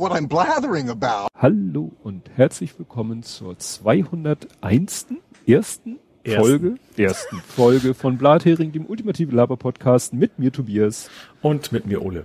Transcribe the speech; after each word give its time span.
what 0.00 0.12
I'm 0.12 0.28
blathering 0.28 0.88
about. 0.88 1.28
Hallo 1.36 1.92
und 2.02 2.30
herzlich 2.34 2.78
willkommen 2.78 3.22
zur 3.22 3.58
201. 3.58 5.08
ersten 5.46 5.98
Folge, 6.24 6.76
ersten 6.96 7.36
Folge 7.46 7.92
von 7.92 8.16
Blathering, 8.16 8.72
dem 8.72 8.86
ultimative 8.86 9.36
Laber-Podcast 9.36 10.14
mit 10.14 10.38
mir 10.38 10.52
Tobias. 10.52 11.10
Und 11.42 11.70
mit 11.72 11.84
mir 11.84 12.02
Ole. 12.02 12.24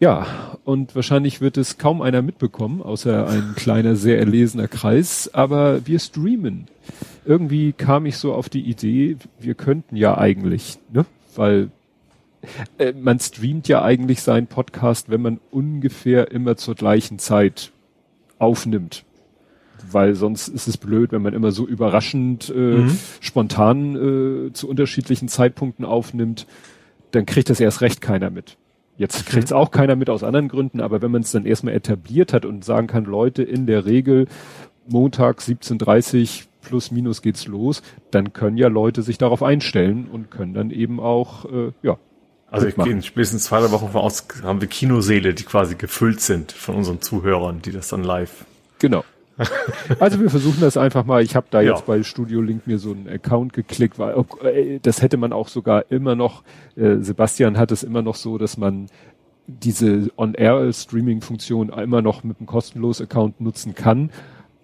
Ja, 0.00 0.58
und 0.64 0.96
wahrscheinlich 0.96 1.40
wird 1.40 1.56
es 1.56 1.78
kaum 1.78 2.02
einer 2.02 2.22
mitbekommen, 2.22 2.82
außer 2.82 3.28
ein 3.28 3.54
kleiner, 3.54 3.94
sehr 3.94 4.18
erlesener 4.18 4.66
Kreis, 4.66 5.30
aber 5.32 5.86
wir 5.86 6.00
streamen. 6.00 6.66
Irgendwie 7.24 7.72
kam 7.72 8.04
ich 8.06 8.16
so 8.16 8.34
auf 8.34 8.48
die 8.48 8.68
Idee, 8.68 9.16
wir 9.38 9.54
könnten 9.54 9.94
ja 9.94 10.18
eigentlich, 10.18 10.80
ne, 10.92 11.06
weil 11.36 11.70
äh, 12.78 12.92
man 12.92 13.18
streamt 13.18 13.68
ja 13.68 13.82
eigentlich 13.82 14.22
seinen 14.22 14.46
Podcast, 14.46 15.08
wenn 15.10 15.22
man 15.22 15.40
ungefähr 15.50 16.30
immer 16.30 16.56
zur 16.56 16.74
gleichen 16.74 17.18
Zeit 17.18 17.72
aufnimmt. 18.38 19.04
Weil 19.90 20.14
sonst 20.14 20.48
ist 20.48 20.66
es 20.66 20.76
blöd, 20.76 21.12
wenn 21.12 21.22
man 21.22 21.34
immer 21.34 21.52
so 21.52 21.66
überraschend, 21.66 22.52
äh, 22.54 22.58
mhm. 22.58 22.98
spontan 23.20 24.48
äh, 24.48 24.52
zu 24.52 24.68
unterschiedlichen 24.68 25.28
Zeitpunkten 25.28 25.84
aufnimmt, 25.84 26.46
dann 27.12 27.26
kriegt 27.26 27.50
das 27.50 27.60
erst 27.60 27.82
recht 27.82 28.00
keiner 28.00 28.30
mit. 28.30 28.56
Jetzt 28.96 29.26
kriegt 29.26 29.44
es 29.44 29.52
auch 29.52 29.70
keiner 29.70 29.94
mit 29.94 30.08
aus 30.08 30.22
anderen 30.22 30.48
Gründen, 30.48 30.80
aber 30.80 31.02
wenn 31.02 31.10
man 31.10 31.22
es 31.22 31.30
dann 31.30 31.44
erstmal 31.44 31.74
etabliert 31.74 32.32
hat 32.32 32.46
und 32.46 32.64
sagen 32.64 32.86
kann, 32.86 33.04
Leute, 33.04 33.42
in 33.42 33.66
der 33.66 33.84
Regel 33.84 34.26
Montag 34.88 35.40
17.30 35.40 36.46
plus 36.62 36.90
minus 36.90 37.22
geht's 37.22 37.46
los, 37.46 37.82
dann 38.10 38.32
können 38.32 38.56
ja 38.56 38.68
Leute 38.68 39.02
sich 39.02 39.18
darauf 39.18 39.42
einstellen 39.42 40.06
und 40.10 40.30
können 40.30 40.54
dann 40.54 40.70
eben 40.70 41.00
auch, 41.00 41.44
äh, 41.46 41.72
ja. 41.82 41.98
Also 42.50 42.66
ich 42.68 42.76
gehe 42.76 43.02
spätestens 43.02 43.44
zwei 43.44 43.60
drei 43.60 43.70
Wochen 43.72 43.94
aus, 43.96 44.26
haben 44.42 44.60
wir 44.60 44.68
Kinoseele, 44.68 45.34
die 45.34 45.44
quasi 45.44 45.74
gefüllt 45.74 46.20
sind 46.20 46.52
von 46.52 46.76
unseren 46.76 47.02
Zuhörern, 47.02 47.60
die 47.60 47.72
das 47.72 47.88
dann 47.88 48.04
live. 48.04 48.44
Genau. 48.78 49.04
also 50.00 50.20
wir 50.20 50.30
versuchen 50.30 50.60
das 50.60 50.76
einfach 50.76 51.04
mal. 51.04 51.22
Ich 51.22 51.36
habe 51.36 51.46
da 51.50 51.60
ja. 51.60 51.72
jetzt 51.72 51.86
bei 51.86 52.02
Studio 52.02 52.40
Link 52.40 52.66
mir 52.66 52.78
so 52.78 52.92
einen 52.92 53.08
Account 53.08 53.52
geklickt, 53.52 53.98
weil 53.98 54.14
äh, 54.44 54.78
das 54.80 55.02
hätte 55.02 55.16
man 55.16 55.32
auch 55.32 55.48
sogar 55.48 55.90
immer 55.90 56.14
noch. 56.14 56.42
Äh, 56.76 56.96
Sebastian 57.00 57.58
hat 57.58 57.70
es 57.70 57.82
immer 57.82 58.02
noch 58.02 58.14
so, 58.14 58.38
dass 58.38 58.56
man 58.56 58.86
diese 59.46 60.10
On-Air-Streaming-Funktion 60.16 61.68
immer 61.68 62.02
noch 62.02 62.24
mit 62.24 62.38
einem 62.38 62.46
kostenlosen 62.46 63.06
Account 63.06 63.40
nutzen 63.40 63.74
kann. 63.74 64.10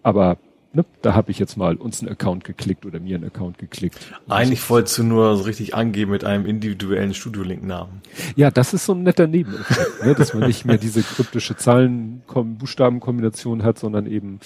Aber 0.03 0.39
ne, 0.73 0.85
da 1.03 1.15
habe 1.15 1.31
ich 1.31 1.39
jetzt 1.39 1.57
mal 1.57 1.77
uns 1.77 2.01
einen 2.01 2.11
Account 2.11 2.45
geklickt 2.45 2.87
oder 2.87 3.01
mir 3.01 3.17
einen 3.17 3.27
Account 3.27 3.59
geklickt. 3.59 3.99
Eigentlich 4.29 4.69
wolltest 4.69 4.99
du 4.99 5.03
nur 5.05 5.37
so 5.37 5.45
richtig 5.45 5.75
angeben 5.75 6.11
mit 6.11 6.25
einem 6.25 6.47
individuellen 6.47 7.15
Studio-Link-Namen. 7.15 8.03
Ja, 8.37 8.51
das 8.51 8.75
ist 8.75 8.87
so 8.87 8.93
ein 8.93 9.03
netter 9.03 9.27
Nebeneffekt, 9.27 10.05
ne, 10.05 10.15
dass 10.15 10.35
man 10.35 10.47
nicht 10.47 10.65
mehr 10.65 10.79
diese 10.79 11.03
kryptische 11.03 11.57
Zahlen, 11.57 12.23
Buchstabenkombination 12.27 13.63
hat, 13.63 13.79
sondern 13.79 14.07
eben 14.07 14.41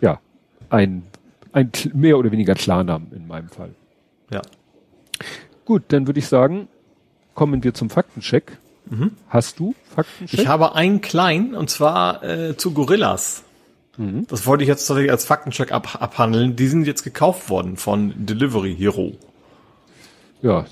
ja 0.00 0.20
ein, 0.70 1.02
ein 1.52 1.70
mehr 1.92 2.18
oder 2.18 2.30
weniger 2.30 2.54
Klarnamen 2.54 3.12
in 3.12 3.26
meinem 3.26 3.48
Fall. 3.48 3.74
Ja. 4.30 4.42
Gut, 5.64 5.84
dann 5.88 6.06
würde 6.06 6.18
ich 6.20 6.28
sagen, 6.28 6.68
kommen 7.34 7.62
wir 7.62 7.74
zum 7.74 7.90
Faktencheck. 7.90 8.58
Mhm. 8.88 9.12
Hast 9.28 9.58
du 9.58 9.74
Faktencheck? 9.94 10.40
Ich 10.40 10.46
habe 10.46 10.74
einen 10.74 11.00
kleinen, 11.00 11.54
und 11.54 11.70
zwar 11.70 12.22
äh, 12.22 12.56
zu 12.56 12.72
Gorillas. 12.72 13.42
Mhm. 13.96 14.26
Das 14.28 14.46
wollte 14.46 14.64
ich 14.64 14.68
jetzt 14.68 14.86
tatsächlich 14.86 15.10
als 15.10 15.24
Faktencheck 15.24 15.72
ab, 15.72 16.00
abhandeln. 16.00 16.56
Die 16.56 16.66
sind 16.66 16.86
jetzt 16.86 17.02
gekauft 17.02 17.48
worden 17.48 17.76
von 17.76 18.14
Delivery 18.16 18.74
Hero. 18.74 19.12
Ja, 20.42 20.66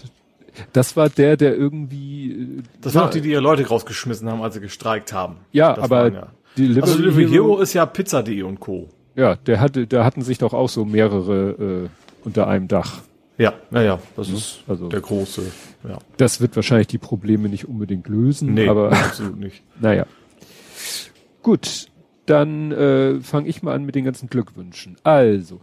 das 0.73 0.97
war 0.97 1.09
der, 1.09 1.37
der 1.37 1.57
irgendwie. 1.57 2.33
Äh, 2.33 2.63
das 2.81 2.95
waren 2.95 3.09
auch 3.09 3.11
die, 3.11 3.21
die 3.21 3.31
ihre 3.31 3.41
Leute 3.41 3.67
rausgeschmissen 3.67 4.29
haben, 4.29 4.43
als 4.43 4.55
sie 4.55 4.61
gestreikt 4.61 5.13
haben. 5.13 5.37
Ja, 5.53 5.75
das 5.75 5.85
aber 5.85 5.97
waren, 5.97 6.15
ja. 6.15 6.27
Delivery, 6.57 6.83
also 6.83 6.97
Delivery 6.99 7.29
Hero, 7.29 7.45
Hero 7.45 7.61
ist 7.61 7.73
ja 7.73 7.87
Pizza.de 7.87 8.43
und 8.43 8.61
Co. 8.61 8.89
Ja, 9.17 9.37
der 9.37 9.61
hatte, 9.61 9.87
da 9.87 10.05
hatten 10.05 10.23
sich 10.23 10.39
doch 10.39 10.53
auch 10.55 10.69
so 10.69 10.85
mehrere 10.85 11.85
äh, 11.85 11.89
unter 12.25 12.47
einem 12.49 12.69
Dach. 12.69 13.03
Ja, 13.37 13.55
naja, 13.71 13.99
das 14.17 14.29
mhm. 14.29 14.35
ist 14.37 14.61
also 14.69 14.89
der 14.89 15.01
große. 15.01 15.43
Ja. 15.89 15.99
Das 16.17 16.41
wird 16.41 16.55
wahrscheinlich 16.57 16.87
die 16.87 16.99
Probleme 16.99 17.49
nicht 17.49 17.69
unbedingt 17.69 18.09
lösen, 18.09 18.55
nee, 18.55 18.69
aber 18.69 18.93
absolut 18.93 19.39
nicht. 19.39 19.63
Naja. 19.81 20.07
Gut, 21.43 21.89
dann 22.27 22.73
äh, 22.73 23.21
fange 23.21 23.49
ich 23.49 23.63
mal 23.63 23.75
an 23.75 23.85
mit 23.85 23.95
den 23.95 24.05
ganzen 24.05 24.29
Glückwünschen. 24.29 24.97
Also, 25.03 25.61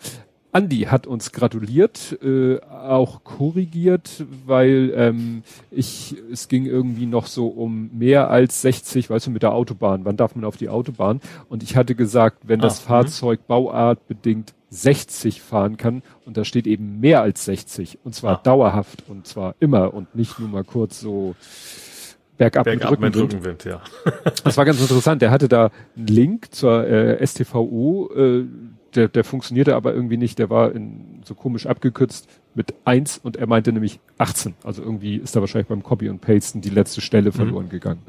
Andi 0.53 0.81
hat 0.81 1.07
uns 1.07 1.31
gratuliert, 1.31 2.19
äh, 2.21 2.59
auch 2.61 3.23
korrigiert, 3.23 4.25
weil 4.45 4.91
ähm, 4.95 5.43
ich 5.71 6.15
es 6.31 6.49
ging 6.49 6.65
irgendwie 6.65 7.05
noch 7.05 7.27
so 7.27 7.47
um 7.47 7.89
mehr 7.93 8.29
als 8.29 8.61
60, 8.61 9.09
weißt 9.09 9.27
du, 9.27 9.31
mit 9.31 9.43
der 9.43 9.53
Autobahn. 9.53 10.03
Wann 10.03 10.17
darf 10.17 10.35
man 10.35 10.43
auf 10.43 10.57
die 10.57 10.67
Autobahn? 10.67 11.21
Und 11.47 11.63
ich 11.63 11.77
hatte 11.77 11.95
gesagt, 11.95 12.39
wenn 12.43 12.59
das 12.59 12.79
ah, 12.79 12.81
mhm. 12.81 12.87
Fahrzeug 12.87 13.47
bauartbedingt 13.47 14.53
60 14.71 15.41
fahren 15.41 15.77
kann 15.77 16.01
und 16.25 16.37
da 16.37 16.45
steht 16.45 16.67
eben 16.67 16.99
mehr 16.99 17.21
als 17.21 17.45
60 17.45 17.99
und 18.03 18.15
zwar 18.15 18.39
ah. 18.39 18.41
dauerhaft 18.41 19.03
und 19.07 19.27
zwar 19.27 19.55
immer 19.59 19.93
und 19.93 20.15
nicht 20.15 20.39
nur 20.39 20.49
mal 20.49 20.63
kurz 20.63 20.99
so 20.99 21.35
bergab, 22.41 22.65
bergab 22.65 22.99
mit 22.99 23.15
Rückenwind. 23.15 23.33
Mit 23.33 23.65
Rückenwind 23.65 23.65
ja. 23.65 23.81
das 24.43 24.57
war 24.57 24.65
ganz 24.65 24.81
interessant. 24.81 25.21
Der 25.21 25.31
hatte 25.31 25.47
da 25.47 25.69
einen 25.95 26.07
Link 26.07 26.53
zur 26.53 26.87
äh, 26.87 27.25
STVO, 27.25 28.09
äh, 28.15 28.45
der, 28.95 29.07
der 29.07 29.23
funktionierte 29.23 29.75
aber 29.75 29.93
irgendwie 29.93 30.17
nicht. 30.17 30.39
Der 30.39 30.49
war 30.49 30.73
in, 30.73 31.21
so 31.23 31.35
komisch 31.35 31.67
abgekürzt 31.67 32.27
mit 32.55 32.73
eins 32.83 33.17
und 33.17 33.37
er 33.37 33.47
meinte 33.47 33.71
nämlich 33.71 33.99
18. 34.17 34.55
Also 34.63 34.81
irgendwie 34.81 35.17
ist 35.17 35.35
da 35.35 35.39
wahrscheinlich 35.39 35.67
beim 35.67 35.83
Copy 35.83 36.09
und 36.09 36.19
Pasten 36.19 36.61
die 36.61 36.69
letzte 36.69 37.01
Stelle 37.01 37.29
mhm. 37.29 37.33
verloren 37.33 37.69
gegangen. 37.69 38.01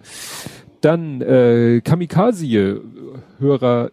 Dann 0.81 1.21
äh, 1.21 1.81
Kamikaze, 1.85 2.81
Hörer 3.39 3.91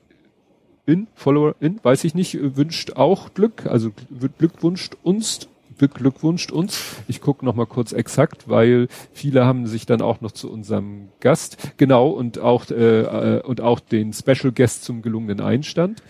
in, 0.86 1.08
Follower 1.14 1.56
in, 1.60 1.80
weiß 1.84 2.04
ich 2.06 2.16
nicht, 2.16 2.40
wünscht 2.56 2.94
auch 2.94 3.34
Glück, 3.34 3.68
also 3.68 3.92
Glückwünscht 4.40 4.96
uns 5.04 5.48
beglückwünscht 5.80 6.52
uns. 6.52 6.98
Ich 7.08 7.22
gucke 7.22 7.44
noch 7.44 7.56
mal 7.56 7.66
kurz 7.66 7.92
exakt, 7.92 8.48
weil 8.48 8.88
viele 9.12 9.46
haben 9.46 9.66
sich 9.66 9.88
dann 9.88 10.02
auch 10.02 10.22
noch 10.22 10.32
zu 10.32 10.52
unserem 10.52 11.08
Gast, 11.20 11.74
genau, 11.78 12.10
und 12.10 12.38
auch, 12.38 12.70
äh, 12.70 13.38
äh, 13.38 13.42
und 13.42 13.62
auch 13.62 13.80
den 13.80 14.14
Special 14.14 14.52
Guest 14.52 14.84
zum 14.84 15.02
gelungenen 15.02 15.42
Einstand. 15.42 16.04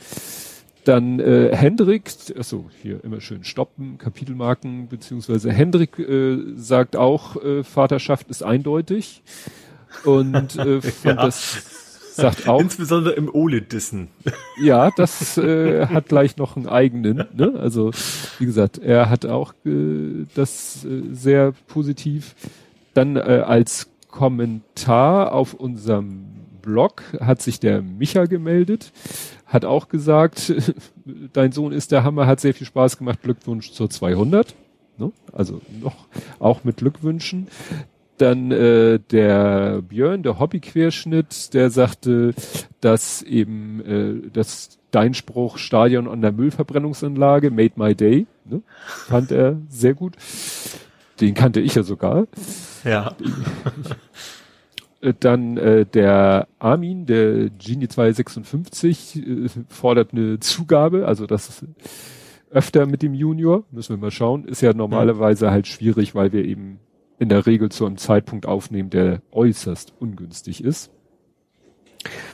Dann 0.83 1.19
äh, 1.19 1.55
Hendrik, 1.55 2.11
also 2.35 2.69
hier 2.81 3.03
immer 3.03 3.21
schön 3.21 3.43
stoppen, 3.43 3.97
Kapitelmarken, 3.97 4.87
beziehungsweise 4.87 5.51
Hendrik 5.51 5.99
äh, 5.99 6.37
sagt 6.55 6.95
auch, 6.95 7.41
äh, 7.41 7.63
Vaterschaft 7.63 8.29
ist 8.29 8.43
eindeutig. 8.43 9.21
Und 10.03 10.57
äh, 10.57 10.81
fand 10.81 11.19
ja. 11.19 11.25
das 11.25 11.88
sagt 12.19 12.47
auch. 12.47 12.59
Insbesondere 12.59 13.13
im 13.13 13.33
OLED-Dissen. 13.33 14.09
Ja, 14.61 14.91
das 14.91 15.37
äh, 15.37 15.87
hat 15.87 16.07
gleich 16.07 16.37
noch 16.37 16.55
einen 16.55 16.67
eigenen. 16.67 17.25
Ne? 17.33 17.53
Also 17.59 17.91
wie 18.39 18.45
gesagt, 18.45 18.77
er 18.77 19.09
hat 19.09 19.25
auch 19.25 19.53
äh, 19.65 20.25
das 20.35 20.85
äh, 20.85 21.01
sehr 21.13 21.53
positiv. 21.67 22.35
Dann 22.93 23.15
äh, 23.15 23.43
als 23.45 23.89
Kommentar 24.09 25.31
auf 25.33 25.53
unserem 25.53 26.25
Blog 26.61 27.03
hat 27.19 27.41
sich 27.41 27.59
der 27.59 27.81
Micha 27.81 28.25
gemeldet, 28.25 28.91
hat 29.45 29.65
auch 29.65 29.87
gesagt, 29.87 30.53
dein 31.33 31.51
Sohn 31.51 31.71
ist 31.71 31.91
der 31.91 32.03
Hammer, 32.03 32.27
hat 32.27 32.39
sehr 32.39 32.53
viel 32.53 32.67
Spaß 32.67 32.97
gemacht, 32.97 33.21
Glückwunsch 33.21 33.71
zur 33.71 33.89
200. 33.89 34.55
Ne? 34.97 35.11
Also 35.31 35.61
noch 35.81 36.07
auch 36.39 36.63
mit 36.63 36.77
Glückwünschen. 36.77 37.47
Dann 38.19 38.51
äh, 38.51 38.99
der 38.99 39.81
Björn, 39.81 40.23
der 40.23 40.39
Hobbyquerschnitt, 40.39 41.53
der 41.53 41.69
sagte, 41.69 42.33
dass 42.81 43.21
eben 43.21 43.81
äh, 44.25 44.29
das 44.33 44.77
dein 44.91 45.13
Spruch 45.13 45.57
Stadion 45.57 46.07
an 46.07 46.21
der 46.21 46.33
Müllverbrennungsanlage 46.33 47.49
made 47.49 47.73
my 47.77 47.95
day, 47.95 48.27
ne? 48.43 48.61
fand 49.07 49.31
er 49.31 49.57
sehr 49.69 49.93
gut. 49.93 50.15
Den 51.21 51.33
kannte 51.33 51.61
ich 51.61 51.75
ja 51.75 51.83
sogar. 51.83 52.27
Ja. 52.83 53.15
Äh, 55.01 55.13
dann 55.17 55.55
äh, 55.55 55.85
der 55.85 56.49
Armin, 56.59 57.05
der 57.05 57.49
Genie 57.51 57.87
256, 57.87 59.15
äh, 59.15 59.47
fordert 59.69 60.11
eine 60.11 60.41
Zugabe, 60.41 61.07
also 61.07 61.25
das 61.25 61.47
ist 61.47 61.65
öfter 62.51 62.85
mit 62.85 63.01
dem 63.01 63.13
Junior, 63.13 63.63
müssen 63.71 63.95
wir 63.95 64.01
mal 64.01 64.11
schauen. 64.11 64.43
Ist 64.43 64.61
ja 64.61 64.73
normalerweise 64.73 65.51
halt 65.51 65.67
schwierig, 65.67 66.15
weil 66.15 66.33
wir 66.33 66.43
eben 66.43 66.79
in 67.19 67.29
der 67.29 67.45
Regel 67.45 67.69
zu 67.69 67.85
einem 67.85 67.97
Zeitpunkt 67.97 68.45
aufnehmen, 68.45 68.89
der 68.89 69.21
äußerst 69.31 69.93
ungünstig 69.99 70.63
ist. 70.63 70.91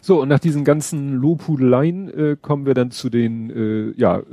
So, 0.02 0.22
und 0.22 0.30
nach 0.30 0.40
diesen 0.40 0.64
ganzen 0.64 1.16
Lobhudeleien 1.16 2.10
äh, 2.10 2.38
kommen 2.40 2.68
wir 2.68 2.76
dann 2.76 2.92
zu 2.92 3.10
den 3.10 3.50
äh, 3.50 4.00
ja, 4.00 4.20
äh, 4.20 4.24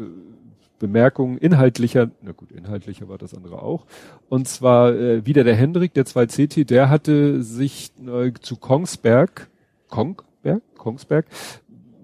Bemerkungen 0.78 1.38
inhaltlicher, 1.38 2.10
na 2.22 2.32
gut, 2.32 2.52
inhaltlicher 2.52 3.08
war 3.08 3.16
das 3.16 3.34
andere 3.34 3.62
auch. 3.62 3.86
Und 4.28 4.48
zwar 4.48 4.92
äh, 4.94 5.24
wieder 5.24 5.44
der 5.44 5.54
Hendrik, 5.54 5.94
der 5.94 6.04
2CT, 6.04 6.66
der 6.66 6.90
hatte 6.90 7.42
sich 7.42 7.92
äh, 8.06 8.32
zu 8.40 8.56
Kongsberg, 8.56 9.48
Kongberg, 9.88 10.62
Kongsberg, 10.76 11.26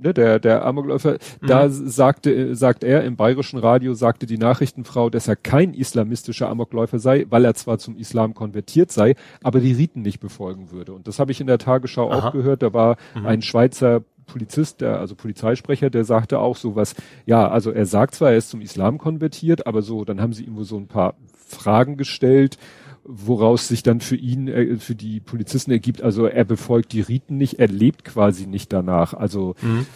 ne, 0.00 0.14
der, 0.14 0.38
der 0.38 0.64
Amokläufer, 0.64 1.18
mhm. 1.40 1.46
da 1.46 1.68
sagte, 1.68 2.54
sagt 2.54 2.84
er 2.84 3.04
im 3.04 3.16
bayerischen 3.16 3.58
Radio, 3.58 3.94
sagte 3.94 4.26
die 4.26 4.38
Nachrichtenfrau, 4.38 5.10
dass 5.10 5.28
er 5.28 5.36
kein 5.36 5.74
islamistischer 5.74 6.48
Amokläufer 6.48 6.98
sei, 6.98 7.26
weil 7.28 7.44
er 7.44 7.54
zwar 7.54 7.78
zum 7.78 7.96
Islam 7.96 8.34
konvertiert 8.34 8.92
sei, 8.92 9.14
aber 9.42 9.60
die 9.60 9.72
Riten 9.72 10.02
nicht 10.02 10.20
befolgen 10.20 10.70
würde. 10.70 10.92
Und 10.92 11.08
das 11.08 11.18
habe 11.18 11.32
ich 11.32 11.40
in 11.40 11.46
der 11.46 11.58
Tagesschau 11.58 12.10
Aha. 12.10 12.28
auch 12.28 12.32
gehört. 12.32 12.62
Da 12.62 12.72
war 12.72 12.96
mhm. 13.14 13.26
ein 13.26 13.42
Schweizer 13.42 14.02
Polizist, 14.28 14.82
der, 14.82 15.00
also 15.00 15.16
Polizeisprecher, 15.16 15.90
der 15.90 16.04
sagte 16.04 16.38
auch 16.38 16.56
so 16.56 16.76
was, 16.76 16.94
ja, 17.26 17.48
also 17.48 17.72
er 17.72 17.86
sagt 17.86 18.14
zwar, 18.14 18.30
er 18.30 18.36
ist 18.36 18.50
zum 18.50 18.60
Islam 18.60 18.98
konvertiert, 18.98 19.66
aber 19.66 19.82
so, 19.82 20.04
dann 20.04 20.20
haben 20.20 20.34
sie 20.34 20.44
ihm 20.44 20.56
wohl 20.56 20.64
so 20.64 20.76
ein 20.76 20.86
paar 20.86 21.14
Fragen 21.34 21.96
gestellt, 21.96 22.58
woraus 23.08 23.68
sich 23.68 23.82
dann 23.82 24.00
für 24.00 24.16
ihn, 24.16 24.48
äh, 24.48 24.76
für 24.76 24.94
die 24.94 25.18
Polizisten 25.18 25.70
ergibt, 25.70 26.02
also 26.02 26.26
er 26.26 26.44
befolgt 26.44 26.92
die 26.92 27.00
Riten 27.00 27.38
nicht, 27.38 27.58
er 27.58 27.68
lebt 27.68 28.04
quasi 28.04 28.46
nicht 28.46 28.72
danach. 28.72 29.14
Also 29.14 29.54
mhm. 29.62 29.86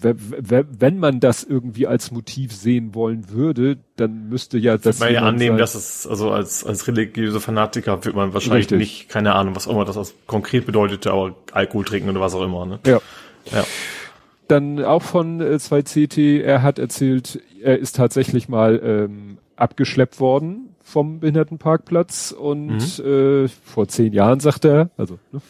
wenn 0.00 0.98
man 1.00 1.18
das 1.18 1.42
irgendwie 1.42 1.88
als 1.88 2.12
Motiv 2.12 2.52
sehen 2.52 2.94
wollen 2.94 3.30
würde, 3.30 3.78
dann 3.96 4.28
müsste 4.28 4.56
ja 4.56 4.78
das. 4.78 5.00
Man 5.00 5.12
ja 5.12 5.22
annehmen, 5.22 5.56
sein, 5.56 5.58
dass 5.58 5.74
es, 5.74 6.06
also 6.06 6.30
als, 6.30 6.64
als 6.64 6.86
religiöse 6.86 7.40
Fanatiker 7.40 8.04
wird 8.04 8.14
man 8.14 8.32
wahrscheinlich 8.32 8.66
richtig. 8.66 8.78
nicht, 8.78 9.08
keine 9.08 9.34
Ahnung, 9.34 9.56
was 9.56 9.66
auch 9.66 9.72
immer 9.72 9.84
das 9.84 10.14
konkret 10.28 10.64
bedeutete, 10.64 11.10
aber 11.10 11.34
Alkohol 11.50 11.84
trinken 11.84 12.08
oder 12.08 12.20
was 12.20 12.34
auch 12.34 12.44
immer, 12.44 12.64
ne? 12.64 12.78
Ja. 12.86 13.00
Ja. 13.52 13.64
Dann 14.46 14.82
auch 14.84 15.02
von 15.02 15.40
äh, 15.40 15.56
2CT, 15.56 16.40
er 16.40 16.62
hat 16.62 16.78
erzählt, 16.78 17.42
er 17.60 17.78
ist 17.78 17.96
tatsächlich 17.96 18.48
mal 18.48 18.80
ähm, 18.82 19.38
abgeschleppt 19.56 20.20
worden 20.20 20.67
vom 20.88 21.20
Behindertenparkplatz 21.20 22.32
und 22.32 22.98
mhm. 22.98 23.04
äh, 23.04 23.48
vor 23.48 23.88
zehn 23.88 24.14
Jahren 24.14 24.40
sagt 24.40 24.64
er, 24.64 24.90
also 24.96 25.18
ne, 25.32 25.40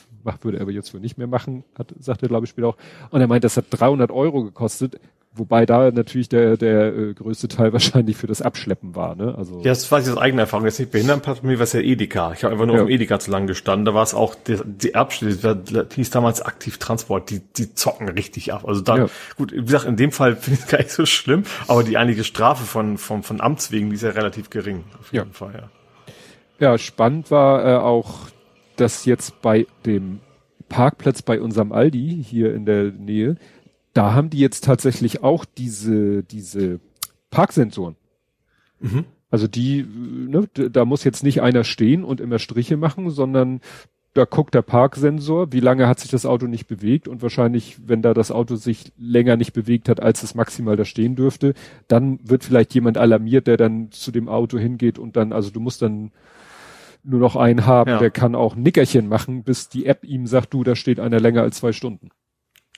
würde 0.43 0.59
er 0.59 0.63
aber 0.63 0.73
jetzt 0.73 0.93
wohl 0.93 1.01
nicht 1.01 1.17
mehr 1.17 1.29
machen, 1.29 1.65
hat, 1.77 1.95
sagt 2.01 2.23
er 2.23 2.29
glaube 2.29 2.45
ich 2.45 2.51
später 2.51 2.69
auch. 2.69 2.77
Und 3.11 3.21
er 3.21 3.29
meint, 3.29 3.45
das 3.45 3.57
hat 3.57 3.67
300 3.71 4.11
Euro 4.11 4.43
gekostet. 4.43 5.01
Wobei 5.35 5.67
da 5.67 5.91
natürlich 5.91 6.29
der, 6.29 6.57
der 6.57 6.95
äh, 6.95 7.15
größte 7.15 7.49
Teil 7.49 7.73
wahrscheinlich 7.75 8.17
für 8.17 8.27
das 8.27 8.43
Abschleppen 8.43 8.97
war, 8.97 9.15
ne? 9.15 9.35
Also. 9.37 9.59
Ja, 9.59 9.71
das 9.71 9.91
weiß 9.91 10.07
ich 10.07 10.13
aus 10.13 10.19
eigener 10.19 10.43
Erfahrung. 10.43 10.67
Jetzt 10.67 10.79
nicht 10.79 10.91
Behindertenpark, 10.91 11.45
mir 11.45 11.59
war 11.59 11.65
es 11.65 11.73
ja 11.73 11.81
Edeka. 11.81 12.33
Ich 12.33 12.45
habe 12.45 12.53
einfach 12.53 12.67
nur 12.67 12.77
ja. 12.77 12.83
auf 12.83 12.89
dem 12.89 12.95
Edeka 12.95 13.19
zu 13.21 13.31
lang 13.31 13.47
gestanden. 13.47 13.85
Da 13.85 13.95
war 13.95 14.03
es 14.03 14.15
auch, 14.15 14.35
die, 14.35 14.59
die 14.65 14.95
Abschnitte, 14.95 15.57
das 15.57 15.95
hieß 15.95 16.11
damals 16.11 16.43
aktiv 16.43 16.79
Transport, 16.79 17.31
die, 17.31 17.41
die 17.41 17.75
zocken 17.75 18.09
richtig 18.09 18.53
ab. 18.53 18.67
Also 18.67 18.81
da, 18.81 18.97
ja. 18.97 19.07
gut, 19.37 19.53
wie 19.53 19.65
gesagt, 19.65 19.85
in 19.85 19.97
dem 19.97 20.13
Fall 20.13 20.37
finde 20.41 20.59
ich 20.59 20.65
es 20.65 20.71
gar 20.71 20.79
nicht 20.79 20.91
so 20.91 21.07
schlimm, 21.07 21.45
aber 21.69 21.85
die 21.85 21.97
einige 21.97 22.25
Strafe 22.25 22.65
von, 22.65 22.99
von, 22.99 23.23
von 23.23 23.41
Amts 23.41 23.71
wegen, 23.71 23.91
die 23.91 23.97
ist 23.97 24.03
ja 24.03 24.11
relativ 24.11 24.51
gering. 24.51 24.85
Auf 24.99 25.13
jeden 25.13 25.29
ja. 25.29 25.33
Fall, 25.33 25.53
ja. 25.55 25.71
Ja, 26.61 26.77
spannend 26.77 27.31
war 27.31 27.65
äh, 27.65 27.77
auch, 27.77 28.29
dass 28.77 29.05
jetzt 29.05 29.41
bei 29.43 29.67
dem 29.87 30.21
Parkplatz 30.69 31.23
bei 31.23 31.41
unserem 31.41 31.73
Aldi 31.73 32.25
hier 32.27 32.55
in 32.55 32.67
der 32.67 32.93
Nähe, 32.93 33.37
da 33.99 34.15
haben 34.15 34.31
die 34.31 34.39
jetzt 34.39 34.63
tatsächlich 34.63 35.25
auch 35.25 35.45
diese, 35.45 36.23
diese 36.23 36.79
Parksensoren. 37.31 37.97
Mhm. 38.79 39.07
Also 39.29 39.49
die, 39.49 39.83
ne, 39.83 40.47
da 40.55 40.85
muss 40.85 41.03
jetzt 41.03 41.25
nicht 41.25 41.43
einer 41.43 41.65
stehen 41.65 42.05
und 42.05 42.21
immer 42.21 42.39
Striche 42.39 42.77
machen, 42.77 43.11
sondern 43.11 43.61
da 44.15 44.25
guckt 44.25 44.55
der 44.55 44.63
Parksensor, 44.63 45.53
wie 45.53 45.59
lange 45.59 45.89
hat 45.89 45.99
sich 45.99 46.13
das 46.13 46.27
Auto 46.27 46.47
nicht 46.47 46.69
bewegt 46.69 47.09
und 47.09 47.23
wahrscheinlich, 47.23 47.89
wenn 47.89 48.01
da 48.01 48.15
das 48.15 48.31
Auto 48.31 48.55
sich 48.55 48.93
länger 48.97 49.37
nicht 49.37 49.53
bewegt 49.53 49.89
hat, 49.89 50.01
als 50.01 50.23
es 50.23 50.37
maximal 50.37 50.77
da 50.77 50.85
stehen 50.85 51.17
dürfte, 51.17 51.55
dann 51.89 52.21
wird 52.23 52.45
vielleicht 52.45 52.73
jemand 52.75 52.99
alarmiert, 52.99 53.49
der 53.49 53.57
dann 53.57 53.91
zu 53.91 54.13
dem 54.13 54.29
Auto 54.29 54.59
hingeht 54.59 55.01
und 55.01 55.17
dann, 55.17 55.33
also 55.33 55.51
du 55.51 55.59
musst 55.59 55.83
dann 55.83 56.13
nur 57.03 57.19
noch 57.19 57.35
einen 57.35 57.67
haben, 57.67 57.91
ja. 57.91 57.99
der 57.99 58.13
kann 58.13 58.37
auch 58.37 58.55
Nickerchen 58.55 59.09
machen, 59.09 59.43
bis 59.43 59.69
die 59.69 59.87
App 59.87 60.05
ihm 60.05 60.29
sagt, 60.29 60.55
du, 60.55 60.63
da 60.63 60.77
steht 60.77 61.01
einer 61.01 61.19
länger 61.19 61.43
als 61.43 61.57
zwei 61.57 61.73
Stunden. 61.73 62.11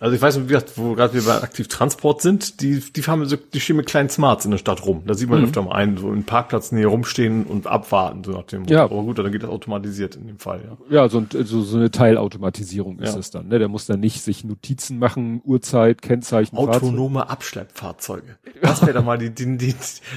Also 0.01 0.17
ich 0.17 0.23
weiß 0.23 0.39
nicht, 0.39 0.79
wo 0.79 0.95
gerade 0.95 1.13
wir 1.13 1.23
bei 1.23 1.43
Aktivtransport 1.43 2.23
sind, 2.23 2.63
die, 2.63 2.81
die 2.81 3.03
fahren 3.03 3.23
so, 3.27 3.37
die 3.37 3.61
stehen 3.61 3.77
mit 3.77 3.85
kleinen 3.85 4.09
Smarts 4.09 4.47
in 4.47 4.51
der 4.51 4.57
Stadt 4.57 4.87
rum. 4.87 5.03
Da 5.05 5.13
sieht 5.13 5.29
man 5.29 5.41
mhm. 5.41 5.45
öfter 5.45 5.61
mal 5.61 5.73
einen, 5.73 5.99
so 5.99 6.11
in 6.11 6.25
Parkplatznähe 6.25 6.87
rumstehen 6.87 7.45
und 7.45 7.67
abwarten, 7.67 8.25
so 8.25 8.33
nach 8.33 8.45
dem 8.45 8.65
Ja. 8.65 8.85
Aber 8.85 9.03
gut, 9.03 9.19
dann 9.19 9.31
geht 9.31 9.43
das 9.43 9.51
automatisiert 9.51 10.17
in 10.17 10.27
dem 10.27 10.39
Fall, 10.39 10.63
ja. 10.65 11.03
Ja, 11.03 11.09
so, 11.11 11.23
so, 11.31 11.61
so 11.61 11.77
eine 11.77 11.91
Teilautomatisierung 11.91 12.99
ist 12.99 13.13
ja. 13.13 13.21
es 13.21 13.31
dann, 13.31 13.49
ne? 13.49 13.59
Der 13.59 13.69
muss 13.69 13.85
dann 13.85 14.01
nicht 14.01 14.23
sich 14.23 14.43
Notizen 14.43 14.99
machen, 14.99 15.43
Uhrzeit, 15.45 16.01
Kennzeichen. 16.01 16.57
Autonome 16.57 17.19
Fahrzeug. 17.19 17.33
Abschleppfahrzeuge. 17.33 18.39
Das 18.63 18.81
wäre 18.81 18.95
doch 18.95 19.05
mal 19.05 19.19
die, 19.19 19.35
die, 19.35 19.59
die, 19.59 19.75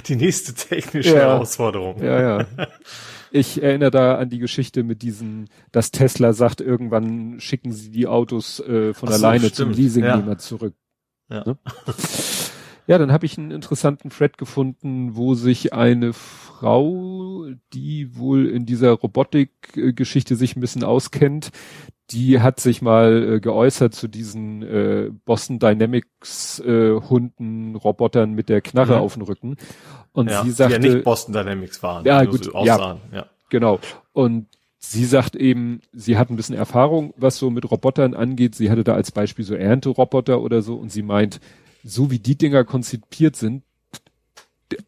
die 0.08 0.16
nächste 0.16 0.54
technische 0.54 1.10
ja. 1.10 1.24
Herausforderung. 1.24 2.02
Ja, 2.02 2.22
ja. 2.40 2.46
Ich 3.36 3.64
erinnere 3.64 3.90
da 3.90 4.16
an 4.20 4.30
die 4.30 4.38
Geschichte 4.38 4.84
mit 4.84 5.02
diesen, 5.02 5.50
dass 5.72 5.90
Tesla 5.90 6.34
sagt, 6.34 6.62
irgendwann 6.62 7.40
schicken 7.40 7.72
sie 7.72 7.90
die 7.90 8.06
Autos 8.06 8.60
äh, 8.60 8.94
von 8.94 9.10
so, 9.10 9.16
alleine 9.16 9.50
stimmt. 9.50 9.56
zum 9.56 9.72
Leasingnehmer 9.72 10.34
ja. 10.34 10.38
zurück. 10.38 10.76
Ja. 11.32 11.44
Ne? 11.44 11.58
ja, 12.86 13.00
dann 13.00 13.12
habe 13.12 13.26
ich 13.26 13.40
einen 13.40 13.50
interessanten 13.50 14.12
Thread 14.12 14.38
gefunden, 14.38 15.16
wo 15.16 15.34
sich 15.34 15.74
eine 15.74 16.14
Frau, 16.64 17.46
die 17.74 18.16
wohl 18.16 18.48
in 18.48 18.66
dieser 18.66 18.92
Robotik-Geschichte 18.92 20.38
sich 20.38 20.56
ein 20.56 20.62
bisschen 20.62 20.86
auskennt, 20.86 21.52
die 22.10 22.40
hat 22.40 22.62
sich 22.62 22.82
mal 22.82 23.34
äh, 23.34 23.40
geäußert 23.42 23.94
zu 23.94 24.08
diesen 24.08 24.62
äh, 24.64 25.10
Boston 25.26 25.60
Dynamics 25.60 26.62
äh, 26.62 26.94
Hunden, 27.02 27.76
Robotern 27.76 28.32
mit 28.32 28.48
der 28.48 28.62
Knarre 28.62 28.96
mhm. 28.96 29.02
auf 29.02 29.14
dem 29.16 29.24
Rücken. 29.24 29.58
Und 30.14 30.30
ja, 30.30 30.42
sie 30.44 30.52
sagte, 30.52 30.80
die 30.80 30.88
ja 30.88 30.94
nicht 30.94 31.04
Boston 31.04 31.34
Dynamics 31.34 31.84
waren, 31.84 32.06
ja 32.06 32.24
gut, 32.24 32.46
so 32.46 32.64
ja, 32.64 32.98
ja, 33.12 33.26
genau. 33.50 33.82
Und 34.14 34.48
sie 34.78 35.04
sagt 35.04 35.36
eben, 35.36 35.82
sie 35.92 36.18
hat 36.18 36.30
ein 36.30 36.38
bisschen 36.38 36.56
Erfahrung, 36.56 37.14
was 37.18 37.38
so 37.38 37.50
mit 37.50 37.70
Robotern 37.70 38.14
angeht. 38.14 38.56
Sie 38.56 38.72
hatte 38.72 38.86
da 38.86 38.94
als 38.94 39.12
Beispiel 39.12 39.44
so 39.44 39.56
Ernteroboter 39.56 40.40
oder 40.40 40.62
so 40.62 40.76
und 40.76 40.94
sie 40.94 41.04
meint, 41.04 41.42
so 41.84 42.10
wie 42.10 42.20
die 42.20 42.38
Dinger 42.38 42.64
konzipiert 42.64 43.36
sind, 43.36 43.64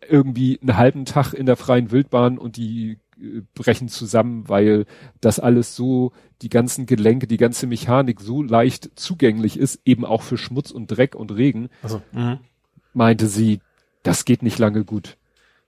irgendwie 0.08 0.60
einen 0.62 0.78
halben 0.78 1.06
Tag 1.06 1.34
in 1.34 1.46
der 1.46 1.56
freien 1.56 1.92
Wildbahn 1.92 2.38
und 2.38 2.58
die 2.58 2.98
äh, 3.20 3.42
brechen 3.54 3.88
zusammen, 3.88 4.48
weil 4.48 4.86
das 5.22 5.40
alles 5.40 5.76
so, 5.76 6.12
die 6.42 6.50
ganzen 6.50 6.86
Gelenke, 6.86 7.28
die 7.28 7.38
ganze 7.38 7.68
Mechanik 7.68 8.20
so 8.22 8.42
leicht 8.42 8.92
zugänglich 8.96 9.58
ist, 9.58 9.80
eben 9.86 10.06
auch 10.06 10.22
für 10.22 10.38
Schmutz 10.38 10.72
und 10.72 10.88
Dreck 10.88 11.16
und 11.16 11.32
Regen, 11.32 11.70
also, 11.82 12.02
meinte 12.94 13.28
sie, 13.28 13.62
das 14.04 14.26
geht 14.26 14.44
nicht 14.44 14.60
lange 14.60 14.84
gut. 14.84 15.18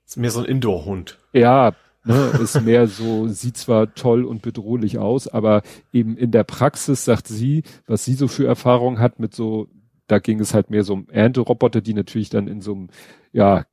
Ist 0.06 0.18
mehr 0.18 0.32
so 0.32 0.40
ein 0.40 0.46
Indoor-Hund. 0.46 1.18
Ja, 1.34 1.74
ne, 2.04 2.32
ist 2.42 2.62
mehr 2.62 2.88
so, 2.88 3.28
sieht 3.28 3.58
zwar 3.58 3.94
toll 3.94 4.24
und 4.24 4.42
bedrohlich 4.42 4.98
aus, 4.98 5.28
aber 5.28 5.62
eben 5.92 6.18
in 6.18 6.32
der 6.32 6.44
Praxis 6.44 7.06
sagt 7.06 7.28
sie, 7.28 7.64
was 7.86 8.06
sie 8.06 8.14
so 8.14 8.28
für 8.28 8.48
Erfahrung 8.48 9.00
hat 9.00 9.20
mit 9.20 9.36
so, 9.36 9.68
da 10.08 10.20
ging 10.20 10.40
es 10.40 10.54
halt 10.54 10.70
mehr 10.70 10.84
so 10.84 10.94
um 10.94 11.10
Ernteroboter, 11.10 11.82
die 11.82 11.94
natürlich 11.94 12.30
dann 12.30 12.48
in 12.48 12.62
so 12.62 12.74
einem, 12.74 12.90
ja, 13.32 13.66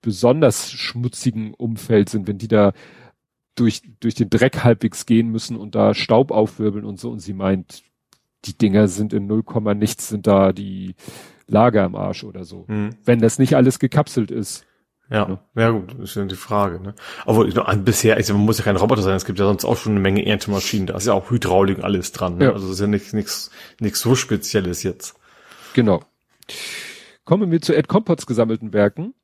besonders 0.00 0.70
schmutzigen 0.70 1.54
Umfeld 1.54 2.08
sind, 2.08 2.26
wenn 2.26 2.38
die 2.38 2.48
da 2.48 2.72
durch, 3.54 3.82
durch 4.00 4.14
den 4.14 4.30
Dreck 4.30 4.64
halbwegs 4.64 5.06
gehen 5.06 5.28
müssen 5.28 5.56
und 5.56 5.74
da 5.74 5.94
Staub 5.94 6.30
aufwirbeln 6.30 6.84
und 6.84 6.98
so. 6.98 7.10
Und 7.10 7.20
sie 7.20 7.34
meint, 7.34 7.82
die 8.46 8.56
Dinger 8.56 8.88
sind 8.88 9.12
in 9.12 9.26
0, 9.26 9.42
nichts, 9.74 10.08
sind 10.08 10.26
da 10.26 10.52
die, 10.52 10.94
Lager 11.50 11.82
am 11.82 11.94
Arsch 11.94 12.24
oder 12.24 12.44
so. 12.44 12.64
Mhm. 12.68 12.90
Wenn 13.04 13.18
das 13.18 13.38
nicht 13.38 13.54
alles 13.54 13.78
gekapselt 13.78 14.30
ist. 14.30 14.64
Ja, 15.10 15.26
ne? 15.26 15.38
ja 15.56 15.70
gut, 15.70 15.92
ist 15.98 16.14
ja 16.14 16.24
die 16.24 16.36
Frage. 16.36 16.80
Ne? 16.80 16.94
Aber 17.26 17.44
bisher, 17.76 18.16
also 18.16 18.32
man 18.34 18.44
muss 18.44 18.58
ja 18.58 18.64
kein 18.64 18.76
Roboter 18.76 19.02
sein, 19.02 19.16
es 19.16 19.24
gibt 19.24 19.40
ja 19.40 19.44
sonst 19.44 19.64
auch 19.64 19.76
schon 19.76 19.92
eine 19.92 20.00
Menge 20.00 20.24
Erntemaschinen, 20.24 20.86
da 20.86 20.96
ist 20.96 21.08
ja 21.08 21.14
auch 21.14 21.30
Hydraulik 21.30 21.82
alles 21.82 22.12
dran. 22.12 22.38
Ne? 22.38 22.44
Ja. 22.44 22.52
Also 22.52 22.66
das 22.66 22.76
ist 22.76 22.80
ja 22.80 22.86
nichts 22.86 23.12
nichts 23.12 23.50
nichts 23.80 24.00
so 24.00 24.14
Spezielles 24.14 24.84
jetzt. 24.84 25.16
Genau. 25.74 26.02
Kommen 27.24 27.50
wir 27.50 27.60
zu 27.60 27.74
Ed 27.74 27.88
Compots 27.88 28.26
gesammelten 28.26 28.72
Werken 28.72 29.14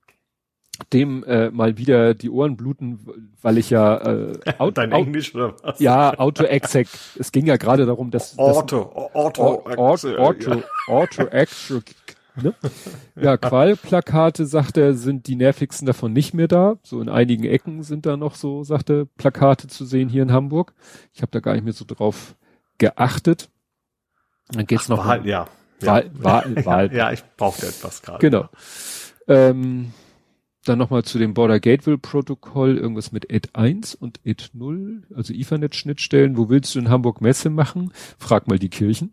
dem 0.93 1.25
äh, 1.25 1.51
mal 1.51 1.79
wieder 1.79 2.15
die 2.15 2.31
Ohren 2.31 2.57
bluten, 2.57 3.33
weil 3.41 3.59
ich 3.59 3.71
ja 3.71 3.97
äh, 3.97 4.39
Auto, 4.59 4.71
Dein 4.75 4.93
Englisch 4.93 5.35
oder 5.35 5.55
was? 5.63 5.81
Ja, 5.81 6.19
Auto-Exec. 6.19 6.89
Es 7.19 7.33
ging 7.33 7.47
ja 7.47 7.57
gerade 7.57 7.87
darum, 7.87 8.11
dass 8.11 8.39
Auto, 8.39 8.83
Auto, 9.15 9.65
Auto, 9.77 10.17
Auto, 10.17 10.63
Auto-Exec. 10.87 11.95
Ne? 12.43 12.55
Ja, 13.19 13.39
Qualplakate, 13.39 14.45
sagt 14.45 14.77
er, 14.77 14.93
sind 14.93 15.27
die 15.27 15.37
nervigsten 15.37 15.87
davon 15.87 16.13
nicht 16.13 16.35
mehr 16.35 16.49
da. 16.49 16.77
So 16.83 17.01
in 17.01 17.09
einigen 17.09 17.45
Ecken 17.45 17.83
sind 17.83 18.05
da 18.05 18.19
noch 18.19 18.35
so, 18.35 18.63
sagt 18.63 18.91
er, 18.91 19.07
Plakate 19.07 19.69
zu 19.69 19.87
sehen 19.87 20.11
hier 20.11 20.23
in 20.23 20.33
Hamburg. 20.33 20.75
Ich 21.15 21.23
habe 21.23 21.33
da 21.33 21.41
gar 21.41 21.55
nicht 21.55 21.65
mehr 21.65 21.73
so 21.73 21.87
drauf 21.87 22.35
geachtet. 22.77 23.49
Dann 24.51 24.67
geht's 24.67 24.91
Ach, 24.91 24.97
noch 24.97 25.19
um, 25.19 25.25
ja. 25.25 25.49
Wahl, 25.81 26.11
ja. 26.15 26.25
Wahl, 26.25 26.57
Wahl. 26.65 26.95
ja, 26.95 27.13
ich 27.13 27.23
brauchte 27.37 27.67
etwas 27.67 28.03
gerade. 28.03 28.19
Genau. 28.19 28.49
Ähm, 29.29 29.93
dann 30.65 30.79
nochmal 30.79 31.05
zu 31.05 31.19
dem 31.19 31.35
Border 31.35 31.61
Gateway 31.61 31.97
Protokoll, 31.97 32.77
irgendwas 32.77 33.13
mit 33.13 33.31
ED 33.31 33.51
1 33.53 33.95
und 33.95 34.21
ED 34.25 34.51
0, 34.53 35.05
also 35.15 35.33
Ethernet-Schnittstellen. 35.33 36.37
Wo 36.37 36.49
willst 36.49 36.75
du 36.75 36.79
in 36.79 36.89
Hamburg 36.89 37.21
Messe 37.21 37.51
machen? 37.51 37.93
Frag 38.19 38.49
mal 38.49 38.59
die 38.59 38.69
Kirchen. 38.69 39.13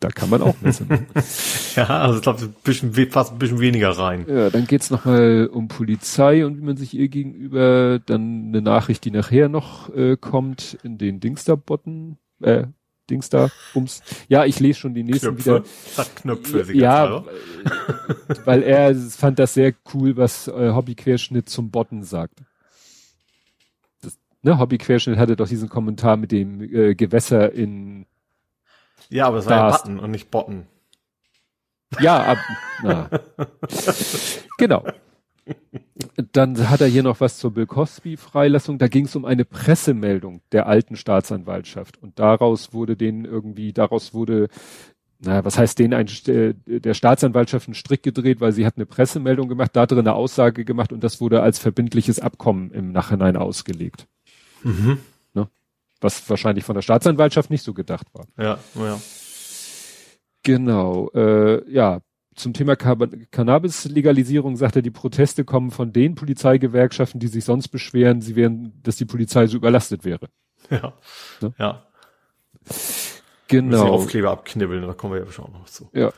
Da 0.00 0.08
kann 0.08 0.28
man 0.28 0.42
auch 0.42 0.60
Messe 0.60 0.84
machen. 0.84 1.06
ja, 1.76 1.86
also 1.86 2.16
ich 2.16 2.22
glaube, 2.22 2.42
ein 2.42 2.54
bisschen, 2.64 2.92
fast 3.10 3.32
ein 3.32 3.38
bisschen 3.38 3.60
weniger 3.60 3.90
rein. 3.90 4.26
Ja, 4.28 4.50
dann 4.50 4.66
geht's 4.66 4.90
nochmal 4.90 5.48
um 5.50 5.68
Polizei 5.68 6.44
und 6.44 6.58
wie 6.58 6.64
man 6.64 6.76
sich 6.76 6.94
ihr 6.94 7.08
gegenüber, 7.08 8.00
dann 8.04 8.48
eine 8.48 8.60
Nachricht, 8.60 9.04
die 9.04 9.10
nachher 9.10 9.48
noch 9.48 9.94
äh, 9.94 10.16
kommt, 10.16 10.76
in 10.82 10.98
den 10.98 11.20
Dingsterbotten, 11.20 12.18
äh, 12.42 12.64
Dings 13.10 13.28
da, 13.28 13.50
ums. 13.74 14.02
Ja, 14.28 14.44
ich 14.44 14.60
lese 14.60 14.80
schon 14.80 14.94
die 14.94 15.02
nächsten 15.02 15.36
Knöpfe. 15.36 15.64
wieder. 15.64 15.64
Sagt 15.92 16.16
Knöpfe. 16.16 16.72
Ja, 16.72 17.18
äh, 17.18 17.22
weil 18.44 18.62
er 18.62 18.94
fand 18.94 19.38
das 19.38 19.54
sehr 19.54 19.74
cool, 19.92 20.16
was 20.16 20.48
äh, 20.48 20.72
Hobbyquerschnitt 20.72 21.48
zum 21.48 21.70
Botten 21.70 22.02
sagt. 22.02 22.40
Das, 24.00 24.18
ne, 24.42 24.58
Hobbyquerschnitt 24.58 25.18
hatte 25.18 25.36
doch 25.36 25.48
diesen 25.48 25.68
Kommentar 25.68 26.16
mit 26.16 26.32
dem 26.32 26.62
äh, 26.62 26.94
Gewässer 26.94 27.52
in. 27.52 28.06
Ja, 29.10 29.26
aber 29.26 29.38
es 29.38 29.46
war 29.46 29.68
ja 29.68 29.70
Button 29.70 29.98
und 29.98 30.10
nicht 30.10 30.30
Botten. 30.30 30.66
Ja, 32.00 32.24
ab, 32.24 32.38
na. 32.82 33.10
genau. 34.58 34.84
Dann 36.32 36.70
hat 36.70 36.80
er 36.80 36.86
hier 36.86 37.02
noch 37.02 37.20
was 37.20 37.38
zur 37.38 37.52
Bill 37.52 37.66
Cosby 37.66 38.16
Freilassung. 38.16 38.78
Da 38.78 38.88
ging 38.88 39.04
es 39.04 39.16
um 39.16 39.24
eine 39.24 39.44
Pressemeldung 39.44 40.40
der 40.52 40.66
alten 40.66 40.96
Staatsanwaltschaft 40.96 42.02
und 42.02 42.18
daraus 42.18 42.72
wurde 42.72 42.96
den 42.96 43.24
irgendwie, 43.24 43.72
daraus 43.72 44.14
wurde, 44.14 44.48
naja, 45.20 45.44
was 45.44 45.58
heißt 45.58 45.78
den 45.78 45.94
ein, 45.94 46.08
äh, 46.26 46.54
der 46.66 46.94
Staatsanwaltschaft 46.94 47.68
einen 47.68 47.74
Strick 47.74 48.02
gedreht, 48.02 48.40
weil 48.40 48.52
sie 48.52 48.66
hat 48.66 48.76
eine 48.76 48.86
Pressemeldung 48.86 49.48
gemacht, 49.48 49.70
da 49.74 49.86
drin 49.86 50.00
eine 50.00 50.14
Aussage 50.14 50.64
gemacht 50.64 50.92
und 50.92 51.04
das 51.04 51.20
wurde 51.20 51.42
als 51.42 51.58
verbindliches 51.58 52.20
Abkommen 52.20 52.70
im 52.72 52.92
Nachhinein 52.92 53.36
ausgelegt. 53.36 54.06
Mhm. 54.62 54.98
Ne? 55.32 55.48
Was 56.00 56.28
wahrscheinlich 56.28 56.64
von 56.64 56.74
der 56.74 56.82
Staatsanwaltschaft 56.82 57.50
nicht 57.50 57.62
so 57.62 57.74
gedacht 57.74 58.06
war. 58.12 58.26
Ja, 58.36 58.58
ja. 58.74 59.00
Genau, 60.42 61.10
äh, 61.14 61.70
ja, 61.70 62.00
zum 62.34 62.52
Thema 62.52 62.76
Cannabis-Legalisierung 62.76 64.56
sagt 64.56 64.76
er, 64.76 64.82
die 64.82 64.90
Proteste 64.90 65.44
kommen 65.44 65.70
von 65.70 65.92
den 65.92 66.14
Polizeigewerkschaften, 66.14 67.20
die 67.20 67.28
sich 67.28 67.44
sonst 67.44 67.68
beschweren, 67.68 68.20
sie 68.20 68.36
wären, 68.36 68.80
dass 68.82 68.96
die 68.96 69.04
Polizei 69.04 69.46
so 69.46 69.56
überlastet 69.56 70.04
wäre. 70.04 70.28
Ja. 70.70 70.94
Ne? 71.40 71.54
Ja. 71.58 71.86
Genau. 73.48 73.88
Aufkleber 73.88 74.30
abknibbeln, 74.30 74.82
da 74.82 74.94
kommen 74.94 75.14
wir 75.14 75.20
ja 75.24 75.30
schon 75.30 75.52
noch 75.52 75.66
zu. 75.66 75.90
Ja. 75.92 76.12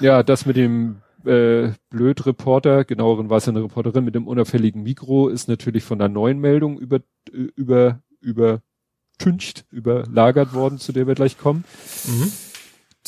Ja, 0.00 0.22
das 0.22 0.46
mit 0.46 0.56
dem 0.56 1.02
äh, 1.24 1.70
Blöd-Reporter, 1.90 2.84
genaueren 2.84 3.30
war 3.30 3.38
es 3.38 3.48
eine 3.48 3.62
Reporterin 3.62 4.04
mit 4.04 4.14
dem 4.14 4.28
unauffälligen 4.28 4.82
Mikro, 4.82 5.28
ist 5.28 5.48
natürlich 5.48 5.84
von 5.84 5.98
der 5.98 6.08
neuen 6.08 6.38
Meldung 6.38 6.78
über, 6.78 7.00
über, 7.30 8.00
übertüncht, 8.20 9.64
überlagert 9.70 10.54
worden, 10.54 10.78
zu 10.78 10.92
der 10.92 11.06
wir 11.06 11.14
gleich 11.14 11.38
kommen. 11.38 11.64
Mhm 12.06 12.30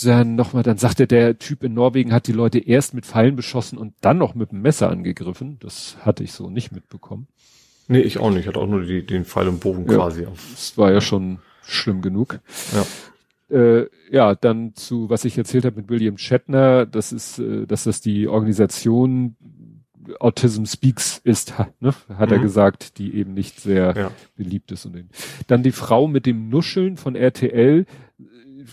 dann 0.03 0.35
nochmal, 0.35 0.63
dann 0.63 0.79
sagte 0.79 1.07
der 1.07 1.39
Typ 1.39 1.63
in 1.63 1.75
Norwegen 1.75 2.13
hat 2.13 2.27
die 2.27 2.33
Leute 2.33 2.59
erst 2.59 2.95
mit 2.95 3.07
Pfeilen 3.07 3.37
beschossen 3.37 3.79
und 3.79 3.95
dann 4.01 4.19
noch 4.19 4.35
mit 4.35 4.51
dem 4.51 4.63
Messer 4.63 4.91
angegriffen. 4.91 5.59
Das 5.61 5.97
hatte 6.01 6.25
ich 6.25 6.33
so 6.33 6.51
nicht 6.51 6.73
mitbekommen. 6.73 7.29
Nee, 7.87 8.01
ich 8.01 8.19
auch 8.19 8.31
nicht. 8.31 8.41
Ich 8.41 8.47
hatte 8.49 8.61
auch 8.61 8.67
nur 8.67 8.83
die, 8.83 9.05
den 9.05 9.25
Pfeil 9.25 9.49
und 9.49 9.61
Bogen 9.61 9.87
ja, 9.89 9.97
quasi 9.97 10.27
auf. 10.27 10.39
Das 10.53 10.77
war 10.79 10.91
ja 10.91 11.01
schon 11.01 11.39
schlimm 11.63 12.03
genug. 12.03 12.41
Ja. 12.73 13.57
Äh, 13.57 13.89
ja, 14.11 14.35
dann 14.35 14.75
zu, 14.75 15.11
was 15.11 15.25
ich 15.25 15.37
erzählt 15.37 15.65
habe 15.65 15.77
mit 15.77 15.91
William 15.91 16.17
Shatner, 16.17 16.87
das 16.87 17.13
ist, 17.13 17.39
äh, 17.39 17.67
dass 17.67 17.85
das 17.85 18.01
die 18.01 18.27
Organisation 18.27 19.37
Autism 20.21 20.65
Speaks 20.65 21.21
ist, 21.25 21.55
ne, 21.81 21.95
hat 22.09 22.31
mhm. 22.31 22.37
er 22.37 22.39
gesagt, 22.41 22.99
die 22.99 23.15
eben 23.15 23.35
nicht 23.35 23.61
sehr 23.61 23.95
ja. 23.97 24.11
beliebt 24.37 24.73
ist. 24.73 24.87
Und 24.87 25.09
dann 25.47 25.63
die 25.63 25.73
Frau 25.73 26.09
mit 26.09 26.27
dem 26.27 26.49
Nuscheln 26.49 26.97
von 26.97 27.17
RTL, 27.17 27.87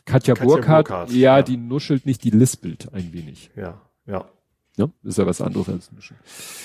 Katja, 0.06 0.34
Katja 0.34 0.46
Burkhardt, 0.46 0.88
Burkhardt 0.88 1.12
ja, 1.12 1.38
ja, 1.38 1.44
die 1.44 1.58
nuschelt 1.58 2.06
nicht, 2.06 2.24
die 2.24 2.30
lispelt 2.30 2.94
ein 2.94 3.14
wenig. 3.14 3.52
Ja, 3.56 3.82
ja. 4.06 4.30
ja 4.78 4.90
ist 5.04 5.18
ja 5.18 5.26
was 5.26 5.42
anderes 5.42 5.70
als 5.70 5.92
nuscheln. 5.92 6.20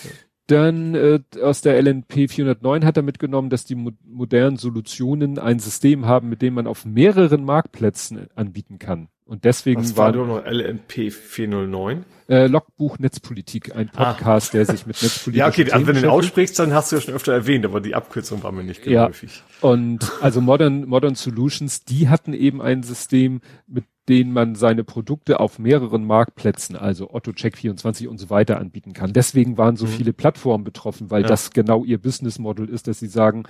Ja. 0.05 0.11
Dann 0.47 0.95
äh, 0.95 1.21
aus 1.43 1.61
der 1.61 1.81
LNP 1.83 2.31
409 2.31 2.85
hat 2.85 2.97
er 2.97 3.03
mitgenommen, 3.03 3.51
dass 3.51 3.65
die 3.65 3.75
mo 3.75 3.91
modernen 4.05 4.57
Solutionen 4.57 5.39
ein 5.39 5.59
System 5.59 6.07
haben, 6.07 6.29
mit 6.29 6.41
dem 6.41 6.55
man 6.55 6.67
auf 6.69 6.85
mehreren 6.85 7.45
Marktplätzen 7.45 8.29
anbieten 8.37 8.79
kann. 8.79 9.09
Und 9.25 9.45
deswegen 9.45 9.81
Was 9.81 9.97
war, 9.97 10.13
nur 10.13 10.27
noch 10.27 10.47
LNP 10.47 11.11
409? 11.11 12.05
Äh, 12.29 12.47
Logbuch 12.47 13.01
Netzpolitik, 13.01 13.75
ein 13.75 13.89
Podcast, 13.89 14.51
ah. 14.51 14.59
der 14.59 14.67
sich 14.67 14.87
mit 14.87 15.03
Netzpolitik. 15.03 15.39
ja, 15.39 15.49
okay, 15.49 15.69
also 15.73 15.87
wenn 15.89 15.97
du 15.97 16.03
den 16.03 16.11
aussprichst, 16.11 16.57
dann 16.61 16.73
hast 16.73 16.93
du 16.93 16.97
ja 16.97 17.03
schon 17.03 17.15
öfter 17.15 17.33
erwähnt, 17.33 17.65
aber 17.65 17.81
die 17.81 17.97
Abkürzung 17.97 18.45
war 18.45 18.53
mir 18.53 18.63
nicht 18.63 18.85
geläufig. 18.85 19.43
Ja. 19.63 19.69
Und 19.69 20.13
also 20.21 20.41
Modern, 20.41 20.87
Modern 20.87 21.17
Solutions, 21.17 21.85
die 21.85 22.09
hatten 22.09 22.35
eben 22.35 22.63
ein 22.63 22.85
System, 22.85 23.41
mit 23.67 23.85
dem 24.09 24.33
man 24.33 24.55
seine 24.55 24.85
Produkte 24.85 25.41
auf 25.41 25.59
mehreren 25.59 26.05
Marktplätzen, 26.05 26.77
also 26.77 27.13
Otto 27.13 27.33
Check 27.33 27.57
24 27.57 28.09
und 28.09 28.19
so 28.19 28.31
weiter 28.31 28.59
anbieten 28.59 28.93
kann. 28.93 29.13
Deswegen 29.13 29.59
waren 29.59 29.77
so 29.77 29.87
mhm. 29.87 29.91
viele 29.91 30.13
Plattformen 30.13 30.65
betroffen, 30.65 31.11
weil 31.11 31.23
ja. 31.23 31.29
das 31.29 31.51
genau 31.51 31.85
ihr 31.85 31.99
Business 31.99 32.39
Model 32.39 32.69
ist, 32.69 32.87
dass 32.87 33.01
sie 33.01 33.09
sagen, 33.09 33.45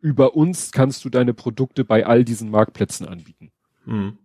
über 0.00 0.34
uns 0.36 0.72
kannst 0.72 1.04
du 1.04 1.10
deine 1.10 1.34
Produkte 1.34 1.84
bei 1.84 2.06
all 2.06 2.24
diesen 2.24 2.50
Marktplätzen 2.50 3.06
anbieten. 3.06 3.50
Mhm. 3.84 4.18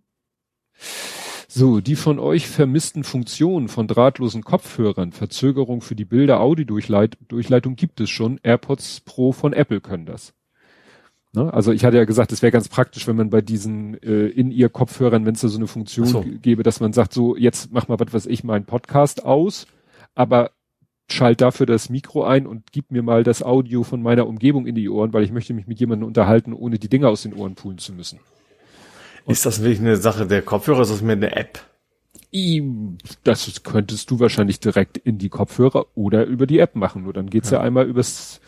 So, 1.48 1.80
die 1.80 1.94
von 1.94 2.18
euch 2.18 2.48
vermissten 2.48 3.04
Funktionen 3.04 3.68
von 3.68 3.86
drahtlosen 3.86 4.42
Kopfhörern, 4.42 5.12
Verzögerung 5.12 5.82
für 5.82 5.94
die 5.94 6.04
Bilder-Audio-Durchleitung 6.04 7.76
gibt 7.76 8.00
es 8.00 8.10
schon. 8.10 8.40
AirPods 8.42 9.02
Pro 9.02 9.30
von 9.30 9.52
Apple 9.52 9.80
können 9.80 10.04
das. 10.04 10.34
Ne? 11.34 11.52
Also 11.52 11.72
ich 11.72 11.84
hatte 11.84 11.96
ja 11.96 12.04
gesagt, 12.04 12.32
es 12.32 12.42
wäre 12.42 12.52
ganz 12.52 12.68
praktisch, 12.68 13.06
wenn 13.06 13.16
man 13.16 13.30
bei 13.30 13.40
diesen 13.40 14.00
äh, 14.02 14.26
in 14.26 14.50
ihr 14.50 14.68
Kopfhörern, 14.68 15.26
wenn 15.26 15.34
es 15.34 15.40
da 15.40 15.48
so 15.48 15.58
eine 15.58 15.66
Funktion 15.66 16.06
so. 16.06 16.24
gäbe, 16.42 16.62
dass 16.62 16.80
man 16.80 16.92
sagt, 16.92 17.12
so 17.12 17.36
jetzt 17.36 17.72
mach 17.72 17.88
mal 17.88 17.98
was, 17.98 18.12
was 18.12 18.26
ich 18.26 18.44
meinen 18.44 18.64
Podcast 18.64 19.24
aus, 19.24 19.66
aber 20.14 20.50
schalt 21.10 21.40
dafür 21.40 21.66
das 21.66 21.90
Mikro 21.90 22.24
ein 22.24 22.46
und 22.46 22.72
gib 22.72 22.90
mir 22.90 23.02
mal 23.02 23.24
das 23.24 23.42
Audio 23.42 23.82
von 23.82 24.02
meiner 24.02 24.26
Umgebung 24.26 24.66
in 24.66 24.74
die 24.74 24.88
Ohren, 24.88 25.12
weil 25.12 25.24
ich 25.24 25.32
möchte 25.32 25.54
mich 25.54 25.66
mit 25.66 25.80
jemandem 25.80 26.06
unterhalten, 26.06 26.52
ohne 26.52 26.78
die 26.78 26.88
Dinger 26.88 27.08
aus 27.08 27.22
den 27.22 27.34
Ohren 27.34 27.54
pulen 27.54 27.78
zu 27.78 27.92
müssen. 27.92 28.20
Und 29.24 29.32
ist 29.32 29.44
das 29.44 29.60
wirklich 29.60 29.80
eine 29.80 29.96
Sache 29.96 30.26
der 30.26 30.42
Kopfhörer? 30.42 30.82
Ist 30.82 30.92
das 30.92 31.02
mehr 31.02 31.16
eine 31.16 31.34
App? 31.36 31.60
Das 33.22 33.62
könntest 33.62 34.10
du 34.10 34.18
wahrscheinlich 34.20 34.60
direkt 34.60 34.98
in 34.98 35.18
die 35.18 35.28
Kopfhörer 35.28 35.86
oder 35.94 36.24
über 36.24 36.46
die 36.46 36.58
App 36.58 36.74
machen. 36.74 37.04
Nur 37.04 37.12
dann 37.12 37.30
geht's 37.30 37.50
ja, 37.50 37.58
ja 37.58 37.64
einmal 37.64 37.86
übers 37.86 38.40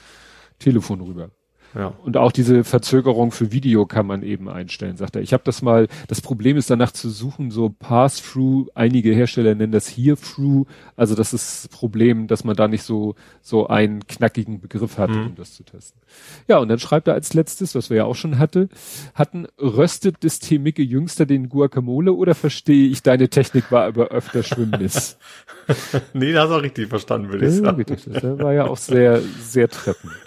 Telefon 0.58 1.00
rüber. 1.00 1.30
Ja. 1.76 1.92
Und 2.02 2.16
auch 2.16 2.32
diese 2.32 2.64
Verzögerung 2.64 3.32
für 3.32 3.52
Video 3.52 3.84
kann 3.84 4.06
man 4.06 4.22
eben 4.22 4.48
einstellen, 4.48 4.96
sagt 4.96 5.16
er. 5.16 5.22
Ich 5.22 5.34
habe 5.34 5.42
das 5.44 5.60
mal, 5.60 5.88
das 6.08 6.22
Problem 6.22 6.56
ist 6.56 6.70
danach 6.70 6.90
zu 6.90 7.10
suchen, 7.10 7.50
so 7.50 7.68
Pass-Through, 7.68 8.68
einige 8.74 9.12
Hersteller 9.12 9.54
nennen 9.54 9.72
das 9.72 9.86
Here-Through, 9.86 10.66
also 10.96 11.14
das 11.14 11.34
ist 11.34 11.64
das 11.64 11.68
Problem, 11.68 12.28
dass 12.28 12.44
man 12.44 12.56
da 12.56 12.66
nicht 12.66 12.82
so, 12.82 13.14
so 13.42 13.66
einen 13.66 14.06
knackigen 14.06 14.60
Begriff 14.60 14.96
hat, 14.96 15.10
mhm. 15.10 15.26
um 15.26 15.34
das 15.34 15.54
zu 15.54 15.64
testen. 15.64 16.00
Ja, 16.48 16.58
und 16.58 16.68
dann 16.68 16.78
schreibt 16.78 17.08
er 17.08 17.14
als 17.14 17.34
letztes, 17.34 17.74
was 17.74 17.90
wir 17.90 17.98
ja 17.98 18.04
auch 18.06 18.16
schon 18.16 18.38
hatte, 18.38 18.70
hatten, 19.14 19.46
röstet 19.60 20.16
das 20.24 20.38
Temicke 20.38 20.82
Jüngster 20.82 21.26
den 21.26 21.50
Guacamole 21.50 22.14
oder 22.14 22.34
verstehe 22.34 22.88
ich, 22.88 23.02
deine 23.02 23.28
Technik 23.28 23.70
war 23.70 23.84
aber 23.84 24.08
öfter 24.08 24.42
Schwimmnis? 24.42 25.18
nee, 26.14 26.32
das 26.32 26.44
hast 26.44 26.50
du 26.50 26.54
auch 26.54 26.62
richtig 26.62 26.88
verstanden, 26.88 27.28
würde 27.28 27.46
ich 27.46 27.54
sagen. 27.56 27.84
Das 27.86 28.38
war 28.38 28.54
ja 28.54 28.66
auch 28.66 28.78
sehr, 28.78 29.20
sehr 29.20 29.68
treffend. 29.68 30.12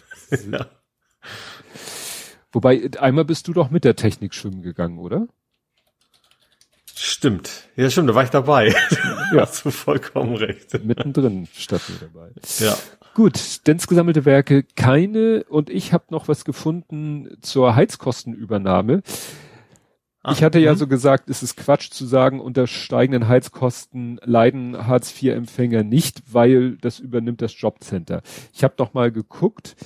Ja. 0.52 0.68
Wobei, 2.52 2.90
einmal 3.00 3.26
bist 3.26 3.48
du 3.48 3.54
doch 3.54 3.70
mit 3.70 3.84
der 3.84 3.96
Technik 3.96 4.34
schwimmen 4.34 4.62
gegangen, 4.62 4.98
oder? 4.98 5.28
Stimmt. 6.96 7.70
Ja, 7.76 7.90
stimmt, 7.90 8.10
da 8.10 8.16
war 8.16 8.24
ich 8.24 8.30
dabei. 8.30 8.70
Ja. 8.70 9.42
hast 9.42 9.64
du 9.64 9.72
vollkommen 9.72 10.36
recht. 10.36 10.84
Mittendrin 10.84 11.48
statt 11.54 11.82
mir 11.88 12.08
dabei. 12.08 12.32
Ja. 12.60 12.76
Gut, 13.14 13.68
Dens 13.68 13.88
gesammelte 13.88 14.26
Werke 14.26 14.64
keine 14.64 15.44
und 15.46 15.70
ich 15.70 15.94
habe 15.94 16.06
noch 16.10 16.28
was 16.28 16.44
gefunden 16.44 17.38
zur 17.42 17.76
Heizkostenübernahme. 17.76 19.02
Ah, 20.24 20.34
ich 20.34 20.44
hatte 20.44 20.60
ja 20.60 20.74
mhm. 20.74 20.78
so 20.78 20.88
gesagt, 20.88 21.30
es 21.30 21.42
ist 21.42 21.56
Quatsch 21.56 21.92
zu 21.92 22.06
sagen, 22.06 22.42
unter 22.42 22.68
steigenden 22.68 23.30
Heizkosten 23.30 24.20
leiden 24.24 24.86
Hartz-IV-Empfänger 24.86 25.84
nicht, 25.84 26.34
weil 26.34 26.76
das 26.78 27.00
übernimmt 27.00 27.42
das 27.42 27.60
Jobcenter. 27.60 28.22
Ich 28.54 28.64
habe 28.66 28.74
doch 28.76 28.94
mal 28.94 29.12
geguckt, 29.12 29.78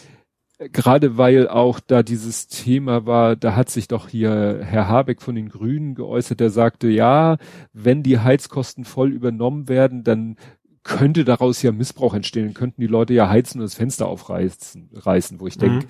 gerade 0.71 1.17
weil 1.17 1.47
auch 1.47 1.79
da 1.79 2.03
dieses 2.03 2.47
Thema 2.47 3.05
war, 3.05 3.35
da 3.35 3.55
hat 3.55 3.69
sich 3.69 3.87
doch 3.87 4.07
hier 4.07 4.61
Herr 4.63 4.87
Habeck 4.87 5.21
von 5.21 5.35
den 5.35 5.49
Grünen 5.49 5.95
geäußert, 5.95 6.39
der 6.39 6.49
sagte, 6.49 6.87
ja, 6.87 7.37
wenn 7.73 8.03
die 8.03 8.19
Heizkosten 8.19 8.85
voll 8.85 9.11
übernommen 9.11 9.67
werden, 9.67 10.03
dann 10.03 10.37
könnte 10.83 11.23
daraus 11.23 11.61
ja 11.61 11.71
Missbrauch 11.71 12.13
entstehen, 12.13 12.53
könnten 12.53 12.81
die 12.81 12.87
Leute 12.87 13.13
ja 13.13 13.29
heizen 13.29 13.59
und 13.59 13.65
das 13.65 13.75
Fenster 13.75 14.07
aufreißen, 14.07 14.89
reißen, 14.93 15.39
wo 15.39 15.47
ich 15.47 15.57
denke, 15.57 15.85
mhm. 15.85 15.89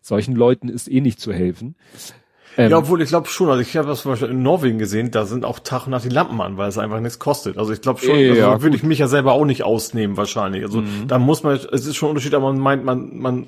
solchen 0.00 0.34
Leuten 0.34 0.68
ist 0.68 0.90
eh 0.90 1.00
nicht 1.00 1.20
zu 1.20 1.32
helfen. 1.32 1.76
Ähm, 2.56 2.70
ja, 2.70 2.78
obwohl 2.78 3.00
ich 3.00 3.10
glaube 3.10 3.28
schon, 3.28 3.48
also 3.48 3.60
ich 3.60 3.76
habe 3.76 3.86
das 3.86 4.02
zum 4.02 4.12
Beispiel 4.12 4.28
in 4.28 4.42
Norwegen 4.42 4.78
gesehen, 4.78 5.10
da 5.10 5.24
sind 5.24 5.44
auch 5.44 5.60
Tag 5.60 5.86
und 5.86 5.92
Nacht 5.92 6.04
die 6.04 6.08
Lampen 6.08 6.40
an, 6.40 6.56
weil 6.56 6.68
es 6.68 6.78
einfach 6.78 7.00
nichts 7.00 7.18
kostet. 7.18 7.58
Also 7.58 7.72
ich 7.72 7.80
glaube 7.80 8.00
schon, 8.00 8.16
äh, 8.16 8.30
also 8.30 8.40
ja, 8.40 8.62
würde 8.62 8.76
ich 8.76 8.82
mich 8.82 8.98
ja 8.98 9.06
selber 9.06 9.32
auch 9.32 9.44
nicht 9.44 9.62
ausnehmen 9.62 10.16
wahrscheinlich. 10.16 10.64
Also 10.64 10.80
mhm. 10.80 11.06
da 11.06 11.18
muss 11.18 11.42
man, 11.42 11.54
es 11.54 11.86
ist 11.86 11.96
schon 11.96 12.08
ein 12.08 12.10
Unterschied, 12.10 12.34
aber 12.34 12.52
man 12.52 12.58
meint, 12.58 12.84
man, 12.84 13.18
man 13.18 13.46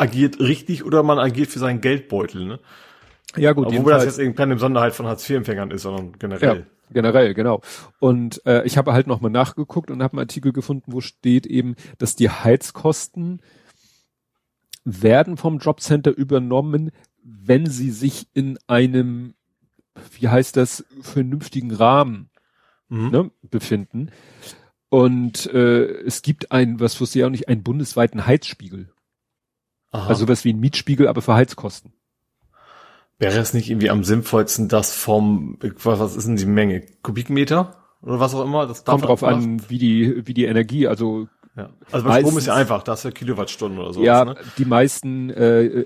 agiert 0.00 0.40
richtig 0.40 0.84
oder 0.84 1.02
man 1.02 1.18
agiert 1.18 1.48
für 1.48 1.58
seinen 1.58 1.80
Geldbeutel, 1.80 2.44
ne? 2.44 2.60
Ja 3.36 3.52
gut. 3.52 3.66
Obwohl 3.66 3.92
das 3.92 4.04
jetzt 4.04 4.18
eben 4.18 4.34
keine 4.34 4.54
Besonderheit 4.54 4.92
von 4.92 5.06
Hartz-IV-Empfängern 5.06 5.70
ist, 5.70 5.82
sondern 5.82 6.18
generell. 6.18 6.56
Ja, 6.56 6.64
generell, 6.92 7.34
genau. 7.34 7.60
Und 8.00 8.44
äh, 8.44 8.64
ich 8.64 8.76
habe 8.76 8.92
halt 8.92 9.06
nochmal 9.06 9.30
nachgeguckt 9.30 9.90
und 9.90 10.02
habe 10.02 10.14
einen 10.14 10.20
Artikel 10.20 10.52
gefunden, 10.52 10.92
wo 10.92 11.00
steht 11.00 11.46
eben, 11.46 11.76
dass 11.98 12.16
die 12.16 12.28
Heizkosten 12.28 13.40
werden 14.84 15.36
vom 15.36 15.58
Jobcenter 15.58 16.10
übernommen, 16.10 16.90
wenn 17.22 17.66
sie 17.66 17.90
sich 17.90 18.26
in 18.34 18.58
einem 18.66 19.34
wie 20.18 20.28
heißt 20.28 20.56
das, 20.56 20.84
vernünftigen 21.02 21.72
Rahmen 21.72 22.30
mhm. 22.88 23.10
ne, 23.10 23.30
befinden. 23.42 24.10
Und 24.88 25.46
äh, 25.52 25.84
es 26.02 26.22
gibt 26.22 26.52
ein, 26.52 26.80
was 26.80 27.00
wusste 27.00 27.18
ich 27.18 27.24
auch 27.24 27.30
nicht, 27.30 27.48
einen 27.48 27.62
bundesweiten 27.62 28.26
Heizspiegel. 28.26 28.92
Aha. 29.92 30.08
Also 30.08 30.28
was 30.28 30.44
wie 30.44 30.52
ein 30.52 30.60
Mietspiegel, 30.60 31.08
aber 31.08 31.22
für 31.22 31.34
Heizkosten. 31.34 31.92
Wäre 33.18 33.38
es 33.38 33.52
nicht 33.52 33.68
irgendwie 33.68 33.90
am 33.90 34.02
sinnvollsten, 34.02 34.68
das 34.68 34.94
vom, 34.94 35.58
was 35.60 36.16
ist 36.16 36.26
denn 36.26 36.36
die 36.36 36.46
Menge? 36.46 36.86
Kubikmeter? 37.02 37.76
Oder 38.02 38.18
was 38.18 38.34
auch 38.34 38.42
immer? 38.42 38.66
Das 38.66 38.84
Kommt 38.84 39.04
drauf 39.04 39.22
an, 39.22 39.68
wie 39.68 39.78
die, 39.78 40.26
wie 40.26 40.32
die 40.32 40.46
Energie, 40.46 40.86
also 40.86 41.28
ja. 41.56 41.70
Also 41.90 42.06
bei 42.06 42.20
Strom 42.20 42.38
ist 42.38 42.46
ja 42.46 42.54
einfach, 42.54 42.82
das 42.82 43.00
ist 43.00 43.04
ja 43.04 43.10
Kilowattstunden 43.10 43.78
oder 43.80 43.92
so. 43.92 44.02
Ja, 44.02 44.24
ne? 44.24 44.36
die 44.56 44.64
meisten, 44.64 45.30
äh, 45.30 45.84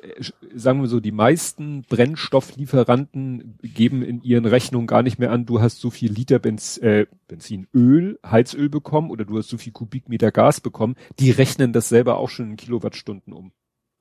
sagen 0.54 0.80
wir 0.82 0.88
so, 0.88 1.00
die 1.00 1.10
meisten 1.10 1.82
Brennstofflieferanten 1.88 3.58
geben 3.62 4.02
in 4.02 4.22
ihren 4.22 4.44
Rechnungen 4.44 4.86
gar 4.86 5.02
nicht 5.02 5.18
mehr 5.18 5.32
an, 5.32 5.46
du 5.46 5.60
hast 5.60 5.80
so 5.80 5.90
viel 5.90 6.12
Liter 6.12 6.38
Benz, 6.38 6.76
äh, 6.78 7.06
Benzin, 7.28 7.66
Öl, 7.74 8.18
Heizöl 8.24 8.68
bekommen 8.68 9.10
oder 9.10 9.24
du 9.24 9.38
hast 9.38 9.48
so 9.48 9.56
viel 9.56 9.72
Kubikmeter 9.72 10.30
Gas 10.30 10.60
bekommen. 10.60 10.96
Die 11.18 11.30
rechnen 11.30 11.72
das 11.72 11.88
selber 11.88 12.18
auch 12.18 12.28
schon 12.28 12.50
in 12.50 12.56
Kilowattstunden 12.56 13.32
um. 13.32 13.52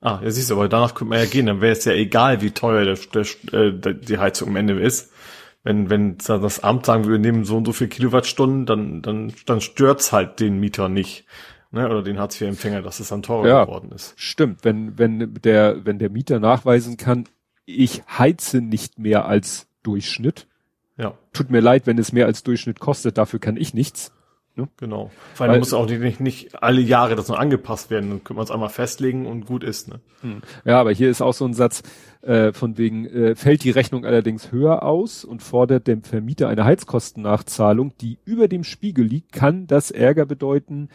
Ah, 0.04 0.20
ja 0.22 0.30
siehst 0.30 0.50
du, 0.50 0.54
aber 0.54 0.68
danach 0.68 0.94
könnte 0.94 1.10
man 1.10 1.18
ja 1.18 1.24
gehen, 1.24 1.46
dann 1.46 1.62
wäre 1.62 1.72
es 1.72 1.84
ja 1.86 1.92
egal, 1.92 2.42
wie 2.42 2.50
teuer 2.50 2.84
der, 2.84 2.98
der, 3.50 3.72
der, 3.72 3.94
die 3.94 4.18
Heizung 4.18 4.48
am 4.50 4.56
Ende 4.56 4.78
ist. 4.78 5.10
Wenn, 5.62 5.88
wenn 5.88 6.18
das 6.18 6.62
Amt 6.62 6.84
sagen 6.84 7.08
wir 7.08 7.18
nehmen 7.18 7.46
so 7.46 7.56
und 7.56 7.64
so 7.64 7.72
viel 7.72 7.88
Kilowattstunden, 7.88 8.66
dann, 8.66 9.00
dann, 9.00 9.32
dann 9.46 9.62
stört's 9.62 10.12
halt 10.12 10.40
den 10.40 10.60
Mieter 10.60 10.90
nicht 10.90 11.24
ne, 11.70 11.88
oder 11.88 12.02
den 12.02 12.18
Hartz-IV-Empfänger, 12.18 12.82
dass 12.82 13.00
es 13.00 13.08
dann 13.08 13.22
teurer 13.22 13.48
ja, 13.48 13.64
geworden 13.64 13.92
ist. 13.92 14.12
Stimmt, 14.16 14.64
wenn, 14.64 14.98
wenn 14.98 15.34
der, 15.42 15.86
wenn 15.86 15.98
der 15.98 16.10
Mieter 16.10 16.38
nachweisen 16.38 16.98
kann, 16.98 17.24
ich 17.64 18.02
heize 18.06 18.60
nicht 18.60 18.98
mehr 18.98 19.24
als 19.24 19.66
Durchschnitt. 19.82 20.46
Ja. 20.98 21.14
Tut 21.32 21.50
mir 21.50 21.60
leid, 21.60 21.86
wenn 21.86 21.98
es 21.98 22.12
mehr 22.12 22.26
als 22.26 22.42
Durchschnitt 22.42 22.78
kostet, 22.78 23.18
dafür 23.18 23.40
kann 23.40 23.56
ich 23.56 23.74
nichts. 23.74 24.12
Ne? 24.56 24.68
Genau. 24.76 25.10
Vor 25.34 25.46
allem 25.46 25.58
muss 25.58 25.72
auch 25.72 25.88
nicht, 25.88 26.20
nicht 26.20 26.62
alle 26.62 26.80
Jahre 26.80 27.16
das 27.16 27.28
noch 27.28 27.38
angepasst 27.38 27.90
werden, 27.90 28.10
dann 28.10 28.24
können 28.24 28.38
wir 28.38 28.44
es 28.44 28.52
einmal 28.52 28.68
festlegen 28.68 29.26
und 29.26 29.46
gut 29.46 29.64
ist. 29.64 29.88
Ne? 29.88 30.00
Hm. 30.20 30.42
Ja, 30.64 30.80
aber 30.80 30.92
hier 30.92 31.10
ist 31.10 31.22
auch 31.22 31.34
so 31.34 31.44
ein 31.44 31.54
Satz 31.54 31.82
äh, 32.22 32.52
von 32.52 32.78
wegen, 32.78 33.06
äh, 33.06 33.34
fällt 33.34 33.64
die 33.64 33.70
Rechnung 33.70 34.04
allerdings 34.04 34.52
höher 34.52 34.84
aus 34.84 35.24
und 35.24 35.42
fordert 35.42 35.88
dem 35.88 36.04
Vermieter 36.04 36.48
eine 36.48 36.64
Heizkostennachzahlung, 36.64 37.94
die 38.00 38.18
über 38.24 38.46
dem 38.46 38.62
Spiegel 38.62 39.04
liegt, 39.04 39.32
kann 39.32 39.66
das 39.66 39.90
Ärger 39.90 40.24
bedeuten, 40.24 40.88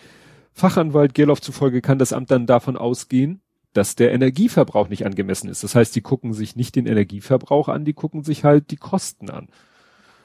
Fachanwalt 0.54 1.14
Gerloff 1.14 1.42
zufolge 1.42 1.82
kann 1.82 2.00
das 2.00 2.14
Amt 2.14 2.32
dann 2.32 2.46
davon 2.46 2.78
ausgehen, 2.78 3.42
dass 3.74 3.96
der 3.96 4.12
Energieverbrauch 4.12 4.90
nicht 4.90 5.06
angemessen 5.06 5.50
ist. 5.50 5.64
Das 5.64 5.76
heißt, 5.76 5.96
die 5.96 6.02
gucken 6.02 6.34
sich 6.34 6.56
nicht 6.56 6.76
den 6.76 6.86
Energieverbrauch 6.86 7.68
an, 7.70 7.86
die 7.86 7.94
gucken 7.94 8.24
sich 8.24 8.44
halt 8.44 8.72
die 8.72 8.78
Kosten 8.78 9.30
an. 9.30 9.48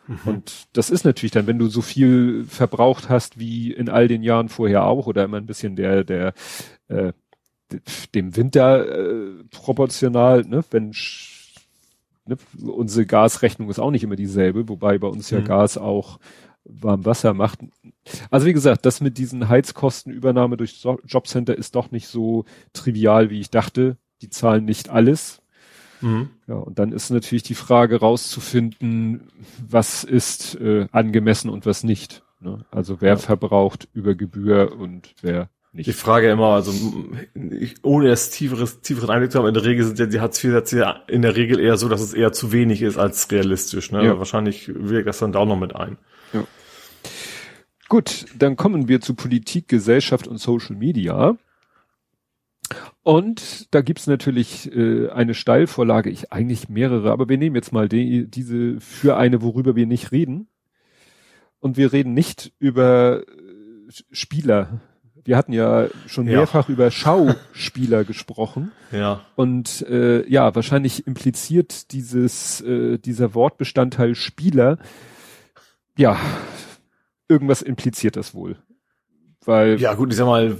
Mhm. 0.06 0.18
Und 0.24 0.66
das 0.72 0.90
ist 0.90 1.04
natürlich 1.04 1.32
dann, 1.32 1.46
wenn 1.46 1.58
du 1.58 1.68
so 1.68 1.82
viel 1.82 2.44
verbraucht 2.44 3.08
hast 3.08 3.38
wie 3.38 3.72
in 3.72 3.88
all 3.88 4.08
den 4.08 4.22
Jahren 4.22 4.48
vorher 4.48 4.84
auch 4.84 5.06
oder 5.06 5.24
immer 5.24 5.38
ein 5.38 5.46
bisschen 5.46 5.76
der, 5.76 6.04
der, 6.04 6.34
äh, 6.88 7.12
dem 8.14 8.36
Winter 8.36 8.86
äh, 8.86 9.44
proportional, 9.50 10.42
ne, 10.42 10.64
wenn 10.70 10.92
ne, 12.26 12.36
unsere 12.62 13.06
Gasrechnung 13.06 13.70
ist 13.70 13.78
auch 13.78 13.90
nicht 13.90 14.04
immer 14.04 14.16
dieselbe, 14.16 14.68
wobei 14.68 14.98
bei 14.98 15.08
uns 15.08 15.30
ja 15.30 15.40
mhm. 15.40 15.44
Gas 15.44 15.78
auch 15.78 16.18
warm 16.64 17.04
Wasser 17.04 17.34
macht. 17.34 17.60
Also 18.30 18.46
wie 18.46 18.52
gesagt, 18.52 18.86
das 18.86 19.00
mit 19.00 19.18
diesen 19.18 19.48
Heizkostenübernahme 19.48 20.56
durch 20.56 20.82
Jobcenter 21.04 21.56
ist 21.56 21.74
doch 21.74 21.90
nicht 21.90 22.08
so 22.08 22.44
trivial, 22.72 23.30
wie 23.30 23.40
ich 23.40 23.50
dachte. 23.50 23.98
Die 24.22 24.30
zahlen 24.30 24.64
nicht 24.64 24.88
alles. 24.88 25.42
Mhm. 26.00 26.30
Ja, 26.46 26.56
und 26.56 26.78
dann 26.78 26.92
ist 26.92 27.10
natürlich 27.10 27.42
die 27.42 27.54
Frage 27.54 28.00
rauszufinden, 28.00 29.28
was 29.68 30.04
ist 30.04 30.54
äh, 30.56 30.86
angemessen 30.92 31.50
und 31.50 31.66
was 31.66 31.84
nicht. 31.84 32.22
Ne? 32.40 32.64
Also 32.70 33.00
wer 33.00 33.10
ja. 33.10 33.16
verbraucht 33.16 33.88
über 33.94 34.14
Gebühr 34.14 34.76
und 34.78 35.14
wer 35.22 35.48
nicht. 35.72 35.88
Die 35.88 35.92
Frage 35.92 36.30
immer, 36.30 36.50
also 36.50 36.72
ich, 37.34 37.74
ohne 37.82 38.10
es 38.10 38.30
tieferes, 38.30 38.80
tieferen 38.80 39.10
Einblick 39.10 39.32
zu 39.32 39.38
haben, 39.38 39.48
in 39.48 39.54
der 39.54 39.64
Regel 39.64 39.84
sind 39.84 39.98
ja 39.98 40.06
die 40.06 40.20
Hartz-IV-Sätze 40.20 40.78
ja 40.78 41.02
in 41.08 41.22
der 41.22 41.34
Regel 41.34 41.58
eher 41.58 41.76
so, 41.76 41.88
dass 41.88 42.00
es 42.00 42.14
eher 42.14 42.32
zu 42.32 42.52
wenig 42.52 42.82
ist 42.82 42.96
als 42.96 43.30
realistisch. 43.32 43.90
Ne? 43.90 44.04
Ja. 44.04 44.18
Wahrscheinlich 44.18 44.68
wirkt 44.72 45.08
das 45.08 45.18
dann 45.18 45.32
da 45.32 45.40
auch 45.40 45.46
noch 45.46 45.58
mit 45.58 45.74
ein. 45.74 45.98
Ja. 46.32 46.44
Gut, 47.88 48.26
dann 48.38 48.56
kommen 48.56 48.88
wir 48.88 49.00
zu 49.00 49.14
Politik, 49.14 49.68
Gesellschaft 49.68 50.28
und 50.28 50.38
Social 50.38 50.76
Media. 50.76 51.36
Und 53.04 53.72
da 53.74 53.82
gibt's 53.82 54.06
natürlich 54.06 54.74
äh, 54.74 55.10
eine 55.10 55.34
Steilvorlage, 55.34 56.08
ich 56.08 56.32
eigentlich 56.32 56.70
mehrere, 56.70 57.12
aber 57.12 57.28
wir 57.28 57.36
nehmen 57.36 57.54
jetzt 57.54 57.70
mal 57.70 57.86
die, 57.86 58.26
diese 58.26 58.80
für 58.80 59.18
eine, 59.18 59.42
worüber 59.42 59.76
wir 59.76 59.86
nicht 59.86 60.10
reden. 60.10 60.48
Und 61.60 61.76
wir 61.76 61.92
reden 61.92 62.14
nicht 62.14 62.52
über 62.58 63.20
äh, 63.20 63.92
Spieler. 64.10 64.80
Wir 65.22 65.36
hatten 65.36 65.52
ja 65.52 65.88
schon 66.06 66.26
ja. 66.26 66.38
mehrfach 66.38 66.70
über 66.70 66.90
Schauspieler 66.90 68.04
gesprochen. 68.04 68.72
Ja. 68.90 69.20
Und 69.36 69.82
äh, 69.82 70.26
ja, 70.26 70.54
wahrscheinlich 70.54 71.06
impliziert 71.06 71.92
dieses 71.92 72.62
äh, 72.62 72.98
dieser 72.98 73.34
Wortbestandteil 73.34 74.14
Spieler 74.14 74.78
ja 75.98 76.18
irgendwas 77.28 77.60
impliziert 77.60 78.16
das 78.16 78.34
wohl. 78.34 78.56
Weil. 79.44 79.78
Ja, 79.78 79.92
gut, 79.92 80.10
ich 80.10 80.16
sag 80.16 80.26
mal, 80.26 80.56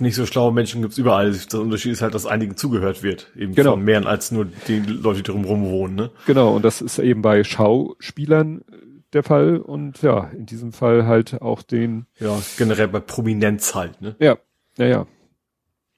nicht 0.00 0.14
so 0.14 0.26
schlaue 0.26 0.52
Menschen 0.52 0.82
gibt's 0.82 0.98
überall. 0.98 1.32
Der 1.32 1.60
Unterschied 1.60 1.92
ist 1.92 2.02
halt, 2.02 2.14
dass 2.14 2.26
einigen 2.26 2.56
zugehört 2.56 3.02
wird. 3.02 3.30
Eben 3.36 3.54
genau. 3.54 3.72
von 3.72 3.82
mehr 3.82 4.04
als 4.06 4.30
nur 4.30 4.46
die 4.68 4.80
Leute, 4.80 5.22
die 5.22 5.30
drumherum 5.30 5.64
wohnen, 5.64 5.94
ne? 5.94 6.10
Genau, 6.26 6.54
und 6.54 6.64
das 6.64 6.80
ist 6.80 6.98
eben 6.98 7.22
bei 7.22 7.44
Schauspielern 7.44 8.62
der 9.12 9.22
Fall 9.22 9.58
und 9.58 10.02
ja, 10.02 10.30
in 10.36 10.46
diesem 10.46 10.72
Fall 10.72 11.06
halt 11.06 11.42
auch 11.42 11.62
den. 11.62 12.06
Ja, 12.18 12.40
generell 12.56 12.88
bei 12.88 13.00
Prominenz 13.00 13.74
halt, 13.74 14.00
ne? 14.00 14.16
Ja, 14.18 14.38
ja, 14.78 14.86
ja. 14.86 15.06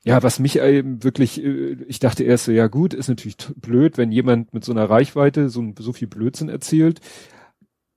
Ja, 0.06 0.22
was 0.22 0.38
mich 0.38 0.58
eben 0.58 1.02
wirklich, 1.02 1.42
äh, 1.42 1.76
ich 1.88 1.98
dachte 1.98 2.24
erst 2.24 2.44
so, 2.44 2.52
ja 2.52 2.66
gut, 2.66 2.92
ist 2.92 3.08
natürlich 3.08 3.36
blöd, 3.56 3.96
wenn 3.96 4.12
jemand 4.12 4.52
mit 4.52 4.62
so 4.64 4.72
einer 4.72 4.90
Reichweite 4.90 5.48
so, 5.48 5.72
so 5.78 5.94
viel 5.94 6.08
Blödsinn 6.08 6.50
erzählt 6.50 7.00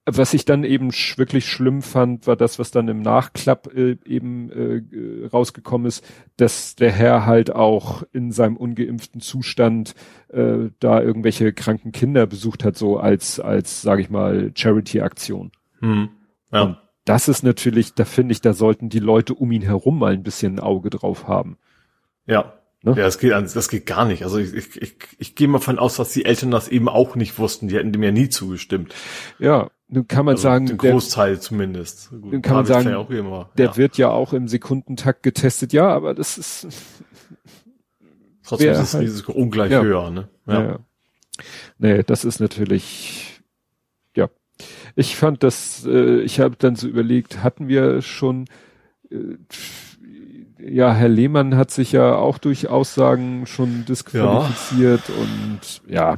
was 0.10 0.34
ich 0.34 0.46
dann 0.46 0.64
eben 0.64 0.92
sch 0.92 1.18
wirklich 1.18 1.46
schlimm 1.48 1.82
fand, 1.82 2.28
war 2.28 2.38
das, 2.38 2.60
was 2.60 2.72
dann 2.72 2.88
im 2.88 3.02
Nachklapp 3.02 3.74
äh, 3.76 3.98
eben 4.06 4.50
äh, 4.52 5.28
rausgekommen 5.28 5.86
ist, 5.86 6.06
dass 6.38 6.76
der 6.76 6.92
Herr 6.92 7.26
halt 7.26 7.54
auch 7.54 8.04
in 8.14 8.32
seinem 8.32 8.56
ungeimpften 8.56 9.20
Zustand 9.20 9.96
äh, 10.30 10.70
da 10.80 11.02
irgendwelche 11.02 11.52
kranken 11.52 11.92
Kinder 11.92 12.26
besucht 12.26 12.64
hat, 12.64 12.78
so 12.78 12.98
als, 12.98 13.40
als, 13.40 13.82
sage 13.82 14.02
ich 14.02 14.10
mal, 14.10 14.52
Charity-Aktion. 14.56 15.52
Hm. 15.82 16.10
Ja. 16.52 16.62
Und 16.64 16.78
das 17.04 17.28
ist 17.28 17.44
natürlich, 17.44 17.94
da 17.94 18.06
finde 18.06 18.32
ich, 18.32 18.42
da 18.42 18.54
sollten 18.54 18.90
die 18.90 19.00
Leute 19.00 19.34
um 19.34 19.52
ihn 19.52 19.62
herum 19.62 20.00
mal 20.00 20.14
ein 20.14 20.24
bisschen 20.24 20.56
ein 20.56 20.60
Auge 20.60 20.90
drauf 20.90 21.28
haben. 21.28 21.58
Ja. 22.26 22.54
Ne? 22.88 22.96
Ja, 22.96 23.04
das 23.04 23.20
geht, 23.20 23.34
das 23.34 23.68
geht 23.68 23.86
gar 23.86 24.06
nicht. 24.06 24.24
Also 24.24 24.38
ich, 24.38 24.54
ich, 24.54 24.82
ich, 24.82 24.96
ich 25.18 25.36
gehe 25.36 25.50
mal 25.50 25.60
von 25.60 25.78
aus, 25.78 25.98
dass 25.98 26.14
die 26.14 26.24
Eltern 26.24 26.52
das 26.52 26.70
eben 26.70 26.88
auch 26.88 27.16
nicht 27.16 27.38
wussten. 27.38 27.68
Die 27.68 27.76
hätten 27.76 27.92
dem 27.92 28.02
ja 28.02 28.12
nie 28.12 28.30
zugestimmt. 28.30 28.96
Ja, 29.40 29.70
nun 29.90 30.08
kann 30.08 30.24
man 30.24 30.36
also 30.36 30.44
sagen, 30.44 30.68
den 30.68 30.78
Großteil 30.78 31.34
der, 31.34 31.42
zumindest. 31.42 32.12
Gut, 32.12 32.34
dann 32.34 32.42
kann 32.42 32.56
man 32.56 32.66
sagen, 32.66 32.90
ja 32.90 33.02
immer, 33.02 33.50
der 33.58 33.66
ja. 33.66 33.78
wird 33.78 33.98
ja 33.98 34.10
auch 34.10 34.32
im 34.32 34.48
Sekundentakt 34.48 35.22
getestet. 35.22 35.74
Ja, 35.74 35.90
aber 35.90 36.14
das 36.14 36.38
ist 36.38 36.68
trotzdem 38.44 38.72
ist 38.72 38.80
das 38.80 38.94
halt, 38.94 39.04
Risiko 39.04 39.34
ungleich 39.34 39.72
ja, 39.72 39.82
höher. 39.82 40.10
Ne? 40.10 40.30
Ja. 40.46 40.64
ja. 40.64 40.80
Nee, 41.80 42.04
das 42.04 42.24
ist 42.24 42.40
natürlich 42.40 43.42
ja. 44.16 44.30
Ich 44.96 45.18
fand 45.18 45.44
das. 45.44 45.86
Äh, 45.86 46.22
ich 46.22 46.40
habe 46.40 46.56
dann 46.58 46.78
so 46.78 46.88
überlegt, 46.88 47.44
hatten 47.44 47.68
wir 47.68 48.02
schon 48.02 48.46
äh, 49.12 49.36
ja, 50.70 50.94
Herr 50.94 51.10
Lehmann 51.10 51.56
hat 51.56 51.72
sich 51.72 51.92
ja 51.92 52.16
auch 52.16 52.38
durch 52.38 52.68
Aussagen 52.68 53.46
schon 53.46 53.86
disqualifiziert 53.86 55.02
ja. 55.10 55.16
und 55.16 55.82
ja, 55.88 56.18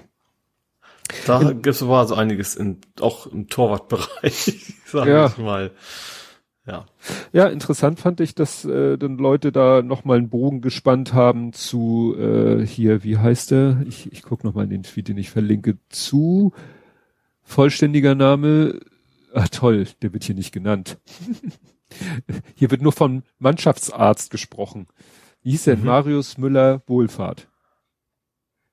da 1.25 1.39
gibt 1.43 1.67
es 1.67 1.83
aber 1.83 2.05
so 2.05 2.15
einiges 2.15 2.55
in, 2.55 2.77
auch 2.99 3.27
im 3.27 3.47
Torwartbereich, 3.47 4.75
sagen 4.85 5.09
ja. 5.09 5.27
ich 5.27 5.37
mal. 5.37 5.71
Ja. 6.67 6.85
Ja, 7.33 7.47
interessant 7.47 7.99
fand 7.99 8.19
ich, 8.19 8.35
dass 8.35 8.63
äh, 8.63 8.97
dann 8.97 9.17
Leute 9.17 9.51
da 9.51 9.81
nochmal 9.81 10.19
einen 10.19 10.29
Bogen 10.29 10.61
gespannt 10.61 11.13
haben 11.13 11.51
zu 11.51 12.15
äh, 12.15 12.63
hier, 12.63 13.03
wie 13.03 13.17
heißt 13.17 13.51
der? 13.51 13.81
Ich, 13.87 14.11
ich 14.11 14.21
gucke 14.21 14.45
nochmal 14.45 14.65
in 14.65 14.69
den 14.69 14.83
Tweet, 14.83 15.07
den 15.07 15.17
ich 15.17 15.31
verlinke, 15.31 15.77
zu 15.89 16.53
vollständiger 17.41 18.13
Name. 18.13 18.79
Ah 19.33 19.47
toll, 19.47 19.87
der 20.03 20.13
wird 20.13 20.23
hier 20.23 20.35
nicht 20.35 20.51
genannt. 20.51 20.99
hier 22.55 22.71
wird 22.71 22.81
nur 22.81 22.91
von 22.91 23.23
Mannschaftsarzt 23.39 24.31
gesprochen. 24.31 24.87
Wie 25.41 25.51
hieß 25.51 25.65
denn? 25.65 25.79
Mhm. 25.79 25.85
Marius 25.85 26.37
Müller 26.37 26.81
Wohlfahrt. 26.87 27.47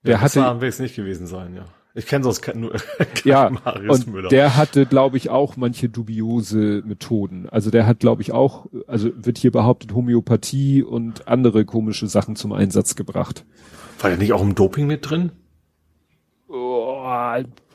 Der 0.05 0.16
ja, 0.16 0.20
hatte, 0.20 0.61
will 0.61 0.68
es 0.68 0.79
nicht 0.79 0.94
gewesen 0.94 1.26
sein, 1.26 1.55
ja. 1.55 1.64
Ich 1.94 2.07
kenne 2.07 2.24
sonst 2.24 2.42
keinen, 2.42 2.61
nur 2.61 2.76
ja, 3.24 3.48
Marius 3.48 4.05
und 4.05 4.12
Müller. 4.12 4.29
Der 4.29 4.57
hatte, 4.57 4.85
glaube 4.85 5.16
ich, 5.16 5.31
auch 5.31 5.57
manche 5.57 5.88
dubiose 5.88 6.83
Methoden. 6.85 7.48
Also 7.48 7.70
der 7.70 7.87
hat, 7.87 8.00
glaube 8.00 8.20
ich, 8.20 8.33
auch, 8.33 8.66
also 8.87 9.11
wird 9.16 9.38
hier 9.38 9.50
behauptet, 9.50 9.94
Homöopathie 9.94 10.83
und 10.83 11.26
andere 11.26 11.64
komische 11.64 12.07
Sachen 12.07 12.37
zum 12.37 12.52
Einsatz 12.52 12.96
gebracht. 12.96 13.46
War 14.00 14.11
der 14.11 14.18
nicht 14.18 14.35
auch 14.35 14.42
im 14.42 14.55
Doping 14.55 14.87
mit 14.87 15.09
drin? 15.09 15.33
Oh, 16.48 17.02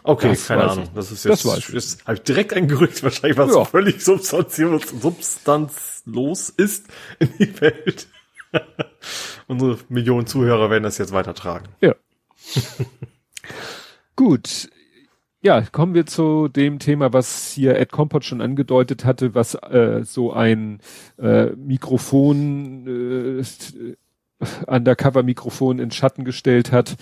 Okay, 0.03 0.29
das 0.29 0.47
keine 0.47 0.69
Ahnung. 0.69 0.87
Das 0.95 1.11
ist 1.11 1.25
jetzt, 1.25 1.45
das 1.45 1.69
ist 1.69 2.07
halt 2.07 2.27
direkt 2.27 2.53
ein 2.53 2.67
Gerücht, 2.67 3.03
wahrscheinlich 3.03 3.37
was 3.37 3.53
ja. 3.53 3.65
völlig 3.65 4.03
substanzlos 4.03 6.49
ist 6.49 6.87
in 7.19 7.29
die 7.37 7.61
Welt. 7.61 8.07
Unsere 9.47 9.77
Millionen 9.89 10.27
Zuhörer 10.27 10.69
werden 10.69 10.83
das 10.83 10.97
jetzt 10.97 11.11
weitertragen. 11.11 11.67
Ja. 11.81 11.95
Gut. 14.15 14.69
Ja, 15.43 15.61
kommen 15.61 15.95
wir 15.95 16.05
zu 16.05 16.47
dem 16.47 16.77
Thema, 16.77 17.13
was 17.13 17.51
hier 17.51 17.75
Ed 17.77 17.91
Compot 17.91 18.23
schon 18.23 18.41
angedeutet 18.41 19.05
hatte, 19.05 19.33
was 19.33 19.55
äh, 19.55 20.01
so 20.03 20.33
ein 20.33 20.81
äh, 21.17 21.47
Mikrofon, 21.55 23.39
äh, 23.39 23.43
Undercover-Mikrofon 24.67 25.79
in 25.79 25.89
Schatten 25.89 26.25
gestellt 26.25 26.71
hat. 26.71 26.95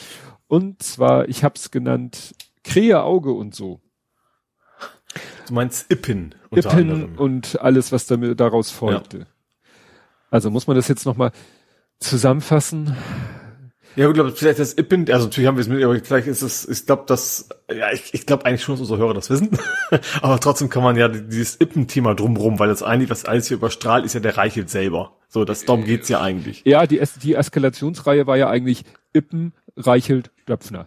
Und 0.47 0.81
zwar, 0.81 1.27
ich 1.27 1.43
habe 1.43 1.55
es 1.55 1.69
genannt, 1.69 2.33
Krähe-Auge 2.69 3.31
und 3.31 3.55
so. 3.55 3.81
Du 5.47 5.53
meinst 5.53 5.91
Ippen 5.91 6.35
unter 6.49 6.69
Ippen 6.69 6.91
anderem. 6.91 7.15
und 7.17 7.59
alles, 7.59 7.91
was 7.91 8.05
damit, 8.05 8.39
daraus 8.39 8.69
folgte. 8.69 9.19
Ja. 9.19 9.25
Also 10.29 10.51
muss 10.51 10.67
man 10.67 10.75
das 10.75 10.87
jetzt 10.87 11.05
nochmal 11.05 11.31
zusammenfassen? 11.99 12.95
Ja, 13.95 14.07
ich 14.07 14.13
glaube, 14.13 14.31
vielleicht 14.31 14.59
das 14.59 14.73
Ippen, 14.77 15.11
also 15.11 15.25
natürlich 15.25 15.47
haben 15.47 15.57
wir 15.57 15.61
es 15.61 15.67
mit, 15.67 15.83
aber 15.83 15.99
vielleicht 15.99 16.27
ist 16.27 16.43
es, 16.43 16.69
ich 16.69 16.85
glaube, 16.85 17.03
das, 17.07 17.49
ja, 17.73 17.91
ich, 17.91 18.13
ich 18.13 18.27
glaube 18.27 18.45
eigentlich 18.45 18.61
schon, 18.61 18.75
dass 18.75 18.81
unsere 18.81 18.99
Hörer 18.99 19.15
das 19.15 19.31
wissen. 19.31 19.49
aber 20.21 20.39
trotzdem 20.39 20.69
kann 20.69 20.83
man 20.83 20.95
ja 20.95 21.07
dieses 21.07 21.59
Ippen-Thema 21.59 22.13
drumrum, 22.13 22.59
weil 22.59 22.69
das 22.69 22.83
eigentlich, 22.83 23.09
was 23.09 23.25
alles 23.25 23.47
hier 23.47 23.57
überstrahlt, 23.57 24.05
ist 24.05 24.13
ja 24.13 24.19
der 24.19 24.37
Reichelt 24.37 24.69
selber. 24.69 25.17
So, 25.27 25.43
das, 25.43 25.65
darum 25.65 25.83
geht's 25.83 26.07
ja 26.07 26.21
eigentlich. 26.21 26.61
Ja, 26.65 26.85
die, 26.85 27.01
die 27.23 27.33
Eskalationsreihe 27.33 28.27
war 28.27 28.37
ja 28.37 28.49
eigentlich 28.49 28.85
Ippen, 29.13 29.53
Reichelt, 29.75 30.31
Döpfner. 30.47 30.85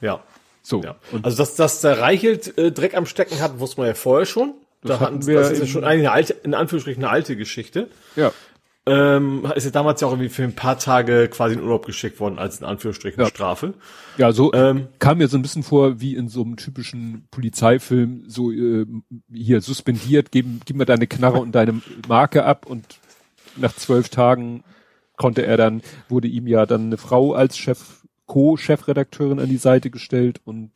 Ja. 0.00 0.22
So. 0.64 0.82
Ja. 0.82 0.96
also, 1.22 1.36
dass, 1.36 1.56
dass 1.56 1.82
der 1.82 2.00
Reichelt 2.00 2.56
äh, 2.56 2.72
Dreck 2.72 2.96
am 2.96 3.04
Stecken 3.06 3.40
hat, 3.40 3.60
wusste 3.60 3.80
man 3.80 3.88
ja 3.88 3.94
vorher 3.94 4.26
schon. 4.26 4.54
Das, 4.82 4.98
da 4.98 5.00
hatten 5.06 5.26
wir 5.26 5.40
das 5.40 5.52
ist 5.52 5.60
ja 5.60 5.66
schon 5.66 5.84
eine 5.84 6.10
alte, 6.10 6.32
in 6.42 6.54
Anführungsstrichen 6.54 7.04
eine 7.04 7.12
alte 7.12 7.36
Geschichte. 7.36 7.88
Ja. 8.16 8.32
Ähm, 8.86 9.50
ist 9.54 9.64
ja 9.64 9.70
damals 9.70 10.00
ja 10.00 10.08
auch 10.08 10.12
irgendwie 10.12 10.28
für 10.28 10.42
ein 10.42 10.54
paar 10.54 10.78
Tage 10.78 11.28
quasi 11.28 11.54
in 11.54 11.62
Urlaub 11.62 11.86
geschickt 11.86 12.20
worden 12.20 12.38
als 12.38 12.60
in 12.60 12.66
Anführungsstrichen 12.66 13.22
ja. 13.22 13.28
Strafe. 13.28 13.74
Ja, 14.18 14.32
so 14.32 14.52
ähm, 14.52 14.88
kam 14.98 15.18
mir 15.18 15.28
so 15.28 15.38
ein 15.38 15.42
bisschen 15.42 15.62
vor 15.62 16.00
wie 16.00 16.14
in 16.14 16.28
so 16.28 16.42
einem 16.42 16.56
typischen 16.56 17.26
Polizeifilm, 17.30 18.24
so 18.26 18.50
äh, 18.50 18.86
hier 19.32 19.62
suspendiert, 19.62 20.32
geben, 20.32 20.60
gib 20.66 20.76
mir 20.76 20.84
deine 20.84 21.06
Knarre 21.06 21.38
und 21.38 21.54
deine 21.54 21.80
Marke 22.08 22.44
ab 22.44 22.66
und 22.66 22.84
nach 23.56 23.74
zwölf 23.74 24.10
Tagen 24.10 24.64
konnte 25.16 25.46
er 25.46 25.56
dann, 25.56 25.82
wurde 26.08 26.28
ihm 26.28 26.46
ja 26.46 26.66
dann 26.66 26.86
eine 26.86 26.96
Frau 26.98 27.32
als 27.32 27.56
Chef, 27.56 28.03
Co-Chefredakteurin 28.26 29.40
an 29.40 29.48
die 29.48 29.56
Seite 29.56 29.90
gestellt 29.90 30.40
und 30.44 30.70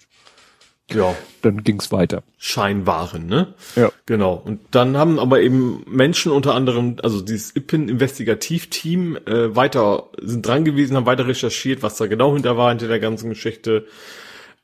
ja, 0.91 1.15
dann 1.43 1.65
ging's 1.65 1.93
weiter. 1.93 2.23
Scheinwaren, 2.39 3.27
ne? 3.27 3.55
Ja. 3.77 3.93
Genau. 4.07 4.41
Und 4.43 4.61
dann 4.71 4.97
haben 4.97 5.19
aber 5.19 5.43
eben 5.43 5.85
Menschen 5.87 6.33
unter 6.33 6.55
anderem, 6.55 6.97
also 7.03 7.21
dieses 7.21 7.55
IPIN-Investigativteam, 7.55 9.17
äh, 9.27 9.55
weiter, 9.55 10.09
sind 10.19 10.47
dran 10.47 10.65
gewesen, 10.65 10.97
haben 10.97 11.05
weiter 11.05 11.27
recherchiert, 11.27 11.83
was 11.83 11.97
da 11.99 12.07
genau 12.07 12.33
hinter 12.33 12.57
war, 12.57 12.71
hinter 12.71 12.89
der 12.89 13.01
ganzen 13.01 13.29
Geschichte. 13.29 13.87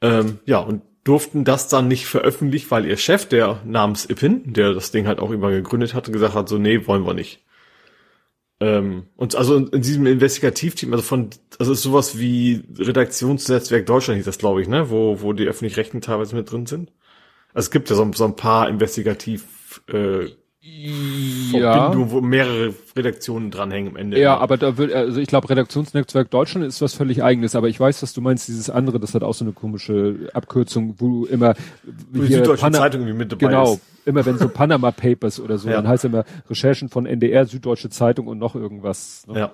Ähm, 0.00 0.38
ja, 0.46 0.60
und 0.60 0.80
durften 1.04 1.44
das 1.44 1.68
dann 1.68 1.88
nicht 1.88 2.06
veröffentlichen, 2.06 2.70
weil 2.70 2.86
ihr 2.86 2.96
Chef, 2.96 3.26
der 3.26 3.60
namens 3.66 4.08
IPIN, 4.08 4.54
der 4.54 4.72
das 4.72 4.90
Ding 4.90 5.06
halt 5.06 5.18
auch 5.18 5.30
immer 5.30 5.50
gegründet 5.50 5.92
hatte, 5.92 6.10
gesagt 6.10 6.34
hat, 6.34 6.48
so, 6.48 6.56
nee, 6.56 6.86
wollen 6.86 7.06
wir 7.06 7.12
nicht. 7.12 7.43
Ähm, 8.60 9.08
und 9.16 9.34
also 9.34 9.56
in, 9.56 9.68
in 9.68 9.82
diesem 9.82 10.06
Investigativteam, 10.06 10.92
also 10.92 11.02
von, 11.02 11.30
also 11.58 11.72
ist 11.72 11.82
sowas 11.82 12.18
wie 12.18 12.64
Redaktionsnetzwerk 12.78 13.86
Deutschland 13.86 14.16
hieß 14.18 14.26
das, 14.26 14.38
glaube 14.38 14.62
ich, 14.62 14.68
ne, 14.68 14.90
wo, 14.90 15.20
wo 15.20 15.32
die 15.32 15.46
öffentlich-rechten 15.46 16.00
teilweise 16.00 16.36
mit 16.36 16.50
drin 16.50 16.66
sind. 16.66 16.92
Also 17.52 17.66
es 17.66 17.70
gibt 17.70 17.90
ja 17.90 17.96
so, 17.96 18.10
so 18.12 18.24
ein 18.24 18.36
paar 18.36 18.68
Investigativ, 18.68 19.82
äh, 19.88 20.26
ja. 20.64 21.92
wo 21.94 22.20
mehrere 22.20 22.74
Redaktionen 22.96 23.50
dranhängen 23.50 23.90
am 23.90 23.96
Ende. 23.96 24.18
Ja, 24.18 24.38
aber 24.38 24.56
da 24.56 24.78
wird, 24.78 24.92
also 24.92 25.20
ich 25.20 25.28
glaube, 25.28 25.50
Redaktionsnetzwerk 25.50 26.30
Deutschland 26.30 26.66
ist 26.66 26.80
was 26.80 26.94
völlig 26.94 27.22
eigenes, 27.22 27.54
aber 27.54 27.68
ich 27.68 27.78
weiß, 27.78 28.00
dass 28.00 28.14
du 28.14 28.20
meinst, 28.20 28.48
dieses 28.48 28.70
andere, 28.70 28.98
das 28.98 29.14
hat 29.14 29.22
auch 29.22 29.34
so 29.34 29.44
eine 29.44 29.52
komische 29.52 30.30
Abkürzung, 30.32 30.94
wo 30.98 31.08
du 31.08 31.26
immer 31.26 31.54
die 31.84 32.32
Süddeutsche 32.32 32.70
Zeitung 32.72 33.02
irgendwie 33.02 33.18
mit 33.18 33.32
dabei 33.32 33.46
genau, 33.46 33.74
ist. 33.74 33.82
immer 34.06 34.24
wenn 34.24 34.38
so 34.38 34.48
Panama 34.48 34.90
Papers 34.90 35.38
oder 35.38 35.58
so, 35.58 35.68
ja. 35.70 35.76
dann 35.76 35.88
heißt 35.88 36.06
immer 36.06 36.24
Recherchen 36.48 36.88
von 36.88 37.04
NDR, 37.04 37.44
Süddeutsche 37.44 37.90
Zeitung 37.90 38.26
und 38.26 38.38
noch 38.38 38.54
irgendwas. 38.54 39.26
Ne? 39.26 39.38
Ja. 39.38 39.52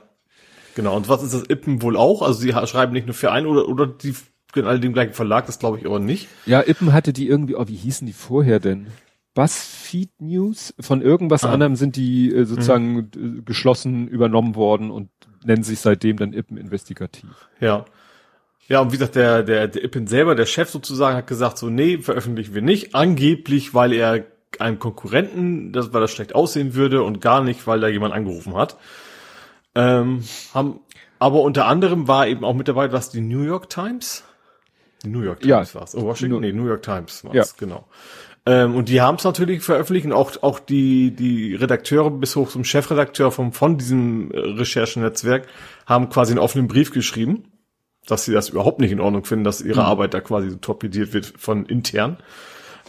Genau. 0.76 0.96
Und 0.96 1.08
was 1.08 1.24
ist 1.24 1.34
das 1.34 1.42
Ippen 1.48 1.82
wohl 1.82 1.96
auch? 1.96 2.22
Also 2.22 2.40
sie 2.40 2.52
schreiben 2.52 2.92
nicht 2.92 3.06
nur 3.06 3.14
für 3.14 3.32
einen 3.32 3.46
oder, 3.46 3.68
oder 3.68 3.86
die 3.88 4.14
in 4.54 4.64
all 4.64 4.80
dem 4.80 4.92
gleichen 4.92 5.12
Verlag, 5.12 5.46
das 5.46 5.58
glaube 5.58 5.78
ich 5.78 5.86
aber 5.86 5.98
nicht. 5.98 6.28
Ja, 6.46 6.60
Ippen 6.60 6.92
hatte 6.92 7.12
die 7.12 7.28
irgendwie, 7.28 7.54
oh, 7.54 7.66
wie 7.68 7.76
hießen 7.76 8.06
die 8.06 8.12
vorher 8.12 8.60
denn? 8.60 8.88
BuzzFeed 9.34 10.20
News. 10.20 10.74
Von 10.80 11.02
irgendwas 11.02 11.44
ah. 11.44 11.52
anderem 11.52 11.76
sind 11.76 11.96
die 11.96 12.34
äh, 12.34 12.44
sozusagen 12.44 13.10
mhm. 13.14 13.44
geschlossen 13.44 14.08
übernommen 14.08 14.54
worden 14.54 14.90
und 14.90 15.10
nennen 15.44 15.62
sich 15.62 15.80
seitdem 15.80 16.16
dann 16.16 16.32
Ippen 16.32 16.56
Investigativ. 16.56 17.48
Ja. 17.60 17.84
Ja, 18.68 18.80
und 18.80 18.92
wie 18.92 18.98
gesagt, 18.98 19.16
der, 19.16 19.42
der, 19.42 19.66
der 19.66 19.82
Ippen 19.82 20.06
selber, 20.06 20.36
der 20.36 20.46
Chef 20.46 20.70
sozusagen, 20.70 21.16
hat 21.16 21.26
gesagt, 21.26 21.58
so, 21.58 21.68
nee, 21.68 21.98
veröffentlichen 21.98 22.54
wir 22.54 22.62
nicht. 22.62 22.94
Angeblich, 22.94 23.74
weil 23.74 23.92
er 23.92 24.26
einem 24.60 24.78
Konkurrenten, 24.78 25.72
das, 25.72 25.92
weil 25.92 26.00
das 26.00 26.12
schlecht 26.12 26.36
aussehen 26.36 26.74
würde 26.74 27.02
und 27.02 27.20
gar 27.20 27.42
nicht, 27.42 27.66
weil 27.66 27.80
da 27.80 27.88
jemand 27.88 28.14
angerufen 28.14 28.54
hat. 28.54 28.76
Ähm, 29.74 30.22
haben, 30.54 30.80
aber 31.18 31.42
unter 31.42 31.66
anderem 31.66 32.06
war 32.08 32.26
eben 32.26 32.44
auch 32.44 32.54
mit 32.54 32.68
dabei, 32.68 32.88
dass 32.88 33.10
die 33.10 33.20
New 33.20 33.42
York 33.42 33.68
Times, 33.70 34.24
die 35.02 35.08
New 35.08 35.22
York 35.22 35.40
Times 35.40 35.72
ja. 35.72 35.80
war's. 35.80 35.94
Oh, 35.94 36.02
Washington, 36.02 36.40
nee, 36.40 36.52
New 36.52 36.66
York 36.66 36.82
Times 36.82 37.24
war's, 37.24 37.34
ja. 37.34 37.44
genau. 37.58 37.86
Ähm, 38.50 38.74
und 38.74 38.88
die 38.88 39.00
haben 39.00 39.14
es 39.14 39.22
natürlich 39.22 39.62
veröffentlicht 39.62 40.06
und 40.06 40.12
auch, 40.12 40.42
auch 40.42 40.58
die, 40.58 41.12
die 41.12 41.54
Redakteure 41.54 42.10
bis 42.10 42.34
hoch 42.34 42.50
zum 42.50 42.64
Chefredakteur 42.64 43.30
vom, 43.30 43.52
von 43.52 43.78
diesem 43.78 44.32
Recherchenetzwerk 44.34 45.46
haben 45.86 46.08
quasi 46.08 46.32
einen 46.32 46.40
offenen 46.40 46.66
Brief 46.66 46.90
geschrieben, 46.90 47.44
dass 48.08 48.24
sie 48.24 48.32
das 48.32 48.48
überhaupt 48.48 48.80
nicht 48.80 48.90
in 48.90 48.98
Ordnung 48.98 49.24
finden, 49.24 49.44
dass 49.44 49.60
ihre 49.60 49.82
mhm. 49.82 49.86
Arbeit 49.86 50.14
da 50.14 50.20
quasi 50.20 50.50
so 50.50 50.56
torpediert 50.56 51.12
wird 51.12 51.26
von 51.26 51.64
intern. 51.64 52.16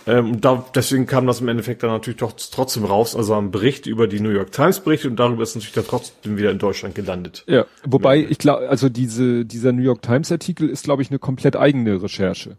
Ähm, 0.08 0.42
da, 0.42 0.66
deswegen 0.74 1.06
kam 1.06 1.28
das 1.28 1.42
im 1.42 1.48
Endeffekt 1.48 1.84
dann 1.84 1.92
natürlich 1.92 2.18
doch 2.18 2.32
trotzdem 2.32 2.86
raus, 2.86 3.16
also 3.16 3.36
ein 3.36 3.52
Bericht 3.52 3.86
über 3.86 4.08
die 4.08 4.20
New 4.20 4.32
York 4.32 4.52
Times 4.52 4.80
Bericht 4.80 5.06
und 5.06 5.16
darüber 5.18 5.44
ist 5.44 5.54
natürlich 5.54 5.76
dann 5.76 5.86
trotzdem 5.86 6.38
wieder 6.38 6.50
in 6.50 6.58
Deutschland 6.58 6.96
gelandet. 6.96 7.44
Ja, 7.46 7.68
wobei 7.86 8.18
ich 8.18 8.40
glaube, 8.40 8.68
also 8.68 8.90
diese, 8.90 9.46
dieser 9.46 9.74
New 9.74 9.84
York 9.84 10.02
Times 10.02 10.32
Artikel 10.32 10.70
ist, 10.70 10.86
glaube 10.86 11.04
ich, 11.04 11.12
eine 11.12 11.20
komplett 11.20 11.56
eigene 11.56 12.02
Recherche. 12.02 12.58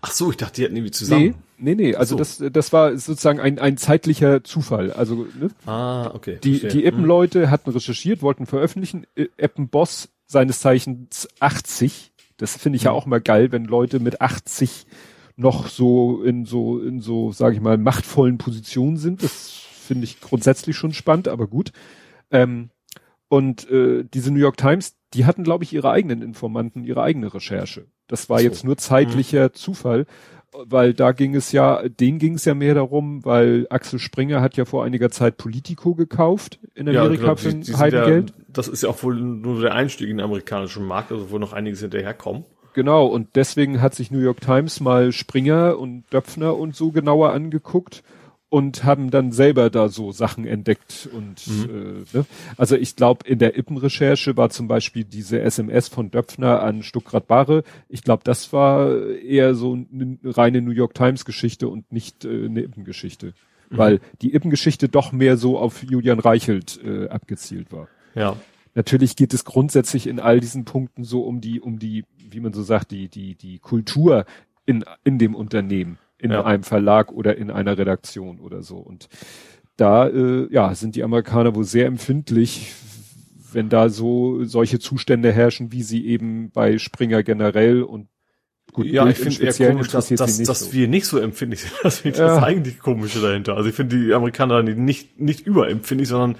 Ach 0.00 0.12
so, 0.12 0.30
ich 0.30 0.36
dachte, 0.36 0.54
die 0.56 0.64
hätten 0.64 0.76
irgendwie 0.76 0.90
zusammen. 0.90 1.34
Nee, 1.58 1.74
nee, 1.74 1.90
nee. 1.90 1.94
Also 1.94 2.16
so. 2.16 2.18
das, 2.18 2.52
das 2.52 2.72
war 2.72 2.96
sozusagen 2.96 3.40
ein, 3.40 3.58
ein 3.58 3.76
zeitlicher 3.76 4.42
Zufall. 4.44 4.92
Also 4.92 5.26
ne? 5.38 5.50
ah, 5.66 6.10
okay. 6.14 6.38
Die, 6.42 6.66
die 6.66 6.84
Eppen-Leute 6.84 7.46
mhm. 7.46 7.50
hatten 7.50 7.70
recherchiert, 7.70 8.22
wollten 8.22 8.46
veröffentlichen. 8.46 9.06
Eppen-Boss 9.14 10.08
seines 10.26 10.60
Zeichens 10.60 11.28
80. 11.40 12.12
Das 12.36 12.56
finde 12.56 12.76
ich 12.76 12.82
mhm. 12.82 12.86
ja 12.86 12.92
auch 12.92 13.06
mal 13.06 13.20
geil, 13.20 13.52
wenn 13.52 13.64
Leute 13.64 14.00
mit 14.00 14.20
80 14.20 14.86
noch 15.36 15.68
so 15.68 16.22
in 16.22 16.44
so 16.44 16.80
in 16.80 17.00
so, 17.00 17.32
sage 17.32 17.54
ich 17.54 17.60
mal, 17.60 17.78
machtvollen 17.78 18.38
Positionen 18.38 18.96
sind. 18.96 19.22
Das 19.22 19.50
finde 19.50 20.04
ich 20.04 20.20
grundsätzlich 20.20 20.76
schon 20.76 20.92
spannend, 20.92 21.28
aber 21.28 21.46
gut. 21.46 21.72
Ähm, 22.30 22.70
und 23.28 23.68
äh, 23.70 24.04
diese 24.04 24.32
New 24.32 24.40
York 24.40 24.56
Times, 24.56 24.96
die 25.14 25.24
hatten, 25.24 25.44
glaube 25.44 25.64
ich, 25.64 25.72
ihre 25.72 25.90
eigenen 25.90 26.22
Informanten, 26.22 26.84
ihre 26.84 27.02
eigene 27.02 27.32
Recherche. 27.32 27.86
Das 28.06 28.28
war 28.28 28.38
so. 28.38 28.44
jetzt 28.44 28.64
nur 28.64 28.76
zeitlicher 28.76 29.44
mhm. 29.44 29.54
Zufall, 29.54 30.06
weil 30.52 30.94
da 30.94 31.12
ging 31.12 31.34
es 31.34 31.52
ja, 31.52 31.88
denen 31.88 32.18
ging 32.18 32.34
es 32.34 32.44
ja 32.44 32.54
mehr 32.54 32.74
darum, 32.74 33.24
weil 33.24 33.66
Axel 33.70 33.98
Springer 33.98 34.40
hat 34.40 34.56
ja 34.56 34.64
vor 34.64 34.84
einiger 34.84 35.10
Zeit 35.10 35.36
Politico 35.36 35.94
gekauft 35.94 36.58
in 36.74 36.88
Amerika 36.88 37.26
ja, 37.26 37.34
genau, 37.34 37.36
für 37.36 37.48
ein 37.50 37.78
Heidengeld. 37.78 38.30
Ja, 38.30 38.44
das 38.48 38.68
ist 38.68 38.82
ja 38.82 38.88
auch 38.88 39.02
wohl 39.02 39.16
nur 39.16 39.60
der 39.60 39.74
Einstieg 39.74 40.08
in 40.08 40.18
den 40.18 40.24
amerikanischen 40.24 40.86
Markt, 40.86 41.12
also 41.12 41.30
wo 41.30 41.38
noch 41.38 41.52
einiges 41.52 41.80
hinterherkommen. 41.80 42.44
Genau, 42.72 43.06
und 43.06 43.34
deswegen 43.34 43.80
hat 43.80 43.94
sich 43.94 44.10
New 44.10 44.20
York 44.20 44.40
Times 44.40 44.80
mal 44.80 45.12
Springer 45.12 45.78
und 45.78 46.04
Döpfner 46.12 46.56
und 46.56 46.76
so 46.76 46.92
genauer 46.92 47.32
angeguckt 47.32 48.02
und 48.50 48.82
haben 48.84 49.10
dann 49.10 49.30
selber 49.30 49.70
da 49.70 49.88
so 49.88 50.10
Sachen 50.10 50.44
entdeckt 50.44 51.08
und 51.12 51.46
mhm. 51.46 52.04
äh, 52.12 52.18
ne? 52.18 52.26
also 52.56 52.76
ich 52.76 52.96
glaube 52.96 53.26
in 53.26 53.38
der 53.38 53.56
Ippen-Recherche 53.56 54.36
war 54.36 54.50
zum 54.50 54.66
Beispiel 54.68 55.04
diese 55.04 55.40
SMS 55.40 55.88
von 55.88 56.10
Döpfner 56.10 56.60
an 56.60 56.82
Stuckrad 56.82 57.28
Barre. 57.28 57.62
Ich 57.88 58.02
glaube, 58.02 58.24
das 58.24 58.52
war 58.52 59.06
eher 59.06 59.54
so 59.54 59.72
eine 59.74 60.18
reine 60.24 60.60
New 60.62 60.72
York 60.72 60.94
Times 60.94 61.24
Geschichte 61.24 61.68
und 61.68 61.90
nicht 61.92 62.24
äh, 62.24 62.46
eine 62.46 62.62
Ippen-Geschichte, 62.62 63.34
mhm. 63.70 63.78
weil 63.78 64.00
die 64.20 64.34
Ippen-Geschichte 64.34 64.88
doch 64.88 65.12
mehr 65.12 65.36
so 65.36 65.56
auf 65.56 65.84
Julian 65.84 66.18
Reichelt 66.18 66.80
äh, 66.84 67.08
abgezielt 67.08 67.72
war. 67.72 67.86
Ja. 68.16 68.36
Natürlich 68.74 69.14
geht 69.14 69.32
es 69.32 69.44
grundsätzlich 69.44 70.08
in 70.08 70.18
all 70.18 70.40
diesen 70.40 70.64
Punkten 70.64 71.04
so 71.04 71.22
um 71.22 71.40
die 71.40 71.60
um 71.60 71.78
die, 71.78 72.04
wie 72.18 72.40
man 72.40 72.52
so 72.52 72.64
sagt, 72.64 72.90
die 72.90 73.08
die 73.08 73.36
die 73.36 73.60
Kultur 73.60 74.26
in 74.66 74.84
in 75.04 75.18
dem 75.18 75.36
Unternehmen 75.36 75.98
in 76.20 76.30
ja. 76.30 76.44
einem 76.44 76.62
Verlag 76.62 77.12
oder 77.12 77.36
in 77.36 77.50
einer 77.50 77.78
Redaktion 77.78 78.40
oder 78.40 78.62
so. 78.62 78.76
Und 78.76 79.08
da 79.76 80.06
äh, 80.08 80.52
ja, 80.52 80.74
sind 80.74 80.96
die 80.96 81.02
Amerikaner 81.02 81.54
wohl 81.54 81.64
sehr 81.64 81.86
empfindlich, 81.86 82.72
wenn 83.52 83.68
da 83.68 83.88
so 83.88 84.44
solche 84.44 84.78
Zustände 84.78 85.32
herrschen, 85.32 85.72
wie 85.72 85.82
sie 85.82 86.06
eben 86.06 86.50
bei 86.50 86.78
Springer 86.78 87.22
generell 87.22 87.82
und 87.82 88.08
Gut, 88.72 88.86
ja, 88.86 89.04
ich 89.08 89.18
finde 89.18 89.42
eher 89.42 89.72
komisch, 89.72 89.88
dass, 89.88 90.08
dass, 90.08 90.38
dass 90.38 90.60
so. 90.60 90.72
wir 90.72 90.86
nicht 90.86 91.06
so 91.06 91.18
empfindlich 91.18 91.62
sind. 91.62 91.72
Das 91.82 91.98
finde 91.98 92.16
ich 92.16 92.20
ja. 92.20 92.34
das 92.34 92.42
eigentlich 92.44 92.78
komische 92.78 93.20
dahinter. 93.20 93.56
Also 93.56 93.68
ich 93.68 93.74
finde 93.74 93.98
die 93.98 94.14
Amerikaner 94.14 94.62
nicht, 94.62 95.18
nicht 95.18 95.44
überempfindlich, 95.44 96.08
sondern 96.08 96.36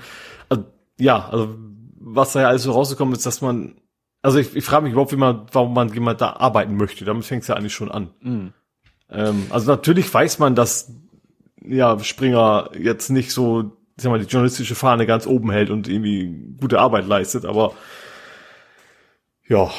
also, 0.48 0.64
ja, 0.98 1.28
also 1.28 1.56
was 1.98 2.32
da 2.32 2.42
ja 2.42 2.48
alles 2.48 2.62
so 2.62 2.72
rausgekommen 2.72 3.14
ist, 3.14 3.26
dass 3.26 3.40
man, 3.40 3.80
also 4.22 4.38
ich, 4.38 4.54
ich 4.54 4.64
frage 4.64 4.84
mich 4.84 4.92
überhaupt, 4.92 5.12
wie 5.12 5.16
man, 5.16 5.46
warum 5.50 5.74
man 5.74 5.92
jemand 5.92 6.20
da 6.20 6.34
arbeiten 6.34 6.76
möchte. 6.76 7.04
Damit 7.04 7.24
fängt 7.24 7.42
es 7.42 7.48
ja 7.48 7.56
eigentlich 7.56 7.74
schon 7.74 7.90
an. 7.90 8.10
Mhm. 8.20 8.52
Ähm, 9.10 9.46
also 9.50 9.70
natürlich 9.70 10.12
weiß 10.12 10.38
man, 10.38 10.54
dass 10.54 10.92
ja 11.62 11.98
Springer 11.98 12.70
jetzt 12.78 13.10
nicht 13.10 13.32
so, 13.32 13.72
ich 13.96 14.02
sag 14.02 14.10
mal, 14.10 14.20
die 14.20 14.26
journalistische 14.26 14.74
Fahne 14.74 15.06
ganz 15.06 15.26
oben 15.26 15.50
hält 15.50 15.70
und 15.70 15.88
irgendwie 15.88 16.54
gute 16.58 16.78
Arbeit 16.78 17.06
leistet, 17.06 17.44
aber 17.44 17.74
ja, 19.46 19.70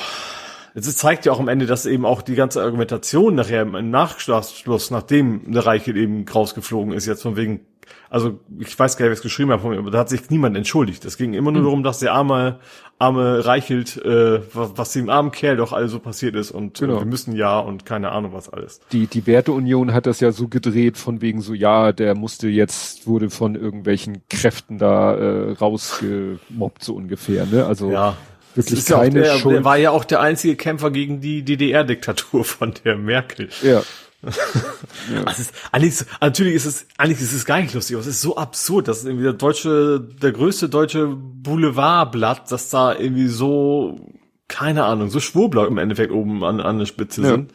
es 0.74 0.96
zeigt 0.96 1.26
ja 1.26 1.32
auch 1.32 1.40
am 1.40 1.48
Ende, 1.48 1.66
dass 1.66 1.86
eben 1.86 2.06
auch 2.06 2.22
die 2.22 2.36
ganze 2.36 2.62
Argumentation 2.62 3.36
nachher 3.36 3.64
im 3.64 3.90
Nachschluss, 3.90 4.92
nachdem 4.92 5.46
eine 5.48 5.66
Reiche 5.66 5.92
eben 5.92 6.28
rausgeflogen 6.28 6.94
ist, 6.94 7.06
jetzt 7.06 7.24
von 7.24 7.36
wegen, 7.36 7.66
also 8.10 8.40
ich 8.60 8.78
weiß 8.78 8.98
gar 8.98 9.06
nicht, 9.06 9.12
wer 9.12 9.14
es 9.14 9.22
geschrieben 9.22 9.52
hat, 9.52 9.64
aber 9.64 9.92
da 9.92 10.00
hat 10.00 10.10
sich 10.10 10.30
niemand 10.30 10.58
entschuldigt. 10.58 11.06
Es 11.06 11.18
ging 11.18 11.34
immer 11.34 11.52
nur 11.52 11.62
mhm. 11.62 11.66
darum, 11.66 11.84
dass 11.84 12.00
der 12.00 12.14
arme, 12.14 12.60
arme 13.00 13.46
Reichelt, 13.46 13.98
äh, 13.98 14.42
was, 14.54 14.72
was 14.76 14.94
dem 14.94 15.10
armen 15.10 15.32
Kerl 15.32 15.58
doch 15.58 15.74
alles 15.74 15.92
so 15.92 16.00
passiert 16.00 16.36
ist 16.36 16.52
und 16.52 16.80
genau. 16.80 16.98
äh, 16.98 17.00
wir 17.00 17.06
müssen 17.06 17.36
ja 17.36 17.60
und 17.60 17.86
keine 17.86 18.12
Ahnung 18.12 18.34
was 18.34 18.50
alles. 18.50 18.82
Die, 18.92 19.08
die 19.08 19.26
Werteunion 19.28 19.94
hat 19.94 20.06
das 20.06 20.20
ja 20.20 20.32
so 20.32 20.48
gedreht, 20.48 20.98
von 20.98 21.22
wegen 21.22 21.42
so, 21.42 21.54
ja, 21.54 21.92
der 21.92 22.16
musste 22.16 22.48
jetzt, 22.48 23.08
wurde 23.08 23.30
von 23.30 23.56
irgendwelchen 23.56 24.24
Kräften 24.30 24.78
da 24.78 25.16
äh, 25.16 25.52
rausgemobbt, 25.54 26.84
so 26.84 26.96
ungefähr, 26.96 27.46
ne? 27.46 27.66
Also 27.66 27.92
ja 27.92 28.16
wirklich 28.56 28.86
keine 28.86 29.20
ja 29.20 29.34
der, 29.34 29.40
Schuld. 29.40 29.56
Der 29.56 29.64
war 29.64 29.78
ja 29.78 29.92
auch 29.92 30.04
der 30.04 30.22
einzige 30.22 30.56
Kämpfer 30.56 30.92
gegen 30.92 31.22
die 31.22 31.44
DDR-Diktatur 31.44 32.44
von 32.44 32.74
der 32.84 32.98
Merkel. 32.98 33.50
Ja. 33.62 33.84
ja. 34.24 35.24
Also 35.26 35.42
ist, 35.42 35.54
eigentlich, 35.72 36.06
natürlich 36.20 36.56
ist 36.56 36.66
es, 36.66 36.88
eigentlich 36.98 37.22
ist 37.22 37.34
es 37.34 37.46
gar 37.46 37.60
nicht 37.60 37.74
lustig, 37.74 37.96
aber 37.96 38.02
es 38.02 38.08
ist 38.08 38.22
so 38.22 38.38
absurd, 38.38 38.88
dass 38.88 39.04
irgendwie 39.04 39.24
der 39.24 39.34
deutsche, 39.34 40.00
der 40.00 40.32
größte 40.32 40.70
deutsche 40.70 41.08
Boulevardblatt, 41.08 42.52
dass 42.52 42.70
da 42.70 42.94
irgendwie 42.94 43.28
so, 43.28 44.12
keine 44.48 44.86
Ahnung, 44.86 45.10
so 45.10 45.20
Schwurbler 45.20 45.68
im 45.68 45.78
Endeffekt 45.78 46.12
oben 46.12 46.44
an, 46.44 46.60
an 46.62 46.78
der 46.78 46.86
Spitze 46.86 47.22
ja. 47.22 47.30
sind. 47.30 47.52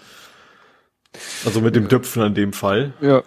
Also 1.44 1.61
mit 1.61 1.76
dem 1.76 1.85
ja. 1.85 1.88
Döpfen 1.88 2.22
in 2.22 2.35
dem 2.35 2.52
Fall. 2.52 2.94
Ja. 3.00 3.22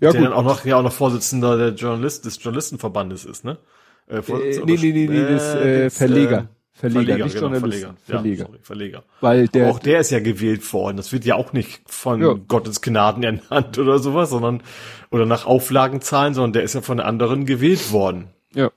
Ja, 0.00 0.12
der 0.12 0.20
gut. 0.20 0.26
dann 0.28 0.32
auch 0.32 0.44
noch, 0.44 0.64
ja, 0.64 0.76
auch 0.76 0.82
noch 0.82 0.92
Vorsitzender 0.92 1.56
der 1.56 1.70
Journalist, 1.70 2.24
des 2.24 2.42
Journalistenverbandes 2.42 3.24
ist, 3.24 3.44
ne? 3.44 3.58
Äh, 4.06 4.18
äh, 4.18 4.62
nee, 4.64 4.76
nee, 4.76 4.92
nee, 4.92 5.06
nee, 5.08 5.22
das, 5.22 5.54
äh, 5.54 5.90
Verleger. 5.90 6.48
Verleger, 6.76 7.04
Verleger, 7.04 7.24
nicht 7.24 7.34
genau. 7.36 7.58
Verleger. 7.60 7.94
Verleger. 8.04 8.36
Ja, 8.36 8.46
sorry, 8.46 8.58
Verleger. 8.62 9.04
Weil 9.20 9.46
der, 9.46 9.70
auch 9.70 9.78
der 9.78 10.00
ist 10.00 10.10
ja 10.10 10.18
gewählt 10.18 10.72
worden. 10.72 10.96
Das 10.96 11.12
wird 11.12 11.24
ja 11.24 11.36
auch 11.36 11.52
nicht 11.52 11.82
von 11.86 12.20
ja. 12.20 12.34
Gottes 12.48 12.80
Gnaden 12.80 13.22
ernannt 13.22 13.78
oder 13.78 14.00
sowas, 14.00 14.30
sondern 14.30 14.60
oder 15.10 15.24
nach 15.24 15.46
Auflagenzahlen, 15.46 16.34
sondern 16.34 16.52
der 16.52 16.64
ist 16.64 16.74
ja 16.74 16.80
von 16.80 16.98
anderen 16.98 17.46
gewählt 17.46 17.92
worden. 17.92 18.26
Ja. 18.54 18.72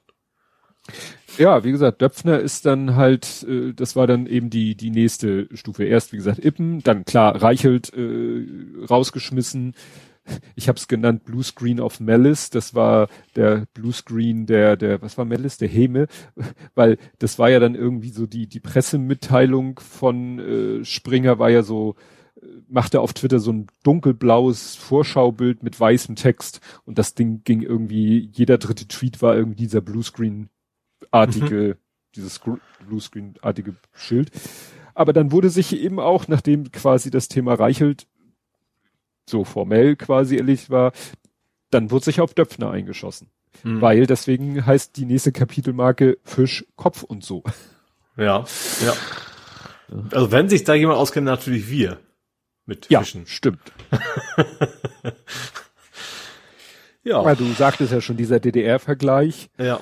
Ja, 1.39 1.63
wie 1.63 1.71
gesagt, 1.71 2.01
Döpfner 2.01 2.39
ist 2.39 2.65
dann 2.65 2.95
halt, 2.95 3.45
äh, 3.47 3.73
das 3.73 3.95
war 3.95 4.05
dann 4.05 4.27
eben 4.27 4.49
die 4.51 4.75
die 4.75 4.91
nächste 4.91 5.47
Stufe. 5.55 5.83
Erst 5.83 6.13
wie 6.13 6.17
gesagt 6.17 6.43
Ippen, 6.43 6.83
dann 6.83 7.03
klar 7.03 7.41
Reichelt 7.41 7.91
äh, 7.95 8.45
rausgeschmissen, 8.87 9.73
ich 10.55 10.67
habe 10.67 10.77
es 10.77 10.87
genannt 10.87 11.23
Blue 11.23 11.43
Screen 11.43 11.79
of 11.79 11.99
Malice, 11.99 12.49
das 12.49 12.73
war 12.73 13.07
der 13.35 13.65
Blue 13.73 13.93
Screen 13.93 14.45
der, 14.45 14.75
der, 14.77 15.01
was 15.01 15.17
war 15.17 15.25
Malice, 15.25 15.57
der 15.57 15.67
Heme, 15.67 16.07
weil 16.75 16.97
das 17.19 17.39
war 17.39 17.49
ja 17.49 17.59
dann 17.59 17.75
irgendwie 17.75 18.09
so 18.09 18.25
die, 18.25 18.47
die 18.47 18.59
Pressemitteilung 18.59 19.79
von 19.79 20.39
äh, 20.39 20.85
Springer 20.85 21.39
war 21.39 21.49
ja 21.49 21.63
so, 21.63 21.95
äh, 22.41 22.45
machte 22.67 23.01
auf 23.01 23.13
Twitter 23.13 23.39
so 23.39 23.51
ein 23.51 23.67
dunkelblaues 23.83 24.75
Vorschaubild 24.75 25.63
mit 25.63 25.79
weißem 25.79 26.15
Text 26.15 26.61
und 26.85 26.97
das 26.97 27.13
Ding 27.13 27.41
ging 27.43 27.61
irgendwie, 27.61 28.29
jeder 28.33 28.57
dritte 28.57 28.87
Tweet 28.87 29.21
war 29.21 29.35
irgendwie 29.35 29.63
dieser 29.63 29.81
Bluescreen-artige, 29.81 31.55
mhm. 31.55 31.81
dieses 32.15 32.41
Bluescreen-artige 32.87 33.75
Schild. 33.93 34.31
Aber 34.93 35.13
dann 35.13 35.31
wurde 35.31 35.51
sich 35.51 35.79
eben 35.79 35.99
auch, 35.99 36.27
nachdem 36.27 36.71
quasi 36.71 37.11
das 37.11 37.27
Thema 37.27 37.53
Reichelt 37.53 38.07
so 39.29 39.43
formell 39.43 39.95
quasi 39.95 40.37
erledigt 40.37 40.69
war, 40.69 40.91
dann 41.69 41.91
wurde 41.91 42.05
sich 42.05 42.21
auf 42.21 42.33
Döpfner 42.33 42.71
eingeschossen. 42.71 43.29
Mhm. 43.63 43.81
Weil 43.81 44.07
deswegen 44.07 44.65
heißt 44.65 44.97
die 44.97 45.05
nächste 45.05 45.31
Kapitelmarke 45.31 46.17
Fisch, 46.23 46.65
Kopf 46.75 47.03
und 47.03 47.23
so. 47.23 47.43
Ja, 48.15 48.45
ja. 48.85 48.93
Also 50.11 50.31
wenn 50.31 50.49
sich 50.49 50.63
da 50.63 50.73
jemand 50.73 50.99
auskennt, 50.99 51.25
natürlich 51.25 51.69
wir. 51.69 51.99
Mit 52.65 52.89
ja, 52.89 52.99
Fischen. 52.99 53.25
stimmt. 53.27 53.71
ja. 57.03 57.23
Weil 57.23 57.37
du 57.37 57.45
sagtest 57.53 57.93
ja 57.93 58.01
schon, 58.01 58.17
dieser 58.17 58.41
DDR-Vergleich. 58.41 59.49
Ja. 59.57 59.79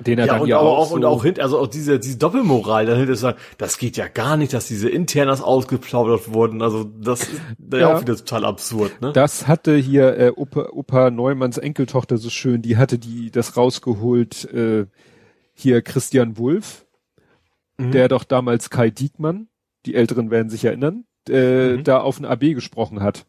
Den 0.00 0.18
er 0.18 0.26
ja, 0.26 0.32
dann 0.34 0.42
und 0.42 0.48
ja 0.48 0.58
auch, 0.58 0.78
auch 0.78 0.88
so 0.90 0.94
und 0.94 1.04
auch 1.04 1.24
hinter, 1.24 1.42
also 1.42 1.58
auch 1.58 1.66
diese, 1.66 1.98
diese 1.98 2.18
Doppelmoral 2.18 2.86
dahinter 2.86 3.12
ist, 3.12 3.26
das 3.58 3.78
geht 3.78 3.96
ja 3.96 4.06
gar 4.06 4.36
nicht, 4.36 4.52
dass 4.52 4.68
diese 4.68 4.88
Internas 4.88 5.42
ausgeplaudert 5.42 6.32
wurden. 6.32 6.62
Also 6.62 6.84
das 6.84 7.22
ist 7.22 7.40
ja, 7.72 7.78
ja 7.78 7.96
auch 7.96 8.00
wieder 8.00 8.16
total 8.16 8.44
absurd, 8.44 9.00
ne? 9.00 9.12
Das 9.12 9.48
hatte 9.48 9.74
hier 9.76 10.16
äh, 10.16 10.32
Opa, 10.34 10.68
Opa 10.70 11.10
Neumanns 11.10 11.58
Enkeltochter 11.58 12.16
so 12.16 12.30
schön, 12.30 12.62
die 12.62 12.76
hatte 12.76 12.98
die 12.98 13.30
das 13.30 13.56
rausgeholt, 13.56 14.44
äh, 14.52 14.86
hier 15.54 15.82
Christian 15.82 16.38
Wulff, 16.38 16.86
mhm. 17.76 17.90
der 17.90 18.08
doch 18.08 18.22
damals 18.22 18.70
Kai 18.70 18.90
Diekmann, 18.90 19.48
die 19.84 19.96
Älteren 19.96 20.30
werden 20.30 20.50
sich 20.50 20.64
erinnern, 20.64 21.04
äh, 21.28 21.76
mhm. 21.76 21.84
da 21.84 22.00
auf 22.00 22.20
ein 22.20 22.24
AB 22.24 22.54
gesprochen 22.54 23.02
hat. 23.02 23.26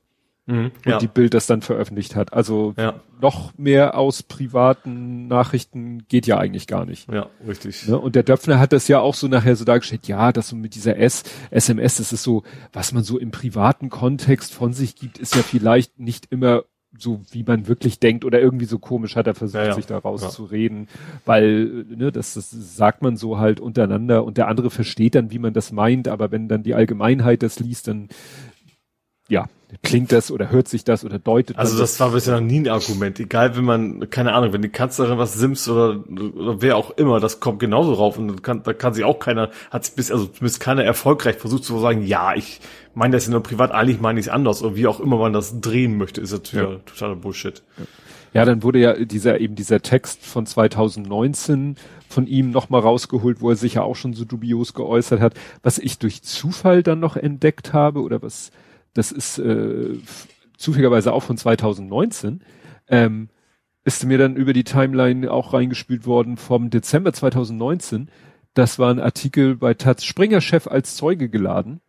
Mhm, 0.50 0.72
und 0.84 0.86
ja. 0.86 0.98
die 0.98 1.08
Bild 1.08 1.36
das 1.36 1.46
dann 1.46 1.62
veröffentlicht 1.62 2.16
hat. 2.16 2.34
Also 2.34 2.74
ja. 2.76 2.96
noch 3.22 3.56
mehr 3.56 3.96
aus 3.96 4.24
privaten 4.24 5.28
Nachrichten 5.28 6.08
geht 6.08 6.26
ja 6.26 6.40
eigentlich 6.40 6.66
gar 6.66 6.86
nicht. 6.86 7.08
Ja, 7.12 7.28
richtig. 7.48 7.88
Ne? 7.88 8.00
Und 8.00 8.16
der 8.16 8.24
Döpfner 8.24 8.58
hat 8.58 8.74
das 8.74 8.88
ja 8.88 9.00
auch 9.00 9.14
so 9.14 9.28
nachher 9.28 9.56
so 9.56 9.64
dargestellt, 9.64 10.08
ja, 10.08 10.32
das 10.32 10.50
so 10.50 10.56
mit 10.56 10.74
dieser 10.74 10.98
S, 10.98 11.24
SMS, 11.52 11.98
das 11.98 12.14
ist 12.14 12.24
so, 12.24 12.42
was 12.74 12.94
man 12.94 13.04
so 13.04 13.20
im 13.20 13.30
privaten 13.30 13.92
Kontext 13.92 14.52
von 14.52 14.74
sich 14.74 14.96
gibt, 14.96 15.20
ist 15.20 15.36
ja 15.36 15.44
vielleicht 15.44 16.00
nicht 16.00 16.32
immer 16.32 16.64
so 16.98 17.22
wie 17.30 17.44
man 17.44 17.68
wirklich 17.68 18.00
denkt 18.00 18.26
oder 18.26 18.42
irgendwie 18.42 18.66
so 18.66 18.80
komisch 18.80 19.16
hat 19.16 19.28
er 19.28 19.36
versucht, 19.36 19.64
ja, 19.64 19.74
sich 19.74 19.86
da 19.86 20.00
rauszureden, 20.00 20.88
weil 21.24 21.86
ne, 21.88 22.12
das, 22.12 22.34
das 22.34 22.50
sagt 22.50 23.04
man 23.04 23.16
so 23.16 23.38
halt 23.38 23.60
untereinander 23.60 24.24
und 24.24 24.38
der 24.38 24.48
andere 24.48 24.72
versteht 24.72 25.14
dann, 25.14 25.30
wie 25.30 25.38
man 25.38 25.54
das 25.54 25.72
meint, 25.72 26.08
aber 26.08 26.32
wenn 26.32 26.48
dann 26.48 26.64
die 26.64 26.74
Allgemeinheit 26.74 27.44
das 27.44 27.60
liest, 27.60 27.90
dann 27.90 28.10
ja, 29.28 29.48
klingt 29.84 30.12
das 30.12 30.32
oder 30.32 30.50
hört 30.50 30.68
sich 30.68 30.84
das 30.84 31.06
oder 31.06 31.20
deutet 31.20 31.58
Also 31.58 31.78
das, 31.78 31.92
das 31.92 32.00
war 32.00 32.12
bisher 32.12 32.34
noch 32.40 32.46
nie 32.46 32.60
ein 32.60 32.68
Argument. 32.68 33.20
Egal, 33.20 33.56
wenn 33.56 33.66
man, 33.66 34.10
keine 34.10 34.34
Ahnung, 34.34 34.52
wenn 34.52 34.62
die 34.62 34.70
Kanzlerin 34.70 35.18
was 35.18 35.34
simst 35.34 35.70
oder, 35.70 36.04
oder 36.10 36.62
wer 36.62 36.76
auch 36.76 36.92
immer, 36.92 37.20
das 37.20 37.40
kommt 37.40 37.60
genauso 37.60 37.94
rauf 37.94 38.18
und 38.18 38.42
kann, 38.42 38.64
da 38.64 38.74
kann 38.74 38.94
sich 38.94 39.04
auch 39.04 39.20
keiner, 39.20 39.52
hat 39.70 39.86
sich 39.86 39.96
bis, 39.96 40.12
also 40.12 40.26
zumindest 40.26 40.60
keiner 40.60 40.84
erfolgreich 40.84 41.36
versucht 41.38 41.64
zu 41.64 41.78
sagen, 41.80 42.06
ja, 42.06 42.34
ich 42.34 42.62
meine 42.96 43.16
das 43.16 43.26
ja 43.26 43.32
nur 43.32 43.44
privat, 43.44 43.72
eigentlich 43.72 44.02
meine 44.02 44.20
ich 44.20 44.26
es 44.26 44.32
anders 44.32 44.64
oder 44.64 44.76
wie 44.76 44.88
auch 44.88 45.00
immer 45.00 45.18
man 45.18 45.34
das 45.34 45.62
drehen 45.62 45.98
möchte, 45.98 46.20
ist 46.22 46.32
natürlich 46.32 46.70
ja. 46.70 46.76
totaler 46.86 47.16
Bullshit. 47.16 47.62
Ja. 47.78 47.86
ja, 48.42 48.46
dann 48.46 48.64
wurde 48.64 48.80
ja 48.80 48.94
dieser, 49.06 49.40
eben 49.40 49.56
dieser 49.56 49.82
Text 49.82 50.26
von 50.26 50.48
2019 50.48 51.76
von 52.08 52.26
ihm 52.26 52.50
nochmal 52.50 52.82
rausgeholt, 52.82 53.40
wo 53.40 53.52
er 53.52 53.56
sich 53.56 53.76
ja 53.76 53.84
auch 53.84 53.96
schon 53.96 54.14
so 54.14 54.26
dubios 54.26 54.74
geäußert 54.74 55.22
hat, 55.22 55.36
was 55.62 55.78
ich 55.78 56.00
durch 56.00 56.24
Zufall 56.24 56.82
dann 56.82 57.00
noch 57.00 57.16
entdeckt 57.16 57.72
habe 57.72 58.02
oder 58.02 58.24
was, 58.24 58.52
das 58.94 59.12
ist 59.12 59.40
äh, 59.40 59.98
zufälligerweise 60.58 61.14
auch 61.14 61.24
von 61.24 61.38
2019, 61.38 62.44
ähm, 62.88 63.30
ist 63.84 64.06
mir 64.06 64.18
dann 64.18 64.36
über 64.36 64.54
die 64.54 64.64
Timeline 64.64 65.32
auch 65.32 65.54
reingespielt 65.54 66.06
worden 66.06 66.38
vom 66.38 66.70
Dezember 66.70 67.14
2019. 67.14 68.12
Das 68.54 68.78
war 68.78 68.92
ein 68.92 69.00
Artikel 69.00 69.56
bei 69.56 69.74
Taz 69.74 70.04
Springer 70.04 70.42
Chef 70.42 70.68
als 70.68 70.96
Zeuge 70.96 71.30
geladen 71.30 71.82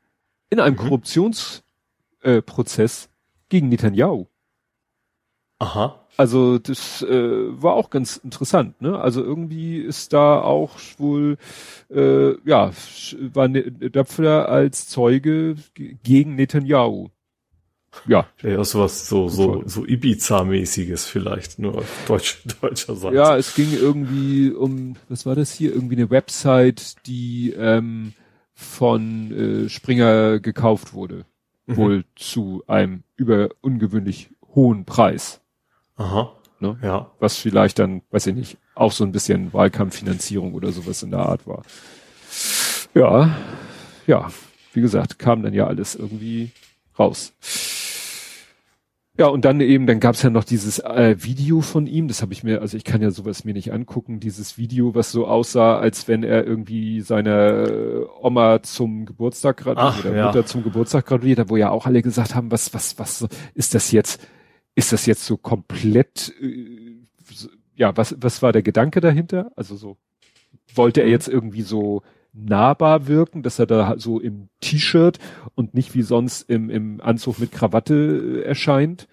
in 0.50 0.60
einem 0.60 0.74
mhm. 0.74 0.78
Korruptionsprozess 0.78 3.04
äh, 3.04 3.08
gegen 3.48 3.68
Netanyahu. 3.68 4.26
Aha. 5.58 5.99
Also 6.20 6.58
das 6.58 7.00
äh, 7.00 7.62
war 7.62 7.72
auch 7.72 7.88
ganz 7.88 8.18
interessant. 8.18 8.82
Ne? 8.82 9.00
Also 9.00 9.24
irgendwie 9.24 9.78
ist 9.78 10.12
da 10.12 10.42
auch 10.42 10.76
wohl, 10.98 11.38
äh, 11.88 12.32
ja, 12.46 12.72
war 13.32 13.48
ne, 13.48 13.62
Döpfler 13.62 14.46
als 14.50 14.86
Zeuge 14.86 15.54
gegen 16.02 16.34
Netanyahu. 16.34 17.08
Ja. 18.06 18.26
Ja, 18.42 18.62
sowas 18.64 19.08
so, 19.08 19.28
so, 19.28 19.62
so 19.64 19.86
Ibiza-mäßiges 19.86 21.06
vielleicht, 21.06 21.58
nur 21.58 21.84
deutsch, 22.06 22.42
deutscher 22.60 22.96
Seite. 22.96 23.16
Ja, 23.16 23.38
es 23.38 23.54
ging 23.54 23.72
irgendwie 23.72 24.50
um, 24.50 24.96
was 25.08 25.24
war 25.24 25.36
das 25.36 25.54
hier? 25.54 25.72
Irgendwie 25.72 25.96
eine 25.96 26.10
Website, 26.10 26.96
die 27.06 27.54
ähm, 27.56 28.12
von 28.52 29.32
äh, 29.64 29.68
Springer 29.70 30.38
gekauft 30.38 30.92
wurde. 30.92 31.24
Mhm. 31.64 31.76
Wohl 31.78 32.04
zu 32.14 32.62
einem 32.66 33.04
über 33.16 33.48
ungewöhnlich 33.62 34.28
hohen 34.54 34.84
Preis. 34.84 35.39
Aha. 36.00 36.32
Ne? 36.60 36.78
Ja. 36.82 37.10
Was 37.20 37.36
vielleicht 37.36 37.78
dann, 37.78 38.02
weiß 38.10 38.26
ich 38.28 38.34
nicht, 38.34 38.58
auch 38.74 38.92
so 38.92 39.04
ein 39.04 39.12
bisschen 39.12 39.52
Wahlkampffinanzierung 39.52 40.54
oder 40.54 40.72
sowas 40.72 41.02
in 41.02 41.10
der 41.10 41.20
Art 41.20 41.46
war. 41.46 41.62
Ja, 42.94 43.36
ja. 44.06 44.30
wie 44.72 44.80
gesagt, 44.80 45.18
kam 45.18 45.42
dann 45.42 45.52
ja 45.52 45.66
alles 45.66 45.94
irgendwie 45.94 46.50
raus. 46.98 47.32
Ja, 49.18 49.26
und 49.26 49.44
dann 49.44 49.60
eben, 49.60 49.86
dann 49.86 50.00
gab's 50.00 50.22
ja 50.22 50.30
noch 50.30 50.44
dieses 50.44 50.78
äh, 50.78 51.16
Video 51.18 51.60
von 51.60 51.86
ihm, 51.86 52.08
das 52.08 52.22
habe 52.22 52.32
ich 52.32 52.42
mir, 52.42 52.62
also 52.62 52.78
ich 52.78 52.84
kann 52.84 53.02
ja 53.02 53.10
sowas 53.10 53.44
mir 53.44 53.52
nicht 53.52 53.70
angucken, 53.70 54.18
dieses 54.18 54.56
Video, 54.56 54.94
was 54.94 55.12
so 55.12 55.26
aussah, 55.26 55.78
als 55.78 56.08
wenn 56.08 56.22
er 56.22 56.46
irgendwie 56.46 57.02
seine 57.02 58.06
Oma 58.22 58.62
zum 58.62 59.04
Geburtstag 59.04 59.58
gratuliert 59.58 60.06
oder 60.06 60.16
ja. 60.16 60.26
Mutter 60.26 60.46
zum 60.46 60.62
Geburtstag 60.62 61.04
gratuliert 61.04 61.50
wo 61.50 61.58
ja 61.58 61.68
auch 61.68 61.84
alle 61.84 62.00
gesagt 62.00 62.34
haben, 62.34 62.50
was, 62.50 62.72
was, 62.72 62.98
was 62.98 63.28
ist 63.54 63.74
das 63.74 63.92
jetzt, 63.92 64.26
ist 64.80 64.94
das 64.94 65.04
jetzt 65.04 65.26
so 65.26 65.36
komplett, 65.36 66.32
äh, 66.40 66.96
ja, 67.76 67.94
was, 67.98 68.16
was 68.18 68.40
war 68.40 68.50
der 68.50 68.62
Gedanke 68.62 69.02
dahinter? 69.02 69.52
Also 69.54 69.76
so, 69.76 69.98
wollte 70.74 71.00
er 71.00 71.06
mhm. 71.06 71.12
jetzt 71.12 71.28
irgendwie 71.28 71.60
so 71.60 72.02
nahbar 72.32 73.06
wirken, 73.06 73.42
dass 73.42 73.58
er 73.58 73.66
da 73.66 73.96
so 73.98 74.18
im 74.18 74.48
T-Shirt 74.60 75.18
und 75.54 75.74
nicht 75.74 75.94
wie 75.94 76.00
sonst 76.00 76.48
im, 76.48 76.70
im 76.70 77.02
Anzug 77.02 77.38
mit 77.38 77.52
Krawatte 77.52 78.40
äh, 78.42 78.48
erscheint. 78.48 79.06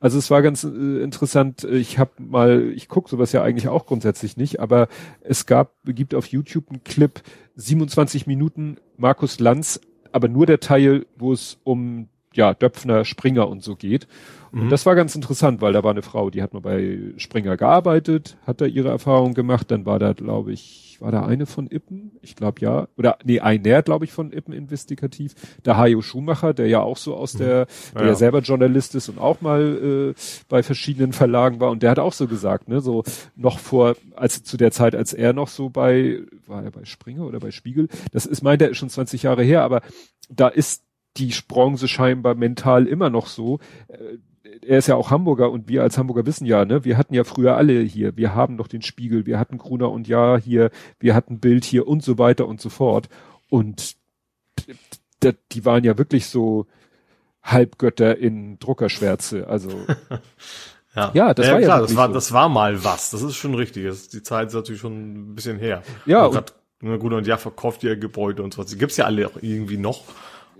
Also 0.00 0.18
es 0.18 0.30
war 0.30 0.42
ganz 0.42 0.64
äh, 0.64 1.02
interessant. 1.02 1.64
Ich 1.64 1.98
habe 1.98 2.10
mal, 2.18 2.70
ich 2.74 2.88
gucke 2.88 3.08
sowas 3.08 3.32
ja 3.32 3.42
eigentlich 3.42 3.68
auch 3.68 3.86
grundsätzlich 3.86 4.36
nicht, 4.36 4.60
aber 4.60 4.88
es 5.22 5.46
gab, 5.46 5.72
gibt 5.86 6.14
auf 6.14 6.26
YouTube 6.26 6.68
einen 6.68 6.84
Clip 6.84 7.22
27 7.56 8.26
Minuten 8.26 8.76
Markus 8.98 9.40
Lanz, 9.40 9.80
aber 10.12 10.28
nur 10.28 10.44
der 10.44 10.60
Teil, 10.60 11.06
wo 11.16 11.32
es 11.32 11.58
um 11.64 12.10
ja 12.36 12.54
Döpfner, 12.54 13.04
Springer 13.04 13.48
und 13.48 13.62
so 13.62 13.76
geht. 13.76 14.06
Und 14.52 14.66
mhm. 14.66 14.70
das 14.70 14.86
war 14.86 14.94
ganz 14.94 15.16
interessant, 15.16 15.60
weil 15.60 15.72
da 15.72 15.82
war 15.82 15.90
eine 15.90 16.02
Frau, 16.02 16.30
die 16.30 16.40
hat 16.40 16.54
mal 16.54 16.60
bei 16.60 16.98
Springer 17.16 17.56
gearbeitet, 17.56 18.36
hat 18.46 18.60
da 18.60 18.66
ihre 18.66 18.88
Erfahrung 18.88 19.34
gemacht. 19.34 19.70
Dann 19.70 19.84
war 19.84 19.98
da, 19.98 20.12
glaube 20.12 20.52
ich, 20.52 20.96
war 21.00 21.10
da 21.10 21.26
eine 21.26 21.46
von 21.46 21.66
Ippen? 21.66 22.12
Ich 22.22 22.36
glaube 22.36 22.60
ja. 22.60 22.86
Oder 22.96 23.18
nee, 23.24 23.40
einer, 23.40 23.82
glaube 23.82 24.04
ich, 24.04 24.12
von 24.12 24.32
Ippen 24.32 24.54
investigativ. 24.54 25.34
Der 25.64 25.76
Hajo 25.76 26.02
Schumacher, 26.02 26.54
der 26.54 26.68
ja 26.68 26.80
auch 26.80 26.96
so 26.96 27.16
aus 27.16 27.32
der, 27.32 27.66
der 27.94 28.02
ja. 28.02 28.06
ja 28.08 28.14
selber 28.14 28.40
Journalist 28.40 28.94
ist 28.94 29.08
und 29.08 29.18
auch 29.18 29.40
mal 29.40 30.14
äh, 30.14 30.20
bei 30.48 30.62
verschiedenen 30.62 31.12
Verlagen 31.12 31.58
war. 31.58 31.72
Und 31.72 31.82
der 31.82 31.90
hat 31.90 31.98
auch 31.98 32.12
so 32.12 32.28
gesagt, 32.28 32.68
ne, 32.68 32.80
so 32.80 33.02
noch 33.34 33.58
vor, 33.58 33.96
als 34.14 34.44
zu 34.44 34.56
der 34.56 34.70
Zeit, 34.70 34.94
als 34.94 35.12
er 35.12 35.32
noch 35.32 35.48
so 35.48 35.68
bei, 35.68 36.20
war 36.46 36.62
er 36.62 36.70
bei 36.70 36.84
Springer 36.84 37.26
oder 37.26 37.40
bei 37.40 37.50
Spiegel? 37.50 37.88
Das 38.12 38.24
ist, 38.24 38.42
meint 38.42 38.62
er, 38.62 38.70
ist 38.70 38.78
schon 38.78 38.88
20 38.88 39.24
Jahre 39.24 39.42
her, 39.42 39.62
aber 39.62 39.82
da 40.30 40.46
ist 40.46 40.84
die 41.16 41.34
Bronze 41.46 41.88
scheinbar 41.88 42.34
mental 42.34 42.86
immer 42.86 43.10
noch 43.10 43.26
so. 43.26 43.60
Äh, 43.88 44.18
er 44.62 44.78
ist 44.78 44.88
ja 44.88 44.96
auch 44.96 45.10
Hamburger 45.10 45.50
und 45.50 45.68
wir 45.68 45.82
als 45.82 45.98
Hamburger 45.98 46.26
wissen 46.26 46.46
ja, 46.46 46.64
ne, 46.64 46.84
wir 46.84 46.96
hatten 46.96 47.14
ja 47.14 47.24
früher 47.24 47.56
alle 47.56 47.80
hier, 47.80 48.16
wir 48.16 48.34
haben 48.34 48.56
doch 48.56 48.68
den 48.68 48.82
Spiegel, 48.82 49.26
wir 49.26 49.38
hatten 49.38 49.58
Gruner 49.58 49.90
und 49.90 50.08
Ja 50.08 50.36
hier, 50.36 50.70
wir 51.00 51.14
hatten 51.14 51.40
Bild 51.40 51.64
hier 51.64 51.86
und 51.86 52.02
so 52.02 52.18
weiter 52.18 52.46
und 52.46 52.60
so 52.60 52.68
fort. 52.68 53.08
Und 53.48 53.96
die 55.52 55.64
waren 55.64 55.84
ja 55.84 55.98
wirklich 55.98 56.26
so 56.26 56.66
Halbgötter 57.42 58.16
in 58.18 58.58
Druckerschwärze, 58.58 59.46
also. 59.48 59.70
ja. 60.96 61.10
ja, 61.14 61.34
das 61.34 61.46
ja, 61.46 61.52
war 61.52 61.60
ja 61.60 61.66
klar, 61.66 61.80
das 61.82 61.96
war, 61.96 62.08
so. 62.08 62.14
das 62.14 62.32
war 62.32 62.48
mal 62.48 62.84
was, 62.84 63.10
das 63.10 63.22
ist 63.22 63.36
schon 63.36 63.54
richtig, 63.54 63.86
das, 63.86 64.08
die 64.08 64.22
Zeit 64.22 64.48
ist 64.48 64.54
natürlich 64.54 64.80
schon 64.80 65.30
ein 65.30 65.34
bisschen 65.34 65.58
her. 65.58 65.82
Ja. 66.06 66.26
Und, 66.26 66.54
und 66.82 66.98
Gruner 66.98 67.16
und 67.16 67.26
Ja 67.26 67.36
verkauft 67.36 67.82
ihr 67.82 67.96
Gebäude 67.96 68.42
und 68.42 68.54
so 68.54 68.62
was, 68.62 68.70
die 68.70 68.78
gibt's 68.78 68.96
ja 68.96 69.04
alle 69.04 69.26
auch 69.26 69.36
irgendwie 69.40 69.76
noch. 69.78 70.04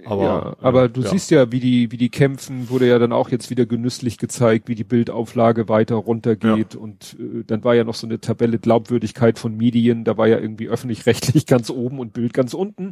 Aber, 0.06 0.22
ja, 0.22 0.56
aber 0.60 0.88
du 0.88 1.02
ja. 1.02 1.08
siehst 1.08 1.30
ja, 1.30 1.50
wie 1.52 1.60
die, 1.60 1.90
wie 1.92 1.96
die 1.96 2.10
kämpfen, 2.10 2.68
wurde 2.68 2.88
ja 2.88 2.98
dann 2.98 3.12
auch 3.12 3.30
jetzt 3.30 3.50
wieder 3.50 3.66
genüsslich 3.66 4.18
gezeigt, 4.18 4.68
wie 4.68 4.74
die 4.74 4.84
Bildauflage 4.84 5.68
weiter 5.68 5.96
runtergeht. 5.96 6.74
Ja. 6.74 6.80
Und 6.80 7.16
äh, 7.18 7.44
dann 7.46 7.64
war 7.64 7.74
ja 7.74 7.84
noch 7.84 7.94
so 7.94 8.06
eine 8.06 8.20
Tabelle 8.20 8.58
Glaubwürdigkeit 8.58 9.38
von 9.38 9.56
Medien, 9.56 10.04
da 10.04 10.16
war 10.16 10.26
ja 10.26 10.38
irgendwie 10.38 10.68
öffentlich-rechtlich 10.68 11.46
ganz 11.46 11.70
oben 11.70 11.98
und 11.98 12.12
Bild 12.12 12.34
ganz 12.34 12.54
unten. 12.54 12.90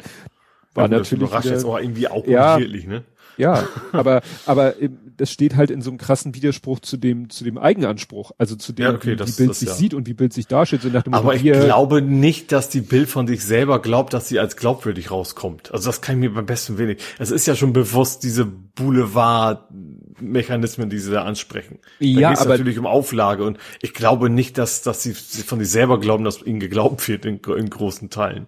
War 0.75 0.89
natürlich. 0.89 1.11
Das 1.11 1.13
überrascht 1.13 1.45
wieder, 1.47 1.55
jetzt 1.55 1.65
auch 1.65 1.79
irgendwie 1.79 2.09
auch 2.09 2.27
ja, 2.27 2.59
ne? 2.59 3.05
Ja, 3.37 3.69
aber, 3.93 4.23
aber 4.47 4.75
das 5.17 5.31
steht 5.31 5.57
halt 5.57 5.71
in 5.71 5.81
so 5.83 5.91
einem 5.91 5.99
krassen 5.99 6.35
Widerspruch 6.35 6.81
zu 6.81 6.97
dem, 6.97 7.29
zu 7.31 7.45
dem 7.45 7.59
Eigenanspruch. 7.59 8.33
Also 8.39 8.57
zu 8.57 8.73
dem, 8.73 8.85
ja, 8.85 8.95
okay, 8.95 9.13
wie, 9.13 9.17
das, 9.17 9.37
Bild 9.37 9.51
das, 9.51 9.61
sich 9.61 9.69
ja. 9.69 9.75
sieht 9.75 9.93
und 9.95 10.07
wie 10.07 10.15
Bild 10.15 10.33
sich 10.33 10.47
darstellt. 10.47 10.83
So 10.83 10.89
nach 10.89 11.03
dem 11.03 11.13
aber 11.15 11.35
ich 11.35 11.43
glaube 11.43 12.01
nicht, 12.03 12.53
dass 12.53 12.69
die 12.69 12.81
Bild 12.81 13.09
von 13.09 13.27
sich 13.27 13.45
selber 13.45 13.81
glaubt, 13.81 14.15
dass 14.15 14.29
sie 14.29 14.39
als 14.39 14.57
glaubwürdig 14.57 15.11
rauskommt. 15.11 15.73
Also 15.73 15.89
das 15.89 16.01
kann 16.01 16.15
ich 16.17 16.21
mir 16.21 16.35
beim 16.35 16.47
besten 16.47 16.79
wenig. 16.79 17.03
Es 17.19 17.31
ist 17.31 17.47
ja 17.47 17.55
schon 17.55 17.73
bewusst 17.73 18.23
diese 18.23 18.45
Boulevard-Mechanismen, 18.45 20.91
die 20.91 20.99
sie 20.99 21.13
da 21.13 21.25
ansprechen. 21.25 21.79
Da 22.01 22.07
ja, 22.07 22.31
geht 22.31 22.39
es 22.39 22.47
natürlich 22.47 22.79
um 22.79 22.87
Auflage 22.87 23.45
und 23.45 23.59
ich 23.81 23.95
glaube 23.95 24.31
nicht, 24.31 24.59
dass, 24.59 24.83
dass 24.83 25.03
sie 25.03 25.15
von 25.15 25.61
sich 25.61 25.71
selber 25.71 26.01
glauben, 26.01 26.25
dass 26.25 26.43
ihnen 26.43 26.61
geglaubt 26.61 27.09
wird 27.09 27.25
in, 27.25 27.39
in 27.39 27.71
großen 27.71 28.11
Teilen. 28.11 28.47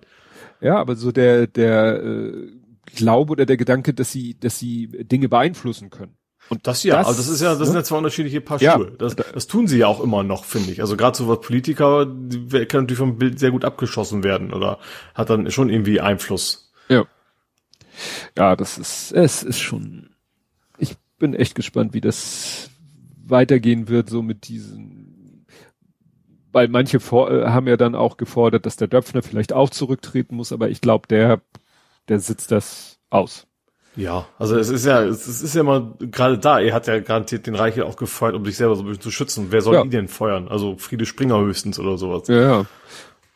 Ja, 0.61 0.77
aber 0.79 0.95
so 0.97 1.13
der, 1.13 1.47
der, 1.47 2.03
äh, 2.03 2.49
Glaube 2.95 3.33
oder 3.33 3.47
der 3.47 3.57
Gedanke, 3.57 3.95
dass 3.95 4.13
sie, 4.13 4.39
dass 4.39 4.59
sie 4.59 4.89
Dinge 4.89 5.29
beeinflussen 5.29 5.91
können. 5.91 6.17
Und 6.51 6.67
das 6.67 6.83
ja, 6.83 6.99
das, 6.99 7.07
also 7.07 7.23
das 7.23 7.29
ist 7.29 7.41
ja, 7.41 7.51
das 7.51 7.61
ne? 7.61 7.67
sind 7.67 7.75
ja 7.77 7.85
zwei 7.85 7.97
unterschiedliche 7.97 8.41
Paar 8.41 8.61
ja. 8.61 8.75
Schuhe. 8.75 8.93
Das, 8.99 9.17
das 9.17 9.47
tun 9.47 9.67
sie 9.67 9.79
ja 9.79 9.87
auch 9.87 10.01
immer 10.01 10.23
noch, 10.23 10.45
finde 10.45 10.73
ich. 10.73 10.81
Also 10.81 10.97
gerade 10.97 11.17
so 11.17 11.27
was 11.29 11.41
Politiker, 11.41 12.07
die 12.07 12.67
kann 12.67 12.83
natürlich 12.83 12.99
vom 12.99 13.19
Bild 13.19 13.39
sehr 13.39 13.51
gut 13.51 13.65
abgeschossen 13.65 14.23
werden 14.25 14.53
oder 14.53 14.79
hat 15.15 15.31
dann 15.31 15.51
schon 15.51 15.71
irgendwie 15.71 16.01
Einfluss. 16.01 16.71
Ja. 16.89 17.07
Ja, 18.37 18.57
das 18.57 18.77
ist, 18.77 19.13
es 19.13 19.43
ist 19.43 19.61
schon, 19.61 20.11
ich 20.79 20.97
bin 21.19 21.35
echt 21.35 21.55
gespannt, 21.55 21.95
wie 21.95 22.01
das 22.01 22.71
weitergehen 23.25 23.89
wird, 23.89 24.11
so 24.11 24.21
mit 24.21 24.49
diesen, 24.49 25.47
weil 26.53 26.69
manche 26.69 27.01
vor, 27.01 27.31
äh, 27.31 27.47
haben 27.47 27.69
ja 27.69 27.77
dann 27.77 27.95
auch 27.95 28.17
gefordert, 28.17 28.67
dass 28.67 28.77
der 28.77 28.89
Döpfner 28.89 29.23
vielleicht 29.23 29.53
auch 29.53 29.71
zurücktreten 29.71 30.37
muss, 30.37 30.53
aber 30.53 30.69
ich 30.69 30.81
glaube, 30.81 31.09
der 31.09 31.41
der 32.09 32.21
sitzt 32.21 32.51
das 32.51 32.99
aus. 33.11 33.47
Ja, 33.97 34.27
also 34.39 34.57
es 34.59 34.71
ist 34.71 34.85
ja, 34.85 35.03
es 35.05 35.29
ist 35.29 35.55
ja 35.55 35.61
immer 35.61 35.95
gerade 36.01 36.39
da, 36.39 36.61
er 36.61 36.75
hat 36.75 36.89
ja 36.89 36.99
garantiert 36.99 37.47
den 37.47 37.55
Reichel 37.55 37.85
auch 37.85 37.97
gefeuert, 37.97 38.35
um 38.35 38.45
sich 38.45 38.57
selber 38.57 38.75
so 38.75 38.83
ein 38.83 38.87
bisschen 38.87 39.03
zu 39.03 39.13
schützen. 39.13 39.47
Wer 39.51 39.63
soll 39.63 39.75
ja. 39.75 39.83
ihn 39.83 39.91
denn 39.91 40.09
feuern? 40.09 40.49
Also 40.49 40.77
Friede 40.77 41.07
Springer 41.07 41.39
höchstens 41.39 41.79
oder 41.79 41.97
sowas. 41.97 42.27
Ja, 42.27 42.41
ja. 42.41 42.67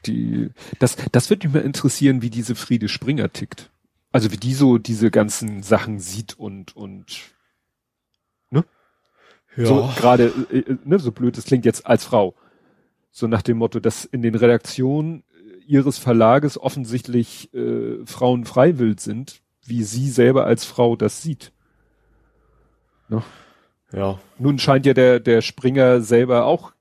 Die, 0.07 0.51
das, 0.79 0.97
das 1.13 1.31
wird 1.31 1.45
mich 1.45 1.53
mal 1.53 1.61
interessieren, 1.61 2.23
wie 2.23 2.31
diese 2.31 2.55
Friede 2.57 2.89
Springer 2.89 3.33
tickt. 3.33 3.71
Also 4.11 4.33
wie 4.33 4.37
die 4.37 4.55
so 4.55 4.79
diese 4.79 5.11
ganzen 5.11 5.63
Sachen 5.63 6.01
sieht 6.01 6.39
und, 6.39 6.75
und, 6.77 7.07
ne? 8.51 8.65
Ja. 9.57 9.67
So 9.67 9.91
gerade, 9.97 10.33
äh, 10.51 10.59
äh, 10.59 10.77
ne, 10.85 10.99
so 10.99 11.13
blöd, 11.13 11.37
das 11.37 11.45
klingt 11.45 11.67
jetzt 11.67 11.87
als 11.87 12.05
Frau. 12.05 12.35
So 13.11 13.27
nach 13.27 13.43
dem 13.43 13.59
Motto, 13.59 13.81
dass 13.81 14.05
in 14.05 14.23
den 14.23 14.35
Redaktionen 14.35 15.25
ihres 15.69 15.99
Verlages 15.99 16.59
offensichtlich 16.59 17.53
äh, 17.53 18.05
Frauen 18.07 18.47
freiwillig 18.47 19.01
sind, 19.01 19.43
wie 19.67 19.83
sie 19.83 20.09
selber 20.09 20.47
als 20.47 20.65
Frau 20.65 20.97
das 20.97 21.23
sieht. 21.23 21.53
Ne? 23.09 23.23
Ja. 23.93 24.19
Nun 24.39 24.59
scheint 24.59 24.87
ja 24.87 24.95
der, 24.95 25.21
der 25.21 25.43
Springer 25.43 26.01
selber 26.01 26.47
auch 26.47 26.73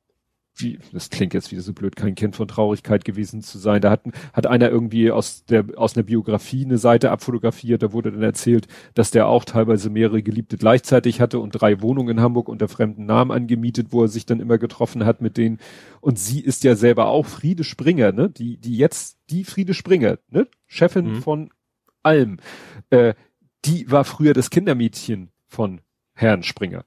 wie, 0.59 0.79
das 0.91 1.09
klingt 1.09 1.33
jetzt 1.33 1.51
wieder 1.51 1.61
so 1.61 1.73
blöd, 1.73 1.95
kein 1.95 2.15
Kind 2.15 2.35
von 2.35 2.47
Traurigkeit 2.47 3.05
gewesen 3.05 3.41
zu 3.41 3.57
sein. 3.57 3.81
Da 3.81 3.91
hat, 3.91 4.03
hat 4.33 4.47
einer 4.47 4.69
irgendwie 4.69 5.11
aus 5.11 5.45
der, 5.45 5.65
aus 5.75 5.95
einer 5.95 6.03
Biografie 6.03 6.65
eine 6.65 6.77
Seite 6.77 7.11
abfotografiert, 7.11 7.83
da 7.83 7.93
wurde 7.93 8.11
dann 8.11 8.23
erzählt, 8.23 8.67
dass 8.93 9.11
der 9.11 9.27
auch 9.27 9.45
teilweise 9.45 9.89
mehrere 9.89 10.21
Geliebte 10.23 10.57
gleichzeitig 10.57 11.21
hatte 11.21 11.39
und 11.39 11.51
drei 11.51 11.81
Wohnungen 11.81 12.17
in 12.17 12.21
Hamburg 12.21 12.49
unter 12.49 12.67
fremden 12.67 13.05
Namen 13.05 13.31
angemietet, 13.31 13.87
wo 13.91 14.03
er 14.03 14.07
sich 14.07 14.25
dann 14.25 14.39
immer 14.39 14.57
getroffen 14.57 15.05
hat 15.05 15.21
mit 15.21 15.37
denen. 15.37 15.59
Und 16.01 16.19
sie 16.19 16.39
ist 16.39 16.63
ja 16.63 16.75
selber 16.75 17.07
auch 17.07 17.25
Friede 17.25 17.63
Springer, 17.63 18.11
ne? 18.11 18.29
Die, 18.29 18.57
die 18.57 18.77
jetzt, 18.77 19.17
die 19.29 19.43
Friede 19.43 19.73
Springer, 19.73 20.19
ne? 20.29 20.47
Chefin 20.65 21.13
mhm. 21.13 21.21
von 21.21 21.49
allem. 22.03 22.37
Äh, 22.89 23.13
die 23.65 23.89
war 23.91 24.05
früher 24.05 24.33
das 24.33 24.49
Kindermädchen 24.49 25.29
von 25.47 25.81
Herrn 26.13 26.43
Springer. 26.43 26.85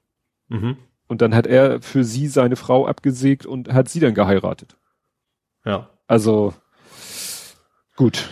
Mhm. 0.49 0.77
Und 1.11 1.21
dann 1.21 1.35
hat 1.35 1.45
er 1.45 1.81
für 1.81 2.05
sie 2.05 2.29
seine 2.29 2.55
Frau 2.55 2.87
abgesägt 2.87 3.45
und 3.45 3.73
hat 3.73 3.89
sie 3.89 3.99
dann 3.99 4.13
geheiratet. 4.13 4.77
Ja. 5.65 5.89
Also 6.07 6.53
gut. 7.97 8.29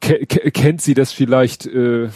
Ke 0.00 0.24
kennt 0.26 0.80
sie 0.80 0.94
das 0.94 1.10
vielleicht? 1.10 1.66
Äh, 1.66 2.10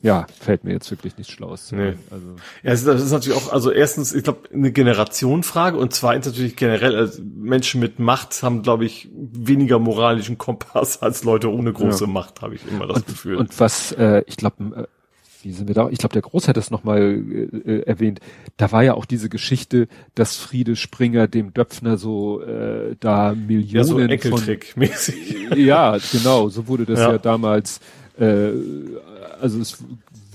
ja, 0.00 0.28
fällt 0.38 0.62
mir 0.62 0.74
jetzt 0.74 0.88
wirklich 0.92 1.18
nichts 1.18 1.32
Schlaues 1.32 1.72
nee. 1.72 1.94
Also. 2.08 2.36
Ja, 2.62 2.70
das 2.70 2.84
ist 2.84 3.10
natürlich 3.10 3.36
auch, 3.36 3.52
also 3.52 3.72
erstens, 3.72 4.14
ich 4.14 4.22
glaube, 4.22 4.48
eine 4.52 4.70
Generationenfrage 4.70 5.76
und 5.76 5.92
zweitens 5.92 6.26
natürlich 6.26 6.54
generell, 6.54 6.94
also 6.94 7.20
Menschen 7.24 7.80
mit 7.80 7.98
Macht 7.98 8.44
haben, 8.44 8.62
glaube 8.62 8.84
ich, 8.84 9.08
weniger 9.12 9.80
moralischen 9.80 10.38
Kompass 10.38 11.02
als 11.02 11.24
Leute 11.24 11.52
ohne 11.52 11.72
große 11.72 12.04
ja. 12.04 12.10
Macht, 12.10 12.42
habe 12.42 12.54
ich 12.54 12.60
immer 12.68 12.86
das 12.86 12.98
und, 12.98 13.06
Gefühl. 13.08 13.36
Und 13.38 13.58
was, 13.58 13.90
äh, 13.90 14.22
ich 14.26 14.36
glaube, 14.36 14.88
wie 15.42 15.52
sind 15.52 15.68
wir 15.68 15.74
da? 15.74 15.88
Ich 15.90 15.98
glaube, 15.98 16.12
der 16.12 16.22
Groß 16.22 16.48
hat 16.48 16.56
das 16.56 16.70
nochmal 16.70 17.00
äh, 17.02 17.58
äh, 17.70 17.82
erwähnt. 17.82 18.20
Da 18.56 18.72
war 18.72 18.82
ja 18.82 18.94
auch 18.94 19.04
diese 19.04 19.28
Geschichte, 19.28 19.88
dass 20.14 20.36
Friede 20.36 20.76
Springer 20.76 21.28
dem 21.28 21.52
Döpfner 21.54 21.96
so 21.96 22.40
äh, 22.42 22.96
da 23.00 23.34
Millionen 23.34 23.76
ja, 23.76 23.84
so 23.84 23.98
mäßig. 24.76 25.36
ja, 25.56 25.98
genau, 26.12 26.48
so 26.48 26.68
wurde 26.68 26.86
das 26.86 27.00
ja, 27.00 27.12
ja 27.12 27.18
damals, 27.18 27.80
äh, 28.18 28.50
also 29.40 29.60
es 29.60 29.82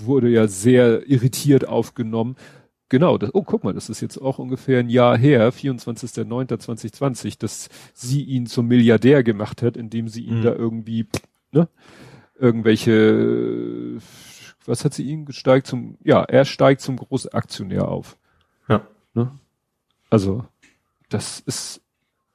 wurde 0.04 0.30
ja 0.30 0.48
sehr 0.48 1.08
irritiert 1.10 1.68
aufgenommen. 1.68 2.36
Genau, 2.92 3.18
das, 3.18 3.34
oh, 3.34 3.44
guck 3.44 3.64
mal, 3.64 3.74
das 3.74 3.90
ist 3.90 4.02
jetzt 4.02 4.18
auch 4.18 4.38
ungefähr 4.38 4.80
ein 4.80 4.90
Jahr 4.90 5.18
her, 5.18 5.54
24.09.2020, 5.54 7.40
dass 7.40 7.70
sie 7.94 8.22
ihn 8.22 8.48
zum 8.48 8.68
Milliardär 8.68 9.24
gemacht 9.24 9.62
hat, 9.62 9.78
indem 9.78 10.10
sie 10.10 10.26
ihn 10.26 10.40
mhm. 10.40 10.44
da 10.44 10.54
irgendwie, 10.54 11.08
ne, 11.54 11.70
irgendwelche, 12.38 13.98
was 14.66 14.86
hat 14.86 14.94
sie 14.94 15.04
ihn 15.04 15.26
gesteigt 15.26 15.68
zum, 15.68 15.98
ja, 16.04 16.24
er 16.24 16.46
steigt 16.46 16.82
zum 16.82 16.98
Großaktionär 16.98 17.88
auf. 17.88 18.18
Ja. 18.68 18.88
Ne? 19.14 19.32
Also, 20.10 20.46
das 21.10 21.40
ist, 21.42 21.82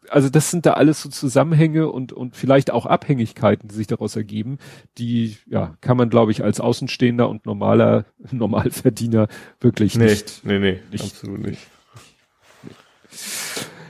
also 0.09 0.29
das 0.29 0.51
sind 0.51 0.67
da 0.67 0.75
alles 0.75 1.03
so 1.03 1.09
Zusammenhänge 1.09 1.91
und, 1.91 2.13
und 2.13 2.37
vielleicht 2.37 2.71
auch 2.71 2.87
Abhängigkeiten, 2.87 3.69
die 3.69 3.75
sich 3.75 3.87
daraus 3.87 4.17
ergeben, 4.17 4.59
die, 4.99 5.37
ja, 5.47 5.77
kann 5.81 5.97
man, 5.97 6.11
glaube 6.11 6.33
ich, 6.33 6.43
als 6.43 6.61
Außenstehender 6.61 7.29
und 7.29 7.47
normaler, 7.47 8.05
Normalverdiener 8.31 9.29
wirklich 9.61 9.97
nee, 9.97 10.07
nicht. 10.07 10.45
Nee, 10.45 10.59
nee, 10.59 10.81
nicht. 10.91 11.05
absolut 11.05 11.41
nicht. 11.41 11.67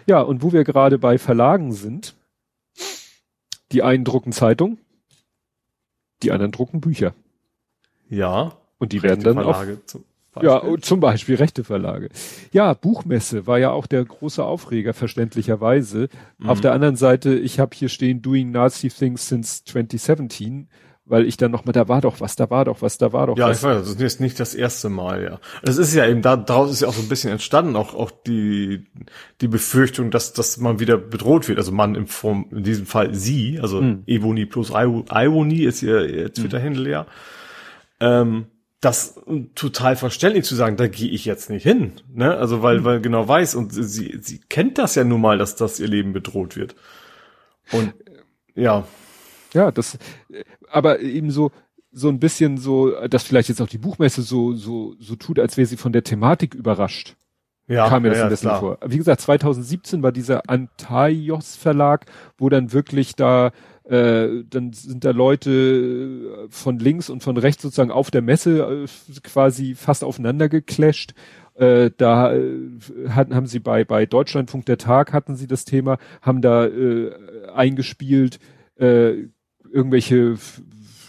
Ja, 0.06 0.20
und 0.20 0.42
wo 0.42 0.52
wir 0.52 0.64
gerade 0.64 0.98
bei 0.98 1.18
Verlagen 1.18 1.72
sind, 1.72 2.14
die 3.72 3.82
einen 3.82 4.04
drucken 4.04 4.32
Zeitung, 4.32 4.78
die 6.22 6.30
anderen 6.30 6.52
drucken 6.52 6.80
Bücher. 6.80 7.14
Ja. 8.08 8.52
Und 8.78 8.92
die 8.92 9.02
werden 9.02 9.22
dann 9.22 9.38
auf, 9.38 9.64
ja, 10.42 10.62
zum 10.82 11.00
Beispiel 11.00 11.36
rechte 11.36 11.64
Verlage. 11.64 12.10
Ja, 12.52 12.74
Buchmesse 12.74 13.46
war 13.46 13.58
ja 13.58 13.70
auch 13.70 13.86
der 13.86 14.04
große 14.04 14.44
Aufreger, 14.44 14.92
verständlicherweise. 14.92 16.08
Mhm. 16.38 16.50
Auf 16.50 16.60
der 16.60 16.72
anderen 16.72 16.96
Seite, 16.96 17.34
ich 17.34 17.58
habe 17.58 17.74
hier 17.74 17.88
stehen, 17.88 18.20
Doing 18.20 18.50
Nazi 18.50 18.88
Things 18.90 19.28
since 19.28 19.64
2017 19.64 20.68
weil 21.08 21.24
ich 21.24 21.36
dann 21.36 21.52
nochmal, 21.52 21.72
da 21.72 21.88
war 21.88 22.00
doch 22.00 22.20
was, 22.20 22.34
da 22.34 22.50
war 22.50 22.64
doch 22.64 22.82
was, 22.82 22.98
da 22.98 23.12
war 23.12 23.28
doch 23.28 23.38
ja, 23.38 23.48
was. 23.48 23.62
Ja, 23.62 23.70
ich 23.70 23.78
weiß, 23.78 23.96
das 23.96 24.02
ist 24.02 24.20
nicht 24.20 24.40
das 24.40 24.54
erste 24.54 24.88
Mal, 24.88 25.22
ja. 25.22 25.38
Es 25.62 25.78
ist 25.78 25.94
ja 25.94 26.04
eben, 26.06 26.20
da, 26.20 26.36
daraus 26.36 26.70
ist 26.70 26.80
ja 26.80 26.88
auch 26.88 26.94
so 26.94 27.00
ein 27.02 27.08
bisschen 27.08 27.30
entstanden, 27.30 27.76
auch, 27.76 27.94
auch 27.94 28.10
die, 28.10 28.86
die 29.40 29.48
Befürchtung, 29.48 30.10
dass, 30.10 30.32
dass 30.32 30.58
man 30.58 30.80
wieder 30.80 30.98
bedroht 30.98 31.48
wird. 31.48 31.58
Also 31.58 31.70
man 31.70 31.94
im 31.94 32.08
Form, 32.08 32.46
in 32.50 32.64
diesem 32.64 32.86
Fall 32.86 33.14
sie, 33.14 33.60
also 33.62 33.80
hm. 33.80 34.02
Evoni 34.06 34.46
plus 34.46 34.70
Iwoni 34.70 35.62
ist 35.62 35.82
ihr, 35.82 36.08
ihr 36.12 36.32
Twitter-Handle 36.32 36.90
ja. 36.90 37.06
Ähm, 38.00 38.46
das 38.80 39.20
total 39.54 39.96
verständlich 39.96 40.44
zu 40.44 40.54
sagen, 40.54 40.76
da 40.76 40.86
gehe 40.86 41.10
ich 41.10 41.24
jetzt 41.24 41.50
nicht 41.50 41.62
hin, 41.62 41.92
ne? 42.12 42.36
Also 42.36 42.62
weil, 42.62 42.78
hm. 42.78 42.84
weil 42.84 43.00
genau 43.00 43.26
weiß 43.26 43.54
und 43.54 43.70
sie, 43.72 44.18
sie 44.20 44.40
kennt 44.48 44.78
das 44.78 44.94
ja 44.94 45.04
nun 45.04 45.20
mal, 45.20 45.38
dass 45.38 45.56
das 45.56 45.80
ihr 45.80 45.88
Leben 45.88 46.12
bedroht 46.12 46.56
wird. 46.56 46.76
Und 47.72 47.94
ja. 48.54 48.86
Ja, 49.54 49.70
das, 49.70 49.98
aber 50.68 51.00
eben 51.00 51.30
so, 51.30 51.50
so 51.90 52.08
ein 52.08 52.20
bisschen 52.20 52.58
so, 52.58 52.90
dass 53.08 53.22
vielleicht 53.22 53.48
jetzt 53.48 53.62
auch 53.62 53.68
die 53.68 53.78
Buchmesse 53.78 54.22
so, 54.22 54.52
so, 54.52 54.94
so 54.98 55.16
tut, 55.16 55.38
als 55.38 55.56
wäre 55.56 55.66
sie 55.66 55.78
von 55.78 55.92
der 55.92 56.04
Thematik 56.04 56.54
überrascht. 56.54 57.16
Ja, 57.68 57.88
kam 57.88 58.02
mir 58.02 58.10
das 58.10 58.18
ja, 58.18 58.24
ein 58.24 58.30
bisschen 58.30 58.48
klar. 58.50 58.60
vor. 58.60 58.78
Wie 58.86 58.98
gesagt, 58.98 59.20
2017 59.22 60.02
war 60.02 60.12
dieser 60.12 60.48
Antaios 60.48 61.56
Verlag, 61.56 62.06
wo 62.38 62.48
dann 62.48 62.72
wirklich 62.72 63.16
da, 63.16 63.50
äh, 63.88 64.44
dann 64.48 64.72
sind 64.72 65.04
da 65.04 65.10
Leute 65.12 66.48
von 66.50 66.78
links 66.78 67.08
und 67.08 67.22
von 67.22 67.36
rechts 67.36 67.62
sozusagen 67.62 67.90
auf 67.90 68.10
der 68.10 68.22
Messe 68.22 68.86
äh, 68.86 69.20
quasi 69.22 69.74
fast 69.74 70.02
aufeinander 70.02 70.48
geclasht. 70.48 71.14
Äh, 71.54 71.90
da 71.96 72.34
äh, 72.34 72.50
hatten, 73.08 73.34
haben 73.34 73.46
sie 73.46 73.60
bei, 73.60 73.84
bei 73.84 74.04
Deutschlandfunk 74.04 74.66
der 74.66 74.78
Tag 74.78 75.12
hatten 75.12 75.36
sie 75.36 75.46
das 75.46 75.64
Thema, 75.64 75.98
haben 76.20 76.42
da 76.42 76.66
äh, 76.66 77.12
eingespielt, 77.54 78.40
äh, 78.76 79.28
irgendwelche 79.72 80.36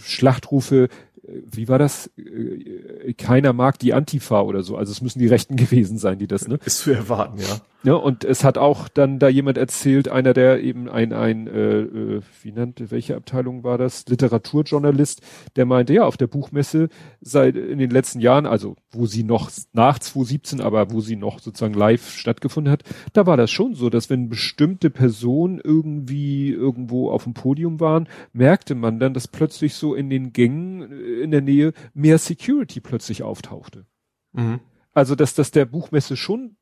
Schlachtrufe, 0.04 0.90
wie 1.28 1.68
war 1.68 1.80
das? 1.80 2.10
Äh, 2.18 3.14
keiner 3.14 3.54
mag 3.54 3.80
die 3.80 3.94
Antifa 3.94 4.42
oder 4.42 4.64
so. 4.64 4.78
Also 4.78 4.92
es 4.92 5.02
müssen 5.02 5.20
die 5.20 5.28
Rechten 5.28 5.56
gewesen 5.58 5.98
sein, 5.98 6.20
die 6.20 6.28
das, 6.28 6.48
ne? 6.48 6.60
Ist 6.66 6.80
zu 6.80 6.92
erwarten, 6.92 7.40
ja. 7.40 7.62
Ja, 7.84 7.94
und 7.94 8.24
es 8.24 8.44
hat 8.44 8.58
auch 8.58 8.88
dann 8.90 9.20
da 9.20 9.30
jemand 9.30 9.58
erzählt, 9.58 10.10
einer, 10.10 10.34
der 10.34 10.64
eben 10.64 10.90
ein, 10.90 11.14
ein 11.14 11.48
äh, 11.48 11.82
äh, 11.82 12.22
wie 12.42 12.52
nannte, 12.52 12.90
welche 12.90 13.16
Abteilung 13.16 13.64
war 13.64 13.78
das? 13.78 14.06
Literaturjournalist, 14.08 15.22
der 15.56 15.66
meinte, 15.66 15.94
ja, 15.94 16.04
auf 16.06 16.18
der 16.18 16.28
Buchmesse 16.28 16.90
seit 17.22 17.56
in 17.56 17.78
den 17.78 17.92
letzten 17.92 18.20
Jahren, 18.20 18.48
also 18.48 18.76
wo 18.90 19.06
sie 19.06 19.24
noch 19.24 19.52
nach 19.74 20.00
2017, 20.00 20.60
aber 20.60 20.92
wo 20.92 21.02
sie 21.02 21.16
noch 21.16 21.40
sozusagen 21.40 21.76
live 21.76 22.10
stattgefunden 22.10 22.72
hat, 22.72 22.84
da 23.14 23.28
war 23.28 23.38
das 23.38 23.52
schon 23.52 23.76
so, 23.76 23.92
dass 23.92 24.10
wenn 24.10 24.28
bestimmte 24.28 24.90
Personen 24.90 25.62
irgendwie 25.64 26.50
irgendwo 26.50 27.12
auf 27.12 27.26
dem 27.26 27.36
Podium 27.36 27.80
waren, 27.80 28.10
merkte 28.34 28.74
man 28.74 29.00
dann, 29.00 29.14
dass 29.14 29.28
plötzlich 29.28 29.76
so 29.76 29.94
in 29.94 30.10
den 30.10 30.34
Gängen 30.34 30.92
äh, 30.92 31.22
in 31.22 31.30
der 31.30 31.42
Nähe 31.42 31.74
mehr 31.94 32.18
Security 32.18 32.82
plötzlich 32.82 33.22
auftauchte. 33.22 33.86
Mhm. 34.34 34.60
Also, 34.94 35.14
dass 35.14 35.36
das 35.36 35.52
der 35.52 35.66
Buchmesse 35.66 36.18
schon 36.18 36.57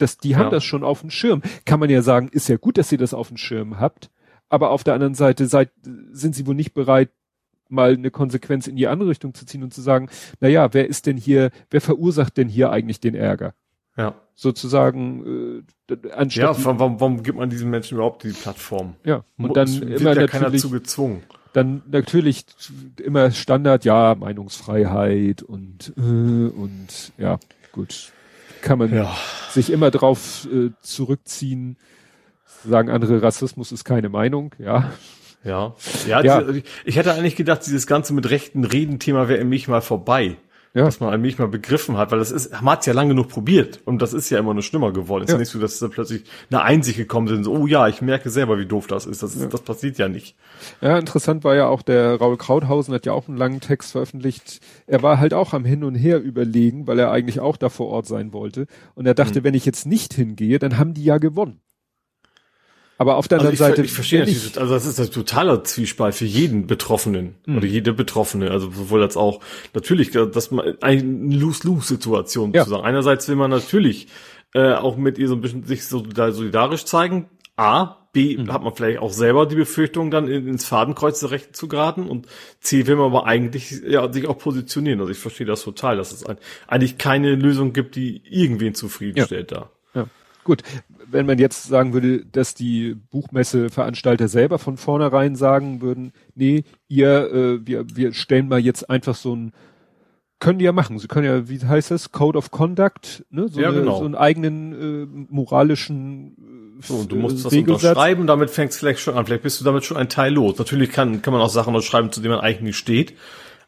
das, 0.00 0.18
die 0.18 0.36
haben 0.36 0.44
ja. 0.44 0.50
das 0.50 0.64
schon 0.64 0.84
auf 0.84 1.00
dem 1.00 1.10
Schirm. 1.10 1.42
Kann 1.64 1.80
man 1.80 1.90
ja 1.90 2.02
sagen, 2.02 2.28
ist 2.32 2.48
ja 2.48 2.56
gut, 2.56 2.78
dass 2.78 2.92
ihr 2.92 2.98
das 2.98 3.14
auf 3.14 3.28
dem 3.28 3.36
Schirm 3.36 3.78
habt. 3.78 4.10
Aber 4.48 4.70
auf 4.70 4.82
der 4.82 4.94
anderen 4.94 5.14
Seite 5.14 5.46
seid, 5.46 5.70
sind 6.12 6.34
sie 6.34 6.46
wohl 6.46 6.54
nicht 6.54 6.74
bereit, 6.74 7.10
mal 7.68 7.92
eine 7.92 8.10
Konsequenz 8.10 8.66
in 8.66 8.74
die 8.74 8.88
andere 8.88 9.10
Richtung 9.10 9.32
zu 9.32 9.46
ziehen 9.46 9.62
und 9.62 9.72
zu 9.72 9.80
sagen, 9.80 10.08
na 10.40 10.48
ja, 10.48 10.74
wer 10.74 10.88
ist 10.88 11.06
denn 11.06 11.16
hier, 11.16 11.50
wer 11.70 11.80
verursacht 11.80 12.36
denn 12.36 12.48
hier 12.48 12.70
eigentlich 12.70 12.98
den 12.98 13.14
Ärger? 13.14 13.54
Ja. 13.96 14.14
Sozusagen, 14.34 15.64
äh, 15.88 16.08
anstatt. 16.12 16.58
Ja, 16.58 16.64
warum, 16.64 16.98
warum 16.98 17.22
gibt 17.22 17.38
man 17.38 17.50
diesen 17.50 17.70
Menschen 17.70 17.96
überhaupt 17.96 18.24
die 18.24 18.30
Plattform? 18.30 18.96
Ja, 19.04 19.24
und 19.36 19.56
dann 19.56 19.68
wird 19.80 20.00
immer 20.00 20.16
ja 20.16 20.26
keiner 20.26 20.52
zu 20.54 20.70
gezwungen. 20.70 21.22
Dann 21.52 21.82
natürlich 21.90 22.44
immer 23.02 23.30
Standard, 23.30 23.84
ja, 23.84 24.14
Meinungsfreiheit 24.14 25.42
und, 25.42 25.92
äh, 25.96 26.00
und, 26.00 27.12
ja, 27.18 27.38
gut 27.72 28.12
kann 28.62 28.78
man 28.78 28.94
ja. 28.94 29.14
sich 29.50 29.70
immer 29.70 29.90
drauf 29.90 30.48
äh, 30.52 30.70
zurückziehen, 30.80 31.76
sagen 32.64 32.90
andere, 32.90 33.22
Rassismus 33.22 33.72
ist 33.72 33.84
keine 33.84 34.08
Meinung, 34.08 34.54
ja. 34.58 34.92
Ja. 35.42 35.74
Ja, 36.06 36.22
ja. 36.22 36.42
Diese, 36.42 36.62
ich 36.84 36.96
hätte 36.96 37.14
eigentlich 37.14 37.36
gedacht, 37.36 37.64
dieses 37.64 37.86
ganze 37.86 38.12
mit 38.12 38.28
rechten 38.28 38.64
Reden-Thema 38.64 39.28
wäre 39.28 39.40
in 39.40 39.48
mich 39.48 39.68
mal 39.68 39.80
vorbei 39.80 40.36
ja. 40.74 40.84
dass 40.84 41.00
man 41.00 41.20
mich 41.20 41.38
mal 41.38 41.48
begriffen 41.48 41.96
hat, 41.96 42.12
weil 42.12 42.18
das 42.18 42.30
ist, 42.30 42.52
man 42.62 42.72
hat 42.72 42.86
ja 42.86 42.92
lang 42.92 43.08
genug 43.08 43.28
probiert 43.28 43.80
und 43.84 44.00
das 44.00 44.12
ist 44.12 44.30
ja 44.30 44.38
immer 44.38 44.54
nur 44.54 44.62
schlimmer 44.62 44.92
geworden. 44.92 45.24
Es 45.24 45.30
ja. 45.30 45.36
ist 45.36 45.38
ja 45.38 45.40
nicht 45.40 45.50
so, 45.50 45.58
dass 45.58 45.78
da 45.78 45.88
plötzlich 45.88 46.24
eine 46.50 46.62
Einsicht 46.62 46.96
gekommen 46.96 47.28
sind, 47.28 47.44
so, 47.44 47.52
oh 47.52 47.66
ja, 47.66 47.88
ich 47.88 48.02
merke 48.02 48.30
selber, 48.30 48.58
wie 48.58 48.66
doof 48.66 48.86
das 48.86 49.06
ist. 49.06 49.22
Das, 49.22 49.34
ist, 49.34 49.42
ja. 49.42 49.48
das 49.48 49.62
passiert 49.62 49.98
ja 49.98 50.08
nicht. 50.08 50.36
Ja, 50.80 50.98
interessant 50.98 51.44
war 51.44 51.54
ja 51.54 51.66
auch, 51.66 51.82
der 51.82 52.16
Raul 52.16 52.36
Krauthausen 52.36 52.94
hat 52.94 53.06
ja 53.06 53.12
auch 53.12 53.28
einen 53.28 53.36
langen 53.36 53.60
Text 53.60 53.92
veröffentlicht. 53.92 54.60
Er 54.86 55.02
war 55.02 55.18
halt 55.18 55.34
auch 55.34 55.52
am 55.52 55.64
Hin 55.64 55.84
und 55.84 55.94
Her 55.94 56.20
überlegen, 56.20 56.86
weil 56.86 56.98
er 56.98 57.10
eigentlich 57.10 57.40
auch 57.40 57.56
da 57.56 57.68
vor 57.68 57.88
Ort 57.88 58.06
sein 58.06 58.32
wollte. 58.32 58.66
Und 58.94 59.06
er 59.06 59.14
dachte, 59.14 59.36
hm. 59.36 59.44
wenn 59.44 59.54
ich 59.54 59.66
jetzt 59.66 59.86
nicht 59.86 60.14
hingehe, 60.14 60.58
dann 60.58 60.78
haben 60.78 60.94
die 60.94 61.04
ja 61.04 61.18
gewonnen. 61.18 61.60
Aber 63.00 63.16
auf 63.16 63.28
der 63.28 63.38
also 63.38 63.48
anderen 63.48 63.56
Seite. 63.56 63.82
Ich 63.82 63.94
verstehe 63.94 64.26
nicht. 64.26 64.58
Also 64.58 64.74
das 64.74 64.84
ist 64.84 65.00
ein 65.00 65.10
totaler 65.10 65.64
Zwiespalt 65.64 66.14
für 66.14 66.26
jeden 66.26 66.66
Betroffenen 66.66 67.36
mhm. 67.46 67.56
oder 67.56 67.66
jede 67.66 67.94
Betroffene. 67.94 68.50
Also 68.50 68.70
sowohl 68.70 69.00
als 69.00 69.16
auch 69.16 69.40
natürlich, 69.72 70.10
dass 70.10 70.50
man 70.50 70.76
eine 70.82 71.00
Lose-Lose-Situation 71.00 72.52
ja. 72.52 72.62
zu 72.62 72.68
sagen. 72.68 72.84
Einerseits 72.84 73.26
will 73.26 73.36
man 73.36 73.50
natürlich 73.50 74.08
äh, 74.52 74.74
auch 74.74 74.98
mit 74.98 75.16
ihr 75.16 75.28
so 75.28 75.34
ein 75.34 75.40
bisschen 75.40 75.64
sich 75.64 75.86
so 75.86 76.04
solidarisch 76.14 76.84
zeigen. 76.84 77.30
A, 77.56 77.96
B, 78.12 78.36
mhm. 78.36 78.52
hat 78.52 78.62
man 78.62 78.74
vielleicht 78.74 78.98
auch 78.98 79.14
selber 79.14 79.46
die 79.46 79.56
Befürchtung, 79.56 80.10
dann 80.10 80.28
ins 80.28 80.66
Fadenkreuz 80.66 81.20
der 81.20 81.30
Rechten 81.30 81.54
zu 81.54 81.68
geraten 81.68 82.06
und 82.06 82.26
C, 82.60 82.86
will 82.86 82.96
man 82.96 83.06
aber 83.06 83.24
eigentlich 83.24 83.80
ja, 83.82 84.12
sich 84.12 84.28
auch 84.28 84.36
positionieren. 84.36 85.00
Also 85.00 85.10
ich 85.10 85.18
verstehe 85.18 85.46
das 85.46 85.62
total, 85.62 85.96
dass 85.96 86.12
es 86.12 86.26
eigentlich 86.66 86.98
keine 86.98 87.34
Lösung 87.34 87.72
gibt, 87.72 87.96
die 87.96 88.20
irgendwen 88.28 88.74
zufriedenstellt 88.74 89.52
ja. 89.52 89.70
da. 89.94 90.00
Ja. 90.00 90.06
Gut, 90.44 90.62
wenn 91.12 91.26
man 91.26 91.38
jetzt 91.38 91.64
sagen 91.64 91.92
würde, 91.92 92.24
dass 92.24 92.54
die 92.54 92.96
Buchmesseveranstalter 93.10 94.28
selber 94.28 94.58
von 94.58 94.76
vornherein 94.76 95.36
sagen 95.36 95.80
würden, 95.80 96.12
nee, 96.34 96.64
ihr, 96.88 97.32
äh, 97.32 97.66
wir, 97.66 97.84
wir 97.94 98.12
stellen 98.12 98.48
mal 98.48 98.60
jetzt 98.60 98.88
einfach 98.88 99.14
so 99.14 99.34
ein, 99.34 99.52
können 100.38 100.58
die 100.58 100.64
ja 100.64 100.72
machen. 100.72 100.98
Sie 100.98 101.06
können 101.06 101.26
ja, 101.26 101.48
wie 101.48 101.60
heißt 101.60 101.90
das, 101.90 102.12
Code 102.12 102.38
of 102.38 102.50
Conduct, 102.50 103.24
ne? 103.30 103.48
So, 103.48 103.60
ja, 103.60 103.68
eine, 103.68 103.80
genau. 103.80 103.98
so 103.98 104.04
einen 104.04 104.14
eigenen 104.14 104.72
äh, 104.72 105.06
moralischen 105.32 106.78
äh, 106.80 106.86
so, 106.86 106.94
und 106.94 107.12
du 107.12 107.16
musst 107.16 107.44
das 107.44 107.52
Regelsatz. 107.52 107.82
unterschreiben, 107.84 108.26
damit 108.26 108.50
fängst 108.50 108.76
du 108.76 108.80
vielleicht 108.80 109.00
schon 109.00 109.14
an. 109.14 109.26
Vielleicht 109.26 109.42
bist 109.42 109.60
du 109.60 109.64
damit 109.64 109.84
schon 109.84 109.98
ein 109.98 110.08
Teil 110.08 110.32
los. 110.32 110.58
Natürlich 110.58 110.90
kann, 110.90 111.20
kann 111.20 111.32
man 111.32 111.42
auch 111.42 111.50
Sachen 111.50 111.74
unterschreiben, 111.74 112.10
zu 112.10 112.20
denen 112.20 112.34
man 112.34 112.40
eigentlich 112.40 112.62
nicht 112.62 112.78
steht. 112.78 113.14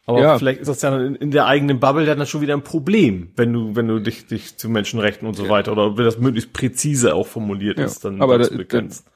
Aber 0.04 0.20
ja. 0.20 0.38
vielleicht 0.38 0.60
ist 0.60 0.68
das 0.68 0.82
ja 0.82 0.96
in, 0.96 1.14
in, 1.14 1.30
der 1.30 1.46
eigenen 1.46 1.78
Bubble 1.78 2.04
dann 2.04 2.26
schon 2.26 2.40
wieder 2.40 2.54
ein 2.54 2.64
Problem, 2.64 3.30
wenn 3.36 3.52
du, 3.52 3.76
wenn 3.76 3.86
du 3.86 4.00
dich, 4.00 4.26
dich 4.26 4.56
zu 4.56 4.68
Menschenrechten 4.68 5.28
und 5.28 5.34
so 5.34 5.44
ja. 5.44 5.50
weiter 5.50 5.72
oder 5.72 5.96
wenn 5.96 6.04
das 6.04 6.18
möglichst 6.18 6.52
präzise 6.52 7.14
auch 7.14 7.26
formuliert 7.26 7.78
ja. 7.78 7.84
ist, 7.84 8.04
dann 8.04 8.20
aber 8.20 8.38
da, 8.38 8.48
begrenzt. 8.48 9.06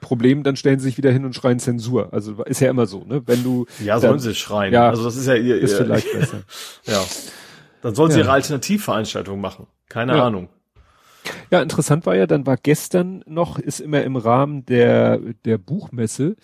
Problem, 0.00 0.42
dann 0.42 0.56
stellen 0.56 0.78
sie 0.78 0.84
sich 0.84 0.98
wieder 0.98 1.10
hin 1.10 1.24
und 1.24 1.34
schreien 1.34 1.58
Zensur. 1.58 2.12
Also 2.12 2.42
ist 2.44 2.60
ja 2.60 2.70
immer 2.70 2.86
so, 2.86 3.04
ne? 3.04 3.22
Wenn 3.26 3.42
du 3.42 3.66
ja 3.82 3.98
sollen 3.98 4.18
sie 4.18 4.34
schreien. 4.34 4.72
Ja, 4.72 4.90
also 4.90 5.04
das 5.04 5.16
ist 5.16 5.26
ja 5.26 5.34
ihr, 5.34 5.58
ist 5.58 5.72
ihr, 5.72 5.76
vielleicht 5.78 6.12
besser. 6.18 6.42
ja, 6.84 7.02
dann 7.82 7.94
sollen 7.94 8.10
sie 8.10 8.20
ihre 8.20 8.32
Alternativveranstaltung 8.32 9.40
machen. 9.40 9.66
Keine 9.88 10.20
Ahnung. 10.22 10.48
Ja, 11.50 11.62
interessant 11.62 12.04
war 12.04 12.14
ja, 12.14 12.26
dann 12.26 12.46
war 12.46 12.58
gestern 12.58 13.24
noch, 13.26 13.58
ist 13.58 13.80
immer 13.80 14.02
im 14.02 14.16
Rahmen 14.16 14.66
der 14.66 15.18
der 15.44 15.56
Buchmesse 15.56 16.36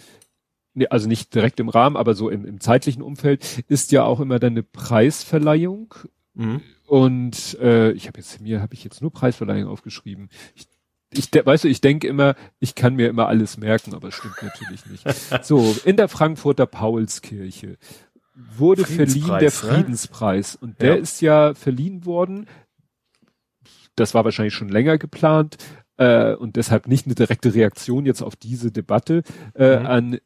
also 0.90 1.08
nicht 1.08 1.34
direkt 1.34 1.60
im 1.60 1.68
Rahmen, 1.68 1.96
aber 1.96 2.14
so 2.14 2.28
im, 2.30 2.44
im 2.44 2.60
zeitlichen 2.60 3.02
Umfeld, 3.02 3.64
ist 3.68 3.92
ja 3.92 4.04
auch 4.04 4.20
immer 4.20 4.38
dann 4.38 4.52
eine 4.52 4.62
Preisverleihung. 4.62 5.94
Mhm. 6.34 6.62
Und 6.86 7.58
äh, 7.60 7.92
ich 7.92 8.06
habe 8.08 8.18
jetzt 8.18 8.40
mir 8.40 8.60
habe 8.60 8.74
ich 8.74 8.84
jetzt 8.84 9.00
nur 9.02 9.12
Preisverleihung 9.12 9.68
aufgeschrieben. 9.68 10.28
Ich 10.54 10.66
ich, 11.12 11.28
weißt 11.32 11.64
du, 11.64 11.68
ich 11.68 11.80
denke 11.80 12.06
immer, 12.06 12.36
ich 12.60 12.74
kann 12.76 12.94
mir 12.94 13.08
immer 13.08 13.26
alles 13.26 13.56
merken, 13.56 13.94
aber 13.94 14.08
es 14.08 14.14
stimmt 14.14 14.42
natürlich 14.42 14.86
nicht. 14.86 15.04
So, 15.44 15.76
in 15.84 15.96
der 15.96 16.08
Frankfurter 16.08 16.66
Paulskirche 16.66 17.78
wurde 18.34 18.84
verliehen 18.84 19.38
der 19.40 19.50
Friedenspreis 19.50 20.54
ne? 20.54 20.58
und 20.68 20.80
der 20.80 20.96
ja. 20.96 21.02
ist 21.02 21.20
ja 21.20 21.54
verliehen 21.54 22.04
worden. 22.04 22.46
Das 23.96 24.14
war 24.14 24.24
wahrscheinlich 24.24 24.54
schon 24.54 24.68
länger 24.68 24.98
geplant 24.98 25.56
äh, 25.96 26.34
und 26.34 26.56
deshalb 26.56 26.86
nicht 26.86 27.06
eine 27.06 27.14
direkte 27.14 27.54
Reaktion 27.54 28.06
jetzt 28.06 28.22
auf 28.22 28.36
diese 28.36 28.70
Debatte 28.70 29.22
äh, 29.54 29.80
mhm. 29.80 29.86
an 29.86 30.18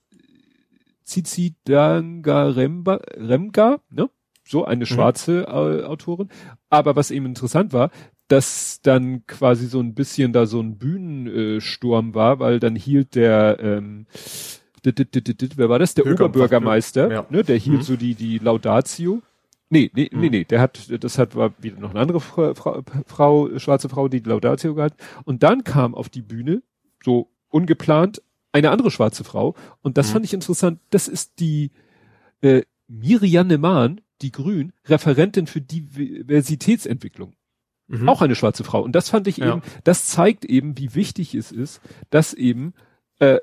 Cici 1.04 1.54
Dangaremba, 1.64 3.00
Remga, 3.16 3.80
ne? 3.90 4.08
so 4.46 4.64
eine 4.64 4.84
mhm. 4.84 4.86
schwarze 4.86 5.46
mhm. 5.48 5.84
Autorin. 5.84 6.28
Aber 6.70 6.96
was 6.96 7.10
eben 7.10 7.26
interessant 7.26 7.72
war, 7.72 7.90
dass 8.28 8.80
dann 8.82 9.26
quasi 9.26 9.66
so 9.66 9.80
ein 9.80 9.94
bisschen 9.94 10.32
da 10.32 10.46
so 10.46 10.60
ein 10.60 10.78
Bühnensturm 10.78 12.14
war, 12.14 12.38
weil 12.38 12.58
dann 12.58 12.76
hielt 12.76 13.14
der 13.14 13.58
ähm, 13.60 14.06
wer 14.84 15.68
war 15.68 15.78
das? 15.78 15.94
Der 15.94 16.04
Höger 16.04 16.26
Oberbürgermeister, 16.26 17.10
ja. 17.10 17.26
ne, 17.30 17.42
der 17.42 17.56
hielt 17.56 17.78
mhm. 17.78 17.82
so 17.82 17.96
die 17.96 18.14
die 18.14 18.38
Laudatio. 18.38 19.22
Nee, 19.70 19.90
nee, 19.94 20.10
mhm. 20.12 20.20
nee, 20.20 20.30
nee, 20.30 20.44
der 20.44 20.60
hat, 20.60 20.90
das 21.02 21.18
hat 21.18 21.34
war 21.34 21.52
wieder 21.58 21.80
noch 21.80 21.90
eine 21.90 22.00
andere 22.00 22.20
Frau, 22.20 22.82
Frau, 23.06 23.58
schwarze 23.58 23.88
Frau, 23.88 24.08
die, 24.08 24.22
die 24.22 24.28
Laudatio 24.28 24.74
gehalten. 24.74 24.96
Und 25.24 25.42
dann 25.42 25.64
kam 25.64 25.94
auf 25.94 26.08
die 26.08 26.22
Bühne, 26.22 26.62
so 27.02 27.28
ungeplant, 27.48 28.22
eine 28.54 28.70
andere 28.70 28.90
schwarze 28.90 29.24
Frau. 29.24 29.54
Und 29.82 29.98
das 29.98 30.08
mhm. 30.08 30.12
fand 30.12 30.24
ich 30.24 30.32
interessant. 30.32 30.80
Das 30.90 31.08
ist 31.08 31.40
die 31.40 31.72
äh, 32.40 32.62
Miriam 32.86 33.48
Mahn, 33.60 34.00
die 34.22 34.30
Grün, 34.30 34.72
Referentin 34.86 35.48
für 35.48 35.60
Diversitätsentwicklung. 35.60 37.34
Mhm. 37.88 38.08
Auch 38.08 38.22
eine 38.22 38.36
schwarze 38.36 38.62
Frau. 38.62 38.80
Und 38.80 38.92
das 38.92 39.10
fand 39.10 39.26
ich 39.26 39.38
ja. 39.38 39.52
eben, 39.52 39.62
das 39.82 40.06
zeigt 40.06 40.44
eben, 40.44 40.78
wie 40.78 40.94
wichtig 40.94 41.34
es 41.34 41.50
ist, 41.50 41.80
dass 42.10 42.32
eben 42.32 42.74
äh, 43.18 43.38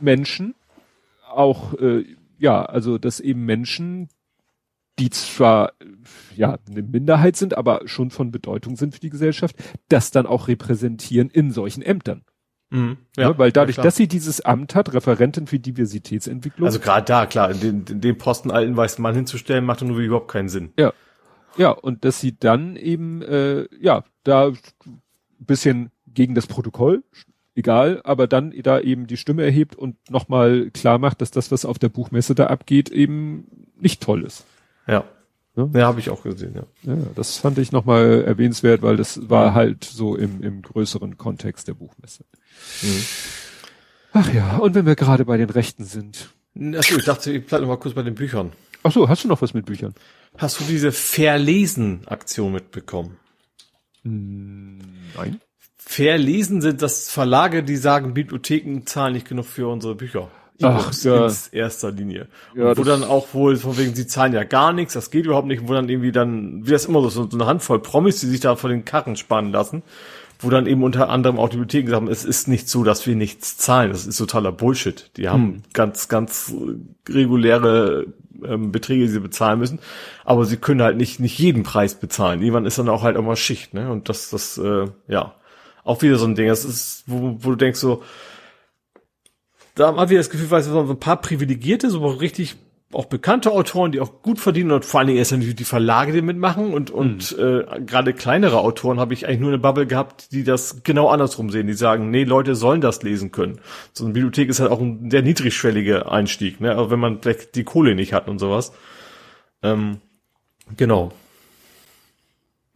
Menschen 0.00 0.54
auch, 1.28 1.72
äh, 1.74 2.04
ja, 2.38 2.62
also 2.62 2.98
dass 2.98 3.20
eben 3.20 3.44
Menschen, 3.46 4.08
die 4.98 5.08
zwar 5.08 5.72
ja 6.36 6.58
eine 6.68 6.82
Minderheit 6.82 7.36
sind, 7.36 7.56
aber 7.56 7.88
schon 7.88 8.10
von 8.10 8.30
Bedeutung 8.30 8.76
sind 8.76 8.94
für 8.94 9.00
die 9.00 9.10
Gesellschaft, 9.10 9.56
das 9.88 10.10
dann 10.10 10.26
auch 10.26 10.46
repräsentieren 10.48 11.30
in 11.30 11.50
solchen 11.50 11.82
Ämtern. 11.82 12.22
Mhm, 12.70 12.96
ja, 13.16 13.30
ja, 13.30 13.38
weil 13.38 13.52
dadurch, 13.52 13.76
ja, 13.76 13.82
dass 13.82 13.96
sie 13.96 14.08
dieses 14.08 14.40
Amt 14.40 14.74
hat, 14.74 14.92
Referentin 14.92 15.46
für 15.46 15.58
Diversitätsentwicklung. 15.58 16.66
Also 16.66 16.80
gerade 16.80 17.04
da, 17.04 17.26
klar, 17.26 17.50
in 17.50 17.60
den, 17.60 17.84
in 17.88 18.00
den 18.00 18.18
Posten 18.18 18.50
alten 18.50 18.76
weißen 18.76 19.00
Mann 19.00 19.14
hinzustellen, 19.14 19.64
macht 19.64 19.82
nur 19.82 19.98
überhaupt 19.98 20.28
keinen 20.28 20.48
Sinn. 20.48 20.72
Ja. 20.78 20.92
Ja, 21.56 21.70
und 21.70 22.04
dass 22.04 22.20
sie 22.20 22.36
dann 22.38 22.76
eben, 22.76 23.22
äh, 23.22 23.66
ja, 23.80 24.04
da 24.24 24.52
bisschen 25.38 25.90
gegen 26.06 26.34
das 26.34 26.46
Protokoll, 26.46 27.02
egal, 27.54 28.00
aber 28.04 28.26
dann 28.26 28.52
da 28.62 28.80
eben 28.80 29.06
die 29.06 29.16
Stimme 29.16 29.44
erhebt 29.44 29.74
und 29.76 29.96
nochmal 30.10 30.70
klar 30.70 30.98
macht, 30.98 31.20
dass 31.20 31.30
das, 31.30 31.50
was 31.50 31.64
auf 31.64 31.78
der 31.78 31.88
Buchmesse 31.88 32.34
da 32.34 32.46
abgeht, 32.48 32.90
eben 32.90 33.46
nicht 33.78 34.02
toll 34.02 34.24
ist. 34.24 34.44
Ja. 34.86 35.04
Ja, 35.56 35.68
ja 35.72 35.86
habe 35.86 36.00
ich 36.00 36.10
auch 36.10 36.22
gesehen, 36.22 36.54
ja. 36.54 36.94
Ja, 36.94 37.00
das 37.14 37.38
fand 37.38 37.58
ich 37.58 37.72
nochmal 37.72 38.24
erwähnenswert, 38.24 38.82
weil 38.82 38.96
das 38.96 39.30
war 39.30 39.54
halt 39.54 39.84
so 39.84 40.16
im, 40.16 40.42
im 40.42 40.62
größeren 40.62 41.16
Kontext 41.16 41.68
der 41.68 41.74
Buchmesse. 41.74 42.24
Mhm. 42.82 43.04
Ach 44.12 44.32
ja, 44.32 44.56
und 44.56 44.74
wenn 44.74 44.86
wir 44.86 44.96
gerade 44.96 45.24
bei 45.24 45.36
den 45.36 45.50
Rechten 45.50 45.84
sind. 45.84 46.30
Achso, 46.74 46.96
ich 46.96 47.04
dachte, 47.04 47.32
ich 47.32 47.46
bleibe 47.46 47.62
noch 47.64 47.68
mal 47.68 47.78
kurz 47.78 47.94
bei 47.94 48.02
den 48.02 48.14
Büchern. 48.14 48.52
Ach 48.82 48.92
so, 48.92 49.08
hast 49.08 49.24
du 49.24 49.28
noch 49.28 49.42
was 49.42 49.52
mit 49.52 49.66
Büchern? 49.66 49.94
Hast 50.38 50.60
du 50.60 50.64
diese 50.64 50.92
Verlesen-Aktion 50.92 52.52
mitbekommen? 52.52 53.18
Hm, 54.02 54.78
nein. 55.16 55.40
Verlesen 55.76 56.60
sind 56.62 56.82
das 56.82 57.10
Verlage, 57.10 57.62
die 57.62 57.76
sagen, 57.76 58.14
Bibliotheken 58.14 58.82
zahlen 58.86 59.14
nicht 59.14 59.28
genug 59.28 59.46
für 59.46 59.68
unsere 59.68 59.94
Bücher. 59.94 60.30
Ach, 60.62 60.92
ja. 61.02 61.26
in 61.26 61.34
erster 61.52 61.92
Linie. 61.92 62.28
Ja, 62.54 62.76
wo 62.76 62.82
dann 62.82 63.04
auch 63.04 63.34
wohl, 63.34 63.56
von 63.56 63.76
wegen, 63.76 63.94
sie 63.94 64.06
zahlen 64.06 64.32
ja 64.32 64.44
gar 64.44 64.72
nichts, 64.72 64.94
das 64.94 65.10
geht 65.10 65.26
überhaupt 65.26 65.48
nicht, 65.48 65.68
wo 65.68 65.74
dann 65.74 65.88
irgendwie 65.88 66.12
dann, 66.12 66.66
wie 66.66 66.70
das 66.70 66.86
immer 66.86 67.02
so, 67.02 67.28
so 67.28 67.28
eine 67.32 67.46
Handvoll 67.46 67.80
Promis, 67.80 68.20
die 68.20 68.26
sich 68.26 68.40
da 68.40 68.56
vor 68.56 68.70
den 68.70 68.84
Karren 68.84 69.16
spannen 69.16 69.52
lassen, 69.52 69.82
wo 70.38 70.50
dann 70.50 70.66
eben 70.66 70.82
unter 70.82 71.08
anderem 71.08 71.38
auch 71.38 71.48
die 71.48 71.56
Bibliotheken 71.56 71.90
sagen, 71.90 72.08
es 72.08 72.24
ist 72.24 72.48
nicht 72.48 72.68
so, 72.68 72.84
dass 72.84 73.06
wir 73.06 73.16
nichts 73.16 73.56
zahlen, 73.56 73.90
das 73.90 74.06
ist 74.06 74.18
totaler 74.18 74.52
Bullshit. 74.52 75.10
Die 75.16 75.28
haben 75.28 75.42
hm. 75.42 75.62
ganz, 75.72 76.08
ganz 76.08 76.52
reguläre 77.08 78.06
ähm, 78.44 78.72
Beträge, 78.72 79.02
die 79.02 79.08
sie 79.08 79.20
bezahlen 79.20 79.58
müssen, 79.58 79.78
aber 80.24 80.44
sie 80.44 80.56
können 80.56 80.82
halt 80.82 80.96
nicht, 80.96 81.20
nicht 81.20 81.38
jeden 81.38 81.62
Preis 81.62 81.94
bezahlen. 81.94 82.42
Irgendwann 82.42 82.66
ist 82.66 82.78
dann 82.78 82.88
auch 82.88 83.02
halt 83.02 83.16
immer 83.16 83.36
Schicht, 83.36 83.74
ne, 83.74 83.90
und 83.90 84.08
das, 84.08 84.30
das, 84.30 84.58
äh, 84.58 84.86
ja, 85.08 85.34
auch 85.84 86.02
wieder 86.02 86.18
so 86.18 86.26
ein 86.26 86.34
Ding, 86.34 86.48
das 86.48 86.64
ist, 86.64 87.04
wo, 87.06 87.36
wo 87.38 87.50
du 87.50 87.56
denkst 87.56 87.78
so, 87.78 88.02
da 89.74 89.94
hat 89.94 90.10
wir 90.10 90.18
das 90.18 90.30
Gefühl, 90.30 90.50
weil 90.50 90.62
so 90.62 90.80
ein 90.80 90.98
paar 90.98 91.20
privilegierte, 91.20 91.90
so 91.90 92.04
richtig 92.06 92.56
auch 92.96 93.04
bekannte 93.06 93.52
Autoren, 93.52 93.92
die 93.92 94.00
auch 94.00 94.22
gut 94.22 94.40
verdienen 94.40 94.72
und 94.72 94.84
vor 94.84 95.00
allen 95.00 95.08
Dingen 95.08 95.18
erst 95.18 95.32
natürlich 95.32 95.54
die 95.54 95.64
Verlage, 95.64 96.12
die 96.12 96.22
mitmachen 96.22 96.72
und 96.72 96.90
und 96.90 97.36
mhm. 97.36 97.44
äh, 97.44 97.80
gerade 97.80 98.14
kleinere 98.14 98.58
Autoren 98.60 98.98
habe 98.98 99.14
ich 99.14 99.26
eigentlich 99.26 99.40
nur 99.40 99.50
eine 99.50 99.58
Bubble 99.58 99.86
gehabt, 99.86 100.32
die 100.32 100.44
das 100.44 100.82
genau 100.82 101.08
andersrum 101.08 101.50
sehen, 101.50 101.66
die 101.66 101.74
sagen, 101.74 102.10
nee, 102.10 102.24
Leute 102.24 102.54
sollen 102.54 102.80
das 102.80 103.02
lesen 103.02 103.32
können. 103.32 103.60
So 103.92 104.04
eine 104.04 104.14
Bibliothek 104.14 104.48
ist 104.48 104.60
halt 104.60 104.70
auch 104.70 104.80
ein 104.80 105.10
sehr 105.10 105.22
niedrigschwelliger 105.22 106.10
Einstieg, 106.10 106.60
ne, 106.60 106.72
aber 106.72 106.90
wenn 106.90 107.00
man 107.00 107.20
vielleicht 107.20 107.54
die 107.54 107.64
Kohle 107.64 107.94
nicht 107.94 108.12
hat 108.12 108.28
und 108.28 108.38
sowas. 108.38 108.72
Ähm, 109.62 110.00
genau. 110.76 111.12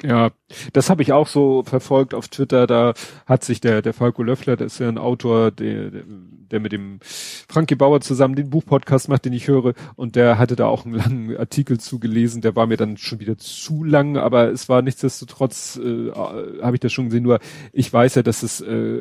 Ja, 0.03 0.30
das 0.72 0.88
habe 0.88 1.03
ich 1.03 1.12
auch 1.12 1.26
so 1.26 1.62
verfolgt 1.62 2.14
auf 2.14 2.28
Twitter. 2.28 2.66
Da 2.66 2.94
hat 3.26 3.44
sich 3.44 3.61
der, 3.61 3.82
der 3.82 3.92
Falco 3.92 4.22
Löffler, 4.22 4.57
der 4.57 4.68
ist 4.68 4.78
ja 4.78 4.88
ein 4.88 4.96
Autor, 4.96 5.51
der, 5.51 5.90
der 5.90 6.61
mit 6.61 6.72
dem 6.72 7.01
Frankie 7.03 7.74
Bauer 7.74 8.01
zusammen 8.01 8.34
den 8.34 8.48
Buchpodcast 8.48 9.11
macht, 9.11 9.26
den 9.26 9.34
ich 9.34 9.46
höre. 9.46 9.74
Und 9.96 10.16
der 10.16 10.38
hatte 10.38 10.57
da 10.57 10.66
auch 10.66 10.86
einen 10.86 10.94
langen 10.94 11.36
Artikel 11.36 11.78
zugelesen. 11.78 12.40
Der 12.40 12.57
war 12.57 12.66
mir 12.66 12.78
dann 12.78 12.96
schon 12.96 13.20
wieder 13.20 13.36
zu 13.36 13.84
lang, 13.84 14.16
aber 14.16 14.51
es 14.51 14.70
war 14.70 14.80
nichtsdestotrotz, 14.80 15.76
äh, 15.76 16.11
habe 16.12 16.76
ich 16.76 16.80
das 16.80 16.92
schon 16.92 17.07
gesehen. 17.07 17.24
Nur 17.24 17.38
ich 17.72 17.92
weiß 17.92 18.14
ja, 18.14 18.22
dass 18.22 18.42
es 18.42 18.62
äh, 18.62 19.01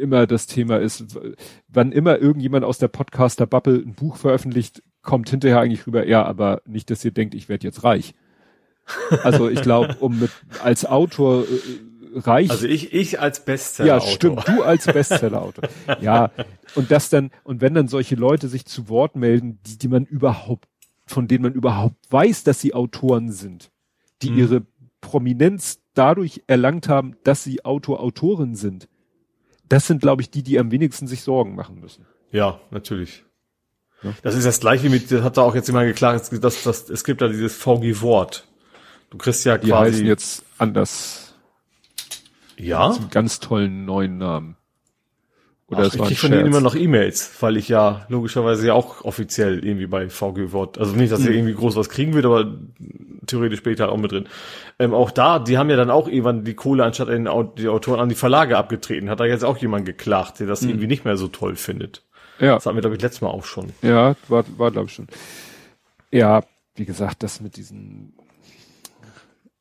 immer 0.00 0.26
das 0.26 0.48
Thema 0.48 0.78
ist. 0.78 1.04
Wann 1.68 1.92
immer 1.92 2.18
irgendjemand 2.18 2.64
aus 2.64 2.78
der 2.78 2.88
Podcaster-Bubble 2.88 3.76
ein 3.86 3.94
Buch 3.94 4.16
veröffentlicht, 4.16 4.82
kommt 5.02 5.30
hinterher 5.30 5.60
eigentlich 5.60 5.86
rüber, 5.86 6.06
ja, 6.06 6.24
aber 6.24 6.62
nicht, 6.64 6.90
dass 6.90 7.04
ihr 7.04 7.10
denkt, 7.10 7.34
ich 7.34 7.48
werde 7.48 7.66
jetzt 7.66 7.84
reich. 7.84 8.14
Also 9.22 9.48
ich 9.48 9.62
glaube, 9.62 9.96
um 10.00 10.18
mit 10.18 10.30
als 10.62 10.84
Autor 10.84 11.44
äh, 11.44 12.18
reich. 12.18 12.50
Also 12.50 12.66
ich 12.66 12.92
ich 12.92 13.20
als 13.20 13.44
Bestseller. 13.44 13.98
-Autor. 13.98 14.06
Ja, 14.06 14.12
stimmt. 14.12 14.48
Du 14.48 14.62
als 14.62 14.86
Bestseller-Autor. 14.86 15.68
ja. 16.00 16.30
Und 16.74 16.90
das 16.90 17.08
dann 17.08 17.30
und 17.44 17.60
wenn 17.60 17.74
dann 17.74 17.88
solche 17.88 18.16
Leute 18.16 18.48
sich 18.48 18.66
zu 18.66 18.88
Wort 18.88 19.16
melden, 19.16 19.58
die 19.66 19.78
die 19.78 19.88
man 19.88 20.04
überhaupt 20.04 20.66
von 21.06 21.28
denen 21.28 21.42
man 21.42 21.52
überhaupt 21.52 21.96
weiß, 22.10 22.44
dass 22.44 22.60
sie 22.60 22.74
Autoren 22.74 23.30
sind, 23.30 23.70
die 24.22 24.30
mhm. 24.30 24.38
ihre 24.38 24.66
Prominenz 25.00 25.80
dadurch 25.94 26.42
erlangt 26.46 26.88
haben, 26.88 27.16
dass 27.24 27.44
sie 27.44 27.64
Autor 27.64 28.00
Autoren 28.00 28.54
sind. 28.54 28.88
Das 29.68 29.86
sind, 29.86 30.00
glaube 30.00 30.22
ich, 30.22 30.30
die, 30.30 30.42
die 30.42 30.58
am 30.58 30.70
wenigsten 30.70 31.06
sich 31.06 31.22
Sorgen 31.22 31.54
machen 31.54 31.80
müssen. 31.80 32.06
Ja, 32.30 32.60
natürlich. 32.70 33.24
Ja. 34.02 34.14
Das 34.22 34.34
ist 34.34 34.44
das 34.44 34.60
gleiche 34.60 34.90
mit, 34.90 35.10
das 35.10 35.22
hat 35.22 35.36
da 35.36 35.42
auch 35.42 35.54
jetzt 35.54 35.68
jemand 35.68 35.86
geklagt, 35.86 36.30
dass, 36.42 36.62
dass, 36.62 36.90
es 36.90 37.04
gibt 37.04 37.20
da 37.20 37.28
dieses 37.28 37.56
VG-Wort. 37.56 38.48
Du 39.12 39.18
kriegst 39.18 39.44
ja 39.44 39.58
die 39.58 39.68
quasi. 39.68 39.90
Die 39.90 39.96
heißen 39.96 40.06
jetzt 40.06 40.44
anders. 40.56 41.34
Ja. 42.56 42.92
Einen 42.92 43.10
ganz 43.10 43.40
tollen 43.40 43.84
neuen 43.84 44.16
Namen. 44.16 44.56
Oder 45.66 45.82
Ach, 45.82 45.94
ich 45.94 46.00
krieg 46.00 46.18
von 46.18 46.30
denen 46.30 46.46
immer 46.46 46.62
noch 46.62 46.74
E-Mails, 46.74 47.30
weil 47.40 47.58
ich 47.58 47.68
ja 47.68 48.06
logischerweise 48.08 48.66
ja 48.66 48.72
auch 48.72 49.04
offiziell 49.04 49.64
irgendwie 49.64 49.86
bei 49.86 50.08
VG 50.08 50.52
Wort, 50.52 50.78
also 50.78 50.96
nicht, 50.96 51.12
dass 51.12 51.20
hm. 51.20 51.26
ihr 51.28 51.34
irgendwie 51.34 51.54
groß 51.54 51.76
was 51.76 51.90
kriegen 51.90 52.14
wird, 52.14 52.24
aber 52.24 52.58
theoretisch 53.26 53.58
später 53.58 53.92
auch 53.92 53.98
mit 53.98 54.12
drin. 54.12 54.28
Ähm, 54.78 54.94
auch 54.94 55.10
da, 55.10 55.38
die 55.38 55.58
haben 55.58 55.68
ja 55.68 55.76
dann 55.76 55.90
auch 55.90 56.08
irgendwann 56.08 56.44
die 56.44 56.54
Kohle 56.54 56.84
anstatt 56.84 57.08
den, 57.08 57.28
die 57.58 57.68
Autoren 57.68 58.00
an 58.00 58.08
die 58.08 58.14
Verlage 58.14 58.56
abgetreten. 58.56 59.10
Hat 59.10 59.20
da 59.20 59.26
jetzt 59.26 59.44
auch 59.44 59.58
jemand 59.58 59.84
geklagt, 59.84 60.40
der 60.40 60.46
das 60.46 60.62
hm. 60.62 60.70
irgendwie 60.70 60.86
nicht 60.86 61.04
mehr 61.04 61.18
so 61.18 61.28
toll 61.28 61.56
findet. 61.56 62.02
Ja. 62.38 62.54
Das 62.54 62.64
hatten 62.64 62.76
wir, 62.76 62.82
glaube 62.82 62.96
ich, 62.96 63.02
letztes 63.02 63.20
Mal 63.20 63.28
auch 63.28 63.44
schon. 63.44 63.72
Ja, 63.82 64.16
war, 64.28 64.44
war 64.56 64.70
glaube 64.70 64.86
ich 64.88 64.94
schon. 64.94 65.08
Ja, 66.10 66.42
wie 66.76 66.86
gesagt, 66.86 67.22
das 67.22 67.42
mit 67.42 67.56
diesen 67.56 68.14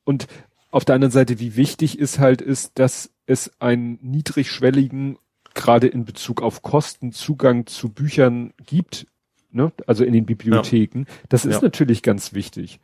und 0.04 0.28
auf 0.72 0.86
der 0.86 0.95
anderen 0.95 1.12
Seite, 1.12 1.39
wie 1.39 1.56
wichtig 1.56 1.99
es 1.99 2.18
halt 2.18 2.41
ist, 2.41 2.80
dass 2.80 3.12
es 3.26 3.52
einen 3.60 3.99
niedrigschwelligen, 4.02 5.18
gerade 5.54 5.88
in 5.88 6.06
Bezug 6.06 6.41
auf 6.41 6.62
Kosten, 6.62 7.12
Zugang 7.12 7.66
zu 7.66 7.89
Büchern 7.89 8.54
gibt, 8.66 9.06
ne? 9.52 9.74
also 9.86 10.06
in 10.06 10.14
den 10.14 10.26
Bibliotheken. 10.26 10.99
Ja. 10.99 11.06
Das 11.28 11.45
ist 11.45 11.56
ja. 11.56 11.62
natürlich 11.62 12.04
ganz 12.04 12.34
wichtig. 12.34 12.80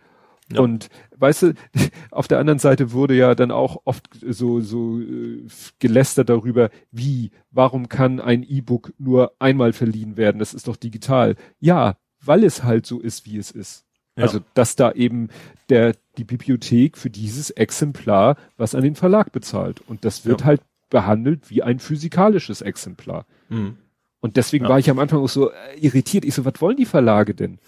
Ja. 0.51 0.61
Und 0.61 0.89
weißt 1.15 1.43
du, 1.43 1.53
auf 2.11 2.27
der 2.27 2.39
anderen 2.39 2.59
Seite 2.59 2.91
wurde 2.91 3.15
ja 3.15 3.35
dann 3.35 3.51
auch 3.51 3.81
oft 3.85 4.07
so 4.25 4.59
so 4.59 4.99
äh, 4.99 5.45
gelästert 5.79 6.29
darüber, 6.29 6.69
wie, 6.91 7.31
warum 7.51 7.89
kann 7.89 8.19
ein 8.19 8.43
E-Book 8.43 8.93
nur 8.97 9.33
einmal 9.39 9.73
verliehen 9.73 10.17
werden? 10.17 10.39
Das 10.39 10.53
ist 10.53 10.67
doch 10.67 10.75
digital. 10.75 11.35
Ja, 11.59 11.97
weil 12.23 12.43
es 12.43 12.63
halt 12.63 12.85
so 12.85 12.99
ist, 12.99 13.25
wie 13.25 13.37
es 13.37 13.51
ist. 13.51 13.86
Ja. 14.17 14.23
Also, 14.23 14.39
dass 14.55 14.75
da 14.75 14.91
eben 14.91 15.29
der, 15.69 15.95
die 16.17 16.23
Bibliothek 16.23 16.97
für 16.97 17.09
dieses 17.09 17.51
Exemplar 17.51 18.35
was 18.57 18.75
an 18.75 18.83
den 18.83 18.95
Verlag 18.95 19.31
bezahlt. 19.31 19.81
Und 19.87 20.03
das 20.03 20.25
wird 20.25 20.41
ja. 20.41 20.47
halt 20.47 20.61
behandelt 20.89 21.49
wie 21.49 21.63
ein 21.63 21.79
physikalisches 21.79 22.61
Exemplar. 22.61 23.25
Mhm. 23.49 23.77
Und 24.19 24.35
deswegen 24.35 24.65
ja. 24.65 24.69
war 24.71 24.79
ich 24.79 24.89
am 24.89 24.99
Anfang 24.99 25.19
auch 25.19 25.29
so 25.29 25.51
äh, 25.51 25.55
irritiert. 25.79 26.25
Ich 26.25 26.33
so, 26.33 26.45
was 26.45 26.59
wollen 26.59 26.77
die 26.77 26.85
Verlage 26.85 27.35
denn? 27.35 27.59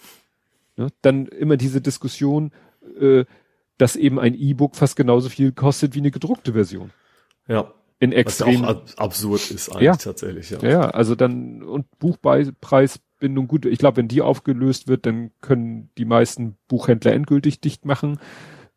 Ne? 0.76 0.88
Dann 1.02 1.28
immer 1.28 1.58
diese 1.58 1.82
Diskussion, 1.82 2.52
äh, 3.00 3.26
dass 3.78 3.95
eben 3.95 4.20
ein 4.20 4.34
E-Book 4.34 4.76
fast 4.76 4.95
genauso 4.95 5.30
viel 5.30 5.52
kostet 5.52 5.93
wie 5.93 6.00
eine 6.00 6.12
gedruckte 6.12 6.54
Version. 6.54 6.91
Ja. 7.47 7.72
In 8.00 8.12
extrem. 8.14 8.64
Was 8.64 8.70
ja 8.70 8.76
auch 8.76 8.97
absurd 8.97 9.52
ist 9.52 9.70
eigentlich 9.70 9.84
ja. 9.84 9.95
tatsächlich, 9.95 10.50
ja. 10.50 10.60
Ja, 10.62 10.89
also 10.89 11.16
dann, 11.16 11.62
und 11.62 11.86
Buchpreisbindung, 13.20 13.48
gut, 13.48 13.66
ich 13.66 13.80
glaube, 13.80 13.98
wenn 13.98 14.08
die 14.08 14.22
aufgelöst 14.22 14.88
wird, 14.88 15.06
dann 15.06 15.32
können 15.42 15.90
die 15.98 16.06
meisten 16.06 16.58
Buchhändler 16.68 17.14
endgültig 17.14 17.60
dicht 17.60 17.86
machen. 17.86 18.20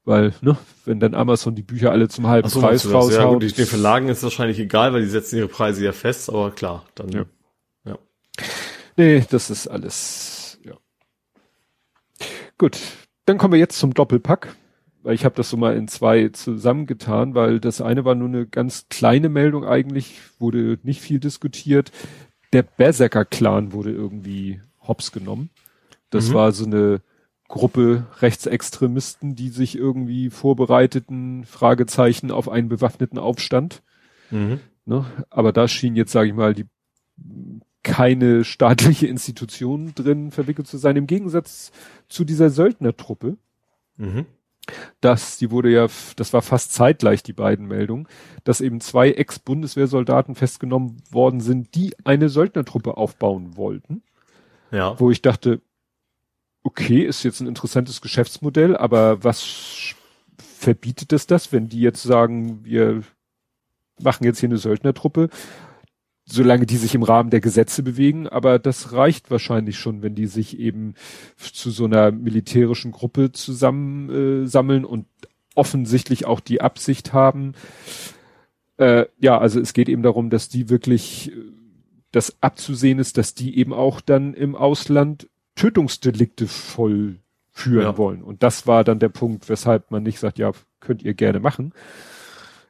Weil, 0.05 0.35
ne, 0.41 0.57
wenn 0.85 0.99
dann 0.99 1.15
Amazon 1.15 1.55
die 1.55 1.63
Bücher 1.63 1.93
alle 1.93 2.09
zum 2.09 2.27
halben 2.27 2.49
so, 2.49 2.61
Preis 2.61 2.93
raushaut. 2.93 3.13
Ja, 3.13 3.47
gut, 3.47 3.57
den 3.57 3.67
Verlagen 3.67 4.09
ist 4.09 4.25
wahrscheinlich 4.25 4.59
egal, 4.59 4.93
weil 4.93 5.03
die 5.03 5.09
setzen 5.09 5.37
ihre 5.37 5.47
Preise 5.47 5.85
ja 5.85 5.93
fest, 5.93 6.29
aber 6.29 6.51
klar, 6.51 6.85
dann. 6.97 7.11
Ja. 7.11 7.25
ja. 7.85 7.99
Nee, 8.97 9.25
das 9.31 9.49
ist 9.49 9.69
alles, 9.69 10.59
ja. 10.65 10.75
Gut, 12.59 12.81
dann 13.27 13.39
kommen 13.39 13.53
wir 13.53 13.61
jetzt 13.61 13.79
zum 13.79 13.95
Doppelpack. 13.95 14.57
Weil 15.05 15.17
ich 15.17 15.25
habe 15.25 15.35
das 15.35 15.51
so 15.51 15.57
mal 15.57 15.77
in 15.77 15.89
zwei 15.89 16.29
zusammengetan, 16.29 17.35
weil 17.35 17.59
das 17.59 17.81
eine 17.81 18.05
war 18.05 18.15
nur 18.15 18.29
eine 18.29 18.47
ganz 18.47 18.87
kleine 18.89 19.29
Meldung 19.29 19.65
eigentlich, 19.65 20.21
wurde 20.39 20.79
nicht 20.85 21.01
viel 21.01 21.19
diskutiert. 21.19 21.91
Der 22.53 22.63
Berserker-Clan 22.63 23.73
wurde 23.73 23.91
irgendwie 23.91 24.61
hops 24.81 25.13
genommen. 25.13 25.51
Das 26.11 26.29
mhm. 26.29 26.35
war 26.35 26.53
so 26.53 26.65
eine 26.65 27.01
Gruppe 27.49 28.07
Rechtsextremisten, 28.21 29.35
die 29.35 29.51
sich 29.51 29.77
irgendwie 29.77 30.31
vorbereiteten, 30.31 31.45
Fragezeichen 31.45 32.31
auf 32.31 32.49
einen 32.49 32.69
bewaffneten 32.69 33.19
Aufstand. 33.19 33.83
Mhm. 34.31 34.61
Ne? 34.85 35.05
Aber 35.31 35.53
da 35.53 35.69
schien 35.69 35.95
jetzt, 35.95 36.13
sage 36.13 36.31
ich 36.31 36.35
mal, 36.35 36.55
die 36.55 36.67
keine 37.83 38.45
staatliche 38.45 39.07
Institution 39.07 39.95
drin 39.95 40.31
verwickelt 40.31 40.67
zu 40.67 40.79
sein, 40.79 40.97
im 40.97 41.07
Gegensatz 41.07 41.73
zu 42.09 42.25
dieser 42.25 42.51
Söldnertruppe. 42.51 43.37
Mhm. 43.97 44.27
Das, 45.01 45.39
die 45.39 45.51
wurde 45.51 45.71
ja, 45.71 45.87
das 46.17 46.33
war 46.33 46.43
fast 46.43 46.73
zeitgleich 46.73 47.23
die 47.23 47.33
beiden 47.33 47.67
Meldungen, 47.67 48.09
dass 48.45 48.61
eben 48.61 48.81
zwei 48.81 49.11
Ex-Bundeswehrsoldaten 49.13 50.35
festgenommen 50.35 51.03
worden 51.11 51.41
sind, 51.41 51.75
die 51.75 51.95
eine 52.05 52.29
Söldnertruppe 52.29 52.97
aufbauen 52.97 53.57
wollten. 53.57 54.03
Ja. 54.71 54.99
Wo 54.99 55.11
ich 55.11 55.23
dachte, 55.23 55.61
okay, 56.63 57.03
ist 57.03 57.23
jetzt 57.23 57.41
ein 57.41 57.49
interessantes 57.49 58.01
Geschäftsmodell, 58.01 58.77
aber 58.77 59.23
was 59.25 59.95
verbietet 60.39 61.13
es 61.13 61.27
das, 61.27 61.53
wenn 61.53 61.69
die 61.69 61.81
jetzt 61.81 62.03
sagen, 62.03 62.65
wir 62.65 63.03
machen 64.01 64.25
jetzt 64.25 64.41
hier 64.41 64.49
eine 64.49 64.59
Söldnertruppe, 64.59 65.29
solange 66.33 66.65
die 66.65 66.79
sich 66.79 66.95
im 66.95 67.03
Rahmen 67.03 67.31
der 67.31 67.41
Gesetze 67.41 67.83
bewegen, 67.83 68.27
aber 68.27 68.59
das 68.59 68.93
reicht 68.93 69.31
wahrscheinlich 69.31 69.79
schon, 69.79 70.03
wenn 70.03 70.15
die 70.15 70.27
sich 70.27 70.59
eben 70.59 70.95
zu 71.37 71.71
so 71.71 71.85
einer 71.85 72.11
militärischen 72.11 72.91
Gruppe 72.91 73.33
zusammen 73.33 74.45
äh, 74.45 74.47
sammeln 74.47 74.85
und 74.87 75.07
offensichtlich 75.55 76.25
auch 76.25 76.41
die 76.41 76.63
Absicht 76.63 77.13
haben. 77.13 77.53
Äh, 78.79 79.07
ja, 79.19 79.39
also 79.39 79.61
es 79.61 79.75
geht 79.75 79.91
eben 79.91 80.03
darum, 80.03 80.31
dass 80.31 80.49
die 80.49 80.71
wirklich 80.71 81.33
äh, 81.33 81.35
das 82.13 82.37
abzusehen 82.41 82.99
ist, 82.99 83.19
dass 83.19 83.35
die 83.35 83.59
eben 83.59 83.75
auch 83.75 84.01
dann 84.01 84.33
im 84.33 84.55
Ausland 84.55 85.29
Tötungsdelikte 85.55 86.47
vollführen 86.47 87.21
ja. 87.65 87.99
wollen. 87.99 88.23
Und 88.23 88.43
das 88.43 88.67
war 88.67 88.85
dann 88.85 88.99
der 88.99 89.11
Punkt, 89.11 89.51
weshalb 89.51 89.91
man 89.91 90.03
nicht 90.03 90.19
sagt, 90.19 90.39
ja, 90.39 90.53
könnt 90.81 91.03
ihr 91.03 91.13
gerne 91.13 91.41
machen. 91.41 91.75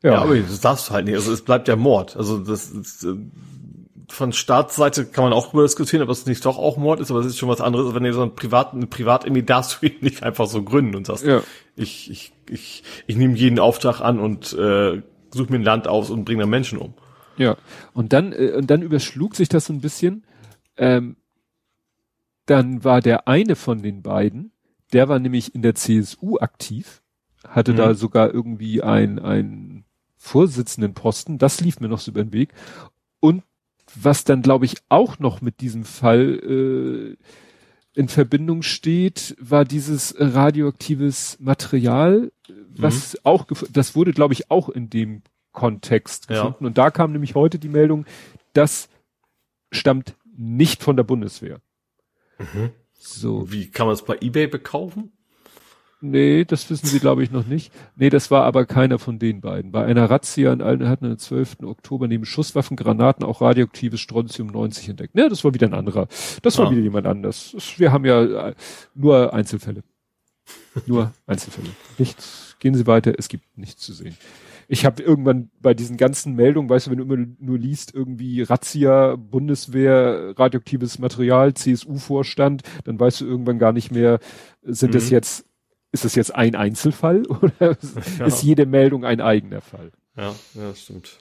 Ja, 0.03 0.13
ja 0.13 0.23
aber 0.23 0.37
das 0.37 0.61
darfst 0.61 0.89
du 0.89 0.95
halt 0.95 1.07
nicht. 1.07 1.15
Also 1.15 1.33
es 1.33 1.43
bleibt 1.43 1.69
ja 1.69 1.77
Mord. 1.77 2.17
Also 2.17 2.39
das 2.39 2.71
ist, 2.71 3.05
äh, 3.05 3.15
von 4.09 4.33
Staatsseite 4.33 5.07
kann 5.07 5.25
man 5.25 5.33
auch 5.33 5.47
darüber 5.47 5.63
diskutieren, 5.63 6.03
ob 6.03 6.11
es 6.11 6.27
nicht 6.27 6.45
doch 6.45 6.59
auch 6.59 6.77
Mord 6.77 7.01
ist, 7.01 7.11
aber 7.11 7.21
es 7.21 7.27
ist 7.27 7.39
schon 7.39 7.49
was 7.49 7.61
anderes, 7.61 7.95
wenn 7.95 8.03
du 8.03 8.13
so 8.13 8.23
ein 8.23 8.35
privat, 8.35 8.75
eine 8.75 8.87
Privatarmee 8.87 9.43
darfst 9.43 9.79
du 9.81 9.87
ihn 9.87 9.97
nicht 10.01 10.23
einfach 10.23 10.47
so 10.47 10.63
gründen 10.63 10.97
und 10.97 11.07
sagst, 11.07 11.25
ja. 11.25 11.43
ich, 11.77 12.11
ich, 12.11 12.33
ich, 12.51 12.83
ich 13.07 13.17
nehme 13.17 13.35
jeden 13.35 13.59
Auftrag 13.59 14.01
an 14.01 14.21
und 14.21 14.53
äh, 14.53 15.03
suche 15.31 15.51
mir 15.51 15.59
ein 15.59 15.65
Land 15.65 15.89
aus 15.89 16.11
und 16.11 16.25
bringe 16.25 16.43
da 16.43 16.47
Menschen 16.47 16.79
um. 16.79 16.95
Ja, 17.39 17.57
und 17.95 18.13
dann, 18.13 18.33
äh, 18.33 18.53
und 18.53 18.71
dann 18.71 18.83
überschlug 18.83 19.35
sich 19.35 19.49
das 19.49 19.67
so 19.67 19.73
ein 19.73 19.81
bisschen. 19.81 20.25
Ähm, 20.77 21.17
dann 22.47 22.85
war 22.85 23.01
der 23.01 23.29
eine 23.29 23.57
von 23.57 23.83
den 23.83 24.03
beiden, 24.03 24.53
der 24.93 25.09
war 25.09 25.19
nämlich 25.19 25.55
in 25.55 25.63
der 25.63 25.75
CSU 25.75 26.39
aktiv, 26.39 27.03
hatte 27.49 27.73
mhm. 27.73 27.77
da 27.77 27.95
sogar 27.95 28.33
irgendwie 28.33 28.83
ein, 28.83 29.19
ein 29.19 29.72
Vorsitzenden 30.25 30.95
Posten, 30.95 31.37
das 31.37 31.61
lief 31.61 31.81
mir 31.81 31.89
noch 31.89 31.99
so 31.99 32.13
über 32.13 32.23
den 32.23 32.33
Weg. 32.33 32.55
Und 33.19 33.43
was 33.93 34.23
dann, 34.23 34.41
glaube 34.41 34.67
ich, 34.67 34.77
auch 34.89 35.19
noch 35.19 35.41
mit 35.41 35.61
diesem 35.61 35.85
Fall 35.85 36.39
äh, 36.39 37.17
in 37.99 38.09
Verbindung 38.09 38.63
steht, 38.63 39.37
war 39.41 39.65
dieses 39.65 40.15
radioaktives 40.17 41.39
Material, 41.41 42.31
was 42.69 43.15
mhm. 43.15 43.19
auch, 43.25 43.47
das 43.73 43.97
wurde, 43.97 44.13
glaube 44.13 44.33
ich, 44.35 44.49
auch 44.49 44.69
in 44.69 44.89
dem 44.89 45.23
Kontext 45.51 46.29
gefunden. 46.29 46.59
Ja. 46.61 46.67
Und 46.69 46.79
da 46.79 46.93
kam 46.93 47.11
nämlich 47.11 47.35
heute 47.35 47.59
die 47.59 47.69
Meldung, 47.69 48.07
das 48.53 48.89
stammt 49.73 50.15
nicht 50.37 50.85
von 50.85 50.97
der 50.97 51.03
Bundeswehr. 51.03 51.61
Mhm. 52.39 52.71
So. 52.93 53.51
Wie 53.51 53.73
kann 53.73 53.89
man 53.89 53.95
es 53.95 54.05
bei 54.05 54.19
eBay 54.21 54.47
bekaufen? 54.47 55.11
Nee, 56.03 56.45
das 56.45 56.69
wissen 56.69 56.87
sie, 56.87 56.99
glaube 56.99 57.23
ich, 57.23 57.31
noch 57.31 57.47
nicht. 57.47 57.73
Nee, 57.95 58.11
das 58.11 58.31
war 58.31 58.45
aber 58.45 58.67
keiner 58.67 58.99
von 58.99 59.21
den 59.21 59.41
beiden. 59.41 59.71
Bei 59.71 59.85
einer 59.85 60.11
Razzia 60.11 60.53
in 60.53 60.61
Alten 60.61 60.89
hatten 60.89 61.07
am 61.07 61.17
12. 61.17 61.59
Oktober 61.63 62.09
neben 62.09 62.25
Schusswaffen, 62.25 62.77
Granaten 62.77 63.25
auch 63.25 63.41
radioaktives 63.41 64.01
Strontium 64.01 64.49
90 64.49 64.89
entdeckt. 64.89 65.15
Nee, 65.15 65.29
das 65.29 65.45
war 65.45 65.55
wieder 65.55 65.69
ein 65.69 65.75
anderer. 65.75 66.09
Das 66.43 66.59
war 66.59 66.67
ah. 66.67 66.71
wieder 66.73 66.83
jemand 66.83 67.07
anders. 67.07 67.55
Wir 67.77 67.93
haben 67.93 68.05
ja 68.05 68.49
äh, 68.49 68.55
nur 68.95 69.33
Einzelfälle. 69.33 69.85
nur 70.87 71.13
Einzelfälle. 71.27 71.71
Nichts. 71.99 72.57
Gehen 72.59 72.75
Sie 72.75 72.87
weiter, 72.87 73.15
es 73.17 73.29
gibt 73.29 73.57
nichts 73.57 73.83
zu 73.83 73.93
sehen 73.93 74.17
ich 74.73 74.87
habe 74.87 75.03
irgendwann 75.03 75.51
bei 75.61 75.75
diesen 75.75 75.99
ganzen 75.99 76.35
Meldungen, 76.35 76.71
weißt 76.71 76.87
du, 76.87 76.91
wenn 76.91 76.99
du 76.99 77.05
immer 77.05 77.27
nur 77.39 77.59
liest, 77.59 77.95
irgendwie 77.95 78.41
Razzia, 78.41 79.17
Bundeswehr, 79.17 80.33
radioaktives 80.39 80.99
Material, 80.99 81.53
CSU-Vorstand, 81.53 82.63
dann 82.85 82.99
weißt 82.99 83.21
du 83.21 83.27
irgendwann 83.27 83.59
gar 83.59 83.73
nicht 83.73 83.91
mehr, 83.91 84.19
sind 84.63 84.91
mhm. 84.91 84.95
das 84.95 85.11
jetzt, 85.11 85.45
ist 85.93 86.05
das 86.05 86.15
jetzt 86.15 86.35
ein 86.35 86.57
Einzelfall 86.57 87.25
oder 87.27 87.77
ja. 88.19 88.27
ist 88.27 88.43
jede 88.43 88.67
Meldung 88.67 89.05
ein 89.05 89.21
eigener 89.21 89.61
Fall? 89.61 89.93
Ja, 90.17 90.35
ja, 90.55 90.75
stimmt. 90.75 91.19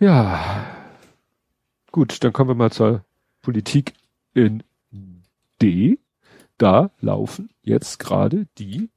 Ja. 0.00 0.66
Gut, 1.90 2.22
dann 2.22 2.32
kommen 2.32 2.50
wir 2.50 2.54
mal 2.54 2.72
zur 2.72 3.04
Politik 3.42 3.94
in 4.34 4.62
D. 5.60 5.98
Da 6.56 6.90
laufen 7.00 7.50
jetzt 7.62 7.98
gerade 7.98 8.46
die 8.58 8.90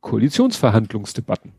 Koalitionsverhandlungsdebatten. 0.00 1.52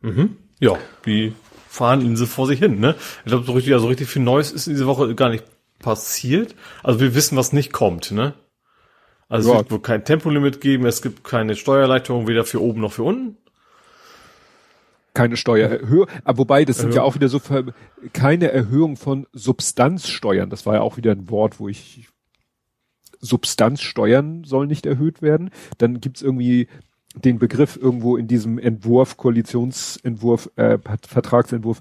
Mhm. 0.00 0.36
Ja, 0.60 0.76
die 1.06 1.34
fahren 1.68 2.16
sie 2.16 2.26
vor 2.26 2.46
sich 2.46 2.58
hin, 2.58 2.80
ne? 2.80 2.94
Ich 3.24 3.30
glaube, 3.30 3.44
so 3.44 3.52
richtig, 3.52 3.74
also 3.74 3.88
richtig 3.88 4.08
viel 4.08 4.22
Neues 4.22 4.50
ist 4.50 4.66
in 4.66 4.74
dieser 4.74 4.86
Woche 4.86 5.14
gar 5.14 5.30
nicht 5.30 5.44
passiert. 5.78 6.54
Also 6.82 7.00
wir 7.00 7.14
wissen, 7.14 7.36
was 7.36 7.52
nicht 7.52 7.72
kommt, 7.72 8.10
ne? 8.10 8.34
Also 9.28 9.52
ja. 9.52 9.60
es 9.60 9.70
wird 9.70 9.82
kein 9.82 10.04
Tempolimit 10.04 10.60
geben, 10.60 10.86
es 10.86 11.02
gibt 11.02 11.22
keine 11.24 11.54
Steuerleitung, 11.54 12.26
weder 12.26 12.44
für 12.44 12.62
oben 12.62 12.80
noch 12.80 12.92
für 12.92 13.02
unten. 13.02 13.36
Keine 15.14 15.36
Steuererhöhung, 15.36 16.06
aber 16.24 16.38
wobei, 16.38 16.64
das 16.64 16.78
sind 16.78 16.94
ja 16.94 17.02
auch 17.02 17.14
wieder 17.14 17.28
so 17.28 17.40
keine 18.12 18.52
Erhöhung 18.52 18.96
von 18.96 19.26
Substanzsteuern. 19.32 20.48
Das 20.48 20.64
war 20.64 20.74
ja 20.74 20.80
auch 20.80 20.96
wieder 20.96 21.10
ein 21.10 21.28
Wort, 21.28 21.58
wo 21.58 21.68
ich 21.68 22.08
Substanzsteuern 23.20 24.44
sollen 24.44 24.68
nicht 24.68 24.86
erhöht 24.86 25.20
werden. 25.20 25.50
Dann 25.78 26.00
gibt's 26.00 26.22
irgendwie 26.22 26.68
den 27.14 27.38
Begriff 27.38 27.76
irgendwo 27.76 28.16
in 28.16 28.28
diesem 28.28 28.58
Entwurf, 28.58 29.16
Koalitionsentwurf, 29.16 30.50
äh, 30.56 30.78
Vertragsentwurf, 31.06 31.80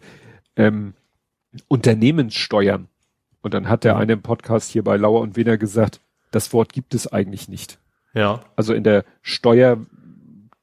ähm, 0.55 0.93
Unternehmenssteuern. 1.67 2.87
Und 3.41 3.53
dann 3.53 3.69
hat 3.69 3.83
der 3.83 3.97
eine 3.97 4.13
im 4.13 4.21
Podcast 4.21 4.71
hier 4.71 4.83
bei 4.83 4.97
Lauer 4.97 5.21
und 5.21 5.35
Wiener 5.35 5.57
gesagt, 5.57 6.01
das 6.31 6.53
Wort 6.53 6.73
gibt 6.73 6.93
es 6.93 7.07
eigentlich 7.07 7.47
nicht. 7.47 7.79
Ja. 8.13 8.41
Also 8.55 8.73
in 8.73 8.83
der 8.83 9.05
Steuer 9.21 9.77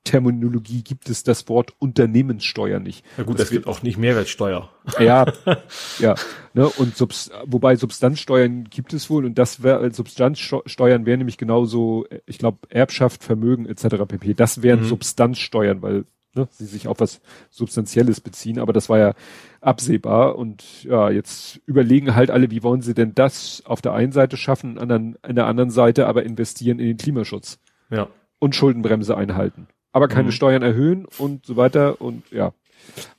Terminologie 0.04 0.82
gibt 0.82 1.08
es 1.08 1.24
das 1.24 1.48
Wort 1.48 1.72
Unternehmenssteuer 1.78 2.78
nicht. 2.78 3.04
Ja 3.16 3.24
gut, 3.24 3.40
das 3.40 3.50
wird 3.50 3.66
auch 3.66 3.82
nicht 3.82 3.96
Mehrwertsteuer. 3.96 4.70
Ja, 5.00 5.24
ja. 5.98 6.14
Ne, 6.52 6.68
und 6.68 6.94
Subs 6.94 7.30
wobei 7.46 7.76
Substanzsteuern 7.76 8.64
gibt 8.64 8.92
es 8.92 9.08
wohl 9.08 9.24
und 9.24 9.38
das 9.38 9.62
wäre 9.62 9.90
Substanzsteuern 9.90 11.06
wären 11.06 11.18
nämlich 11.18 11.38
genauso, 11.38 12.04
ich 12.26 12.36
glaube 12.36 12.58
Erbschaft, 12.68 13.24
Vermögen 13.24 13.64
etc. 13.64 14.04
pp. 14.06 14.34
Das 14.34 14.62
wären 14.62 14.80
mhm. 14.80 14.88
Substanzsteuern, 14.88 15.80
weil 15.80 16.04
ne, 16.34 16.48
sie 16.50 16.66
sich 16.66 16.88
auf 16.88 17.00
was 17.00 17.20
Substanzielles 17.50 18.20
beziehen. 18.20 18.58
Aber 18.58 18.72
das 18.72 18.88
war 18.88 18.98
ja 18.98 19.14
absehbar 19.60 20.36
und 20.36 20.84
ja, 20.84 21.10
jetzt 21.10 21.60
überlegen 21.66 22.14
halt 22.14 22.30
alle, 22.30 22.50
wie 22.50 22.62
wollen 22.62 22.82
sie 22.82 22.94
denn 22.94 23.14
das 23.14 23.62
auf 23.66 23.80
der 23.80 23.92
einen 23.94 24.12
Seite 24.12 24.36
schaffen, 24.36 24.78
an 24.78 24.88
der, 24.88 24.98
an 25.22 25.34
der 25.34 25.46
anderen 25.46 25.70
Seite 25.70 26.06
aber 26.06 26.24
investieren 26.24 26.78
in 26.78 26.86
den 26.86 26.96
Klimaschutz. 26.96 27.58
Ja. 27.90 28.08
Und 28.38 28.54
Schuldenbremse 28.54 29.16
einhalten 29.16 29.68
aber 29.94 30.08
keine 30.08 30.26
mhm. 30.26 30.32
Steuern 30.32 30.62
erhöhen 30.62 31.06
und 31.18 31.46
so 31.46 31.56
weiter 31.56 32.00
und 32.00 32.28
ja. 32.32 32.52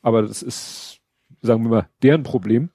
Aber 0.02 0.22
das 0.24 0.44
ist 0.44 1.00
sagen 1.42 1.64
wir 1.64 1.70
mal, 1.70 1.90
deren 2.04 2.24
Problem. 2.24 2.70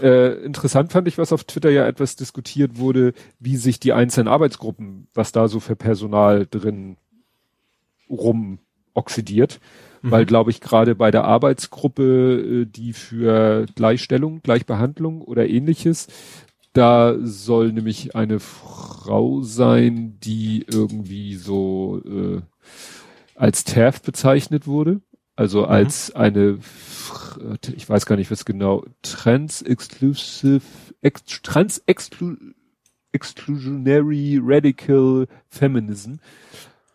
Äh, 0.00 0.44
interessant 0.44 0.92
fand 0.92 1.08
ich, 1.08 1.18
was 1.18 1.32
auf 1.32 1.44
Twitter 1.44 1.70
ja 1.70 1.86
etwas 1.86 2.16
diskutiert 2.16 2.78
wurde, 2.78 3.14
wie 3.38 3.56
sich 3.56 3.80
die 3.80 3.92
einzelnen 3.92 4.28
Arbeitsgruppen, 4.28 5.08
was 5.14 5.32
da 5.32 5.48
so 5.48 5.60
für 5.60 5.76
Personal 5.76 6.46
drin 6.48 6.96
rum 8.08 8.58
oxidiert. 8.98 9.60
Mhm. 10.02 10.10
Weil, 10.10 10.26
glaube 10.26 10.50
ich, 10.50 10.60
gerade 10.60 10.94
bei 10.94 11.10
der 11.10 11.24
Arbeitsgruppe, 11.24 12.62
äh, 12.62 12.66
die 12.66 12.92
für 12.92 13.64
Gleichstellung, 13.74 14.42
Gleichbehandlung 14.42 15.22
oder 15.22 15.48
ähnliches, 15.48 16.08
da 16.72 17.16
soll 17.20 17.72
nämlich 17.72 18.14
eine 18.14 18.38
Frau 18.38 19.42
sein, 19.42 20.18
die 20.22 20.64
irgendwie 20.70 21.34
so 21.34 22.00
äh, 22.04 22.42
als 23.34 23.64
TERF 23.64 24.02
bezeichnet 24.02 24.66
wurde. 24.66 25.00
Also 25.34 25.62
mhm. 25.62 25.66
als 25.66 26.14
eine, 26.14 26.58
ich 27.74 27.88
weiß 27.88 28.06
gar 28.06 28.16
nicht, 28.16 28.30
was 28.30 28.44
genau, 28.44 28.84
Trans-Exclusive, 29.02 30.62
ex, 31.00 31.22
Trans-Exclusionary 31.42 34.40
Radical 34.42 35.26
Feminism. 35.48 36.16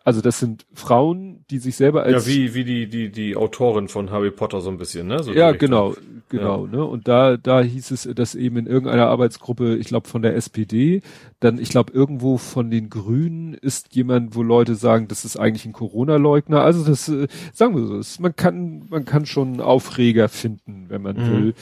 Also 0.06 0.20
das 0.20 0.38
sind 0.38 0.66
Frauen, 0.74 1.46
die 1.48 1.58
sich 1.58 1.76
selber 1.76 2.02
als 2.02 2.26
ja 2.26 2.32
wie 2.32 2.52
wie 2.52 2.64
die 2.64 2.88
die 2.88 3.10
die 3.10 3.36
Autorin 3.36 3.88
von 3.88 4.10
Harry 4.10 4.30
Potter 4.30 4.60
so 4.60 4.68
ein 4.68 4.76
bisschen 4.76 5.06
ne 5.06 5.22
so 5.22 5.32
ja 5.32 5.52
genau 5.52 5.94
genau 6.28 6.66
ja. 6.66 6.72
ne 6.72 6.84
und 6.84 7.08
da 7.08 7.38
da 7.38 7.62
hieß 7.62 7.90
es 7.90 8.06
dass 8.14 8.34
eben 8.34 8.58
in 8.58 8.66
irgendeiner 8.66 9.06
Arbeitsgruppe 9.06 9.76
ich 9.76 9.86
glaube 9.86 10.06
von 10.06 10.20
der 10.20 10.36
SPD 10.36 11.00
dann 11.40 11.58
ich 11.58 11.70
glaube 11.70 11.94
irgendwo 11.94 12.36
von 12.36 12.70
den 12.70 12.90
Grünen 12.90 13.54
ist 13.54 13.94
jemand 13.94 14.36
wo 14.36 14.42
Leute 14.42 14.74
sagen 14.74 15.08
das 15.08 15.24
ist 15.24 15.38
eigentlich 15.38 15.64
ein 15.64 15.72
Corona 15.72 16.16
Leugner 16.16 16.60
also 16.60 16.84
das 16.84 17.08
äh, 17.08 17.26
sagen 17.54 17.74
wir 17.74 17.86
so 17.86 17.96
das, 17.96 18.20
man 18.20 18.36
kann 18.36 18.84
man 18.90 19.06
kann 19.06 19.24
schon 19.24 19.62
Aufreger 19.62 20.28
finden 20.28 20.84
wenn 20.88 21.00
man 21.00 21.16
mhm. 21.16 21.30
will 21.30 21.54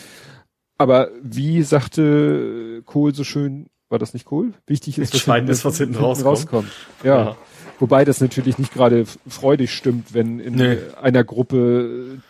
aber 0.78 1.10
wie 1.22 1.62
sagte 1.62 2.82
Kohl 2.86 3.14
so 3.14 3.22
schön 3.22 3.66
war 3.88 4.00
das 4.00 4.14
nicht 4.14 4.24
Kohl 4.24 4.52
wichtig 4.66 4.98
ist 4.98 5.14
Entscheidend 5.14 5.48
ist 5.48 5.64
was 5.64 5.78
hinten 5.78 5.94
rauskommt, 5.94 6.38
rauskommt. 6.38 6.72
ja. 7.04 7.24
ja. 7.24 7.36
Wobei 7.82 8.04
das 8.04 8.20
natürlich 8.20 8.58
nicht 8.58 8.72
gerade 8.72 9.06
freudig 9.26 9.72
stimmt, 9.72 10.14
wenn 10.14 10.38
in 10.38 10.54
nee. 10.54 10.78
einer 11.02 11.24
Gruppe, 11.24 12.20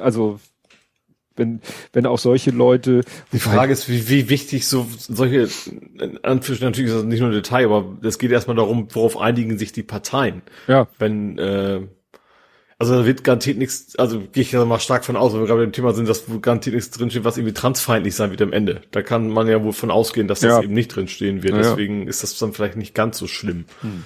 also 0.00 0.38
wenn, 1.34 1.60
wenn 1.92 2.06
auch 2.06 2.20
solche 2.20 2.52
Leute. 2.52 3.00
Die 3.32 3.40
Frage 3.40 3.72
ist, 3.72 3.88
wie, 3.88 4.08
wie 4.08 4.28
wichtig 4.28 4.68
so 4.68 4.86
solche, 4.96 5.48
natürlich 6.22 6.62
ist 6.62 6.94
das 6.94 7.02
nicht 7.02 7.18
nur 7.18 7.30
ein 7.30 7.34
Detail, 7.34 7.64
aber 7.64 7.98
es 8.02 8.20
geht 8.20 8.30
erstmal 8.30 8.54
darum, 8.54 8.86
worauf 8.92 9.16
einigen 9.16 9.58
sich 9.58 9.72
die 9.72 9.82
Parteien. 9.82 10.42
Ja. 10.68 10.86
Wenn, 11.00 11.38
äh, 11.38 11.80
also 12.78 12.94
da 12.94 13.04
wird 13.04 13.24
garantiert 13.24 13.58
nichts, 13.58 13.96
also 13.96 14.20
gehe 14.20 14.44
ich 14.44 14.52
ja 14.52 14.64
mal 14.64 14.78
stark 14.78 15.04
von 15.04 15.16
aus, 15.16 15.32
wenn 15.32 15.40
wir 15.40 15.48
gerade 15.48 15.64
im 15.64 15.72
Thema 15.72 15.92
sind, 15.92 16.08
dass 16.08 16.26
garantiert 16.40 16.76
nichts 16.76 16.92
drinsteht, 16.92 17.24
was 17.24 17.36
irgendwie 17.36 17.54
transfeindlich 17.54 18.14
sein 18.14 18.30
wird 18.30 18.42
am 18.42 18.52
Ende. 18.52 18.82
Da 18.92 19.02
kann 19.02 19.28
man 19.28 19.48
ja 19.48 19.60
wohl 19.64 19.72
von 19.72 19.90
ausgehen, 19.90 20.28
dass 20.28 20.38
das 20.38 20.50
ja. 20.52 20.62
eben 20.62 20.72
nicht 20.72 20.94
drinstehen 20.94 21.42
wird. 21.42 21.54
Ja. 21.54 21.62
Deswegen 21.62 22.06
ist 22.06 22.22
das 22.22 22.38
dann 22.38 22.52
vielleicht 22.52 22.76
nicht 22.76 22.94
ganz 22.94 23.18
so 23.18 23.26
schlimm. 23.26 23.64
Hm. 23.80 24.04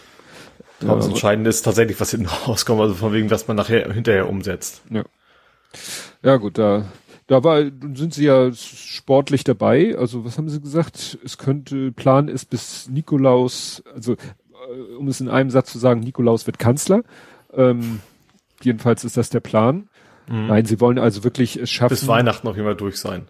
Aber 0.88 0.96
das 0.96 1.08
Entscheidende 1.08 1.50
ist 1.50 1.62
tatsächlich, 1.62 2.00
was 2.00 2.10
hinten 2.10 2.26
rauskommt, 2.46 2.80
also 2.80 2.94
von 2.94 3.12
wegen, 3.12 3.30
was 3.30 3.48
man 3.48 3.56
nachher 3.56 3.92
hinterher 3.92 4.28
umsetzt. 4.28 4.82
Ja. 4.90 5.04
Ja, 6.22 6.36
gut, 6.36 6.58
da, 6.58 6.86
da 7.26 7.42
war, 7.42 7.62
sind 7.94 8.14
sie 8.14 8.24
ja 8.24 8.52
sportlich 8.52 9.44
dabei. 9.44 9.96
Also, 9.98 10.24
was 10.24 10.38
haben 10.38 10.48
sie 10.48 10.60
gesagt? 10.60 11.18
Es 11.24 11.38
könnte, 11.38 11.92
Plan 11.92 12.28
ist 12.28 12.50
bis 12.50 12.88
Nikolaus, 12.88 13.82
also, 13.94 14.12
äh, 14.12 14.96
um 14.98 15.08
es 15.08 15.20
in 15.20 15.28
einem 15.28 15.50
Satz 15.50 15.72
zu 15.72 15.78
sagen, 15.78 16.00
Nikolaus 16.00 16.46
wird 16.46 16.58
Kanzler. 16.58 17.02
Ähm, 17.52 18.00
jedenfalls 18.62 19.04
ist 19.04 19.16
das 19.16 19.30
der 19.30 19.40
Plan. 19.40 19.88
Mhm. 20.28 20.46
Nein, 20.46 20.64
sie 20.66 20.80
wollen 20.80 20.98
also 20.98 21.24
wirklich 21.24 21.56
es 21.56 21.70
schaffen. 21.70 21.94
Bis 21.94 22.06
Weihnachten 22.06 22.46
noch 22.46 22.56
immer 22.56 22.74
durch 22.74 22.98
sein. 22.98 23.26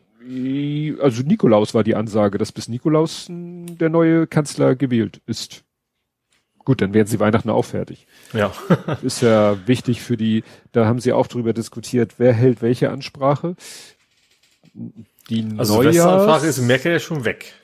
Also 1.01 1.23
Nikolaus 1.23 1.75
war 1.75 1.85
die 1.85 1.97
Ansage, 1.97 2.39
dass 2.39 2.51
bis 2.51 2.69
Nikolaus 2.69 3.27
der 3.29 3.91
neue 3.91 4.27
Kanzler 4.27 4.75
gewählt 4.75 5.21
ist. 5.27 5.65
Gut, 6.65 6.81
dann 6.81 6.95
werden 6.95 7.07
sie 7.07 7.21
Weihnachten 7.21 7.51
auch 7.51 7.65
fertig. 7.65 8.07
Ja. 8.33 8.53
ist 9.03 9.21
ja 9.21 9.57
wichtig 9.67 10.03
für 10.03 10.17
die, 10.17 10.45
da 10.73 10.87
haben 10.87 11.01
sie 11.01 11.13
auch 11.13 11.27
drüber 11.27 11.53
diskutiert, 11.53 12.15
wer 12.19 12.33
hält 12.33 12.63
welche 12.63 12.91
Ansprache. 12.91 13.57
Die 15.29 15.47
also 15.57 15.83
Neujahrs 15.83 16.43
ist 16.43 16.61
Merkel 16.61 16.93
ja 16.93 16.99
schon 16.99 17.25
weg. 17.25 17.55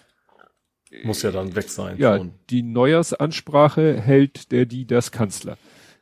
Muss 1.04 1.22
ja 1.22 1.30
dann 1.30 1.54
weg 1.54 1.70
sein. 1.70 1.96
Ja, 1.98 2.16
schon. 2.16 2.32
die 2.50 2.62
Neujahrsansprache 2.62 4.00
hält 4.00 4.50
der, 4.50 4.66
die, 4.66 4.86
das 4.86 5.12
Kanzler. 5.12 5.56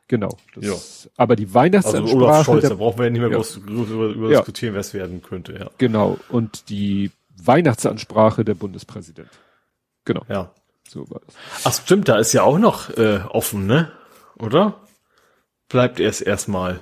Genau. 0.07 0.35
Das, 0.55 0.65
ja. 1.05 1.11
Aber 1.15 1.35
die 1.35 1.53
Weihnachtsansprache. 1.53 2.15
Also 2.15 2.17
Olaf 2.17 2.45
Scholz, 2.45 2.67
da 2.67 2.73
brauchen 2.73 2.97
wir 2.97 3.05
ja 3.05 3.11
nicht 3.11 3.21
mehr 3.21 3.29
ja. 3.29 3.35
groß 3.35 3.57
über, 3.57 4.07
über 4.07 4.31
ja. 4.31 4.39
diskutieren, 4.39 4.73
wer 4.73 4.81
es 4.81 4.93
werden 4.95 5.21
könnte, 5.21 5.53
ja. 5.53 5.69
Genau. 5.77 6.17
Und 6.29 6.69
die 6.69 7.11
Weihnachtsansprache 7.37 8.43
der 8.43 8.55
Bundespräsident. 8.55 9.29
Genau. 10.05 10.25
Ja. 10.27 10.51
So 10.89 11.09
war 11.09 11.21
das. 11.25 11.35
Ach 11.65 11.73
stimmt, 11.73 12.07
da 12.07 12.17
ist 12.17 12.33
ja 12.33 12.43
auch 12.43 12.57
noch 12.57 12.89
äh, 12.97 13.19
offen, 13.29 13.67
ne? 13.67 13.91
Oder? 14.37 14.81
Bleibt 15.67 15.99
erst 15.99 16.21
erstmal. 16.21 16.81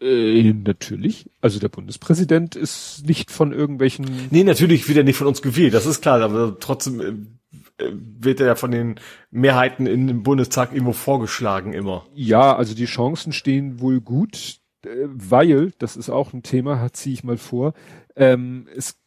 Äh, 0.00 0.52
natürlich. 0.52 1.30
Also 1.40 1.58
der 1.58 1.68
Bundespräsident 1.68 2.54
ist 2.54 3.06
nicht 3.06 3.30
von 3.30 3.52
irgendwelchen. 3.52 4.28
Nee, 4.30 4.44
natürlich 4.44 4.88
wird 4.88 4.98
er 4.98 5.04
nicht 5.04 5.16
von 5.16 5.26
uns 5.26 5.40
gewählt, 5.40 5.74
das 5.74 5.86
ist 5.86 6.02
klar, 6.02 6.20
aber 6.20 6.58
trotzdem 6.60 7.38
äh, 7.78 7.92
wird 7.92 8.40
er 8.40 8.46
ja 8.46 8.54
von 8.56 8.72
den 8.72 8.96
Mehrheiten 9.30 9.86
in 9.86 10.06
dem 10.06 10.22
Bundestag 10.22 10.72
irgendwo 10.72 10.92
vorgeschlagen 10.92 11.72
immer. 11.72 12.04
Ja, 12.14 12.54
also 12.54 12.74
die 12.74 12.84
Chancen 12.84 13.32
stehen 13.32 13.80
wohl 13.80 14.00
gut, 14.00 14.58
äh, 14.84 14.88
weil, 15.06 15.72
das 15.78 15.96
ist 15.96 16.10
auch 16.10 16.34
ein 16.34 16.42
Thema, 16.42 16.92
ziehe 16.92 17.14
ich 17.14 17.24
mal 17.24 17.38
vor, 17.38 17.72
ähm, 18.16 18.68
es 18.74 19.01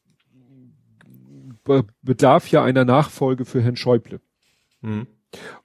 bedarf 2.01 2.49
ja 2.49 2.63
einer 2.63 2.86
Nachfolge 2.86 3.45
für 3.45 3.61
Herrn 3.61 3.76
Schäuble. 3.76 4.20
Mhm. 4.82 5.07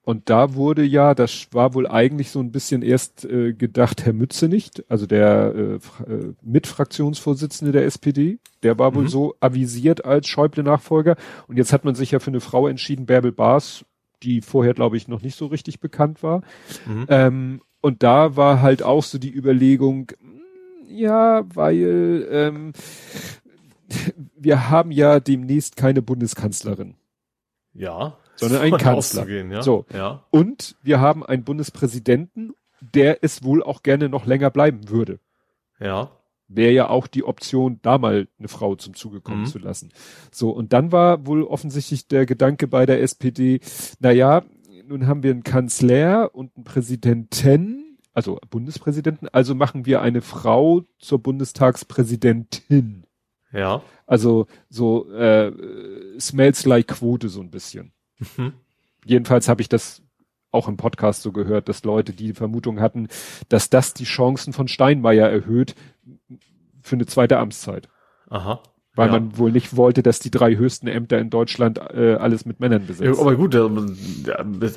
Und 0.02 0.28
da 0.30 0.54
wurde 0.54 0.82
ja, 0.82 1.14
das 1.14 1.48
war 1.52 1.74
wohl 1.74 1.86
eigentlich 1.86 2.30
so 2.30 2.40
ein 2.40 2.50
bisschen 2.50 2.82
erst 2.82 3.24
äh, 3.24 3.52
gedacht, 3.52 4.04
Herr 4.04 4.12
Mütze 4.12 4.48
nicht, 4.48 4.84
also 4.88 5.06
der 5.06 5.54
äh, 5.54 5.74
äh 6.12 6.34
Mitfraktionsvorsitzende 6.42 7.72
der 7.72 7.84
SPD, 7.84 8.38
der 8.62 8.78
war 8.78 8.90
mhm. 8.90 8.94
wohl 8.96 9.08
so 9.08 9.34
avisiert 9.40 10.04
als 10.04 10.26
Schäuble-Nachfolger. 10.28 11.16
Und 11.46 11.56
jetzt 11.56 11.72
hat 11.72 11.84
man 11.84 11.94
sich 11.94 12.10
ja 12.10 12.18
für 12.18 12.30
eine 12.30 12.40
Frau 12.40 12.66
entschieden, 12.66 13.06
Bärbel 13.06 13.32
Baas, 13.32 13.84
die 14.22 14.40
vorher, 14.40 14.74
glaube 14.74 14.96
ich, 14.96 15.08
noch 15.08 15.22
nicht 15.22 15.36
so 15.36 15.46
richtig 15.46 15.80
bekannt 15.80 16.22
war. 16.22 16.42
Mhm. 16.86 17.06
Ähm, 17.08 17.60
und 17.80 18.02
da 18.02 18.36
war 18.36 18.60
halt 18.60 18.82
auch 18.82 19.02
so 19.02 19.18
die 19.18 19.34
Überlegung, 19.34 20.12
hm, 20.20 20.42
ja, 20.88 21.44
weil 21.54 22.28
ähm, 22.30 22.72
wir 24.36 24.70
haben 24.70 24.90
ja 24.90 25.20
demnächst 25.20 25.76
keine 25.76 26.02
Bundeskanzlerin. 26.02 26.94
Ja. 27.72 28.16
Sondern 28.36 28.62
ein 28.62 28.76
Kanzler. 28.76 29.28
Ja. 29.28 29.62
So. 29.62 29.86
Ja. 29.92 30.24
Und 30.30 30.76
wir 30.82 31.00
haben 31.00 31.24
einen 31.24 31.44
Bundespräsidenten, 31.44 32.54
der 32.80 33.22
es 33.22 33.44
wohl 33.44 33.62
auch 33.62 33.82
gerne 33.82 34.08
noch 34.08 34.26
länger 34.26 34.50
bleiben 34.50 34.88
würde. 34.88 35.20
Ja. 35.78 36.10
Wäre 36.48 36.72
ja 36.72 36.88
auch 36.88 37.06
die 37.06 37.22
Option, 37.22 37.78
da 37.82 37.98
mal 37.98 38.26
eine 38.38 38.48
Frau 38.48 38.74
zum 38.74 38.94
Zuge 38.94 39.20
kommen 39.20 39.42
mhm. 39.42 39.46
zu 39.46 39.58
lassen. 39.58 39.92
So, 40.32 40.50
und 40.50 40.72
dann 40.72 40.90
war 40.90 41.26
wohl 41.26 41.44
offensichtlich 41.44 42.08
der 42.08 42.26
Gedanke 42.26 42.66
bei 42.66 42.86
der 42.86 43.02
SPD, 43.02 43.60
na 44.00 44.10
ja, 44.10 44.42
nun 44.84 45.06
haben 45.06 45.22
wir 45.22 45.30
einen 45.30 45.44
Kanzler 45.44 46.34
und 46.34 46.56
einen 46.56 46.64
Präsidenten, 46.64 47.98
also 48.12 48.40
Bundespräsidenten, 48.50 49.28
also 49.28 49.54
machen 49.54 49.86
wir 49.86 50.02
eine 50.02 50.22
Frau 50.22 50.82
zur 50.98 51.20
Bundestagspräsidentin. 51.20 53.06
Ja. 53.52 53.82
Also 54.06 54.46
so 54.68 55.10
äh, 55.12 55.52
smells 56.18 56.64
like 56.66 56.88
Quote 56.88 57.28
so 57.28 57.40
ein 57.40 57.50
bisschen. 57.50 57.92
Mhm. 58.36 58.52
Jedenfalls 59.04 59.48
habe 59.48 59.62
ich 59.62 59.68
das 59.68 60.02
auch 60.52 60.68
im 60.68 60.76
Podcast 60.76 61.22
so 61.22 61.32
gehört, 61.32 61.68
dass 61.68 61.84
Leute 61.84 62.12
die 62.12 62.32
Vermutung 62.32 62.80
hatten, 62.80 63.08
dass 63.48 63.70
das 63.70 63.94
die 63.94 64.04
Chancen 64.04 64.52
von 64.52 64.68
Steinmeier 64.68 65.28
erhöht 65.28 65.74
für 66.82 66.96
eine 66.96 67.06
zweite 67.06 67.38
Amtszeit. 67.38 67.88
Aha. 68.28 68.62
Weil 68.96 69.06
ja. 69.06 69.12
man 69.12 69.38
wohl 69.38 69.52
nicht 69.52 69.76
wollte, 69.76 70.02
dass 70.02 70.18
die 70.18 70.32
drei 70.32 70.56
höchsten 70.56 70.88
Ämter 70.88 71.18
in 71.18 71.30
Deutschland 71.30 71.78
äh, 71.78 72.14
alles 72.14 72.44
mit 72.44 72.58
Männern 72.58 72.86
besetzen. 72.86 73.14
Ja, 73.14 73.20
aber 73.20 73.36
gut, 73.36 73.54
der, 73.54 73.70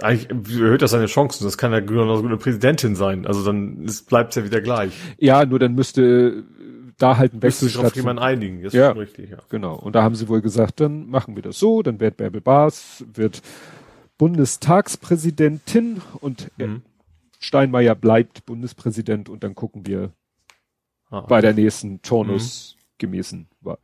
eigentlich 0.04 0.30
erhöht 0.30 0.84
das 0.84 0.92
seine 0.92 1.08
Chancen. 1.08 1.44
Das 1.46 1.58
kann 1.58 1.72
ja 1.72 1.80
genauso 1.80 2.24
eine 2.24 2.38
Präsidentin 2.38 2.96
sein. 2.96 3.26
Also 3.26 3.44
dann 3.44 3.88
bleibt 4.08 4.30
es 4.30 4.36
ja 4.36 4.46
wieder 4.46 4.62
gleich. 4.62 4.94
Ja, 5.18 5.44
nur 5.46 5.58
dann 5.58 5.74
müsste 5.74 6.44
da 6.98 7.18
halt 7.18 7.34
ein 7.34 7.42
Wechsel 7.42 7.68
sich 7.68 7.78
auf 7.78 7.96
jemanden 7.96 8.22
einigen, 8.22 8.62
ist 8.62 8.74
ja, 8.74 8.92
richtig, 8.92 9.32
ja. 9.32 9.38
Genau. 9.50 9.76
Und 9.76 9.94
da 9.96 10.04
haben 10.04 10.16
sie 10.16 10.28
wohl 10.28 10.42
gesagt, 10.42 10.80
dann 10.80 11.10
machen 11.10 11.36
wir 11.36 11.44
das 11.44 11.60
so, 11.60 11.82
dann 11.82 12.00
wird 12.00 12.18
Bärbel 12.18 12.42
Baas, 12.42 13.04
wird 13.14 13.42
Bundestagspräsidentin 14.18 16.02
und 16.20 16.52
mhm. 16.58 16.84
Steinmeier 17.40 17.96
bleibt 17.96 18.46
Bundespräsident 18.46 19.30
und 19.30 19.44
dann 19.44 19.56
gucken 19.56 19.86
wir 19.86 20.12
ah, 21.10 21.22
bei 21.22 21.42
der 21.42 21.54
nächsten 21.54 22.02
Turnus 22.02 22.76
mhm. 22.78 22.84
gemäßen 23.00 23.48
Wahl. 23.62 23.80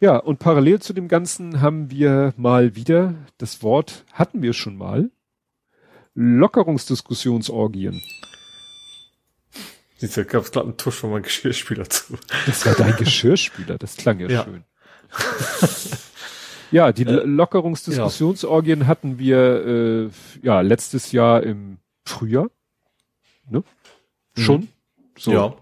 Ja, 0.00 0.18
und 0.18 0.38
parallel 0.38 0.80
zu 0.80 0.92
dem 0.92 1.08
Ganzen 1.08 1.60
haben 1.60 1.90
wir 1.90 2.34
mal 2.36 2.76
wieder 2.76 3.14
das 3.38 3.62
Wort, 3.62 4.04
hatten 4.12 4.42
wir 4.42 4.52
schon 4.52 4.76
mal, 4.76 5.10
Lockerungsdiskussionsorgien. 6.14 8.02
Du, 10.00 10.24
gab 10.24 10.44
es 10.44 10.52
gerade 10.52 10.66
einen 10.66 10.76
Tusch 10.76 10.96
von 10.96 11.10
meinem 11.10 11.22
Geschirrspüler 11.22 11.88
zu. 11.88 12.18
Das 12.46 12.66
war 12.66 12.74
dein 12.74 12.96
Geschirrspüler, 12.96 13.78
das 13.78 13.96
klang 13.96 14.20
ja, 14.20 14.28
ja. 14.28 14.44
schön. 14.44 14.64
ja, 16.70 16.92
die 16.92 17.04
äh, 17.04 17.24
Lockerungsdiskussionsorgien 17.24 18.82
ja. 18.82 18.86
hatten 18.86 19.18
wir 19.18 19.66
äh, 19.66 20.10
ja 20.42 20.60
letztes 20.60 21.12
Jahr 21.12 21.42
im 21.42 21.78
Frühjahr. 22.04 22.50
Ne? 23.48 23.62
Mhm. 24.36 24.42
Schon? 24.42 24.60
Mhm. 24.60 24.68
So. 25.18 25.32
Ja. 25.32 25.56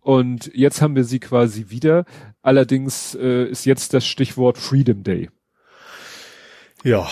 Und 0.00 0.50
jetzt 0.54 0.82
haben 0.82 0.96
wir 0.96 1.04
sie 1.04 1.20
quasi 1.20 1.70
wieder. 1.70 2.04
Allerdings 2.42 3.14
äh, 3.14 3.44
ist 3.44 3.64
jetzt 3.64 3.94
das 3.94 4.06
Stichwort 4.06 4.58
Freedom 4.58 5.02
Day. 5.02 5.30
Ja, 6.84 7.08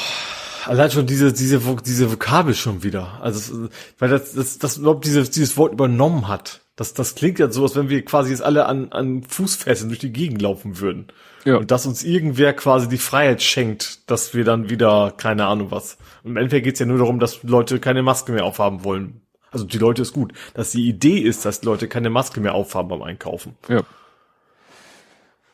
allein 0.67 0.91
schon 0.91 1.07
diese 1.07 1.33
diese 1.33 1.61
diese 1.85 2.11
Vokabel 2.11 2.55
schon 2.55 2.83
wieder. 2.83 3.21
Also 3.23 3.69
weil 3.99 4.11
das 4.11 4.33
das 4.33 4.59
das 4.59 4.77
überhaupt 4.79 5.05
dieses 5.05 5.31
dieses 5.31 5.57
Wort 5.57 5.73
übernommen 5.73 6.29
hat. 6.29 6.61
Das 6.77 6.95
das 6.95 7.15
klingt 7.15 7.39
ja 7.39 7.51
so, 7.51 7.63
als 7.63 7.77
wenn 7.77 7.89
wir 7.89 8.05
quasi 8.05 8.31
jetzt 8.31 8.43
alle 8.43 8.67
an 8.67 8.93
an 8.93 9.23
Fußfesseln 9.23 9.89
durch 9.89 10.01
die 10.01 10.13
Gegend 10.13 10.43
laufen 10.43 10.81
würden. 10.81 11.09
Ja. 11.45 11.57
Und 11.57 11.71
dass 11.71 11.87
uns 11.87 12.03
irgendwer 12.03 12.53
quasi 12.53 12.89
die 12.89 12.99
Freiheit 12.99 13.43
schenkt, 13.43 14.11
dass 14.11 14.35
wir 14.35 14.45
dann 14.45 14.69
wieder 14.71 15.13
keine 15.17 15.47
Ahnung 15.47 15.71
was. 15.71 15.97
Und 16.23 16.33
im 16.33 16.37
Endeffekt 16.37 16.65
geht's 16.65 16.81
ja 16.81 16.87
nur 16.87 16.99
darum, 16.99 17.19
dass 17.19 17.43
Leute 17.43 17.81
keine 17.81 18.03
Maske 18.03 18.33
mehr 18.33 18.45
aufhaben 18.45 18.85
wollen. 18.85 19.23
Also 19.51 19.65
die 19.65 19.79
Leute 19.79 20.03
ist 20.03 20.13
gut, 20.13 20.33
dass 20.55 20.71
die 20.71 20.87
Idee 20.89 21.19
ist, 21.19 21.45
dass 21.45 21.65
Leute 21.65 21.89
keine 21.89 22.11
Maske 22.11 22.41
mehr 22.41 22.55
aufhaben 22.55 22.89
beim 22.89 23.03
Einkaufen. 23.03 23.57
Ja. 23.69 23.83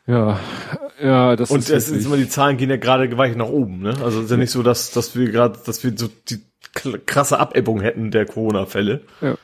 Ja, 0.07 0.38
ja, 1.02 1.36
das 1.36 1.50
und 1.50 1.59
ist. 1.61 1.70
Und 1.70 1.76
es 1.76 1.88
ist 1.88 2.07
immer, 2.07 2.16
die 2.16 2.28
Zahlen 2.28 2.57
gehen 2.57 2.70
ja 2.70 2.76
gerade 2.76 3.09
gewaltig 3.09 3.36
nach 3.36 3.48
oben, 3.48 3.80
ne? 3.80 3.90
Also 4.02 4.18
es 4.18 4.26
ist 4.26 4.30
ja 4.30 4.36
nicht 4.36 4.50
so, 4.52 4.62
dass, 4.62 4.92
dass 4.92 5.16
wir 5.16 5.30
gerade, 5.30 5.59
dass 5.64 5.82
wir 5.82 5.92
so 5.96 6.09
die 6.28 6.40
krasse 7.07 7.38
Abebbung 7.38 7.80
hätten 7.80 8.11
der 8.11 8.26
Corona-Fälle. 8.26 9.02
Ja. 9.20 9.36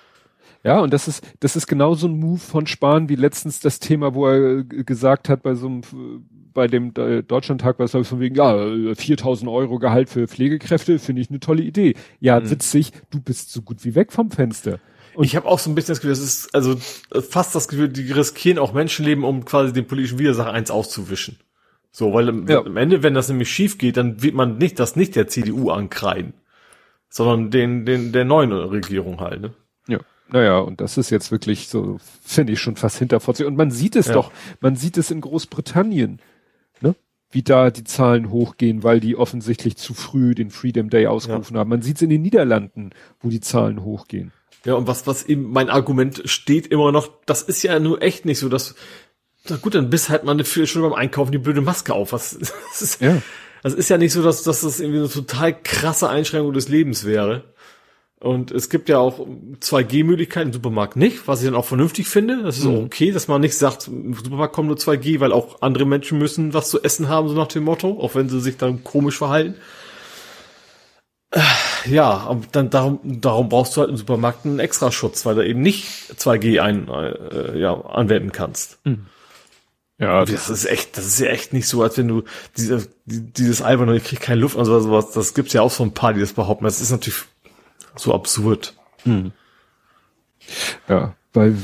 Ja, 0.64 0.78
und 0.78 0.92
das 0.92 1.08
ist, 1.08 1.24
das 1.40 1.56
ist 1.56 1.66
genau 1.66 1.94
so 1.94 2.06
ein 2.06 2.20
Move 2.20 2.38
von 2.38 2.68
Spahn 2.68 3.08
wie 3.08 3.16
letztens 3.16 3.58
das 3.58 3.80
Thema, 3.80 4.14
wo 4.14 4.28
er 4.28 4.62
gesagt 4.62 5.28
hat 5.28 5.42
bei 5.42 5.56
so 5.56 5.66
einem, 5.66 5.80
bei 6.54 6.68
dem 6.68 6.94
Deutschlandtag, 6.94 7.80
was 7.80 7.94
ich 7.94 8.06
von 8.06 8.20
wegen, 8.20 8.36
ja, 8.36 8.94
4000 8.94 9.50
Euro 9.50 9.80
Gehalt 9.80 10.08
für 10.08 10.28
Pflegekräfte, 10.28 11.00
finde 11.00 11.22
ich 11.22 11.30
eine 11.30 11.40
tolle 11.40 11.62
Idee. 11.62 11.94
Ja, 12.20 12.38
mhm. 12.38 12.50
witzig, 12.50 12.92
du 13.10 13.20
bist 13.20 13.52
so 13.52 13.62
gut 13.62 13.84
wie 13.84 13.96
weg 13.96 14.12
vom 14.12 14.30
Fenster. 14.30 14.78
Und 15.14 15.24
ich 15.24 15.36
habe 15.36 15.46
auch 15.46 15.58
so 15.58 15.70
ein 15.70 15.74
bisschen 15.74 15.92
das 15.92 16.00
Gefühl, 16.00 16.10
das 16.10 16.20
ist 16.20 16.54
also 16.54 16.76
fast 17.28 17.54
das 17.54 17.68
Gefühl, 17.68 17.88
die 17.88 18.10
riskieren 18.12 18.58
auch 18.58 18.72
Menschenleben, 18.72 19.24
um 19.24 19.44
quasi 19.44 19.72
den 19.72 19.86
politischen 19.86 20.18
Widersacher 20.18 20.52
eins 20.52 20.70
auszuwischen. 20.70 21.38
So, 21.90 22.14
weil 22.14 22.28
im, 22.28 22.48
ja. 22.48 22.64
am 22.64 22.76
Ende, 22.76 23.02
wenn 23.02 23.14
das 23.14 23.28
nämlich 23.28 23.50
schief 23.50 23.76
geht, 23.76 23.98
dann 23.98 24.22
wird 24.22 24.34
man 24.34 24.56
nicht 24.56 24.78
das 24.78 24.96
nicht 24.96 25.14
der 25.14 25.28
CDU 25.28 25.70
ankreiden, 25.70 26.32
sondern 27.10 27.50
den, 27.50 27.84
den 27.84 28.12
der 28.12 28.24
neuen 28.24 28.50
Regierung 28.52 29.20
halt. 29.20 29.42
Ne? 29.42 29.54
Ja. 29.86 29.98
Naja, 30.30 30.58
und 30.58 30.80
das 30.80 30.96
ist 30.96 31.10
jetzt 31.10 31.30
wirklich 31.30 31.68
so, 31.68 31.98
finde 32.22 32.54
ich 32.54 32.60
schon 32.60 32.76
fast 32.76 32.98
hinterfotzig. 32.98 33.44
Und 33.44 33.56
man 33.56 33.70
sieht 33.70 33.94
es 33.94 34.06
ja. 34.06 34.14
doch, 34.14 34.32
man 34.60 34.76
sieht 34.76 34.96
es 34.96 35.10
in 35.10 35.20
Großbritannien, 35.20 36.20
ne? 36.80 36.94
Wie 37.30 37.42
da 37.42 37.70
die 37.70 37.84
Zahlen 37.84 38.30
hochgehen, 38.30 38.82
weil 38.82 39.00
die 39.00 39.16
offensichtlich 39.16 39.76
zu 39.76 39.92
früh 39.92 40.34
den 40.34 40.50
Freedom 40.50 40.88
Day 40.88 41.06
ausgerufen 41.06 41.54
ja. 41.54 41.60
haben. 41.60 41.68
Man 41.68 41.82
sieht 41.82 41.96
es 41.96 42.02
in 42.02 42.10
den 42.10 42.22
Niederlanden, 42.22 42.90
wo 43.20 43.28
die 43.28 43.40
Zahlen 43.40 43.84
hochgehen. 43.84 44.32
Ja, 44.64 44.74
und 44.74 44.86
was, 44.86 45.06
was 45.06 45.24
eben 45.24 45.50
mein 45.50 45.70
Argument 45.70 46.22
steht 46.26 46.68
immer 46.68 46.92
noch, 46.92 47.10
das 47.26 47.42
ist 47.42 47.62
ja 47.62 47.78
nur 47.78 48.02
echt 48.02 48.24
nicht 48.24 48.38
so, 48.38 48.48
dass, 48.48 48.74
na 49.48 49.56
gut, 49.56 49.74
dann 49.74 49.90
bist 49.90 50.08
halt 50.08 50.24
mal 50.24 50.32
eine 50.32 50.44
Viertelstunde 50.44 50.88
beim 50.88 50.98
Einkaufen 50.98 51.32
die 51.32 51.38
blöde 51.38 51.60
Maske 51.60 51.92
auf. 51.94 52.12
Was, 52.12 52.38
das 52.38 52.82
ist, 52.82 53.00
ja. 53.00 53.20
das 53.62 53.74
ist 53.74 53.88
ja 53.88 53.98
nicht 53.98 54.12
so, 54.12 54.22
dass, 54.22 54.42
dass 54.42 54.60
das 54.60 54.80
irgendwie 54.80 55.00
eine 55.00 55.08
total 55.08 55.60
krasse 55.60 56.08
Einschränkung 56.08 56.52
des 56.52 56.68
Lebens 56.68 57.04
wäre. 57.04 57.44
Und 58.20 58.52
es 58.52 58.70
gibt 58.70 58.88
ja 58.88 58.98
auch 58.98 59.18
2G-Möglichkeiten 59.18 60.50
im 60.50 60.52
Supermarkt 60.52 60.94
nicht, 60.94 61.26
was 61.26 61.40
ich 61.40 61.46
dann 61.46 61.56
auch 61.56 61.64
vernünftig 61.64 62.06
finde. 62.06 62.44
Das 62.44 62.56
ist 62.56 62.64
mhm. 62.64 62.76
auch 62.76 62.82
okay, 62.84 63.10
dass 63.10 63.26
man 63.26 63.40
nicht 63.40 63.58
sagt, 63.58 63.88
im 63.88 64.14
Supermarkt 64.14 64.54
kommen 64.54 64.68
nur 64.68 64.76
2G, 64.76 65.18
weil 65.18 65.32
auch 65.32 65.60
andere 65.60 65.86
Menschen 65.86 66.18
müssen 66.18 66.54
was 66.54 66.70
zu 66.70 66.80
essen 66.84 67.08
haben, 67.08 67.28
so 67.28 67.34
nach 67.34 67.48
dem 67.48 67.64
Motto, 67.64 67.98
auch 68.00 68.14
wenn 68.14 68.28
sie 68.28 68.40
sich 68.40 68.58
dann 68.58 68.84
komisch 68.84 69.18
verhalten. 69.18 69.56
Ja, 71.86 72.40
dann 72.52 72.70
darum, 72.70 73.00
darum 73.02 73.48
brauchst 73.48 73.76
du 73.76 73.80
halt 73.80 73.90
im 73.90 73.96
Supermarkt 73.96 74.44
einen 74.44 74.58
Extraschutz, 74.58 75.26
weil 75.26 75.34
du 75.34 75.46
eben 75.46 75.60
nicht 75.60 75.86
2G 76.16 76.60
ein, 76.60 76.88
äh, 76.88 77.58
ja, 77.58 77.74
anwenden 77.74 78.32
kannst. 78.32 78.78
Mhm. 78.84 79.06
Ja, 79.98 80.24
das, 80.24 80.48
das, 80.48 80.50
ist 80.50 80.64
echt, 80.64 80.96
das 80.96 81.06
ist 81.06 81.20
ja 81.20 81.28
echt 81.28 81.52
nicht 81.52 81.68
so, 81.68 81.82
als 81.82 81.96
wenn 81.96 82.08
du 82.08 82.24
diese, 82.56 82.88
dieses 83.04 83.62
alberne, 83.62 83.96
ich 83.96 84.04
krieg 84.04 84.20
keine 84.20 84.40
Luft 84.40 84.56
und 84.56 84.64
sowas, 84.64 85.12
das 85.12 85.34
gibt's 85.34 85.52
ja 85.52 85.62
auch 85.62 85.70
so 85.70 85.84
ein 85.84 85.94
paar, 85.94 86.12
die 86.12 86.20
das 86.20 86.32
behaupten. 86.32 86.64
Das 86.64 86.80
ist 86.80 86.90
natürlich 86.90 87.22
so 87.94 88.12
absurd. 88.12 88.74
Mhm. 89.04 89.32
Ja, 90.88 91.14
weil 91.32 91.56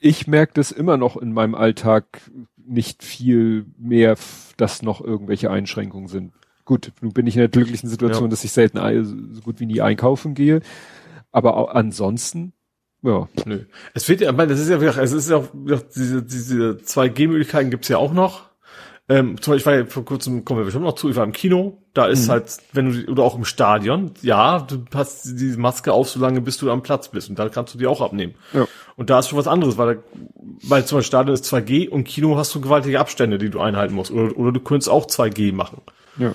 ich 0.00 0.26
merke 0.26 0.52
das 0.54 0.70
immer 0.70 0.96
noch 0.96 1.16
in 1.16 1.32
meinem 1.32 1.54
Alltag 1.54 2.20
nicht 2.56 3.02
viel 3.02 3.64
mehr, 3.78 4.16
dass 4.56 4.82
noch 4.82 5.00
irgendwelche 5.00 5.50
Einschränkungen 5.50 6.08
sind 6.08 6.32
gut, 6.66 6.92
nun 7.00 7.14
bin 7.14 7.26
ich 7.26 7.36
in 7.36 7.40
der 7.40 7.48
glücklichen 7.48 7.88
Situation, 7.88 8.24
ja. 8.24 8.30
dass 8.30 8.44
ich 8.44 8.52
selten 8.52 8.78
so 9.34 9.40
gut 9.40 9.58
wie 9.60 9.66
nie 9.66 9.80
einkaufen 9.80 10.34
gehe. 10.34 10.60
Aber 11.32 11.56
auch 11.56 11.70
ansonsten, 11.70 12.52
ja. 13.02 13.28
Nö. 13.44 13.60
Es 13.94 14.08
wird 14.08 14.20
ja, 14.20 14.30
ich 14.30 14.36
meine, 14.36 14.50
das 14.52 14.60
ist 14.60 14.68
ja, 14.68 14.76
es 14.78 15.12
ist 15.12 15.30
ja 15.30 15.36
auch, 15.36 15.48
diese, 15.94 16.22
diese 16.22 16.78
2G-Möglichkeiten 16.82 17.70
gibt's 17.70 17.88
ja 17.88 17.98
auch 17.98 18.12
noch. 18.12 18.46
Ähm, 19.08 19.40
zum 19.40 19.52
Beispiel, 19.52 19.60
ich 19.60 19.66
war 19.66 19.74
ja 19.76 19.86
vor 19.86 20.04
kurzem, 20.04 20.44
kommen 20.44 20.60
wir 20.60 20.64
bestimmt 20.64 20.84
noch 20.84 20.96
zu, 20.96 21.08
ich 21.08 21.14
war 21.14 21.22
im 21.22 21.30
Kino, 21.30 21.80
da 21.94 22.06
ist 22.06 22.26
mhm. 22.26 22.32
halt, 22.32 22.56
wenn 22.72 22.90
du, 22.90 23.12
oder 23.12 23.22
auch 23.22 23.36
im 23.36 23.44
Stadion, 23.44 24.10
ja, 24.22 24.58
du 24.58 24.84
hast 24.92 25.38
die 25.38 25.56
Maske 25.56 25.92
auf, 25.92 26.10
solange 26.10 26.40
bis 26.40 26.58
du 26.58 26.68
am 26.72 26.82
Platz 26.82 27.08
bist 27.08 27.30
und 27.30 27.38
da 27.38 27.48
kannst 27.48 27.72
du 27.72 27.78
die 27.78 27.86
auch 27.86 28.00
abnehmen. 28.00 28.34
Ja. 28.52 28.66
Und 28.96 29.08
da 29.08 29.20
ist 29.20 29.28
schon 29.28 29.38
was 29.38 29.46
anderes, 29.46 29.78
weil, 29.78 29.96
da, 29.96 30.02
weil 30.64 30.84
zum 30.84 30.98
Beispiel 30.98 31.06
Stadion 31.06 31.34
ist 31.34 31.44
2G 31.44 31.88
und 31.88 32.02
Kino 32.02 32.36
hast 32.36 32.52
du 32.56 32.60
gewaltige 32.60 32.98
Abstände, 32.98 33.38
die 33.38 33.50
du 33.50 33.60
einhalten 33.60 33.94
musst. 33.94 34.10
Oder, 34.10 34.36
oder 34.36 34.50
du 34.50 34.58
könntest 34.58 34.88
auch 34.88 35.06
2G 35.06 35.52
machen. 35.52 35.82
Ja. 36.18 36.32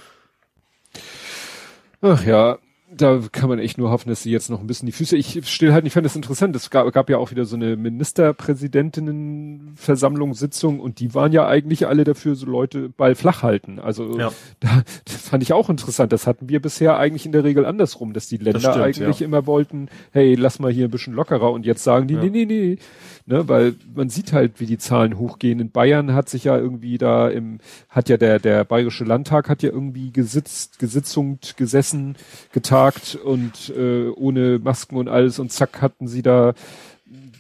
Ach 2.02 2.26
ja, 2.26 2.58
da 2.94 3.22
kann 3.32 3.48
man 3.48 3.60
echt 3.60 3.78
nur 3.78 3.90
hoffen, 3.90 4.10
dass 4.10 4.24
sie 4.24 4.32
jetzt 4.32 4.50
noch 4.50 4.60
ein 4.60 4.68
bisschen 4.68 4.86
die 4.86 4.92
Füße. 4.92 5.16
Ich 5.16 5.50
still 5.50 5.72
halt, 5.72 5.86
ich 5.86 5.94
fand 5.94 6.06
das 6.06 6.18
interessant. 6.18 6.54
Es 6.56 6.70
gab, 6.70 6.92
gab 6.92 7.10
ja 7.10 7.18
auch 7.18 7.32
wieder 7.32 7.46
so 7.46 7.56
eine 7.56 7.78
Ministerpräsidentinnenversammlung, 7.78 10.34
Sitzung 10.34 10.82
und 10.82 11.00
die 11.00 11.16
waren 11.16 11.32
ja 11.32 11.48
eigentlich 11.48 11.88
alle 11.88 12.04
dafür, 12.04 12.36
so 12.36 12.46
Leute 12.46 12.90
Ball 12.90 13.16
flach 13.16 13.44
halten. 13.44 13.80
Also 13.80 14.20
ja. 14.20 14.34
da 14.60 14.84
das 15.06 15.16
fand 15.16 15.42
ich 15.44 15.54
auch 15.54 15.70
interessant. 15.70 16.12
Das 16.12 16.28
hatten 16.28 16.50
wir 16.50 16.62
bisher 16.62 16.98
eigentlich 16.98 17.26
in 17.26 17.32
der 17.32 17.46
Regel 17.46 17.66
andersrum, 17.66 18.12
dass 18.14 18.28
die 18.28 18.38
Länder 18.38 18.60
stimmt, 18.60 18.78
eigentlich 18.78 19.22
ja. 19.22 19.26
immer 19.26 19.48
wollten, 19.48 19.88
hey, 20.12 20.36
lass 20.36 20.60
mal 20.60 20.72
hier 20.72 20.90
ein 20.90 20.92
bisschen 20.92 21.14
lockerer 21.14 21.52
und 21.52 21.66
jetzt 21.66 21.84
sagen 21.84 22.08
die, 22.08 22.14
ja. 22.16 22.24
nee, 22.24 22.30
nee, 22.30 22.46
nee, 22.46 22.78
ne, 23.26 23.48
weil 23.48 23.76
man 23.94 24.10
sieht 24.10 24.34
halt, 24.34 24.60
wie 24.60 24.66
die 24.66 24.78
Zahlen 24.78 25.18
hochgehen. 25.18 25.60
In 25.60 25.72
Bayern 25.72 26.14
hat 26.14 26.30
sich 26.30 26.46
ja 26.46 26.58
irgendwie 26.58 26.98
da 26.98 27.30
im, 27.30 27.60
hat 27.90 28.10
ja 28.10 28.18
der, 28.18 28.40
der 28.40 28.64
Bayerische 28.64 29.04
Landtag 29.04 29.50
hat 29.50 29.64
ja 29.64 29.70
irgendwie 29.70 30.12
gesitzt, 30.12 30.80
gesitzungt, 30.80 31.56
gesessen, 31.58 32.16
getagt 32.52 33.16
und 33.16 33.70
äh, 33.76 34.10
ohne 34.10 34.60
Masken 34.60 34.98
und 34.98 35.10
alles 35.10 35.40
und 35.40 35.52
zack 35.52 35.82
hatten 35.82 36.08
sie 36.08 36.22
da 36.22 36.54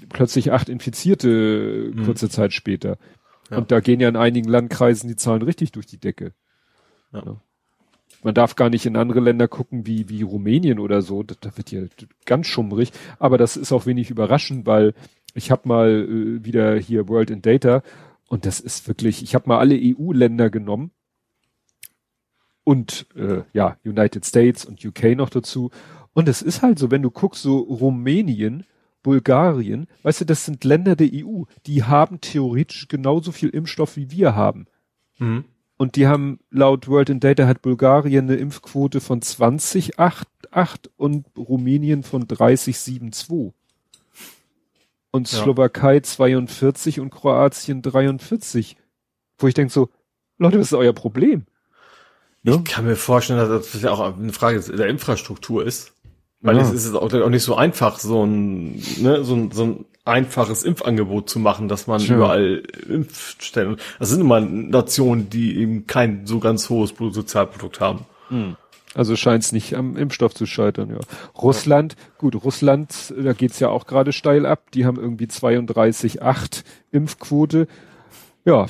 plötzlich 0.09 0.51
acht 0.51 0.69
Infizierte 0.69 1.91
mhm. 1.93 2.05
kurze 2.05 2.29
Zeit 2.29 2.53
später. 2.53 2.97
Ja. 3.49 3.57
Und 3.57 3.71
da 3.71 3.79
gehen 3.79 3.99
ja 3.99 4.09
in 4.09 4.15
einigen 4.15 4.49
Landkreisen 4.49 5.07
die 5.07 5.15
Zahlen 5.15 5.41
richtig 5.41 5.71
durch 5.71 5.85
die 5.85 5.99
Decke. 5.99 6.33
Ja. 7.13 7.23
ja. 7.25 7.41
Man 8.23 8.35
darf 8.35 8.55
gar 8.55 8.69
nicht 8.69 8.85
in 8.85 8.97
andere 8.97 9.19
Länder 9.19 9.47
gucken 9.47 9.87
wie, 9.87 10.07
wie 10.07 10.21
Rumänien 10.21 10.79
oder 10.79 11.01
so. 11.01 11.23
Da, 11.23 11.35
da 11.39 11.57
wird 11.57 11.69
hier 11.69 11.89
ganz 12.25 12.47
schummrig. 12.47 12.91
Aber 13.17 13.37
das 13.37 13.57
ist 13.57 13.71
auch 13.71 13.85
wenig 13.87 14.11
überraschend, 14.11 14.65
weil 14.67 14.93
ich 15.33 15.51
habe 15.51 15.67
mal 15.67 15.89
äh, 15.89 16.45
wieder 16.45 16.75
hier 16.75 17.07
World 17.07 17.29
in 17.29 17.41
Data 17.41 17.83
und 18.27 18.45
das 18.45 18.59
ist 18.59 18.87
wirklich, 18.87 19.23
ich 19.23 19.35
habe 19.35 19.49
mal 19.49 19.59
alle 19.59 19.77
EU-Länder 19.79 20.49
genommen 20.49 20.91
und 22.63 23.07
äh, 23.15 23.41
ja, 23.53 23.77
United 23.83 24.25
States 24.25 24.65
und 24.65 24.83
UK 24.85 25.15
noch 25.15 25.29
dazu. 25.29 25.71
Und 26.13 26.27
es 26.27 26.41
ist 26.41 26.61
halt 26.61 26.79
so, 26.79 26.91
wenn 26.91 27.01
du 27.01 27.09
guckst, 27.09 27.41
so 27.41 27.57
Rumänien, 27.59 28.65
Bulgarien, 29.03 29.87
weißt 30.03 30.21
du, 30.21 30.25
das 30.25 30.45
sind 30.45 30.63
Länder 30.63 30.95
der 30.95 31.09
EU, 31.11 31.43
die 31.65 31.83
haben 31.83 32.21
theoretisch 32.21 32.87
genauso 32.87 33.31
viel 33.31 33.49
Impfstoff 33.49 33.97
wie 33.97 34.11
wir 34.11 34.35
haben. 34.35 34.67
Mhm. 35.17 35.45
Und 35.77 35.95
die 35.95 36.05
haben 36.05 36.39
laut 36.51 36.87
World 36.87 37.09
in 37.09 37.19
Data 37.19 37.47
hat 37.47 37.63
Bulgarien 37.63 38.29
eine 38.29 38.37
Impfquote 38.37 39.01
von 39.01 39.21
20,8 39.21 40.89
und 40.95 41.25
Rumänien 41.35 42.03
von 42.03 42.25
30,72 42.25 43.53
und 45.11 45.31
ja. 45.31 45.39
Slowakei 45.39 45.99
42 45.99 46.99
und 46.99 47.09
Kroatien 47.09 47.81
43. 47.81 48.77
Wo 49.37 49.47
ich 49.47 49.53
denke 49.53 49.71
so, 49.71 49.89
Leute, 50.37 50.59
was 50.59 50.67
ist 50.67 50.73
euer 50.73 50.93
Problem? 50.93 51.45
Ne? 52.43 52.55
Ich 52.55 52.71
kann 52.71 52.85
mir 52.85 52.95
vorstellen, 52.95 53.39
dass 53.39 53.71
das 53.71 53.81
ja 53.81 53.91
auch 53.91 54.17
eine 54.17 54.33
Frage 54.33 54.59
der 54.59 54.87
Infrastruktur 54.87 55.65
ist. 55.65 55.93
Weil 56.41 56.57
ja. 56.57 56.63
es 56.63 56.71
ist 56.71 56.95
auch, 56.95 57.29
nicht 57.29 57.43
so 57.43 57.55
einfach, 57.55 57.99
so 57.99 58.25
ein, 58.25 58.81
ne, 58.97 59.23
so 59.23 59.35
ein, 59.35 59.51
so 59.51 59.63
ein 59.63 59.85
einfaches 60.05 60.63
Impfangebot 60.63 61.29
zu 61.29 61.37
machen, 61.37 61.67
dass 61.67 61.85
man 61.85 62.01
ja. 62.01 62.15
überall 62.15 62.63
Impfstellen. 62.89 63.77
Das 63.99 64.09
sind 64.09 64.21
immer 64.21 64.41
Nationen, 64.41 65.29
die 65.29 65.57
eben 65.57 65.85
kein 65.85 66.25
so 66.25 66.39
ganz 66.39 66.69
hohes 66.69 66.93
Bruttosozialprodukt 66.93 67.79
haben. 67.79 68.05
Hm. 68.29 68.55
Also 68.93 69.15
scheint 69.15 69.43
es 69.43 69.51
nicht 69.53 69.75
am 69.75 69.95
Impfstoff 69.95 70.33
zu 70.33 70.45
scheitern, 70.45 70.89
ja. 70.89 70.99
Russland, 71.41 71.95
gut, 72.17 72.35
Russland, 72.43 73.13
da 73.17 73.31
geht's 73.31 73.59
ja 73.59 73.69
auch 73.69 73.87
gerade 73.87 74.11
steil 74.11 74.45
ab. 74.45 74.71
Die 74.71 74.85
haben 74.85 74.99
irgendwie 74.99 75.27
32,8 75.27 76.63
Impfquote. 76.91 77.67
Ja, 78.43 78.65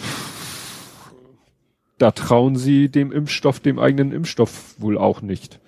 da 1.98 2.12
trauen 2.12 2.56
sie 2.56 2.90
dem 2.90 3.12
Impfstoff, 3.12 3.60
dem 3.60 3.80
eigenen 3.80 4.12
Impfstoff 4.12 4.76
wohl 4.80 4.98
auch 4.98 5.22
nicht. 5.22 5.60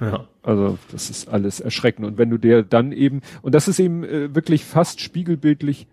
Ja. 0.00 0.26
Also 0.42 0.78
das 0.92 1.10
ist 1.10 1.28
alles 1.28 1.60
erschreckend. 1.60 2.06
Und 2.06 2.18
wenn 2.18 2.30
du 2.30 2.38
dir 2.38 2.62
dann 2.62 2.92
eben, 2.92 3.22
und 3.42 3.54
das 3.54 3.66
ist 3.66 3.78
eben 3.78 4.04
äh, 4.04 4.34
wirklich 4.34 4.64
fast 4.64 5.00
spiegelbildlich, 5.00 5.86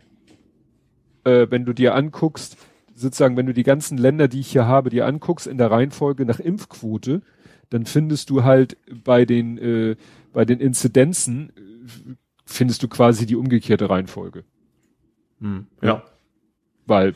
äh, 1.24 1.47
wenn 1.49 1.65
du 1.65 1.74
dir 1.74 1.95
anguckst, 1.95 2.57
sozusagen, 2.95 3.38
wenn 3.38 3.45
du 3.45 3.53
die 3.53 3.63
ganzen 3.63 3.97
Länder, 3.97 4.28
die 4.28 4.41
ich 4.41 4.51
hier 4.51 4.67
habe, 4.67 4.89
dir 4.89 5.05
anguckst 5.05 5.47
in 5.47 5.57
der 5.57 5.72
Reihenfolge 5.72 6.26
nach 6.26 6.39
Impfquote, 6.39 7.22
dann 7.72 7.86
findest 7.86 8.30
du 8.30 8.43
halt 8.43 8.78
bei 9.03 9.26
den 9.26 9.57
äh, 9.57 9.95
bei 10.32 10.45
den 10.45 10.59
Inzidenzen 10.59 11.49
äh, 11.49 12.15
findest 12.45 12.84
du 12.84 12.88
quasi 12.88 13.26
die 13.26 13.36
umgekehrte 13.36 13.89
Reihenfolge. 13.89 14.43
Hm, 15.39 15.65
ja. 15.82 16.03
Weil 16.86 17.15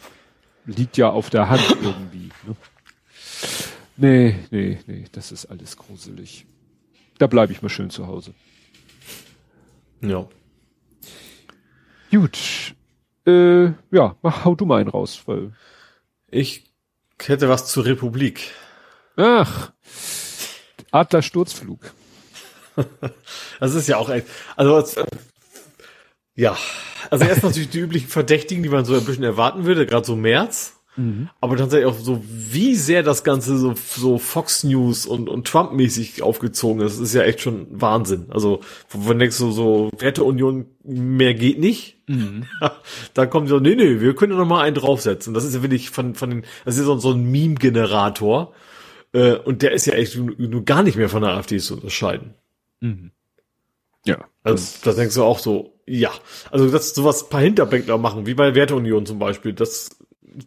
liegt 0.66 0.98
ja 0.98 1.10
auf 1.10 1.30
der 1.30 1.50
Hand 1.50 1.78
irgendwie. 1.84 2.30
Ne? 2.48 2.56
Nee, 3.98 4.36
nee, 4.50 4.80
nee, 4.88 5.06
das 5.12 5.32
ist 5.32 5.46
alles 5.46 5.78
gruselig. 5.78 6.46
Da 7.18 7.28
bleibe 7.28 7.54
ich 7.54 7.62
mal 7.62 7.70
schön 7.70 7.90
zu 7.90 8.08
Hause. 8.08 8.34
Ja. 10.02 10.28
Gut. 12.12 12.76
Äh, 13.26 13.66
ja, 13.92 14.16
mach, 14.22 14.46
hau 14.46 14.56
du 14.56 14.66
mal 14.66 14.80
einen 14.80 14.90
raus, 14.90 15.24
weil. 15.26 15.54
Ich 16.30 16.72
hätte 17.22 17.50
was 17.50 17.68
zur 17.68 17.86
Republik. 17.86 18.52
Ach. 19.16 19.72
Adlersturzflug. 20.96 21.94
das 23.60 23.74
ist 23.74 23.88
ja 23.88 23.98
auch 23.98 24.10
echt, 24.10 24.28
also 24.56 24.84
ja, 26.36 26.58
also 27.10 27.26
erst 27.26 27.44
natürlich 27.44 27.70
die 27.70 27.80
üblichen 27.80 28.10
Verdächtigen, 28.10 28.64
die 28.64 28.70
man 28.70 28.84
so 28.84 28.94
ein 28.94 29.06
bisschen 29.06 29.24
erwarten 29.24 29.66
würde, 29.66 29.86
gerade 29.86 30.06
so 30.06 30.16
März. 30.16 30.74
Mhm. 30.98 31.30
Aber 31.42 31.58
tatsächlich 31.58 31.88
auch 31.88 31.98
so, 31.98 32.24
wie 32.26 32.76
sehr 32.76 33.04
das 33.04 33.24
Ganze 33.24 33.58
so, 33.58 33.74
so 33.76 34.18
Fox 34.18 34.64
News 34.64 35.06
und, 35.06 35.30
und 35.30 35.48
Trump-mäßig 35.48 36.22
aufgezogen 36.22 36.82
ist, 36.82 37.00
ist 37.00 37.14
ja 37.14 37.24
echt 37.24 37.42
schon 37.42 37.68
Wahnsinn. 37.70 38.28
Also, 38.30 38.62
wenn 38.94 39.20
denkst 39.20 39.38
du 39.38 39.52
so, 39.52 39.90
Werteunion, 39.98 40.68
mehr 40.84 41.34
geht 41.34 41.60
nicht. 41.60 41.98
Mhm. 42.08 42.46
Dann 43.14 43.30
kommen 43.30 43.46
die 43.46 43.50
so, 43.50 43.60
nee, 43.60 43.76
nee, 43.76 44.00
wir 44.00 44.16
können 44.16 44.34
ja 44.34 44.38
noch 44.38 44.48
mal 44.48 44.62
einen 44.62 44.76
draufsetzen. 44.76 45.34
Das 45.34 45.44
ist 45.44 45.56
ja 45.56 45.62
wirklich 45.62 45.90
von, 45.90 46.16
von 46.16 46.30
den, 46.30 46.46
das 46.64 46.78
ist 46.78 46.86
so, 46.86 46.98
so 46.98 47.12
ein 47.12 47.30
Meme-Generator. 47.30 48.54
Äh, 49.16 49.38
und 49.38 49.62
der 49.62 49.72
ist 49.72 49.86
ja 49.86 49.94
echt 49.94 50.18
nur 50.18 50.66
gar 50.66 50.84
nicht 50.84 50.98
mehr 50.98 51.08
von 51.08 51.22
der 51.22 51.32
AfD 51.32 51.58
zu 51.58 51.76
unterscheiden. 51.76 52.34
Mhm. 52.82 53.12
Ja. 54.06 54.26
Also, 54.44 54.80
da 54.84 54.92
denkst 54.92 55.16
du 55.16 55.24
auch 55.24 55.40
so, 55.40 55.74
ja. 55.88 56.12
Also, 56.52 56.70
dass 56.70 56.94
sowas 56.94 57.30
paar 57.30 57.42
Hinterbänkler 57.42 57.98
machen, 57.98 58.26
wie 58.26 58.34
bei 58.34 58.54
Werteunion 58.56 59.06
zum 59.06 59.18
Beispiel, 59.18 59.54
das 59.54 59.98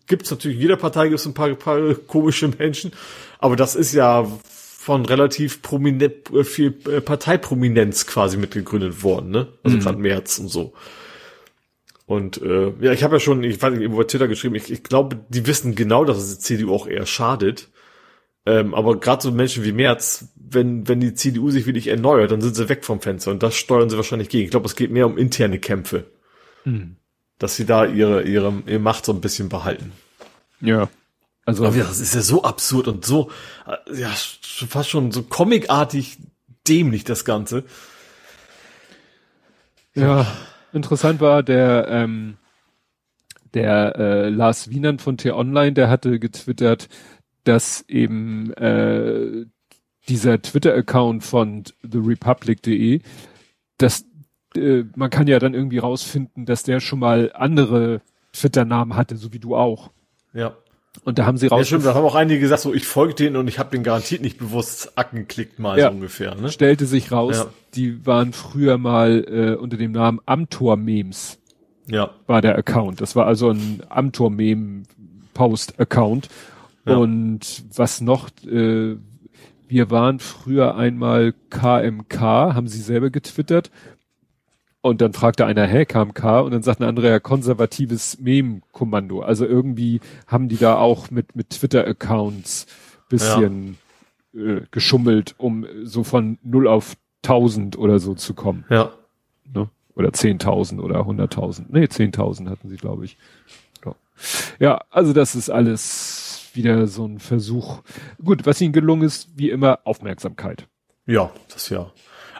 gibt's 0.06 0.30
natürlich, 0.30 0.58
in 0.58 0.62
jeder 0.62 0.76
Partei 0.76 1.08
gibt's 1.08 1.24
ein 1.24 1.32
paar, 1.32 1.52
paar 1.54 1.94
komische 1.94 2.48
Menschen, 2.48 2.92
aber 3.38 3.56
das 3.56 3.74
ist 3.74 3.94
ja 3.94 4.26
von 4.42 5.06
relativ 5.06 5.62
prominent, 5.62 6.30
äh, 6.30 6.44
viel 6.44 6.74
äh, 6.90 7.00
Parteiprominenz 7.00 8.06
quasi 8.06 8.36
mitgegründet 8.36 9.02
worden, 9.02 9.30
ne? 9.30 9.48
Also 9.62 9.78
mhm. 9.78 9.80
gerade 9.80 9.98
März 9.98 10.38
und 10.38 10.48
so. 10.48 10.74
Und 12.04 12.40
äh, 12.42 12.72
ja, 12.80 12.92
ich 12.92 13.02
habe 13.02 13.16
ja 13.16 13.20
schon, 13.20 13.42
ich 13.44 13.60
weiß 13.60 13.72
nicht, 13.72 13.82
über 13.82 14.06
Twitter 14.06 14.28
geschrieben, 14.28 14.54
ich, 14.54 14.70
ich 14.70 14.82
glaube, 14.82 15.18
die 15.28 15.46
wissen 15.46 15.74
genau, 15.74 16.04
dass 16.04 16.18
es 16.18 16.38
die 16.38 16.44
CDU 16.44 16.74
auch 16.74 16.86
eher 16.86 17.06
schadet. 17.06 17.68
Ähm, 18.47 18.74
aber 18.74 18.99
gerade 18.99 19.22
so 19.22 19.30
Menschen 19.30 19.64
wie 19.64 19.72
Merz, 19.72 20.28
wenn, 20.36 20.89
wenn 20.89 21.01
die 21.01 21.14
CDU 21.14 21.51
sich 21.51 21.66
wirklich 21.66 21.89
erneuert, 21.89 22.30
dann 22.30 22.41
sind 22.41 22.57
sie 22.57 22.68
weg 22.68 22.84
vom 22.84 23.01
Fenster 23.01 23.30
und 23.30 23.43
das 23.43 23.57
steuern 23.57 23.91
sie 23.91 23.97
wahrscheinlich 23.97 24.28
gegen. 24.28 24.45
Ich 24.45 24.51
glaube, 24.51 24.66
es 24.66 24.76
geht 24.76 24.91
mehr 24.91 25.07
um 25.07 25.18
interne 25.18 25.59
Kämpfe. 25.59 26.05
Mhm. 26.64 26.97
Dass 27.39 27.57
sie 27.57 27.66
da 27.66 27.84
ihre, 27.84 28.22
ihre, 28.22 28.62
ihre 28.66 28.78
Macht 28.78 29.05
so 29.05 29.12
ein 29.12 29.20
bisschen 29.20 29.49
behalten. 29.49 29.93
Ja. 30.61 30.89
Also. 31.45 31.64
Aber 31.64 31.76
das 31.76 32.01
ist 32.01 32.14
ja 32.14 32.20
so 32.20 32.43
absurd 32.43 32.89
und 32.89 33.07
so, 33.07 33.30
äh, 33.66 34.01
ja, 34.01 34.11
fast 34.11 34.91
schon 34.91 35.12
so 35.12 35.22
comicartig 35.22 36.18
dämlich, 36.66 37.05
das 37.05 37.24
Ganze. 37.24 37.64
Ja, 39.95 40.26
interessant 40.72 41.20
war 41.20 41.43
der, 41.43 41.89
ähm, 41.89 42.36
der 43.55 43.97
äh, 43.97 44.28
Lars 44.28 44.68
Wienand 44.68 45.01
von 45.01 45.16
T-Online, 45.16 45.72
der 45.72 45.89
hatte 45.89 46.18
getwittert, 46.18 46.89
dass 47.49 47.84
eben 47.88 48.53
äh, 48.55 49.46
dieser 50.09 50.40
Twitter-Account 50.40 51.24
von 51.24 51.64
therepublic.de, 51.82 53.01
dass 53.78 54.05
äh, 54.55 54.84
man 54.94 55.11
kann 55.11 55.26
ja 55.26 55.38
dann 55.38 55.55
irgendwie 55.55 55.78
rausfinden, 55.78 56.44
dass 56.44 56.62
der 56.62 56.80
schon 56.80 56.99
mal 56.99 57.32
andere 57.34 58.03
Twitter-Namen 58.34 58.96
hatte, 58.96 59.16
so 59.16 59.32
wie 59.32 59.38
du 59.38 59.57
auch. 59.57 59.90
Ja. 60.34 60.59
Und 61.05 61.18
da 61.18 61.24
haben 61.26 61.36
sie 61.38 61.46
raus. 61.46 61.61
Ja, 61.61 61.64
stimmt, 61.64 61.86
da 61.86 61.94
haben 61.94 62.05
auch 62.05 62.14
einige 62.14 62.40
gesagt, 62.40 62.61
so 62.62 62.74
ich 62.74 62.86
folge 62.86 63.14
denen 63.14 63.36
und 63.36 63.49
ich 63.49 63.59
habe 63.59 63.70
den 63.70 63.82
garantiert 63.82 64.20
nicht 64.20 64.36
bewusst 64.38 64.99
anklickt 64.99 65.59
mal 65.59 65.78
ja. 65.78 65.88
so 65.88 65.94
ungefähr. 65.94 66.34
Ne? 66.34 66.51
Stellte 66.51 66.84
sich 66.86 67.11
raus, 67.12 67.38
ja. 67.38 67.46
die 67.74 68.05
waren 68.05 68.34
früher 68.34 68.76
mal 68.78 69.24
äh, 69.26 69.55
unter 69.55 69.78
dem 69.78 69.92
Namen 69.92 70.20
Amtor-Memes. 70.26 71.38
Ja. 71.86 72.11
War 72.26 72.42
der 72.42 72.59
Account. 72.59 73.01
Das 73.01 73.16
war 73.16 73.24
also 73.26 73.49
ein 73.51 73.82
Amtor-Meme-Post-Account. 73.88 76.28
Und 76.97 77.64
was 77.74 78.01
noch, 78.01 78.28
äh, 78.47 78.97
wir 79.68 79.91
waren 79.91 80.18
früher 80.18 80.76
einmal 80.76 81.34
KMK, 81.51 82.20
haben 82.20 82.68
sie 82.68 82.80
selber 82.80 83.11
getwittert. 83.11 83.70
Und 84.80 85.01
dann 85.01 85.12
fragte 85.12 85.45
einer, 85.45 85.66
hä, 85.66 85.84
KMK? 85.84 86.41
Und 86.45 86.53
dann 86.53 86.62
sagt 86.62 86.80
ein 86.80 86.89
anderer, 86.89 87.09
ja, 87.09 87.20
konservatives 87.20 88.20
Mem-Kommando. 88.20 89.20
Also 89.20 89.45
irgendwie 89.45 90.01
haben 90.26 90.49
die 90.49 90.57
da 90.57 90.76
auch 90.76 91.11
mit, 91.11 91.34
mit 91.36 91.51
Twitter-Accounts 91.51 92.66
bisschen 93.09 93.76
ja. 94.32 94.41
äh, 94.41 94.62
geschummelt, 94.70 95.34
um 95.39 95.66
so 95.82 96.05
von 96.05 96.39
0 96.43 96.68
auf 96.68 96.97
1000 97.24 97.76
oder 97.76 97.99
so 97.99 98.14
zu 98.14 98.34
kommen. 98.34 98.64
Ja. 98.70 98.93
Ne? 99.53 99.68
Oder 99.95 100.11
10.000 100.11 100.80
oder 100.80 101.01
100.000. 101.01 101.66
Nee, 101.70 101.84
10.000 101.84 102.49
hatten 102.49 102.68
sie, 102.68 102.76
glaube 102.76 103.05
ich. 103.05 103.16
Ja, 104.59 104.82
also 104.91 105.12
das 105.12 105.34
ist 105.34 105.51
alles 105.51 106.27
wieder 106.55 106.86
so 106.86 107.07
ein 107.07 107.18
Versuch. 107.18 107.82
Gut, 108.22 108.46
was 108.46 108.61
ihnen 108.61 108.72
gelungen 108.72 109.03
ist, 109.03 109.28
wie 109.36 109.51
immer, 109.51 109.80
Aufmerksamkeit. 109.84 110.66
Ja, 111.07 111.30
das 111.53 111.68
ja. 111.70 111.90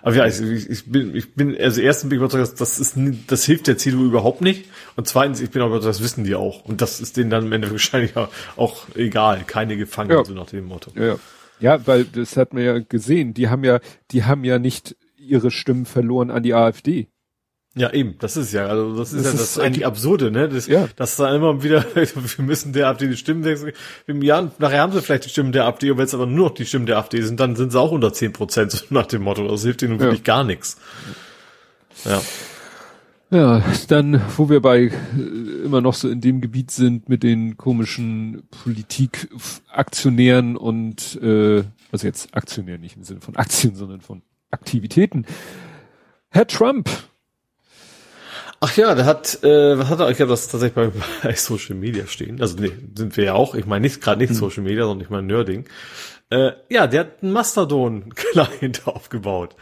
Aber 0.03 0.15
ja, 0.15 0.27
ich, 0.27 0.41
ich 0.71 0.91
bin, 0.91 1.15
ich 1.15 1.35
bin, 1.35 1.57
also 1.59 1.81
erstens 1.81 2.09
bin 2.09 2.19
ich 2.19 2.23
überzeugt, 2.23 2.61
das 2.61 2.79
ist, 2.79 2.97
das 3.27 3.45
hilft 3.45 3.67
der 3.67 3.79
CDU 3.79 4.05
überhaupt 4.05 4.41
nicht. 4.41 4.67
Und 4.97 5.09
zweitens, 5.09 5.41
ich 5.41 5.51
bin 5.51 5.63
auch 5.63 5.67
überzeugt, 5.67 5.91
das 5.91 6.03
wissen 6.03 6.25
die 6.25 6.35
auch. 6.35 6.65
Und 6.65 6.81
das 6.81 7.01
ist 7.01 7.17
denen 7.17 7.31
dann 7.31 7.47
am 7.47 7.53
Ende 7.53 7.71
wahrscheinlich 7.73 8.13
auch 8.57 8.87
egal. 8.95 9.43
Keine 9.47 9.77
gefangen, 9.77 10.11
ja. 10.11 10.25
so 10.25 10.35
nach 10.35 10.47
dem 10.47 10.67
Motto. 10.67 10.93
Ja, 10.95 11.17
ja, 11.61 11.87
weil 11.87 12.05
das 12.05 12.37
hat 12.37 12.55
man 12.55 12.63
ja 12.63 12.79
gesehen. 12.79 13.35
Die 13.35 13.49
haben 13.49 13.65
ja, 13.65 13.81
die 14.13 14.25
haben 14.25 14.45
ja 14.45 14.59
nicht 14.59 14.97
ihre 15.17 15.51
Stimmen 15.51 15.87
verloren 15.87 16.31
an 16.31 16.43
die 16.43 16.55
AfD. 16.55 17.09
Ja, 17.79 17.93
eben, 17.93 18.17
das 18.19 18.37
ist 18.37 18.53
ja, 18.53 18.67
also 18.67 18.97
das 18.97 19.13
ist 19.13 19.25
das 19.25 19.33
ja 19.33 19.39
das 19.39 19.51
ist 19.51 19.59
eigentlich 19.61 19.87
absurde, 19.87 20.33
ne? 20.33 20.49
Das, 20.49 20.67
ja. 20.67 20.89
dass 20.97 21.15
da 21.17 21.33
immer 21.35 21.63
wieder, 21.63 21.85
wir 21.95 22.45
müssen 22.45 22.73
der 22.73 22.89
AfD 22.89 23.07
die 23.07 23.17
Stimmen 23.17 23.45
wechseln. 23.45 23.73
Jahr, 24.23 24.51
nachher 24.59 24.81
haben 24.81 24.93
sie 24.93 25.01
vielleicht 25.01 25.27
die 25.27 25.29
Stimmen 25.29 25.53
der 25.53 25.67
AfD, 25.67 25.93
und 25.93 25.99
wenn 25.99 26.05
es 26.05 26.15
aber 26.15 26.27
nur 26.27 26.49
noch 26.49 26.55
die 26.55 26.67
Stimmen 26.67 26.87
der 26.87 26.99
AfD 26.99 27.23
sind, 27.23 27.39
dann 27.39 27.55
sind 27.55 27.71
sie 27.71 27.79
auch 27.79 27.93
unter 27.93 28.13
zehn 28.13 28.33
Prozent, 28.33 28.73
so 28.73 28.85
nach 28.91 29.07
dem 29.07 29.23
Motto. 29.23 29.47
Das 29.47 29.63
hilft 29.63 29.83
ihnen 29.83 29.95
ja. 29.95 30.01
wirklich 30.01 30.25
gar 30.25 30.43
nichts. 30.43 30.77
Ja. 32.05 32.21
Ja, 33.31 33.63
dann, 33.89 34.23
wo 34.39 34.49
wir 34.49 34.61
bei 34.61 34.85
äh, 34.85 34.91
immer 35.65 35.83
noch 35.83 35.93
so 35.93 36.09
in 36.09 36.23
dem 36.23 36.41
Gebiet 36.41 36.71
sind 36.71 37.11
mit 37.11 37.23
den 37.23 37.59
komischen 37.59 38.49
Politikaktionären 38.63 40.57
und 40.57 41.21
äh, 41.23 41.63
also 41.93 42.07
jetzt 42.07 42.35
Aktionär 42.35 42.79
nicht 42.79 42.97
im 42.97 43.05
Sinne 43.05 43.21
von 43.21 43.37
Aktien, 43.37 43.75
sondern 43.75 44.01
von 44.01 44.23
Aktivitäten. 44.51 45.27
Herr 46.31 46.47
Trump 46.47 46.89
Ach 48.61 48.77
ja, 48.77 48.95
der 48.95 49.05
hat, 49.05 49.43
äh, 49.45 49.79
was 49.79 49.89
hat 49.89 50.01
er? 50.01 50.11
Ich 50.11 50.21
habe 50.21 50.31
das 50.31 50.49
tatsächlich 50.49 50.75
bei, 50.75 50.91
bei 51.23 51.35
Social 51.35 51.77
Media 51.77 52.07
stehen. 52.07 52.41
Also 52.41 52.57
nee, 52.59 52.73
sind 52.97 53.17
wir 53.17 53.25
ja 53.25 53.35
auch. 53.35 53.55
Ich 53.55 53.67
meine 53.67 53.83
nicht 53.83 54.01
gerade 54.01 54.21
nicht 54.21 54.31
hm. 54.31 54.37
Social 54.37 54.63
Media, 54.63 54.85
sondern 54.85 55.05
ich 55.05 55.11
meine 55.11 55.27
Nerding. 55.27 55.65
Äh, 56.31 56.53
ja, 56.69 56.87
der 56.87 57.01
hat 57.01 57.23
einen 57.23 57.33
Mastodon-Client 57.33 58.83
aufgebaut. 58.87 59.55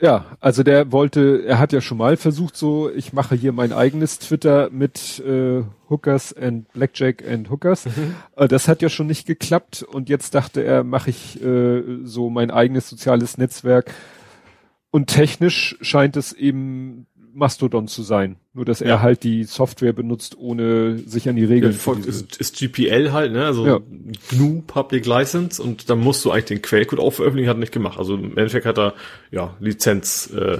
Ja, 0.00 0.36
also 0.40 0.62
der 0.62 0.90
wollte, 0.90 1.44
er 1.46 1.58
hat 1.58 1.72
ja 1.72 1.80
schon 1.80 1.98
mal 1.98 2.16
versucht, 2.16 2.56
so, 2.56 2.90
ich 2.90 3.12
mache 3.12 3.36
hier 3.36 3.52
mein 3.52 3.72
eigenes 3.72 4.18
Twitter 4.18 4.68
mit 4.70 5.20
äh, 5.20 5.62
Hookers 5.88 6.36
and 6.36 6.70
Blackjack 6.72 7.26
and 7.26 7.48
Hookers. 7.48 7.86
Mhm. 7.86 8.14
Äh, 8.36 8.48
das 8.48 8.66
hat 8.66 8.82
ja 8.82 8.88
schon 8.88 9.06
nicht 9.06 9.26
geklappt 9.26 9.82
und 9.82 10.08
jetzt 10.08 10.34
dachte 10.34 10.62
er, 10.62 10.82
mache 10.84 11.10
ich 11.10 11.42
äh, 11.42 11.82
so 12.02 12.28
mein 12.28 12.50
eigenes 12.50 12.88
soziales 12.88 13.38
Netzwerk. 13.38 13.92
Und 14.90 15.06
technisch 15.08 15.76
scheint 15.80 16.16
es 16.16 16.32
eben 16.32 17.06
Mastodon 17.34 17.88
zu 17.88 18.02
sein. 18.02 18.36
Nur, 18.52 18.64
dass 18.64 18.80
ja. 18.80 18.86
er 18.86 19.02
halt 19.02 19.24
die 19.24 19.44
Software 19.44 19.92
benutzt, 19.92 20.36
ohne 20.38 20.98
sich 20.98 21.28
an 21.28 21.36
die 21.36 21.44
Regeln 21.44 21.78
zu 21.78 21.94
ja, 21.94 22.06
ist, 22.06 22.36
ist 22.36 22.56
GPL 22.56 23.12
halt, 23.12 23.32
ne? 23.32 23.44
Also 23.44 23.66
ja. 23.66 23.80
GNU 24.30 24.62
Public 24.66 25.04
License 25.06 25.62
und 25.62 25.90
dann 25.90 25.98
musst 25.98 26.24
du 26.24 26.30
eigentlich 26.30 26.44
den 26.44 26.62
Quellcode 26.62 27.00
auch 27.00 27.12
veröffentlichen, 27.12 27.48
hat 27.48 27.56
er 27.56 27.60
nicht 27.60 27.72
gemacht. 27.72 27.98
Also 27.98 28.14
im 28.14 28.36
Endeffekt 28.38 28.66
hat 28.66 28.78
er 28.78 28.94
ja 29.30 29.56
Lizenz, 29.60 30.32
äh, 30.32 30.58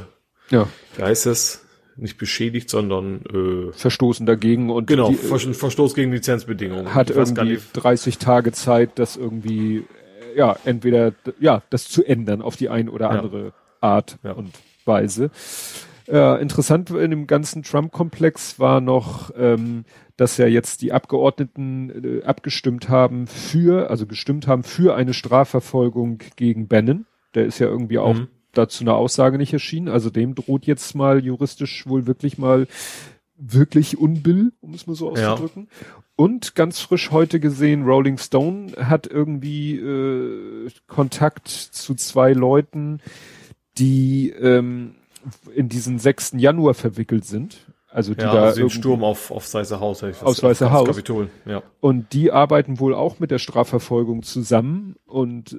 ja. 0.50 0.68
wie 0.96 1.02
heißt 1.02 1.26
es? 1.26 1.60
Nicht 1.96 2.18
beschädigt, 2.18 2.68
sondern 2.68 3.22
äh, 3.32 3.72
verstoßen 3.72 4.26
dagegen 4.26 4.68
und 4.70 4.88
genau 4.88 5.10
die, 5.10 5.14
Ver 5.14 5.38
Verstoß 5.38 5.94
gegen 5.94 6.10
Lizenzbedingungen. 6.10 6.92
Hat 6.92 7.10
irgendwie 7.10 7.60
30 7.74 8.18
Tage 8.18 8.50
Zeit, 8.50 8.98
das 8.98 9.16
irgendwie 9.16 9.76
äh, 9.76 10.36
ja 10.36 10.56
entweder 10.64 11.12
ja 11.38 11.62
das 11.70 11.88
zu 11.88 12.02
ändern 12.02 12.42
auf 12.42 12.56
die 12.56 12.68
ein 12.68 12.88
oder 12.88 13.10
andere 13.10 13.52
Art 13.80 14.18
und 14.24 14.50
Weise. 14.84 15.30
Äh, 16.08 16.40
interessant 16.42 16.90
in 16.90 17.10
dem 17.10 17.26
ganzen 17.26 17.62
Trump-Komplex 17.62 18.58
war 18.58 18.80
noch, 18.80 19.30
ähm, 19.36 19.84
dass 20.16 20.36
ja 20.36 20.46
jetzt 20.46 20.82
die 20.82 20.92
Abgeordneten 20.92 22.20
äh, 22.20 22.24
abgestimmt 22.24 22.88
haben 22.88 23.26
für, 23.26 23.90
also 23.90 24.06
gestimmt 24.06 24.46
haben 24.46 24.62
für 24.62 24.94
eine 24.94 25.14
Strafverfolgung 25.14 26.18
gegen 26.36 26.68
Bannon. 26.68 27.06
Der 27.34 27.46
ist 27.46 27.58
ja 27.58 27.66
irgendwie 27.66 27.98
auch 27.98 28.14
mhm. 28.14 28.28
dazu 28.52 28.84
eine 28.84 28.94
Aussage 28.94 29.38
nicht 29.38 29.52
erschienen. 29.52 29.88
Also 29.88 30.10
dem 30.10 30.34
droht 30.34 30.66
jetzt 30.66 30.94
mal 30.94 31.24
juristisch 31.24 31.86
wohl 31.86 32.06
wirklich 32.06 32.38
mal 32.38 32.66
wirklich 33.36 33.98
Unbill, 33.98 34.52
um 34.60 34.74
es 34.74 34.86
mal 34.86 34.94
so 34.94 35.10
auszudrücken. 35.10 35.68
Ja. 35.70 35.86
Und 36.16 36.54
ganz 36.54 36.78
frisch 36.78 37.10
heute 37.10 37.40
gesehen, 37.40 37.82
Rolling 37.82 38.18
Stone 38.18 38.72
hat 38.76 39.08
irgendwie 39.08 39.76
äh, 39.76 40.70
Kontakt 40.86 41.48
zu 41.48 41.94
zwei 41.96 42.32
Leuten, 42.32 43.00
die 43.78 44.30
ähm, 44.30 44.94
in 45.54 45.68
diesen 45.68 45.98
6. 45.98 46.34
Januar 46.36 46.74
verwickelt 46.74 47.24
sind. 47.24 47.72
Also 47.88 48.12
die 48.14 48.22
ja, 48.22 48.32
da 48.32 48.42
also 48.44 48.60
den 48.60 48.70
Sturm 48.70 49.04
auf, 49.04 49.30
auf 49.30 49.54
Weiße 49.54 49.78
Haus. 49.78 50.02
Aus 50.02 50.42
Weiße 50.42 50.72
Haus. 50.72 50.88
Kapitol, 50.88 51.30
ja. 51.46 51.62
Und 51.78 52.12
die 52.12 52.32
arbeiten 52.32 52.80
wohl 52.80 52.92
auch 52.92 53.20
mit 53.20 53.30
der 53.30 53.38
Strafverfolgung 53.38 54.24
zusammen 54.24 54.96
und 55.04 55.56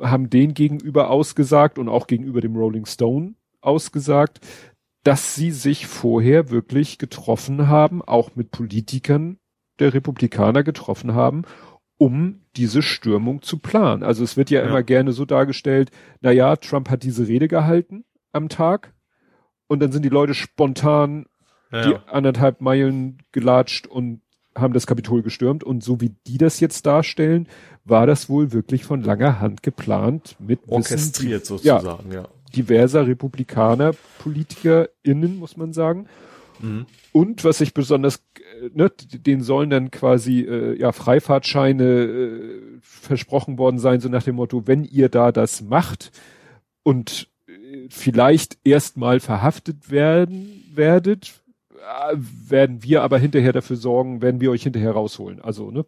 haben 0.00 0.30
den 0.30 0.54
gegenüber 0.54 1.10
ausgesagt 1.10 1.78
und 1.78 1.90
auch 1.90 2.06
gegenüber 2.06 2.40
dem 2.40 2.56
Rolling 2.56 2.86
Stone 2.86 3.34
ausgesagt, 3.60 4.40
dass 5.02 5.34
sie 5.34 5.50
sich 5.50 5.86
vorher 5.86 6.50
wirklich 6.50 6.96
getroffen 6.96 7.68
haben, 7.68 8.00
auch 8.00 8.34
mit 8.34 8.50
Politikern 8.50 9.38
der 9.78 9.92
Republikaner 9.92 10.62
getroffen 10.62 11.12
haben, 11.12 11.42
um 11.98 12.40
diese 12.56 12.80
Stürmung 12.80 13.42
zu 13.42 13.58
planen. 13.58 14.02
Also 14.02 14.24
es 14.24 14.38
wird 14.38 14.48
ja, 14.48 14.62
ja. 14.62 14.68
immer 14.68 14.82
gerne 14.82 15.12
so 15.12 15.26
dargestellt, 15.26 15.90
na 16.22 16.30
ja, 16.30 16.56
Trump 16.56 16.88
hat 16.88 17.02
diese 17.02 17.28
Rede 17.28 17.48
gehalten 17.48 18.04
am 18.32 18.48
Tag 18.48 18.93
und 19.66 19.80
dann 19.80 19.92
sind 19.92 20.04
die 20.04 20.10
Leute 20.10 20.34
spontan 20.34 21.26
ja. 21.72 21.86
die 21.86 21.96
anderthalb 22.08 22.60
Meilen 22.60 23.18
gelatscht 23.32 23.86
und 23.86 24.20
haben 24.56 24.72
das 24.72 24.86
Kapitol 24.86 25.22
gestürmt. 25.22 25.64
Und 25.64 25.82
so 25.82 26.00
wie 26.00 26.14
die 26.26 26.38
das 26.38 26.60
jetzt 26.60 26.86
darstellen, 26.86 27.48
war 27.84 28.06
das 28.06 28.28
wohl 28.28 28.52
wirklich 28.52 28.84
von 28.84 29.02
langer 29.02 29.40
Hand 29.40 29.62
geplant 29.62 30.36
mit 30.38 30.60
orchestriert 30.68 31.42
Wissen, 31.42 31.58
sozusagen, 31.58 32.12
ja, 32.12 32.20
ja. 32.22 32.28
Diverser 32.54 33.06
Republikaner, 33.06 33.92
PolitikerInnen, 34.20 35.36
muss 35.36 35.56
man 35.56 35.72
sagen. 35.72 36.06
Mhm. 36.60 36.86
Und 37.12 37.44
was 37.44 37.60
ich 37.60 37.74
besonders, 37.74 38.22
äh, 38.62 38.70
ne, 38.72 38.90
denen 38.90 39.42
sollen 39.42 39.70
dann 39.70 39.90
quasi 39.90 40.42
äh, 40.42 40.78
ja 40.78 40.92
Freifahrtscheine 40.92 41.84
äh, 41.84 42.78
versprochen 42.80 43.58
worden 43.58 43.78
sein, 43.78 44.00
so 44.00 44.08
nach 44.08 44.22
dem 44.22 44.36
Motto, 44.36 44.66
wenn 44.66 44.84
ihr 44.84 45.08
da 45.08 45.32
das 45.32 45.62
macht 45.62 46.12
und 46.84 47.28
vielleicht 47.90 48.58
erstmal 48.64 49.20
verhaftet 49.20 49.90
werden 49.90 50.64
werdet, 50.74 51.34
äh, 51.74 52.16
werden 52.16 52.82
wir 52.82 53.02
aber 53.02 53.18
hinterher 53.18 53.52
dafür 53.52 53.76
sorgen, 53.76 54.22
werden 54.22 54.40
wir 54.40 54.50
euch 54.50 54.62
hinterher 54.62 54.92
rausholen. 54.92 55.40
Also, 55.40 55.70
ne? 55.70 55.84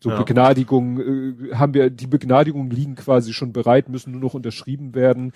So 0.00 0.10
ja. 0.10 0.18
Begnadigungen, 0.18 1.50
äh, 1.50 1.54
haben 1.54 1.74
wir, 1.74 1.90
die 1.90 2.06
Begnadigungen 2.06 2.70
liegen 2.70 2.94
quasi 2.94 3.32
schon 3.32 3.52
bereit, 3.52 3.88
müssen 3.88 4.12
nur 4.12 4.20
noch 4.20 4.34
unterschrieben 4.34 4.94
werden. 4.94 5.32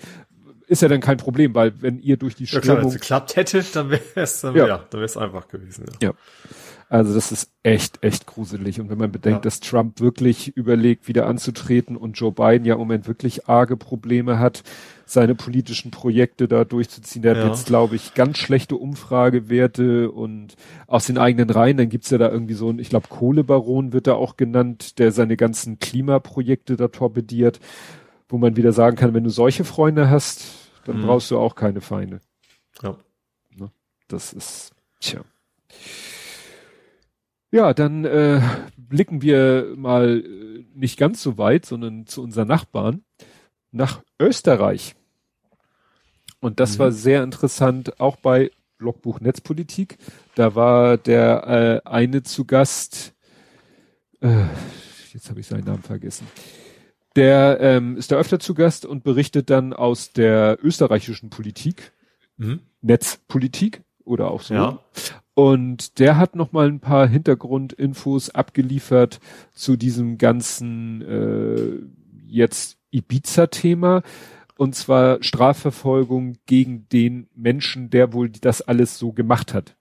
Ist 0.67 0.81
ja 0.81 0.87
dann 0.87 1.01
kein 1.01 1.17
Problem, 1.17 1.53
weil 1.53 1.81
wenn 1.81 1.99
ihr 1.99 2.15
durch 2.17 2.35
die 2.35 2.47
Stürmung... 2.47 2.67
Ja 2.67 2.73
klar, 2.73 2.81
wenn 2.83 2.87
es 2.87 2.93
geklappt 2.93 3.35
hätte, 3.35 3.63
dann 3.73 3.89
wäre 3.89 4.01
es 4.15 4.41
dann, 4.41 4.55
ja. 4.55 4.67
ja, 4.67 4.77
dann 4.77 4.99
wäre 4.99 5.05
es 5.05 5.17
einfach 5.17 5.47
gewesen. 5.47 5.85
Ja. 6.01 6.09
ja. 6.09 6.13
Also 6.91 7.13
das 7.13 7.31
ist 7.31 7.49
echt, 7.63 8.03
echt 8.03 8.25
gruselig. 8.25 8.81
Und 8.81 8.89
wenn 8.89 8.97
man 8.97 9.13
bedenkt, 9.13 9.37
ja. 9.37 9.41
dass 9.43 9.61
Trump 9.61 10.01
wirklich 10.01 10.57
überlegt, 10.57 11.07
wieder 11.07 11.25
anzutreten 11.25 11.95
und 11.95 12.19
Joe 12.19 12.33
Biden 12.33 12.65
ja 12.65 12.73
im 12.73 12.81
Moment 12.81 13.07
wirklich 13.07 13.47
arge 13.47 13.77
Probleme 13.77 14.39
hat, 14.39 14.61
seine 15.05 15.33
politischen 15.33 15.91
Projekte 15.91 16.49
da 16.49 16.65
durchzuziehen. 16.65 17.21
Der 17.21 17.37
ja. 17.37 17.43
hat 17.43 17.47
jetzt, 17.47 17.65
glaube 17.65 17.95
ich, 17.95 18.13
ganz 18.13 18.39
schlechte 18.39 18.75
Umfragewerte 18.75 20.11
und 20.11 20.57
aus 20.85 21.05
den 21.05 21.17
eigenen 21.17 21.49
Reihen. 21.49 21.77
Dann 21.77 21.87
gibt's 21.87 22.09
ja 22.09 22.17
da 22.17 22.29
irgendwie 22.29 22.55
so 22.55 22.69
ein, 22.69 22.77
ich 22.77 22.89
glaube, 22.89 23.07
Kohlebaron 23.07 23.93
wird 23.93 24.07
da 24.07 24.15
auch 24.15 24.35
genannt, 24.35 24.99
der 24.99 25.13
seine 25.13 25.37
ganzen 25.37 25.79
Klimaprojekte 25.79 26.75
da 26.75 26.89
torpediert, 26.89 27.61
wo 28.27 28.37
man 28.37 28.57
wieder 28.57 28.73
sagen 28.73 28.97
kann, 28.97 29.13
wenn 29.13 29.23
du 29.23 29.29
solche 29.29 29.63
Freunde 29.63 30.09
hast, 30.09 30.43
dann 30.83 30.97
mhm. 30.97 31.05
brauchst 31.05 31.31
du 31.31 31.39
auch 31.39 31.55
keine 31.55 31.79
Feinde. 31.79 32.19
Ja. 32.83 32.97
Ne? 33.55 33.71
Das 34.09 34.33
ist, 34.33 34.73
tja. 34.99 35.21
Ja, 37.51 37.73
dann 37.73 38.05
äh, 38.05 38.41
blicken 38.77 39.21
wir 39.21 39.73
mal 39.75 40.19
äh, 40.19 40.65
nicht 40.73 40.97
ganz 40.97 41.21
so 41.21 41.37
weit, 41.37 41.65
sondern 41.65 42.07
zu 42.07 42.23
unseren 42.23 42.47
Nachbarn, 42.47 43.03
nach 43.71 44.01
Österreich. 44.19 44.95
Und 46.39 46.59
das 46.59 46.75
mhm. 46.75 46.79
war 46.79 46.91
sehr 46.91 47.23
interessant, 47.23 47.99
auch 47.99 48.15
bei 48.15 48.51
Logbuch 48.79 49.19
Netzpolitik. 49.19 49.97
Da 50.35 50.55
war 50.55 50.97
der 50.97 51.81
äh, 51.85 51.89
eine 51.89 52.23
zu 52.23 52.45
Gast, 52.45 53.13
äh, 54.21 54.45
jetzt 55.13 55.29
habe 55.29 55.41
ich 55.41 55.47
seinen 55.47 55.65
Namen 55.65 55.83
vergessen. 55.83 56.27
Der 57.15 57.59
ähm, 57.59 57.97
ist 57.97 58.11
da 58.11 58.15
öfter 58.15 58.39
zu 58.39 58.53
Gast 58.53 58.85
und 58.85 59.03
berichtet 59.03 59.49
dann 59.49 59.73
aus 59.73 60.13
der 60.13 60.57
österreichischen 60.63 61.29
Politik, 61.29 61.91
mhm. 62.37 62.61
Netzpolitik 62.81 63.83
oder 64.05 64.31
auch 64.31 64.41
so. 64.41 64.53
Ja. 64.53 64.79
Und 65.33 65.99
der 65.99 66.17
hat 66.17 66.35
noch 66.35 66.51
mal 66.51 66.67
ein 66.67 66.79
paar 66.79 67.07
Hintergrundinfos 67.07 68.31
abgeliefert 68.31 69.19
zu 69.53 69.77
diesem 69.77 70.17
ganzen 70.17 71.01
äh, 71.01 71.79
jetzt 72.27 72.77
Ibiza-Thema. 72.91 74.03
Und 74.57 74.75
zwar 74.75 75.23
Strafverfolgung 75.23 76.37
gegen 76.45 76.87
den 76.89 77.27
Menschen, 77.33 77.89
der 77.89 78.13
wohl 78.13 78.29
das 78.29 78.61
alles 78.61 78.99
so 78.99 79.13
gemacht 79.13 79.53
hat. 79.53 79.75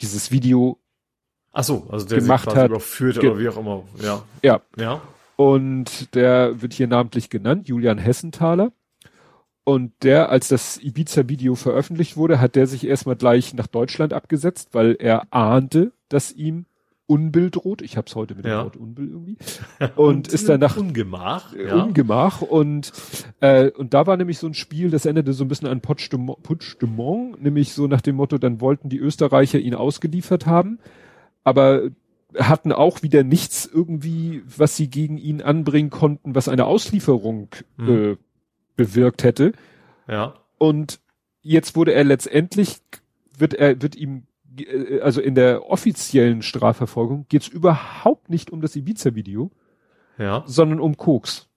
Dieses 0.00 0.30
Video 0.30 0.78
Ach 1.52 1.64
so, 1.64 1.86
also 1.90 2.06
der 2.06 2.18
gemacht 2.18 2.54
hat, 2.54 2.70
überführt 2.70 3.18
oder 3.18 3.38
wie 3.38 3.48
auch 3.48 3.56
immer. 3.56 3.84
Ja. 4.02 4.22
Ja. 4.42 4.60
Ja. 4.76 5.02
Und 5.36 6.14
der 6.14 6.62
wird 6.62 6.72
hier 6.72 6.88
namentlich 6.88 7.28
genannt, 7.28 7.68
Julian 7.68 7.98
Hessenthaler. 7.98 8.72
Und 9.64 9.92
der, 10.02 10.28
als 10.28 10.48
das 10.48 10.78
Ibiza-Video 10.82 11.54
veröffentlicht 11.54 12.18
wurde, 12.18 12.38
hat 12.40 12.54
der 12.54 12.66
sich 12.66 12.86
erstmal 12.86 13.16
gleich 13.16 13.54
nach 13.54 13.66
Deutschland 13.66 14.12
abgesetzt, 14.12 14.70
weil 14.72 14.96
er 14.98 15.32
ahnte, 15.32 15.92
dass 16.10 16.32
ihm 16.32 16.66
Unbill 17.06 17.50
droht. 17.50 17.82
Ich 17.82 17.96
hab's 17.96 18.14
heute 18.14 18.34
mit 18.34 18.44
dem 18.44 18.50
ja. 18.50 18.64
Wort 18.64 18.76
Unbill 18.76 19.08
irgendwie. 19.08 19.36
Und, 19.96 19.96
und 19.96 20.28
ist 20.32 20.48
dann 20.48 20.60
nach 20.60 20.76
Ungemach. 20.76 21.54
Ja. 21.54 21.82
Ungemach. 21.82 22.42
Und, 22.42 22.92
äh, 23.40 23.70
und 23.70 23.94
da 23.94 24.06
war 24.06 24.16
nämlich 24.16 24.38
so 24.38 24.46
ein 24.46 24.54
Spiel, 24.54 24.90
das 24.90 25.06
endete 25.06 25.32
so 25.32 25.44
ein 25.44 25.48
bisschen 25.48 25.68
an 25.68 25.80
Putsch 25.80 26.10
de 26.10 26.88
Mont, 26.88 27.42
nämlich 27.42 27.72
so 27.72 27.86
nach 27.86 28.00
dem 28.00 28.16
Motto, 28.16 28.38
dann 28.38 28.60
wollten 28.60 28.88
die 28.88 28.98
Österreicher 28.98 29.58
ihn 29.58 29.74
ausgeliefert 29.74 30.46
haben, 30.46 30.78
aber 31.42 31.90
hatten 32.38 32.72
auch 32.72 33.02
wieder 33.02 33.22
nichts 33.22 33.68
irgendwie, 33.72 34.42
was 34.56 34.76
sie 34.76 34.88
gegen 34.88 35.18
ihn 35.18 35.40
anbringen 35.40 35.90
konnten, 35.90 36.34
was 36.34 36.48
eine 36.48 36.64
Auslieferung 36.64 37.48
mhm. 37.76 37.88
äh, 37.88 38.16
bewirkt 38.76 39.22
hätte. 39.22 39.52
Ja. 40.08 40.34
Und 40.58 41.00
jetzt 41.42 41.76
wurde 41.76 41.92
er 41.92 42.04
letztendlich, 42.04 42.80
wird 43.36 43.54
er, 43.54 43.80
wird 43.80 43.96
ihm, 43.96 44.24
äh, 44.58 45.00
also 45.00 45.20
in 45.20 45.34
der 45.34 45.68
offiziellen 45.68 46.42
Strafverfolgung 46.42 47.26
geht's 47.28 47.48
überhaupt 47.48 48.30
nicht 48.30 48.50
um 48.50 48.60
das 48.60 48.76
Ibiza-Video, 48.76 49.50
ja. 50.18 50.44
sondern 50.46 50.80
um 50.80 50.96
Koks. 50.96 51.48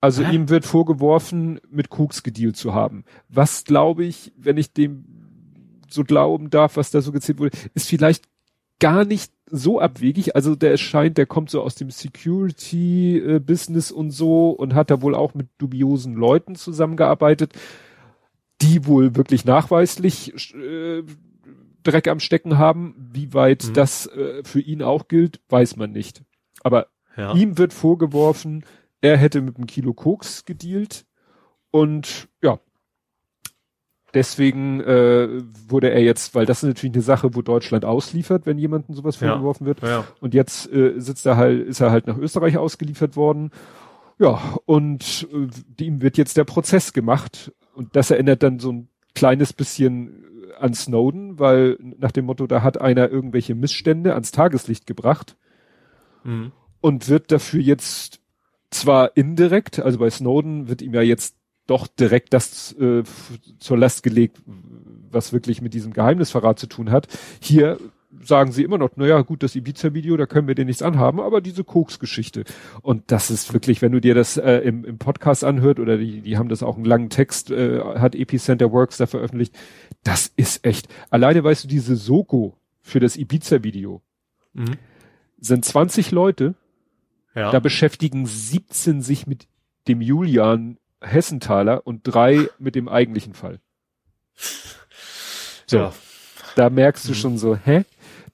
Also 0.00 0.24
Hä? 0.24 0.34
ihm 0.34 0.48
wird 0.48 0.64
vorgeworfen, 0.64 1.60
mit 1.70 1.90
Koks 1.90 2.22
gedealt 2.22 2.56
zu 2.56 2.72
haben. 2.72 3.04
Was 3.28 3.64
glaube 3.64 4.04
ich, 4.04 4.32
wenn 4.36 4.56
ich 4.56 4.72
dem 4.72 5.04
so 5.88 6.04
glauben 6.04 6.50
darf, 6.50 6.76
was 6.76 6.90
da 6.90 7.00
so 7.00 7.10
gezählt 7.12 7.38
wurde, 7.40 7.56
ist 7.74 7.88
vielleicht 7.88 8.28
gar 8.78 9.04
nicht 9.04 9.32
so 9.50 9.80
abwegig. 9.80 10.36
Also 10.36 10.54
der 10.54 10.76
scheint, 10.76 11.18
der 11.18 11.26
kommt 11.26 11.50
so 11.50 11.62
aus 11.62 11.74
dem 11.74 11.90
Security-Business 11.90 13.90
und 13.90 14.10
so 14.10 14.50
und 14.50 14.74
hat 14.74 14.90
da 14.90 15.02
wohl 15.02 15.14
auch 15.14 15.34
mit 15.34 15.48
dubiosen 15.58 16.14
Leuten 16.14 16.54
zusammengearbeitet, 16.54 17.52
die 18.60 18.86
wohl 18.86 19.16
wirklich 19.16 19.44
nachweislich 19.44 20.54
äh, 20.54 21.02
Dreck 21.82 22.08
am 22.08 22.20
Stecken 22.20 22.58
haben. 22.58 22.94
Wie 23.12 23.34
weit 23.34 23.68
mhm. 23.68 23.74
das 23.74 24.06
äh, 24.06 24.42
für 24.44 24.60
ihn 24.60 24.82
auch 24.82 25.08
gilt, 25.08 25.40
weiß 25.48 25.76
man 25.76 25.92
nicht. 25.92 26.22
Aber 26.62 26.88
ja. 27.16 27.34
ihm 27.34 27.58
wird 27.58 27.72
vorgeworfen, 27.72 28.64
er 29.00 29.16
hätte 29.16 29.40
mit 29.40 29.56
einem 29.56 29.66
Kilo 29.66 29.94
Koks 29.94 30.44
gedealt 30.44 31.06
und 31.70 32.28
ja, 32.42 32.58
deswegen 34.14 34.80
äh, 34.80 35.42
wurde 35.68 35.90
er 35.90 36.02
jetzt, 36.02 36.34
weil 36.34 36.46
das 36.46 36.62
ist 36.62 36.68
natürlich 36.68 36.94
eine 36.94 37.02
Sache, 37.02 37.34
wo 37.34 37.42
Deutschland 37.42 37.84
ausliefert, 37.84 38.46
wenn 38.46 38.58
jemandem 38.58 38.94
sowas 38.94 39.16
vorgeworfen 39.16 39.66
wird. 39.66 39.82
Ja. 39.82 40.04
Und 40.20 40.34
jetzt 40.34 40.70
äh, 40.72 40.98
sitzt 40.98 41.26
er 41.26 41.36
halt, 41.36 41.66
ist 41.66 41.80
er 41.80 41.90
halt 41.90 42.06
nach 42.06 42.18
Österreich 42.18 42.56
ausgeliefert 42.58 43.16
worden. 43.16 43.50
Ja, 44.18 44.40
und 44.64 45.28
äh, 45.78 45.84
ihm 45.84 46.02
wird 46.02 46.16
jetzt 46.18 46.36
der 46.36 46.44
Prozess 46.44 46.92
gemacht. 46.92 47.52
Und 47.74 47.94
das 47.94 48.10
erinnert 48.10 48.42
dann 48.42 48.58
so 48.58 48.72
ein 48.72 48.88
kleines 49.14 49.52
bisschen 49.52 50.24
an 50.58 50.74
Snowden, 50.74 51.38
weil 51.38 51.78
nach 51.98 52.10
dem 52.10 52.24
Motto, 52.24 52.46
da 52.48 52.62
hat 52.62 52.80
einer 52.80 53.08
irgendwelche 53.10 53.54
Missstände 53.54 54.14
ans 54.14 54.32
Tageslicht 54.32 54.86
gebracht 54.86 55.36
Mhm. 56.24 56.50
und 56.80 57.08
wird 57.08 57.30
dafür 57.30 57.60
jetzt 57.60 58.20
zwar 58.70 59.16
indirekt, 59.16 59.78
also 59.78 59.98
bei 59.98 60.10
Snowden 60.10 60.68
wird 60.68 60.82
ihm 60.82 60.92
ja 60.92 61.00
jetzt 61.00 61.36
doch 61.68 61.86
direkt 61.86 62.32
das 62.34 62.72
äh, 62.80 63.04
zur 63.60 63.78
Last 63.78 64.02
gelegt, 64.02 64.42
was 65.10 65.32
wirklich 65.32 65.62
mit 65.62 65.74
diesem 65.74 65.92
Geheimnisverrat 65.92 66.58
zu 66.58 66.66
tun 66.66 66.90
hat. 66.90 67.06
Hier 67.40 67.78
sagen 68.22 68.52
sie 68.52 68.62
immer 68.64 68.78
noch, 68.78 68.96
naja, 68.96 69.20
gut, 69.20 69.42
das 69.42 69.54
Ibiza-Video, 69.54 70.16
da 70.16 70.26
können 70.26 70.48
wir 70.48 70.54
dir 70.54 70.64
nichts 70.64 70.82
anhaben, 70.82 71.20
aber 71.20 71.40
diese 71.42 71.62
Koks-Geschichte. 71.62 72.44
Und 72.82 73.04
das 73.12 73.30
ist 73.30 73.52
wirklich, 73.52 73.80
wenn 73.82 73.92
du 73.92 74.00
dir 74.00 74.14
das 74.14 74.36
äh, 74.38 74.56
im, 74.60 74.84
im 74.84 74.98
Podcast 74.98 75.44
anhört, 75.44 75.78
oder 75.78 75.98
die, 75.98 76.22
die 76.22 76.36
haben 76.38 76.48
das 76.48 76.62
auch 76.62 76.76
einen 76.76 76.86
langen 76.86 77.10
Text, 77.10 77.50
äh, 77.50 77.80
hat 77.80 78.14
Epicenter 78.14 78.72
Works 78.72 78.96
da 78.96 79.06
veröffentlicht, 79.06 79.54
das 80.04 80.32
ist 80.36 80.64
echt. 80.64 80.88
Alleine 81.10 81.44
weißt 81.44 81.64
du, 81.64 81.68
diese 81.68 81.96
Soko 81.96 82.56
für 82.80 82.98
das 83.00 83.16
Ibiza-Video 83.16 84.02
Mhm. 84.54 84.76
sind 85.38 85.64
20 85.66 86.10
Leute, 86.10 86.54
Ja. 87.34 87.50
da 87.52 87.60
beschäftigen 87.60 88.24
17 88.26 89.02
sich 89.02 89.26
mit 89.26 89.46
dem 89.86 90.00
Julian 90.00 90.78
Hessenthaler 91.00 91.86
und 91.86 92.02
drei 92.02 92.48
mit 92.58 92.74
dem 92.74 92.88
eigentlichen 92.88 93.34
Fall. 93.34 93.60
So, 95.66 95.76
ja. 95.76 95.92
da 96.56 96.70
merkst 96.70 97.08
du 97.08 97.14
schon 97.14 97.38
so, 97.38 97.56
hä? 97.56 97.84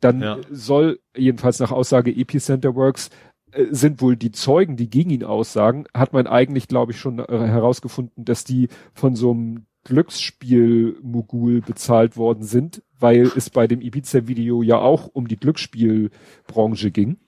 Dann 0.01 0.21
Ja. 0.21 0.39
soll, 0.51 1.01
jedenfalls 1.17 1.59
nach 1.61 1.71
Aussage 1.73 2.11
Epicenter 2.15 2.75
Works, 2.75 3.11
äh, 3.53 3.67
sind 3.71 4.01
wohl 4.01 4.17
die 4.17 4.33
Zeugen, 4.33 4.77
die 4.77 4.89
gegen 4.91 5.11
ihn 5.11 5.25
aussagen, 5.25 5.87
hat 5.95 6.13
man 6.13 6.27
eigentlich, 6.27 6.69
glaube 6.69 6.93
ich, 6.93 6.99
schon 7.01 7.19
äh, 7.19 7.25
herausgefunden, 7.29 8.25
dass 8.25 8.45
die 8.45 8.69
von 8.93 9.17
so 9.17 9.31
einem 9.33 9.67
Glücksspiel-Mogul 9.85 11.61
bezahlt 11.61 12.17
worden 12.17 12.43
sind, 12.43 12.83
weil 12.99 13.31
es 13.37 13.51
bei 13.51 13.67
dem 13.67 13.81
Ibiza-Video 13.81 14.63
ja 14.63 14.79
auch 14.79 15.09
um 15.13 15.29
die 15.29 15.37
Glücksspielbranche 15.37 16.91
ging 16.91 17.19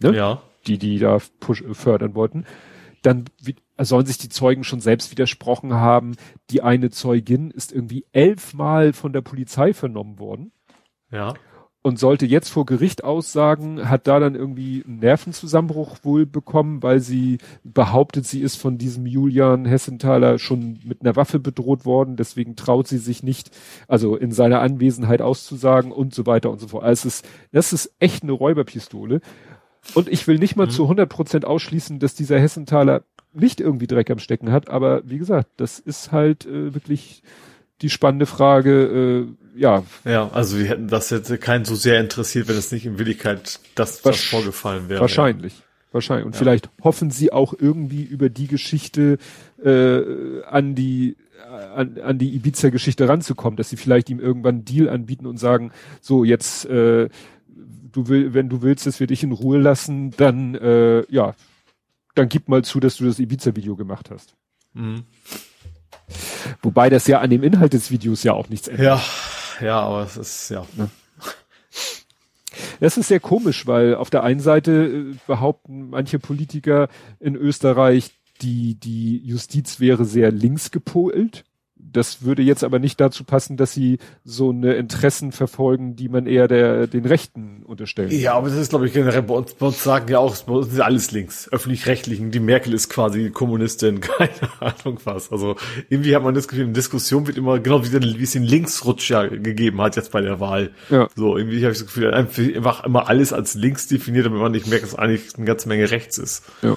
ne? 0.00 0.14
Ja. 0.16 0.42
die 0.66 0.78
die 0.78 0.98
da 0.98 1.18
fördern 1.18 2.14
wollten, 2.14 2.44
dann 3.06 3.26
sollen 3.78 4.06
sich 4.06 4.18
die 4.18 4.28
Zeugen 4.28 4.64
schon 4.64 4.80
selbst 4.80 5.10
widersprochen 5.10 5.74
haben. 5.74 6.16
Die 6.50 6.62
eine 6.62 6.90
Zeugin 6.90 7.50
ist 7.50 7.72
irgendwie 7.72 8.04
elfmal 8.12 8.92
von 8.92 9.12
der 9.12 9.20
Polizei 9.20 9.72
vernommen 9.74 10.18
worden 10.18 10.52
Ja. 11.12 11.34
und 11.82 11.98
sollte 12.00 12.26
jetzt 12.26 12.48
vor 12.48 12.66
Gericht 12.66 13.04
aussagen, 13.04 13.88
hat 13.88 14.08
da 14.08 14.18
dann 14.18 14.34
irgendwie 14.34 14.82
einen 14.84 14.98
Nervenzusammenbruch 14.98 15.98
wohl 16.02 16.26
bekommen, 16.26 16.82
weil 16.82 16.98
sie 16.98 17.38
behauptet, 17.62 18.26
sie 18.26 18.40
ist 18.40 18.56
von 18.56 18.76
diesem 18.76 19.06
Julian 19.06 19.66
Hessenthaler 19.66 20.38
schon 20.40 20.80
mit 20.82 21.02
einer 21.02 21.14
Waffe 21.14 21.38
bedroht 21.38 21.84
worden, 21.84 22.16
deswegen 22.16 22.56
traut 22.56 22.88
sie 22.88 22.98
sich 22.98 23.22
nicht, 23.22 23.50
also 23.86 24.16
in 24.16 24.32
seiner 24.32 24.60
Anwesenheit 24.62 25.22
auszusagen 25.22 25.92
und 25.92 26.12
so 26.12 26.26
weiter 26.26 26.50
und 26.50 26.58
so 26.58 26.68
fort. 26.68 26.82
Also 26.82 27.06
es 27.06 27.18
ist, 27.20 27.28
das 27.52 27.72
ist 27.72 27.94
echt 28.00 28.24
eine 28.24 28.32
Räuberpistole. 28.32 29.20
Und 29.94 30.08
ich 30.08 30.26
will 30.26 30.38
nicht 30.38 30.56
mal 30.56 30.66
Mhm. 30.66 30.70
zu 30.70 30.84
100 30.88 31.08
Prozent 31.08 31.44
ausschließen, 31.44 31.98
dass 31.98 32.14
dieser 32.14 32.38
Hessenthaler 32.38 33.02
nicht 33.32 33.60
irgendwie 33.60 33.86
Dreck 33.86 34.10
am 34.10 34.18
Stecken 34.18 34.50
hat, 34.52 34.68
aber 34.70 35.02
wie 35.08 35.18
gesagt, 35.18 35.48
das 35.58 35.78
ist 35.78 36.12
halt 36.12 36.46
äh, 36.46 36.74
wirklich 36.74 37.22
die 37.82 37.90
spannende 37.90 38.24
Frage, 38.26 39.26
äh, 39.54 39.60
ja, 39.60 39.82
Ja, 40.04 40.30
also 40.32 40.58
wir 40.58 40.64
hätten 40.66 40.88
das 40.88 41.10
jetzt 41.10 41.38
keinen 41.40 41.64
so 41.66 41.74
sehr 41.74 42.00
interessiert, 42.00 42.48
wenn 42.48 42.56
es 42.56 42.72
nicht 42.72 42.86
in 42.86 42.98
Willigkeit 42.98 43.60
das, 43.74 44.00
das 44.02 44.20
vorgefallen 44.22 44.88
wäre. 44.88 45.00
Wahrscheinlich. 45.02 45.62
Wahrscheinlich. 45.92 46.26
Und 46.26 46.34
Ja. 46.34 46.38
vielleicht 46.38 46.70
hoffen 46.82 47.10
sie 47.10 47.32
auch 47.32 47.54
irgendwie 47.58 48.02
über 48.02 48.28
die 48.30 48.48
Geschichte 48.48 49.18
äh, 49.62 50.42
an 50.44 50.74
die 50.74 51.16
an, 51.74 51.98
an 52.02 52.18
die 52.18 52.34
Ibiza-Geschichte 52.34 53.08
ranzukommen, 53.08 53.56
dass 53.56 53.68
sie 53.68 53.76
vielleicht 53.76 54.10
ihm 54.10 54.18
irgendwann 54.18 54.56
einen 54.56 54.64
Deal 54.64 54.88
anbieten 54.88 55.26
und 55.26 55.38
sagen, 55.38 55.70
so 56.00 56.24
jetzt 56.24 56.64
äh, 56.66 57.08
du 57.96 58.08
will, 58.08 58.34
wenn 58.34 58.48
du 58.48 58.62
willst, 58.62 58.86
dass 58.86 59.00
wir 59.00 59.06
dich 59.06 59.22
in 59.22 59.32
Ruhe 59.32 59.58
lassen, 59.58 60.10
dann 60.12 60.54
äh, 60.54 61.04
ja, 61.10 61.34
dann 62.14 62.28
gib 62.28 62.48
mal 62.48 62.64
zu, 62.64 62.80
dass 62.80 62.96
du 62.96 63.04
das 63.04 63.18
Ibiza-Video 63.18 63.76
gemacht 63.76 64.10
hast. 64.10 64.34
Mhm. 64.72 65.04
Wobei 66.62 66.90
das 66.90 67.06
ja 67.06 67.20
an 67.20 67.30
dem 67.30 67.42
Inhalt 67.42 67.72
des 67.72 67.90
Videos 67.90 68.22
ja 68.22 68.32
auch 68.32 68.48
nichts 68.48 68.68
ändert. 68.68 69.00
Ja, 69.60 69.66
ja, 69.66 69.80
aber 69.80 70.02
es 70.02 70.16
ist, 70.16 70.50
ja. 70.50 70.66
Das 72.80 72.96
ist 72.96 73.08
sehr 73.08 73.20
komisch, 73.20 73.66
weil 73.66 73.94
auf 73.94 74.10
der 74.10 74.22
einen 74.22 74.40
Seite 74.40 74.72
äh, 74.72 75.14
behaupten 75.26 75.90
manche 75.90 76.18
Politiker 76.18 76.88
in 77.20 77.34
Österreich, 77.34 78.12
die, 78.42 78.74
die 78.74 79.18
Justiz 79.18 79.80
wäre 79.80 80.04
sehr 80.04 80.30
links 80.30 80.70
gepolt. 80.70 81.44
Das 81.92 82.22
würde 82.22 82.42
jetzt 82.42 82.64
aber 82.64 82.78
nicht 82.78 83.00
dazu 83.00 83.24
passen, 83.24 83.56
dass 83.56 83.72
sie 83.72 83.98
so 84.24 84.50
eine 84.50 84.74
Interessen 84.74 85.32
verfolgen, 85.32 85.96
die 85.96 86.08
man 86.08 86.26
eher 86.26 86.48
der, 86.48 86.86
den 86.86 87.04
Rechten 87.04 87.62
unterstellen. 87.64 88.10
Ja, 88.10 88.34
aber 88.34 88.48
das 88.48 88.58
ist, 88.58 88.70
glaube 88.70 88.86
ich, 88.86 88.92
generell 88.92 89.22
bei 89.22 89.34
uns, 89.34 89.54
bei 89.54 89.66
uns 89.66 89.82
sagen 89.82 90.10
ja 90.10 90.18
auch, 90.18 90.36
bei 90.44 90.52
uns 90.52 90.76
ja 90.76 90.84
alles 90.84 91.12
links. 91.12 91.48
Öffentlich-rechtlichen, 91.50 92.30
die 92.30 92.40
Merkel 92.40 92.74
ist 92.74 92.88
quasi 92.88 93.30
Kommunistin, 93.30 94.00
keine 94.00 94.30
Ahnung 94.60 94.98
was. 95.04 95.30
Also 95.30 95.56
irgendwie 95.88 96.14
hat 96.16 96.22
man 96.22 96.34
das 96.34 96.48
Gefühl, 96.48 96.66
in 96.66 96.74
Diskussion 96.74 97.26
wird 97.26 97.38
immer, 97.38 97.58
genau 97.60 97.84
wie, 97.84 97.92
wie 97.92 98.22
es 98.22 98.32
den 98.32 98.42
Linksrutsch 98.42 99.10
ja 99.10 99.26
gegeben 99.26 99.80
hat 99.80 99.96
jetzt 99.96 100.12
bei 100.12 100.20
der 100.20 100.40
Wahl. 100.40 100.72
Ja. 100.90 101.08
So, 101.14 101.36
irgendwie 101.36 101.62
habe 101.62 101.72
ich 101.72 101.78
das 101.78 101.86
Gefühl, 101.86 102.12
einfach 102.12 102.84
immer 102.84 103.08
alles 103.08 103.32
als 103.32 103.54
links 103.54 103.86
definiert, 103.86 104.26
damit 104.26 104.40
man 104.40 104.52
nicht 104.52 104.66
merkt, 104.66 104.84
dass 104.84 104.94
eigentlich 104.94 105.36
eine 105.36 105.46
ganze 105.46 105.68
Menge 105.68 105.90
rechts 105.90 106.18
ist. 106.18 106.44
Ja. 106.62 106.76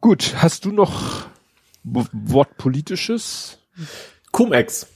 Gut, 0.00 0.34
hast 0.36 0.64
du 0.64 0.72
noch 0.72 1.26
Wort 1.82 2.56
politisches? 2.56 3.58
Cum-Ex. 4.32 4.86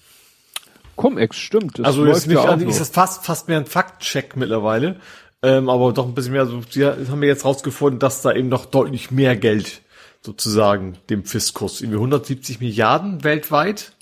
Cum-Ex, 0.97 1.37
stimmt. 1.37 1.79
das 1.79 1.87
Also 1.87 2.05
ist 2.05 2.27
nicht, 2.27 2.37
ja 2.37 2.55
ist 2.55 2.81
das 2.81 2.91
fast, 2.91 3.25
fast 3.25 3.49
mehr 3.49 3.59
ein 3.59 3.67
Faktcheck 3.67 4.37
mittlerweile. 4.37 5.01
Ähm, 5.43 5.69
aber 5.69 5.93
doch 5.93 6.07
ein 6.07 6.15
bisschen 6.15 6.33
mehr, 6.33 6.43
also 6.43 6.61
die 6.61 6.85
haben 6.85 7.21
wir 7.21 7.29
jetzt 7.29 7.45
rausgefunden, 7.45 7.99
dass 7.99 8.23
da 8.23 8.33
eben 8.33 8.49
noch 8.49 8.65
deutlich 8.65 9.11
mehr 9.11 9.37
Geld 9.37 9.83
sozusagen 10.23 10.97
dem 11.11 11.25
Fiskus, 11.25 11.83
irgendwie 11.83 11.99
170 11.99 12.61
Milliarden 12.61 13.25
weltweit, 13.25 13.93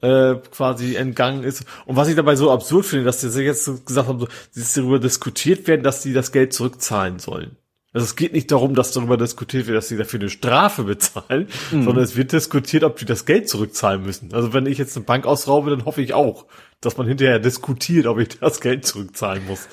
äh, 0.00 0.36
quasi 0.50 0.96
entgangen 0.96 1.44
ist. 1.44 1.64
Und 1.84 1.96
was 1.96 2.08
ich 2.08 2.16
dabei 2.16 2.34
so 2.36 2.50
absurd 2.50 2.86
finde, 2.86 3.04
dass 3.04 3.20
die 3.20 3.26
jetzt 3.40 3.64
so 3.64 3.78
gesagt 3.78 4.08
haben, 4.08 4.20
so, 4.20 4.28
dass 4.54 4.72
darüber 4.72 4.98
diskutiert 4.98 5.66
werden, 5.66 5.82
dass 5.82 6.00
die 6.00 6.14
das 6.14 6.32
Geld 6.32 6.54
zurückzahlen 6.54 7.18
sollen. 7.18 7.56
Also 7.94 8.04
es 8.04 8.16
geht 8.16 8.34
nicht 8.34 8.50
darum, 8.52 8.74
dass 8.74 8.92
darüber 8.92 9.16
diskutiert 9.16 9.66
wird, 9.66 9.76
dass 9.76 9.88
sie 9.88 9.96
dafür 9.96 10.20
eine 10.20 10.28
Strafe 10.28 10.84
bezahlen, 10.84 11.48
sondern 11.70 11.98
es 11.98 12.16
wird 12.16 12.32
diskutiert, 12.32 12.84
ob 12.84 12.96
die 12.96 13.06
das 13.06 13.24
Geld 13.24 13.48
zurückzahlen 13.48 14.02
müssen. 14.02 14.34
Also 14.34 14.52
wenn 14.52 14.66
ich 14.66 14.76
jetzt 14.76 14.94
eine 14.96 15.06
Bank 15.06 15.26
ausraube, 15.26 15.70
dann 15.70 15.86
hoffe 15.86 16.02
ich 16.02 16.12
auch, 16.12 16.46
dass 16.80 16.98
man 16.98 17.06
hinterher 17.06 17.38
diskutiert, 17.38 18.06
ob 18.06 18.18
ich 18.18 18.28
das 18.28 18.60
Geld 18.60 18.84
zurückzahlen 18.84 19.46
muss. 19.46 19.68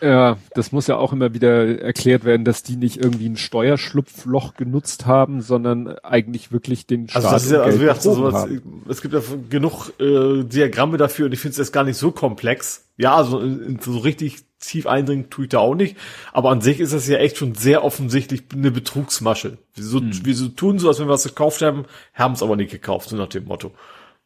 Ja, 0.00 0.38
das 0.54 0.72
muss 0.72 0.86
ja 0.86 0.96
auch 0.96 1.12
immer 1.12 1.34
wieder 1.34 1.80
erklärt 1.80 2.24
werden, 2.24 2.44
dass 2.44 2.62
die 2.62 2.76
nicht 2.76 2.98
irgendwie 2.98 3.28
ein 3.28 3.36
Steuerschlupfloch 3.36 4.54
genutzt 4.54 5.06
haben, 5.06 5.40
sondern 5.40 5.88
eigentlich 5.98 6.52
wirklich 6.52 6.86
den 6.86 7.08
Staat 7.08 7.24
Also 7.24 7.34
das 7.34 7.44
ist 7.46 7.52
ja, 7.52 7.62
also 7.62 7.78
wie 7.78 7.82
gesagt, 7.82 8.02
sowas, 8.02 8.46
es 8.88 9.02
gibt 9.02 9.14
ja 9.14 9.20
genug 9.50 9.92
äh, 9.98 10.44
Diagramme 10.44 10.98
dafür 10.98 11.26
und 11.26 11.32
ich 11.32 11.40
finde 11.40 11.52
es 11.52 11.58
jetzt 11.58 11.72
gar 11.72 11.84
nicht 11.84 11.96
so 11.96 12.12
komplex. 12.12 12.86
Ja, 12.96 13.16
also 13.16 13.42
so 13.80 13.98
richtig 13.98 14.47
tief 14.58 14.86
eindringen 14.86 15.30
tue 15.30 15.44
ich 15.44 15.50
da 15.50 15.58
auch 15.58 15.74
nicht. 15.74 15.96
Aber 16.32 16.50
an 16.50 16.60
sich 16.60 16.80
ist 16.80 16.92
das 16.92 17.06
ja 17.08 17.18
echt 17.18 17.36
schon 17.36 17.54
sehr 17.54 17.84
offensichtlich 17.84 18.42
eine 18.52 18.70
Betrugsmasche. 18.70 19.58
Wieso, 19.74 20.00
Hm. 20.00 20.10
wieso 20.24 20.48
tun 20.48 20.78
so, 20.78 20.88
als 20.88 20.98
wenn 20.98 21.06
wir 21.08 21.12
was 21.12 21.24
gekauft 21.24 21.62
haben, 21.62 21.84
haben 22.14 22.34
es 22.34 22.42
aber 22.42 22.56
nicht 22.56 22.70
gekauft, 22.70 23.08
so 23.08 23.16
nach 23.16 23.28
dem 23.28 23.44
Motto. 23.44 23.72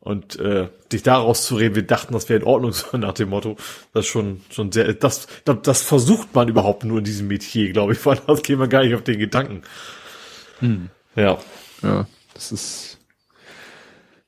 Und 0.01 0.37
äh, 0.41 0.69
dich 0.91 1.05
daraus 1.05 1.47
zu 1.47 1.55
reden, 1.55 1.77
wir 1.77 1.87
dachten, 1.87 2.13
das 2.13 2.29
wäre 2.29 2.41
in 2.41 2.47
Ordnung, 2.47 2.73
so 2.73 2.97
nach 2.97 3.13
dem 3.15 3.29
Motto, 3.29 3.57
das 3.93 4.07
ist 4.07 4.11
schon, 4.11 4.41
schon 4.51 4.73
sehr, 4.73 4.93
das, 4.95 5.29
das, 5.45 5.59
das 5.63 5.83
versucht 5.83 6.35
man 6.35 6.49
überhaupt 6.49 6.83
nur 6.85 6.99
in 6.99 7.05
diesem 7.05 7.29
Metier, 7.29 7.73
glaube 7.73 7.93
ich, 7.93 8.05
weil 8.07 8.19
das 8.27 8.43
käme 8.43 8.61
man 8.61 8.69
gar 8.71 8.83
nicht 8.83 8.95
auf 8.95 9.03
den 9.05 9.19
Gedanken. 9.19 9.63
Hm. 10.59 10.89
Ja. 11.15 11.39
Ja, 11.83 12.07
das 12.35 12.53
ist. 12.53 12.99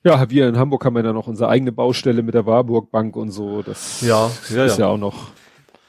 Ja, 0.02 0.28
wir 0.28 0.48
in 0.48 0.59
Hamburg 0.59 0.85
haben 0.85 0.97
ja 0.97 1.02
dann 1.02 1.14
noch 1.14 1.28
unsere 1.28 1.48
eigene 1.48 1.72
Baustelle 1.72 2.22
mit 2.22 2.35
der 2.35 2.44
Warburg 2.47 2.90
Bank 2.90 3.16
und 3.16 3.31
so. 3.31 3.62
Das 3.62 4.02
Ja, 4.02 4.31
ja, 4.51 4.64
ist 4.66 4.78
ja 4.78 4.86
ja. 4.86 4.93
auch 4.93 4.98
noch. 4.98 5.28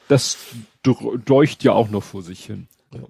Das 0.08 0.38
deucht 0.82 1.64
ja 1.64 1.72
auch 1.72 1.90
noch 1.90 2.02
vor 2.02 2.22
sich 2.22 2.44
hin. 2.44 2.68
Ja. 2.94 3.00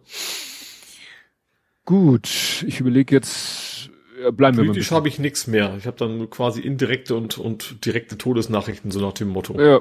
Gut, 1.85 2.65
ich 2.67 2.81
überlege 2.81 3.15
jetzt. 3.15 3.91
Ja, 4.21 4.31
bleiben 4.31 4.57
wir 4.57 4.65
mal. 4.65 4.71
ein 4.71 4.73
Politisch 4.73 4.91
habe 4.91 5.09
ich 5.09 5.19
nichts 5.19 5.47
mehr. 5.47 5.77
Ich 5.79 5.87
habe 5.87 5.97
dann 5.97 6.29
quasi 6.31 6.61
indirekte 6.61 7.15
und, 7.15 7.39
und 7.39 7.85
direkte 7.85 8.19
Todesnachrichten, 8.19 8.91
so 8.91 9.01
nach 9.01 9.13
dem 9.13 9.29
Motto. 9.29 9.61
Ja. 9.61 9.81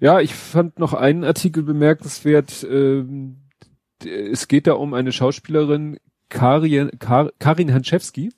ja, 0.00 0.20
ich 0.20 0.34
fand 0.34 0.78
noch 0.78 0.92
einen 0.92 1.24
Artikel 1.24 1.62
bemerkenswert. 1.62 2.66
Ähm, 2.68 3.36
es 4.04 4.48
geht 4.48 4.66
da 4.66 4.74
um 4.74 4.92
eine 4.94 5.12
Schauspielerin, 5.12 5.98
Karin, 6.28 6.90
Kar, 6.98 7.30
Karin 7.38 7.72
Hanschewski. 7.72 8.30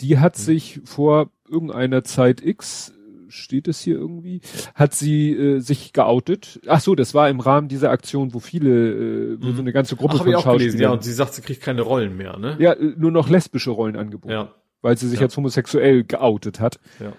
Die 0.00 0.18
hat 0.18 0.36
sich 0.36 0.80
vor 0.84 1.30
irgendeiner 1.48 2.04
Zeit 2.04 2.40
X 2.40 2.93
steht 3.34 3.68
es 3.68 3.80
hier 3.80 3.96
irgendwie, 3.96 4.40
hat 4.74 4.94
sie 4.94 5.32
äh, 5.32 5.58
sich 5.60 5.92
geoutet. 5.92 6.60
Ach 6.66 6.80
so, 6.80 6.94
das 6.94 7.14
war 7.14 7.28
im 7.28 7.40
Rahmen 7.40 7.68
dieser 7.68 7.90
Aktion, 7.90 8.34
wo 8.34 8.40
viele, 8.40 8.70
äh, 8.70 9.42
wo 9.42 9.48
mhm. 9.48 9.56
so 9.56 9.62
eine 9.62 9.72
ganze 9.72 9.96
Gruppe 9.96 10.14
Ach, 10.16 10.24
von 10.24 10.32
Schauspielern. 10.32 10.58
Gelesen, 10.58 10.80
ja, 10.80 10.90
und 10.90 11.02
sie 11.02 11.12
sagt, 11.12 11.34
sie 11.34 11.42
kriegt 11.42 11.62
keine 11.62 11.82
Rollen 11.82 12.16
mehr, 12.16 12.38
ne? 12.38 12.56
Ja, 12.58 12.72
äh, 12.72 12.94
nur 12.96 13.10
noch 13.10 13.28
lesbische 13.28 13.70
Rollen 13.70 13.96
angeboten. 13.96 14.32
Ja. 14.32 14.54
Weil 14.82 14.96
sie 14.98 15.08
sich 15.08 15.20
ja. 15.20 15.26
als 15.26 15.36
homosexuell 15.36 16.04
geoutet 16.04 16.60
hat. 16.60 16.78
Ja. 17.00 17.12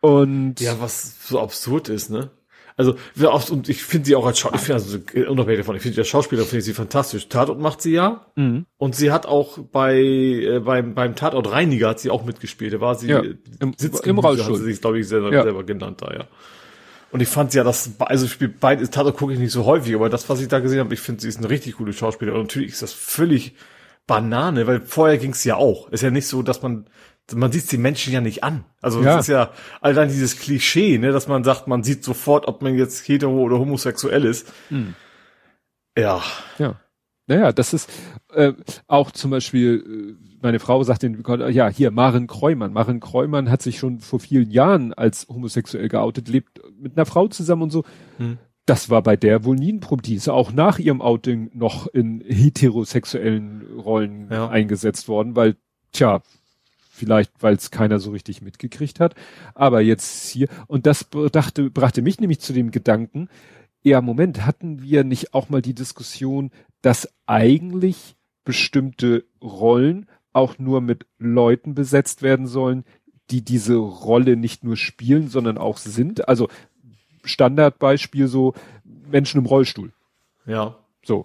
Und 0.00 0.60
ja, 0.60 0.80
was 0.80 1.28
so 1.28 1.40
absurd 1.40 1.88
ist, 1.88 2.10
ne? 2.10 2.30
Also, 2.80 3.52
und 3.52 3.68
ich 3.68 3.82
finde 3.82 4.06
sie 4.06 4.16
auch 4.16 4.26
als 4.26 4.38
Schauspieler, 4.38 4.74
also 4.76 4.98
unabhängig 5.28 5.60
davon, 5.60 5.76
ich 5.76 5.82
finde 5.82 5.96
die 5.96 6.00
als 6.00 6.08
Schauspieler 6.08 6.42
finde 6.42 6.58
ich 6.58 6.64
sie 6.64 6.72
fantastisch. 6.72 7.28
Tatort 7.28 7.60
macht 7.60 7.82
sie 7.82 7.92
ja. 7.92 8.26
Mhm. 8.36 8.66
Und 8.78 8.96
sie 8.96 9.12
hat 9.12 9.26
auch 9.26 9.58
bei, 9.58 9.98
äh, 9.98 10.60
beim, 10.60 10.94
beim 10.94 11.14
Tatort 11.14 11.50
Reiniger 11.50 11.90
hat 11.90 12.00
sie 12.00 12.10
auch 12.10 12.24
mitgespielt. 12.24 12.72
Da 12.72 12.80
war 12.80 12.94
sie, 12.94 13.08
ja, 13.08 13.20
im, 13.20 13.74
im 14.04 14.18
Rollstuhl. 14.18 14.54
hat 14.54 14.58
sie 14.58 14.64
sich, 14.64 14.80
glaube 14.80 14.98
ich, 14.98 15.08
selber, 15.08 15.32
ja. 15.32 15.42
selber 15.42 15.64
genannt 15.64 16.00
da, 16.00 16.12
ja. 16.12 16.24
Und 17.12 17.20
ich 17.20 17.28
fand 17.28 17.52
ja, 17.54 17.64
das, 17.64 17.90
also 17.98 18.24
ich 18.24 18.32
spiele 18.32 18.54
beide, 18.58 18.88
Tatort 18.88 19.16
gucke 19.16 19.32
ich 19.32 19.38
nicht 19.38 19.52
so 19.52 19.64
häufig, 19.64 19.94
aber 19.94 20.08
das, 20.08 20.28
was 20.28 20.40
ich 20.40 20.48
da 20.48 20.60
gesehen 20.60 20.80
habe, 20.80 20.94
ich 20.94 21.00
finde, 21.00 21.20
sie 21.20 21.28
ist 21.28 21.38
eine 21.38 21.50
richtig 21.50 21.76
gute 21.76 21.92
Schauspielerin. 21.92 22.40
Und 22.40 22.46
natürlich 22.46 22.72
ist 22.72 22.82
das 22.82 22.92
völlig 22.92 23.54
Banane, 24.06 24.66
weil 24.66 24.80
vorher 24.80 25.18
ging 25.18 25.32
es 25.32 25.44
ja 25.44 25.56
auch. 25.56 25.88
Ist 25.90 26.02
ja 26.02 26.10
nicht 26.10 26.26
so, 26.26 26.42
dass 26.42 26.62
man 26.62 26.86
man 27.34 27.52
sieht 27.52 27.70
die 27.70 27.78
Menschen 27.78 28.12
ja 28.12 28.20
nicht 28.20 28.44
an. 28.44 28.64
Also 28.80 29.02
ja. 29.02 29.16
das 29.16 29.28
ist 29.28 29.32
ja 29.32 29.50
allein 29.80 30.08
dieses 30.08 30.38
Klischee, 30.38 30.98
ne, 30.98 31.12
dass 31.12 31.28
man 31.28 31.44
sagt, 31.44 31.66
man 31.66 31.82
sieht 31.82 32.04
sofort, 32.04 32.46
ob 32.48 32.62
man 32.62 32.74
jetzt 32.74 33.06
hetero 33.08 33.40
oder 33.40 33.58
homosexuell 33.58 34.24
ist. 34.24 34.52
Hm. 34.68 34.94
Ja. 35.96 36.22
Ja. 36.58 36.80
Naja, 37.26 37.52
das 37.52 37.72
ist 37.72 37.88
äh, 38.32 38.54
auch 38.88 39.12
zum 39.12 39.30
Beispiel, 39.30 40.16
äh, 40.18 40.36
meine 40.42 40.58
Frau 40.58 40.82
sagt 40.82 41.04
den, 41.04 41.22
ja, 41.50 41.68
hier, 41.68 41.90
Maren 41.90 42.26
Kreumann. 42.26 42.72
Maren 42.72 42.98
Kreumann 42.98 43.50
hat 43.50 43.62
sich 43.62 43.78
schon 43.78 44.00
vor 44.00 44.18
vielen 44.18 44.50
Jahren 44.50 44.92
als 44.92 45.28
homosexuell 45.28 45.88
geoutet, 45.88 46.28
lebt 46.28 46.60
mit 46.76 46.96
einer 46.96 47.06
Frau 47.06 47.28
zusammen 47.28 47.62
und 47.62 47.70
so. 47.70 47.84
Hm. 48.16 48.38
Das 48.66 48.90
war 48.90 49.02
bei 49.02 49.16
der 49.16 49.44
wohl 49.44 49.56
nie 49.56 49.72
ein 49.72 49.80
Problem. 49.80 50.02
Die 50.02 50.14
ist 50.16 50.28
auch 50.28 50.52
nach 50.52 50.78
ihrem 50.78 51.00
Outing 51.00 51.50
noch 51.54 51.86
in 51.86 52.20
heterosexuellen 52.20 53.78
Rollen 53.78 54.28
ja. 54.30 54.48
eingesetzt 54.48 55.08
worden, 55.08 55.36
weil, 55.36 55.56
tja, 55.92 56.22
Vielleicht, 57.00 57.32
weil 57.40 57.54
es 57.54 57.70
keiner 57.70 57.98
so 57.98 58.10
richtig 58.10 58.42
mitgekriegt 58.42 59.00
hat. 59.00 59.14
Aber 59.54 59.80
jetzt 59.80 60.28
hier, 60.28 60.48
und 60.66 60.84
das 60.84 61.06
dachte, 61.32 61.70
brachte 61.70 62.02
mich 62.02 62.20
nämlich 62.20 62.40
zu 62.40 62.52
dem 62.52 62.70
Gedanken, 62.70 63.30
ja, 63.82 64.02
Moment, 64.02 64.44
hatten 64.44 64.82
wir 64.82 65.02
nicht 65.02 65.32
auch 65.32 65.48
mal 65.48 65.62
die 65.62 65.74
Diskussion, 65.74 66.50
dass 66.82 67.08
eigentlich 67.24 68.16
bestimmte 68.44 69.24
Rollen 69.40 70.08
auch 70.34 70.58
nur 70.58 70.82
mit 70.82 71.06
Leuten 71.18 71.74
besetzt 71.74 72.20
werden 72.20 72.46
sollen, 72.46 72.84
die 73.30 73.42
diese 73.42 73.76
Rolle 73.76 74.36
nicht 74.36 74.62
nur 74.62 74.76
spielen, 74.76 75.28
sondern 75.28 75.56
auch 75.56 75.78
sind. 75.78 76.28
Also 76.28 76.48
Standardbeispiel 77.24 78.28
so 78.28 78.52
Menschen 79.10 79.40
im 79.40 79.46
Rollstuhl. 79.46 79.90
Ja. 80.44 80.76
So. 81.02 81.24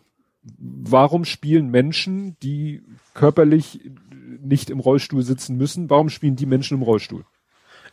Warum 0.57 1.26
spielen 1.26 1.69
Menschen, 1.69 2.38
die 2.41 2.81
körperlich 3.14 3.81
nicht 4.41 4.69
im 4.69 4.79
Rollstuhl 4.79 5.23
sitzen 5.23 5.57
müssen. 5.57 5.89
Warum 5.89 6.09
spielen 6.09 6.35
die 6.35 6.45
Menschen 6.45 6.77
im 6.77 6.83
Rollstuhl? 6.83 7.25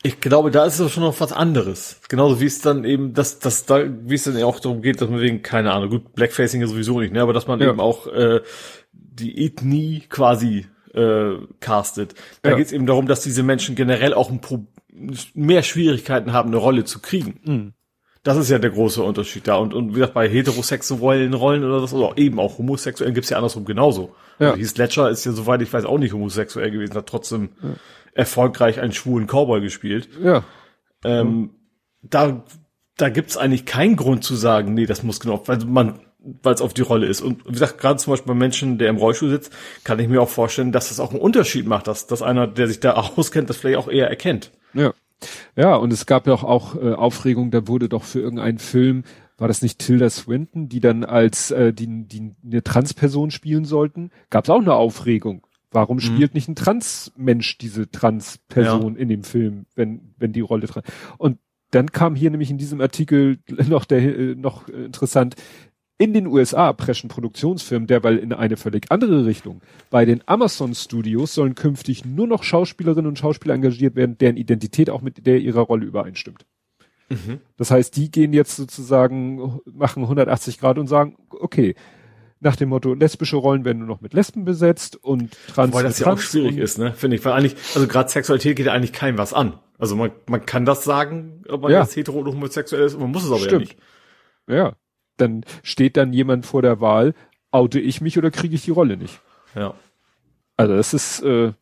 Ich 0.04 0.20
glaube, 0.20 0.50
da 0.50 0.64
ist 0.64 0.80
es 0.80 0.90
schon 0.90 1.04
noch 1.04 1.20
was 1.20 1.32
anderes. 1.32 2.00
Genauso 2.08 2.40
wie 2.40 2.46
es 2.46 2.60
dann 2.60 2.84
eben, 2.84 3.14
dass, 3.14 3.38
dass 3.38 3.66
da, 3.66 3.84
wie 3.86 4.14
es 4.14 4.24
dann 4.24 4.42
auch 4.42 4.58
darum 4.58 4.82
geht, 4.82 5.00
dass 5.00 5.08
man 5.08 5.20
wegen, 5.20 5.42
keine 5.42 5.72
Ahnung, 5.72 5.90
gut, 5.90 6.12
Blackfacing 6.14 6.60
ja 6.60 6.66
sowieso 6.66 7.00
nicht, 7.00 7.12
ne, 7.12 7.22
aber 7.22 7.32
dass 7.32 7.46
man 7.46 7.60
ja. 7.60 7.70
eben 7.70 7.78
auch 7.78 8.08
äh, 8.08 8.40
die 8.92 9.44
Ethnie 9.44 10.02
quasi 10.08 10.66
äh, 10.92 11.36
castet. 11.60 12.14
Da 12.42 12.50
ja. 12.50 12.56
geht 12.56 12.66
es 12.66 12.72
eben 12.72 12.86
darum, 12.86 13.06
dass 13.06 13.22
diese 13.22 13.44
Menschen 13.44 13.76
generell 13.76 14.12
auch 14.12 14.30
ein 14.30 14.40
Pro 14.40 14.66
mehr 15.34 15.62
Schwierigkeiten 15.62 16.32
haben, 16.32 16.48
eine 16.48 16.58
Rolle 16.58 16.84
zu 16.84 17.00
kriegen. 17.00 17.40
Mhm. 17.44 17.72
Das 18.24 18.36
ist 18.36 18.50
ja 18.50 18.58
der 18.58 18.70
große 18.70 19.02
Unterschied 19.02 19.48
da. 19.48 19.56
Und, 19.56 19.74
und 19.74 19.90
wie 19.90 19.94
gesagt, 19.94 20.14
bei 20.14 20.28
heterosexuellen 20.28 21.34
Rollen 21.34 21.64
oder 21.64 21.80
das, 21.80 21.92
oder 21.92 22.16
eben 22.18 22.38
auch 22.38 22.58
homosexuellen 22.58 23.14
gibt's 23.14 23.30
ja 23.30 23.36
andersrum 23.36 23.64
genauso. 23.64 24.14
Ja. 24.38 24.52
Also 24.52 24.62
Heath 24.62 24.78
Ledger 24.78 25.10
ist 25.10 25.24
ja, 25.24 25.32
soweit 25.32 25.60
ich 25.60 25.72
weiß, 25.72 25.84
auch 25.84 25.98
nicht 25.98 26.12
homosexuell 26.12 26.70
gewesen, 26.70 26.94
hat 26.94 27.08
trotzdem 27.08 27.50
ja. 27.62 27.70
erfolgreich 28.14 28.80
einen 28.80 28.92
schwulen 28.92 29.26
Cowboy 29.26 29.60
gespielt. 29.60 30.08
Ja. 30.22 30.44
Ähm, 31.04 31.26
mhm. 31.26 31.50
Da, 32.02 32.44
da 32.96 33.08
gibt's 33.08 33.36
eigentlich 33.36 33.66
keinen 33.66 33.96
Grund 33.96 34.22
zu 34.22 34.36
sagen, 34.36 34.74
nee, 34.74 34.86
das 34.86 35.02
muss 35.02 35.18
genau, 35.18 35.42
weil 35.46 35.58
man, 35.58 35.98
weil 36.20 36.54
es 36.54 36.60
auf 36.60 36.74
die 36.74 36.82
Rolle 36.82 37.06
ist. 37.06 37.22
Und 37.22 37.44
wie 37.46 37.52
gesagt, 37.52 37.78
gerade 37.78 37.96
zum 37.98 38.12
Beispiel 38.12 38.34
bei 38.34 38.38
Menschen, 38.38 38.78
der 38.78 38.88
im 38.88 38.96
Rollstuhl 38.98 39.30
sitzt, 39.30 39.52
kann 39.82 39.98
ich 39.98 40.08
mir 40.08 40.22
auch 40.22 40.28
vorstellen, 40.28 40.70
dass 40.70 40.90
das 40.90 41.00
auch 41.00 41.10
einen 41.10 41.20
Unterschied 41.20 41.66
macht, 41.66 41.88
dass, 41.88 42.06
dass 42.06 42.22
einer, 42.22 42.46
der 42.46 42.68
sich 42.68 42.78
da 42.78 42.92
auskennt, 43.16 43.50
das 43.50 43.56
vielleicht 43.56 43.78
auch 43.78 43.88
eher 43.88 44.08
erkennt. 44.08 44.52
Ja. 44.74 44.92
Ja, 45.56 45.76
und 45.76 45.92
es 45.92 46.06
gab 46.06 46.26
ja 46.26 46.34
auch, 46.34 46.44
auch 46.44 46.76
äh, 46.76 46.92
Aufregung, 46.92 47.50
da 47.50 47.68
wurde 47.68 47.88
doch 47.88 48.04
für 48.04 48.20
irgendeinen 48.20 48.58
Film, 48.58 49.04
war 49.38 49.48
das 49.48 49.62
nicht 49.62 49.78
Tilda 49.78 50.08
Swinton, 50.08 50.68
die 50.68 50.80
dann 50.80 51.04
als 51.04 51.50
äh, 51.50 51.72
die, 51.72 52.06
die 52.06 52.34
eine 52.44 52.62
Transperson 52.62 53.30
spielen 53.30 53.64
sollten, 53.64 54.10
gab 54.30 54.44
es 54.44 54.50
auch 54.50 54.60
eine 54.60 54.74
Aufregung. 54.74 55.46
Warum 55.70 55.96
mhm. 55.96 56.00
spielt 56.00 56.34
nicht 56.34 56.48
ein 56.48 56.54
Transmensch 56.54 57.58
diese 57.58 57.90
Transperson 57.90 58.94
ja. 58.94 59.00
in 59.00 59.08
dem 59.08 59.24
Film, 59.24 59.66
wenn 59.74 60.14
wenn 60.18 60.32
die 60.32 60.40
Rolle 60.40 60.66
dran? 60.66 60.84
Und 61.18 61.38
dann 61.70 61.90
kam 61.90 62.14
hier 62.14 62.30
nämlich 62.30 62.50
in 62.50 62.58
diesem 62.58 62.80
Artikel 62.80 63.38
noch 63.68 63.84
der 63.86 64.02
äh, 64.02 64.34
noch 64.34 64.68
interessant, 64.68 65.34
in 66.02 66.12
den 66.12 66.26
USA 66.26 66.72
preschen 66.72 67.08
Produktionsfirmen 67.08 67.86
derweil 67.86 68.18
in 68.18 68.32
eine 68.32 68.56
völlig 68.56 68.90
andere 68.90 69.24
Richtung. 69.24 69.60
Bei 69.88 70.04
den 70.04 70.20
Amazon 70.26 70.74
Studios 70.74 71.32
sollen 71.32 71.54
künftig 71.54 72.04
nur 72.04 72.26
noch 72.26 72.42
Schauspielerinnen 72.42 73.06
und 73.06 73.20
Schauspieler 73.20 73.54
engagiert 73.54 73.94
werden, 73.94 74.18
deren 74.18 74.36
Identität 74.36 74.90
auch 74.90 75.00
mit 75.00 75.24
der 75.28 75.38
ihrer 75.38 75.60
Rolle 75.60 75.86
übereinstimmt. 75.86 76.44
Mhm. 77.08 77.38
Das 77.56 77.70
heißt, 77.70 77.94
die 77.94 78.10
gehen 78.10 78.32
jetzt 78.32 78.56
sozusagen, 78.56 79.60
machen 79.64 80.02
180 80.02 80.58
Grad 80.58 80.76
und 80.78 80.88
sagen, 80.88 81.18
okay, 81.30 81.76
nach 82.40 82.56
dem 82.56 82.70
Motto, 82.70 82.94
lesbische 82.94 83.36
Rollen 83.36 83.64
werden 83.64 83.78
nur 83.78 83.86
noch 83.86 84.00
mit 84.00 84.12
Lesben 84.12 84.44
besetzt 84.44 84.96
und 84.96 85.30
trans. 85.54 85.72
Weil 85.72 85.84
das 85.84 86.00
ja 86.00 86.08
auch 86.08 86.18
schwierig 86.18 86.58
ist, 86.58 86.78
ne? 86.78 86.92
Finde 86.94 87.16
ich. 87.16 87.24
Weil 87.24 87.34
eigentlich, 87.34 87.54
also 87.76 87.86
gerade 87.86 88.10
Sexualität 88.10 88.56
geht 88.56 88.66
ja 88.66 88.72
eigentlich 88.72 88.92
keinem 88.92 89.18
was 89.18 89.32
an. 89.32 89.60
Also 89.78 89.94
man, 89.94 90.10
man 90.26 90.44
kann 90.44 90.64
das 90.64 90.82
sagen, 90.82 91.44
ob 91.48 91.62
man 91.62 91.70
ja. 91.70 91.82
jetzt 91.82 91.94
hetero 91.94 92.18
oder 92.18 92.32
homosexuell 92.32 92.82
ist, 92.82 92.98
man 92.98 93.12
muss 93.12 93.22
es 93.22 93.30
aber 93.30 93.38
Stimmt. 93.38 93.52
ja 93.52 93.58
nicht. 93.58 93.76
Ja 94.48 94.76
dann 95.16 95.44
steht 95.62 95.96
dann 95.96 96.12
jemand 96.12 96.46
vor 96.46 96.62
der 96.62 96.80
Wahl, 96.80 97.14
oute 97.50 97.80
ich 97.80 98.00
mich 98.00 98.18
oder 98.18 98.30
kriege 98.30 98.54
ich 98.54 98.64
die 98.64 98.70
Rolle 98.70 98.96
nicht? 98.96 99.20
Ja. 99.54 99.74
Also 100.56 100.74
das 100.74 100.94
ist 100.94 101.22
äh, 101.22 101.52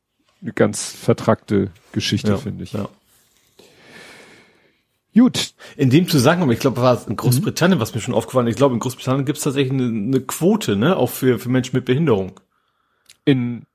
eine 0.43 0.53
ganz 0.55 0.93
vertrackte 0.93 1.71
Geschichte, 1.93 2.31
ja, 2.31 2.37
finde 2.37 2.65
ich. 2.65 2.73
Ja. 2.73 2.89
Gut. 5.15 5.55
In 5.77 5.91
dem 5.91 6.09
Zusammenhang, 6.09 6.51
ich 6.51 6.61
glaube, 6.61 6.81
war 6.81 6.95
es 6.95 7.07
in 7.07 7.17
Großbritannien, 7.17 7.79
mhm. 7.79 7.83
was 7.83 7.95
mir 7.95 8.01
schon 8.01 8.15
aufgefallen 8.15 8.47
ist, 8.47 8.53
ich 8.53 8.57
glaube, 8.57 8.75
in 8.75 8.81
Großbritannien 8.81 9.25
gibt 9.25 9.39
es 9.39 9.45
tatsächlich 9.45 9.73
eine, 9.73 9.89
eine, 9.89 10.21
Quote, 10.21 10.77
ne, 10.77 10.97
auch 10.97 11.11
für, 11.11 11.39
für 11.39 11.49
Menschen 11.49 11.77
mit 11.77 11.85
Behinderung. 11.85 12.41
In 13.25 13.67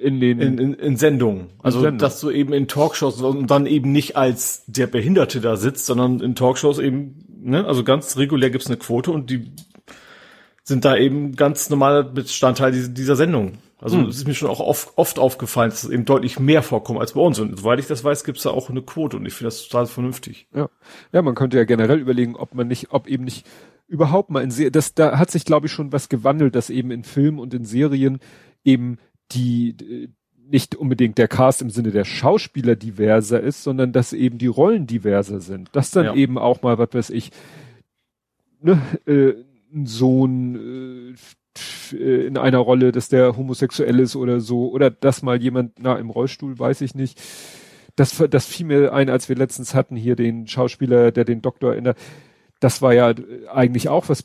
in 0.00 0.18
den 0.18 0.40
in, 0.40 0.58
in, 0.58 0.74
in 0.74 0.96
Sendungen. 0.96 1.50
Also 1.62 1.80
Sendung. 1.80 1.98
dass 1.98 2.20
du 2.20 2.30
eben 2.30 2.52
in 2.52 2.66
Talkshows 2.66 3.22
und 3.22 3.48
dann 3.48 3.66
eben 3.66 3.92
nicht 3.92 4.16
als 4.16 4.64
der 4.66 4.88
Behinderte 4.88 5.40
da 5.40 5.56
sitzt, 5.56 5.86
sondern 5.86 6.18
in 6.18 6.34
Talkshows 6.34 6.80
eben, 6.80 7.24
ne, 7.42 7.66
also 7.66 7.84
ganz 7.84 8.16
regulär 8.16 8.50
gibt's 8.50 8.68
eine 8.68 8.76
Quote 8.76 9.10
und 9.10 9.30
die 9.30 9.52
sind 10.64 10.84
da 10.84 10.96
eben 10.96 11.34
ganz 11.34 11.70
normaler 11.70 12.04
Bestandteil 12.04 12.72
dieser, 12.72 13.16
Sendung. 13.16 13.58
Also 13.80 13.98
hm. 13.98 14.06
es 14.06 14.18
ist 14.18 14.28
mir 14.28 14.34
schon 14.34 14.48
auch 14.48 14.60
oft, 14.60 14.92
oft 14.96 15.18
aufgefallen, 15.18 15.70
dass 15.70 15.82
es 15.82 15.90
eben 15.90 16.04
deutlich 16.04 16.38
mehr 16.38 16.62
vorkommt 16.62 17.00
als 17.00 17.14
bei 17.14 17.20
uns. 17.20 17.40
Und 17.40 17.58
soweit 17.58 17.80
ich 17.80 17.88
das 17.88 18.04
weiß, 18.04 18.22
gibt's 18.22 18.44
da 18.44 18.50
auch 18.50 18.70
eine 18.70 18.82
Quote 18.82 19.16
und 19.16 19.26
ich 19.26 19.34
finde 19.34 19.48
das 19.48 19.66
total 19.66 19.86
vernünftig. 19.86 20.46
Ja. 20.54 20.70
ja, 21.12 21.22
man 21.22 21.34
könnte 21.34 21.56
ja 21.56 21.64
generell 21.64 21.98
überlegen, 21.98 22.36
ob 22.36 22.54
man 22.54 22.68
nicht, 22.68 22.92
ob 22.92 23.08
eben 23.08 23.24
nicht 23.24 23.44
überhaupt 23.88 24.30
mal 24.30 24.42
in 24.42 24.52
Serien, 24.52 24.72
das, 24.72 24.94
da 24.94 25.18
hat 25.18 25.30
sich 25.30 25.44
glaube 25.44 25.66
ich 25.66 25.72
schon 25.72 25.92
was 25.92 26.08
gewandelt, 26.08 26.54
dass 26.54 26.70
eben 26.70 26.92
in 26.92 27.02
Filmen 27.02 27.40
und 27.40 27.52
in 27.54 27.64
Serien 27.64 28.20
eben 28.64 28.98
die 29.32 29.76
nicht 30.48 30.74
unbedingt 30.74 31.18
der 31.18 31.28
Cast 31.28 31.62
im 31.62 31.70
Sinne 31.70 31.90
der 31.90 32.04
Schauspieler 32.04 32.76
diverser 32.76 33.40
ist, 33.40 33.62
sondern 33.62 33.92
dass 33.92 34.12
eben 34.12 34.38
die 34.38 34.46
Rollen 34.46 34.86
diverser 34.86 35.40
sind. 35.40 35.70
Dass 35.72 35.90
dann 35.90 36.06
ja. 36.06 36.14
eben 36.14 36.38
auch 36.38 36.62
mal, 36.62 36.78
was 36.78 36.90
weiß 36.92 37.10
ich, 37.10 37.30
ne, 38.60 38.80
äh, 39.06 39.34
ein 39.74 39.86
Sohn 39.86 41.14
äh, 41.92 42.26
in 42.26 42.38
einer 42.38 42.58
Rolle, 42.58 42.92
dass 42.92 43.08
der 43.08 43.36
homosexuell 43.36 43.98
ist 44.00 44.16
oder 44.16 44.40
so, 44.40 44.70
oder 44.70 44.90
dass 44.90 45.22
mal 45.22 45.40
jemand, 45.40 45.78
na, 45.80 45.96
im 45.96 46.10
Rollstuhl, 46.10 46.58
weiß 46.58 46.80
ich 46.80 46.94
nicht. 46.94 47.20
Das, 47.96 48.22
das 48.30 48.46
fiel 48.46 48.66
mir 48.66 48.92
ein, 48.94 49.10
als 49.10 49.28
wir 49.28 49.36
letztens 49.36 49.74
hatten 49.74 49.96
hier 49.96 50.16
den 50.16 50.46
Schauspieler, 50.46 51.12
der 51.12 51.24
den 51.24 51.42
Doktor 51.42 51.74
in 51.74 51.84
der, 51.84 51.94
das 52.60 52.80
war 52.80 52.94
ja 52.94 53.12
eigentlich 53.52 53.88
auch 53.88 54.08
was 54.08 54.24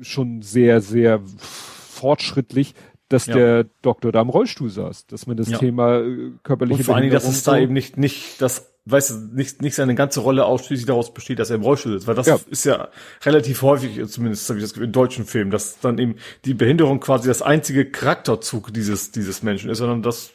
schon 0.00 0.42
sehr, 0.42 0.80
sehr 0.80 1.20
fortschrittlich, 1.36 2.74
dass 3.08 3.26
ja. 3.26 3.34
der 3.34 3.64
Doktor 3.82 4.12
da 4.12 4.22
im 4.22 4.30
Rollstuhl 4.30 4.70
saß, 4.70 5.06
dass 5.06 5.26
man 5.26 5.36
das 5.36 5.50
ja. 5.50 5.58
Thema 5.58 6.00
äh, 6.00 6.32
körperliche 6.42 6.78
Und 6.78 6.84
vor 6.84 6.96
allem, 6.96 7.10
dass 7.10 7.28
es 7.28 7.42
da 7.42 7.58
eben 7.58 7.72
nicht, 7.72 7.98
nicht, 7.98 8.40
das, 8.40 8.72
weißt 8.86 9.10
du, 9.10 9.14
nicht, 9.36 9.60
nicht 9.60 9.74
seine 9.74 9.94
ganze 9.94 10.20
Rolle 10.20 10.46
ausschließlich 10.46 10.86
daraus 10.86 11.12
besteht, 11.12 11.38
dass 11.38 11.50
er 11.50 11.56
im 11.56 11.62
Rollstuhl 11.62 11.94
ist, 11.94 12.06
weil 12.06 12.14
das 12.14 12.26
ja. 12.26 12.38
ist 12.48 12.64
ja 12.64 12.88
relativ 13.24 13.62
häufig, 13.62 14.04
zumindest 14.08 14.48
habe 14.48 14.58
ich 14.58 14.64
das 14.64 14.76
in 14.76 14.92
deutschen 14.92 15.26
Filmen, 15.26 15.50
dass 15.50 15.80
dann 15.80 15.98
eben 15.98 16.16
die 16.44 16.54
Behinderung 16.54 17.00
quasi 17.00 17.28
das 17.28 17.42
einzige 17.42 17.90
Charakterzug 17.90 18.72
dieses, 18.72 19.12
dieses 19.12 19.42
Menschen 19.42 19.70
ist, 19.70 19.78
sondern 19.78 20.02
dass 20.02 20.32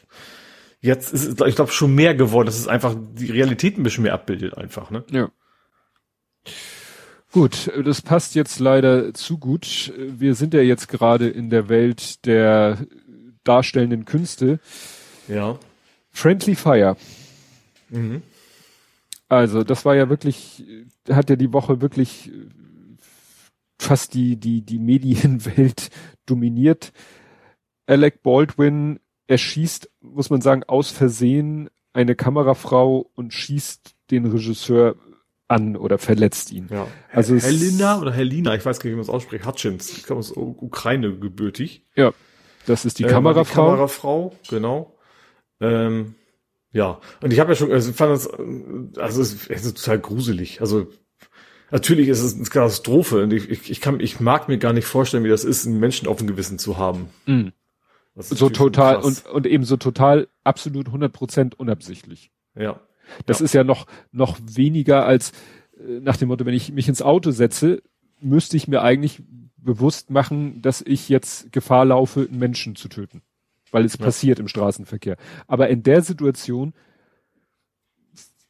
jetzt 0.80 1.12
ist 1.12 1.26
es, 1.26 1.46
ich 1.46 1.56
glaube, 1.56 1.72
schon 1.72 1.94
mehr 1.94 2.14
geworden, 2.14 2.46
dass 2.46 2.58
es 2.58 2.68
einfach 2.68 2.94
die 2.96 3.30
Realität 3.30 3.78
ein 3.78 3.82
bisschen 3.82 4.04
mehr 4.04 4.14
abbildet 4.14 4.56
einfach, 4.56 4.90
ne? 4.90 5.04
Ja. 5.10 5.30
Gut, 7.32 7.70
das 7.84 8.02
passt 8.02 8.34
jetzt 8.34 8.58
leider 8.58 9.14
zu 9.14 9.38
gut. 9.38 9.92
Wir 9.96 10.34
sind 10.34 10.52
ja 10.52 10.62
jetzt 10.62 10.88
gerade 10.88 11.28
in 11.28 11.48
der 11.48 11.68
Welt 11.68 12.26
der 12.26 12.78
darstellenden 13.44 14.04
Künste. 14.04 14.58
Ja. 15.28 15.58
Friendly 16.10 16.56
Fire. 16.56 16.96
Mhm. 17.88 18.22
Also, 19.28 19.62
das 19.62 19.84
war 19.84 19.94
ja 19.94 20.08
wirklich, 20.08 20.64
hat 21.08 21.30
ja 21.30 21.36
die 21.36 21.52
Woche 21.52 21.80
wirklich 21.80 22.32
fast 23.78 24.14
die, 24.14 24.36
die, 24.36 24.62
die 24.62 24.80
Medienwelt 24.80 25.90
dominiert. 26.26 26.92
Alec 27.86 28.22
Baldwin 28.22 28.98
erschießt, 29.28 29.88
muss 30.00 30.30
man 30.30 30.40
sagen, 30.40 30.64
aus 30.64 30.90
Versehen 30.90 31.70
eine 31.92 32.16
Kamerafrau 32.16 33.08
und 33.14 33.32
schießt 33.32 33.94
den 34.10 34.26
Regisseur 34.26 34.96
an 35.50 35.76
oder 35.76 35.98
verletzt 35.98 36.52
ihn. 36.52 36.68
Ja. 36.70 36.86
Also 37.12 37.36
Helena 37.36 38.00
oder 38.00 38.12
Helena, 38.12 38.54
ich 38.54 38.64
weiß 38.64 38.78
gar 38.78 38.84
nicht, 38.84 38.92
wie 38.92 38.96
man 38.96 39.02
es 39.02 39.08
ausspricht, 39.10 39.44
Hutchins, 39.44 39.90
ich 39.96 40.04
glaube 40.04 40.20
aus 40.20 40.32
Ukraine 40.36 41.16
gebürtig. 41.16 41.84
Ja, 41.96 42.12
das 42.66 42.84
ist 42.84 42.98
die 42.98 43.04
äh, 43.04 43.08
Kamerafrau. 43.08 43.64
Die 43.64 43.70
Kamerafrau, 43.70 44.36
genau. 44.48 44.96
Ähm, 45.60 46.14
ja, 46.72 47.00
und 47.20 47.32
ich 47.32 47.40
habe 47.40 47.52
ja 47.52 47.56
schon, 47.56 47.72
also 47.72 47.90
ich 47.90 47.96
fand 47.96 48.12
das, 48.12 48.28
also 48.98 49.20
es 49.20 49.48
ist 49.48 49.76
total 49.76 49.98
gruselig. 49.98 50.60
Also 50.60 50.86
natürlich 51.72 52.08
ist 52.08 52.22
es 52.22 52.34
eine 52.34 52.44
Katastrophe 52.44 53.24
und 53.24 53.32
ich, 53.32 53.50
ich, 53.50 53.70
ich 53.70 53.80
kann, 53.80 53.98
ich 53.98 54.20
mag 54.20 54.48
mir 54.48 54.58
gar 54.58 54.72
nicht 54.72 54.86
vorstellen, 54.86 55.24
wie 55.24 55.28
das 55.28 55.44
ist, 55.44 55.66
einen 55.66 55.80
Menschen 55.80 56.06
auf 56.06 56.18
dem 56.18 56.28
Gewissen 56.28 56.58
zu 56.58 56.78
haben. 56.78 57.08
Mhm. 57.26 57.52
So 58.14 58.50
total 58.50 58.96
und, 58.96 59.26
und 59.26 59.46
eben 59.46 59.64
so 59.64 59.76
total 59.76 60.28
absolut 60.44 60.86
100 60.86 61.12
Prozent 61.12 61.58
unabsichtlich. 61.58 62.30
Ja. 62.54 62.80
Das 63.26 63.40
ja. 63.40 63.44
ist 63.44 63.54
ja 63.54 63.64
noch, 63.64 63.86
noch 64.12 64.38
weniger 64.42 65.04
als 65.06 65.32
äh, 65.78 66.00
nach 66.00 66.16
dem 66.16 66.28
Motto, 66.28 66.44
wenn 66.46 66.54
ich 66.54 66.72
mich 66.72 66.88
ins 66.88 67.02
Auto 67.02 67.30
setze, 67.30 67.82
müsste 68.20 68.56
ich 68.56 68.68
mir 68.68 68.82
eigentlich 68.82 69.22
bewusst 69.56 70.10
machen, 70.10 70.62
dass 70.62 70.82
ich 70.82 71.08
jetzt 71.08 71.52
Gefahr 71.52 71.84
laufe, 71.84 72.26
einen 72.28 72.38
Menschen 72.38 72.76
zu 72.76 72.88
töten. 72.88 73.22
Weil 73.70 73.84
es 73.84 73.98
ja. 73.98 74.04
passiert 74.04 74.38
im 74.38 74.48
Straßenverkehr. 74.48 75.16
Aber 75.46 75.68
in 75.68 75.82
der 75.82 76.02
Situation 76.02 76.72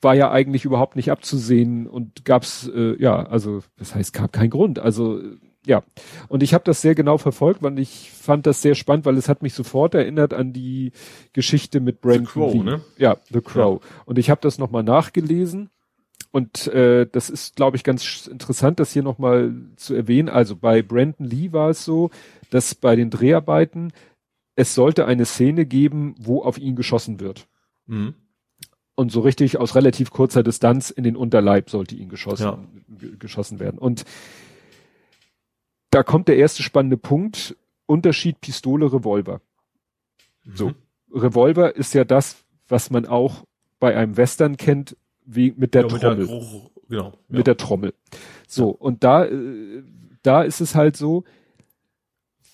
war 0.01 0.15
ja 0.15 0.31
eigentlich 0.31 0.65
überhaupt 0.65 0.97
nicht 0.97 1.11
abzusehen 1.11 1.87
und 1.87 2.25
gab's 2.25 2.69
äh, 2.75 3.01
ja, 3.01 3.23
also 3.25 3.63
das 3.77 3.95
heißt, 3.95 4.15
gab 4.15 4.33
keinen 4.33 4.51
Grund. 4.51 4.79
Also 4.79 5.21
ja, 5.67 5.83
und 6.29 6.43
ich 6.43 6.55
habe 6.55 6.65
das 6.65 6.81
sehr 6.81 6.95
genau 6.95 7.19
verfolgt, 7.19 7.63
weil 7.63 7.79
ich 7.79 8.11
fand 8.11 8.47
das 8.47 8.63
sehr 8.63 8.75
spannend, 8.75 9.05
weil 9.05 9.19
es 9.19 9.29
hat 9.29 9.43
mich 9.43 9.53
sofort 9.53 9.95
erinnert 9.95 10.33
an 10.33 10.53
die 10.53 10.93
Geschichte 11.33 11.81
mit 11.81 12.01
Brandon 12.01 12.25
The 12.27 12.33
Crow, 12.33 12.55
Lee. 12.55 12.61
ne? 12.61 12.81
Ja, 12.97 13.19
The 13.31 13.41
Crow. 13.41 13.83
Ja. 13.83 13.89
Und 14.07 14.19
ich 14.19 14.31
habe 14.31 14.41
das 14.41 14.59
nochmal 14.59 14.83
nachgelesen 14.83 15.69
und 16.33 16.69
äh, 16.69 17.07
das 17.11 17.29
ist, 17.29 17.57
glaube 17.57 17.77
ich, 17.77 17.85
ganz 17.85 18.27
interessant, 18.27 18.81
das 18.81 18.93
hier 18.93 19.03
nochmal 19.03 19.53
zu 19.77 19.95
erwähnen. 19.95 20.29
Also 20.29 20.57
bei 20.57 20.81
Brandon 20.83 21.27
Lee 21.27 21.53
war 21.53 21.71
es 21.71 21.85
so, 21.85 22.11
dass 22.51 22.75
bei 22.75 22.97
den 22.97 23.11
Dreharbeiten 23.11 23.93
es 24.55 24.75
sollte 24.75 25.07
eine 25.07 25.25
Szene 25.25 25.67
geben, 25.67 26.15
wo 26.19 26.43
auf 26.43 26.59
ihn 26.59 26.77
geschossen 26.77 27.21
wird. 27.21 27.49
Mhm. 27.87 28.15
Und 28.95 29.11
so 29.11 29.21
richtig 29.21 29.59
aus 29.59 29.75
relativ 29.75 30.11
kurzer 30.11 30.43
Distanz 30.43 30.91
in 30.91 31.05
den 31.05 31.17
Unterleib 31.17 31.71
sollte 31.71 31.95
ihn 31.95 32.11
geschossen, 32.11 32.45
ja. 33.01 33.09
geschossen 33.19 33.59
werden. 33.59 33.79
Und 33.79 34.05
da 35.91 36.03
kommt 36.03 36.29
der 36.29 36.37
erste 36.37 36.63
spannende 36.63 36.97
Punkt. 36.97 37.57
Unterschied 37.87 38.41
Pistole, 38.41 38.93
Revolver. 38.93 39.41
Mhm. 40.45 40.57
So. 40.57 40.73
Revolver 41.13 41.75
ist 41.75 41.93
ja 41.93 42.05
das, 42.05 42.45
was 42.69 42.91
man 42.91 43.07
auch 43.07 43.45
bei 43.81 43.97
einem 43.97 44.17
Western 44.17 44.57
kennt, 44.57 44.97
wie 45.25 45.53
mit 45.57 45.75
der 45.75 45.83
ja, 45.83 45.89
Trommel. 45.89 46.17
Mit 46.19 46.29
der, 46.29 46.39
genau, 46.89 47.07
ja. 47.07 47.13
mit 47.29 47.47
der 47.47 47.57
Trommel. 47.57 47.95
So. 48.47 48.71
Und 48.71 49.03
da, 49.03 49.25
äh, 49.25 49.83
da 50.23 50.43
ist 50.43 50.61
es 50.61 50.75
halt 50.75 50.97
so, 50.97 51.25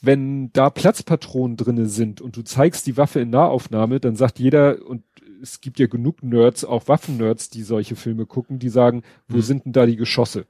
wenn 0.00 0.52
da 0.52 0.70
Platzpatronen 0.70 1.56
drinne 1.56 1.86
sind 1.86 2.20
und 2.20 2.36
du 2.36 2.42
zeigst 2.42 2.86
die 2.86 2.96
Waffe 2.96 3.20
in 3.20 3.30
Nahaufnahme, 3.30 4.00
dann 4.00 4.16
sagt 4.16 4.38
jeder, 4.38 4.86
und 4.86 5.02
es 5.42 5.60
gibt 5.60 5.78
ja 5.78 5.86
genug 5.86 6.22
Nerds, 6.22 6.64
auch 6.64 6.88
Waffennerds, 6.88 7.50
die 7.50 7.62
solche 7.62 7.96
Filme 7.96 8.24
gucken, 8.24 8.58
die 8.58 8.68
sagen, 8.68 9.02
wo 9.28 9.36
mhm. 9.36 9.42
sind 9.42 9.64
denn 9.66 9.72
da 9.72 9.84
die 9.84 9.96
Geschosse? 9.96 10.46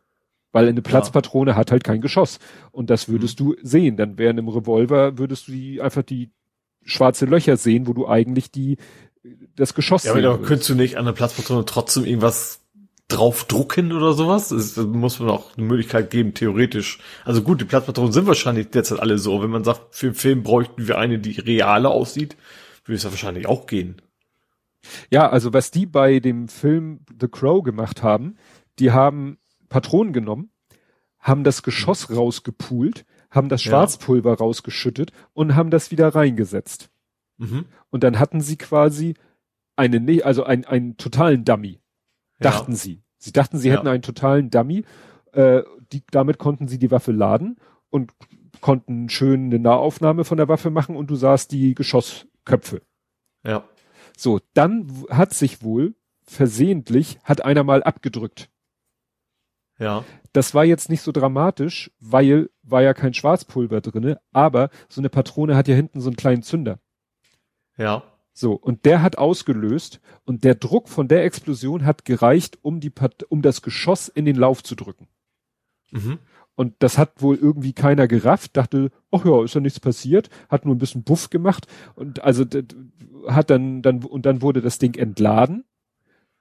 Weil 0.57 0.69
eine 0.69 0.81
Platzpatrone 0.81 1.51
ja. 1.51 1.57
hat 1.59 1.71
halt 1.71 1.85
kein 1.85 2.01
Geschoss. 2.01 2.39
Und 2.73 2.89
das 2.89 3.11
würdest 3.11 3.39
mhm. 3.39 3.45
du 3.45 3.57
sehen. 3.63 3.99
Dann 3.99 4.17
wären 4.17 4.39
im 4.39 4.49
Revolver, 4.49 5.19
würdest 5.19 5.49
du 5.49 5.53
die, 5.53 5.83
einfach 5.83 6.03
die 6.03 6.31
schwarze 6.83 7.27
Löcher 7.27 7.59
sehen, 7.59 7.87
wo 7.87 7.93
du 7.93 8.09
eigentlich 8.09 8.51
die, 8.51 8.79
das 9.55 9.75
Geschoss 9.75 10.05
Ja, 10.05 10.13
aber 10.13 10.23
da 10.23 10.39
könntest 10.39 10.71
du 10.71 10.75
nicht 10.75 10.97
an 10.97 11.05
der 11.05 11.13
Platzpatrone 11.13 11.67
trotzdem 11.67 12.07
irgendwas 12.07 12.63
draufdrucken 13.09 13.93
oder 13.93 14.15
sowas? 14.15 14.51
Es 14.51 14.79
muss 14.79 15.21
man 15.21 15.29
auch 15.29 15.55
eine 15.59 15.67
Möglichkeit 15.67 16.09
geben, 16.09 16.33
theoretisch. 16.33 17.01
Also 17.27 17.43
gut, 17.43 17.61
die 17.61 17.67
Platzpatronen 17.67 18.13
sind 18.13 18.27
wahrscheinlich 18.27 18.71
derzeit 18.71 18.99
alle 18.99 19.19
so. 19.19 19.43
Wenn 19.43 19.51
man 19.51 19.63
sagt, 19.63 19.95
für 19.95 20.07
den 20.07 20.15
Film 20.15 20.43
bräuchten 20.43 20.89
wir 20.89 20.97
eine, 20.97 21.19
die 21.19 21.39
reale 21.39 21.91
aussieht, 21.91 22.35
würde 22.87 22.97
es 22.97 23.03
ja 23.03 23.11
wahrscheinlich 23.11 23.47
auch 23.47 23.67
gehen. 23.67 24.01
Ja, 25.11 25.29
also 25.29 25.53
was 25.53 25.71
die 25.71 25.85
bei 25.85 26.19
dem 26.19 26.49
Film 26.49 27.01
The 27.21 27.29
Crow 27.29 27.63
gemacht 27.63 28.03
haben, 28.03 28.37
die 28.79 28.93
haben 28.93 29.37
Patronen 29.77 30.15
genommen, 30.15 30.49
haben 31.19 31.45
das 31.45 31.63
Geschoss 31.63 32.09
mhm. 32.09 32.17
rausgepult, 32.17 33.05
haben 33.31 33.51
das 33.51 33.63
Schwarzpulver 33.63 34.31
ja. 34.31 34.37
rausgeschüttet 34.37 35.13
und 35.35 35.55
haben 35.55 35.69
das 35.69 35.91
wieder 35.91 36.15
reingesetzt. 36.15 36.89
Mhm. 37.37 37.67
Und 37.91 38.03
dann 38.03 38.19
hatten 38.19 38.41
sie 38.41 38.57
quasi 38.57 39.17
eine, 39.77 40.25
also 40.25 40.45
einen, 40.45 40.65
einen 40.65 40.97
totalen 40.97 41.45
Dummy, 41.45 41.83
dachten 42.41 42.73
ja. 42.73 42.79
sie. 42.79 43.03
Sie 43.19 43.33
dachten, 43.33 43.59
sie 43.59 43.69
ja. 43.69 43.75
hätten 43.75 43.87
einen 43.87 44.01
totalen 44.01 44.49
Dummy. 44.49 44.87
Äh, 45.33 45.63
die, 45.93 46.03
damit 46.11 46.39
konnten 46.39 46.69
sie 46.69 46.79
die 46.79 46.91
Waffe 46.91 47.13
laden 47.13 47.57
und 47.91 48.15
konnten 48.63 49.11
schön 49.11 49.47
eine 49.47 49.59
Nahaufnahme 49.59 50.25
von 50.25 50.39
der 50.39 50.49
Waffe 50.49 50.71
machen 50.71 50.97
und 50.97 51.11
du 51.11 51.17
sahst 51.17 51.53
die 51.53 51.75
Geschossköpfe. 51.75 52.81
Ja. 53.45 53.63
So, 54.17 54.41
dann 54.55 54.91
hat 55.11 55.35
sich 55.35 55.63
wohl 55.63 55.97
versehentlich, 56.23 57.19
hat 57.25 57.45
einer 57.45 57.63
mal 57.63 57.83
abgedrückt. 57.83 58.49
Ja. 59.79 60.05
Das 60.33 60.55
war 60.55 60.65
jetzt 60.65 60.89
nicht 60.89 61.03
so 61.03 61.13
dramatisch, 61.13 61.91
weil 62.01 62.51
war 62.63 62.83
ja 62.83 62.95
kein 62.95 63.15
Schwarzpulver 63.15 63.81
drinne, 63.81 64.21
aber 64.33 64.71
so 64.89 65.01
eine 65.01 65.09
Patrone 65.09 65.57
hat 65.57 65.69
ja 65.69 65.75
hinten 65.75 66.01
so 66.01 66.09
einen 66.09 66.17
kleinen 66.17 66.43
Zünder. 66.43 66.79
Ja. 67.77 68.03
So, 68.33 68.53
und 68.53 68.85
der 68.85 69.01
hat 69.01 69.17
ausgelöst 69.17 70.01
und 70.25 70.45
der 70.45 70.55
Druck 70.55 70.89
von 70.89 71.09
der 71.09 71.25
Explosion 71.25 71.87
hat 71.87 72.05
gereicht, 72.05 72.59
um 72.61 72.81
die 72.81 72.91
Pat 72.91 73.23
um 73.25 73.41
das 73.41 73.63
Geschoss 73.63 74.09
in 74.09 74.27
den 74.27 74.37
Lauf 74.37 74.63
zu 74.63 74.75
drücken. 74.75 75.09
Mhm. 75.91 76.19
Und 76.55 76.75
das 76.81 76.99
hat 76.99 77.23
wohl 77.23 77.37
irgendwie 77.37 77.73
keiner 77.73 78.09
gerafft, 78.09 78.57
dachte, 78.57 78.91
ach 79.11 79.25
ja, 79.25 79.45
ist 79.45 79.55
ja 79.55 79.61
nichts 79.61 79.81
passiert, 79.81 80.31
hat 80.49 80.65
nur 80.65 80.75
ein 80.75 80.79
bisschen 80.79 81.03
Buff 81.03 81.31
gemacht 81.31 81.67
und 81.95 82.25
also 82.25 82.45
hat 83.29 83.51
dann, 83.51 83.83
dann, 83.83 84.03
und 84.05 84.27
dann 84.27 84.43
wurde 84.43 84.63
das 84.63 84.79
Ding 84.79 84.97
entladen. 84.97 85.65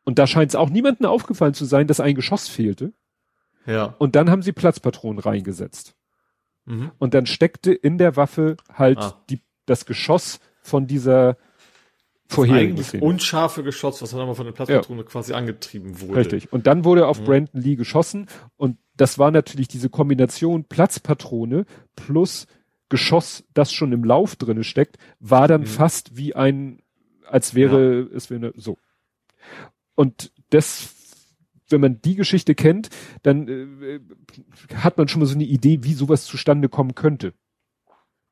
Und 0.03 0.19
da 0.19 0.27
scheint 0.27 0.51
es 0.51 0.55
auch 0.55 0.69
niemandem 0.69 1.07
aufgefallen 1.07 1.53
zu 1.53 1.65
sein, 1.65 1.87
dass 1.87 1.99
ein 1.99 2.15
Geschoss 2.15 2.47
fehlte. 2.47 2.93
Ja. 3.65 3.95
Und 3.97 4.15
dann 4.15 4.29
haben 4.29 4.41
sie 4.41 4.51
Platzpatronen 4.51 5.19
reingesetzt. 5.19 5.95
Mhm. 6.65 6.91
Und 6.97 7.13
dann 7.13 7.25
steckte 7.25 7.73
in 7.73 7.97
der 7.97 8.15
Waffe 8.15 8.57
halt 8.73 8.99
ah. 8.99 9.23
die, 9.29 9.41
das 9.65 9.85
Geschoss 9.85 10.39
von 10.61 10.87
dieser 10.87 11.37
vorherigen 12.27 12.77
Eigentlich 12.77 13.01
unscharfe 13.01 13.63
Geschoss, 13.63 14.01
was 14.01 14.11
dann 14.11 14.21
aber 14.21 14.35
von 14.35 14.45
der 14.45 14.53
Platzpatrone 14.53 15.01
ja. 15.01 15.07
quasi 15.07 15.33
angetrieben 15.33 16.01
wurde. 16.01 16.15
Richtig. 16.21 16.51
Und 16.51 16.65
dann 16.67 16.83
wurde 16.83 17.07
auf 17.07 17.19
mhm. 17.21 17.25
Brandon 17.25 17.61
Lee 17.61 17.75
geschossen 17.75 18.27
und 18.57 18.77
das 18.97 19.19
war 19.19 19.31
natürlich 19.31 19.67
diese 19.67 19.89
Kombination 19.89 20.63
Platzpatrone 20.63 21.65
plus 21.95 22.47
Geschoss, 22.89 23.43
das 23.53 23.73
schon 23.73 23.91
im 23.91 24.03
Lauf 24.03 24.35
drinne 24.35 24.63
steckt, 24.63 24.97
war 25.19 25.47
dann 25.47 25.61
mhm. 25.61 25.65
fast 25.65 26.17
wie 26.17 26.35
ein, 26.35 26.81
als 27.27 27.55
wäre 27.55 28.01
ja. 28.01 28.15
es 28.15 28.29
wäre 28.29 28.53
so. 28.55 28.77
Und 29.95 30.31
das 30.49 30.94
wenn 31.69 31.81
man 31.81 32.01
die 32.01 32.15
Geschichte 32.15 32.55
kennt, 32.55 32.89
dann 33.23 33.47
äh, 33.47 33.99
hat 34.75 34.97
man 34.97 35.07
schon 35.07 35.21
mal 35.21 35.25
so 35.25 35.35
eine 35.35 35.43
Idee, 35.43 35.79
wie 35.83 35.93
sowas 35.93 36.25
zustande 36.25 36.69
kommen 36.69 36.95
könnte. 36.95 37.33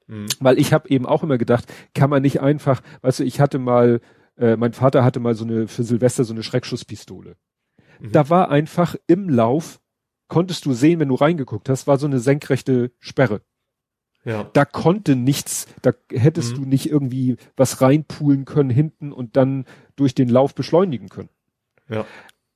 Mhm. 0.07 0.27
Weil 0.39 0.59
ich 0.59 0.73
habe 0.73 0.89
eben 0.89 1.05
auch 1.05 1.23
immer 1.23 1.37
gedacht, 1.37 1.71
kann 1.93 2.09
man 2.09 2.21
nicht 2.21 2.41
einfach, 2.41 2.81
weißt 3.01 3.19
du, 3.19 3.23
ich 3.23 3.39
hatte 3.39 3.59
mal, 3.59 4.01
äh, 4.37 4.55
mein 4.55 4.73
Vater 4.73 5.03
hatte 5.03 5.19
mal 5.19 5.35
so 5.35 5.45
eine 5.45 5.67
für 5.67 5.83
Silvester 5.83 6.23
so 6.23 6.33
eine 6.33 6.43
Schreckschusspistole. 6.43 7.35
Mhm. 7.99 8.11
Da 8.11 8.29
war 8.29 8.49
einfach 8.49 8.95
im 9.07 9.29
Lauf, 9.29 9.79
konntest 10.27 10.65
du 10.65 10.73
sehen, 10.73 10.99
wenn 10.99 11.09
du 11.09 11.15
reingeguckt 11.15 11.69
hast, 11.69 11.87
war 11.87 11.97
so 11.97 12.07
eine 12.07 12.19
senkrechte 12.19 12.91
Sperre. 12.99 13.41
Ja. 14.25 14.49
Da 14.53 14.63
konnte 14.63 15.17
nichts, 15.17 15.67
da 15.81 15.91
hättest 16.09 16.53
mhm. 16.53 16.55
du 16.55 16.69
nicht 16.69 16.89
irgendwie 16.89 17.35
was 17.57 17.81
reinpulen 17.81 18.45
können 18.45 18.69
hinten 18.69 19.11
und 19.11 19.35
dann 19.35 19.65
durch 19.97 20.15
den 20.15 20.29
Lauf 20.29 20.55
beschleunigen 20.55 21.09
können. 21.09 21.29
Ja 21.89 22.05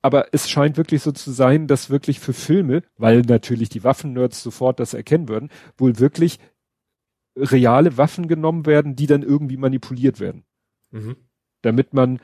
aber 0.02 0.28
es 0.32 0.48
scheint 0.48 0.76
wirklich 0.76 1.02
so 1.02 1.12
zu 1.12 1.30
sein, 1.30 1.66
dass 1.66 1.90
wirklich 1.90 2.20
für 2.20 2.32
Filme, 2.32 2.82
weil 2.96 3.22
natürlich 3.22 3.68
die 3.68 3.84
Waffennerds 3.84 4.42
sofort 4.42 4.80
das 4.80 4.94
erkennen 4.94 5.28
würden, 5.28 5.50
wohl 5.76 5.98
wirklich 5.98 6.38
reale 7.36 7.96
Waffen 7.96 8.28
genommen 8.28 8.66
werden, 8.66 8.96
die 8.96 9.06
dann 9.06 9.22
irgendwie 9.22 9.56
manipuliert 9.56 10.20
werden. 10.20 10.44
Mhm. 10.90 11.16
damit 11.62 11.92
man 11.92 12.18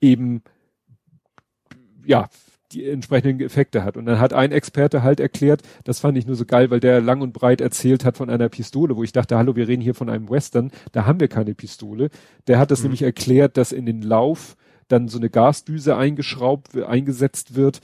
eben 0.00 0.42
ja 2.04 2.28
die 2.72 2.88
entsprechenden 2.88 3.44
Effekte 3.44 3.84
hat. 3.84 3.96
Und 3.96 4.06
dann 4.06 4.20
hat 4.20 4.32
ein 4.32 4.52
Experte 4.52 5.02
halt 5.02 5.20
erklärt, 5.20 5.62
das 5.84 6.00
fand 6.00 6.16
ich 6.16 6.26
nur 6.26 6.36
so 6.36 6.44
geil, 6.44 6.70
weil 6.70 6.80
der 6.80 7.00
lang 7.00 7.20
und 7.20 7.32
breit 7.32 7.60
erzählt 7.60 8.04
hat 8.04 8.16
von 8.16 8.30
einer 8.30 8.48
Pistole, 8.48 8.96
wo 8.96 9.02
ich 9.02 9.12
dachte, 9.12 9.36
hallo, 9.36 9.56
wir 9.56 9.66
reden 9.66 9.82
hier 9.82 9.94
von 9.94 10.08
einem 10.08 10.30
Western, 10.30 10.70
da 10.92 11.04
haben 11.04 11.20
wir 11.20 11.28
keine 11.28 11.54
Pistole. 11.54 12.10
Der 12.46 12.58
hat 12.58 12.70
das 12.70 12.80
mhm. 12.80 12.84
nämlich 12.84 13.02
erklärt, 13.02 13.56
dass 13.56 13.72
in 13.72 13.86
den 13.86 14.02
Lauf 14.02 14.56
dann 14.90 15.08
so 15.08 15.18
eine 15.18 15.30
Gasdüse 15.30 15.96
eingeschraubt, 15.96 16.76
eingesetzt 16.76 17.54
wird, 17.54 17.80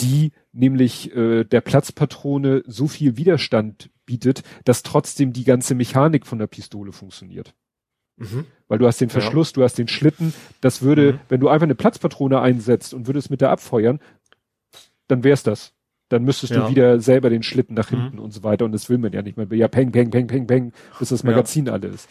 die 0.00 0.32
nämlich 0.52 1.14
äh, 1.14 1.44
der 1.44 1.60
Platzpatrone 1.60 2.62
so 2.66 2.86
viel 2.88 3.16
Widerstand 3.16 3.90
bietet, 4.04 4.42
dass 4.64 4.82
trotzdem 4.82 5.32
die 5.32 5.44
ganze 5.44 5.74
Mechanik 5.74 6.26
von 6.26 6.38
der 6.38 6.46
Pistole 6.46 6.92
funktioniert. 6.92 7.54
Mhm. 8.16 8.44
Weil 8.68 8.78
du 8.78 8.86
hast 8.86 9.00
den 9.00 9.10
Verschluss, 9.10 9.50
ja. 9.50 9.54
du 9.54 9.62
hast 9.62 9.78
den 9.78 9.88
Schlitten. 9.88 10.32
Das 10.60 10.82
würde, 10.82 11.14
mhm. 11.14 11.18
wenn 11.28 11.40
du 11.40 11.48
einfach 11.48 11.64
eine 11.64 11.74
Platzpatrone 11.74 12.40
einsetzt 12.40 12.94
und 12.94 13.06
würdest 13.06 13.30
mit 13.30 13.40
der 13.40 13.50
abfeuern, 13.50 14.00
dann 15.08 15.24
wär's 15.24 15.42
das. 15.42 15.72
Dann 16.08 16.22
müsstest 16.22 16.52
ja. 16.52 16.64
du 16.64 16.70
wieder 16.70 17.00
selber 17.00 17.30
den 17.30 17.42
Schlitten 17.42 17.74
nach 17.74 17.90
mhm. 17.90 17.96
hinten 17.96 18.16
mhm. 18.16 18.22
und 18.22 18.30
so 18.32 18.42
weiter. 18.42 18.64
Und 18.64 18.72
das 18.72 18.88
will 18.88 18.98
man 18.98 19.12
ja 19.12 19.22
nicht. 19.22 19.36
Man 19.36 19.50
will 19.50 19.58
ja 19.58 19.68
peng, 19.68 19.92
peng, 19.92 20.10
peng, 20.10 20.26
peng, 20.26 20.46
peng, 20.46 20.72
bis 20.98 21.08
das 21.08 21.24
Magazin 21.24 21.66
ja. 21.66 21.72
alle 21.72 21.88
ist. 21.88 22.08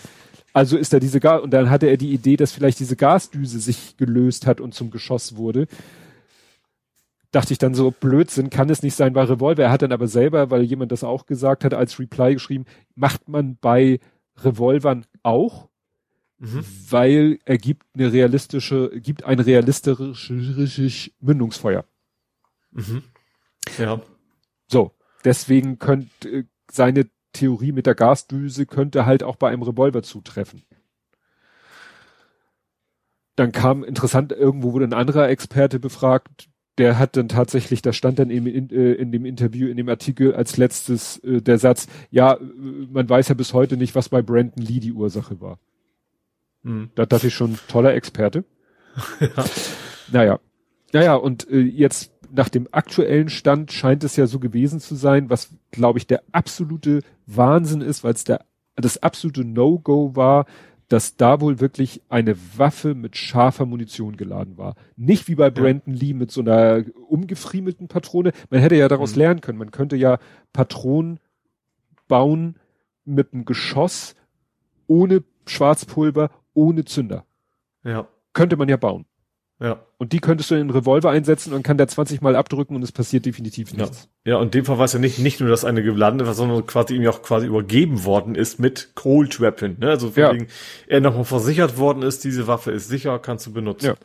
Also 0.56 0.77
ist 0.77 0.94
da 0.94 0.99
diese 0.99 1.19
Gas, 1.19 1.41
und 1.41 1.52
dann 1.52 1.69
hatte 1.69 1.88
er 1.88 1.98
die 1.98 2.14
Idee, 2.14 2.38
dass 2.38 2.53
vielleicht 2.53 2.80
diese 2.80 2.95
Gasdüse 2.95 3.60
sich 3.60 3.98
gelöst 3.98 4.48
hat 4.48 4.61
und 4.61 4.73
zum 4.73 4.90
Geschoss 4.90 5.36
wurde 5.36 5.68
dachte 7.36 7.52
ich 7.52 7.60
dann 7.60 7.73
so, 7.73 7.91
Blödsinn 7.91 8.49
kann 8.49 8.69
es 8.69 8.82
nicht 8.82 8.95
sein 8.95 9.11
bei 9.11 9.23
Revolver. 9.23 9.64
Er 9.64 9.72
hat 9.72 9.82
dann 9.82 9.91
aber 9.91 10.07
selber, 10.07 10.52
weil 10.52 10.64
jemand 10.64 10.94
das 10.94 11.03
auch 11.03 11.26
gesagt 11.26 11.65
hat, 11.65 11.73
als 11.73 11.99
Reply 11.99 12.34
geschrieben, 12.34 12.65
macht 12.95 13.27
man 13.27 13.57
bei 13.57 13.99
Revolvern 14.38 15.06
auch, 15.22 15.68
mhm. 16.38 16.64
weil 16.90 17.40
er 17.44 17.57
gibt 17.57 17.86
eine 17.94 18.14
realistische, 18.14 18.90
gibt 19.02 19.26
ein 19.26 19.41
realistisches 19.41 21.11
Mündungsfeuer. 21.19 21.84
Mhm. 22.72 23.03
Ja. 23.77 24.02
So, 24.68 24.91
deswegen 25.26 25.77
könnte 25.77 26.30
äh, 26.30 26.44
seine 26.72 27.06
Theorie 27.36 27.72
mit 27.72 27.86
der 27.86 27.95
Gasdüse 27.95 28.66
könnte 28.66 29.06
halt 29.06 29.24
auch 29.24 29.36
bei 29.36 29.49
einem 29.49 29.62
Revolver 29.62 30.03
zutreffen. 30.03 30.64
Dann 33.36 33.52
kam 33.52 33.84
interessant, 33.84 34.32
irgendwo 34.32 34.74
wurde 34.74 34.86
ein 34.86 34.94
anderer 34.94 35.30
Experte 35.30 35.80
befragt, 35.80 36.49
der 36.78 36.99
hat 36.99 37.16
dann 37.16 37.30
tatsächlich, 37.30 37.82
da 37.82 37.94
stand 37.94 38.20
dann 38.20 38.30
eben 38.30 38.48
in, 38.48 38.70
äh, 38.70 38.94
in 38.94 39.12
dem 39.12 39.26
Interview, 39.26 39.68
in 39.68 39.78
dem 39.78 39.88
Artikel 39.88 40.34
als 40.34 40.57
letztes 40.57 41.20
äh, 41.20 41.41
der 41.41 41.57
Satz, 41.57 41.88
ja, 42.12 42.34
äh, 42.34 42.40
man 42.91 43.07
weiß 43.07 43.30
ja 43.30 43.36
bis 43.36 43.53
heute 43.53 43.78
nicht, 43.78 43.95
was 43.95 44.10
bei 44.10 44.22
Brandon 44.22 44.64
Lee 44.64 44.80
die 44.80 44.91
Ursache 44.91 45.40
war. 45.40 45.60
Mhm. 46.64 46.90
Da 46.95 47.06
dachte 47.06 47.28
ich 47.28 47.34
schon, 47.34 47.57
toller 47.68 47.94
Experte. 47.94 48.44
ja. 49.20 49.45
Naja. 50.12 50.40
Naja, 50.91 51.16
und 51.16 51.49
äh, 51.49 51.60
jetzt 51.60 52.14
nach 52.36 52.49
dem 52.49 52.68
aktuellen 52.72 53.30
Stand 53.30 53.72
scheint 53.72 54.03
es 54.03 54.16
ja 54.16 54.28
so 54.28 54.40
gewesen 54.40 54.80
zu 54.80 54.95
sein, 54.95 55.30
was, 55.30 55.49
glaube 55.72 55.99
ich, 55.99 56.07
der 56.07 56.24
absolute 56.32 57.02
Wahnsinn 57.26 57.82
ist, 57.82 58.03
weil 58.03 58.14
es 58.14 58.24
der 58.24 58.45
das 58.76 59.02
absolute 59.02 59.45
No-Go 59.45 60.16
war, 60.16 60.45
dass 60.88 61.16
da 61.16 61.41
wohl 61.41 61.60
wirklich 61.60 62.02
eine 62.10 62.36
Waffe 62.57 62.94
mit 62.94 63.18
scharfer 63.18 63.66
Munition 63.66 64.18
geladen 64.18 64.57
war. 64.57 64.76
Nicht 64.95 65.28
wie 65.28 65.36
bei 65.36 65.49
Brandon 65.49 65.95
ja. 65.95 65.99
Lee 65.99 66.14
mit 66.14 66.32
so 66.32 66.41
einer 66.41 66.84
umgefriemelten 67.07 67.88
Patrone. 67.88 68.34
Man 68.49 68.60
hätte 68.60 68.76
ja 68.76 68.88
daraus 68.88 69.14
mhm. 69.14 69.20
lernen 69.20 69.41
können. 69.41 69.57
Man 69.57 69.72
könnte 69.72 69.95
ja 69.95 70.20
Patronen 70.53 71.20
bauen 72.07 72.60
mit 73.03 73.34
einem 73.34 73.45
Geschoss 73.45 74.16
ohne 74.88 75.24
Schwarzpulver, 75.48 76.30
ohne 76.53 76.86
Zünder. 76.86 77.26
Ja. 77.84 78.07
Könnte 78.34 78.57
man 78.57 78.70
ja 78.70 78.78
bauen. 78.78 79.06
Ja. 79.60 79.86
Und 79.98 80.11
die 80.11 80.19
könntest 80.19 80.52
du 80.52 80.56
in 80.56 80.61
einen 80.61 80.69
Revolver 80.69 81.11
einsetzen 81.11 81.53
und 81.53 81.64
kann 81.64 81.77
der 81.77 81.88
20 81.88 82.22
Mal 82.22 82.36
abdrücken 82.36 82.76
und 82.76 82.84
es 82.84 82.91
passiert 82.91 83.26
definitiv 83.26 83.73
nichts. 83.73 84.10
Ja, 84.26 84.34
ja 84.34 84.38
und 84.38 84.48
in 84.48 84.52
dem 84.52 84.65
Fall 84.65 84.77
war 84.77 84.86
es 84.86 84.94
ja 84.94 84.99
nicht, 84.99 85.19
nicht 85.19 85.40
nur, 85.40 85.49
dass 85.49 85.64
eine 85.64 85.82
gelandet 85.82 86.27
war, 86.27 86.34
sondern 86.34 86.65
quasi 86.65 86.95
ihm 86.95 87.07
auch 87.07 87.22
quasi 87.22 87.48
übergeben 87.48 88.03
worden 88.03 88.36
ist 88.36 88.60
mit 88.60 88.91
Cold 88.95 89.40
Weapon. 89.40 89.77
Ne? 89.80 89.90
Also 89.90 90.11
ja. 90.15 90.34
wegen 90.34 90.48
er 90.88 90.99
nochmal 90.99 91.23
versichert 91.23 91.77
worden 91.77 92.03
ist, 92.03 92.26
diese 92.26 92.48
Waffe 92.48 92.72
ist 92.72 92.90
sicher, 92.90 93.18
kannst 93.19 93.45
du 93.45 93.53
benutzen. 93.53 93.86
Ja. 93.86 93.95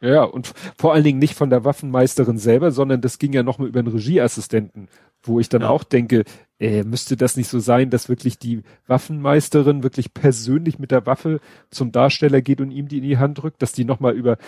Ja, 0.00 0.22
und 0.22 0.52
vor 0.78 0.94
allen 0.94 1.02
Dingen 1.02 1.18
nicht 1.18 1.34
von 1.34 1.50
der 1.50 1.64
Waffenmeisterin 1.64 2.38
selber, 2.38 2.70
sondern 2.70 3.00
das 3.00 3.18
ging 3.18 3.32
ja 3.32 3.42
nochmal 3.42 3.66
über 3.66 3.80
einen 3.80 3.88
Regieassistenten, 3.88 4.88
wo 5.24 5.40
ich 5.40 5.48
dann 5.48 5.62
ja. 5.62 5.70
auch 5.70 5.82
denke, 5.82 6.22
äh, 6.60 6.84
müsste 6.84 7.16
das 7.16 7.36
nicht 7.36 7.48
so 7.48 7.58
sein, 7.58 7.90
dass 7.90 8.08
wirklich 8.08 8.38
die 8.38 8.62
Waffenmeisterin 8.86 9.82
wirklich 9.82 10.14
persönlich 10.14 10.78
mit 10.78 10.92
der 10.92 11.06
Waffe 11.06 11.40
zum 11.70 11.90
Darsteller 11.90 12.42
geht 12.42 12.60
und 12.60 12.70
ihm 12.70 12.86
die 12.86 12.98
in 12.98 13.02
die 13.02 13.18
Hand 13.18 13.42
drückt, 13.42 13.60
dass 13.60 13.72
die 13.72 13.84
nochmal 13.84 14.14
über 14.14 14.38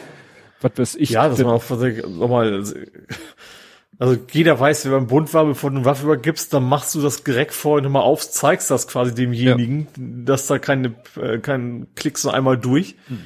was 0.61 0.73
weiß 0.77 0.95
ich. 0.97 1.11
Ja, 1.11 1.28
dass 1.28 1.39
man 1.39 1.49
auch 1.49 1.65
nochmal, 1.70 2.65
also 3.99 4.16
jeder 4.32 4.59
weiß, 4.59 4.85
wenn 4.87 4.93
man 4.93 5.07
Bund 5.07 5.32
war, 5.35 5.45
bevor 5.45 5.70
du 5.70 5.77
eine 5.77 5.85
Waffe 5.85 6.05
übergibst, 6.05 6.53
dann 6.53 6.65
machst 6.65 6.95
du 6.95 7.01
das 7.01 7.23
direkt 7.23 7.53
vorher 7.53 7.82
nochmal 7.82 8.03
auf, 8.03 8.28
zeigst 8.28 8.70
das 8.70 8.89
quasi 8.89 9.15
demjenigen, 9.15 9.89
ja. 9.97 10.24
dass 10.24 10.47
da 10.47 10.59
keine, 10.59 10.95
äh, 11.20 11.39
kein 11.39 11.87
Klicks 11.95 12.23
so 12.23 12.31
einmal 12.31 12.59
durch. 12.59 12.97
Hm. 13.09 13.24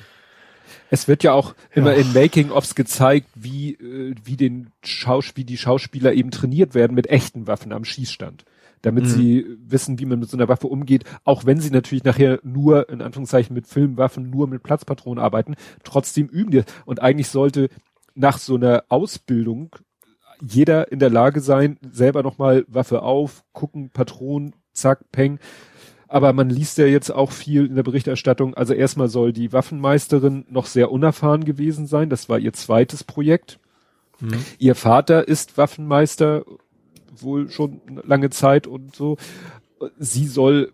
Es 0.90 1.08
wird 1.08 1.24
ja 1.24 1.32
auch 1.32 1.54
immer 1.72 1.92
ja. 1.92 2.00
in 2.00 2.12
Making-ofs 2.12 2.74
gezeigt, 2.74 3.28
wie, 3.34 3.72
äh, 3.74 4.14
wie 4.22 4.36
den 4.36 4.70
Schaus 4.84 5.32
wie 5.34 5.44
die 5.44 5.58
Schauspieler 5.58 6.12
eben 6.12 6.30
trainiert 6.30 6.74
werden 6.74 6.94
mit 6.94 7.08
echten 7.08 7.46
Waffen 7.46 7.72
am 7.72 7.84
Schießstand 7.84 8.44
damit 8.84 9.04
mhm. 9.04 9.08
sie 9.08 9.46
wissen, 9.66 9.98
wie 9.98 10.04
man 10.04 10.18
mit 10.18 10.28
so 10.28 10.36
einer 10.36 10.48
Waffe 10.48 10.66
umgeht, 10.66 11.04
auch 11.24 11.46
wenn 11.46 11.60
sie 11.60 11.70
natürlich 11.70 12.04
nachher 12.04 12.38
nur, 12.42 12.88
in 12.90 13.00
Anführungszeichen, 13.00 13.54
mit 13.54 13.66
Filmwaffen, 13.66 14.28
nur 14.28 14.46
mit 14.46 14.62
Platzpatronen 14.62 15.22
arbeiten, 15.22 15.54
trotzdem 15.84 16.28
üben 16.28 16.50
die. 16.50 16.62
Und 16.84 17.00
eigentlich 17.00 17.28
sollte 17.28 17.68
nach 18.14 18.38
so 18.38 18.56
einer 18.56 18.84
Ausbildung 18.88 19.74
jeder 20.40 20.92
in 20.92 20.98
der 20.98 21.10
Lage 21.10 21.40
sein, 21.40 21.78
selber 21.90 22.22
nochmal 22.22 22.64
Waffe 22.68 23.02
auf, 23.02 23.44
gucken, 23.52 23.90
Patronen, 23.90 24.54
zack, 24.72 25.10
peng. 25.12 25.38
Aber 26.06 26.32
man 26.32 26.50
liest 26.50 26.76
ja 26.76 26.86
jetzt 26.86 27.10
auch 27.10 27.32
viel 27.32 27.66
in 27.66 27.76
der 27.76 27.82
Berichterstattung. 27.82 28.54
Also 28.54 28.74
erstmal 28.74 29.08
soll 29.08 29.32
die 29.32 29.52
Waffenmeisterin 29.52 30.44
noch 30.50 30.66
sehr 30.66 30.92
unerfahren 30.92 31.44
gewesen 31.44 31.86
sein. 31.86 32.10
Das 32.10 32.28
war 32.28 32.38
ihr 32.38 32.52
zweites 32.52 33.02
Projekt. 33.02 33.58
Mhm. 34.20 34.44
Ihr 34.58 34.74
Vater 34.74 35.26
ist 35.26 35.56
Waffenmeister 35.56 36.44
wohl 37.22 37.50
schon 37.50 37.80
lange 38.04 38.30
Zeit 38.30 38.66
und 38.66 38.94
so. 38.94 39.16
Sie 39.98 40.26
soll 40.26 40.72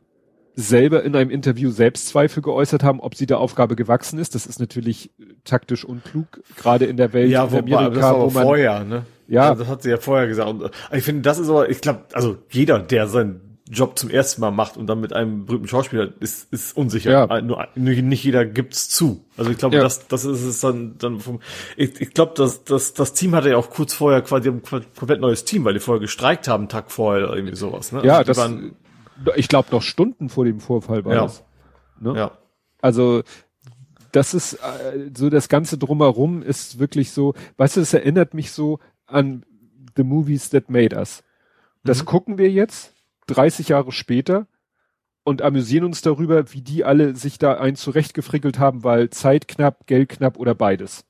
selber 0.55 1.03
in 1.03 1.17
einem 1.17 1.31
Interview 1.31 1.71
Selbstzweifel 1.71 2.43
geäußert 2.43 2.83
haben, 2.83 3.01
ob 3.01 3.15
sie 3.15 3.27
der 3.27 3.39
Aufgabe 3.39 3.77
gewachsen 3.77 4.19
ist. 4.19 4.35
Das 4.35 4.47
ist 4.47 4.61
natürlich 4.61 5.11
taktisch 5.45 5.85
unklug, 5.85 6.43
gerade 6.57 6.87
in 6.87 6.97
der 6.97 7.13
Welt 7.13 7.31
ja, 7.31 7.51
wo, 7.51 7.59
Amerika, 7.59 7.91
das 7.91 8.03
war 8.03 8.21
wo 8.21 8.31
man 8.31 8.43
vorher, 8.45 8.85
ne? 8.85 9.07
Ja, 9.27 9.51
also 9.51 9.63
das 9.63 9.71
hat 9.71 9.83
sie 9.83 9.91
ja 9.91 9.97
vorher 9.97 10.27
gesagt. 10.27 10.51
Und 10.51 10.71
ich 10.93 11.05
finde, 11.05 11.23
das 11.23 11.39
ist 11.39 11.49
aber, 11.49 11.69
ich 11.69 11.81
glaube, 11.81 12.05
also 12.13 12.39
jeder, 12.51 12.81
der 12.81 13.07
sein 13.07 13.50
Job 13.71 13.97
zum 13.99 14.11
ersten 14.11 14.41
Mal 14.41 14.51
macht 14.51 14.77
und 14.77 14.89
dann 14.89 15.01
mit 15.01 15.13
einem 15.13 15.47
berühmten 15.47 15.69
Schauspieler 15.69 16.13
ist, 16.19 16.53
ist 16.53 16.77
unsicher. 16.77 17.11
Ja. 17.11 17.41
Nur, 17.41 17.69
nicht 17.77 18.25
jeder 18.25 18.45
gibt's 18.45 18.89
zu. 18.89 19.25
Also 19.37 19.51
ich 19.53 19.59
glaube, 19.59 19.77
ja. 19.77 19.83
das, 19.83 20.09
das 20.09 20.25
ist 20.25 20.43
es 20.43 20.61
dann, 20.61 20.99
dann 20.99 21.21
vom, 21.21 21.41
ich, 21.77 22.01
ich 22.01 22.13
glaube, 22.13 22.33
das, 22.37 22.65
das, 22.65 22.95
das 22.95 23.13
Team 23.13 23.35
hatte 23.35 23.51
ja 23.51 23.57
auch 23.57 23.71
kurz 23.71 23.95
vorher 23.95 24.23
quasi 24.23 24.49
ein 24.49 24.63
komplett 24.63 25.21
neues 25.21 25.45
Team, 25.45 25.65
weil 25.65 25.75
die 25.75 25.81
vorher 25.81 26.01
gestreikt 26.01 26.49
haben, 26.49 26.69
Tag 26.69 26.91
vorher 26.91 27.29
oder 27.29 27.37
irgendwie 27.37 27.55
sowas, 27.55 27.93
ne? 27.93 28.05
Ja, 28.05 28.19
also 28.19 28.25
das, 28.25 28.39
waren, 28.39 28.75
ich 29.37 29.47
glaube 29.47 29.69
noch 29.71 29.83
Stunden 29.83 30.29
vor 30.29 30.45
dem 30.45 30.59
Vorfall 30.59 31.05
war 31.05 31.15
ja. 31.15 31.23
das. 31.23 31.45
Ne? 32.01 32.15
Ja. 32.17 32.33
Also, 32.83 33.23
das 34.11 34.35
ist, 34.35 34.55
äh, 34.55 35.11
so 35.17 35.31
das 35.31 35.49
Ganze 35.49 35.79
drumherum 35.79 36.43
ist 36.43 36.81
wirklich 36.81 37.13
so, 37.13 37.35
weißt 37.57 37.77
du, 37.77 37.83
es 37.83 37.95
erinnert 37.95 38.35
mich 38.35 38.51
so 38.51 38.81
an 39.07 39.45
The 39.97 40.03
Movies 40.03 40.51
That 40.51 40.71
Made 40.71 40.97
Us. 40.97 41.23
Das 41.85 42.03
mhm. 42.03 42.07
gucken 42.07 42.39
wir 42.39 42.51
jetzt 42.51 42.95
30 43.35 43.69
Jahre 43.69 43.93
später 43.93 44.47
und 45.25 45.43
amüsieren 45.43 45.85
uns 45.85 46.03
darüber, 46.03 46.53
wie 46.53 46.63
die 46.63 46.85
alle 46.85 47.15
sich 47.15 47.39
da 47.39 47.55
ein 47.55 47.77
zurechtgefrickelt 47.77 48.59
haben, 48.59 48.85
weil 48.85 49.11
Zeit 49.11 49.49
knapp, 49.49 49.87
Geld 49.87 50.09
knapp 50.09 50.39
oder 50.39 50.55
beides. 50.55 51.05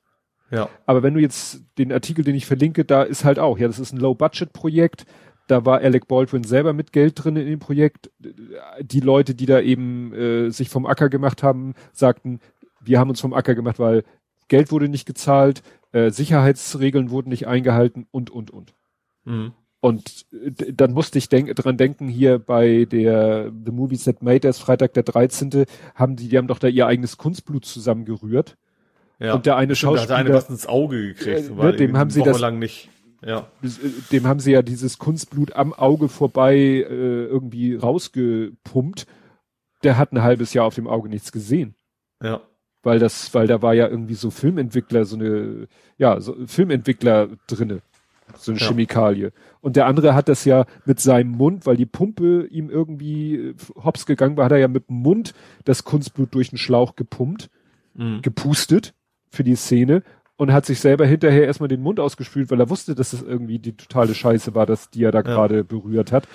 Ja. 0.51 0.69
Aber 0.85 1.01
wenn 1.01 1.13
du 1.13 1.21
jetzt 1.21 1.63
den 1.77 1.91
Artikel, 1.91 2.23
den 2.23 2.35
ich 2.35 2.45
verlinke, 2.45 2.83
da 2.83 3.03
ist 3.03 3.23
halt 3.23 3.39
auch, 3.39 3.57
ja, 3.57 3.67
das 3.67 3.79
ist 3.79 3.93
ein 3.93 3.99
Low-Budget-Projekt. 3.99 5.05
Da 5.47 5.65
war 5.65 5.79
Alec 5.79 6.07
Baldwin 6.07 6.43
selber 6.43 6.73
mit 6.73 6.91
Geld 6.91 7.23
drin 7.23 7.37
in 7.37 7.47
dem 7.47 7.59
Projekt. 7.59 8.11
Die 8.81 8.99
Leute, 8.99 9.33
die 9.33 9.45
da 9.45 9.61
eben 9.61 10.13
äh, 10.13 10.49
sich 10.49 10.69
vom 10.69 10.85
Acker 10.85 11.09
gemacht 11.09 11.41
haben, 11.41 11.73
sagten, 11.93 12.39
wir 12.81 12.99
haben 12.99 13.09
uns 13.09 13.21
vom 13.21 13.33
Acker 13.33 13.55
gemacht, 13.55 13.79
weil 13.79 14.03
Geld 14.49 14.71
wurde 14.71 14.89
nicht 14.89 15.05
gezahlt, 15.05 15.63
äh, 15.93 16.11
Sicherheitsregeln 16.11 17.09
wurden 17.09 17.29
nicht 17.29 17.47
eingehalten 17.47 18.07
und, 18.11 18.29
und, 18.29 18.51
und. 18.51 18.73
Mhm. 19.23 19.53
Und 19.81 20.27
äh, 20.31 20.71
dann 20.73 20.93
musste 20.93 21.17
ich 21.17 21.27
denk 21.27 21.53
dran 21.55 21.75
denken, 21.75 22.07
hier 22.07 22.39
bei 22.39 22.85
der 22.85 23.51
The 23.65 23.71
Movies 23.71 24.05
That 24.05 24.21
Made 24.21 24.47
Us, 24.47 24.59
Freitag 24.59 24.93
der 24.93 25.03
13. 25.03 25.65
haben 25.95 26.15
die, 26.15 26.29
die 26.29 26.37
haben 26.37 26.47
doch 26.47 26.59
da 26.59 26.67
ihr 26.67 26.87
eigenes 26.87 27.17
Kunstblut 27.17 27.65
zusammengerührt. 27.65 28.57
Ja. 29.19 29.33
Und 29.33 29.45
der 29.45 29.57
eine 29.57 29.75
Stimmt, 29.75 29.93
Schauspieler. 29.93 30.07
Da 30.07 30.17
hat 30.19 30.25
eine 30.25 30.35
was 30.35 30.49
ins 30.49 30.65
Auge 30.67 31.01
gekriegt. 31.07 31.49
Äh, 31.49 31.53
ne, 31.53 31.73
dem 31.73 31.97
haben 31.97 32.09
sie 32.09 32.23
das, 32.23 32.39
lang 32.39 32.59
nicht. 32.59 32.89
Ja. 33.25 33.47
Äh, 33.63 33.67
dem 34.11 34.27
haben 34.27 34.39
sie 34.39 34.51
ja 34.51 34.61
dieses 34.61 34.97
Kunstblut 34.97 35.53
am 35.55 35.73
Auge 35.73 36.09
vorbei 36.09 36.55
äh, 36.55 37.25
irgendwie 37.25 37.75
rausgepumpt. 37.75 39.05
Der 39.83 39.97
hat 39.97 40.11
ein 40.11 40.21
halbes 40.21 40.53
Jahr 40.53 40.65
auf 40.65 40.75
dem 40.75 40.87
Auge 40.87 41.09
nichts 41.09 41.31
gesehen. 41.31 41.75
Ja. 42.23 42.41
weil 42.83 42.99
das, 42.99 43.33
weil 43.33 43.47
da 43.47 43.63
war 43.63 43.73
ja 43.73 43.87
irgendwie 43.87 44.13
so 44.13 44.29
Filmentwickler, 44.29 45.05
so 45.05 45.15
eine, 45.15 45.67
ja, 45.97 46.21
so 46.21 46.35
Filmentwickler 46.45 47.29
drinne, 47.47 47.81
so 48.37 48.51
eine 48.51 48.59
ja. 48.59 48.67
Chemikalie. 48.67 49.31
Und 49.61 49.75
der 49.75 49.85
andere 49.85 50.15
hat 50.15 50.27
das 50.27 50.45
ja 50.45 50.65
mit 50.85 50.99
seinem 50.99 51.31
Mund, 51.31 51.65
weil 51.65 51.77
die 51.77 51.85
Pumpe 51.85 52.47
ihm 52.49 52.69
irgendwie 52.69 53.35
äh, 53.35 53.55
hops 53.83 54.05
gegangen 54.05 54.37
war, 54.37 54.45
hat 54.45 54.51
er 54.51 54.57
ja 54.57 54.67
mit 54.67 54.89
dem 54.89 54.97
Mund 54.97 55.33
das 55.65 55.83
Kunstblut 55.83 56.33
durch 56.33 56.49
den 56.49 56.57
Schlauch 56.57 56.95
gepumpt, 56.95 57.49
mhm. 57.93 58.21
gepustet 58.21 58.93
für 59.29 59.43
die 59.43 59.55
Szene 59.55 60.03
und 60.37 60.51
hat 60.51 60.65
sich 60.65 60.79
selber 60.79 61.05
hinterher 61.05 61.45
erstmal 61.45 61.69
den 61.69 61.81
Mund 61.81 61.99
ausgespült, 61.99 62.49
weil 62.49 62.59
er 62.59 62.69
wusste, 62.69 62.95
dass 62.95 63.11
das 63.11 63.21
irgendwie 63.21 63.59
die 63.59 63.77
totale 63.77 64.15
Scheiße 64.15 64.55
war, 64.55 64.65
dass 64.65 64.89
die 64.89 65.03
er 65.03 65.11
da 65.11 65.19
ja. 65.19 65.23
gerade 65.23 65.63
berührt 65.63 66.11
hat 66.11 66.27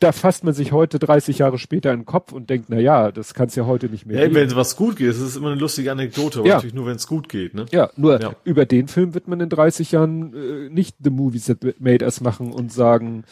da 0.00 0.12
fasst 0.12 0.44
man 0.44 0.54
sich 0.54 0.72
heute 0.72 0.98
30 0.98 1.38
Jahre 1.38 1.58
später 1.58 1.92
in 1.92 2.00
den 2.00 2.06
Kopf 2.06 2.32
und 2.32 2.48
denkt, 2.48 2.66
na 2.68 2.78
ja, 2.78 3.12
das 3.12 3.34
kann 3.34 3.48
es 3.48 3.54
ja 3.54 3.66
heute 3.66 3.88
nicht 3.88 4.06
mehr 4.06 4.26
ja. 4.28 4.34
Wenn 4.34 4.56
was 4.56 4.74
gut 4.74 4.96
geht, 4.96 5.10
das 5.10 5.20
ist 5.20 5.36
immer 5.36 5.50
eine 5.50 5.60
lustige 5.60 5.92
Anekdote, 5.92 6.40
aber 6.40 6.48
ja. 6.48 6.54
natürlich 6.54 6.74
nur, 6.74 6.86
wenn 6.86 6.96
es 6.96 7.06
gut 7.06 7.28
geht. 7.28 7.54
Ne? 7.54 7.66
Ja, 7.70 7.90
nur 7.96 8.20
ja. 8.20 8.34
über 8.44 8.64
den 8.64 8.88
Film 8.88 9.12
wird 9.12 9.28
man 9.28 9.40
in 9.40 9.50
30 9.50 9.92
Jahren 9.92 10.34
äh, 10.34 10.70
nicht 10.70 10.96
The 11.04 11.10
Movies 11.10 11.44
That 11.44 11.80
Made 11.80 12.04
Us 12.04 12.22
machen 12.22 12.52
und 12.52 12.72
sagen, 12.72 13.24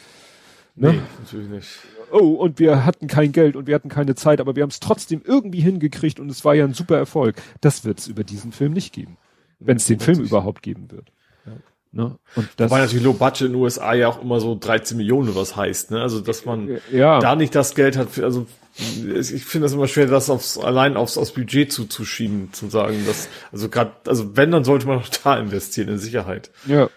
ne? 0.77 0.93
Nee, 0.93 1.01
natürlich 1.21 1.49
nicht. 1.49 1.69
Oh, 2.11 2.35
und 2.35 2.59
wir 2.59 2.85
hatten 2.85 3.07
kein 3.07 3.33
Geld 3.33 3.57
und 3.57 3.67
wir 3.67 3.75
hatten 3.75 3.89
keine 3.89 4.15
Zeit, 4.15 4.41
aber 4.41 4.55
wir 4.55 4.63
haben 4.63 4.71
es 4.71 4.81
trotzdem 4.81 5.23
irgendwie 5.25 5.61
hingekriegt 5.61 6.21
und 6.21 6.31
es 6.31 6.45
war 6.45 6.55
ja 6.55 6.65
ein 6.65 6.75
super 6.75 6.97
Erfolg. 6.97 7.37
Das 7.61 7.85
wird 7.85 7.99
es 7.99 8.09
über 8.09 8.25
diesen 8.25 8.53
Film 8.53 8.73
nicht 8.73 8.95
geben. 8.95 9.17
Wenn 9.59 9.79
es 9.79 9.87
den 9.87 10.01
Film 10.01 10.21
überhaupt 10.21 10.63
geben 10.63 10.91
wird. 10.91 11.11
Ne? 11.91 12.19
Und 12.37 12.49
das 12.57 12.71
war 12.71 12.81
natürlich 12.81 13.05
Low 13.05 13.15
Budget 13.15 13.43
in 13.43 13.53
den 13.53 13.63
USA 13.63 13.95
ja 13.95 14.09
auch 14.09 14.23
immer 14.23 14.41
so 14.41 14.57
13 14.59 14.97
Millionen, 14.97 15.35
was 15.35 15.57
heißt, 15.57 15.91
ne? 15.91 16.03
Also 16.03 16.21
dass 16.21 16.45
man 16.45 16.79
ja. 16.93 17.19
da 17.19 17.35
nicht 17.35 17.55
das 17.55 17.75
Geld 17.75 17.97
hat, 17.97 18.11
für, 18.11 18.25
also 18.25 18.47
ich 18.77 19.45
finde 19.45 19.65
das 19.65 19.73
immer 19.73 19.89
schwer, 19.89 20.07
das 20.07 20.31
aufs 20.31 20.59
allein 20.59 20.97
aufs, 20.97 21.17
aufs 21.17 21.33
Budget 21.33 21.73
zuzuschieben, 21.73 22.53
zu 22.53 22.69
sagen, 22.69 23.05
dass 23.07 23.29
also 23.53 23.69
gerade 23.69 23.93
also 24.07 24.37
wenn 24.37 24.51
dann 24.51 24.65
sollte 24.65 24.87
man 24.87 24.99
auch 24.99 25.09
da 25.25 25.39
investieren 25.39 25.89
in 25.89 25.99
Sicherheit. 25.99 26.51
Ja, 26.67 26.89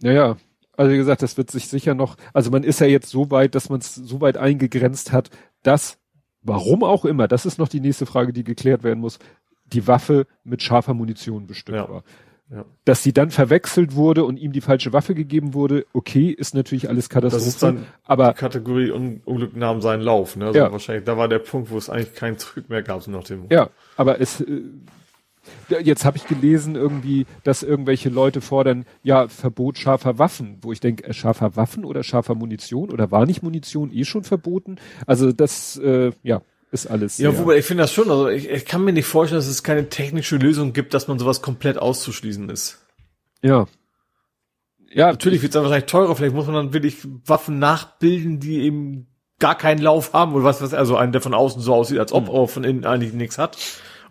ja, 0.00 0.12
ja. 0.12 0.36
Also 0.76 0.92
wie 0.92 0.96
gesagt, 0.96 1.22
das 1.22 1.36
wird 1.36 1.50
sich 1.50 1.68
sicher 1.68 1.94
noch. 1.94 2.16
Also 2.32 2.50
man 2.50 2.64
ist 2.64 2.80
ja 2.80 2.86
jetzt 2.86 3.10
so 3.10 3.30
weit, 3.30 3.54
dass 3.54 3.68
man 3.68 3.80
es 3.80 3.94
so 3.94 4.20
weit 4.22 4.38
eingegrenzt 4.38 5.12
hat, 5.12 5.30
dass 5.62 5.98
warum 6.40 6.82
auch 6.82 7.04
immer, 7.04 7.28
das 7.28 7.46
ist 7.46 7.58
noch 7.58 7.68
die 7.68 7.80
nächste 7.80 8.06
Frage, 8.06 8.32
die 8.32 8.44
geklärt 8.44 8.82
werden 8.82 9.00
muss, 9.00 9.18
die 9.66 9.86
Waffe 9.86 10.26
mit 10.44 10.62
scharfer 10.62 10.94
Munition 10.94 11.46
bestückt 11.46 11.76
ja. 11.76 11.88
war. 11.88 12.04
Ja. 12.50 12.66
Dass 12.84 13.02
sie 13.02 13.14
dann 13.14 13.30
verwechselt 13.30 13.94
wurde 13.94 14.24
und 14.24 14.36
ihm 14.36 14.52
die 14.52 14.60
falsche 14.60 14.92
Waffe 14.92 15.14
gegeben 15.14 15.54
wurde, 15.54 15.86
okay, 15.94 16.28
ist 16.28 16.54
natürlich 16.54 16.88
alles 16.88 17.08
Katastrophe. 17.08 17.44
Das 17.44 17.46
ist 17.46 17.62
dann 17.62 17.86
aber 18.04 18.32
die 18.32 18.38
Kategorie 18.38 18.90
Un 18.90 19.22
Unglück 19.24 19.56
nahm 19.56 19.80
seinen 19.80 20.02
Lauf. 20.02 20.36
Ne? 20.36 20.46
Also 20.46 20.58
ja. 20.58 20.70
wahrscheinlich, 20.70 21.04
da 21.04 21.16
war 21.16 21.28
der 21.28 21.38
Punkt, 21.38 21.70
wo 21.70 21.78
es 21.78 21.88
eigentlich 21.88 22.14
keinen 22.14 22.36
Zurück 22.36 22.68
mehr 22.68 22.82
gab 22.82 23.06
nach 23.08 23.24
dem. 23.24 23.46
Ja, 23.50 23.70
aber 23.96 24.20
es 24.20 24.42
äh, 24.42 24.60
jetzt 25.82 26.04
habe 26.04 26.16
ich 26.16 26.26
gelesen 26.26 26.76
irgendwie, 26.76 27.26
dass 27.44 27.62
irgendwelche 27.62 28.08
Leute 28.08 28.40
fordern, 28.40 28.84
ja 29.02 29.28
Verbot 29.28 29.78
scharfer 29.78 30.18
Waffen, 30.18 30.58
wo 30.62 30.72
ich 30.72 30.80
denke, 30.80 31.04
äh, 31.04 31.12
scharfer 31.12 31.56
Waffen 31.56 31.84
oder 31.84 32.02
scharfer 32.02 32.34
Munition 32.34 32.90
oder 32.90 33.10
war 33.10 33.26
nicht 33.26 33.42
Munition 33.42 33.92
eh 33.92 34.04
schon 34.04 34.24
verboten? 34.24 34.76
Also 35.06 35.32
das, 35.32 35.78
äh, 35.78 36.12
ja, 36.22 36.42
ist 36.72 36.86
alles. 36.86 37.18
Ja, 37.18 37.36
wobei 37.38 37.58
ich 37.58 37.64
finde 37.64 37.84
das 37.84 37.92
schon, 37.92 38.10
also 38.10 38.28
ich, 38.28 38.48
ich 38.48 38.64
kann 38.64 38.82
mir 38.82 38.92
nicht 38.92 39.06
vorstellen, 39.06 39.38
dass 39.38 39.48
es 39.48 39.62
keine 39.62 39.88
technische 39.88 40.36
Lösung 40.36 40.72
gibt, 40.72 40.94
dass 40.94 41.06
man 41.06 41.18
sowas 41.18 41.42
komplett 41.42 41.78
auszuschließen 41.78 42.48
ist. 42.48 42.78
Ja. 43.42 43.66
Ja, 44.90 45.08
natürlich 45.08 45.42
wird 45.42 45.50
es 45.50 45.54
dann 45.54 45.64
wahrscheinlich 45.64 45.90
teurer, 45.90 46.16
vielleicht 46.16 46.34
muss 46.34 46.46
man 46.46 46.54
dann 46.54 46.72
wirklich 46.72 46.96
Waffen 47.26 47.58
nachbilden, 47.58 48.40
die 48.40 48.60
eben 48.60 49.06
gar 49.38 49.56
keinen 49.56 49.80
Lauf 49.80 50.12
haben 50.12 50.34
oder 50.34 50.44
was, 50.44 50.62
was 50.62 50.74
also 50.74 50.96
einen, 50.96 51.12
der 51.12 51.20
von 51.20 51.34
außen 51.34 51.62
so 51.62 51.74
aussieht, 51.74 51.98
als 51.98 52.12
ob 52.12 52.28
er 52.28 52.48
von 52.48 52.64
innen 52.64 52.84
eigentlich 52.84 53.12
nichts 53.12 53.38
hat 53.38 53.56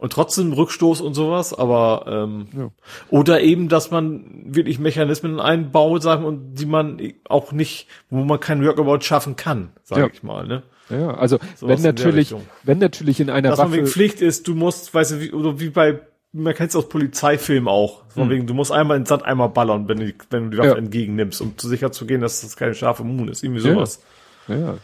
und 0.02 0.12
trotzdem 0.12 0.52
Rückstoß 0.52 1.00
und 1.02 1.14
sowas, 1.14 1.54
aber 1.54 2.06
ähm, 2.08 2.48
ja. 2.58 2.72
oder 3.10 3.42
eben, 3.42 3.70
dass 3.70 3.92
man 3.92 4.26
wirklich 4.46 4.80
Mechanismen 4.80 5.40
einbaut, 5.40 6.02
sagen 6.02 6.26
und 6.26 6.56
die 6.56 6.66
man 6.66 7.00
auch 7.30 7.52
nicht, 7.52 7.88
wo 8.10 8.24
man 8.24 8.40
kein 8.40 8.66
Workabout 8.66 9.02
schaffen 9.02 9.36
kann, 9.36 9.74
sage 9.84 10.02
ja. 10.02 10.08
ich 10.12 10.24
mal, 10.24 10.48
ne? 10.48 10.64
Ja, 10.92 11.14
also 11.16 11.40
so 11.56 11.68
wenn 11.68 11.82
natürlich, 11.82 12.36
wenn 12.64 12.80
natürlich 12.80 13.20
in 13.20 13.30
einer 13.30 13.50
Dass 13.50 13.60
Waffe... 13.60 13.70
man 13.70 13.78
wegen 13.78 13.88
Pflicht 13.88 14.22
ist, 14.22 14.48
du 14.48 14.56
musst, 14.56 14.94
weißt 14.94 15.12
du, 15.12 15.20
wie, 15.22 15.32
oder 15.32 15.60
wie 15.60 15.70
bei, 15.70 16.00
man 16.34 16.54
kennt 16.54 16.70
es 16.70 16.76
aus 16.76 16.90
Polizeifilmen 16.90 17.68
auch, 17.68 18.04
von 18.10 18.24
hm. 18.24 18.30
wegen, 18.30 18.48
du 18.48 18.54
musst 18.54 18.72
einmal 18.72 18.98
in 18.98 19.06
Sand 19.06 19.24
einmal 19.24 19.50
ballern, 19.50 19.88
wenn 19.88 20.00
du, 20.00 20.14
wenn 20.30 20.46
du 20.46 20.50
die 20.52 20.58
Waffe 20.58 20.70
ja. 20.70 20.76
entgegennimmst, 20.76 21.42
um 21.42 21.54
sicher 21.58 21.92
zu 21.92 22.06
gehen, 22.06 22.22
dass 22.22 22.42
das 22.42 22.56
keine 22.56 22.76
scharfe 22.76 23.04
Moon 23.04 23.28
ist, 23.28 23.44
irgendwie 23.44 23.62
sowas. 23.62 24.02
Ja. 24.48 24.58
ja. 24.58 24.78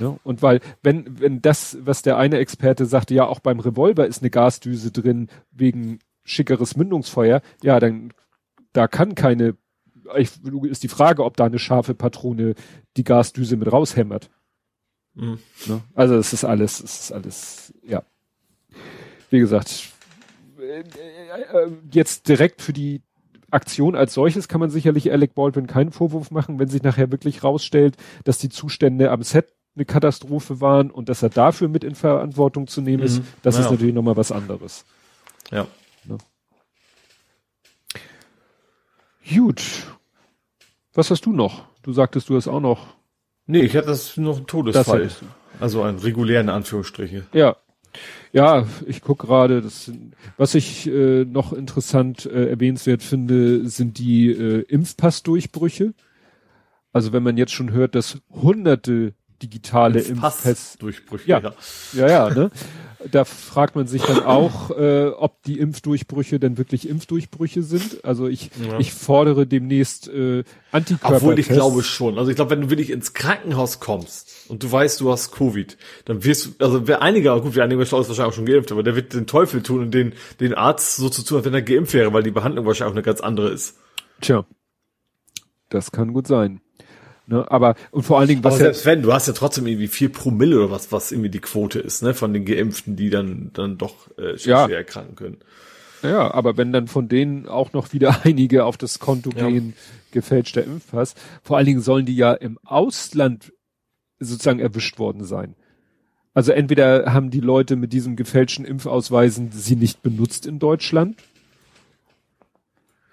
Ja, 0.00 0.16
und 0.24 0.42
weil, 0.42 0.60
wenn, 0.82 1.20
wenn 1.20 1.42
das, 1.42 1.76
was 1.82 2.02
der 2.02 2.16
eine 2.16 2.38
Experte 2.38 2.86
sagte, 2.86 3.14
ja, 3.14 3.26
auch 3.26 3.40
beim 3.40 3.60
Revolver 3.60 4.06
ist 4.06 4.22
eine 4.22 4.30
Gasdüse 4.30 4.90
drin, 4.90 5.28
wegen 5.50 5.98
schickeres 6.24 6.76
Mündungsfeuer, 6.76 7.42
ja, 7.62 7.78
dann, 7.78 8.12
da 8.72 8.88
kann 8.88 9.14
keine, 9.14 9.56
ist 10.14 10.82
die 10.82 10.88
Frage, 10.88 11.24
ob 11.24 11.36
da 11.36 11.44
eine 11.44 11.58
scharfe 11.58 11.94
Patrone 11.94 12.54
die 12.96 13.04
Gasdüse 13.04 13.56
mit 13.56 13.70
raushämmert. 13.70 14.30
Mhm. 15.14 15.38
Ne? 15.66 15.80
Also 15.94 16.16
es 16.16 16.32
ist 16.32 16.44
alles, 16.44 16.80
es 16.80 17.00
ist 17.00 17.12
alles, 17.12 17.74
ja. 17.86 18.02
Wie 19.30 19.38
gesagt, 19.38 19.90
äh, 20.58 20.84
jetzt 21.90 22.28
direkt 22.28 22.62
für 22.62 22.72
die 22.72 23.02
Aktion 23.50 23.94
als 23.94 24.14
solches 24.14 24.48
kann 24.48 24.60
man 24.60 24.70
sicherlich 24.70 25.12
Alec 25.12 25.34
Baldwin 25.34 25.66
keinen 25.66 25.92
Vorwurf 25.92 26.30
machen, 26.30 26.58
wenn 26.58 26.68
sich 26.68 26.82
nachher 26.82 27.10
wirklich 27.10 27.44
rausstellt, 27.44 27.96
dass 28.24 28.38
die 28.38 28.48
Zustände 28.48 29.10
am 29.10 29.22
Set 29.22 29.52
eine 29.74 29.84
Katastrophe 29.84 30.60
waren 30.60 30.90
und 30.90 31.08
dass 31.08 31.22
er 31.22 31.30
dafür 31.30 31.68
mit 31.68 31.84
in 31.84 31.94
Verantwortung 31.94 32.66
zu 32.66 32.80
nehmen 32.80 33.02
ist, 33.02 33.20
mhm. 33.20 33.26
das 33.42 33.56
ja. 33.56 33.62
ist 33.62 33.70
natürlich 33.70 33.94
nochmal 33.94 34.16
was 34.16 34.32
anderes. 34.32 34.84
Ja. 35.50 35.66
Ne? 36.04 36.18
Gut. 39.28 39.62
Was 40.94 41.10
hast 41.10 41.24
du 41.24 41.32
noch? 41.32 41.64
Du 41.82 41.92
sagtest, 41.92 42.28
du 42.28 42.36
hast 42.36 42.48
auch 42.48 42.60
noch 42.60 42.94
Nee, 43.46 43.62
ich 43.62 43.76
hatte 43.76 43.88
das 43.88 44.16
noch 44.16 44.38
ein 44.38 44.46
Todesfall. 44.46 45.10
Also 45.60 45.82
ein 45.82 45.98
regulären 45.98 46.48
Anführungsstriche. 46.48 47.26
Ja. 47.32 47.56
Ja, 48.32 48.66
ich 48.86 49.02
guck 49.02 49.18
gerade, 49.18 49.60
das 49.60 49.92
was 50.38 50.54
ich 50.54 50.86
äh, 50.86 51.26
noch 51.26 51.52
interessant 51.52 52.24
äh, 52.24 52.48
erwähnenswert 52.48 53.02
finde, 53.02 53.68
sind 53.68 53.98
die 53.98 54.30
äh, 54.30 54.60
Impfpassdurchbrüche. 54.62 55.92
Also 56.94 57.12
wenn 57.12 57.22
man 57.22 57.36
jetzt 57.36 57.52
schon 57.52 57.72
hört, 57.72 57.94
dass 57.94 58.18
hunderte 58.30 59.12
digitale 59.42 60.00
Impfpassdurchbrüche. 60.00 61.28
Ja, 61.28 61.52
ja, 61.92 62.08
ja, 62.08 62.30
ne? 62.30 62.50
Da 63.10 63.24
fragt 63.24 63.76
man 63.76 63.86
sich 63.86 64.02
dann 64.02 64.24
auch, 64.24 64.70
äh, 64.76 65.08
ob 65.08 65.42
die 65.42 65.58
Impfdurchbrüche 65.58 66.38
denn 66.38 66.58
wirklich 66.58 66.88
Impfdurchbrüche 66.88 67.62
sind. 67.62 68.04
Also 68.04 68.28
ich, 68.28 68.50
ja. 68.64 68.78
ich 68.78 68.92
fordere 68.92 69.46
demnächst 69.46 70.08
äh, 70.08 70.44
Antikörper. 70.70 71.16
Obwohl 71.16 71.38
ich 71.38 71.48
glaube 71.48 71.82
schon. 71.82 72.18
Also 72.18 72.30
ich 72.30 72.36
glaube, 72.36 72.50
wenn 72.50 72.62
du 72.62 72.70
wirklich 72.70 72.90
ins 72.90 73.14
Krankenhaus 73.14 73.80
kommst 73.80 74.48
und 74.48 74.62
du 74.62 74.70
weißt, 74.70 75.00
du 75.00 75.10
hast 75.10 75.32
Covid, 75.32 75.76
dann 76.04 76.24
wirst 76.24 76.46
du, 76.46 76.64
also 76.64 76.86
wer 76.86 77.02
einiger, 77.02 77.40
gut, 77.40 77.54
wer 77.54 77.64
einiger 77.64 77.82
ist 77.82 77.92
wahrscheinlich 77.92 78.20
auch 78.20 78.32
schon 78.32 78.46
geimpft, 78.46 78.72
aber 78.72 78.82
der 78.82 78.96
wird 78.96 79.14
den 79.14 79.26
Teufel 79.26 79.62
tun 79.62 79.80
und 79.80 79.90
den, 79.92 80.14
den 80.40 80.54
Arzt 80.54 80.96
so 80.96 81.08
zu 81.08 81.22
tun, 81.22 81.38
als 81.38 81.46
wenn 81.46 81.54
er 81.54 81.62
geimpft 81.62 81.94
wäre, 81.94 82.12
weil 82.12 82.22
die 82.22 82.30
Behandlung 82.30 82.66
wahrscheinlich 82.66 82.92
auch 82.92 82.96
eine 82.96 83.02
ganz 83.02 83.20
andere 83.20 83.50
ist. 83.50 83.76
Tja. 84.20 84.44
Das 85.68 85.90
kann 85.90 86.12
gut 86.12 86.26
sein. 86.26 86.60
Ne, 87.32 87.50
aber 87.50 87.76
und 87.92 88.02
vor 88.02 88.18
allen 88.18 88.28
Dingen, 88.28 88.44
was 88.44 88.56
aber 88.56 88.64
selbst 88.64 88.84
ja, 88.84 88.92
wenn, 88.92 89.00
du 89.00 89.10
hast 89.10 89.26
ja 89.26 89.32
trotzdem 89.32 89.66
irgendwie 89.66 89.88
vier 89.88 90.12
Promille 90.12 90.58
oder 90.58 90.70
was, 90.70 90.92
was 90.92 91.12
irgendwie 91.12 91.30
die 91.30 91.40
Quote 91.40 91.78
ist, 91.78 92.02
ne, 92.02 92.12
von 92.12 92.34
den 92.34 92.44
Geimpften, 92.44 92.94
die 92.94 93.08
dann 93.08 93.48
dann 93.54 93.78
doch 93.78 94.10
äh, 94.18 94.36
schwer, 94.36 94.68
ja. 94.68 94.76
erkranken 94.76 95.16
können. 95.16 95.38
Ja, 96.02 96.34
aber 96.34 96.58
wenn 96.58 96.74
dann 96.74 96.88
von 96.88 97.08
denen 97.08 97.48
auch 97.48 97.72
noch 97.72 97.94
wieder 97.94 98.20
einige 98.24 98.66
auf 98.66 98.76
das 98.76 98.98
Konto 98.98 99.30
ja. 99.34 99.48
gehen, 99.48 99.72
gefälschter 100.10 100.62
Impfpass, 100.62 101.14
vor 101.42 101.56
allen 101.56 101.64
Dingen 101.64 101.80
sollen 101.80 102.04
die 102.04 102.16
ja 102.16 102.34
im 102.34 102.58
Ausland 102.64 103.54
sozusagen 104.18 104.60
erwischt 104.60 104.98
worden 104.98 105.24
sein. 105.24 105.54
Also 106.34 106.52
entweder 106.52 107.14
haben 107.14 107.30
die 107.30 107.40
Leute 107.40 107.76
mit 107.76 107.94
diesem 107.94 108.14
gefälschten 108.14 108.66
Impfausweisen 108.66 109.52
sie 109.52 109.76
nicht 109.76 110.02
benutzt 110.02 110.44
in 110.44 110.58
Deutschland 110.58 111.16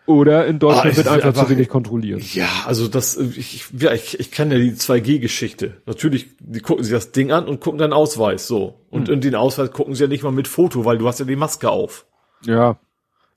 oder 0.09 0.47
in 0.47 0.57
Deutschland 0.57 0.93
ah, 0.93 0.97
wird 0.97 1.07
einfach, 1.07 1.27
einfach, 1.27 1.43
zu 1.45 1.49
wenig 1.51 1.69
kontrolliert. 1.69 2.23
Ja, 2.33 2.49
also 2.65 2.87
das, 2.87 3.15
ich, 3.15 3.65
ja, 3.77 3.93
ich, 3.93 4.19
ich 4.19 4.31
kenne 4.31 4.55
ja 4.55 4.59
die 4.59 4.71
2G-Geschichte. 4.71 5.77
Natürlich, 5.85 6.29
die 6.39 6.61
gucken 6.61 6.83
sich 6.83 6.91
das 6.91 7.11
Ding 7.11 7.31
an 7.31 7.47
und 7.47 7.59
gucken 7.61 7.77
deinen 7.77 7.93
Ausweis, 7.93 8.47
so. 8.47 8.79
Und 8.89 9.07
hm. 9.07 9.13
in 9.13 9.21
den 9.21 9.35
Ausweis 9.35 9.71
gucken 9.71 9.93
sie 9.93 10.01
ja 10.01 10.09
nicht 10.09 10.23
mal 10.23 10.31
mit 10.31 10.47
Foto, 10.47 10.83
weil 10.83 10.97
du 10.97 11.07
hast 11.07 11.19
ja 11.19 11.25
die 11.25 11.35
Maske 11.35 11.69
auf. 11.69 12.07
Ja. 12.43 12.79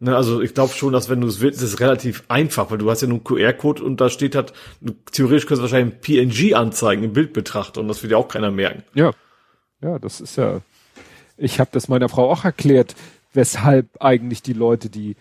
Ne, 0.01 0.17
also 0.17 0.41
ich 0.41 0.55
glaube 0.55 0.73
schon, 0.73 0.95
dass 0.95 1.11
wenn 1.11 1.21
du 1.21 1.27
es 1.27 1.41
willst, 1.41 1.61
ist 1.61 1.75
es 1.75 1.81
relativ 1.81 2.25
einfach, 2.29 2.71
weil 2.71 2.79
du 2.79 2.91
hast 2.91 3.03
ja 3.03 3.09
nur 3.09 3.19
einen 3.19 3.25
QR-Code 3.25 3.85
und 3.85 4.01
da 4.01 4.09
steht 4.09 4.35
halt, 4.35 4.55
theoretisch 5.13 5.47
kannst 5.47 5.59
du 5.59 5.65
wahrscheinlich 5.65 5.95
ein 5.95 6.01
PNG 6.01 6.55
anzeigen 6.55 7.05
im 7.05 7.13
Bildbetrachter 7.13 7.83
und 7.83 7.89
das 7.89 8.03
wird 8.03 8.13
ja 8.13 8.17
auch 8.17 8.29
keiner 8.29 8.51
merken. 8.51 8.83
Ja. 8.95 9.11
Ja, 9.83 9.99
das 9.99 10.23
ist 10.23 10.37
ja. 10.37 10.63
Ich 11.37 11.61
habe 11.61 11.69
das 11.73 11.89
meiner 11.89 12.09
Frau 12.09 12.31
auch 12.31 12.47
erklärt, 12.47 12.95
weshalb 13.35 13.89
eigentlich 14.01 14.41
die 14.43 14.55
Leute, 14.55 14.89
die 14.89 15.17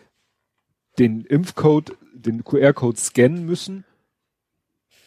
den 1.00 1.22
Impfcode, 1.22 1.98
den 2.14 2.44
QR-Code 2.44 2.98
scannen 2.98 3.46
müssen 3.46 3.86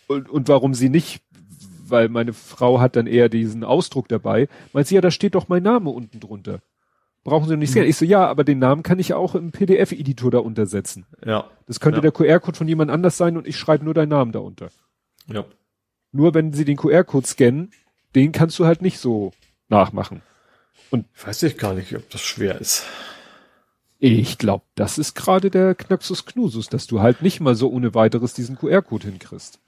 und, 0.07 0.29
und 0.29 0.49
warum 0.49 0.75
sie 0.75 0.89
nicht, 0.89 1.23
weil 1.87 2.09
meine 2.09 2.33
Frau 2.33 2.81
hat 2.81 2.97
dann 2.97 3.07
eher 3.07 3.29
diesen 3.29 3.65
Ausdruck 3.65 4.09
dabei, 4.09 4.49
meint 4.73 4.87
sie, 4.87 4.95
ja, 4.95 5.01
da 5.01 5.11
steht 5.11 5.35
doch 5.35 5.49
mein 5.49 5.63
Name 5.63 5.91
unten 5.91 6.21
drunter. 6.21 6.61
brauchen 7.23 7.49
Sie 7.49 7.57
nicht 7.57 7.71
scannen. 7.71 7.87
Mhm. 7.87 7.91
Ich 7.91 7.97
so, 7.97 8.05
ja, 8.05 8.27
aber 8.27 8.45
den 8.45 8.59
Namen 8.59 8.83
kann 8.83 8.99
ich 8.99 9.15
auch 9.15 9.35
im 9.35 9.53
PDF-Editor 9.53 10.31
da 10.31 10.39
untersetzen. 10.39 11.07
Ja. 11.25 11.51
Das 11.67 11.81
könnte 11.81 11.99
ja. 11.99 12.03
der 12.03 12.13
QR-Code 12.13 12.57
von 12.57 12.69
jemand 12.69 12.91
anders 12.91 13.17
sein 13.17 13.37
und 13.37 13.47
ich 13.47 13.57
schreibe 13.57 13.85
nur 13.85 13.95
deinen 13.95 14.11
Namen 14.11 14.33
darunter. 14.33 14.69
Ja. 15.27 15.45
Nur 16.13 16.35
wenn 16.35 16.53
Sie 16.53 16.65
den 16.65 16.77
QR-Code 16.77 17.27
scannen, 17.27 17.73
den 18.15 18.33
kannst 18.33 18.59
du 18.59 18.67
halt 18.67 18.83
nicht 18.83 18.99
so 18.99 19.33
nachmachen. 19.69 20.23
Und 20.91 21.07
weiß 21.25 21.43
ich 21.45 21.59
gar 21.59 21.75
nicht, 21.75 21.95
ob 21.97 22.09
das 22.11 22.21
schwer 22.21 22.61
ist. 22.61 22.85
Ich 24.07 24.37
glaube, 24.37 24.67
das 24.75 24.99
ist 24.99 25.15
gerade 25.15 25.51
der 25.51 25.75
Knaxus 25.75 26.27
Knusus, 26.27 26.69
dass 26.69 26.87
du 26.87 27.01
halt 27.01 27.23
nicht 27.23 27.41
mal 27.41 27.55
so 27.55 27.71
ohne 27.71 27.95
weiteres 27.95 28.35
diesen 28.35 28.55
QR-Code 28.55 29.07
hinkriegst. 29.07 29.61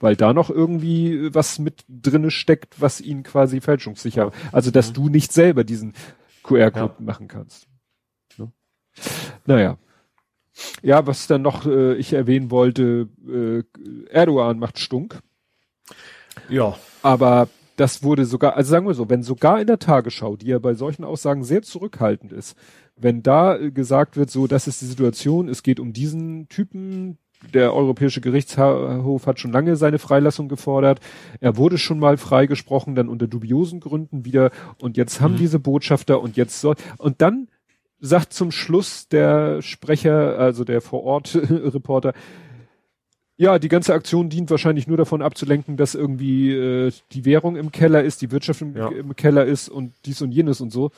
Weil 0.00 0.16
da 0.16 0.34
noch 0.34 0.50
irgendwie 0.50 1.34
was 1.34 1.58
mit 1.58 1.84
drinne 1.88 2.30
steckt, 2.30 2.78
was 2.82 3.00
ihn 3.00 3.22
quasi 3.22 3.62
fälschungssicher, 3.62 4.32
also 4.52 4.70
dass 4.70 4.90
mhm. 4.90 4.94
du 4.94 5.08
nicht 5.08 5.32
selber 5.32 5.64
diesen 5.64 5.94
QR-Code 6.42 6.94
ja. 6.98 7.04
machen 7.04 7.26
kannst. 7.26 7.68
Ne? 8.36 8.52
Naja. 9.46 9.78
Ja, 10.82 11.06
was 11.06 11.26
dann 11.26 11.40
noch 11.40 11.64
äh, 11.64 11.94
ich 11.94 12.12
erwähnen 12.12 12.50
wollte, 12.50 13.08
äh, 13.26 13.62
Erdogan 14.10 14.58
macht 14.58 14.78
Stunk. 14.78 15.20
Ja. 16.50 16.76
Aber 17.00 17.48
das 17.80 18.02
wurde 18.02 18.26
sogar, 18.26 18.56
also 18.56 18.70
sagen 18.70 18.86
wir 18.86 18.92
so, 18.92 19.08
wenn 19.08 19.22
sogar 19.22 19.58
in 19.58 19.66
der 19.66 19.78
Tagesschau, 19.78 20.36
die 20.36 20.48
ja 20.48 20.58
bei 20.58 20.74
solchen 20.74 21.02
Aussagen 21.02 21.44
sehr 21.44 21.62
zurückhaltend 21.62 22.30
ist, 22.30 22.54
wenn 22.94 23.22
da 23.22 23.56
äh, 23.56 23.70
gesagt 23.70 24.18
wird, 24.18 24.30
so, 24.30 24.46
das 24.46 24.66
ist 24.66 24.82
die 24.82 24.86
Situation, 24.86 25.48
es 25.48 25.62
geht 25.62 25.80
um 25.80 25.94
diesen 25.94 26.46
Typen, 26.50 27.16
der 27.54 27.74
Europäische 27.74 28.20
Gerichtshof 28.20 29.26
hat 29.26 29.40
schon 29.40 29.52
lange 29.52 29.76
seine 29.76 29.98
Freilassung 29.98 30.50
gefordert. 30.50 31.00
Er 31.40 31.56
wurde 31.56 31.78
schon 31.78 31.98
mal 31.98 32.18
freigesprochen, 32.18 32.94
dann 32.94 33.08
unter 33.08 33.28
dubiosen 33.28 33.80
Gründen 33.80 34.26
wieder. 34.26 34.50
Und 34.78 34.98
jetzt 34.98 35.22
haben 35.22 35.32
mhm. 35.32 35.38
diese 35.38 35.58
Botschafter 35.58 36.20
und 36.20 36.36
jetzt 36.36 36.60
soll, 36.60 36.74
und 36.98 37.22
dann 37.22 37.48
sagt 37.98 38.34
zum 38.34 38.50
Schluss 38.50 39.08
der 39.08 39.62
Sprecher, 39.62 40.38
also 40.38 40.64
der 40.64 40.82
vor 40.82 41.02
Ort 41.04 41.34
Reporter, 41.34 42.12
ja, 43.40 43.58
die 43.58 43.68
ganze 43.68 43.94
Aktion 43.94 44.28
dient 44.28 44.50
wahrscheinlich 44.50 44.86
nur 44.86 44.98
davon 44.98 45.22
abzulenken, 45.22 45.78
dass 45.78 45.94
irgendwie 45.94 46.52
äh, 46.52 46.92
die 47.12 47.24
Währung 47.24 47.56
im 47.56 47.72
Keller 47.72 48.04
ist, 48.04 48.20
die 48.20 48.32
Wirtschaft 48.32 48.60
im, 48.60 48.76
ja. 48.76 48.88
im 48.90 49.16
Keller 49.16 49.46
ist 49.46 49.70
und 49.70 49.94
dies 50.04 50.20
und 50.20 50.30
jenes 50.30 50.60
und 50.60 50.70
so. 50.70 50.90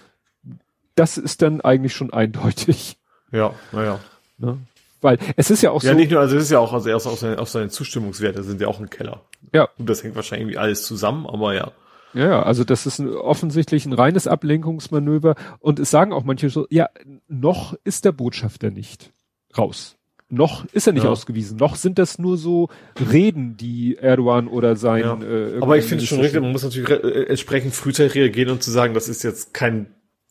Das 0.97 1.19
ist 1.19 1.41
dann 1.41 1.61
eigentlich 1.61 1.95
schon 1.95 2.13
eindeutig. 2.13 2.99
Ja, 3.31 3.55
naja. 3.71 4.01
Ne? 4.39 4.59
Weil 5.01 5.19
es 5.37 5.53
ist 5.53 5.63
ja 5.63 5.71
auch 5.71 5.85
ja, 5.85 5.93
so. 5.93 5.93
Ja, 5.93 5.95
nicht 5.95 6.11
nur, 6.11 6.19
also 6.19 6.37
es 6.37 6.43
ist 6.43 6.51
ja 6.51 6.59
auch, 6.59 6.73
also 6.73 6.89
erst 6.89 7.07
auch 7.07 7.17
seine, 7.17 7.39
auch 7.39 7.47
seine 7.47 7.69
Zustimmungswerte 7.69 8.43
sind 8.43 8.61
ja 8.61 8.67
auch 8.67 8.81
im 8.81 8.91
Keller. 8.91 9.23
Ja. 9.53 9.69
Und 9.79 9.89
das 9.89 10.03
hängt 10.03 10.17
wahrscheinlich 10.17 10.49
irgendwie 10.49 10.59
alles 10.59 10.83
zusammen, 10.83 11.29
aber 11.29 11.55
ja. 11.55 11.71
Ja, 12.13 12.43
also 12.43 12.65
das 12.65 12.87
ist 12.87 12.99
ein, 12.99 13.09
offensichtlich 13.09 13.87
ein 13.87 13.93
reines 13.93 14.27
Ablenkungsmanöver 14.27 15.37
und 15.61 15.79
es 15.79 15.91
sagen 15.91 16.13
auch 16.13 16.25
manche 16.25 16.51
so, 16.51 16.67
ja, 16.71 16.89
noch 17.29 17.75
ist 17.85 18.05
der 18.05 18.13
Botschafter 18.13 18.73
nicht 18.73 19.13
raus. 19.57 19.97
Noch 20.33 20.65
ist 20.73 20.87
er 20.87 20.95
nicht 20.95 21.05
ja. 21.05 21.11
ausgewiesen. 21.11 21.59
Noch 21.59 21.77
sind 21.77 21.99
das 21.99 22.19
nur 22.19 22.39
so 22.39 22.71
Reden, 23.13 23.59
die 23.59 23.99
Erdogan 23.99 24.49
oder 24.49 24.77
sein. 24.77 25.03
Ja. 25.03 25.19
Äh, 25.23 25.59
aber 25.61 25.77
ich 25.77 25.85
finde 25.85 26.05
es 26.05 26.09
schon 26.09 26.21
richtig, 26.21 26.41
man 26.41 26.53
muss 26.53 26.63
natürlich 26.63 26.89
äh, 26.89 27.25
entsprechend 27.25 27.75
frühzeitig 27.75 28.15
reagieren 28.15 28.49
und 28.49 28.63
zu 28.63 28.71
sagen, 28.71 28.95
das 28.95 29.11
ist 29.11 29.23
jetzt 29.25 29.53
kein 29.53 29.89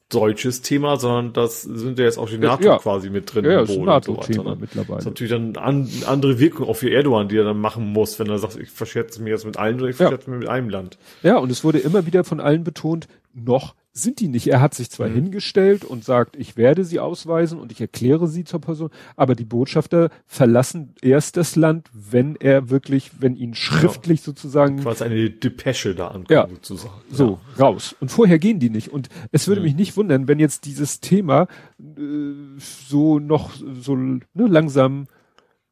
deutsches 0.09 0.63
Thema, 0.63 0.97
sondern 0.97 1.33
das 1.33 1.61
sind 1.61 1.99
ja 1.99 2.05
jetzt 2.05 2.17
auch 2.17 2.27
die 2.27 2.39
NATO 2.39 2.63
ja. 2.63 2.77
quasi 2.79 3.11
mit 3.11 3.33
drin. 3.33 3.45
Ja, 3.45 3.51
ja 3.51 3.61
ist 3.61 3.77
ein 3.77 3.85
NATO-Thema 3.85 4.43
so 4.43 4.49
ne? 4.49 4.57
mittlerweile. 4.59 4.95
Das 4.95 5.05
ist 5.05 5.05
natürlich 5.05 5.31
dann 5.31 5.55
an, 5.55 5.87
andere 6.07 6.39
Wirkung 6.39 6.67
auch 6.67 6.75
für 6.75 6.89
Erdogan, 6.89 7.29
die 7.29 7.37
er 7.37 7.43
dann 7.43 7.59
machen 7.59 7.85
muss, 7.85 8.17
wenn 8.19 8.27
er 8.27 8.39
sagt, 8.39 8.57
ich 8.57 8.71
verscherze 8.71 9.21
mir 9.21 9.29
jetzt 9.29 9.45
mit 9.45 9.57
allen 9.57 9.79
oder 9.79 9.89
ich 9.89 9.95
verscherze 9.95 10.25
ja. 10.25 10.33
mir 10.33 10.39
mit 10.39 10.49
einem 10.49 10.69
Land. 10.69 10.97
Ja, 11.23 11.37
und 11.37 11.51
es 11.51 11.63
wurde 11.63 11.77
immer 11.77 12.05
wieder 12.05 12.23
von 12.23 12.39
allen 12.39 12.63
betont, 12.63 13.07
noch 13.33 13.75
sind 13.93 14.21
die 14.21 14.29
nicht. 14.29 14.47
Er 14.47 14.61
hat 14.61 14.73
sich 14.73 14.89
zwar 14.89 15.09
mhm. 15.09 15.15
hingestellt 15.15 15.83
und 15.83 16.05
sagt, 16.05 16.37
ich 16.37 16.55
werde 16.55 16.85
sie 16.85 16.99
ausweisen 16.99 17.59
und 17.59 17.71
ich 17.71 17.81
erkläre 17.81 18.27
sie 18.27 18.45
zur 18.45 18.61
Person, 18.61 18.89
aber 19.17 19.35
die 19.35 19.43
Botschafter 19.43 20.09
verlassen 20.25 20.95
erst 21.01 21.35
das 21.35 21.55
Land, 21.57 21.89
wenn 21.93 22.37
er 22.37 22.69
wirklich, 22.69 23.11
wenn 23.19 23.35
ihn 23.35 23.53
schriftlich 23.53 24.21
ja. 24.21 24.25
sozusagen. 24.25 24.77
Quasi 24.77 25.03
eine 25.03 25.29
Depesche 25.29 25.93
da 25.93 26.07
ankommt, 26.07 26.29
ja, 26.29 26.47
sozusagen. 26.47 27.01
So, 27.09 27.39
ja. 27.57 27.65
raus. 27.65 27.95
Und 27.99 28.11
vorher 28.11 28.39
gehen 28.39 28.59
die 28.59 28.69
nicht. 28.69 28.89
Und 28.89 29.09
es 29.31 29.47
würde 29.47 29.59
mhm. 29.59 29.67
mich 29.67 29.75
nicht 29.75 29.97
wundern, 29.97 30.27
wenn 30.29 30.39
jetzt 30.39 30.65
dieses 30.65 31.01
Thema 31.01 31.47
äh, 31.79 32.33
so 32.57 33.19
noch 33.19 33.51
so 33.81 33.95
ne, 33.95 34.21
langsam 34.33 35.07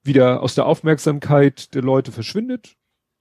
wieder 0.04 0.42
aus 0.42 0.56
der 0.56 0.66
Aufmerksamkeit 0.66 1.74
der 1.74 1.84
Leute 1.84 2.12
verschwindet 2.12 2.76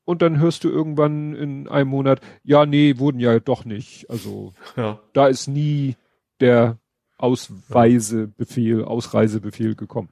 und 0.09 0.23
dann 0.23 0.39
hörst 0.39 0.65
du 0.65 0.71
irgendwann 0.71 1.37
in 1.37 1.69
einem 1.69 1.91
Monat, 1.91 2.23
ja, 2.43 2.65
nee, 2.65 2.97
wurden 2.97 3.21
ja 3.21 3.41
doch 3.41 3.67
nicht. 3.67 4.09
Also 4.09 4.55
ja. 4.75 4.99
da 5.13 5.27
ist 5.27 5.49
nie 5.49 5.97
der 6.41 6.79
Ausweisebefehl, 7.19 8.85
Ausreisebefehl 8.85 9.75
gekommen. 9.75 10.09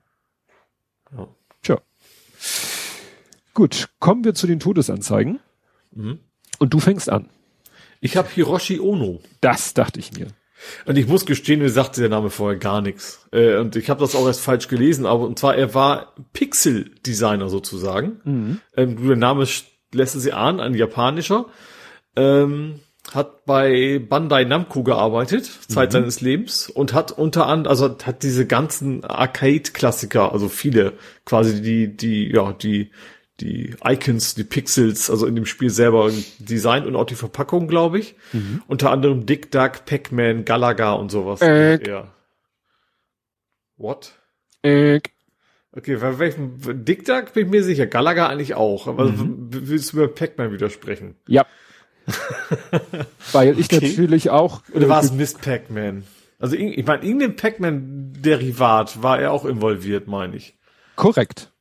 Ja. 1.16 1.28
Tja. 1.62 1.80
Gut, 3.54 3.88
kommen 3.98 4.22
wir 4.22 4.34
zu 4.34 4.46
den 4.46 4.60
Todesanzeigen. 4.60 5.40
Mhm. 5.92 6.18
Und 6.58 6.74
du 6.74 6.78
fängst 6.78 7.08
an. 7.08 7.30
Ich 8.02 8.18
habe 8.18 8.28
Hiroshi 8.28 8.80
Ono. 8.80 9.22
Das 9.40 9.72
dachte 9.72 9.98
ich 9.98 10.12
mir. 10.12 10.26
Und 10.84 10.98
ich 10.98 11.08
muss 11.08 11.24
gestehen, 11.24 11.60
mir 11.60 11.70
sagte 11.70 12.02
der 12.02 12.10
Name 12.10 12.28
vorher 12.28 12.58
gar 12.58 12.82
nichts. 12.82 13.26
Äh, 13.32 13.56
und 13.56 13.76
ich 13.76 13.88
habe 13.88 14.00
das 14.00 14.14
auch 14.14 14.26
erst 14.26 14.42
falsch 14.42 14.68
gelesen, 14.68 15.06
aber 15.06 15.26
und 15.26 15.38
zwar 15.38 15.56
er 15.56 15.72
war 15.72 16.12
Pixel-Designer 16.34 17.48
sozusagen. 17.48 18.20
Mhm. 18.24 18.60
Ähm, 18.76 19.06
der 19.08 19.16
Name 19.16 19.46
lässt 19.96 20.20
sie 20.20 20.32
ahnen, 20.32 20.60
ein 20.60 20.74
japanischer, 20.74 21.46
ähm, 22.16 22.80
hat 23.12 23.44
bei 23.44 24.00
Bandai 24.00 24.44
Namco 24.44 24.82
gearbeitet, 24.82 25.48
Zeit 25.68 25.90
mhm. 25.90 25.92
seines 25.92 26.20
Lebens, 26.20 26.68
und 26.68 26.92
hat 26.92 27.12
unter 27.12 27.46
anderem, 27.46 27.70
also 27.70 27.96
hat 28.04 28.22
diese 28.22 28.46
ganzen 28.46 29.04
Arcade-Klassiker, 29.04 30.32
also 30.32 30.48
viele, 30.48 30.94
quasi 31.24 31.62
die, 31.62 31.96
die, 31.96 32.32
ja, 32.32 32.52
die, 32.52 32.90
die 33.40 33.76
Icons, 33.84 34.34
die 34.34 34.44
Pixels, 34.44 35.10
also 35.10 35.26
in 35.26 35.34
dem 35.34 35.46
Spiel 35.46 35.70
selber 35.70 36.10
designt 36.38 36.86
und 36.86 36.96
auch 36.96 37.04
die 37.04 37.14
Verpackung, 37.14 37.68
glaube 37.68 37.98
ich. 37.98 38.14
Mhm. 38.32 38.62
Unter 38.66 38.90
anderem 38.90 39.26
Dick 39.26 39.50
Duck, 39.50 39.84
Pac-Man, 39.84 40.44
Galaga 40.44 40.92
und 40.92 41.10
sowas. 41.10 41.42
Äh. 41.42 41.86
Ja. 41.86 42.12
What? 43.76 44.12
Äh. 44.62 45.00
Okay, 45.76 45.96
bei 45.96 46.18
welchem 46.18 46.84
Dick 46.84 47.04
Duck 47.04 47.34
bin 47.34 47.46
ich 47.46 47.50
mir 47.50 47.62
sicher. 47.62 47.86
Gallagher 47.86 48.30
eigentlich 48.30 48.54
auch. 48.54 48.86
Aber 48.86 49.10
mhm. 49.10 49.48
willst 49.50 49.92
du 49.92 49.98
über 49.98 50.08
Pac-Man 50.08 50.50
widersprechen? 50.50 51.16
Ja. 51.28 51.44
Weil 53.32 53.58
ich 53.58 53.66
okay. 53.66 53.86
natürlich 53.86 54.30
auch. 54.30 54.62
Oder 54.72 54.88
war 54.88 55.02
es 55.02 55.12
Miss 55.12 55.34
Pac-Man? 55.34 56.04
Also 56.38 56.56
ich 56.56 56.86
meine, 56.86 57.04
irgendein 57.04 57.36
Pac-Man-Derivat 57.36 59.02
war 59.02 59.20
er 59.20 59.32
auch 59.32 59.44
involviert, 59.44 60.06
meine 60.06 60.36
ich. 60.36 60.56
Korrekt. 60.96 61.52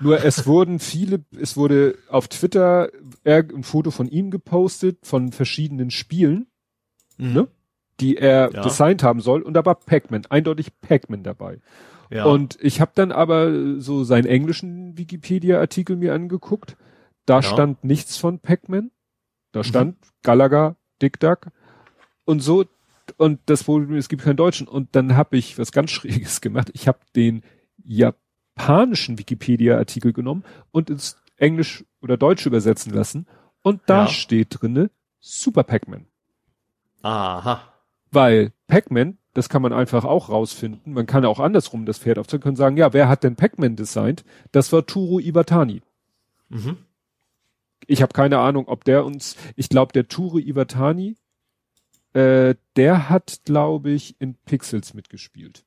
Nur 0.00 0.24
es 0.24 0.46
wurden 0.46 0.78
viele, 0.78 1.24
es 1.38 1.56
wurde 1.56 1.98
auf 2.08 2.28
Twitter 2.28 2.90
ein 3.24 3.64
Foto 3.64 3.90
von 3.90 4.08
ihm 4.08 4.30
gepostet, 4.30 4.98
von 5.02 5.30
verschiedenen 5.32 5.90
Spielen, 5.90 6.46
mhm. 7.18 7.32
ne, 7.32 7.48
die 8.00 8.16
er 8.16 8.50
ja. 8.50 8.62
designt 8.62 9.02
haben 9.02 9.20
soll. 9.20 9.42
Und 9.42 9.52
da 9.54 9.66
war 9.66 9.74
Pac-Man, 9.74 10.24
eindeutig 10.30 10.80
Pac-Man 10.80 11.22
dabei. 11.22 11.58
Ja. 12.10 12.24
Und 12.24 12.58
ich 12.60 12.80
habe 12.80 12.92
dann 12.94 13.12
aber 13.12 13.80
so 13.80 14.04
seinen 14.04 14.26
englischen 14.26 14.96
Wikipedia-Artikel 14.96 15.96
mir 15.96 16.14
angeguckt. 16.14 16.76
Da 17.26 17.36
ja. 17.36 17.42
stand 17.42 17.84
nichts 17.84 18.16
von 18.16 18.38
Pac-Man. 18.38 18.90
Da 19.52 19.64
stand 19.64 20.00
mhm. 20.00 20.08
Gallagher, 20.22 20.76
Dick 21.02 21.20
Duck 21.20 21.48
und 22.24 22.40
so. 22.40 22.64
Und 23.16 23.40
das 23.46 23.64
Problem, 23.64 23.96
es 23.96 24.08
gibt 24.08 24.22
keinen 24.22 24.36
Deutschen. 24.36 24.68
Und 24.68 24.94
dann 24.94 25.16
habe 25.16 25.36
ich 25.36 25.58
was 25.58 25.72
ganz 25.72 25.90
Schräges 25.90 26.40
gemacht. 26.42 26.70
Ich 26.74 26.88
habe 26.88 26.98
den 27.16 27.42
japanischen 27.84 29.18
Wikipedia-Artikel 29.18 30.12
genommen 30.12 30.44
und 30.70 30.90
ins 30.90 31.16
Englisch 31.36 31.84
oder 32.00 32.16
Deutsch 32.16 32.46
übersetzen 32.46 32.92
lassen. 32.92 33.26
Und 33.62 33.82
da 33.86 34.04
ja. 34.04 34.08
steht 34.08 34.60
drinne 34.60 34.90
Super 35.20 35.64
Pac-Man. 35.64 36.06
Aha. 37.02 37.62
Weil 38.10 38.52
Pac-Man 38.66 39.18
das 39.38 39.48
kann 39.48 39.62
man 39.62 39.72
einfach 39.72 40.04
auch 40.04 40.30
rausfinden. 40.30 40.92
Man 40.92 41.06
kann 41.06 41.24
auch 41.24 41.38
andersrum 41.38 41.86
das 41.86 41.98
Pferd 41.98 42.18
aufzeigen 42.18 42.48
und 42.48 42.56
sagen, 42.56 42.76
ja, 42.76 42.92
wer 42.92 43.08
hat 43.08 43.22
denn 43.22 43.36
Pac-Man 43.36 43.76
designt? 43.76 44.24
Das 44.50 44.72
war 44.72 44.84
Turo 44.84 45.20
Iwatani. 45.20 45.80
Mhm. 46.48 46.78
Ich 47.86 48.02
habe 48.02 48.12
keine 48.12 48.40
Ahnung, 48.40 48.66
ob 48.66 48.82
der 48.82 49.04
uns, 49.04 49.36
ich 49.54 49.68
glaube, 49.68 49.92
der 49.92 50.08
Turo 50.08 50.38
Iwatani, 50.38 51.16
äh, 52.14 52.56
der 52.74 53.08
hat, 53.08 53.42
glaube 53.44 53.90
ich, 53.90 54.20
in 54.20 54.34
Pixels 54.34 54.92
mitgespielt. 54.92 55.64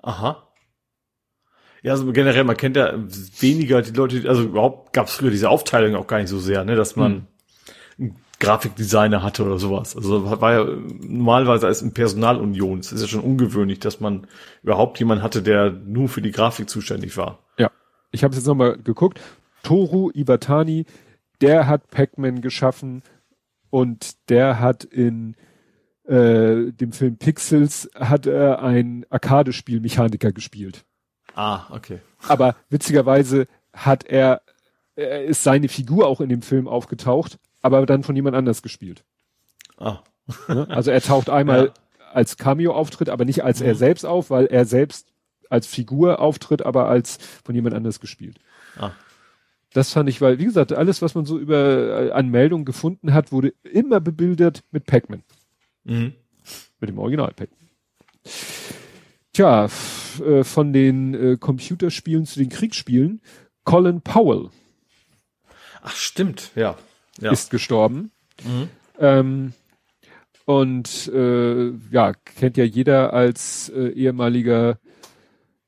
Aha. 0.00 0.46
Ja, 1.82 1.90
also 1.90 2.12
generell, 2.12 2.44
man 2.44 2.56
kennt 2.56 2.76
ja 2.76 2.94
weniger 3.40 3.82
die 3.82 3.90
Leute, 3.90 4.28
also 4.28 4.44
überhaupt 4.44 4.92
gab 4.92 5.08
es 5.08 5.14
früher 5.14 5.32
diese 5.32 5.50
Aufteilung 5.50 5.96
auch 5.96 6.06
gar 6.06 6.18
nicht 6.18 6.28
so 6.28 6.38
sehr, 6.38 6.64
ne, 6.64 6.76
dass 6.76 6.94
man 6.94 7.26
hm. 7.96 8.14
Grafikdesigner 8.40 9.22
hatte 9.22 9.44
oder 9.44 9.58
sowas. 9.58 9.96
Also 9.96 10.40
war 10.40 10.52
ja 10.52 10.64
normalerweise 11.02 11.66
als 11.66 11.82
in 11.82 11.92
Personalunion. 11.92 12.80
Es 12.80 12.92
ist 12.92 13.00
ja 13.02 13.08
schon 13.08 13.20
ungewöhnlich, 13.20 13.78
dass 13.78 14.00
man 14.00 14.26
überhaupt 14.62 14.98
jemanden 14.98 15.22
hatte, 15.22 15.42
der 15.42 15.70
nur 15.70 16.08
für 16.08 16.22
die 16.22 16.32
Grafik 16.32 16.68
zuständig 16.68 17.16
war. 17.16 17.38
Ja, 17.58 17.70
ich 18.10 18.24
habe 18.24 18.34
jetzt 18.34 18.46
nochmal 18.46 18.78
geguckt. 18.78 19.20
Toru 19.62 20.10
Ibatani, 20.12 20.84
der 21.40 21.66
hat 21.66 21.90
Pac-Man 21.90 22.40
geschaffen 22.40 23.02
und 23.70 24.28
der 24.28 24.60
hat 24.60 24.84
in 24.84 25.36
äh, 26.04 26.72
dem 26.72 26.92
Film 26.92 27.16
Pixels 27.16 27.88
hat 27.94 28.26
er 28.26 28.62
ein 28.62 29.06
Arcade-Spielmechaniker 29.10 30.32
gespielt. 30.32 30.84
Ah, 31.34 31.62
okay. 31.70 32.00
Aber 32.28 32.56
witzigerweise 32.68 33.46
hat 33.72 34.04
er, 34.04 34.42
er 34.96 35.24
ist 35.24 35.42
seine 35.42 35.68
Figur 35.68 36.06
auch 36.06 36.20
in 36.20 36.28
dem 36.28 36.42
Film 36.42 36.68
aufgetaucht, 36.68 37.38
aber 37.64 37.86
dann 37.86 38.02
von 38.02 38.14
jemand 38.14 38.36
anders 38.36 38.62
gespielt. 38.62 39.04
Ah. 39.78 40.00
Ne? 40.48 40.66
Also 40.68 40.90
er 40.90 41.00
taucht 41.00 41.30
einmal 41.30 41.66
ja. 41.66 41.72
als 42.12 42.36
Cameo-Auftritt, 42.36 43.08
aber 43.08 43.24
nicht 43.24 43.42
als 43.42 43.60
mhm. 43.60 43.66
er 43.66 43.74
selbst 43.74 44.04
auf, 44.04 44.28
weil 44.28 44.46
er 44.46 44.66
selbst 44.66 45.08
als 45.48 45.66
Figur 45.66 46.20
auftritt, 46.20 46.62
aber 46.62 46.88
als 46.88 47.18
von 47.42 47.54
jemand 47.54 47.74
anders 47.74 48.00
gespielt. 48.00 48.38
Ah. 48.76 48.92
Das 49.72 49.92
fand 49.92 50.08
ich, 50.08 50.20
weil, 50.20 50.38
wie 50.38 50.44
gesagt, 50.44 50.72
alles, 50.72 51.00
was 51.00 51.14
man 51.14 51.24
so 51.24 51.38
über 51.38 52.08
äh, 52.08 52.10
Anmeldungen 52.12 52.66
gefunden 52.66 53.14
hat, 53.14 53.32
wurde 53.32 53.54
immer 53.62 53.98
bebildert 54.00 54.62
mit 54.70 54.84
Pac-Man. 54.84 55.22
Mhm. 55.84 56.12
Mit 56.80 56.90
dem 56.90 56.98
Original 56.98 57.32
Pac-Man. 57.34 57.68
Tja, 59.32 59.68
äh, 60.24 60.44
von 60.44 60.72
den 60.72 61.14
äh, 61.14 61.36
Computerspielen 61.38 62.26
zu 62.26 62.38
den 62.38 62.50
Kriegsspielen, 62.50 63.22
Colin 63.64 64.02
Powell. 64.02 64.50
Ach, 65.82 65.96
stimmt, 65.96 66.50
ja. 66.54 66.76
Ja. 67.20 67.30
Ist 67.30 67.50
gestorben. 67.50 68.10
Mhm. 68.44 68.68
Ähm, 68.98 69.52
und 70.46 71.08
äh, 71.08 71.70
ja, 71.90 72.12
kennt 72.12 72.56
ja 72.56 72.64
jeder 72.64 73.12
als 73.12 73.70
äh, 73.70 73.88
ehemaliger 73.88 74.78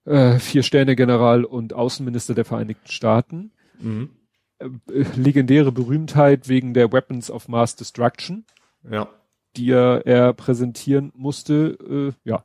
äh, 0.04 0.38
Vier-Sterne-General 0.38 1.44
und 1.44 1.72
Außenminister 1.72 2.34
der 2.34 2.44
Vereinigten 2.44 2.90
Staaten. 2.90 3.52
Mhm. 3.80 4.10
Äh, 4.58 4.68
legendäre 5.16 5.72
Berühmtheit 5.72 6.48
wegen 6.48 6.74
der 6.74 6.92
Weapons 6.92 7.30
of 7.30 7.48
Mass 7.48 7.76
Destruction. 7.76 8.44
Ja. 8.88 9.08
Die 9.56 9.70
er, 9.70 10.06
er 10.06 10.32
präsentieren 10.34 11.12
musste. 11.14 12.14
Äh, 12.24 12.28
ja. 12.28 12.44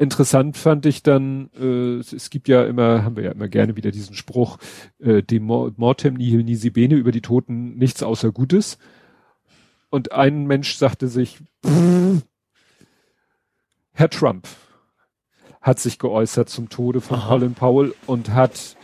Interessant 0.00 0.56
fand 0.56 0.86
ich 0.86 1.02
dann, 1.02 1.50
äh, 1.60 1.96
es 1.98 2.30
gibt 2.30 2.48
ja 2.48 2.64
immer, 2.64 3.04
haben 3.04 3.16
wir 3.16 3.24
ja 3.24 3.32
immer 3.32 3.48
gerne 3.48 3.76
wieder 3.76 3.90
diesen 3.90 4.14
Spruch, 4.14 4.56
äh, 4.98 5.22
dem 5.22 5.44
Mortem 5.44 6.14
nihil 6.14 6.42
nisi 6.42 6.70
bene, 6.70 6.94
über 6.94 7.12
die 7.12 7.20
Toten 7.20 7.76
nichts 7.76 8.02
außer 8.02 8.32
Gutes. 8.32 8.78
Und 9.90 10.12
ein 10.12 10.46
Mensch 10.46 10.74
sagte 10.76 11.06
sich, 11.08 11.40
Herr 13.92 14.08
Trump 14.08 14.48
hat 15.60 15.78
sich 15.78 15.98
geäußert 15.98 16.48
zum 16.48 16.70
Tode 16.70 17.02
von 17.02 17.18
Aha. 17.18 17.28
Colin 17.28 17.52
Powell 17.52 17.94
und 18.06 18.30
hat 18.30 18.76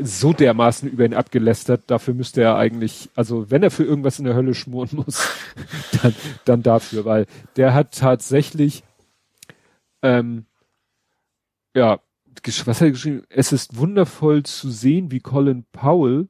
so 0.00 0.32
dermaßen 0.32 0.88
über 0.88 1.04
ihn 1.04 1.12
abgelästert, 1.12 1.82
dafür 1.88 2.14
müsste 2.14 2.40
er 2.40 2.56
eigentlich, 2.56 3.10
also 3.14 3.50
wenn 3.50 3.62
er 3.62 3.70
für 3.70 3.84
irgendwas 3.84 4.18
in 4.18 4.24
der 4.24 4.34
Hölle 4.34 4.54
schmoren 4.54 4.96
muss, 5.04 5.28
dann, 6.02 6.14
dann 6.46 6.62
dafür, 6.62 7.04
weil 7.04 7.26
der 7.56 7.74
hat 7.74 7.98
tatsächlich, 7.98 8.82
ähm, 10.02 10.46
ja, 11.74 12.00
was 12.44 12.80
hat 12.80 12.82
er 12.82 12.90
geschrieben? 12.90 13.22
Es 13.28 13.52
ist 13.52 13.76
wundervoll 13.76 14.42
zu 14.44 14.70
sehen, 14.70 15.10
wie 15.10 15.20
Colin 15.20 15.64
Powell 15.72 16.28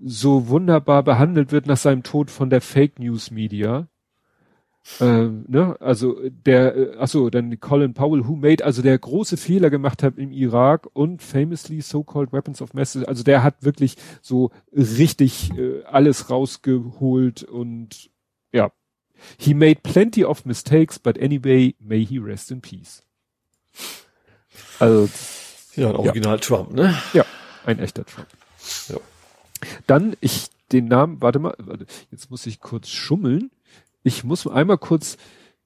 so 0.00 0.48
wunderbar 0.48 1.02
behandelt 1.02 1.52
wird 1.52 1.66
nach 1.66 1.76
seinem 1.76 2.02
Tod 2.02 2.30
von 2.30 2.50
der 2.50 2.60
Fake 2.60 2.98
News 2.98 3.30
Media. 3.30 3.88
Ähm, 5.00 5.44
ne? 5.48 5.76
Also 5.80 6.18
der, 6.28 6.76
äh, 6.76 6.96
achso, 6.96 7.30
dann 7.30 7.60
Colin 7.60 7.94
Powell, 7.94 8.26
who 8.26 8.36
made, 8.36 8.64
also 8.64 8.80
der 8.80 8.98
große 8.98 9.36
Fehler 9.36 9.70
gemacht 9.70 10.02
hat 10.02 10.16
im 10.18 10.32
Irak 10.32 10.88
und 10.94 11.22
famously 11.22 11.80
so-called 11.80 12.32
Weapons 12.32 12.62
of 12.62 12.74
Mass, 12.74 12.96
also 12.96 13.22
der 13.22 13.42
hat 13.42 13.64
wirklich 13.64 13.96
so 14.22 14.50
richtig 14.72 15.50
äh, 15.58 15.82
alles 15.84 16.30
rausgeholt 16.30 17.42
und 17.42 18.10
ja. 18.52 18.70
He 19.38 19.54
made 19.54 19.82
plenty 19.82 20.24
of 20.24 20.44
mistakes, 20.44 20.98
but 20.98 21.18
anyway, 21.18 21.74
may 21.78 22.04
he 22.04 22.18
rest 22.18 22.50
in 22.50 22.60
peace. 22.60 23.02
Also 24.78 25.08
ja, 25.74 25.90
ein 25.90 25.96
Original 25.96 26.36
ja. 26.36 26.40
Trump, 26.40 26.72
ne? 26.72 26.96
Ja, 27.12 27.24
ein 27.66 27.78
echter 27.78 28.04
Trump. 28.04 28.28
Ja. 28.88 28.96
Dann 29.86 30.16
ich 30.20 30.48
den 30.72 30.86
Namen, 30.86 31.20
warte 31.20 31.38
mal, 31.38 31.54
warte, 31.58 31.86
jetzt 32.10 32.30
muss 32.30 32.46
ich 32.46 32.60
kurz 32.60 32.88
schummeln 32.88 33.50
ich 34.08 34.24
muss 34.24 34.46
einmal 34.46 34.78
kurz 34.78 35.16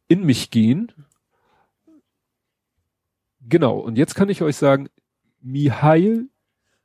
in 0.09 0.24
mich 0.24 0.51
gehen. 0.51 0.93
Genau, 3.41 3.79
und 3.79 3.97
jetzt 3.97 4.15
kann 4.15 4.29
ich 4.29 4.43
euch 4.43 4.57
sagen, 4.57 4.89
Mihail, 5.41 6.29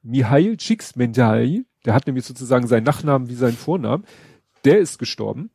Mihail 0.02 0.58
Csikszentmihalyi, 0.58 1.66
der 1.86 1.94
hat 1.94 2.08
nämlich 2.08 2.26
sozusagen 2.26 2.68
seinen 2.68 2.84
Nachnamen 2.84 3.30
wie 3.30 3.36
seinen 3.36 3.58
Vornamen, 3.58 4.06
der 4.66 4.80
ist 4.80 4.98
gestorben. 5.00 5.52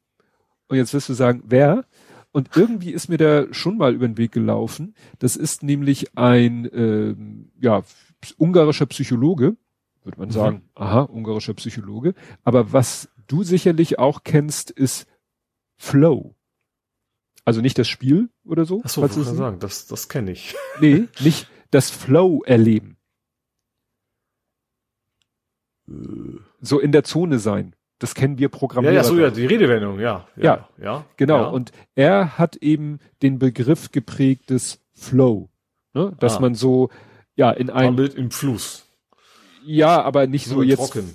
Und 0.72 0.78
jetzt 0.78 0.94
wirst 0.94 1.10
du 1.10 1.12
sagen, 1.12 1.42
wer? 1.44 1.84
Und 2.30 2.56
irgendwie 2.56 2.92
ist 2.92 3.10
mir 3.10 3.18
der 3.18 3.52
schon 3.52 3.76
mal 3.76 3.94
über 3.94 4.08
den 4.08 4.16
Weg 4.16 4.32
gelaufen. 4.32 4.94
Das 5.18 5.36
ist 5.36 5.62
nämlich 5.62 6.16
ein 6.16 6.66
ähm, 6.72 7.52
ja, 7.60 7.82
ungarischer 8.38 8.86
Psychologe, 8.86 9.58
würde 10.02 10.18
man 10.18 10.28
mhm. 10.28 10.32
sagen. 10.32 10.56
Mhm. 10.56 10.70
Aha, 10.76 11.02
ungarischer 11.02 11.52
Psychologe. 11.52 12.14
Aber 12.42 12.72
was 12.72 13.10
du 13.26 13.42
sicherlich 13.42 13.98
auch 13.98 14.24
kennst, 14.24 14.70
ist 14.70 15.06
Flow. 15.76 16.36
Also 17.44 17.60
nicht 17.60 17.76
das 17.76 17.88
Spiel 17.88 18.30
oder 18.42 18.64
so. 18.64 18.80
Ach 18.82 18.88
so, 18.88 19.02
was 19.02 19.12
kann 19.12 19.36
sagen, 19.36 19.58
das, 19.58 19.88
das 19.88 20.08
kenne 20.08 20.30
ich. 20.30 20.54
Nee, 20.80 21.06
nicht 21.20 21.50
das 21.70 21.90
Flow 21.90 22.42
erleben. 22.46 22.96
Äh. 25.86 26.38
so 26.62 26.80
in 26.80 26.92
der 26.92 27.04
Zone 27.04 27.38
sein. 27.38 27.76
Das 28.02 28.16
kennen 28.16 28.36
wir 28.36 28.48
Programmierer. 28.48 28.94
Ja, 28.94 29.02
ja, 29.02 29.04
so, 29.04 29.16
ja, 29.16 29.30
die 29.30 29.46
Redewendung, 29.46 30.00
ja. 30.00 30.26
Ja, 30.34 30.42
ja, 30.42 30.68
ja 30.82 31.04
genau. 31.16 31.42
Ja. 31.42 31.48
Und 31.50 31.70
er 31.94 32.36
hat 32.36 32.56
eben 32.56 32.98
den 33.22 33.38
Begriff 33.38 33.92
geprägt 33.92 34.50
des 34.50 34.80
Flow. 34.92 35.50
Ne? 35.94 36.12
Dass 36.18 36.38
ah. 36.38 36.40
man 36.40 36.56
so, 36.56 36.90
ja, 37.36 37.52
in 37.52 37.70
einem. 37.70 37.94
Bild 37.94 38.16
im 38.16 38.32
Fluss. 38.32 38.88
Ja, 39.64 40.02
aber 40.02 40.26
nicht 40.26 40.46
so, 40.46 40.56
so 40.56 40.62
jetzt. 40.64 40.78
Trocken. 40.78 41.14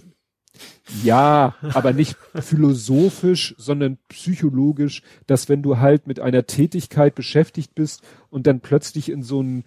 Ja, 1.04 1.56
aber 1.74 1.92
nicht 1.92 2.16
philosophisch, 2.36 3.54
sondern 3.58 3.98
psychologisch, 4.08 5.02
dass 5.26 5.50
wenn 5.50 5.62
du 5.62 5.80
halt 5.80 6.08
mit 6.08 6.22
einer 6.22 6.48
Tätigkeit 6.48 7.16
beschäftigt 7.16 7.76
bist 7.76 8.02
und 8.30 8.48
dann 8.48 8.62
plötzlich 8.62 9.10
in 9.10 9.24
so 9.24 9.42
einen 9.42 9.66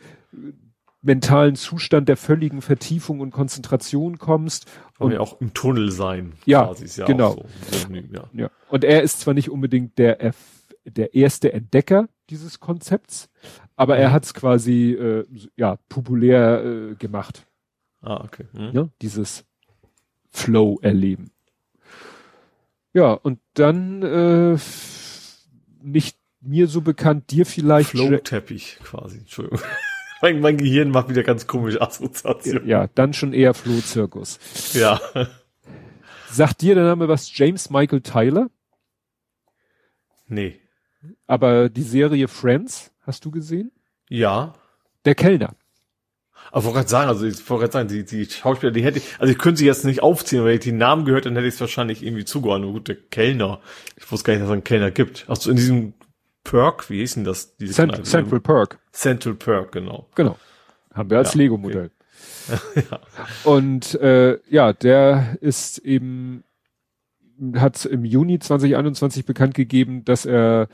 mentalen 1.03 1.57
Zustand 1.57 2.09
der 2.09 2.17
völligen 2.17 2.61
Vertiefung 2.63 3.21
und 3.21 3.31
Konzentration 3.31 4.19
kommst. 4.19 4.67
und 4.99 5.13
ja 5.13 5.21
auch 5.21 5.41
im 5.41 5.55
Tunnel 5.55 5.91
sein. 5.91 6.35
Ja, 6.45 6.75
ja 6.97 7.07
genau. 7.07 7.47
So. 7.71 7.95
Ja. 8.13 8.25
ja. 8.33 8.51
Und 8.69 8.85
er 8.85 9.03
ist 9.03 9.21
zwar 9.21 9.35
nicht 9.35 9.51
unbedingt 9.51 9.99
der, 9.99 10.33
der 10.85 11.15
erste 11.15 11.53
Entdecker 11.53 12.09
dieses 12.29 12.61
Konzepts, 12.61 13.31
aber 13.77 13.95
mhm. 13.95 14.03
er 14.03 14.13
hat 14.13 14.25
es 14.25 14.35
quasi 14.35 14.93
äh, 14.93 15.27
ja 15.57 15.77
populär 15.89 16.65
äh, 16.65 16.95
gemacht. 16.97 17.47
Ah, 18.03 18.23
okay. 18.25 18.47
Mhm. 18.53 18.71
Ja, 18.73 18.89
dieses 19.03 19.45
Flow 20.31 20.79
erleben. 20.83 21.31
Ja, 22.93 23.13
und 23.13 23.39
dann 23.55 24.03
äh, 24.03 24.59
nicht 25.83 26.19
mir 26.41 26.67
so 26.67 26.81
bekannt, 26.81 27.31
dir 27.31 27.47
vielleicht. 27.47 27.91
Flow-Teppich 27.91 28.79
quasi, 28.83 29.19
Entschuldigung. 29.19 29.61
Mein, 30.23 30.41
mein 30.41 30.57
Gehirn 30.57 30.91
macht 30.91 31.09
wieder 31.09 31.23
ganz 31.23 31.47
komische 31.47 31.81
Assoziationen. 31.81 32.67
Ja, 32.67 32.89
dann 32.95 33.13
schon 33.13 33.33
eher 33.33 33.55
Flow-Zirkus. 33.55 34.39
Ja. 34.75 35.01
Sagt 36.31 36.63
dir 36.63 36.75
der 36.75 36.85
Name 36.85 37.09
was 37.09 37.37
James 37.37 37.71
Michael 37.71 38.03
Tyler? 38.03 38.51
Nee. 40.27 40.61
Aber 41.27 41.69
die 41.69 41.83
Serie 41.83 42.29
Friends, 42.29 42.93
hast 43.01 43.25
du 43.25 43.31
gesehen? 43.31 43.73
Ja. 44.09 44.55
Der 45.05 45.15
Kellner. 45.15 45.55
Aber 46.53 46.65
wollte 46.65 46.79
gerade 46.79 46.89
sagen, 46.89 47.09
also 47.09 47.27
ich 47.27 47.49
wollte 47.49 47.63
gerade 47.69 47.73
sagen, 47.73 47.89
die, 47.89 48.05
die 48.05 48.31
Schauspieler, 48.31 48.73
die 48.73 48.83
hätte 48.83 48.99
ich, 48.99 49.05
also 49.19 49.33
ich 49.33 49.39
könnte 49.39 49.59
sie 49.59 49.67
jetzt 49.67 49.85
nicht 49.85 50.03
aufziehen, 50.03 50.45
weil 50.45 50.55
ich 50.55 50.61
die 50.61 50.73
Namen 50.73 51.05
gehört, 51.05 51.27
dann 51.27 51.35
hätte 51.35 51.47
ich 51.47 51.55
es 51.55 51.61
wahrscheinlich 51.61 52.03
irgendwie 52.03 52.25
zugeordnet. 52.25 52.73
Gut, 52.73 52.89
der 52.89 52.97
Kellner. 52.97 53.61
Ich 53.97 54.11
wusste 54.11 54.27
gar 54.27 54.33
nicht, 54.35 54.43
dass 54.43 54.49
es 54.49 54.53
einen 54.53 54.65
Kellner 54.65 54.91
gibt. 54.91 55.25
Also 55.29 55.51
in 55.51 55.57
diesem 55.57 55.95
Perk, 56.45 56.91
wie 56.91 56.99
hieß 56.99 57.15
denn 57.15 57.25
das? 57.25 57.57
Cent 57.59 58.07
Central 58.07 58.41
Perk. 58.41 58.79
Central 58.93 59.35
Perk, 59.35 59.73
genau. 59.73 60.09
Genau. 60.15 60.37
Haben 60.95 61.11
wir 61.11 61.19
als 61.19 61.35
ja, 61.35 61.39
Lego-Modell. 61.39 61.91
Okay. 62.49 62.85
ja. 62.91 63.01
Und 63.45 63.95
äh, 64.01 64.39
ja, 64.49 64.73
der 64.73 65.39
ist 65.41 65.79
eben, 65.79 66.45
hat 67.55 67.85
im 67.85 68.05
Juni 68.05 68.39
2021 68.39 69.25
bekannt 69.25 69.55
gegeben, 69.55 70.05
dass 70.05 70.27
er 70.27 70.69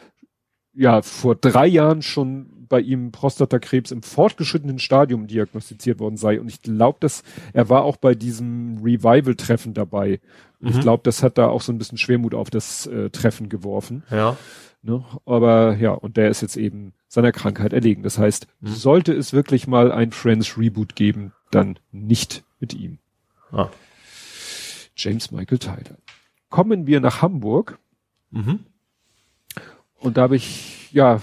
ja 0.72 1.02
vor 1.02 1.34
drei 1.34 1.66
Jahren 1.66 2.02
schon 2.02 2.56
bei 2.68 2.80
ihm 2.80 3.12
Prostatakrebs 3.12 3.90
im 3.90 4.02
fortgeschrittenen 4.02 4.78
Stadium 4.78 5.26
diagnostiziert 5.26 6.00
worden 6.00 6.16
sei. 6.16 6.40
Und 6.40 6.48
ich 6.48 6.62
glaube, 6.62 6.98
dass 7.00 7.22
er 7.52 7.68
war 7.68 7.82
auch 7.82 7.96
bei 7.96 8.14
diesem 8.14 8.78
Revival-Treffen 8.82 9.74
dabei. 9.74 10.20
Mhm. 10.60 10.68
Ich 10.68 10.80
glaube, 10.80 11.02
das 11.04 11.22
hat 11.22 11.38
da 11.38 11.48
auch 11.48 11.60
so 11.60 11.72
ein 11.72 11.78
bisschen 11.78 11.98
Schwermut 11.98 12.34
auf 12.34 12.50
das 12.50 12.86
äh, 12.86 13.10
Treffen 13.10 13.48
geworfen. 13.48 14.02
Ja. 14.10 14.36
Ne? 14.86 15.04
Aber 15.24 15.76
ja, 15.76 15.90
und 15.90 16.16
der 16.16 16.30
ist 16.30 16.42
jetzt 16.42 16.56
eben 16.56 16.92
seiner 17.08 17.32
Krankheit 17.32 17.72
erlegen. 17.72 18.04
Das 18.04 18.18
heißt, 18.18 18.46
mhm. 18.60 18.68
sollte 18.68 19.12
es 19.12 19.32
wirklich 19.32 19.66
mal 19.66 19.90
ein 19.90 20.12
Friends 20.12 20.56
Reboot 20.56 20.94
geben, 20.94 21.32
dann 21.50 21.80
nicht 21.90 22.44
mit 22.60 22.72
ihm. 22.72 22.98
Ah. 23.50 23.68
James 24.96 25.32
Michael 25.32 25.58
Tyler. 25.58 25.98
Kommen 26.50 26.86
wir 26.86 27.00
nach 27.00 27.20
Hamburg. 27.20 27.80
Mhm. 28.30 28.60
Und 29.98 30.16
da 30.16 30.22
habe 30.22 30.36
ich, 30.36 30.92
ja, 30.92 31.20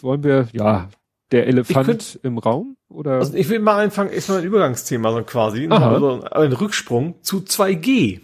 wollen 0.00 0.24
wir, 0.24 0.48
ja, 0.52 0.88
der 1.30 1.46
Elefant 1.46 1.86
könnt, 1.86 2.20
im 2.24 2.38
Raum? 2.38 2.76
Oder? 2.88 3.12
Also 3.12 3.34
ich 3.34 3.48
will 3.48 3.60
mal 3.60 3.84
anfangen, 3.84 4.10
ist 4.10 4.28
mal 4.28 4.38
ein 4.38 4.44
Übergangsthema 4.44 5.12
so 5.12 5.22
quasi, 5.22 5.68
also 5.68 6.24
ein 6.24 6.52
Rücksprung 6.52 7.22
zu 7.22 7.38
2G. 7.38 8.22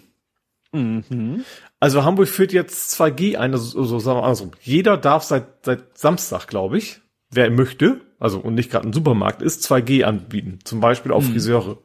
Mhm. 0.72 1.44
Also 1.80 2.04
Hamburg 2.04 2.28
führt 2.28 2.52
jetzt 2.52 2.98
2G 2.98 3.36
ein, 3.36 3.52
also 3.52 3.84
so 3.84 3.98
sagen 3.98 4.18
wir 4.18 4.24
andersrum. 4.24 4.50
Jeder 4.60 4.96
darf 4.96 5.22
seit, 5.22 5.64
seit 5.64 5.96
Samstag, 5.96 6.48
glaube 6.48 6.78
ich, 6.78 7.00
wer 7.30 7.50
möchte, 7.50 8.00
also 8.18 8.38
und 8.38 8.54
nicht 8.54 8.70
gerade 8.70 8.88
ein 8.88 8.92
Supermarkt 8.92 9.42
ist, 9.42 9.70
2G 9.70 10.02
anbieten. 10.02 10.58
Zum 10.64 10.80
Beispiel 10.80 11.12
auf 11.12 11.24
mhm. 11.24 11.32
Friseure. 11.32 11.78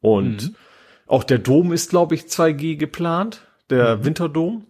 Und 0.00 0.48
mhm. 0.48 0.54
auch 1.06 1.22
der 1.24 1.38
Dom 1.38 1.72
ist, 1.72 1.90
glaube 1.90 2.16
ich, 2.16 2.22
2G 2.22 2.76
geplant, 2.76 3.42
der 3.70 3.98
mhm. 3.98 4.04
Winterdom. 4.06 4.66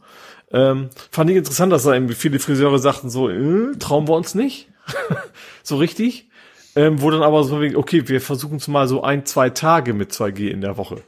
Ähm, 0.50 0.90
fand 1.10 1.30
ich 1.30 1.36
interessant, 1.36 1.72
dass 1.72 1.84
da 1.84 1.94
irgendwie 1.94 2.14
viele 2.14 2.38
Friseure 2.38 2.78
sagten 2.78 3.10
so, 3.10 3.28
äh, 3.28 3.72
trauen 3.78 4.08
wir 4.08 4.14
uns 4.14 4.34
nicht. 4.34 4.68
so 5.62 5.76
richtig. 5.76 6.28
Ähm, 6.76 7.00
wo 7.00 7.10
dann 7.10 7.22
aber 7.22 7.42
so, 7.44 7.60
okay, 7.74 8.08
wir 8.08 8.20
versuchen 8.20 8.56
es 8.56 8.68
mal 8.68 8.86
so 8.86 9.02
ein, 9.02 9.24
zwei 9.24 9.50
Tage 9.50 9.94
mit 9.94 10.12
2G 10.12 10.48
in 10.48 10.60
der 10.60 10.76
Woche. 10.76 11.02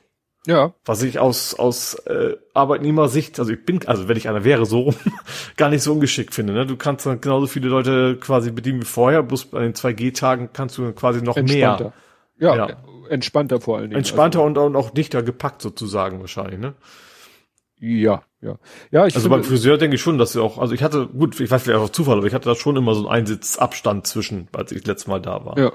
Ja. 0.51 0.75
Was 0.85 1.03
ich 1.03 1.21
aus, 1.21 1.55
aus 1.55 1.95
äh, 2.07 2.37
Arbeitnehmersicht, 2.55 3.39
also 3.39 3.53
ich 3.53 3.65
bin, 3.65 3.87
also 3.87 4.09
wenn 4.09 4.17
ich 4.17 4.29
einer 4.29 4.43
wäre, 4.43 4.67
so 4.67 4.81
rum, 4.81 4.95
gar 5.57 5.69
nicht 5.69 5.83
so 5.83 5.93
ungeschickt 5.93 6.35
finde. 6.35 6.53
Ne? 6.53 6.67
Du 6.67 6.77
kannst 6.77 7.07
dann 7.07 7.21
genauso 7.21 7.47
viele 7.47 7.69
Leute 7.69 8.17
quasi 8.21 8.51
bedienen 8.51 8.83
wie 8.83 8.87
vorher, 8.87 9.23
bloß 9.23 9.47
bei 9.47 9.61
den 9.61 9.75
2G-Tagen 9.75 10.51
kannst 10.53 10.77
du 10.77 10.93
quasi 10.93 11.23
noch 11.23 11.37
mehr. 11.37 11.93
Ja, 12.39 12.57
ja, 12.57 12.77
entspannter 13.09 13.61
vor 13.61 13.77
allen 13.77 13.91
Dingen. 13.91 13.99
Entspannter 13.99 14.41
also. 14.41 14.47
und, 14.47 14.59
und 14.59 14.77
auch 14.77 14.91
dichter 14.91 15.23
gepackt 15.23 15.63
sozusagen 15.63 16.21
wahrscheinlich, 16.21 16.59
ne? 16.59 16.75
Ja, 17.81 18.23
ja. 18.43 18.59
Ja, 18.91 19.07
ich 19.07 19.17
Also 19.17 19.31
beim 19.31 19.43
Friseur 19.43 19.79
denke 19.79 19.97
ich 19.97 20.03
schon, 20.03 20.19
dass 20.19 20.33
sie 20.33 20.43
auch, 20.43 20.59
also 20.59 20.75
ich 20.75 20.83
hatte, 20.83 21.07
gut, 21.07 21.41
ich 21.41 21.51
weiß 21.51 21.63
vielleicht 21.63 21.81
auch 21.81 21.89
Zufall, 21.89 22.19
aber 22.19 22.27
ich 22.27 22.35
hatte 22.35 22.49
da 22.49 22.55
schon 22.55 22.77
immer 22.77 22.95
so 22.95 23.01
einen 23.01 23.09
Einsitzabstand 23.09 24.07
zwischen, 24.07 24.49
als 24.53 24.71
ich 24.73 24.87
letztes 24.87 25.07
Mal 25.07 25.21
da 25.21 25.45
war. 25.45 25.59
Ja. 25.59 25.73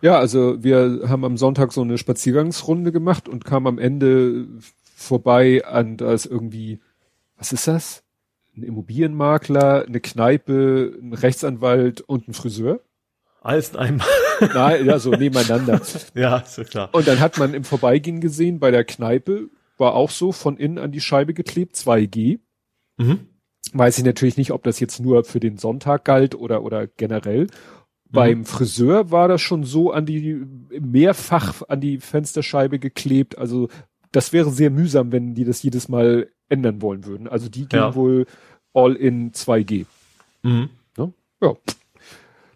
Ja, 0.00 0.18
also 0.18 0.62
wir 0.62 1.02
haben 1.08 1.24
am 1.24 1.36
Sonntag 1.36 1.72
so 1.72 1.80
eine 1.82 1.96
Spaziergangsrunde 1.98 2.92
gemacht 2.92 3.28
und 3.28 3.44
kamen 3.44 3.66
am 3.66 3.78
Ende 3.78 4.46
vorbei 4.94 5.64
an, 5.64 5.96
da 5.96 6.12
ist 6.12 6.26
irgendwie, 6.26 6.80
was 7.36 7.52
ist 7.52 7.68
das? 7.68 8.02
Ein 8.56 8.62
Immobilienmakler, 8.64 9.86
eine 9.86 10.00
Kneipe, 10.00 10.94
ein 11.00 11.14
Rechtsanwalt 11.14 12.02
und 12.02 12.28
ein 12.28 12.34
Friseur. 12.34 12.80
Alles 13.40 13.70
in 13.70 13.76
einem. 13.76 14.00
Nein, 14.54 14.86
ja, 14.86 14.98
so 14.98 15.10
nebeneinander. 15.10 15.80
ja, 16.14 16.38
ist 16.38 16.58
ja 16.58 16.64
klar. 16.64 16.88
Und 16.92 17.08
dann 17.08 17.20
hat 17.20 17.38
man 17.38 17.54
im 17.54 17.64
Vorbeigehen 17.64 18.20
gesehen, 18.20 18.60
bei 18.60 18.70
der 18.70 18.84
Kneipe 18.84 19.48
war 19.78 19.94
auch 19.94 20.10
so 20.10 20.32
von 20.32 20.56
innen 20.56 20.78
an 20.78 20.92
die 20.92 21.00
Scheibe 21.00 21.34
geklebt, 21.34 21.76
2G. 21.76 22.40
Mhm. 22.98 23.28
Weiß 23.72 23.98
ich 23.98 24.04
natürlich 24.04 24.36
nicht, 24.36 24.52
ob 24.52 24.64
das 24.64 24.80
jetzt 24.80 25.00
nur 25.00 25.24
für 25.24 25.40
den 25.40 25.56
Sonntag 25.56 26.04
galt 26.04 26.34
oder, 26.34 26.62
oder 26.62 26.86
generell. 26.86 27.44
Mhm. 27.44 27.48
Beim 28.10 28.44
Friseur 28.44 29.10
war 29.10 29.28
das 29.28 29.40
schon 29.40 29.64
so 29.64 29.92
an 29.92 30.06
die, 30.06 30.44
mehrfach 30.80 31.62
an 31.68 31.80
die 31.80 31.98
Fensterscheibe 31.98 32.78
geklebt. 32.78 33.38
Also, 33.38 33.68
das 34.10 34.32
wäre 34.32 34.50
sehr 34.50 34.70
mühsam, 34.70 35.12
wenn 35.12 35.34
die 35.34 35.44
das 35.44 35.62
jedes 35.62 35.88
Mal 35.88 36.28
ändern 36.48 36.82
wollen 36.82 37.06
würden. 37.06 37.28
Also, 37.28 37.48
die 37.48 37.66
gehen 37.66 37.80
ja. 37.80 37.94
wohl 37.94 38.26
all 38.74 38.94
in 38.94 39.32
2G. 39.32 39.86
Mhm. 40.42 40.70
Ne? 40.96 41.12
Ja 41.40 41.54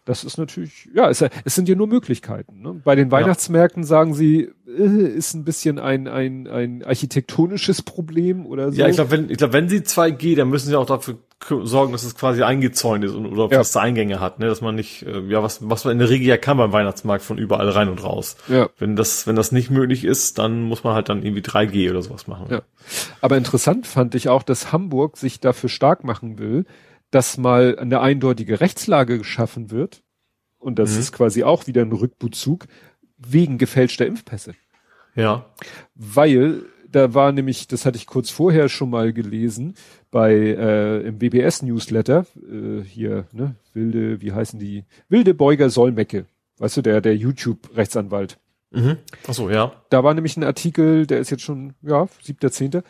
das 0.07 0.23
ist 0.23 0.39
natürlich, 0.39 0.89
ja, 0.95 1.11
es, 1.11 1.21
es 1.21 1.55
sind 1.55 1.69
ja 1.69 1.75
nur 1.75 1.89
Möglichkeiten. 1.89 2.63
Ne? 2.63 2.81
Bei 2.85 2.95
den 2.95 3.11
Weihnachtsmärkten 3.11 3.83
sagen 3.83 4.15
sie, 4.15 4.53
äh, 4.67 5.09
ist 5.09 5.35
ein 5.35 5.45
bisschen 5.45 5.81
ein, 5.81 6.07
ein, 6.07 6.47
ein 6.47 6.85
architektonisches 6.85 7.83
Problem 7.83 8.47
oder 8.47 8.71
so. 8.71 8.79
Ja, 8.79 8.87
ich 8.87 8.95
glaube, 8.95 9.11
wenn, 9.11 9.29
ich 9.29 9.37
glaube, 9.37 9.53
wenn 9.53 9.69
sie 9.69 9.81
2G, 9.81 10.37
dann 10.37 10.49
müssen 10.49 10.69
sie 10.69 10.77
auch 10.77 10.87
dafür 10.87 11.19
sorgen, 11.65 11.91
dass 11.91 12.05
es 12.05 12.15
quasi 12.15 12.45
eingezäunt 12.45 13.05
ist 13.05 13.15
und, 13.15 13.27
oder 13.27 13.51
ja. 13.51 13.59
feste 13.59 13.81
Eingänge 13.81 14.21
hat, 14.21 14.39
ne? 14.39 14.47
dass 14.47 14.61
man 14.61 14.77
nicht, 14.77 15.03
äh, 15.03 15.21
ja, 15.27 15.43
was, 15.43 15.69
was 15.69 15.85
man 15.85 15.93
in 15.93 15.99
der 15.99 16.09
Regel 16.09 16.29
ja 16.29 16.37
kann 16.37 16.57
beim 16.57 16.73
Weihnachtsmarkt 16.73 17.25
von 17.25 17.37
überall 17.37 17.69
rein 17.69 17.89
und 17.89 18.03
raus. 18.03 18.37
Ja. 18.47 18.69
Wenn 18.79 18.95
das, 18.95 19.27
wenn 19.27 19.35
das 19.35 19.51
nicht 19.51 19.71
möglich 19.71 20.05
ist, 20.05 20.39
dann 20.39 20.63
muss 20.63 20.85
man 20.85 20.95
halt 20.95 21.09
dann 21.09 21.25
irgendwie 21.25 21.43
3G 21.43 21.91
oder 21.91 22.01
sowas 22.01 22.29
machen. 22.29 22.47
Ja. 22.49 22.63
Aber 23.21 23.37
interessant 23.37 23.89
fand 23.89 24.15
ich 24.15 24.29
auch, 24.29 24.45
dass 24.45 24.71
Hamburg 24.71 25.17
sich 25.17 25.41
dafür 25.41 25.69
stark 25.69 26.05
machen 26.05 26.39
will, 26.39 26.65
dass 27.11 27.39
mal 27.39 27.79
eine 27.79 28.01
eindeutige 28.01 28.61
Rechtslage 28.61 29.19
geschaffen 29.19 29.71
wird, 29.71 30.03
und 30.59 30.79
das 30.79 30.95
mhm. 30.95 31.01
ist 31.01 31.13
quasi 31.13 31.45
auch 31.45 31.67
wieder 31.67 31.83
ein 31.83 31.93
Rückbezug, 31.93 32.67
wegen 33.19 33.59
gefälschter 33.59 34.07
Impfpässe. 34.07 34.55
Ja. 35.15 35.47
Weil 35.95 36.65
da 36.91 37.15
war 37.15 37.33
nämlich, 37.33 37.69
das 37.69 37.85
hatte 37.85 37.97
ich 37.97 38.07
kurz 38.07 38.31
vorher 38.31 38.69
schon 38.69 38.91
mal 38.91 39.13
gelesen, 39.13 39.75
bei 40.11 40.33
äh, 40.33 41.01
im 41.07 41.19
BBS 41.19 41.63
Newsletter, 41.63 42.27
äh, 42.37 42.83
hier, 42.83 43.27
ne, 43.33 43.57
wilde, 43.75 44.21
wie 44.21 44.33
heißen 44.33 44.59
die? 44.59 44.85
Wilde 45.09 45.35
Beuger 45.35 45.71
Solmecke. 45.71 46.27
Weißt 46.59 46.77
du, 46.79 46.83
der, 46.83 47.01
der 47.01 47.17
YouTube-Rechtsanwalt. 47.17 48.39
Mhm. 48.71 48.97
Ach 49.27 49.35
so, 49.35 49.51
ja. 49.51 49.73
Da 49.91 50.05
war 50.05 50.15
nämlich 50.15 50.37
ein 50.37 50.45
Artikel, 50.45 51.07
der 51.07 51.19
ist 51.19 51.31
jetzt 51.31 51.43
schon, 51.43 51.75
ja, 51.83 52.07
siebter, 52.23 52.51
zehnter, 52.51 52.83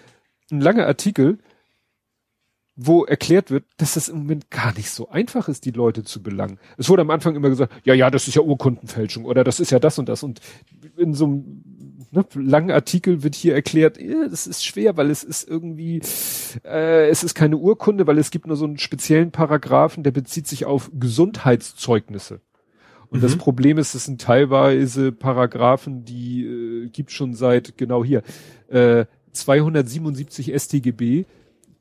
ein 0.51 0.60
langer 0.60 0.86
Artikel, 0.86 1.38
wo 2.76 3.04
erklärt 3.04 3.50
wird, 3.50 3.64
dass 3.78 3.96
es 3.96 4.10
im 4.10 4.18
Moment 4.18 4.50
gar 4.50 4.74
nicht 4.74 4.90
so 4.90 5.08
einfach 5.08 5.48
ist, 5.48 5.64
die 5.64 5.70
Leute 5.70 6.04
zu 6.04 6.22
belangen. 6.22 6.58
Es 6.76 6.90
wurde 6.90 7.02
am 7.02 7.10
Anfang 7.10 7.34
immer 7.34 7.48
gesagt, 7.48 7.72
ja, 7.84 7.94
ja, 7.94 8.10
das 8.10 8.28
ist 8.28 8.34
ja 8.34 8.42
Urkundenfälschung 8.42 9.24
oder 9.24 9.44
das 9.44 9.60
ist 9.60 9.70
ja 9.70 9.78
das 9.78 9.98
und 9.98 10.10
das. 10.10 10.22
Und 10.22 10.40
in 10.98 11.14
so 11.14 11.24
einem 11.24 11.64
ne, 12.10 12.26
langen 12.34 12.70
Artikel 12.70 13.22
wird 13.22 13.34
hier 13.34 13.54
erklärt, 13.54 13.98
ja, 13.98 14.28
das 14.28 14.46
ist 14.46 14.64
schwer, 14.64 14.98
weil 14.98 15.10
es 15.10 15.24
ist 15.24 15.48
irgendwie, 15.48 16.02
äh, 16.64 17.08
es 17.08 17.24
ist 17.24 17.34
keine 17.34 17.56
Urkunde, 17.56 18.06
weil 18.06 18.18
es 18.18 18.30
gibt 18.30 18.46
nur 18.46 18.56
so 18.56 18.66
einen 18.66 18.78
speziellen 18.78 19.30
Paragraphen, 19.30 20.02
der 20.02 20.10
bezieht 20.10 20.46
sich 20.46 20.66
auf 20.66 20.90
Gesundheitszeugnisse. 20.92 22.40
Und 23.08 23.18
mhm. 23.20 23.22
das 23.22 23.36
Problem 23.36 23.78
ist, 23.78 23.94
es 23.94 24.04
sind 24.04 24.20
teilweise 24.20 25.12
Paragraphen, 25.12 26.04
die 26.04 26.44
äh, 26.44 26.88
gibt 26.90 27.10
schon 27.10 27.32
seit 27.32 27.78
genau 27.78 28.04
hier 28.04 28.22
äh, 28.68 29.06
277 29.32 30.52
StGB 30.54 31.24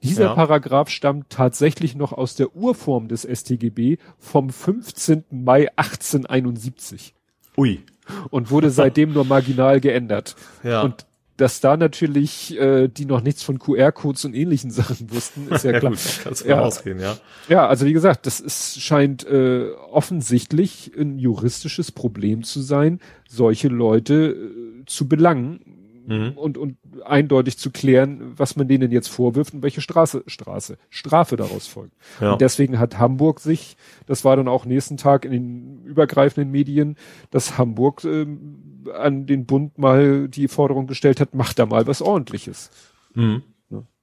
dieser 0.10 0.26
ja. 0.26 0.34
Paragraph 0.36 0.90
stammt 0.90 1.30
tatsächlich 1.30 1.96
noch 1.96 2.14
aus 2.14 2.36
der 2.36 2.56
Urform 2.56 3.08
des 3.08 3.24
StGB 3.24 3.98
vom 4.18 4.50
15. 4.50 5.26
Mai 5.32 5.70
1871. 5.76 7.14
Ui. 7.58 7.84
Und 8.30 8.52
wurde 8.52 8.70
seitdem 8.70 9.14
nur 9.14 9.26
marginal 9.26 9.80
geändert. 9.82 10.36
Ja. 10.64 10.82
Und 10.82 11.06
dass 11.38 11.60
da 11.60 11.76
natürlich 11.76 12.58
äh, 12.58 12.88
die 12.88 13.06
noch 13.06 13.22
nichts 13.22 13.44
von 13.44 13.60
QR-Codes 13.60 14.26
und 14.26 14.34
ähnlichen 14.34 14.72
Sachen 14.72 15.12
wussten, 15.12 15.50
ist 15.50 15.66
ja, 15.66 15.72
ja 15.74 15.80
klar. 15.80 15.92
Gut, 15.92 16.20
kannst 16.24 16.46
ja. 16.46 16.60
ausgehen, 16.60 17.00
ja. 17.00 17.18
Ja, 17.50 17.68
also 17.68 17.86
wie 17.86 17.94
gesagt, 17.94 18.26
das 18.26 18.40
ist, 18.40 18.82
scheint 18.82 19.28
äh, 19.28 19.70
offensichtlich 19.92 20.94
ein 20.98 21.20
juristisches 21.20 21.92
Problem 21.92 22.44
zu 22.44 22.62
sein, 22.62 23.00
solche 23.28 23.68
Leute 23.68 24.16
äh, 24.16 24.86
zu 24.86 25.10
belangen 25.10 25.85
mhm. 26.08 26.32
und, 26.36 26.58
und 26.58 26.78
eindeutig 27.06 27.58
zu 27.58 27.72
klären, 27.72 28.34
was 28.38 28.56
man 28.56 28.68
denen 28.68 28.92
jetzt 28.92 29.08
vorwirft 29.08 29.54
und 29.54 29.64
welche 29.64 29.82
Straße, 29.82 30.24
Straße, 30.28 30.78
Strafe 30.90 31.36
daraus 31.36 31.68
folgt. 31.68 31.94
Ja. 32.20 32.34
Und 32.34 32.42
deswegen 32.42 32.80
hat 32.80 33.00
Hamburg 33.00 33.40
sich, 33.40 33.78
das 34.06 34.26
war 34.26 34.36
dann 34.36 34.48
auch 34.48 34.66
nächsten 34.66 34.98
Tag 34.98 35.26
in 35.26 35.32
den 35.32 35.84
übergreifenden 35.86 36.52
Medien, 36.52 36.98
dass 37.32 37.58
Hamburg 37.58 38.04
ähm, 38.04 38.86
an 38.94 39.26
den 39.26 39.46
Bund 39.46 39.78
mal 39.78 40.28
die 40.28 40.48
Forderung 40.48 40.88
gestellt 40.88 41.20
hat, 41.20 41.34
macht 41.34 41.60
da 41.60 41.66
mal 41.66 41.88
was 41.88 42.02
ordentliches. 42.02 42.72
Mhm. 43.14 43.44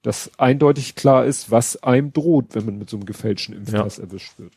Dass 0.03 0.33
eindeutig 0.37 0.97
klar 0.97 1.25
ist, 1.27 1.53
was 1.53 1.81
einem 1.85 2.13
droht, 2.13 2.57
wenn 2.57 2.65
man 2.67 2.77
mit 2.77 2.91
so 2.91 2.97
einem 2.97 3.07
gefälschten 3.07 3.55
Impfpass 3.55 3.99
ja. 3.99 4.05
erwischt 4.05 4.37
wird 4.39 4.53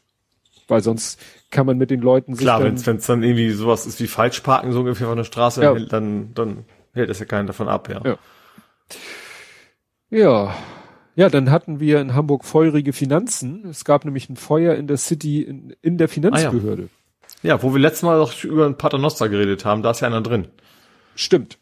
weil 0.67 0.81
sonst 0.81 1.19
kann 1.51 1.65
man 1.65 1.77
mit 1.77 1.91
den 1.91 2.01
Leuten 2.01 2.35
sich 2.35 2.43
Klar, 2.43 2.63
wenn 2.63 2.76
es 2.76 3.05
dann 3.05 3.23
irgendwie 3.23 3.51
sowas 3.51 3.85
ist 3.85 3.99
wie 3.99 4.07
Falschparken 4.07 4.72
so 4.72 4.80
ungefähr 4.80 5.07
von 5.07 5.17
der 5.17 5.23
Straße, 5.23 5.61
ja. 5.61 5.73
dann, 5.73 6.34
dann 6.34 6.65
hält 6.95 7.09
es 7.09 7.19
ja 7.19 7.26
keinen 7.26 7.47
davon 7.47 7.67
ab, 7.67 7.89
ja. 7.89 8.01
ja. 8.03 8.17
Ja. 10.09 10.55
Ja, 11.17 11.30
dann 11.30 11.49
hatten 11.49 11.80
wir 11.80 12.01
in 12.01 12.13
Hamburg 12.13 12.43
feurige 12.43 12.91
Finanzen. 12.91 13.65
Es 13.69 13.85
gab 13.85 14.03
nämlich 14.03 14.30
ein 14.30 14.35
Feuer 14.35 14.76
in 14.76 14.88
der 14.88 14.97
City, 14.97 15.43
in, 15.43 15.76
in 15.81 15.97
der 15.97 16.09
Finanzbehörde. 16.09 16.89
Ah, 16.89 17.38
ja. 17.41 17.55
ja. 17.55 17.63
wo 17.63 17.73
wir 17.73 17.80
letztes 17.80 18.03
Mal 18.03 18.19
auch 18.19 18.43
über 18.43 18.65
ein 18.65 18.77
Paternoster 18.77 19.30
geredet 19.30 19.63
haben, 19.63 19.81
da 19.81 19.91
ist 19.91 20.01
ja 20.01 20.07
einer 20.07 20.22
drin. 20.22 20.47
Stimmt. 21.15 21.57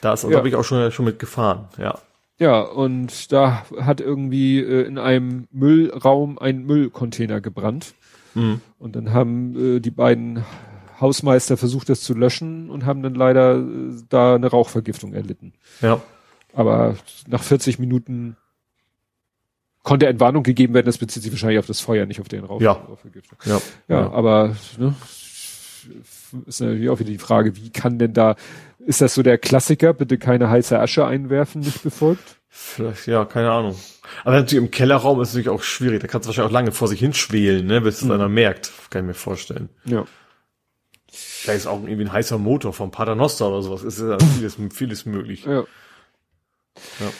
Da 0.00 0.12
ist, 0.12 0.24
also 0.24 0.32
ja. 0.32 0.38
habe 0.38 0.48
ich 0.48 0.56
auch 0.56 0.64
schon, 0.64 0.90
schon 0.90 1.04
mit 1.04 1.18
gefahren, 1.18 1.68
ja. 1.78 1.98
Ja, 2.38 2.60
und 2.60 3.32
da 3.32 3.64
hat 3.80 4.00
irgendwie 4.00 4.58
äh, 4.58 4.82
in 4.82 4.98
einem 4.98 5.46
Müllraum 5.52 6.38
ein 6.38 6.64
Müllcontainer 6.64 7.40
gebrannt. 7.40 7.94
Mhm. 8.34 8.60
Und 8.78 8.94
dann 8.94 9.12
haben 9.12 9.76
äh, 9.76 9.80
die 9.80 9.90
beiden 9.90 10.44
Hausmeister 11.00 11.56
versucht, 11.56 11.88
das 11.88 12.00
zu 12.00 12.14
löschen 12.14 12.70
und 12.70 12.86
haben 12.86 13.02
dann 13.02 13.14
leider 13.14 13.56
äh, 13.56 13.62
da 14.08 14.34
eine 14.34 14.48
Rauchvergiftung 14.48 15.12
erlitten. 15.12 15.52
Ja. 15.82 16.00
Aber 16.52 16.96
nach 17.26 17.42
40 17.42 17.78
Minuten 17.78 18.36
konnte 19.82 20.06
Entwarnung 20.06 20.42
gegeben 20.42 20.74
werden. 20.74 20.86
Das 20.86 20.98
bezieht 20.98 21.22
sich 21.22 21.32
wahrscheinlich 21.32 21.58
auf 21.58 21.66
das 21.66 21.80
Feuer, 21.80 22.06
nicht 22.06 22.20
auf 22.20 22.28
den 22.28 22.44
Rauch. 22.44 22.60
Ja. 22.60 22.72
Rauchvergiftung. 22.72 23.38
Ja. 23.44 23.60
ja. 23.88 24.00
Ja, 24.00 24.10
aber 24.10 24.56
ne, 24.78 24.94
ist 26.46 26.60
natürlich 26.60 26.88
auch 26.90 26.98
wieder 26.98 27.10
die 27.10 27.18
Frage, 27.18 27.56
wie 27.56 27.70
kann 27.70 27.98
denn 27.98 28.12
da, 28.12 28.36
ist 28.78 29.00
das 29.00 29.14
so 29.14 29.22
der 29.22 29.38
Klassiker, 29.38 29.94
bitte 29.94 30.18
keine 30.18 30.50
heiße 30.50 30.78
Asche 30.78 31.06
einwerfen, 31.06 31.60
nicht 31.60 31.82
befolgt? 31.82 32.36
Vielleicht, 32.48 33.06
ja, 33.06 33.24
keine 33.24 33.50
Ahnung. 33.50 33.76
Aber 34.24 34.36
natürlich 34.36 34.64
im 34.64 34.70
Kellerraum 34.70 35.20
ist 35.20 35.28
es 35.28 35.34
natürlich 35.34 35.50
auch 35.50 35.62
schwierig. 35.62 36.00
Da 36.00 36.06
kannst 36.06 36.26
du 36.26 36.28
wahrscheinlich 36.28 36.50
auch 36.50 36.54
lange 36.54 36.72
vor 36.72 36.88
sich 36.88 36.98
hinschwelen, 36.98 37.66
ne, 37.66 37.80
bis 37.80 37.98
es 37.98 38.04
mhm. 38.04 38.12
einer 38.12 38.28
merkt. 38.28 38.72
Kann 38.90 39.02
ich 39.02 39.08
mir 39.08 39.14
vorstellen. 39.14 39.68
Ja. 39.84 40.04
Vielleicht 41.46 41.60
ist 41.60 41.66
auch 41.68 41.80
irgendwie 41.84 42.06
ein 42.06 42.12
heißer 42.12 42.38
Motor 42.38 42.72
vom 42.72 42.90
Paternoster 42.90 43.48
oder 43.48 43.62
sowas. 43.62 43.84
Ist 43.84 44.00
ja 44.00 44.18
vieles, 44.18 44.56
vieles 44.72 45.06
möglich. 45.06 45.44
Ja. 45.44 45.60
Ja. 45.60 47.12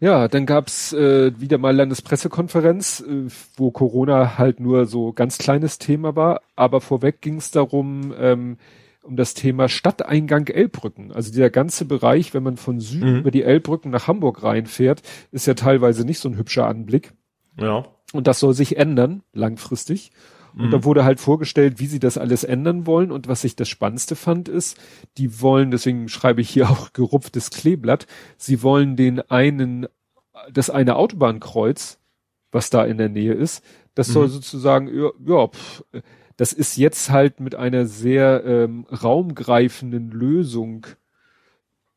Ja, 0.00 0.28
dann 0.28 0.46
gab's 0.46 0.94
äh, 0.94 1.38
wieder 1.38 1.58
mal 1.58 1.76
Landespressekonferenz, 1.76 3.04
äh, 3.06 3.30
wo 3.58 3.70
Corona 3.70 4.38
halt 4.38 4.60
nur 4.60 4.86
so 4.86 5.12
ganz 5.12 5.36
kleines 5.36 5.78
Thema 5.78 6.16
war. 6.16 6.40
Aber 6.56 6.80
vorweg 6.80 7.20
ging's 7.20 7.50
darum, 7.50 8.14
ähm, 8.18 8.56
um 9.02 9.16
das 9.16 9.34
Thema 9.34 9.68
Stadteingang 9.68 10.46
Elbbrücken. 10.46 11.12
Also 11.12 11.30
dieser 11.32 11.50
ganze 11.50 11.84
Bereich, 11.84 12.32
wenn 12.32 12.42
man 12.42 12.56
von 12.56 12.80
Süden 12.80 13.12
mhm. 13.12 13.18
über 13.18 13.30
die 13.30 13.42
Elbbrücken 13.42 13.90
nach 13.90 14.08
Hamburg 14.08 14.42
reinfährt, 14.42 15.02
ist 15.32 15.46
ja 15.46 15.52
teilweise 15.52 16.06
nicht 16.06 16.18
so 16.18 16.30
ein 16.30 16.38
hübscher 16.38 16.66
Anblick. 16.66 17.12
Ja. 17.60 17.84
Und 18.14 18.26
das 18.26 18.40
soll 18.40 18.54
sich 18.54 18.78
ändern, 18.78 19.22
langfristig. 19.34 20.12
Und 20.54 20.66
mhm. 20.66 20.70
da 20.70 20.84
wurde 20.84 21.04
halt 21.04 21.20
vorgestellt, 21.20 21.78
wie 21.78 21.86
sie 21.86 21.98
das 21.98 22.18
alles 22.18 22.44
ändern 22.44 22.86
wollen. 22.86 23.10
Und 23.10 23.28
was 23.28 23.44
ich 23.44 23.56
das 23.56 23.68
Spannendste 23.68 24.16
fand, 24.16 24.48
ist, 24.48 24.78
die 25.16 25.40
wollen, 25.40 25.70
deswegen 25.70 26.08
schreibe 26.08 26.40
ich 26.40 26.50
hier 26.50 26.70
auch 26.70 26.92
gerupftes 26.92 27.50
Kleeblatt, 27.50 28.06
sie 28.36 28.62
wollen 28.62 28.96
den 28.96 29.20
einen, 29.30 29.86
das 30.52 30.70
eine 30.70 30.96
Autobahnkreuz, 30.96 31.98
was 32.50 32.70
da 32.70 32.84
in 32.84 32.98
der 32.98 33.08
Nähe 33.08 33.32
ist, 33.32 33.64
das 33.94 34.08
mhm. 34.08 34.12
soll 34.12 34.28
sozusagen, 34.28 34.88
ja, 34.88 35.10
ja 35.26 35.48
pff, 35.48 35.84
das 36.36 36.52
ist 36.52 36.76
jetzt 36.76 37.10
halt 37.10 37.40
mit 37.40 37.54
einer 37.54 37.86
sehr 37.86 38.42
ähm, 38.44 38.86
raumgreifenden 38.90 40.10
Lösung, 40.10 40.86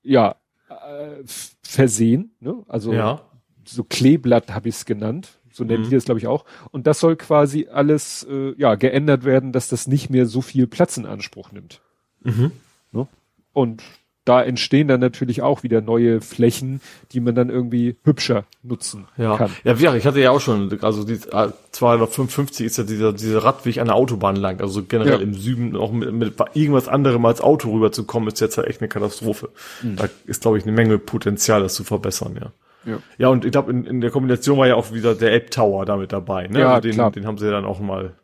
ja, 0.03 0.36
äh, 0.69 1.23
versehen. 1.64 2.36
Ne? 2.40 2.64
Also 2.68 2.94
ja. 2.94 3.22
so 3.65 3.84
Kleeblatt 3.84 4.53
habe 4.53 4.69
ich 4.69 4.76
es 4.76 4.86
genannt. 4.86 5.40
So 5.56 5.64
nennen 5.64 5.84
mhm. 5.84 5.90
die 5.90 5.95
das, 5.95 6.06
glaube 6.06 6.19
ich, 6.19 6.27
auch. 6.27 6.44
Und 6.72 6.86
das 6.86 6.99
soll 6.99 7.15
quasi 7.15 7.68
alles 7.72 8.27
äh, 8.30 8.53
ja 8.57 8.76
geändert 8.76 9.23
werden, 9.23 9.53
dass 9.53 9.69
das 9.69 9.88
nicht 9.88 10.10
mehr 10.10 10.26
so 10.26 10.41
viel 10.41 10.68
Platz 10.68 10.98
in 10.98 11.06
Anspruch 11.06 11.52
nimmt. 11.53 11.82
Mhm. 12.23 12.52
Ne? 12.91 13.07
Und 13.53 13.82
da 14.26 14.41
entstehen 14.41 14.88
dann 14.88 14.99
natürlich 14.99 15.44
auch 15.44 15.61
wieder 15.61 15.82
neue 15.82 16.19
Flächen, 16.19 16.82
die 17.11 17.19
man 17.19 17.36
dann 17.36 17.49
irgendwie 17.49 17.95
hübscher 18.03 18.45
nutzen 18.64 19.06
ja. 19.18 19.38
kann. 19.38 19.52
Ja, 19.64 19.76
ja, 19.76 19.95
ich 19.95 20.06
hatte 20.06 20.19
ja 20.19 20.32
auch 20.32 20.41
schon, 20.41 20.77
also 20.82 21.03
die 21.03 21.19
255 21.19 22.65
ist 22.65 22.77
ja 22.77 22.84
dieser, 22.84 23.14
dieser 23.14 23.44
Radweg 23.44 23.77
an 23.77 23.86
der 23.86 23.95
Autobahn 23.95 24.36
lang, 24.36 24.60
also 24.61 24.84
generell 24.84 25.19
ja. 25.19 25.19
im 25.19 25.36
Süden 25.36 25.76
auch 25.77 25.91
mit, 25.91 26.11
mit 26.11 26.34
irgendwas 26.56 26.88
anderem 26.88 27.23
als 27.26 27.40
Auto 27.40 27.72
rüberzukommen, 27.72 28.27
ist 28.27 28.41
jetzt 28.41 28.57
halt 28.57 28.68
echt 28.68 28.82
eine 28.82 28.90
Katastrophe. 28.90 29.49
Mhm. 29.84 29.95
Da 29.95 30.10
ist, 30.26 30.41
glaube 30.41 30.57
ich, 30.57 30.64
eine 30.64 30.73
Menge 30.73 30.98
Potenzial, 30.98 31.61
das 31.61 31.76
zu 31.76 31.84
verbessern, 31.84 32.36
ja. 32.41 32.52
Ja, 32.86 32.99
ja 33.18 33.28
und 33.30 33.45
ich 33.45 33.52
glaube, 33.52 33.72
in, 33.72 33.86
in 33.86 34.02
der 34.02 34.12
Kombination 34.12 34.57
war 34.57 34.68
ja 34.68 34.76
auch 34.76 34.91
wieder 34.91 35.16
der 35.16 35.34
App 35.34 35.52
Tower 35.52 35.86
damit 35.86 36.12
dabei. 36.12 36.48
Ne? 36.48 36.60
Ja, 36.60 36.76
also 36.76 36.82
den, 36.82 36.94
klar. 36.94 37.12
den 37.12 37.26
haben 37.26 37.38
sie 37.38 37.49
dann 37.49 37.66
auch 37.66 37.80
mal 37.80 38.16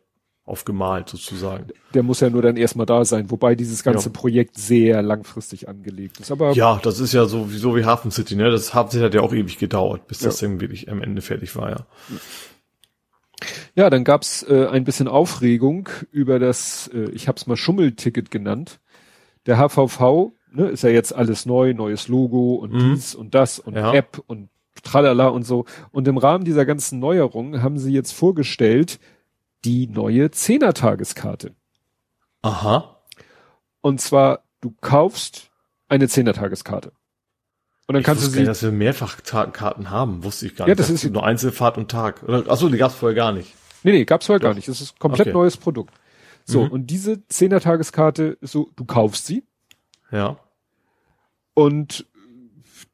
aufgemalt 0.44 1.08
sozusagen. 1.08 1.68
Der 1.94 2.02
muss 2.02 2.20
ja 2.20 2.28
nur 2.28 2.42
dann 2.42 2.56
erstmal 2.56 2.86
da 2.86 3.04
sein, 3.04 3.30
wobei 3.30 3.54
dieses 3.54 3.84
ganze 3.84 4.08
ja. 4.08 4.12
Projekt 4.12 4.58
sehr 4.58 5.00
langfristig 5.00 5.68
angelegt 5.68 6.18
ist. 6.18 6.32
Aber 6.32 6.52
ja, 6.52 6.80
das 6.82 6.98
ist 6.98 7.12
ja 7.12 7.26
so 7.26 7.52
wie, 7.52 7.84
Hafen 7.84 8.10
City, 8.10 8.34
ne? 8.34 8.50
Das 8.50 8.74
Hafen 8.74 8.90
City 8.90 9.04
hat 9.04 9.14
ja 9.14 9.20
auch 9.20 9.32
ewig 9.32 9.58
gedauert, 9.58 10.08
bis 10.08 10.20
ja. 10.20 10.26
das 10.26 10.38
dann 10.38 10.60
wirklich 10.60 10.90
am 10.90 11.00
Ende 11.00 11.22
fertig 11.22 11.54
war, 11.54 11.70
ja. 11.70 11.86
Ja, 13.74 13.90
dann 13.90 14.04
gab's 14.04 14.42
äh, 14.42 14.66
ein 14.66 14.84
bisschen 14.84 15.08
Aufregung 15.08 15.88
über 16.10 16.38
das, 16.38 16.90
äh, 16.92 17.10
ich 17.10 17.28
habe 17.28 17.36
es 17.36 17.46
mal 17.46 17.56
Schummelticket 17.56 18.30
genannt. 18.30 18.80
Der 19.46 19.58
HVV, 19.58 20.32
ne, 20.52 20.68
ist 20.68 20.82
ja 20.82 20.90
jetzt 20.90 21.14
alles 21.14 21.46
neu, 21.46 21.74
neues 21.74 22.08
Logo 22.08 22.54
und 22.56 22.72
mhm. 22.72 22.94
dies 22.94 23.14
und 23.14 23.34
das 23.34 23.58
und 23.58 23.74
ja. 23.74 23.92
App 23.94 24.22
und 24.26 24.48
tralala 24.82 25.28
und 25.28 25.44
so. 25.44 25.64
Und 25.90 26.08
im 26.08 26.18
Rahmen 26.18 26.44
dieser 26.44 26.66
ganzen 26.66 26.98
Neuerungen 26.98 27.62
haben 27.62 27.78
sie 27.78 27.92
jetzt 27.92 28.12
vorgestellt 28.12 28.98
die 29.64 29.86
neue 29.86 30.30
Zehnertageskarte. 30.30 31.54
Aha. 32.42 32.98
Und 33.80 34.00
zwar, 34.00 34.44
du 34.60 34.74
kaufst 34.80 35.50
eine 35.88 36.08
Zehnertageskarte. 36.08 36.92
Und 37.86 37.94
dann 37.94 38.00
ich 38.00 38.06
kannst 38.06 38.24
du 38.24 38.30
sie. 38.30 38.38
Nicht, 38.38 38.48
dass 38.48 38.62
wir 38.62 38.72
mehrfach 38.72 39.22
Karten 39.22 39.90
haben, 39.90 40.24
wusste 40.24 40.46
ich 40.46 40.56
gar 40.56 40.66
nicht. 40.66 40.70
Ja, 40.70 40.74
das 40.74 40.90
ist 40.90 41.08
nur 41.10 41.24
Einzelfahrt 41.24 41.78
und 41.78 41.90
Tag. 41.90 42.28
Achso, 42.48 42.68
die 42.68 42.78
gab's 42.78 42.94
vorher 42.94 43.14
gar 43.14 43.32
nicht. 43.32 43.54
Nee, 43.82 43.92
nee, 43.92 44.04
gab's 44.04 44.26
vorher 44.26 44.40
Doch. 44.40 44.48
gar 44.48 44.54
nicht. 44.54 44.68
Das 44.68 44.80
ist 44.80 44.98
komplett 44.98 45.28
okay. 45.28 45.32
neues 45.32 45.56
Produkt. 45.56 45.94
So, 46.44 46.64
mhm. 46.64 46.70
und 46.70 46.86
diese 46.86 47.26
Zehnertageskarte 47.28 48.38
so, 48.40 48.70
du 48.76 48.84
kaufst 48.84 49.26
sie. 49.26 49.44
Ja. 50.10 50.38
Und 51.54 52.06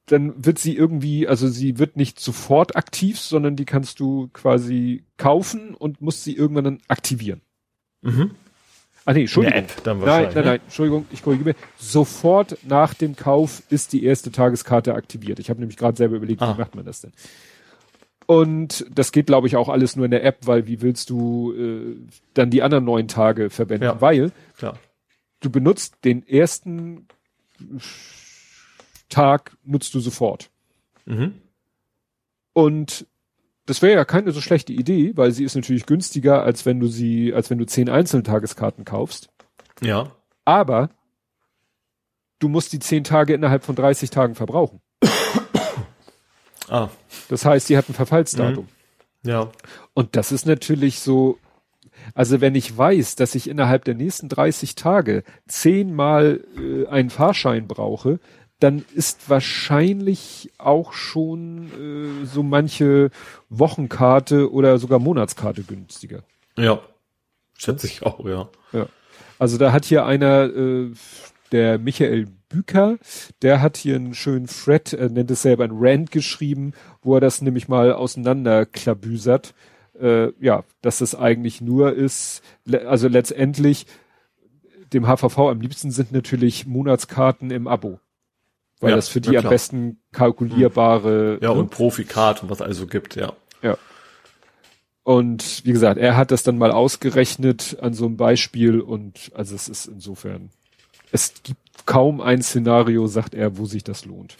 dann 0.09 0.45
wird 0.45 0.59
sie 0.59 0.77
irgendwie, 0.77 1.29
also 1.29 1.49
sie 1.49 1.79
wird 1.79 1.97
nicht 1.97 2.21
sofort 2.21 2.77
aktiv, 2.77 3.19
sondern 3.19 3.57
die 3.57 3.65
kannst 3.65 4.01
du 4.01 4.29
quasi 4.33 5.05
kaufen 5.17 5.75
und 5.75 6.01
musst 6.01 6.25
sie 6.25 6.35
irgendwann 6.35 6.65
dann 6.65 6.79
aktivieren. 6.89 7.43
Mhm. 8.03 8.33
Ah 9.05 9.15
nee, 9.15 9.23
Entschuldigung. 9.23 9.59
App 9.61 9.85
dann 9.85 10.01
nein, 10.01 10.25
nein, 10.25 10.35
nein, 10.35 10.45
ne? 10.45 10.55
Entschuldigung, 10.65 11.07
ich 11.11 11.23
korrigiere. 11.23 11.55
Sofort 11.79 12.59
nach 12.67 12.93
dem 12.93 13.17
Kauf 13.17 13.63
ist 13.71 13.95
die 13.95 14.05
erste 14.05 14.31
Tageskarte 14.31 14.95
aktiviert. 14.95 15.39
Ich 15.39 15.49
habe 15.49 15.61
nämlich 15.61 15.79
gerade 15.79 15.97
selber 15.97 16.17
überlegt, 16.17 16.43
ah. 16.43 16.55
wie 16.55 16.61
macht 16.61 16.75
man 16.75 16.85
das 16.85 17.01
denn? 17.01 17.13
Und 18.27 18.85
das 18.93 19.11
geht, 19.11 19.27
glaube 19.27 19.47
ich, 19.47 19.57
auch 19.57 19.71
alles 19.71 19.97
nur 19.97 20.05
in 20.05 20.11
der 20.11 20.25
App, 20.25 20.47
weil 20.47 20.67
wie 20.67 20.83
willst 20.83 21.09
du 21.09 21.55
äh, 21.55 21.97
dann 22.35 22.51
die 22.51 22.63
anderen 22.63 22.85
neun 22.85 23.09
Tage 23.09 23.49
verwenden? 23.49 23.85
Ja, 23.85 24.01
weil 24.03 24.33
klar. 24.59 24.79
du 25.41 25.49
benutzt 25.49 26.05
den 26.05 26.29
ersten 26.29 27.07
Tag 29.09 29.57
nutzt 29.65 29.95
du 29.95 30.01
sofort. 30.01 30.51
Mhm. 31.07 31.35
Und 32.53 33.07
das 33.67 33.83
wäre 33.83 33.95
ja 33.95 34.05
keine 34.05 34.33
so 34.33 34.41
schlechte 34.41 34.73
Idee, 34.73 35.13
weil 35.17 35.31
sie 35.33 35.45
ist 35.45 35.55
natürlich 35.55 35.87
günstiger, 35.87 36.43
als 36.43 36.65
wenn 36.65 36.81
du 36.81 36.87
sie, 36.87 37.35
als 37.35 37.51
wenn 37.51 37.59
du 37.59 37.67
zehn 37.67 37.89
einzelne 37.89 38.23
Tageskarten 38.23 38.85
kaufst. 38.85 39.29
Ja. 39.83 40.11
Aber 40.45 40.91
du 42.39 42.49
musst 42.49 42.73
die 42.73 42.79
zehn 42.79 43.05
Tage 43.05 43.35
innerhalb 43.35 43.65
von 43.65 43.77
30 43.77 44.11
Tagen 44.11 44.35
verbrauchen. 44.35 44.81
ah. 46.69 46.89
Das 47.29 47.45
heißt, 47.45 47.67
sie 47.67 47.77
hat 47.77 47.89
ein 47.89 47.95
Verfallsdatum. 47.95 48.69
Mhm. 49.23 49.31
Ja. 49.31 49.51
Und 49.95 50.17
das 50.17 50.33
ist 50.33 50.47
natürlich 50.47 51.01
so, 51.01 51.39
also 52.15 52.41
wenn 52.41 52.55
ich 52.55 52.77
weiß, 52.77 53.17
dass 53.17 53.35
ich 53.35 53.49
innerhalb 53.49 53.85
der 53.85 53.95
nächsten 53.95 54.29
30 54.29 54.75
Tage 54.75 55.25
zehnmal 55.47 56.45
äh, 56.57 56.87
einen 56.87 57.11
Fahrschein 57.11 57.69
brauche, 57.69 58.19
dann 58.61 58.85
ist 58.95 59.31
wahrscheinlich 59.31 60.51
auch 60.59 60.93
schon 60.93 62.23
äh, 62.23 62.27
so 62.27 62.43
manche 62.43 63.11
Wochenkarte 63.49 64.53
oder 64.53 64.79
sogar 64.79 64.99
Monatskarte 64.99 65.63
günstiger. 65.63 66.25
Ja, 66.57 66.81
schätze 67.57 67.87
ich 67.87 68.03
auch, 68.03 68.25
ja. 68.27 68.49
Ja. 68.73 68.87
Also 69.39 69.59
da 69.59 69.73
hat 69.73 69.85
hier 69.85 70.05
einer, 70.05 70.45
äh, 70.47 70.91
der 71.53 71.79
Michael 71.79 72.27
Büker, 72.49 72.99
der 73.43 73.63
hat 73.63 73.77
hier 73.77 73.95
einen 73.95 74.15
schönen 74.15 74.47
Thread, 74.47 74.93
er 74.93 75.09
nennt 75.09 75.31
es 75.31 75.43
selber 75.43 75.65
ein 75.65 75.71
Rant 75.75 76.11
geschrieben, 76.11 76.73
wo 77.03 77.15
er 77.15 77.21
das 77.21 77.43
nämlich 77.43 77.69
mal 77.69 77.93
auseinanderklabüsert. 77.93 79.55
Äh, 80.01 80.33
ja, 80.41 80.65
dass 80.81 81.01
es 81.01 81.15
eigentlich 81.15 81.61
nur 81.61 81.93
ist, 81.93 82.43
also 82.87 83.09
letztendlich 83.09 83.87
dem 84.93 85.07
HVV 85.07 85.39
am 85.39 85.61
liebsten 85.61 85.91
sind 85.91 86.13
natürlich 86.13 86.67
Monatskarten 86.67 87.51
im 87.51 87.69
Abo 87.69 88.01
weil 88.81 88.91
ja, 88.91 88.97
das 88.97 89.09
für 89.09 89.21
die 89.21 89.33
ja, 89.33 89.41
am 89.41 89.49
besten 89.49 90.01
kalkulierbare. 90.13 91.39
Ja, 91.41 91.53
ne? 91.53 91.61
und 91.61 91.71
Profikart 91.71 92.43
und 92.43 92.51
was 92.51 92.63
also 92.63 92.87
gibt, 92.87 93.17
ja. 93.17 93.33
Ja. 93.63 93.77
Und 95.03 95.65
wie 95.65 95.73
gesagt, 95.73 95.99
er 95.99 96.17
hat 96.17 96.31
das 96.31 96.43
dann 96.43 96.59
mal 96.59 96.71
ausgerechnet 96.71 97.79
an 97.81 97.95
so 97.95 98.07
einem 98.07 98.17
Beispiel 98.17 98.81
und 98.81 99.33
also 99.35 99.55
es 99.55 99.69
ist 99.69 99.87
insofern, 99.87 100.51
es 101.11 101.33
gibt 101.43 101.87
kaum 101.87 102.21
ein 102.21 102.43
Szenario, 102.43 103.07
sagt 103.07 103.35
er, 103.35 103.57
wo 103.57 103.65
sich 103.65 103.83
das 103.83 104.05
lohnt. 104.05 104.37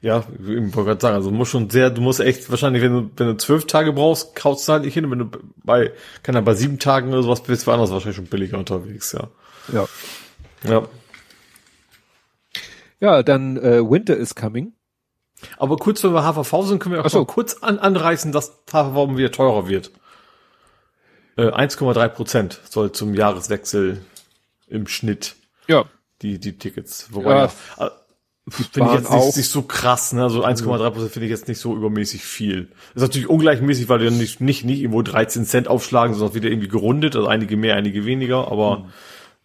Ja, 0.00 0.24
ich 0.40 0.46
wollte 0.46 0.84
gerade 0.84 1.00
sagen, 1.00 1.16
also 1.16 1.30
du 1.30 1.36
musst 1.36 1.50
schon 1.50 1.68
sehr, 1.68 1.90
du 1.90 2.00
musst 2.00 2.20
echt 2.20 2.48
wahrscheinlich, 2.48 2.82
wenn 2.82 2.92
du, 2.92 3.10
wenn 3.16 3.26
du 3.26 3.36
zwölf 3.36 3.66
Tage 3.66 3.92
brauchst, 3.92 4.34
kaufst 4.34 4.66
du 4.66 4.72
halt 4.72 4.84
nicht 4.84 4.94
hin. 4.94 5.10
Wenn 5.10 5.18
du 5.18 5.30
bei, 5.62 5.92
kann 6.22 6.34
er 6.34 6.42
bei 6.42 6.54
sieben 6.54 6.78
Tagen 6.78 7.12
oder 7.12 7.22
sowas 7.22 7.42
bist, 7.42 7.66
war 7.66 7.74
anders 7.74 7.90
wahrscheinlich 7.90 8.16
schon 8.16 8.26
billiger 8.26 8.58
unterwegs, 8.58 9.12
ja. 9.12 9.28
Ja. 9.72 9.86
Ja. 10.64 10.88
Ja, 13.00 13.22
dann 13.22 13.56
äh, 13.56 13.88
Winter 13.88 14.16
is 14.16 14.34
Coming. 14.34 14.72
Aber 15.58 15.76
kurz, 15.76 16.02
wenn 16.02 16.12
wir 16.12 16.22
HVV 16.22 16.62
sind, 16.62 16.78
können 16.78 16.94
wir 16.94 17.04
auch 17.04 17.10
so. 17.10 17.24
kurz 17.24 17.62
an, 17.62 17.78
anreißen, 17.78 18.32
dass 18.32 18.62
HVV 18.70 19.16
wieder 19.16 19.30
teurer 19.30 19.68
wird. 19.68 19.90
Äh, 21.36 21.50
1,3 21.50 22.08
Prozent 22.08 22.60
soll 22.68 22.92
zum 22.92 23.14
Jahreswechsel 23.14 24.02
im 24.66 24.86
Schnitt. 24.86 25.36
Ja. 25.68 25.84
Die, 26.22 26.38
die 26.38 26.56
Tickets. 26.56 27.08
Wobei, 27.10 27.30
ja, 27.30 27.50
ja, 27.78 27.86
äh, 27.86 27.90
finde 28.48 28.88
ich 28.88 29.00
jetzt 29.00 29.10
nicht, 29.10 29.36
nicht, 29.36 29.50
so 29.50 29.60
krass, 29.60 30.14
ne? 30.14 30.22
Also 30.22 30.42
1,3 30.42 30.90
Prozent 30.90 31.12
finde 31.12 31.26
ich 31.26 31.30
jetzt 31.30 31.48
nicht 31.48 31.60
so 31.60 31.76
übermäßig 31.76 32.24
viel. 32.24 32.72
ist 32.94 33.02
natürlich 33.02 33.28
ungleichmäßig, 33.28 33.90
weil 33.90 33.98
du 33.98 34.10
nicht, 34.10 34.40
nicht, 34.40 34.64
nicht 34.64 34.80
irgendwo 34.80 35.02
13 35.02 35.44
Cent 35.44 35.68
aufschlagen, 35.68 36.14
sondern 36.14 36.34
wieder 36.34 36.48
irgendwie 36.48 36.68
gerundet, 36.68 37.14
also 37.14 37.28
einige 37.28 37.58
mehr, 37.58 37.76
einige 37.76 38.06
weniger, 38.06 38.50
aber, 38.50 38.78
mhm 38.78 38.92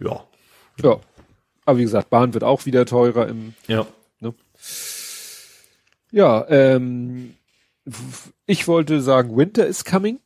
ja. 0.01 0.23
Ja. 0.81 0.99
Aber 1.65 1.77
wie 1.77 1.83
gesagt, 1.83 2.09
Bahn 2.09 2.33
wird 2.33 2.43
auch 2.43 2.65
wieder 2.65 2.85
teurer 2.85 3.27
im, 3.27 3.53
Ja. 3.67 3.85
ne? 4.19 4.33
Ja, 6.11 6.45
ähm, 6.49 7.35
ich 8.45 8.67
wollte 8.67 9.01
sagen, 9.01 9.35
Winter 9.37 9.65
is 9.65 9.85
coming. 9.85 10.19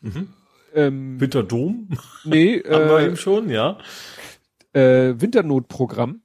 Mhm. 0.00 0.28
Ähm, 0.74 1.20
Winterdom 1.20 1.88
nee, 2.24 2.58
haben 2.68 2.88
wir 2.88 2.98
äh, 2.98 3.06
eben 3.06 3.16
schon, 3.16 3.48
ja. 3.48 3.78
äh, 4.72 5.14
Winternotprogramm. 5.16 6.20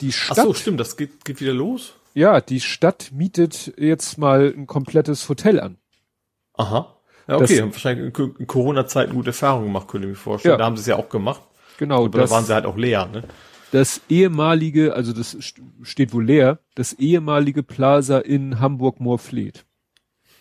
Die 0.00 0.08
Ach 0.08 0.14
Stadt, 0.32 0.46
so, 0.46 0.54
stimmt, 0.54 0.80
das 0.80 0.96
geht, 0.96 1.24
geht 1.24 1.40
wieder 1.40 1.52
los. 1.52 1.92
ja, 2.14 2.40
die 2.40 2.60
Stadt 2.60 3.10
mietet 3.12 3.74
jetzt 3.76 4.16
mal 4.16 4.52
ein 4.56 4.66
komplettes 4.66 5.28
Hotel 5.28 5.60
an. 5.60 5.76
Aha. 6.54 6.96
Ja, 7.28 7.38
Das- 7.38 7.50
okay, 7.50 7.60
haben 7.60 7.72
wahrscheinlich 7.72 8.18
in 8.18 8.46
Corona-Zeiten 8.46 9.12
gute 9.12 9.28
Erfahrungen 9.30 9.66
gemacht, 9.66 9.86
könnte 9.88 10.08
ich 10.08 10.12
mir 10.12 10.16
vorstellen. 10.18 10.54
Ja. 10.54 10.56
Da 10.56 10.64
haben 10.64 10.76
sie 10.76 10.80
es 10.80 10.86
ja 10.86 10.96
auch 10.96 11.10
gemacht. 11.10 11.42
Genau, 11.78 12.06
Aber 12.06 12.18
das, 12.18 12.30
da 12.30 12.36
waren 12.36 12.44
sie 12.46 12.54
halt 12.54 12.64
auch 12.66 12.76
leer, 12.78 13.06
ne? 13.06 13.24
Das 13.72 14.00
ehemalige, 14.08 14.94
also 14.94 15.12
das 15.12 15.36
st- 15.36 15.60
steht 15.82 16.12
wohl 16.12 16.24
leer, 16.24 16.58
das 16.74 16.92
ehemalige 16.94 17.62
Plaza 17.62 18.18
in 18.18 18.60
Hamburg-Moorfleet. 18.60 19.64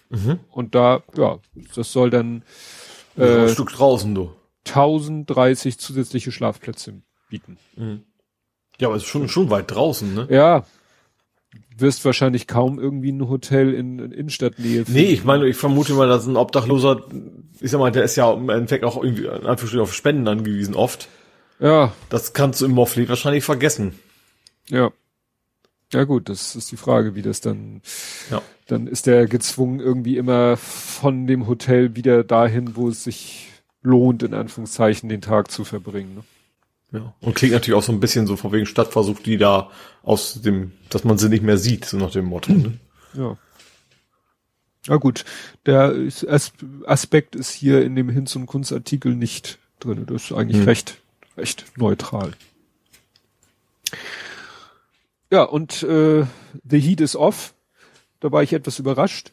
Mhm. 0.10 0.39
Und 0.51 0.73
da, 0.76 1.03
ja, 1.15 1.39
das 1.76 1.91
soll 1.91 2.10
dann 2.10 2.43
Ja, 3.15 3.23
ein 3.26 3.47
äh, 3.47 3.49
Stück 3.49 3.72
draußen, 3.72 4.14
du. 4.15 4.31
1030 4.65 5.77
zusätzliche 5.80 6.31
Schlafplätze 6.31 7.01
bieten. 7.30 7.57
Ja, 8.80 8.88
aber 8.88 8.95
es 8.97 9.03
ist 9.03 9.10
schon, 9.10 9.30
schon 9.30 9.49
weit 9.49 9.72
draußen, 9.72 10.14
ne? 10.14 10.27
Ja, 10.30 10.65
wirst 11.77 12.03
wahrscheinlich 12.06 12.45
kaum 12.47 12.80
irgendwie 12.80 13.11
ein 13.11 13.27
Hotel 13.30 13.73
in, 13.73 13.99
in 13.99 14.11
Innenstadtnähe 14.11 14.84
Nee, 14.88 15.06
ich 15.11 15.23
meine, 15.23 15.47
ich 15.47 15.56
vermute 15.57 15.93
mal, 15.93 16.07
dass 16.07 16.26
ein 16.27 16.35
Obdachloser, 16.38 17.03
ich 17.61 17.72
sag 17.72 17.80
mal, 17.80 17.91
der 17.91 18.03
ist 18.03 18.15
ja 18.15 18.31
im 18.34 18.49
Endeffekt 18.49 18.84
auch 18.84 19.01
irgendwie 19.01 19.23
in 19.26 19.30
Anführungsstrichen 19.31 19.80
auf 19.81 19.93
Spenden 19.93 20.27
angewiesen 20.27 20.76
oft. 20.76 21.07
Ja, 21.60 21.94
Das 22.10 22.34
kannst 22.34 22.61
du 22.61 22.65
im 22.65 22.72
Morfleet 22.72 23.10
wahrscheinlich 23.10 23.44
vergessen. 23.44 23.98
ja. 24.69 24.91
Ja 25.91 26.03
gut, 26.03 26.30
das 26.30 26.56
ist 26.56 26.72
die 26.72 26.77
Frage, 26.77 27.15
wie 27.15 27.23
das 27.23 27.41
dann, 27.41 27.81
Ja. 28.30 28.44
dann 28.68 28.86
ist 28.86 29.07
der 29.07 29.26
gezwungen 29.26 29.80
irgendwie 29.80 30.18
immer 30.18 30.56
von 30.56 31.26
dem 31.26 31.48
Hotel 31.48 31.95
wieder 31.95 32.23
dahin, 32.23 32.76
wo 32.76 32.90
es 32.90 33.03
sich 33.03 33.48
lohnt, 33.81 34.22
in 34.22 34.36
Anführungszeichen, 34.36 35.10
den 35.10 35.22
Tag 35.22 35.49
zu 35.49 35.64
verbringen. 35.65 36.23
Ne? 36.91 36.99
Ja. 36.99 37.14
Und 37.22 37.34
klingt 37.34 37.53
natürlich 37.56 37.76
auch 37.76 37.81
so 37.81 37.91
ein 37.91 37.99
bisschen 37.99 38.27
so 38.27 38.36
von 38.36 38.52
wegen 38.52 38.68
Stadtversuch, 38.68 39.19
die 39.22 39.38
da 39.38 39.72
aus 40.03 40.40
dem, 40.44 40.73
dass 40.91 41.03
man 41.06 41.18
sie 41.18 41.27
nicht 41.30 41.41
mehr 41.44 41.57
sieht, 41.57 41.86
so 41.86 41.98
nach 41.98 42.11
dem 42.11 42.26
Motto. 42.26 42.52
Ne? 42.53 42.77
Ja. 43.15 43.36
Ja 44.86 44.95
gut, 44.98 45.26
der 45.65 45.95
Aspekt 46.86 47.36
ist 47.36 47.49
hier 47.52 47.81
in 47.84 47.95
dem 47.95 48.10
Hinz- 48.10 48.36
und 48.36 48.45
Kunstartikel 48.45 49.15
nicht 49.15 49.57
drin. 49.80 50.06
Das 50.06 50.26
ist 50.26 50.34
eigentlich 50.34 50.60
Hm. 50.60 50.65
recht, 50.65 51.02
recht 51.39 51.65
neutral. 51.77 52.33
Ja, 55.31 55.43
und 55.43 55.83
äh, 55.83 56.25
The 56.63 56.79
Heat 56.79 57.01
is 57.01 57.15
off. 57.15 57.53
Da 58.19 58.31
war 58.31 58.43
ich 58.43 58.53
etwas 58.53 58.79
überrascht. 58.79 59.31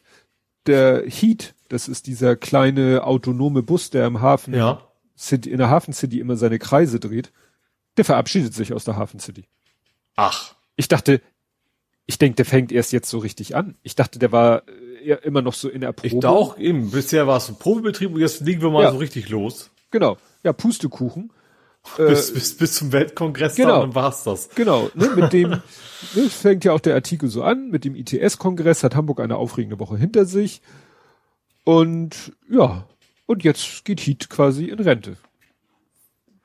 Der 0.65 1.03
Heat, 1.07 1.53
das 1.69 1.87
ist 1.87 2.07
dieser 2.07 2.35
kleine 2.35 3.03
autonome 3.03 3.63
Bus, 3.63 3.89
der 3.89 4.05
im 4.05 4.21
Hafen 4.21 4.53
Ja. 4.53 4.81
City, 5.17 5.49
in 5.49 5.57
der 5.57 5.69
Hafen 5.69 5.93
City 5.93 6.19
immer 6.19 6.35
seine 6.35 6.59
Kreise 6.59 6.99
dreht, 6.99 7.31
der 7.97 8.05
verabschiedet 8.05 8.53
sich 8.53 8.73
aus 8.73 8.83
der 8.83 8.95
Hafen 8.97 9.19
City. 9.19 9.45
Ach. 10.15 10.53
Ich 10.75 10.87
dachte, 10.87 11.21
ich 12.05 12.19
denke, 12.19 12.35
der 12.35 12.45
fängt 12.45 12.71
erst 12.71 12.91
jetzt 12.91 13.09
so 13.09 13.17
richtig 13.17 13.55
an. 13.55 13.75
Ich 13.81 13.95
dachte, 13.95 14.19
der 14.19 14.31
war 14.31 14.63
äh, 15.03 15.13
immer 15.23 15.41
noch 15.41 15.53
so 15.55 15.69
in 15.69 15.81
der 15.81 15.91
Probe. 15.93 16.07
Ich 16.07 16.19
da 16.19 16.29
auch 16.29 16.57
eben. 16.59 16.91
Bisher 16.91 17.25
war 17.25 17.37
es 17.37 17.49
ein 17.49 17.57
Probebetrieb 17.57 18.13
und 18.13 18.19
jetzt 18.19 18.41
legen 18.41 18.61
wir 18.61 18.69
mal 18.69 18.83
Ja. 18.83 18.91
so 18.91 18.97
richtig 18.97 19.29
los. 19.29 19.71
Genau. 19.89 20.17
Ja, 20.43 20.53
Pustekuchen. 20.53 21.31
Äh, 21.97 22.09
Bis, 22.09 22.33
bis, 22.33 22.57
bis 22.57 22.73
zum 22.73 22.91
Weltkongress 22.91 23.55
genau. 23.55 23.81
dann 23.81 23.95
war's 23.95 24.23
das. 24.23 24.49
Genau, 24.49 24.89
ne, 24.93 25.09
mit 25.15 25.33
dem 25.33 25.49
ne, 25.51 26.29
fängt 26.29 26.65
ja 26.65 26.73
auch 26.73 26.79
der 26.79 26.95
Artikel 26.95 27.29
so 27.29 27.43
an, 27.43 27.69
mit 27.69 27.85
dem 27.85 27.95
ITS-Kongress 27.95 28.83
hat 28.83 28.95
Hamburg 28.95 29.19
eine 29.19 29.37
aufregende 29.37 29.79
Woche 29.79 29.97
hinter 29.97 30.25
sich. 30.25 30.61
Und 31.63 32.33
ja, 32.49 32.85
und 33.25 33.43
jetzt 33.43 33.85
geht 33.85 33.99
Heat 33.99 34.29
quasi 34.29 34.65
in 34.65 34.79
Rente. 34.79 35.17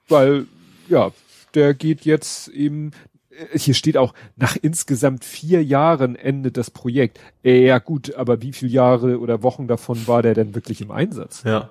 Weil, 0.09 0.47
ja, 0.89 1.13
der 1.55 1.75
geht 1.75 2.05
jetzt 2.05 2.49
eben, 2.49 2.91
äh, 3.31 3.59
hier 3.59 3.75
steht 3.75 3.97
auch, 3.97 4.15
nach 4.37 4.57
insgesamt 4.61 5.25
vier 5.25 5.63
Jahren 5.63 6.17
endet 6.17 6.57
das 6.57 6.71
Projekt. 6.71 7.21
Ja 7.43 7.79
gut, 7.79 8.15
aber 8.15 8.43
wie 8.43 8.53
viele 8.53 8.73
Jahre 8.73 9.21
oder 9.21 9.43
Wochen 9.43 9.69
davon 9.69 10.07
war 10.07 10.23
der 10.23 10.35
denn 10.35 10.55
wirklich 10.55 10.81
im 10.81 10.91
Einsatz? 10.91 11.43
Ja. 11.45 11.71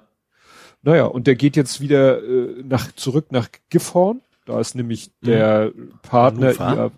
Naja, 0.83 1.05
und 1.05 1.27
der 1.27 1.35
geht 1.35 1.55
jetzt 1.55 1.81
wieder 1.81 2.23
äh, 2.23 2.63
nach 2.63 2.91
zurück 2.93 3.31
nach 3.31 3.49
Gifhorn. 3.69 4.21
Da 4.45 4.59
ist 4.59 4.75
nämlich 4.75 5.11
der 5.21 5.71
Partner, 6.01 6.57
Hannover. 6.57 6.85
IA, 6.85 6.91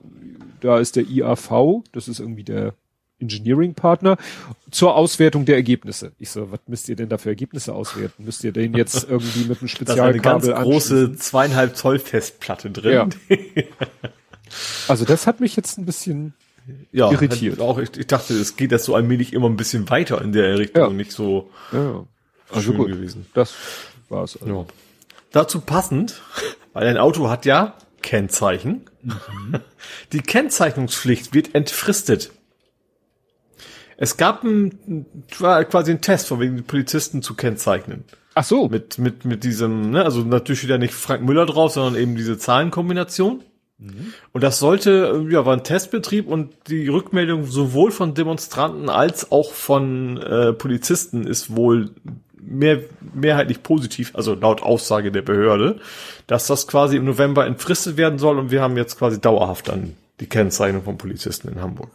da 0.62 0.80
ist 0.80 0.96
der 0.96 1.04
IAV, 1.10 1.84
das 1.92 2.08
ist 2.08 2.20
irgendwie 2.20 2.44
der 2.46 2.74
Engineering-Partner, 3.20 4.18
zur 4.72 4.96
Auswertung 4.96 5.46
der 5.46 5.56
Ergebnisse. 5.56 6.14
Ich 6.20 6.30
so, 6.30 6.52
was 6.52 6.60
müsst 6.68 6.88
ihr 6.90 6.96
denn 6.96 7.10
da 7.10 7.18
für 7.18 7.30
Ergebnisse 7.30 7.74
auswerten? 7.74 8.24
Müsst 8.26 8.44
ihr 8.44 8.52
den 8.52 8.74
jetzt 8.74 9.04
irgendwie 9.10 9.46
mit 9.48 9.62
einem 9.62 9.70
Da 9.86 9.94
ist 9.94 10.00
eine 10.00 10.20
ganz 10.20 10.46
Spezialkabel 10.46 10.54
große 10.72 11.16
zweieinhalb 11.18 11.76
Zoll 11.76 12.00
Festplatte 12.00 12.72
drin. 12.72 12.94
Ja. 12.94 13.38
Also 14.88 15.06
das 15.06 15.26
hat 15.26 15.40
mich 15.40 15.56
jetzt 15.56 15.80
ein 15.80 15.86
bisschen, 15.86 16.34
Ja, 16.92 17.12
Irritiert. 17.12 17.60
Auch 17.60 17.80
ich, 17.80 17.98
ich 17.98 18.06
dachte, 18.06 18.36
es 18.36 18.56
geht 18.56 18.72
jetzt 18.72 18.86
so 18.86 18.94
allmählich 18.94 19.34
immer 19.34 19.50
ein 19.50 19.58
bisschen 19.58 19.90
weiter 19.90 20.22
in 20.22 20.32
der 20.32 20.60
Richtung 20.60 20.84
Ja. 20.84 20.90
nicht 20.90 21.12
so 21.12 21.50
ja, 21.72 22.06
also 22.56 22.72
schön 22.72 22.78
gut, 22.78 22.88
gewesen. 22.88 23.26
das 23.34 23.54
war's. 24.10 24.38
Also. 24.42 24.54
Ja. 24.54 24.66
Dazu 25.32 25.62
passend, 25.62 26.22
weil 26.74 26.88
ein 26.88 26.98
Auto 26.98 27.30
hat 27.30 27.46
ja 27.46 27.76
Kennzeichen. 28.02 28.86
Die 30.14 30.22
Kennzeichnungspflicht 30.22 31.34
wird 31.34 31.56
entfristet. 31.56 32.32
Es 33.98 34.18
gab 34.18 34.44
ein, 34.44 35.06
war 35.40 35.64
quasi 35.66 35.92
ein 35.92 36.02
Test, 36.02 36.28
von 36.28 36.40
wegen 36.40 36.58
die 36.58 36.64
Polizisten 36.64 37.22
zu 37.22 37.36
kennzeichnen. 37.36 38.04
Ach 38.34 38.44
so, 38.44 38.68
Mit, 38.68 38.98
mit, 38.98 39.24
mit 39.24 39.44
diesem, 39.44 39.92
ne, 39.92 40.04
also 40.04 40.22
natürlich 40.22 40.60
steht 40.60 40.72
ja 40.72 40.80
nicht 40.80 40.94
Frank 40.96 41.22
Müller 41.24 41.46
drauf, 41.46 41.74
sondern 41.74 42.02
eben 42.02 42.16
diese 42.16 42.38
Zahlenkombination. 42.38 43.44
Und 44.32 44.44
das 44.44 44.60
sollte, 44.60 45.26
ja, 45.30 45.46
war 45.46 45.54
ein 45.54 45.64
Testbetrieb 45.64 46.28
und 46.28 46.54
die 46.68 46.88
Rückmeldung 46.88 47.46
sowohl 47.46 47.92
von 47.92 48.14
Demonstranten 48.14 48.88
als 48.90 49.32
auch 49.32 49.52
von 49.52 50.18
äh, 50.18 50.54
Polizisten 50.54 51.28
ist 51.28 51.56
wohl 51.56 51.90
mehr, 52.46 52.80
mehrheitlich 53.14 53.64
positiv, 53.64 54.16
also 54.16 54.34
laut 54.34 54.62
Aussage 54.62 55.12
der 55.12 55.22
Behörde, 55.22 55.80
dass 56.28 56.48
das 56.48 56.68
quasi 56.68 56.98
im 56.98 57.06
November 57.06 57.46
entfristet 57.46 57.98
werden 57.98 58.20
soll 58.20 58.40
und 58.40 58.52
wir 58.52 58.62
haben 58.62 58.78
jetzt 58.78 58.98
quasi 58.98 59.20
dauerhaft 59.20 59.68
dann 59.68 59.96
die 60.20 60.28
Kennzeichnung 60.28 60.84
von 60.84 60.98
Polizisten 60.98 61.50
in 61.50 61.62
Hamburg. 61.62 61.92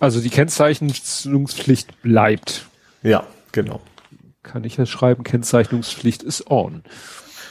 also 0.00 0.20
die 0.20 0.30
Kennzeichnungspflicht 0.30 2.02
bleibt. 2.02 2.66
Ja, 3.02 3.26
genau. 3.52 3.80
Kann 4.42 4.64
ich 4.64 4.76
ja 4.76 4.86
schreiben, 4.86 5.24
Kennzeichnungspflicht 5.24 6.22
ist 6.22 6.50
on. 6.50 6.82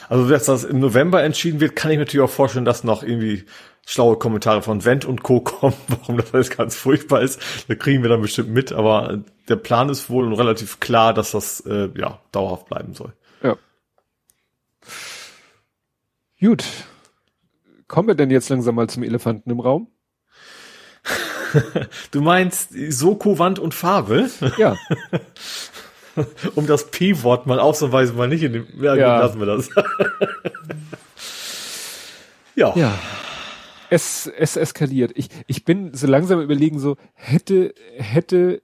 Also, 0.08 0.28
dass 0.28 0.44
das 0.44 0.64
im 0.64 0.78
November 0.78 1.22
entschieden 1.22 1.60
wird, 1.60 1.74
kann 1.74 1.90
ich 1.90 1.98
mir 1.98 2.04
natürlich 2.04 2.24
auch 2.24 2.32
vorstellen, 2.32 2.64
dass 2.64 2.84
noch 2.84 3.02
irgendwie 3.02 3.44
schlaue 3.86 4.18
Kommentare 4.18 4.60
von 4.60 4.84
Wendt 4.84 5.06
und 5.06 5.22
Co. 5.22 5.40
kommen, 5.44 5.76
warum 5.88 6.18
das 6.18 6.34
alles 6.34 6.50
ganz 6.50 6.76
furchtbar 6.76 7.22
ist. 7.22 7.40
Da 7.68 7.74
kriegen 7.74 8.02
wir 8.02 8.10
dann 8.10 8.20
bestimmt 8.20 8.50
mit, 8.50 8.72
aber 8.72 9.22
der 9.48 9.56
Plan 9.56 9.88
ist 9.88 10.10
wohl 10.10 10.34
relativ 10.34 10.80
klar, 10.80 11.14
dass 11.14 11.30
das 11.30 11.60
äh, 11.60 11.88
ja 11.96 12.20
dauerhaft 12.32 12.66
bleiben 12.66 12.92
soll. 12.92 13.14
Ja. 13.42 13.56
Gut. 16.40 16.64
Kommen 17.88 18.08
wir 18.08 18.16
denn 18.16 18.30
jetzt 18.30 18.48
langsam 18.48 18.74
mal 18.74 18.88
zum 18.90 19.04
Elefanten 19.04 19.50
im 19.50 19.60
Raum? 19.60 19.88
Du 22.10 22.20
meinst 22.20 22.70
Soko, 22.90 23.38
Wand 23.38 23.58
und 23.58 23.72
Farbe? 23.72 24.28
Ja. 24.58 24.76
um 26.54 26.66
das 26.66 26.90
P-Wort 26.90 27.46
mal 27.46 27.60
auszuweisen, 27.60 28.16
mal 28.16 28.28
nicht 28.28 28.42
in 28.42 28.52
dem. 28.52 28.66
Ja, 28.82 28.94
Ja. 28.94 29.14
Gut, 29.14 29.26
lassen 29.26 29.40
wir 29.40 29.46
das. 29.46 29.70
ja. 32.56 32.76
ja. 32.76 32.98
Es, 33.90 34.26
es 34.26 34.56
eskaliert. 34.56 35.12
Ich, 35.14 35.28
ich 35.46 35.64
bin 35.64 35.94
so 35.94 36.06
langsam 36.06 36.40
überlegen, 36.40 36.78
so, 36.78 36.96
hätte, 37.14 37.74
hätte, 37.96 38.62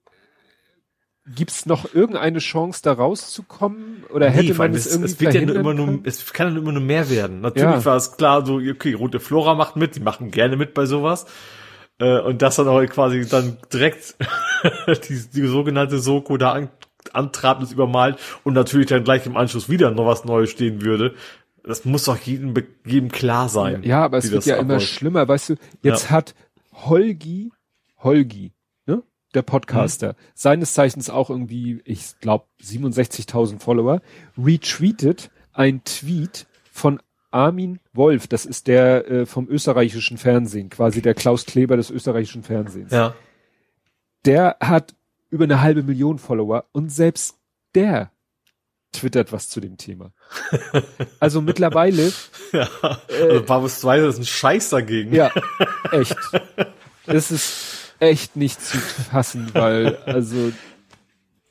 gibt's 1.26 1.66
noch 1.66 1.94
irgendeine 1.94 2.38
Chance, 2.38 2.80
da 2.82 2.92
rauszukommen? 2.92 4.04
Oder 4.12 4.30
hätte 4.30 4.44
Nee, 4.44 4.48
man 4.50 4.58
weil 4.58 4.76
es, 4.76 4.86
es, 4.86 4.92
irgendwie 4.92 5.12
es 5.12 5.20
wird 5.20 5.34
ja 5.34 5.40
verhindern 5.40 5.56
immer 5.60 5.74
nur, 5.74 6.00
es 6.04 6.32
kann 6.32 6.52
ja 6.52 6.58
immer 6.58 6.72
nur 6.72 6.82
mehr 6.82 7.08
werden. 7.10 7.40
Natürlich 7.40 7.70
Ja. 7.70 7.84
war 7.84 7.96
es 7.96 8.16
klar, 8.16 8.44
so, 8.44 8.56
okay, 8.56 8.94
Rote 8.94 9.20
Flora 9.20 9.54
macht 9.54 9.76
mit, 9.76 9.96
die 9.96 10.00
machen 10.00 10.30
gerne 10.30 10.56
mit 10.56 10.74
bei 10.74 10.86
sowas. 10.86 11.26
Äh, 11.98 12.20
und 12.20 12.42
das 12.42 12.56
dann 12.56 12.68
auch 12.68 12.84
quasi 12.86 13.26
dann 13.28 13.58
direkt 13.72 14.16
die, 15.08 15.30
die 15.32 15.46
sogenannte 15.46 15.98
Soko 15.98 16.36
da 16.36 16.52
an, 16.52 16.68
es 17.62 17.72
übermalt 17.72 18.18
und 18.44 18.54
natürlich 18.54 18.86
dann 18.86 19.04
gleich 19.04 19.26
im 19.26 19.36
Anschluss 19.36 19.68
wieder 19.68 19.90
noch 19.90 20.06
was 20.06 20.24
Neues 20.24 20.50
stehen 20.50 20.82
würde. 20.82 21.14
Das 21.64 21.84
muss 21.84 22.04
doch 22.04 22.18
jedem, 22.18 22.54
jedem 22.84 23.10
klar 23.10 23.48
sein. 23.48 23.82
Ja, 23.84 24.04
aber 24.04 24.18
es 24.18 24.30
wird 24.30 24.44
ja 24.46 24.56
immer 24.56 24.74
abläuft. 24.74 24.88
schlimmer, 24.88 25.28
weißt 25.28 25.50
du, 25.50 25.54
jetzt 25.82 26.10
hat 26.10 26.34
Holgi, 26.72 27.52
Holgi, 27.98 28.52
ne, 28.86 29.02
der 29.34 29.42
Podcaster, 29.42 30.16
seines 30.34 30.74
Zeichens 30.74 31.08
auch 31.08 31.30
irgendwie, 31.30 31.80
ich 31.84 32.18
glaube, 32.20 32.46
67.000 32.60 33.60
Follower, 33.60 34.00
retweetet 34.36 35.30
ein 35.52 35.84
Tweet 35.84 36.46
von 36.72 37.00
Armin 37.30 37.80
Wolf, 37.92 38.26
das 38.26 38.44
ist 38.44 38.66
der 38.66 39.10
äh, 39.10 39.26
vom 39.26 39.48
österreichischen 39.48 40.18
Fernsehen, 40.18 40.68
quasi 40.68 41.00
der 41.00 41.14
Klaus 41.14 41.46
Kleber 41.46 41.76
des 41.76 41.90
österreichischen 41.90 42.42
Fernsehens. 42.42 42.92
Ja. 42.92 43.14
Der 44.24 44.56
hat 44.60 44.94
über 45.30 45.44
eine 45.44 45.62
halbe 45.62 45.82
Million 45.82 46.18
Follower 46.18 46.66
und 46.72 46.90
selbst 46.90 47.38
der 47.74 48.10
twittert 48.92 49.32
was 49.32 49.48
zu 49.48 49.60
dem 49.60 49.76
Thema. 49.76 50.12
Also 51.18 51.40
mittlerweile. 51.40 52.12
ja, 52.52 52.68
also 52.82 53.42
Babus 53.42 53.80
2 53.80 53.98
ist 54.00 54.18
ein 54.18 54.24
Scheiß 54.24 54.68
dagegen. 54.70 55.14
Ja, 55.14 55.30
echt. 55.92 56.16
Es 57.06 57.30
ist 57.30 57.94
echt 57.98 58.36
nicht 58.36 58.60
zu 58.60 58.78
fassen, 58.78 59.50
weil, 59.52 59.96
also, 60.04 60.52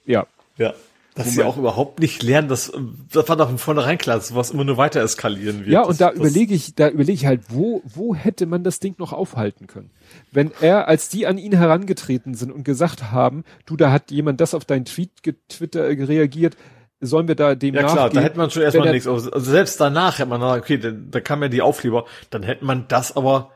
ja. 0.06 0.28
Ja. 0.58 0.74
Dass 1.14 1.34
sie 1.34 1.44
auch 1.44 1.58
überhaupt 1.58 2.00
nicht 2.00 2.24
lernen, 2.24 2.48
dass 2.48 2.72
das 3.12 3.28
war 3.28 3.36
doch 3.36 3.50
von 3.50 3.58
vornherein 3.58 3.98
klar, 3.98 4.16
dass 4.16 4.30
sowas 4.30 4.52
immer 4.52 4.64
nur 4.64 4.78
weiter 4.78 5.02
eskalieren 5.02 5.60
wird. 5.60 5.70
Ja, 5.70 5.82
und 5.82 6.00
da 6.00 6.10
überlege 6.12 6.54
ich, 6.54 6.74
da 6.76 6.88
überlege 6.88 7.12
ich 7.12 7.26
halt, 7.26 7.42
wo, 7.50 7.82
wo 7.84 8.16
hätte 8.16 8.46
man 8.46 8.64
das 8.64 8.80
Ding 8.80 8.96
noch 8.98 9.12
aufhalten 9.12 9.68
können? 9.68 9.92
Wenn 10.32 10.52
er, 10.62 10.88
als 10.88 11.10
die 11.10 11.28
an 11.28 11.38
ihn 11.38 11.52
herangetreten 11.52 12.34
sind 12.34 12.50
und 12.50 12.64
gesagt 12.64 13.12
haben, 13.12 13.44
du, 13.66 13.76
da 13.76 13.92
hat 13.92 14.10
jemand 14.10 14.40
das 14.40 14.54
auf 14.54 14.64
deinen 14.64 14.86
Tweet 14.86 15.22
getwitter 15.22 15.90
äh, 15.90 16.02
reagiert, 16.02 16.56
sollen 17.02 17.28
wir 17.28 17.36
da 17.36 17.56
dem 17.56 17.76
Ja 17.76 17.82
klar, 17.84 17.96
nachgehen? 17.96 18.16
da 18.16 18.22
hätte 18.22 18.38
man 18.38 18.50
schon 18.52 18.64
erstmal 18.64 18.92
nichts. 18.92 19.08
Also 19.08 19.30
selbst 19.40 19.80
danach 19.82 20.20
hätte 20.20 20.30
man, 20.30 20.42
okay, 20.42 20.78
da, 20.78 20.92
da 20.92 21.20
kam 21.20 21.42
ja 21.42 21.50
die 21.50 21.62
Aufkleber, 21.62 22.06
dann 22.30 22.44
hätte 22.44 22.64
man 22.66 22.86
das 22.88 23.16
aber 23.16 23.52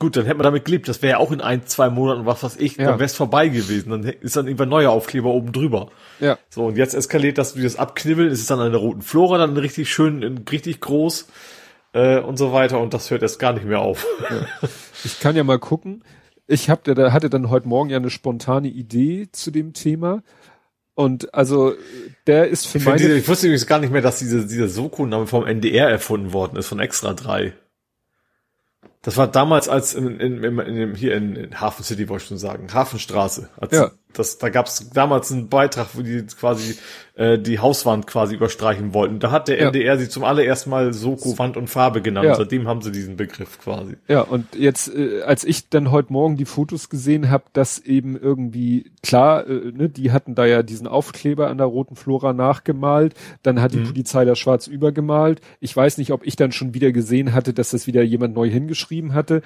Gut, 0.00 0.16
dann 0.16 0.24
hätte 0.24 0.36
man 0.38 0.44
damit 0.44 0.64
gelebt. 0.64 0.88
Das 0.88 1.02
wäre 1.02 1.10
ja 1.10 1.18
auch 1.18 1.30
in 1.30 1.42
ein, 1.42 1.66
zwei 1.66 1.90
Monaten 1.90 2.24
was 2.24 2.42
weiß 2.42 2.56
ich, 2.56 2.78
Ja. 2.78 2.86
dann 2.86 2.94
wäre 2.94 3.04
es 3.04 3.14
vorbei 3.14 3.48
gewesen. 3.48 3.90
Dann 3.90 4.04
ist 4.04 4.34
dann 4.34 4.46
irgendwann 4.46 4.70
neuer 4.70 4.90
Aufkleber 4.92 5.28
oben 5.28 5.52
drüber. 5.52 5.90
Ja. 6.20 6.38
So, 6.48 6.64
und 6.64 6.78
jetzt 6.78 6.94
eskaliert 6.94 7.36
das, 7.36 7.54
wie 7.54 7.62
das 7.62 7.76
abknibbeln, 7.76 8.30
ist 8.30 8.40
es 8.40 8.46
dann 8.46 8.60
an 8.60 8.72
der 8.72 8.80
roten 8.80 9.02
Flora, 9.02 9.36
dann 9.36 9.54
richtig 9.58 9.92
schön, 9.92 10.42
richtig 10.50 10.80
groß 10.80 11.28
äh, 11.92 12.18
und 12.18 12.38
so 12.38 12.50
weiter. 12.50 12.80
Und 12.80 12.94
das 12.94 13.10
hört 13.10 13.20
erst 13.20 13.38
gar 13.38 13.52
nicht 13.52 13.66
mehr 13.66 13.80
auf. 13.80 14.06
Ich 15.04 15.20
kann 15.20 15.36
ja 15.36 15.44
mal 15.44 15.58
gucken. 15.58 16.02
Ich 16.46 16.70
hab, 16.70 16.82
da 16.84 17.12
hatte 17.12 17.28
dann 17.28 17.50
heute 17.50 17.68
Morgen 17.68 17.90
ja 17.90 17.98
eine 17.98 18.08
spontane 18.10 18.68
Idee 18.68 19.28
zu 19.30 19.50
dem 19.50 19.74
Thema. 19.74 20.22
Und 21.00 21.32
also 21.32 21.72
der 22.26 22.48
ist 22.48 22.66
für 22.66 22.76
Ich, 22.76 22.84
finde 22.84 22.98
meine 22.98 22.98
diese, 22.98 23.18
ich 23.20 23.26
wusste 23.26 23.46
übrigens 23.46 23.66
gar 23.66 23.78
nicht 23.78 23.90
mehr, 23.90 24.02
dass 24.02 24.18
diese, 24.18 24.46
dieser 24.46 24.68
Soko-Name 24.68 25.26
vom 25.26 25.46
NDR 25.46 25.88
erfunden 25.88 26.34
worden 26.34 26.58
ist, 26.58 26.66
von 26.66 26.78
Extra 26.78 27.14
3. 27.14 27.54
Das 29.00 29.16
war 29.16 29.26
damals 29.26 29.70
als 29.70 29.94
in, 29.94 30.20
in, 30.20 30.44
in, 30.44 30.58
in, 30.58 30.94
hier 30.94 31.14
in, 31.16 31.36
in 31.36 31.58
Hafen 31.58 31.84
City, 31.84 32.10
wollte 32.10 32.24
ich 32.24 32.28
schon 32.28 32.36
sagen, 32.36 32.74
Hafenstraße. 32.74 33.48
Als 33.56 33.72
Ja. 33.72 33.92
Das, 34.12 34.38
da 34.38 34.48
gab 34.48 34.66
es 34.66 34.90
damals 34.90 35.30
einen 35.32 35.48
Beitrag, 35.48 35.88
wo 35.94 36.02
die 36.02 36.24
quasi 36.26 36.76
äh, 37.16 37.38
die 37.38 37.58
Hauswand 37.58 38.06
quasi 38.06 38.34
überstreichen 38.34 38.94
wollten. 38.94 39.18
Da 39.20 39.30
hat 39.30 39.48
der 39.48 39.58
Ja. 39.60 39.66
NDR 39.66 39.98
sie 39.98 40.08
zum 40.08 40.24
allerersten 40.24 40.70
Mal 40.70 40.92
Soko 40.92 41.36
Wand 41.38 41.56
und 41.56 41.68
Farbe 41.68 42.00
genannt. 42.02 42.26
Ja. 42.26 42.34
Seitdem 42.34 42.66
haben 42.66 42.80
sie 42.82 42.92
diesen 42.92 43.16
Begriff 43.16 43.58
quasi. 43.60 43.96
Ja, 44.08 44.22
und 44.22 44.46
jetzt, 44.54 44.94
äh, 44.94 45.22
als 45.22 45.44
ich 45.44 45.68
dann 45.68 45.90
heute 45.90 46.12
Morgen 46.12 46.36
die 46.36 46.44
Fotos 46.46 46.88
gesehen 46.88 47.28
habe, 47.30 47.44
dass 47.52 47.78
eben 47.78 48.16
irgendwie, 48.18 48.90
klar, 49.02 49.46
äh, 49.46 49.72
ne, 49.72 49.88
die 49.88 50.12
hatten 50.12 50.34
da 50.34 50.46
ja 50.46 50.62
diesen 50.62 50.86
Aufkleber 50.86 51.48
an 51.48 51.58
der 51.58 51.66
roten 51.66 51.94
Flora 51.96 52.32
nachgemalt, 52.32 53.14
dann 53.42 53.60
hat 53.60 53.74
die 53.74 53.80
Polizei 53.80 54.24
das 54.24 54.38
schwarz 54.38 54.66
übergemalt. 54.66 55.40
Ich 55.60 55.76
weiß 55.76 55.98
nicht, 55.98 56.12
ob 56.12 56.26
ich 56.26 56.36
dann 56.36 56.52
schon 56.52 56.74
wieder 56.74 56.90
gesehen 56.92 57.34
hatte, 57.34 57.52
dass 57.52 57.70
das 57.70 57.86
wieder 57.86 58.02
jemand 58.02 58.34
neu 58.34 58.48
hingeschrieben 58.48 59.12
hatte. 59.14 59.42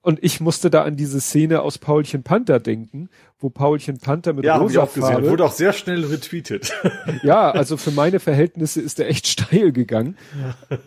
Und 0.00 0.20
ich 0.22 0.40
musste 0.40 0.70
da 0.70 0.84
an 0.84 0.96
diese 0.96 1.20
Szene 1.20 1.60
aus 1.60 1.78
Paulchen 1.78 2.22
Panther 2.22 2.60
denken, 2.60 3.08
wo 3.40 3.50
Paulchen 3.50 3.98
Panther 3.98 4.32
mit 4.32 4.44
Ja, 4.44 4.54
habe 4.54 4.64
ich 4.64 4.70
rosa 4.70 4.82
auch 4.84 4.94
gesehen. 4.94 5.12
Farbe, 5.12 5.28
Wurde 5.30 5.44
auch 5.44 5.52
sehr 5.52 5.72
schnell 5.72 6.04
retweetet. 6.04 6.72
ja, 7.22 7.50
also 7.50 7.76
für 7.76 7.90
meine 7.90 8.20
Verhältnisse 8.20 8.80
ist 8.80 8.98
der 9.00 9.08
echt 9.10 9.26
steil 9.28 9.72
gegangen. 9.72 10.16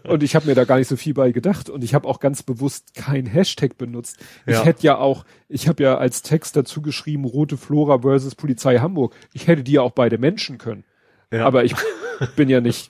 Und 0.07 0.23
ich 0.23 0.33
habe 0.35 0.47
mir 0.47 0.55
da 0.55 0.63
gar 0.63 0.77
nicht 0.77 0.87
so 0.87 0.95
viel 0.95 1.13
bei 1.13 1.31
gedacht. 1.31 1.69
Und 1.69 1.83
ich 1.83 1.93
habe 1.93 2.07
auch 2.07 2.19
ganz 2.21 2.41
bewusst 2.41 2.95
kein 2.95 3.25
Hashtag 3.25 3.77
benutzt. 3.77 4.17
Ich 4.47 4.53
Ja. 4.55 4.63
hätte 4.63 4.83
ja 4.83 4.97
auch, 4.97 5.25
ich 5.49 5.67
habe 5.67 5.83
ja 5.83 5.97
als 5.97 6.21
Text 6.21 6.55
dazu 6.55 6.81
geschrieben, 6.81 7.25
Rote 7.25 7.57
Flora 7.57 7.99
versus 7.99 8.33
Polizei 8.35 8.77
Hamburg. 8.79 9.13
Ich 9.33 9.47
hätte 9.47 9.63
die 9.63 9.73
ja 9.73 9.81
auch 9.81 9.91
beide 9.91 10.17
Menschen 10.17 10.57
können. 10.57 10.85
Ja. 11.31 11.45
Aber 11.45 11.63
ich 11.65 11.75
bin 12.37 12.49
ja 12.49 12.61
nicht, 12.61 12.89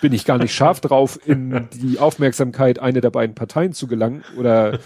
bin 0.00 0.12
ich 0.12 0.24
gar 0.24 0.38
nicht 0.38 0.54
scharf 0.54 0.80
drauf, 0.80 1.18
in 1.24 1.68
die 1.74 1.98
Aufmerksamkeit 1.98 2.78
einer 2.78 3.00
der 3.00 3.10
beiden 3.10 3.34
Parteien 3.34 3.72
zu 3.72 3.86
gelangen. 3.86 4.22
Oder 4.36 4.78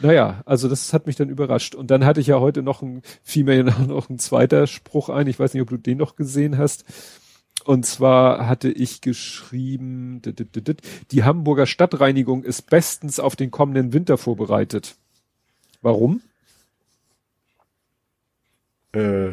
naja, 0.00 0.42
also 0.46 0.68
das 0.68 0.92
hat 0.92 1.06
mich 1.06 1.16
dann 1.16 1.28
überrascht. 1.28 1.74
Und 1.74 1.90
dann 1.90 2.04
hatte 2.04 2.20
ich 2.20 2.26
ja 2.26 2.40
heute 2.40 2.62
noch 2.62 2.82
ein, 2.82 3.02
fiel 3.22 3.44
mir 3.44 3.56
ja 3.56 3.62
noch 3.86 4.08
ein 4.08 4.18
zweiter 4.18 4.66
Spruch 4.66 5.08
ein. 5.08 5.26
Ich 5.26 5.38
weiß 5.38 5.54
nicht, 5.54 5.62
ob 5.62 5.70
du 5.70 5.76
den 5.76 5.98
noch 5.98 6.16
gesehen 6.16 6.58
hast. 6.58 6.84
Und 7.64 7.86
zwar 7.86 8.48
hatte 8.48 8.70
ich 8.70 9.00
geschrieben, 9.00 10.20
die 11.12 11.22
Hamburger 11.22 11.66
Stadtreinigung 11.66 12.42
ist 12.42 12.68
bestens 12.68 13.20
auf 13.20 13.36
den 13.36 13.52
kommenden 13.52 13.92
Winter 13.92 14.18
vorbereitet. 14.18 14.96
Warum? 15.80 16.22
äh, 18.92 19.32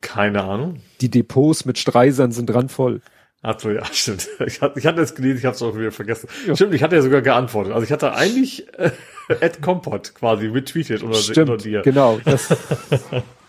keine 0.00 0.44
Ahnung. 0.44 0.80
Die 1.00 1.10
Depots 1.10 1.64
mit 1.64 1.78
Streisern 1.78 2.32
sind 2.32 2.52
randvoll. 2.54 3.00
Ach 3.42 3.58
so, 3.58 3.70
ja, 3.70 3.84
stimmt. 3.92 4.28
Ich 4.46 4.60
hatte, 4.60 4.78
ich 4.78 4.86
hatte 4.86 5.00
es 5.00 5.14
gelesen, 5.14 5.38
ich 5.38 5.44
habe 5.44 5.54
es 5.54 5.62
auch 5.62 5.76
wieder 5.76 5.92
vergessen. 5.92 6.28
Stimmt, 6.54 6.74
ich 6.74 6.82
hatte 6.82 6.96
ja 6.96 7.02
sogar 7.02 7.22
geantwortet. 7.22 7.72
Also 7.72 7.84
ich 7.84 7.92
hatte 7.92 8.12
eigentlich 8.14 8.66
äh, 8.78 8.90
Ed 9.40 9.62
Compot 9.62 10.14
quasi 10.14 10.46
retweetet 10.46 11.02
oder, 11.02 11.10
oder 11.10 11.18
Stimmt, 11.18 11.64
dir. 11.64 11.82
genau. 11.82 12.20
Das 12.24 12.48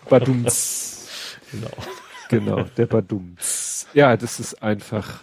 Badums. 0.08 1.06
Genau. 1.50 1.70
Genau, 2.28 2.62
der 2.76 2.86
Badums. 2.86 3.86
Ja, 3.92 4.16
das 4.16 4.38
ist 4.38 4.62
einfach, 4.62 5.20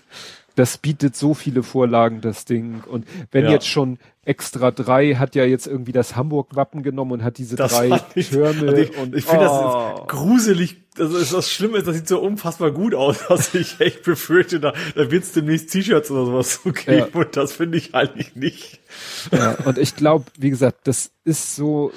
das 0.58 0.80
bietet 0.80 1.16
so 1.16 1.36
viele 1.36 1.62
Vorlagen, 1.62 2.20
das 2.20 2.44
Ding. 2.46 2.82
Und 2.84 3.06
wenn 3.32 3.46
Ja. 3.46 3.52
jetzt 3.52 3.68
schon 3.68 4.00
Extra 4.26 4.72
3 4.72 5.14
hat 5.16 5.36
ja 5.36 5.46
jetzt 5.46 5.68
irgendwie 5.68 5.92
das 5.92 6.16
Hamburg-Wappen 6.16 6.82
genommen 6.84 7.12
und 7.14 7.24
hat 7.24 7.38
diese 7.38 7.56
Das 7.56 7.74
drei 7.74 8.02
ich, 8.16 8.30
Türme. 8.30 8.68
also 8.70 8.82
ich, 8.82 8.98
und, 8.98 9.16
ich 9.16 9.24
finde 9.24 9.50
oh. 9.50 9.94
das 9.94 10.00
ist 10.02 10.08
gruselig. 10.10 10.78
Also 10.98 11.16
ist 11.18 11.32
das 11.32 11.52
Schlimme 11.52 11.78
ist, 11.78 11.88
das 11.88 11.96
sieht 11.96 12.08
so 12.08 12.20
unfassbar 12.20 12.72
gut 12.72 12.96
aus, 12.96 13.20
dass 13.30 13.54
ich 13.54 13.80
echt 13.80 14.02
befürchte, 14.02 14.60
da, 14.60 14.74
da 14.96 15.12
wird 15.12 15.24
es 15.26 15.32
demnächst 15.32 15.72
T-Shirts 15.72 16.10
oder 16.10 16.26
sowas 16.26 16.60
zu 16.64 16.74
geben 16.74 16.98
Ja. 16.98 17.08
und 17.14 17.38
das 17.38 17.54
finde 17.54 17.78
ich 17.78 17.94
eigentlich 17.94 18.36
nicht. 18.36 18.80
Ja, 19.32 19.52
und 19.66 19.78
ich 19.78 19.96
glaube, 19.96 20.26
wie 20.40 20.50
gesagt, 20.50 20.88
das 20.88 21.12
ist 21.24 21.56
so, 21.56 21.92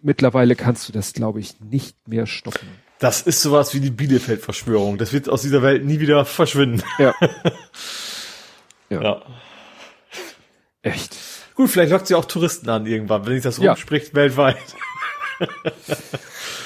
mittlerweile 0.00 0.54
kannst 0.54 0.88
du 0.88 0.92
das, 0.92 1.12
glaube 1.12 1.40
ich, 1.40 1.58
nicht 1.60 2.06
mehr 2.08 2.26
stoppen. 2.26 2.68
Das 3.00 3.22
ist 3.22 3.42
sowas 3.42 3.74
wie 3.74 3.80
die 3.80 3.90
Bielefeld-Verschwörung. 3.90 4.98
Das 4.98 5.12
wird 5.12 5.28
aus 5.28 5.42
dieser 5.42 5.62
Welt 5.62 5.84
nie 5.84 6.00
wieder 6.00 6.24
verschwinden. 6.24 6.82
Ja. 6.98 7.14
Ja. 9.02 9.22
Echt. 10.82 11.16
Gut, 11.54 11.70
vielleicht 11.70 11.92
lockt 11.92 12.08
sie 12.08 12.14
auch 12.16 12.24
Touristen 12.24 12.68
an 12.68 12.86
irgendwann, 12.86 13.24
wenn 13.24 13.34
sich 13.34 13.42
das 13.44 13.58
Ja. 13.58 13.70
rumspricht 13.72 14.14
weltweit. 14.14 14.56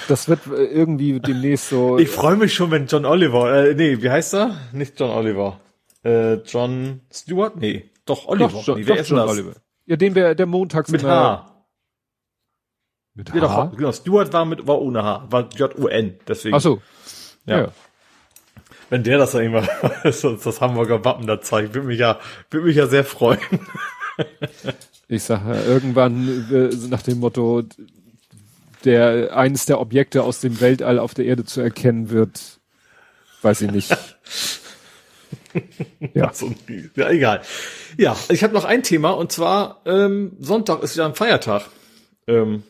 Das 0.09 0.29
wird 0.29 0.41
irgendwie 0.47 1.21
demnächst 1.21 1.69
so. 1.69 1.99
Ich 1.99 2.09
freue 2.09 2.37
mich 2.37 2.55
schon, 2.55 2.71
wenn 2.71 2.87
John 2.87 3.05
Oliver, 3.05 3.67
äh, 3.69 3.75
nee, 3.75 4.01
wie 4.03 4.11
heißt 4.11 4.35
er? 4.35 4.57
Nicht 4.73 4.99
John 4.99 5.11
Oliver. 5.11 5.61
Äh, 6.05 6.35
John 6.47 7.01
Stewart? 7.13 7.57
Nee, 7.57 7.91
doch 8.07 8.27
Oliver. 8.27 8.49
doch, 8.65 8.77
nee, 8.77 8.87
wer 8.87 8.95
doch, 8.97 9.03
ist 9.03 9.09
John 9.11 9.19
das? 9.19 9.31
Oliver. 9.31 9.53
Ja, 9.87 9.97
den 9.97 10.15
wir, 10.15 10.35
der 10.35 10.47
montags 10.47 10.91
Mit 10.91 11.05
H. 11.05 11.54
Mit 13.15 13.33
Ja, 13.35 13.43
H? 13.43 13.67
doch, 13.67 13.77
genau, 13.77 13.93
Stewart 13.93 14.33
war 14.33 14.45
mit, 14.45 14.67
war 14.67 14.81
ohne 14.81 15.03
H, 15.03 15.27
war 15.31 15.49
J-U-N, 15.55 16.19
deswegen. 16.27 16.55
Ach 16.55 16.61
so. 16.61 16.83
ja. 17.47 17.59
ja. 17.61 17.69
Wenn 18.91 19.03
der 19.03 19.19
das 19.19 19.33
dann 19.33 19.43
irgendwann, 19.43 19.69
das, 20.05 20.61
Hamburger 20.61 21.05
Wappen 21.05 21.27
da 21.27 21.41
zeigt, 21.41 21.75
würde 21.75 21.89
mich 21.89 21.99
ja, 21.99 22.19
würde 22.51 22.67
mich 22.67 22.77
ja 22.77 22.87
sehr 22.87 23.05
freuen. 23.05 23.41
Ich 25.09 25.23
sage 25.23 25.55
ja, 25.55 25.65
irgendwann 25.65 26.49
äh, 26.53 26.89
nach 26.89 27.03
dem 27.03 27.21
Motto, 27.21 27.63
der 28.85 29.37
eines 29.37 29.67
der 29.67 29.81
Objekte 29.81 30.23
aus 30.23 30.41
dem 30.41 30.61
Weltall 30.61 30.99
auf 30.99 31.15
der 31.15 31.25
Erde 31.25 31.45
zu 31.45 31.61
erkennen 31.61 32.11
wird, 32.11 32.61
weiß 33.43 33.63
ich 33.63 33.71
nicht. 33.71 33.97
ja. 36.15 36.33
So, 36.33 36.53
ja, 36.97 37.11
egal. 37.11 37.43
Ja, 37.97 38.17
ich 38.29 38.43
habe 38.43 38.55
noch 38.55 38.65
ein 38.65 38.83
Thema 38.83 39.11
und 39.11 39.33
zwar 39.33 39.83
ähm, 39.87 40.37
Sonntag 40.41 40.83
ist 40.83 40.95
wieder 40.95 41.07
ein 41.07 41.15
Feiertag, 41.15 41.69
ähm, 42.27 42.63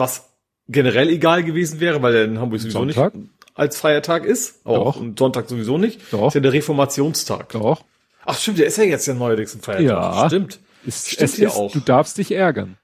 was 0.00 0.30
generell 0.66 1.08
egal 1.08 1.44
gewesen 1.44 1.78
wäre, 1.78 2.02
weil 2.02 2.16
er 2.16 2.24
in 2.24 2.40
Hamburg 2.40 2.60
sowieso 2.60 2.80
Sonntag? 2.80 3.14
nicht 3.14 3.28
als 3.54 3.78
Feiertag 3.78 4.24
ist, 4.24 4.64
auch 4.64 4.94
Doch. 4.94 5.00
und 5.00 5.18
Sonntag 5.18 5.48
sowieso 5.48 5.76
nicht. 5.76 6.00
Doch. 6.12 6.28
Ist 6.28 6.34
ja 6.34 6.40
der 6.40 6.52
Reformationstag. 6.52 7.50
Doch. 7.50 7.84
Ach 8.24 8.38
stimmt, 8.38 8.58
der 8.58 8.66
ist 8.66 8.78
ja 8.78 8.84
jetzt 8.84 9.06
ja 9.06 9.14
neuerdings 9.14 9.54
ein 9.54 9.60
Feiertag. 9.60 9.86
Ja. 9.86 10.26
Stimmt. 10.28 10.60
Ist, 10.84 11.10
Stimmt 11.10 11.30
es 11.30 11.36
ja 11.36 11.48
ist, 11.48 11.56
auch. 11.56 11.70
Du 11.70 11.80
darfst 11.80 12.16
dich 12.16 12.32
ärgern. 12.32 12.78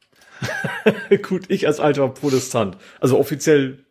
Gut, 1.23 1.45
ich 1.49 1.67
als 1.67 1.81
alter 1.81 2.09
Protestant. 2.09 2.77
Also 3.01 3.19
offiziell, 3.19 3.87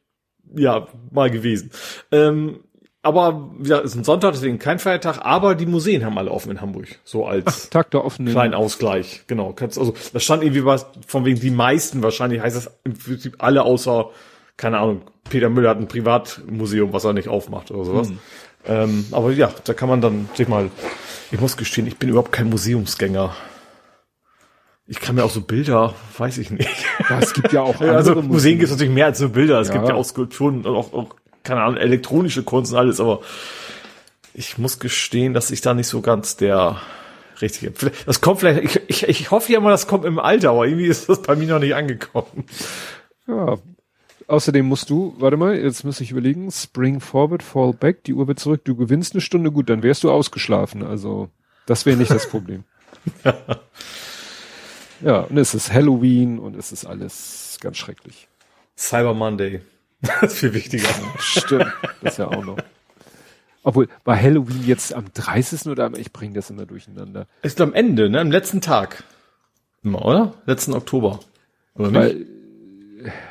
ja, 0.55 0.87
mal 1.11 1.31
gewesen. 1.31 1.71
Ähm, 2.11 2.59
aber 3.05 3.51
ja, 3.61 3.77
ist 3.77 3.93
ein 3.93 4.03
Sonntag, 4.03 4.33
deswegen 4.33 4.57
kein 4.57 4.79
Feiertag, 4.79 5.19
aber 5.21 5.53
die 5.53 5.67
Museen 5.67 6.03
haben 6.03 6.17
alle 6.17 6.31
offen 6.31 6.49
in 6.49 6.59
Hamburg. 6.59 6.87
So 7.03 7.27
als 7.27 7.69
Tag 7.69 7.91
der 7.91 8.03
offenen. 8.03 8.33
kleinen 8.33 8.55
Ausgleich. 8.55 9.25
Genau. 9.27 9.53
Kannst, 9.53 9.77
also, 9.77 9.93
das 10.11 10.23
stand 10.23 10.41
irgendwie 10.41 10.65
was, 10.65 10.87
von 11.05 11.23
wegen 11.23 11.39
die 11.39 11.51
meisten, 11.51 12.01
wahrscheinlich 12.01 12.41
heißt 12.41 12.55
das 12.55 12.71
im 12.83 12.97
Prinzip 12.97 13.35
alle 13.37 13.61
außer, 13.61 14.09
keine 14.57 14.79
Ahnung, 14.79 15.01
Peter 15.29 15.49
Müller 15.49 15.69
hat 15.69 15.77
ein 15.77 15.87
Privatmuseum, 15.87 16.93
was 16.93 17.03
er 17.03 17.13
nicht 17.13 17.27
aufmacht 17.27 17.69
oder 17.69 17.85
sowas. 17.85 18.11
Ähm, 18.65 19.05
aber 19.11 19.31
ja, 19.31 19.51
da 19.63 19.75
kann 19.75 19.87
man 19.87 20.01
dann 20.01 20.27
sich 20.33 20.47
mal 20.47 20.71
Ich 21.31 21.39
muss 21.39 21.57
gestehen, 21.57 21.85
ich 21.85 21.97
bin 21.97 22.09
überhaupt 22.09 22.31
kein 22.31 22.49
Museumsgänger. 22.49 23.35
Ich 24.87 24.99
kann 24.99 25.15
mir 25.15 25.23
auch 25.23 25.31
so 25.31 25.41
Bilder, 25.41 25.93
weiß 26.17 26.37
ich 26.37 26.51
nicht. 26.51 26.85
Ja, 27.09 27.19
es 27.19 27.33
gibt 27.33 27.51
ja 27.51 27.61
auch 27.61 27.75
andere 27.81 27.95
Also 27.95 28.21
Museen 28.21 28.59
gibt 28.59 28.65
es 28.65 28.71
natürlich 28.71 28.93
mehr 28.93 29.07
als 29.07 29.17
so 29.17 29.29
Bilder. 29.29 29.59
Es 29.59 29.69
ja. 29.69 29.75
gibt 29.75 29.89
ja 29.89 29.95
auch 29.95 30.05
Skulpturen 30.05 30.65
und 30.65 30.67
auch, 30.67 30.93
auch, 30.93 31.15
keine 31.45 31.61
Ahnung, 31.61 31.77
elektronische 31.77 32.43
Kunst 32.43 32.73
und 32.73 32.77
alles, 32.77 32.99
aber 32.99 33.21
ich 34.33 34.57
muss 34.57 34.79
gestehen, 34.79 35.33
dass 35.33 35.51
ich 35.51 35.61
da 35.61 35.73
nicht 35.73 35.87
so 35.87 36.01
ganz 36.01 36.35
der 36.35 36.81
richtige. 37.41 37.71
Das 38.05 38.21
kommt 38.21 38.39
vielleicht, 38.41 38.63
ich, 38.63 38.83
ich, 38.89 39.07
ich 39.07 39.31
hoffe 39.31 39.53
ja 39.53 39.59
mal, 39.59 39.71
das 39.71 39.87
kommt 39.87 40.05
im 40.05 40.19
Alter, 40.19 40.49
aber 40.51 40.67
irgendwie 40.67 40.87
ist 40.87 41.07
das 41.07 41.21
bei 41.21 41.35
mir 41.35 41.47
noch 41.47 41.59
nicht 41.59 41.75
angekommen. 41.75 42.45
Ja. 43.27 43.57
Außerdem 44.27 44.65
musst 44.65 44.89
du, 44.89 45.13
warte 45.19 45.37
mal, 45.37 45.55
jetzt 45.55 45.83
muss 45.83 46.01
ich 46.01 46.11
überlegen, 46.11 46.51
spring 46.51 46.99
forward, 46.99 47.43
fall 47.43 47.73
back, 47.73 48.03
die 48.05 48.13
Uhr 48.13 48.27
wird 48.27 48.39
zurück, 48.39 48.61
du 48.65 48.75
gewinnst 48.75 49.13
eine 49.13 49.21
Stunde, 49.21 49.51
gut, 49.51 49.69
dann 49.69 49.83
wärst 49.83 50.03
du 50.03 50.11
ausgeschlafen. 50.11 50.83
Also, 50.83 51.29
das 51.67 51.85
wäre 51.85 51.97
nicht 51.97 52.11
das 52.11 52.27
Problem. 52.27 52.63
ja. 53.23 53.35
ja, 55.01 55.19
und 55.21 55.37
es 55.37 55.53
ist 55.53 55.71
Halloween 55.71 56.39
und 56.39 56.55
es 56.55 56.71
ist 56.71 56.85
alles 56.85 57.59
ganz 57.61 57.77
schrecklich. 57.77 58.27
Cyber 58.75 59.13
Monday. 59.13 59.61
Das 60.21 60.33
ist 60.33 60.39
viel 60.39 60.53
wichtiger. 60.53 60.87
Stimmt, 61.19 61.73
das 62.01 62.13
ist 62.13 62.17
ja 62.19 62.27
auch 62.27 62.43
noch. 62.43 62.57
Obwohl, 63.63 63.87
war 64.03 64.15
Halloween 64.21 64.63
jetzt 64.65 64.93
am 64.93 65.05
30. 65.11 65.67
oder 65.67 65.85
am, 65.85 65.95
ich 65.95 66.13
bringe 66.13 66.35
das 66.35 66.51
immer 66.51 66.67
durcheinander. 66.67 67.27
Ist 67.41 67.59
am 67.61 67.73
Ende, 67.73 68.09
ne? 68.09 68.19
Am 68.19 68.29
letzten 68.29 68.61
Tag. 68.61 69.03
Immer, 69.83 70.05
oder? 70.05 70.33
Letzten 70.45 70.73
Oktober. 70.73 71.19
Oder 71.73 71.93
Weil 71.93 72.13
nicht? 72.13 72.27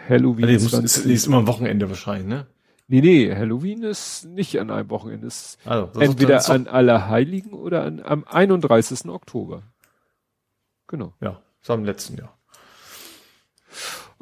Halloween 0.08 0.46
nee, 0.46 0.54
muss, 0.54 0.72
ist, 0.72 0.98
ist, 0.98 1.26
immer 1.26 1.38
am 1.38 1.46
Wochenende 1.46 1.88
wahrscheinlich, 1.88 2.26
ne? 2.26 2.46
Nee, 2.86 3.00
nee, 3.00 3.34
Halloween 3.34 3.82
ist 3.82 4.24
nicht 4.26 4.58
an 4.60 4.70
einem 4.70 4.90
Wochenende. 4.90 5.26
Ist 5.26 5.58
also, 5.64 5.88
entweder 5.98 6.48
an 6.50 6.66
Allerheiligen 6.66 7.52
oder 7.52 7.84
an, 7.84 8.00
am 8.04 8.24
31. 8.24 9.06
Oktober. 9.08 9.62
Genau. 10.86 11.14
Ja, 11.20 11.40
ist 11.62 11.70
am 11.70 11.84
letzten 11.84 12.18
Jahr. 12.18 12.36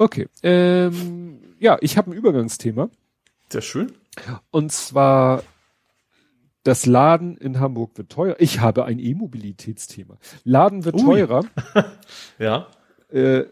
Okay. 0.03 0.27
Ähm, 0.43 1.39
ja, 1.59 1.77
ich 1.79 1.97
habe 1.97 2.11
ein 2.11 2.13
Übergangsthema. 2.13 2.89
Sehr 3.49 3.61
schön. 3.61 3.93
Und 4.51 4.73
zwar 4.73 5.43
das 6.63 6.85
Laden 6.85 7.37
in 7.37 7.61
Hamburg 7.61 7.97
wird 7.97 8.09
teuer. 8.09 8.35
Ich 8.39 8.59
habe 8.59 8.83
ein 8.83 8.99
E-Mobilitätsthema. 8.99 10.17
Laden 10.43 10.83
wird 10.83 10.95
Ui. 10.95 11.03
teurer. 11.03 11.45
ja. 12.37 12.67
Äh, 13.11 13.45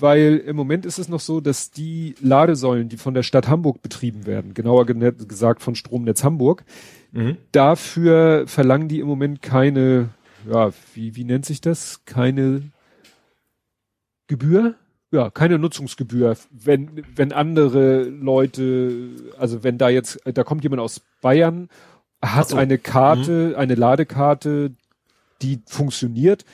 weil 0.00 0.38
im 0.38 0.56
Moment 0.56 0.86
ist 0.86 0.98
es 0.98 1.10
noch 1.10 1.20
so, 1.20 1.42
dass 1.42 1.70
die 1.70 2.14
Ladesäulen, 2.20 2.88
die 2.88 2.96
von 2.96 3.12
der 3.12 3.22
Stadt 3.22 3.48
Hamburg 3.48 3.82
betrieben 3.82 4.24
werden, 4.24 4.54
genauer 4.54 4.86
gesagt 4.86 5.62
von 5.62 5.74
Stromnetz 5.74 6.24
Hamburg, 6.24 6.64
mhm. 7.12 7.36
dafür 7.52 8.44
verlangen 8.46 8.88
die 8.88 9.00
im 9.00 9.06
Moment 9.06 9.42
keine, 9.42 10.08
ja, 10.50 10.72
wie, 10.94 11.16
wie 11.16 11.24
nennt 11.24 11.44
sich 11.44 11.60
das? 11.60 12.06
Keine 12.06 12.62
Gebühr? 14.26 14.74
Ja, 15.12 15.30
keine 15.30 15.58
Nutzungsgebühr, 15.58 16.36
wenn, 16.50 17.04
wenn 17.14 17.32
andere 17.32 18.04
Leute, 18.04 19.10
also 19.38 19.62
wenn 19.62 19.78
da 19.78 19.90
jetzt, 19.90 20.18
da 20.24 20.42
kommt 20.42 20.64
jemand 20.64 20.80
aus 20.80 21.02
Bayern 21.20 21.68
hat 22.24 22.50
so. 22.50 22.56
eine 22.56 22.78
Karte, 22.78 23.48
mhm. 23.50 23.54
eine 23.56 23.74
Ladekarte, 23.74 24.72
die 25.42 25.60
funktioniert. 25.66 26.44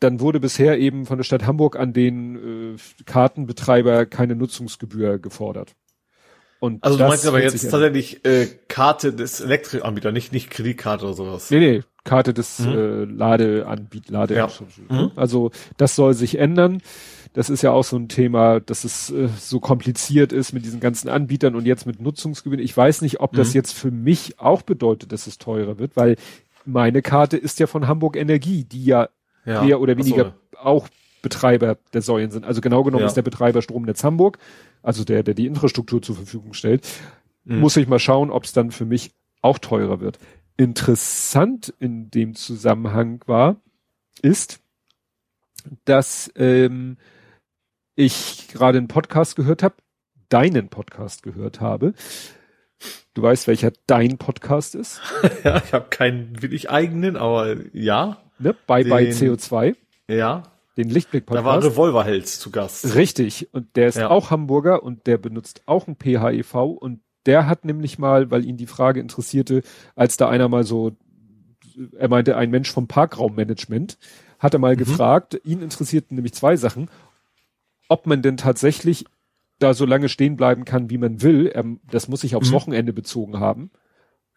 Dann 0.00 0.20
wurde 0.20 0.40
bisher 0.40 0.78
eben 0.78 1.06
von 1.06 1.18
der 1.18 1.24
Stadt 1.24 1.46
Hamburg 1.46 1.78
an 1.78 1.92
den 1.92 2.74
äh, 2.74 3.04
Kartenbetreiber 3.04 4.06
keine 4.06 4.34
Nutzungsgebühr 4.34 5.18
gefordert. 5.18 5.74
Und 6.58 6.82
also 6.84 6.96
du 6.98 7.04
meinst 7.04 7.26
aber 7.26 7.42
jetzt 7.42 7.70
tatsächlich 7.70 8.24
äh, 8.24 8.46
Karte 8.68 9.12
des 9.12 9.40
Elektrikanbieters, 9.40 10.12
nicht 10.12 10.32
nicht 10.32 10.50
Kreditkarte 10.50 11.04
oder 11.04 11.14
sowas. 11.14 11.50
Nee, 11.50 11.58
nee, 11.58 11.82
Karte 12.04 12.32
des 12.32 12.60
mhm. 12.60 12.72
äh, 12.72 13.04
Ladeanbiet, 13.04 14.08
Lade 14.08 14.34
ja. 14.34 14.48
mhm. 14.88 15.12
Also 15.16 15.50
das 15.76 15.96
soll 15.96 16.14
sich 16.14 16.38
ändern. 16.38 16.80
Das 17.36 17.50
ist 17.50 17.60
ja 17.60 17.70
auch 17.70 17.84
so 17.84 17.98
ein 17.98 18.08
Thema, 18.08 18.60
dass 18.60 18.84
es 18.84 19.10
äh, 19.10 19.28
so 19.38 19.60
kompliziert 19.60 20.32
ist 20.32 20.54
mit 20.54 20.64
diesen 20.64 20.80
ganzen 20.80 21.10
Anbietern 21.10 21.54
und 21.54 21.66
jetzt 21.66 21.84
mit 21.84 22.00
Nutzungsgewinn. 22.00 22.60
Ich 22.60 22.74
weiß 22.74 23.02
nicht, 23.02 23.20
ob 23.20 23.34
mhm. 23.34 23.36
das 23.36 23.52
jetzt 23.52 23.74
für 23.74 23.90
mich 23.90 24.40
auch 24.40 24.62
bedeutet, 24.62 25.12
dass 25.12 25.26
es 25.26 25.36
teurer 25.36 25.78
wird, 25.78 25.98
weil 25.98 26.16
meine 26.64 27.02
Karte 27.02 27.36
ist 27.36 27.60
ja 27.60 27.66
von 27.66 27.88
Hamburg 27.88 28.16
Energie, 28.16 28.64
die 28.64 28.86
ja, 28.86 29.10
ja. 29.44 29.62
mehr 29.62 29.82
oder 29.82 29.98
weniger 29.98 30.32
so. 30.52 30.58
auch 30.60 30.88
Betreiber 31.20 31.76
der 31.92 32.00
Säulen 32.00 32.30
sind. 32.30 32.46
Also 32.46 32.62
genau 32.62 32.82
genommen 32.82 33.02
ja. 33.02 33.06
ist 33.06 33.18
der 33.18 33.22
Betreiber 33.22 33.60
Stromnetz 33.60 34.02
Hamburg, 34.02 34.38
also 34.82 35.04
der, 35.04 35.22
der 35.22 35.34
die 35.34 35.46
Infrastruktur 35.46 36.00
zur 36.00 36.16
Verfügung 36.16 36.54
stellt. 36.54 36.88
Mhm. 37.44 37.60
Muss 37.60 37.76
ich 37.76 37.86
mal 37.86 37.98
schauen, 37.98 38.30
ob 38.30 38.44
es 38.44 38.54
dann 38.54 38.70
für 38.70 38.86
mich 38.86 39.12
auch 39.42 39.58
teurer 39.58 40.00
wird. 40.00 40.18
Interessant 40.56 41.74
in 41.80 42.10
dem 42.10 42.34
Zusammenhang 42.34 43.20
war, 43.26 43.56
ist, 44.22 44.60
dass 45.84 46.32
ähm, 46.34 46.96
ich 47.96 48.48
gerade 48.48 48.78
einen 48.78 48.88
Podcast 48.88 49.34
gehört 49.34 49.62
habe, 49.62 49.74
deinen 50.28 50.68
Podcast 50.68 51.22
gehört 51.22 51.60
habe. 51.60 51.94
Du 53.14 53.22
weißt, 53.22 53.48
welcher 53.48 53.72
dein 53.86 54.18
Podcast 54.18 54.74
ist? 54.74 55.00
ja, 55.44 55.62
ich 55.64 55.72
habe 55.72 55.88
keinen 55.88 56.42
wirklich 56.42 56.70
eigenen, 56.70 57.16
aber 57.16 57.56
ja. 57.72 58.18
Ne? 58.38 58.54
Bye 58.66 58.84
den, 58.84 58.90
Bye 58.90 59.10
CO2. 59.10 59.74
Ja. 60.08 60.42
Den 60.76 60.90
Lichtblick-Podcast. 60.90 61.46
Da 61.46 61.50
war 61.50 61.64
Revolverhelds 61.64 62.38
zu 62.38 62.50
Gast. 62.50 62.94
Richtig. 62.94 63.48
Und 63.54 63.74
der 63.76 63.88
ist 63.88 63.96
ja. 63.96 64.10
auch 64.10 64.30
Hamburger 64.30 64.82
und 64.82 65.06
der 65.06 65.16
benutzt 65.16 65.62
auch 65.64 65.88
ein 65.88 65.96
PHEV 65.96 66.54
und 66.54 67.00
der 67.24 67.46
hat 67.46 67.64
nämlich 67.64 67.98
mal, 67.98 68.30
weil 68.30 68.44
ihn 68.44 68.58
die 68.58 68.66
Frage 68.66 69.00
interessierte, 69.00 69.62
als 69.94 70.18
da 70.18 70.28
einer 70.28 70.48
mal 70.48 70.64
so, 70.64 70.92
er 71.96 72.08
meinte, 72.08 72.36
ein 72.36 72.50
Mensch 72.50 72.70
vom 72.70 72.88
Parkraummanagement, 72.88 73.96
hat 74.38 74.54
er 74.54 74.60
mal 74.60 74.74
mhm. 74.74 74.78
gefragt, 74.78 75.40
ihn 75.44 75.62
interessierten 75.62 76.14
nämlich 76.14 76.34
zwei 76.34 76.56
Sachen 76.56 76.90
ob 77.88 78.06
man 78.06 78.22
denn 78.22 78.36
tatsächlich 78.36 79.04
da 79.58 79.74
so 79.74 79.86
lange 79.86 80.08
stehen 80.08 80.36
bleiben 80.36 80.64
kann, 80.64 80.90
wie 80.90 80.98
man 80.98 81.22
will. 81.22 81.46
Er, 81.46 81.64
das 81.90 82.08
muss 82.08 82.20
sich 82.20 82.36
aufs 82.36 82.50
mhm. 82.50 82.54
Wochenende 82.54 82.92
bezogen 82.92 83.40
haben. 83.40 83.70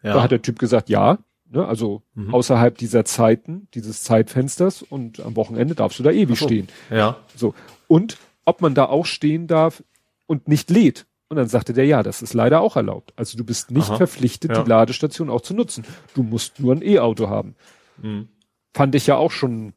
Ja. 0.02 0.14
Da 0.14 0.22
hat 0.22 0.30
der 0.30 0.42
Typ 0.42 0.58
gesagt, 0.58 0.88
ja, 0.88 1.18
ne, 1.50 1.66
also 1.66 2.02
mhm. 2.14 2.32
außerhalb 2.34 2.76
dieser 2.78 3.04
Zeiten, 3.04 3.68
dieses 3.74 4.02
Zeitfensters 4.02 4.82
und 4.82 5.20
am 5.20 5.36
Wochenende 5.36 5.74
darfst 5.74 5.98
du 5.98 6.02
da 6.02 6.10
ewig 6.10 6.38
so. 6.38 6.46
stehen. 6.46 6.68
Ja. 6.90 7.18
So. 7.36 7.54
Und 7.86 8.18
ob 8.44 8.62
man 8.62 8.74
da 8.74 8.86
auch 8.86 9.06
stehen 9.06 9.46
darf 9.46 9.82
und 10.26 10.48
nicht 10.48 10.70
lädt. 10.70 11.06
Und 11.28 11.36
dann 11.36 11.48
sagte 11.48 11.72
der, 11.72 11.86
ja, 11.86 12.02
das 12.02 12.22
ist 12.22 12.34
leider 12.34 12.60
auch 12.60 12.74
erlaubt. 12.76 13.12
Also 13.14 13.38
du 13.38 13.44
bist 13.44 13.70
nicht 13.70 13.90
Aha. 13.90 13.98
verpflichtet, 13.98 14.50
ja. 14.50 14.62
die 14.62 14.68
Ladestation 14.68 15.30
auch 15.30 15.42
zu 15.42 15.54
nutzen. 15.54 15.84
Du 16.14 16.24
musst 16.24 16.58
nur 16.58 16.74
ein 16.74 16.82
E-Auto 16.82 17.28
haben. 17.28 17.54
Mhm. 18.02 18.28
Fand 18.74 18.94
ich 18.94 19.06
ja 19.06 19.16
auch 19.16 19.30
schon 19.30 19.74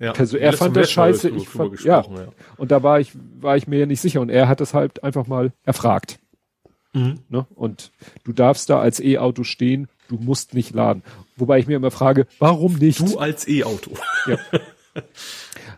ja. 0.00 0.12
Also 0.12 0.38
er 0.38 0.54
fand 0.54 0.76
das 0.76 0.90
scheiße, 0.90 1.28
ich 1.28 1.48
fand, 1.48 1.84
ja. 1.84 2.00
ja. 2.00 2.28
Und 2.56 2.70
da 2.70 2.82
war 2.82 3.00
ich, 3.00 3.12
war 3.38 3.56
ich 3.56 3.68
mir 3.68 3.80
ja 3.80 3.86
nicht 3.86 4.00
sicher 4.00 4.22
und 4.22 4.30
er 4.30 4.48
hat 4.48 4.62
es 4.62 4.72
halt 4.72 5.04
einfach 5.04 5.26
mal 5.26 5.52
erfragt. 5.64 6.18
Mhm. 6.94 7.20
Ne? 7.28 7.46
Und 7.54 7.92
du 8.24 8.32
darfst 8.32 8.70
da 8.70 8.80
als 8.80 8.98
E-Auto 8.98 9.44
stehen, 9.44 9.88
du 10.08 10.16
musst 10.16 10.54
nicht 10.54 10.74
laden. 10.74 11.02
Wobei 11.36 11.58
ich 11.58 11.66
mir 11.66 11.76
immer 11.76 11.90
frage, 11.90 12.26
warum 12.38 12.76
nicht? 12.76 13.00
Du 13.00 13.18
als 13.18 13.46
E-Auto. 13.46 13.92
Ja. 14.26 14.38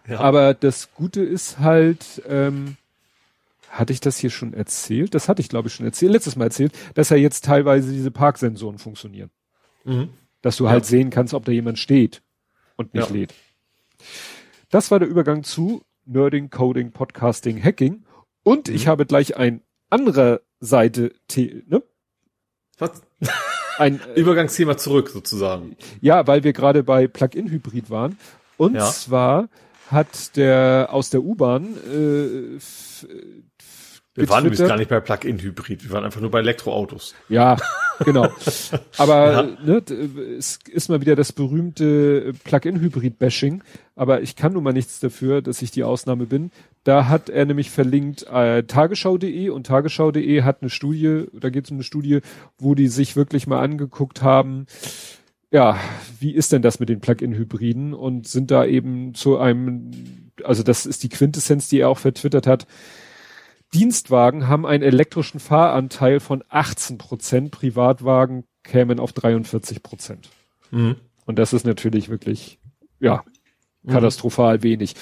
ja. 0.09 0.21
Aber 0.21 0.55
das 0.55 0.95
Gute 0.95 1.23
ist 1.23 1.59
halt, 1.59 2.23
ähm, 2.29 2.77
hatte 3.71 3.93
ich 3.93 4.01
das 4.01 4.19
hier 4.19 4.31
schon 4.31 4.55
erzählt? 4.55 5.15
Das 5.15 5.29
hatte 5.29 5.43
ich, 5.43 5.49
glaube 5.49 5.67
ich, 5.67 5.75
schon 5.75 5.87
erzählt, 5.87 6.13
letztes 6.13 6.37
Mal 6.37 6.45
erzählt, 6.45 6.73
dass 6.95 7.11
ja 7.11 7.17
jetzt 7.17 7.45
teilweise 7.45 7.91
diese 7.91 8.13
Parksensoren 8.13 8.79
funktionieren. 8.79 9.31
Mhm. 9.85 10.11
Dass 10.43 10.57
du 10.57 10.69
halt 10.69 10.87
sehen 10.87 11.11
kannst, 11.11 11.35
ob 11.35 11.45
da 11.45 11.51
jemand 11.51 11.81
steht 11.81 12.23
und 12.77 12.95
nicht 12.95 13.11
lädt. 13.11 13.35
Das 14.71 14.91
war 14.91 14.99
der 14.99 15.09
Übergang 15.09 15.45
zu 15.45 15.83
Nerding, 16.05 16.51
Coding, 16.51 16.93
Podcasting, 16.93 17.63
Hacking. 17.63 18.05
Und 18.43 18.69
mhm. 18.69 18.75
ich 18.75 18.87
habe 18.87 19.07
gleich 19.07 19.37
ein 19.37 19.63
anderer 19.91 20.41
Seite, 20.61 21.13
ne? 21.37 21.83
Was? 22.79 23.03
Ein 23.79 24.01
äh, 24.17 24.21
Übergangsthema 24.21 24.77
zurück 24.77 25.11
sozusagen. 25.11 25.77
Ja, 26.01 26.27
weil 26.27 26.45
wir 26.45 26.53
gerade 26.53 26.83
bei 26.83 27.07
Plug-in-Hybrid 27.07 27.91
waren. 27.91 28.19
Und 28.57 28.75
ja. 28.75 28.87
zwar 28.91 29.49
hat 29.89 30.37
der 30.37 30.89
aus 30.91 31.11
der 31.11 31.23
U-Bahn 31.23 31.77
äh, 31.87 32.59
wir 34.15 34.29
waren 34.29 34.45
übrigens 34.45 34.69
gar 34.69 34.77
nicht 34.77 34.91
bei 34.91 35.01
Plug-in-Hybrid, 35.01 35.85
wir 35.85 35.91
waren 35.91 36.05
einfach 36.05 36.21
nur 36.21 36.31
bei 36.31 36.41
Elektroautos. 36.41 37.15
Ja, 37.31 37.57
genau. 38.05 38.29
Aber 38.99 39.33
ja. 39.33 39.43
ne, 39.65 39.83
es 40.39 40.59
ist 40.71 40.91
mal 40.91 41.01
wieder 41.01 41.17
das 41.17 41.33
berühmte 41.33 42.35
Plug-in-Hybrid-Bashing. 42.45 43.63
Aber 43.97 44.21
ich 44.21 44.37
kann 44.37 44.53
nun 44.53 44.65
mal 44.65 44.73
nichts 44.73 45.01
dafür, 45.01 45.41
dass 45.41 45.63
ich 45.63 45.71
die 45.71 45.85
Ausnahme 45.85 46.27
bin. 46.27 46.51
Da 46.85 47.09
hat 47.09 47.31
er 47.31 47.47
nämlich 47.47 47.71
verlinkt 47.71 48.27
äh, 48.31 48.65
tagesschau.de 48.65 49.49
und 49.49 49.67
tagesschau.de 49.67 50.43
hat 50.43 50.59
eine 50.61 50.71
Studie, 50.71 51.27
da 51.33 51.49
geht 51.49 51.65
es 51.65 51.71
um 51.71 51.79
eine 51.79 51.85
Studie, 51.85 52.21
wo 52.59 52.75
die 52.75 52.89
sich 52.89 53.17
wirklich 53.17 53.47
mal 53.47 53.61
angeguckt 53.61 54.23
haben, 54.23 54.67
ja, 55.53 55.79
wie 56.19 56.33
ist 56.33 56.53
denn 56.53 56.63
das 56.63 56.81
mit 56.81 56.89
den 56.89 57.01
Plug-in-Hybriden 57.01 57.93
und 57.93 58.27
sind 58.27 58.51
da 58.51 58.65
eben 58.65 59.15
zu 59.15 59.39
einem, 59.39 59.91
also 60.45 60.63
das 60.63 60.87
ist 60.87 61.03
die 61.03 61.11
Quintessenz, 61.11 61.69
die 61.69 61.81
er 61.81 61.91
auch 61.91 61.99
vertwittert 61.99 62.47
hat, 62.47 62.67
Dienstwagen 63.75 64.49
haben 64.49 64.67
einen 64.67 64.83
elektrischen 64.83 65.41
Fahranteil 65.41 66.21
von 66.21 66.45
18 66.49 66.99
Prozent, 66.99 67.51
Privatwagen 67.51 68.45
kämen 68.63 69.01
auf 69.01 69.13
43 69.13 69.83
Prozent. 69.83 70.31
Mhm. 70.71 70.97
Und 71.25 71.39
das 71.39 71.53
ist 71.53 71.65
natürlich 71.65 72.09
wirklich, 72.09 72.59
ja, 73.01 73.25
mhm. 73.83 73.93
katastrophal 73.93 74.59
mhm. 74.59 74.63
wenig. 74.63 74.95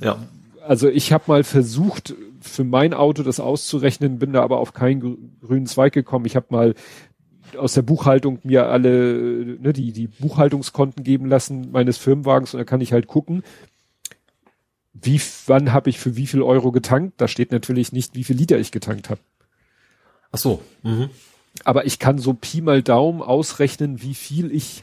Ja. 0.00 0.18
Also 0.66 0.88
ich 0.88 1.12
habe 1.12 1.24
mal 1.28 1.44
versucht, 1.44 2.14
für 2.40 2.64
mein 2.64 2.94
Auto 2.94 3.22
das 3.22 3.40
auszurechnen, 3.40 4.18
bin 4.18 4.32
da 4.32 4.42
aber 4.42 4.58
auf 4.58 4.72
keinen 4.72 5.38
grünen 5.40 5.66
Zweig 5.66 5.92
gekommen. 5.92 6.26
Ich 6.26 6.36
habe 6.36 6.46
mal 6.50 6.74
aus 7.56 7.72
der 7.72 7.82
Buchhaltung 7.82 8.38
mir 8.44 8.66
alle, 8.66 9.56
ne, 9.60 9.72
die, 9.72 9.92
die 9.92 10.06
Buchhaltungskonten 10.06 11.02
geben 11.02 11.26
lassen 11.26 11.70
meines 11.70 11.96
Firmenwagens 11.96 12.52
und 12.52 12.58
da 12.58 12.64
kann 12.64 12.82
ich 12.82 12.92
halt 12.92 13.06
gucken, 13.06 13.42
wie, 15.02 15.20
wann 15.46 15.72
habe 15.72 15.90
ich 15.90 15.98
für 15.98 16.16
wie 16.16 16.26
viel 16.26 16.42
Euro 16.42 16.72
getankt? 16.72 17.20
Da 17.20 17.28
steht 17.28 17.52
natürlich 17.52 17.92
nicht, 17.92 18.14
wie 18.14 18.24
viel 18.24 18.36
Liter 18.36 18.58
ich 18.58 18.72
getankt 18.72 19.10
habe. 19.10 19.20
Ach 20.30 20.38
so. 20.38 20.62
Mhm. 20.82 21.10
Aber 21.64 21.86
ich 21.86 21.98
kann 21.98 22.18
so 22.18 22.34
Pi 22.34 22.60
mal 22.60 22.82
Daumen 22.82 23.22
ausrechnen, 23.22 24.02
wie 24.02 24.14
viel 24.14 24.52
ich, 24.52 24.82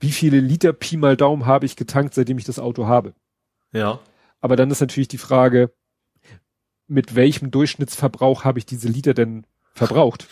wie 0.00 0.10
viele 0.10 0.40
Liter 0.40 0.72
Pi 0.72 0.96
mal 0.96 1.16
Daumen 1.16 1.46
habe 1.46 1.66
ich 1.66 1.76
getankt, 1.76 2.14
seitdem 2.14 2.38
ich 2.38 2.44
das 2.44 2.58
Auto 2.58 2.86
habe. 2.86 3.14
Ja. 3.72 4.00
Aber 4.40 4.56
dann 4.56 4.70
ist 4.70 4.80
natürlich 4.80 5.08
die 5.08 5.18
Frage, 5.18 5.70
mit 6.88 7.14
welchem 7.14 7.50
Durchschnittsverbrauch 7.50 8.44
habe 8.44 8.58
ich 8.58 8.66
diese 8.66 8.88
Liter 8.88 9.14
denn 9.14 9.44
verbraucht? 9.72 10.28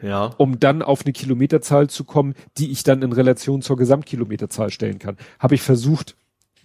Ja. 0.00 0.34
Um 0.36 0.60
dann 0.60 0.82
auf 0.82 1.04
eine 1.04 1.12
Kilometerzahl 1.12 1.88
zu 1.88 2.04
kommen, 2.04 2.34
die 2.58 2.70
ich 2.70 2.82
dann 2.82 3.02
in 3.02 3.12
Relation 3.12 3.62
zur 3.62 3.76
Gesamtkilometerzahl 3.76 4.70
stellen 4.70 4.98
kann. 4.98 5.16
Habe 5.38 5.54
ich 5.54 5.62
versucht, 5.62 6.16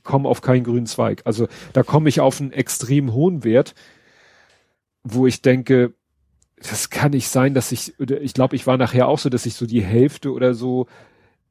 komme 0.04 0.30
auf 0.30 0.42
keinen 0.42 0.64
grünen 0.64 0.86
Zweig. 0.86 1.22
Also 1.26 1.48
da 1.74 1.84
komme 1.84 2.10
ich 2.10 2.20
auf 2.20 2.40
einen 2.40 2.52
extrem 2.52 3.14
hohen 3.14 3.44
Wert, 3.44 3.76
wo 5.04 5.28
ich 5.28 5.42
denke, 5.42 5.94
das 6.58 6.90
kann 6.90 7.12
nicht 7.12 7.28
sein, 7.28 7.54
dass 7.54 7.72
ich, 7.72 8.00
ich 8.00 8.34
glaube, 8.34 8.56
ich 8.56 8.68
war 8.68 8.78
nachher 8.78 9.08
auch 9.08 9.20
so, 9.20 9.30
dass 9.30 9.46
ich 9.46 9.56
so 9.56 9.66
die 9.66 9.82
Hälfte 9.82 10.32
oder 10.32 10.54
so 10.54 10.88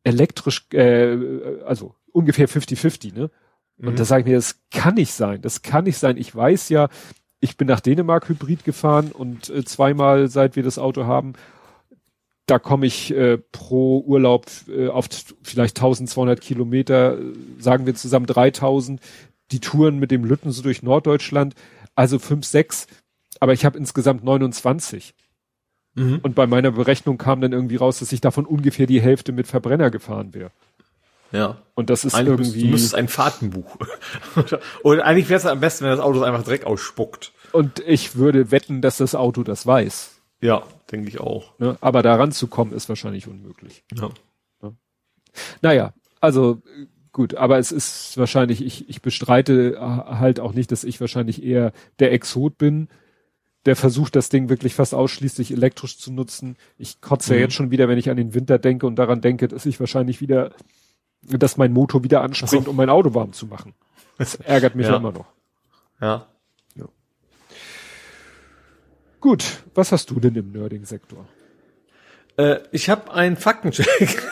elektrisch, 0.05 0.67
äh, 0.73 1.17
also 1.65 1.95
ungefähr 2.13 2.49
50-50, 2.49 3.15
ne? 3.15 3.31
Und 3.79 3.93
mhm. 3.93 3.97
da 3.97 4.05
sage 4.05 4.21
ich 4.21 4.27
mir, 4.27 4.37
das 4.37 4.61
kann 4.71 4.95
nicht 4.95 5.13
sein, 5.13 5.41
das 5.41 5.63
kann 5.63 5.85
nicht 5.85 5.99
sein. 5.99 6.17
Ich 6.19 6.35
weiß 6.35 6.69
ja, 6.69 6.89
ich 7.41 7.57
bin 7.57 7.67
nach 7.67 7.81
Dänemark 7.81 8.29
Hybrid 8.29 8.65
gefahren 8.65 9.11
und 9.11 9.49
äh, 9.49 9.65
zweimal 9.65 10.29
seit 10.29 10.55
wir 10.55 10.63
das 10.63 10.79
Auto 10.79 11.05
haben 11.05 11.33
da 12.51 12.59
komme 12.59 12.87
ich 12.87 13.15
äh, 13.15 13.39
pro 13.39 14.01
Urlaub 14.01 14.47
äh, 14.69 14.89
auf 14.89 15.09
vielleicht 15.43 15.79
1200 15.79 16.41
Kilometer, 16.41 17.17
sagen 17.59 17.87
wir 17.87 17.95
zusammen 17.95 18.27
3000. 18.27 19.01
Die 19.53 19.61
Touren 19.61 19.99
mit 19.99 20.11
dem 20.11 20.25
Lütten 20.25 20.51
so 20.51 20.63
durch 20.63 20.83
Norddeutschland, 20.83 21.55
also 21.95 22.19
5, 22.19 22.45
6, 22.45 22.87
aber 23.41 23.53
ich 23.53 23.65
habe 23.65 23.79
insgesamt 23.79 24.25
29. 24.25 25.15
Mhm. 25.95 26.21
Und 26.23 26.35
bei 26.35 26.47
meiner 26.47 26.73
Berechnung 26.73 27.19
kam 27.19 27.41
dann 27.41 27.53
irgendwie 27.53 27.77
raus, 27.77 27.99
dass 27.99 28.13
ich 28.13 28.21
davon 28.21 28.47
ungefähr 28.47 28.87
die 28.87 29.01
Hälfte 29.01 29.33
mit 29.33 29.47
Verbrenner 29.47 29.91
gefahren 29.91 30.35
wäre. 30.35 30.51
Ja. 31.33 31.59
Und 31.75 31.91
das 31.91 32.05
ist 32.05 32.15
eigentlich 32.15 32.49
irgendwie. 32.49 32.63
Du 32.65 32.71
müsstest 32.71 32.95
ein 32.97 33.09
Fahrtenbuch. 33.09 33.77
Oder 34.83 35.05
eigentlich 35.05 35.29
wäre 35.29 35.39
es 35.39 35.47
am 35.47 35.61
besten, 35.61 35.85
wenn 35.85 35.93
das 35.93 36.01
Auto 36.01 36.23
einfach 36.23 36.43
Dreck 36.43 36.65
ausspuckt. 36.67 37.33
Und 37.53 37.81
ich 37.87 38.17
würde 38.17 38.51
wetten, 38.51 38.83
dass 38.83 38.97
das 38.97 39.15
Auto 39.15 39.45
das 39.45 39.67
weiß. 39.67 40.21
Ja, 40.41 40.63
denke 40.91 41.09
ich 41.09 41.21
auch. 41.21 41.59
Ne? 41.59 41.77
Aber 41.81 42.03
daran 42.03 42.33
zu 42.33 42.47
kommen 42.47 42.73
ist 42.73 42.89
wahrscheinlich 42.89 43.29
unmöglich. 43.29 43.85
Ja. 43.95 44.11
Ne? 44.63 44.77
Naja, 45.63 45.93
also 46.21 46.63
gut, 47.13 47.35
aber 47.35 47.59
es 47.59 47.73
ist 47.73 48.17
wahrscheinlich, 48.19 48.65
ich, 48.65 48.89
ich 48.89 49.03
bestreite 49.03 49.79
halt 49.81 50.41
auch 50.41 50.53
nicht, 50.53 50.73
dass 50.73 50.85
ich 50.85 51.01
wahrscheinlich 51.01 51.43
eher 51.43 51.73
der 51.99 52.13
Exot 52.13 52.59
bin, 52.59 52.89
der 53.67 53.77
versucht, 53.77 54.17
das 54.17 54.29
Ding 54.31 54.49
wirklich 54.49 54.75
fast 54.75 54.95
ausschließlich 54.95 55.53
elektrisch 55.53 55.99
zu 55.99 56.13
nutzen. 56.13 56.57
Ich 56.79 57.01
kotze 57.01 57.33
mhm. 57.33 57.39
ja 57.39 57.45
jetzt 57.45 57.55
schon 57.55 57.71
wieder, 57.71 57.89
wenn 57.89 57.99
ich 57.99 58.11
an 58.11 58.17
den 58.17 58.35
Winter 58.35 58.59
denke 58.59 58.87
und 58.87 58.97
daran 58.97 59.21
denke, 59.21 59.49
dass 59.49 59.67
ich 59.67 59.79
wahrscheinlich 59.81 60.21
wieder, 60.21 60.53
dass 61.23 61.57
mein 61.57 61.73
Motor 61.73 62.03
wieder 62.03 62.23
anspringt, 62.23 62.65
so. 62.65 62.71
um 62.71 62.77
mein 62.77 62.89
Auto 62.89 63.15
warm 63.15 63.33
zu 63.33 63.47
machen. 63.47 63.75
Das 64.19 64.35
ärgert 64.37 64.75
mich 64.77 64.87
ja. 64.87 64.97
immer 64.97 65.13
noch. 65.13 65.27
Ja. 66.01 66.27
Gut, 69.21 69.45
was 69.75 69.93
hast 69.93 70.11
du 70.11 70.19
denn 70.19 70.35
im 70.35 70.53
Nerding-Sektor? 70.53 71.27
Äh, 72.39 72.61
ich 72.73 72.89
habe 72.89 73.13
einen 73.13 73.37
Faktencheck. 73.37 74.23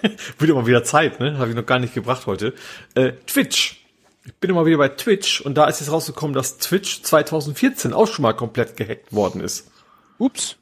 Wird 0.38 0.50
immer 0.50 0.66
wieder 0.66 0.84
Zeit, 0.84 1.20
ne? 1.20 1.36
Habe 1.36 1.50
ich 1.50 1.56
noch 1.56 1.66
gar 1.66 1.78
nicht 1.78 1.92
gebracht 1.92 2.26
heute. 2.26 2.54
Äh, 2.94 3.12
Twitch. 3.26 3.84
Ich 4.24 4.34
bin 4.36 4.50
immer 4.50 4.64
wieder 4.64 4.78
bei 4.78 4.88
Twitch 4.88 5.40
und 5.40 5.56
da 5.56 5.66
ist 5.66 5.80
jetzt 5.80 5.90
rausgekommen, 5.90 6.32
dass 6.32 6.56
Twitch 6.58 7.02
2014 7.02 7.92
auch 7.92 8.06
schon 8.06 8.22
mal 8.22 8.32
komplett 8.32 8.76
gehackt 8.76 9.12
worden 9.12 9.42
ist. 9.42 9.70
Ups. 10.18 10.56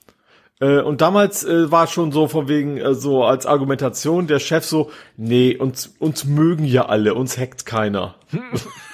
Äh, 0.60 0.80
und 0.80 1.00
damals 1.00 1.44
äh, 1.44 1.70
war 1.70 1.86
schon 1.86 2.10
so 2.10 2.26
von 2.26 2.48
wegen 2.48 2.78
äh, 2.78 2.94
so 2.94 3.24
als 3.24 3.46
Argumentation 3.46 4.26
der 4.26 4.40
Chef 4.40 4.64
so, 4.64 4.90
nee, 5.16 5.56
uns 5.56 5.94
uns 5.98 6.24
mögen 6.24 6.64
ja 6.64 6.86
alle, 6.86 7.14
uns 7.14 7.38
hackt 7.38 7.66
keiner. 7.66 8.16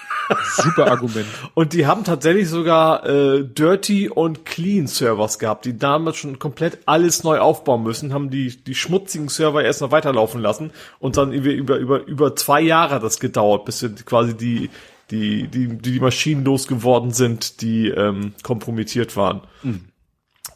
Super 0.56 0.90
Argument. 0.90 1.26
und 1.54 1.72
die 1.72 1.86
haben 1.86 2.04
tatsächlich 2.04 2.48
sogar 2.48 3.06
äh, 3.06 3.44
Dirty 3.44 4.08
und 4.08 4.44
Clean 4.44 4.86
Servers 4.86 5.38
gehabt, 5.38 5.64
die 5.64 5.78
damals 5.78 6.16
schon 6.16 6.38
komplett 6.38 6.78
alles 6.86 7.24
neu 7.24 7.38
aufbauen 7.38 7.82
müssen, 7.82 8.12
haben 8.12 8.30
die 8.30 8.56
die 8.56 8.74
schmutzigen 8.74 9.28
Server 9.28 9.62
erst 9.62 9.80
noch 9.80 9.90
weiterlaufen 9.90 10.40
lassen 10.40 10.70
und 10.98 11.16
dann 11.16 11.32
über 11.32 11.50
über 11.50 11.76
über, 11.78 12.06
über 12.06 12.36
zwei 12.36 12.60
Jahre 12.60 13.00
das 13.00 13.20
gedauert, 13.20 13.64
bis 13.64 13.80
sie 13.80 13.90
quasi 13.90 14.36
die 14.36 14.70
die 15.10 15.48
die 15.48 15.48
die, 15.48 15.76
die 15.78 16.00
Maschinen 16.00 16.44
losgeworden 16.44 17.12
sind, 17.12 17.60
die 17.60 17.88
ähm, 17.88 18.34
kompromittiert 18.42 19.16
waren. 19.16 19.42
Mhm. 19.62 19.86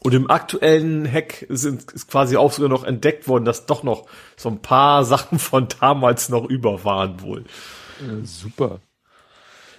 Und 0.03 0.15
im 0.15 0.31
aktuellen 0.31 1.09
Hack 1.09 1.45
sind, 1.49 1.91
ist 1.91 2.07
quasi 2.09 2.35
auch 2.35 2.51
sogar 2.51 2.69
noch 2.69 2.83
entdeckt 2.83 3.27
worden, 3.27 3.45
dass 3.45 3.67
doch 3.67 3.83
noch 3.83 4.07
so 4.35 4.49
ein 4.49 4.59
paar 4.59 5.05
Sachen 5.05 5.39
von 5.39 5.67
damals 5.79 6.29
noch 6.29 6.45
über 6.45 6.83
waren 6.83 7.21
wohl. 7.21 7.45
Äh, 7.99 8.25
super. 8.25 8.79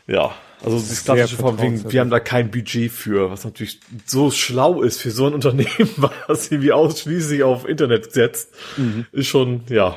Ja, 0.06 0.34
also 0.64 0.78
das 0.78 1.04
klassische 1.04 1.36
von 1.36 1.60
wegen, 1.60 1.90
wir 1.90 2.00
haben 2.00 2.10
da 2.10 2.20
kein 2.20 2.50
Budget 2.50 2.92
für, 2.92 3.30
was 3.30 3.44
natürlich 3.44 3.80
so 4.06 4.30
schlau 4.30 4.82
ist 4.82 5.00
für 5.00 5.10
so 5.10 5.26
ein 5.26 5.34
Unternehmen, 5.34 5.90
was 6.26 6.50
irgendwie 6.50 6.72
ausschließlich 6.72 7.42
auf 7.42 7.68
Internet 7.68 8.12
setzt, 8.12 8.50
mhm. 8.76 9.06
ist 9.12 9.26
schon, 9.26 9.62
ja, 9.68 9.96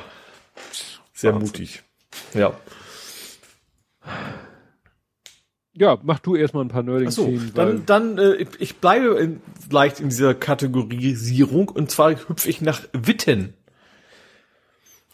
sehr 1.12 1.34
Wahnsinn. 1.34 1.46
mutig. 1.46 1.82
Ja. 2.34 2.58
Ja, 5.78 5.98
mach 6.02 6.20
du 6.20 6.36
erstmal 6.36 6.64
ein 6.64 6.68
paar 6.68 6.82
Nerding-Themen. 6.82 7.38
So, 7.38 7.52
dann, 7.54 7.84
dann 7.84 8.18
äh, 8.18 8.46
ich 8.58 8.76
bleibe 8.76 9.18
in, 9.18 9.42
leicht 9.70 10.00
in 10.00 10.08
dieser 10.08 10.34
Kategorisierung 10.34 11.68
und 11.68 11.90
zwar 11.90 12.12
hüpfe 12.12 12.48
ich 12.48 12.62
nach 12.62 12.82
Witten. 12.92 13.52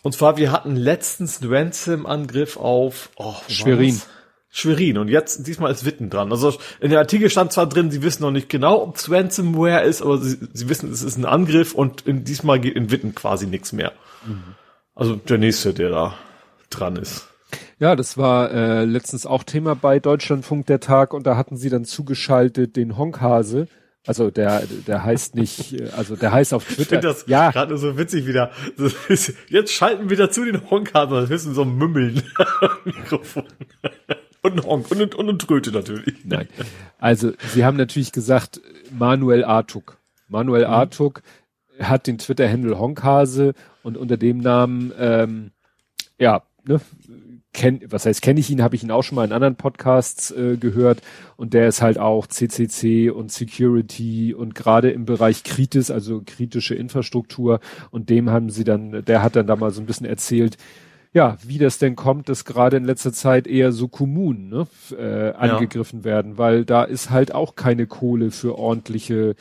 Und 0.03 0.15
zwar, 0.15 0.37
wir 0.37 0.51
hatten 0.51 0.77
letztens 0.77 1.43
einen 1.43 1.53
Ransom-Angriff 1.53 2.57
auf 2.57 3.11
oh, 3.17 3.35
Schwerin. 3.49 3.97
Was? 3.97 4.09
Schwerin. 4.55 4.99
Und 4.99 5.09
jetzt, 5.09 5.47
diesmal 5.47 5.73
ist 5.73 5.87
Witten 5.87 6.11
dran. 6.11 6.31
Also 6.31 6.55
in 6.79 6.91
der 6.91 6.99
Artikel 6.99 7.31
stand 7.31 7.53
zwar 7.53 7.67
drin, 7.67 7.91
sie 7.91 8.03
wissen 8.03 8.23
noch 8.23 8.31
nicht 8.31 8.51
genau, 8.51 8.83
ob 8.83 8.97
es 8.97 9.11
Ransomware 9.11 9.83
ist, 9.83 10.03
aber 10.03 10.19
sie, 10.19 10.37
sie 10.53 10.69
wissen, 10.69 10.93
es 10.93 11.03
ist 11.03 11.17
ein 11.17 11.25
Angriff 11.25 11.75
und 11.75 12.03
in, 12.07 12.23
diesmal 12.23 12.61
geht 12.61 12.77
in 12.77 12.91
Witten 12.91 13.15
quasi 13.15 13.47
nichts 13.47 13.73
mehr. 13.73 13.93
Mhm. 14.27 14.55
Also 14.95 15.17
der 15.17 15.39
nächste, 15.39 15.73
der 15.73 15.89
da 15.89 16.15
dran 16.69 16.97
ist. 16.97 17.27
Ja, 17.79 17.97
das 17.97 18.19
war 18.19 18.51
äh, 18.53 18.85
letztens 18.85 19.25
auch 19.25 19.43
Thema 19.43 19.75
bei 19.75 19.99
Deutschlandfunk 20.01 20.67
der 20.67 20.81
Tag 20.81 21.15
und 21.15 21.27
da 21.27 21.37
hatten 21.37 21.57
sie 21.57 21.71
dann 21.71 21.87
zugeschaltet 21.87 22.77
den 22.77 22.99
Honkhase. 22.99 23.69
Also 24.07 24.31
der, 24.31 24.65
der 24.87 25.03
heißt 25.03 25.35
nicht, 25.35 25.81
äh, 25.81 25.89
also 25.97 26.15
der 26.15 26.31
heißt 26.31 26.53
auf 26.53 26.65
Twitter. 26.67 26.83
Ich 26.83 26.89
finde 26.89 27.09
das 27.09 27.25
ja. 27.27 27.51
gerade 27.53 27.79
so 27.79 27.97
witzig 27.97 28.27
wieder. 28.27 28.51
Jetzt 29.49 29.73
schalten 29.73 30.11
wir 30.11 30.17
dazu 30.19 30.45
den 30.45 30.71
Honkhase, 30.71 31.27
das 31.27 31.31
ist 31.31 31.55
so 31.55 31.63
ein 31.63 31.75
Mümmeln 31.75 32.23
Mikrofon. 32.85 33.45
Und 34.43 34.55
ein 34.55 34.65
Honk 34.65 34.91
und, 34.91 35.15
und 35.15 35.29
eine 35.29 35.39
Tröte 35.39 35.71
natürlich. 35.71 36.17
Nein. 36.25 36.49
Also, 36.99 37.33
sie 37.53 37.65
haben 37.65 37.77
natürlich 37.77 38.13
gesagt, 38.13 38.61
Manuel 38.91 39.45
Artuk. 39.45 39.99
Manuel 40.29 40.67
mhm. 40.67 40.73
Artuk 40.73 41.23
hat 41.81 42.07
den 42.07 42.19
Twitter-Handle 42.19 42.79
Honkhase 42.79 43.55
und 43.83 43.97
unter 43.97 44.17
dem 44.17 44.39
Namen, 44.39 44.93
ähm, 44.99 45.53
ja, 46.19 46.43
ne, 46.65 46.81
kenn, 47.53 47.81
was 47.87 48.07
heißt, 48.07 48.23
kenne 48.23 48.41
ich 48.41 48.51
ihn, 48.51 48.63
habe 48.63 48.75
ich 48.75 48.83
ihn 48.83 48.91
auch 48.91 49.03
schon 49.03 49.17
mal 49.17 49.25
in 49.25 49.33
anderen 49.33 49.57
Podcasts 49.57 50.31
äh, 50.31 50.57
gehört 50.57 51.03
und 51.37 51.55
der 51.55 51.69
ist 51.69 51.83
halt 51.83 51.99
auch 51.99 52.27
CCC 52.27 53.11
und 53.11 53.31
Security 53.31 54.35
und 54.35 54.55
gerade 54.55 54.91
im 54.91 55.05
Bereich 55.05 55.45
Kritis, 55.45 55.91
also 55.91 56.23
kritische 56.25 56.75
Infrastruktur 56.75 57.61
und 57.91 58.11
dem 58.11 58.31
haben 58.31 58.51
sie 58.51 58.65
dann, 58.65 59.05
der 59.05 59.23
hat 59.23 59.37
dann 59.37 59.47
da 59.47 59.57
mal 59.57 59.71
so 59.71 59.81
ein 59.81 59.87
bisschen 59.87 60.07
erzählt, 60.07 60.57
ja, 61.13 61.37
wie 61.45 61.59
das 61.59 61.79
denn 61.79 61.95
kommt, 61.95 62.29
dass 62.29 62.45
gerade 62.45 62.79
in 62.79 62.85
letzter 62.85 63.13
Zeit 63.13 63.47
eher 63.47 63.73
so 63.73 63.89
Kommunen 63.89 64.49
ne, 64.49 64.67
äh, 64.97 65.33
angegriffen 65.33 66.01
ja. 66.01 66.05
werden, 66.05 66.39
weil 66.39 66.65
da 66.65 66.85
ist 66.85 67.11
halt 67.11 67.35
auch 67.35 67.55
keine 67.55 67.87
Kohle 67.87 68.31
für 68.31 68.59
ordentliche, 68.59 69.35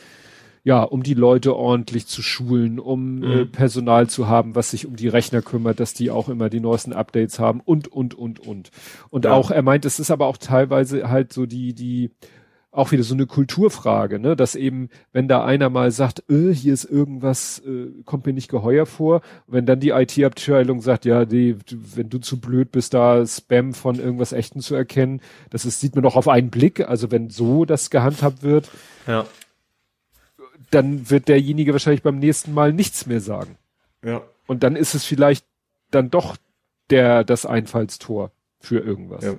ja, 0.63 0.83
um 0.83 1.01
die 1.01 1.13
Leute 1.13 1.55
ordentlich 1.55 2.07
zu 2.07 2.21
schulen, 2.21 2.77
um 2.77 3.23
äh, 3.23 3.25
mhm. 3.25 3.31
äh, 3.33 3.45
Personal 3.45 4.07
zu 4.07 4.27
haben, 4.27 4.53
was 4.53 4.71
sich 4.71 4.85
um 4.85 4.97
die 4.97 5.07
Rechner 5.07 5.41
kümmert, 5.41 5.79
dass 5.79 5.93
die 5.93 6.11
auch 6.11 6.27
immer 6.27 6.49
die 6.49 6.59
neuesten 6.59 6.91
Updates 6.91 7.39
haben 7.39 7.61
und, 7.63 7.87
und, 7.87 8.15
und, 8.15 8.41
und. 8.41 8.69
Und 9.09 9.25
ja. 9.25 9.31
auch, 9.31 9.49
er 9.49 9.61
meint, 9.61 9.85
es 9.85 9.99
ist 9.99 10.11
aber 10.11 10.27
auch 10.27 10.37
teilweise 10.37 11.09
halt 11.09 11.31
so 11.31 11.45
die, 11.45 11.73
die 11.73 12.11
auch 12.71 12.91
wieder 12.93 13.03
so 13.03 13.13
eine 13.13 13.27
Kulturfrage, 13.27 14.17
ne, 14.17 14.37
dass 14.37 14.55
eben, 14.55 14.89
wenn 15.11 15.27
da 15.27 15.43
einer 15.43 15.69
mal 15.69 15.91
sagt, 15.91 16.23
äh, 16.29 16.53
hier 16.53 16.73
ist 16.73 16.85
irgendwas, 16.85 17.59
äh, 17.65 18.01
kommt 18.05 18.25
mir 18.25 18.31
nicht 18.31 18.49
geheuer 18.49 18.85
vor, 18.85 19.21
wenn 19.45 19.65
dann 19.65 19.81
die 19.81 19.89
IT-Abteilung 19.89 20.81
sagt, 20.81 21.03
ja, 21.03 21.25
die, 21.25 21.57
wenn 21.95 22.09
du 22.09 22.19
zu 22.19 22.39
blöd 22.39 22.71
bist, 22.71 22.93
da 22.93 23.25
Spam 23.27 23.73
von 23.73 23.99
irgendwas 23.99 24.31
Echten 24.31 24.61
zu 24.61 24.73
erkennen, 24.73 25.21
das 25.49 25.65
ist, 25.65 25.81
sieht 25.81 25.95
man 25.95 26.03
doch 26.03 26.15
auf 26.15 26.29
einen 26.29 26.49
Blick, 26.49 26.87
also 26.87 27.11
wenn 27.11 27.29
so 27.29 27.65
das 27.65 27.89
gehandhabt 27.89 28.41
wird, 28.41 28.69
ja. 29.05 29.25
dann 30.69 31.09
wird 31.09 31.27
derjenige 31.27 31.73
wahrscheinlich 31.73 32.03
beim 32.03 32.19
nächsten 32.19 32.53
Mal 32.53 32.71
nichts 32.71 33.05
mehr 33.05 33.19
sagen. 33.19 33.57
Ja. 34.03 34.21
Und 34.47 34.63
dann 34.63 34.77
ist 34.77 34.95
es 34.95 35.03
vielleicht 35.03 35.45
dann 35.91 36.09
doch 36.09 36.37
der, 36.89 37.25
das 37.25 37.45
Einfallstor 37.45 38.31
für 38.61 38.79
irgendwas. 38.79 39.25
Ja. 39.25 39.35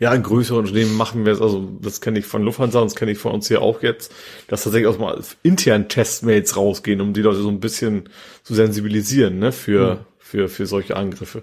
Ja, 0.00 0.14
in 0.14 0.22
größeren 0.22 0.60
Unternehmen 0.60 0.96
machen 0.96 1.24
wir 1.26 1.32
es, 1.32 1.40
also 1.40 1.68
das 1.80 2.00
kenne 2.00 2.20
ich 2.20 2.26
von 2.26 2.44
Lufthansa 2.44 2.78
und 2.78 2.86
das 2.86 2.94
kenne 2.94 3.10
ich 3.10 3.18
von 3.18 3.32
uns 3.32 3.48
hier 3.48 3.62
auch 3.62 3.82
jetzt, 3.82 4.12
dass 4.46 4.62
tatsächlich 4.62 4.86
auch 4.86 4.98
mal 4.98 5.20
intern 5.42 5.88
Testmails 5.88 6.56
rausgehen, 6.56 7.00
um 7.00 7.14
die 7.14 7.22
Leute 7.22 7.40
so 7.40 7.48
ein 7.48 7.58
bisschen 7.58 8.08
zu 8.44 8.54
sensibilisieren, 8.54 9.40
ne, 9.40 9.50
für, 9.50 9.94
mhm. 9.94 9.98
für, 10.18 10.48
für 10.48 10.66
solche 10.66 10.96
Angriffe. 10.96 11.42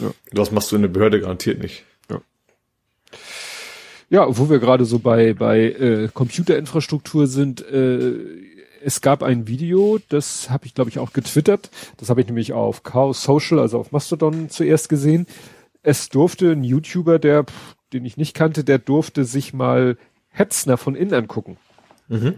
Ja. 0.00 0.12
Das 0.32 0.50
machst 0.50 0.72
du 0.72 0.76
in 0.76 0.82
der 0.82 0.88
Behörde 0.88 1.20
garantiert 1.20 1.62
nicht. 1.62 1.84
Ja. 2.08 2.22
Ja, 4.08 4.38
wo 4.38 4.48
wir 4.48 4.60
gerade 4.60 4.86
so 4.86 4.98
bei, 4.98 5.34
bei 5.34 5.60
äh, 5.60 6.08
Computerinfrastruktur 6.12 7.26
sind, 7.26 7.60
äh, 7.60 8.14
es 8.82 9.02
gab 9.02 9.22
ein 9.22 9.46
Video, 9.46 9.98
das 10.08 10.48
habe 10.48 10.64
ich, 10.64 10.74
glaube 10.74 10.88
ich, 10.88 10.98
auch 10.98 11.12
getwittert. 11.12 11.70
Das 11.98 12.08
habe 12.08 12.22
ich 12.22 12.26
nämlich 12.26 12.54
auf 12.54 12.82
Chaos 12.82 13.22
Social, 13.22 13.58
also 13.58 13.78
auf 13.78 13.92
Mastodon 13.92 14.48
zuerst 14.48 14.88
gesehen. 14.88 15.26
Es 15.82 16.08
durfte 16.08 16.52
ein 16.52 16.64
YouTuber, 16.64 17.18
der 17.18 17.44
den 17.92 18.04
ich 18.04 18.16
nicht 18.16 18.34
kannte, 18.34 18.64
der 18.64 18.78
durfte 18.78 19.24
sich 19.24 19.52
mal 19.52 19.96
Hetzner 20.28 20.76
von 20.76 20.94
innen 20.94 21.14
angucken. 21.14 21.56
Mhm. 22.08 22.34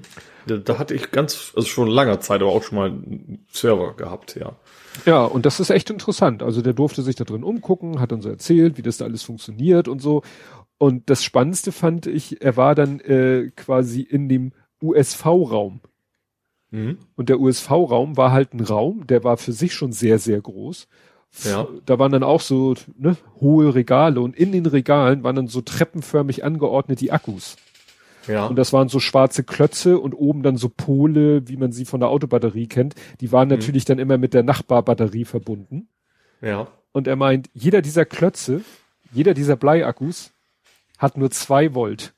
Da, 0.47 0.57
da, 0.57 0.79
hatte 0.79 0.95
ich 0.95 1.11
ganz, 1.11 1.53
also 1.57 1.67
schon 1.67 1.89
langer 1.89 2.21
Zeit, 2.21 2.43
aber 2.43 2.51
auch 2.51 2.63
schon 2.63 2.79
mal 2.79 2.89
einen 2.91 3.47
Server 3.51 3.95
gehabt, 3.95 4.37
ja. 4.37 4.57
Ja, 5.07 5.25
und 5.25 5.47
das 5.47 5.61
ist 5.61 5.71
echt 5.71 5.89
interessant. 5.89 6.43
Also 6.43 6.61
der 6.61 6.75
durfte 6.75 7.03
sich 7.03 7.17
da 7.17 7.25
drin 7.25 7.45
umgucken, 7.45 8.01
hat 8.01 8.13
dann 8.13 8.21
so 8.21 8.29
erzählt, 8.29 8.77
wie 8.77 8.83
das 8.83 8.99
da 8.99 9.07
alles 9.07 9.23
funktioniert 9.23 9.89
und 9.89 10.03
so. 10.03 10.23
Und 10.77 11.09
das 11.09 11.25
Spannendste 11.25 11.73
fand 11.73 12.07
ich, 12.07 12.43
er 12.43 12.57
war 12.57 12.75
dann 12.75 13.01
äh, 13.01 13.51
quasi 13.57 14.03
in 14.03 14.29
dem 14.29 14.53
USV-Raum. 14.83 15.81
Mhm. 16.71 16.99
Und 17.15 17.29
der 17.29 17.41
USV-Raum 17.41 18.17
war 18.17 18.33
halt 18.33 18.53
ein 18.53 18.61
Raum, 18.61 19.07
der 19.07 19.25
war 19.25 19.37
für 19.37 19.53
sich 19.53 19.73
schon 19.75 19.93
sehr, 19.93 20.19
sehr 20.19 20.41
groß. 20.41 20.89
Ja. 21.45 21.67
Da 21.87 21.99
waren 21.99 22.13
dann 22.13 22.23
auch 22.23 22.41
so 22.41 22.75
ne, 22.97 23.17
hohe 23.41 23.75
Regale 23.75 24.21
und 24.21 24.37
in 24.37 24.53
den 24.53 24.67
Regalen 24.67 25.25
waren 25.25 25.37
dann 25.37 25.49
so 25.49 25.63
treppenförmig 25.63 26.45
angeordnet 26.45 27.01
die 27.01 27.13
Akkus. 27.13 27.57
Ja. 28.29 28.47
Und 28.47 28.57
das 28.57 28.73
waren 28.73 28.89
so 28.89 29.01
schwarze 29.01 29.43
Klötze 29.43 29.99
und 29.99 30.15
oben 30.15 30.43
dann 30.43 30.57
so 30.57 30.69
Pole, 30.69 31.49
wie 31.49 31.57
man 31.57 31.73
sie 31.73 31.85
von 31.85 32.01
der 32.01 32.11
Autobatterie 32.11 32.69
kennt. 32.69 32.95
Die 33.21 33.33
waren 33.33 33.49
mhm. 33.49 33.57
natürlich 33.57 33.85
dann 33.85 33.99
immer 33.99 34.19
mit 34.19 34.35
der 34.35 34.43
Nachbarbatterie 34.43 35.25
verbunden. 35.25 35.89
Ja. 36.41 36.69
Und 36.93 37.09
er 37.09 37.17
meint, 37.17 37.49
jeder 37.55 37.83
dieser 37.83 38.05
Klötze, 38.05 38.61
jeder 39.13 39.35
dieser 39.35 39.57
Bleiakkus 39.57 40.33
hat 40.99 41.17
nur 41.17 41.31
zwei 41.31 41.75
Volt. 41.75 42.13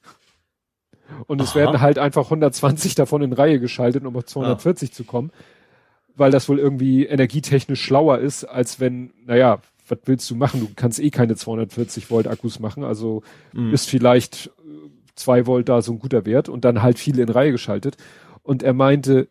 Und 1.27 1.41
es 1.41 1.51
Aha. 1.51 1.57
werden 1.57 1.81
halt 1.81 1.99
einfach 1.99 2.25
120 2.25 2.95
davon 2.95 3.23
in 3.23 3.33
Reihe 3.33 3.61
geschaltet, 3.61 4.05
um 4.05 4.17
auf 4.17 4.25
240 4.25 4.91
ja. 4.91 4.95
zu 4.95 5.05
kommen 5.05 5.31
weil 6.17 6.31
das 6.31 6.49
wohl 6.49 6.59
irgendwie 6.59 7.05
energietechnisch 7.05 7.83
schlauer 7.83 8.19
ist, 8.19 8.45
als 8.45 8.81
wenn, 8.81 9.13
naja, 9.25 9.61
was 9.89 9.99
willst 10.05 10.31
du 10.31 10.35
machen? 10.35 10.61
Du 10.61 10.69
kannst 10.75 11.01
eh 11.01 11.11
keine 11.11 11.37
240 11.37 12.11
Volt 12.11 12.27
Akkus 12.27 12.59
machen, 12.59 12.85
also 12.85 13.23
mhm. 13.53 13.73
ist 13.73 13.89
vielleicht 13.89 14.47
äh, 14.47 14.91
zwei 15.15 15.47
Volt 15.47 15.69
da 15.69 15.83
so 15.83 15.93
ein 15.93 15.99
guter 15.99 16.25
Wert 16.25 16.49
und 16.49 16.65
dann 16.65 16.83
halt 16.83 16.99
viele 16.99 17.23
in 17.23 17.29
Reihe 17.29 17.53
geschaltet. 17.53 17.97
Und 18.43 18.63
er 18.63 18.75
meinte, 18.75 19.29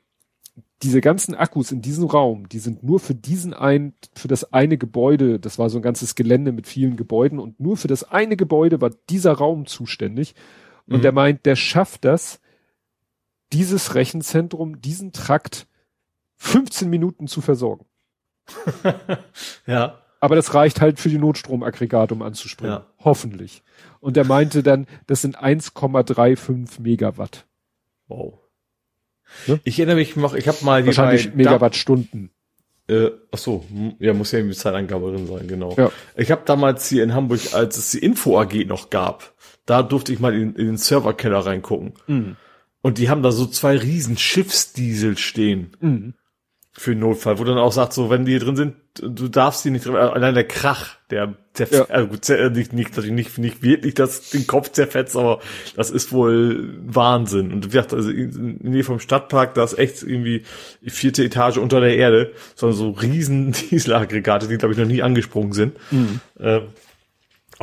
diese 0.83 1.01
ganzen 1.01 1.33
Akkus 1.33 1.71
in 1.71 1.81
diesem 1.81 2.05
Raum, 2.05 2.49
die 2.49 2.59
sind 2.59 2.83
nur 2.83 2.99
für 2.99 3.15
diesen 3.15 3.53
ein, 3.53 3.93
für 4.13 4.27
das 4.27 4.51
eine 4.53 4.77
Gebäude, 4.77 5.39
das 5.39 5.57
war 5.57 5.69
so 5.69 5.79
ein 5.79 5.83
ganzes 5.83 6.15
Gelände 6.15 6.51
mit 6.51 6.67
vielen 6.67 6.97
Gebäuden 6.97 7.39
und 7.39 7.59
nur 7.59 7.77
für 7.77 7.87
das 7.87 8.03
eine 8.03 8.35
Gebäude 8.35 8.81
war 8.81 8.91
dieser 9.09 9.33
Raum 9.33 9.65
zuständig. 9.65 10.35
Und 10.87 10.99
mhm. 10.99 11.05
er 11.05 11.11
meint, 11.13 11.45
der 11.45 11.55
schafft 11.55 12.03
das, 12.03 12.41
dieses 13.53 13.95
Rechenzentrum, 13.95 14.81
diesen 14.81 15.13
Trakt 15.13 15.67
15 16.43 16.89
Minuten 16.89 17.27
zu 17.27 17.41
versorgen. 17.41 17.85
ja. 19.65 19.99
Aber 20.19 20.35
das 20.35 20.53
reicht 20.53 20.81
halt 20.81 20.99
für 20.99 21.09
die 21.09 21.17
Notstromaggregate, 21.17 22.13
um 22.13 22.21
anzuspringen. 22.21 22.75
Ja. 22.75 22.85
Hoffentlich. 22.99 23.63
Und 24.01 24.17
er 24.17 24.25
meinte 24.25 24.61
dann, 24.61 24.85
das 25.07 25.21
sind 25.21 25.41
1,35 25.41 26.81
Megawatt. 26.81 27.45
Wow. 28.07 28.39
Ne? 29.47 29.59
Ich 29.63 29.79
erinnere 29.79 29.95
mich 29.95 30.15
noch, 30.15 30.33
ich 30.33 30.47
habe 30.47 30.63
mal 30.63 30.85
wahrscheinlich 30.85 31.33
Megawattstunden. 31.33 32.29
Äh, 32.87 33.11
ach 33.31 33.37
so, 33.37 33.65
ja, 33.99 34.13
muss 34.13 34.33
ja 34.33 34.39
irgendwie 34.39 34.55
Zeitangabe 34.55 35.11
drin 35.11 35.27
sein, 35.27 35.47
genau. 35.47 35.73
Ja. 35.77 35.91
Ich 36.17 36.29
habe 36.29 36.41
damals 36.45 36.87
hier 36.87 37.03
in 37.03 37.13
Hamburg, 37.13 37.53
als 37.53 37.77
es 37.77 37.91
die 37.91 37.99
Info 37.99 38.37
AG 38.37 38.65
noch 38.65 38.89
gab, 38.89 39.33
da 39.65 39.81
durfte 39.81 40.11
ich 40.11 40.19
mal 40.19 40.33
in, 40.33 40.55
in 40.55 40.65
den 40.65 40.77
Serverkeller 40.77 41.39
reingucken. 41.39 41.93
Mhm. 42.07 42.35
Und 42.81 42.97
die 42.97 43.09
haben 43.09 43.23
da 43.23 43.31
so 43.31 43.45
zwei 43.45 43.77
riesen 43.77 44.17
Schiffsdiesel 44.17 45.17
stehen. 45.17 45.77
Mhm 45.79 46.13
für 46.75 46.91
den 46.91 47.01
Notfall, 47.01 47.37
wo 47.37 47.43
dann 47.43 47.59
auch 47.59 47.71
sagt, 47.71 47.93
so, 47.93 48.09
wenn 48.09 48.25
die 48.25 48.31
hier 48.31 48.39
drin 48.39 48.55
sind, 48.55 48.75
du 48.95 49.27
darfst 49.27 49.63
die 49.63 49.69
nicht 49.69 49.85
drin, 49.85 49.95
allein 49.95 50.33
der 50.33 50.47
Krach, 50.47 50.97
der, 51.11 51.35
der 51.57 51.67
ja. 51.69 51.85
also 51.85 52.07
gut, 52.07 52.27
nicht, 52.55 52.73
nicht, 52.73 52.89
natürlich 52.89 53.11
nicht, 53.11 53.37
nicht 53.37 53.61
wirklich 53.61 53.93
das, 53.93 54.31
den 54.31 54.47
Kopf 54.47 54.71
zerfetzt, 54.71 55.15
aber 55.15 55.39
das 55.75 55.91
ist 55.91 56.11
wohl 56.11 56.73
Wahnsinn. 56.83 57.53
Und 57.53 57.65
wie 57.65 57.69
gesagt, 57.69 57.93
also 57.93 58.09
in 58.09 58.57
Nähe 58.61 58.83
vom 58.83 58.99
Stadtpark, 58.99 59.53
da 59.53 59.63
ist 59.63 59.77
echt 59.77 60.01
irgendwie 60.01 60.43
vierte 60.83 61.23
Etage 61.23 61.57
unter 61.57 61.79
der 61.79 61.95
Erde, 61.95 62.33
sondern 62.55 62.77
so 62.77 62.89
riesen 62.89 63.51
Dieselaggregate, 63.71 64.47
die, 64.47 64.57
glaube 64.57 64.73
ich, 64.73 64.79
noch 64.79 64.87
nie 64.87 65.03
angesprungen 65.03 65.53
sind. 65.53 65.75
Mhm. 65.91 66.21
Äh, 66.39 66.61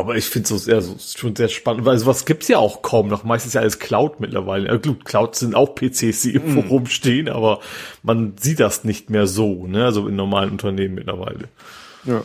aber 0.00 0.16
ich 0.16 0.24
finde 0.24 0.54
es 0.54 0.64
so, 0.64 0.96
schon 1.18 1.36
sehr 1.36 1.48
spannend, 1.48 1.84
weil 1.84 1.98
sowas 1.98 2.24
gibt's 2.24 2.48
ja 2.48 2.58
auch 2.58 2.82
kaum 2.82 3.08
noch. 3.08 3.22
Meistens 3.22 3.52
ja 3.52 3.60
alles 3.60 3.78
Cloud 3.78 4.18
mittlerweile. 4.18 4.68
Ja, 4.68 4.76
gut, 4.76 5.04
Clouds 5.04 5.40
sind 5.40 5.54
auch 5.54 5.74
PCs, 5.74 6.22
die 6.22 6.34
irgendwo 6.34 6.62
mm. 6.62 6.68
rumstehen, 6.68 7.28
aber 7.28 7.60
man 8.02 8.34
sieht 8.38 8.60
das 8.60 8.84
nicht 8.84 9.10
mehr 9.10 9.26
so, 9.26 9.66
ne? 9.66 9.84
Also 9.84 10.08
in 10.08 10.16
normalen 10.16 10.50
Unternehmen 10.50 10.94
mittlerweile. 10.96 11.48
Ja. 12.04 12.24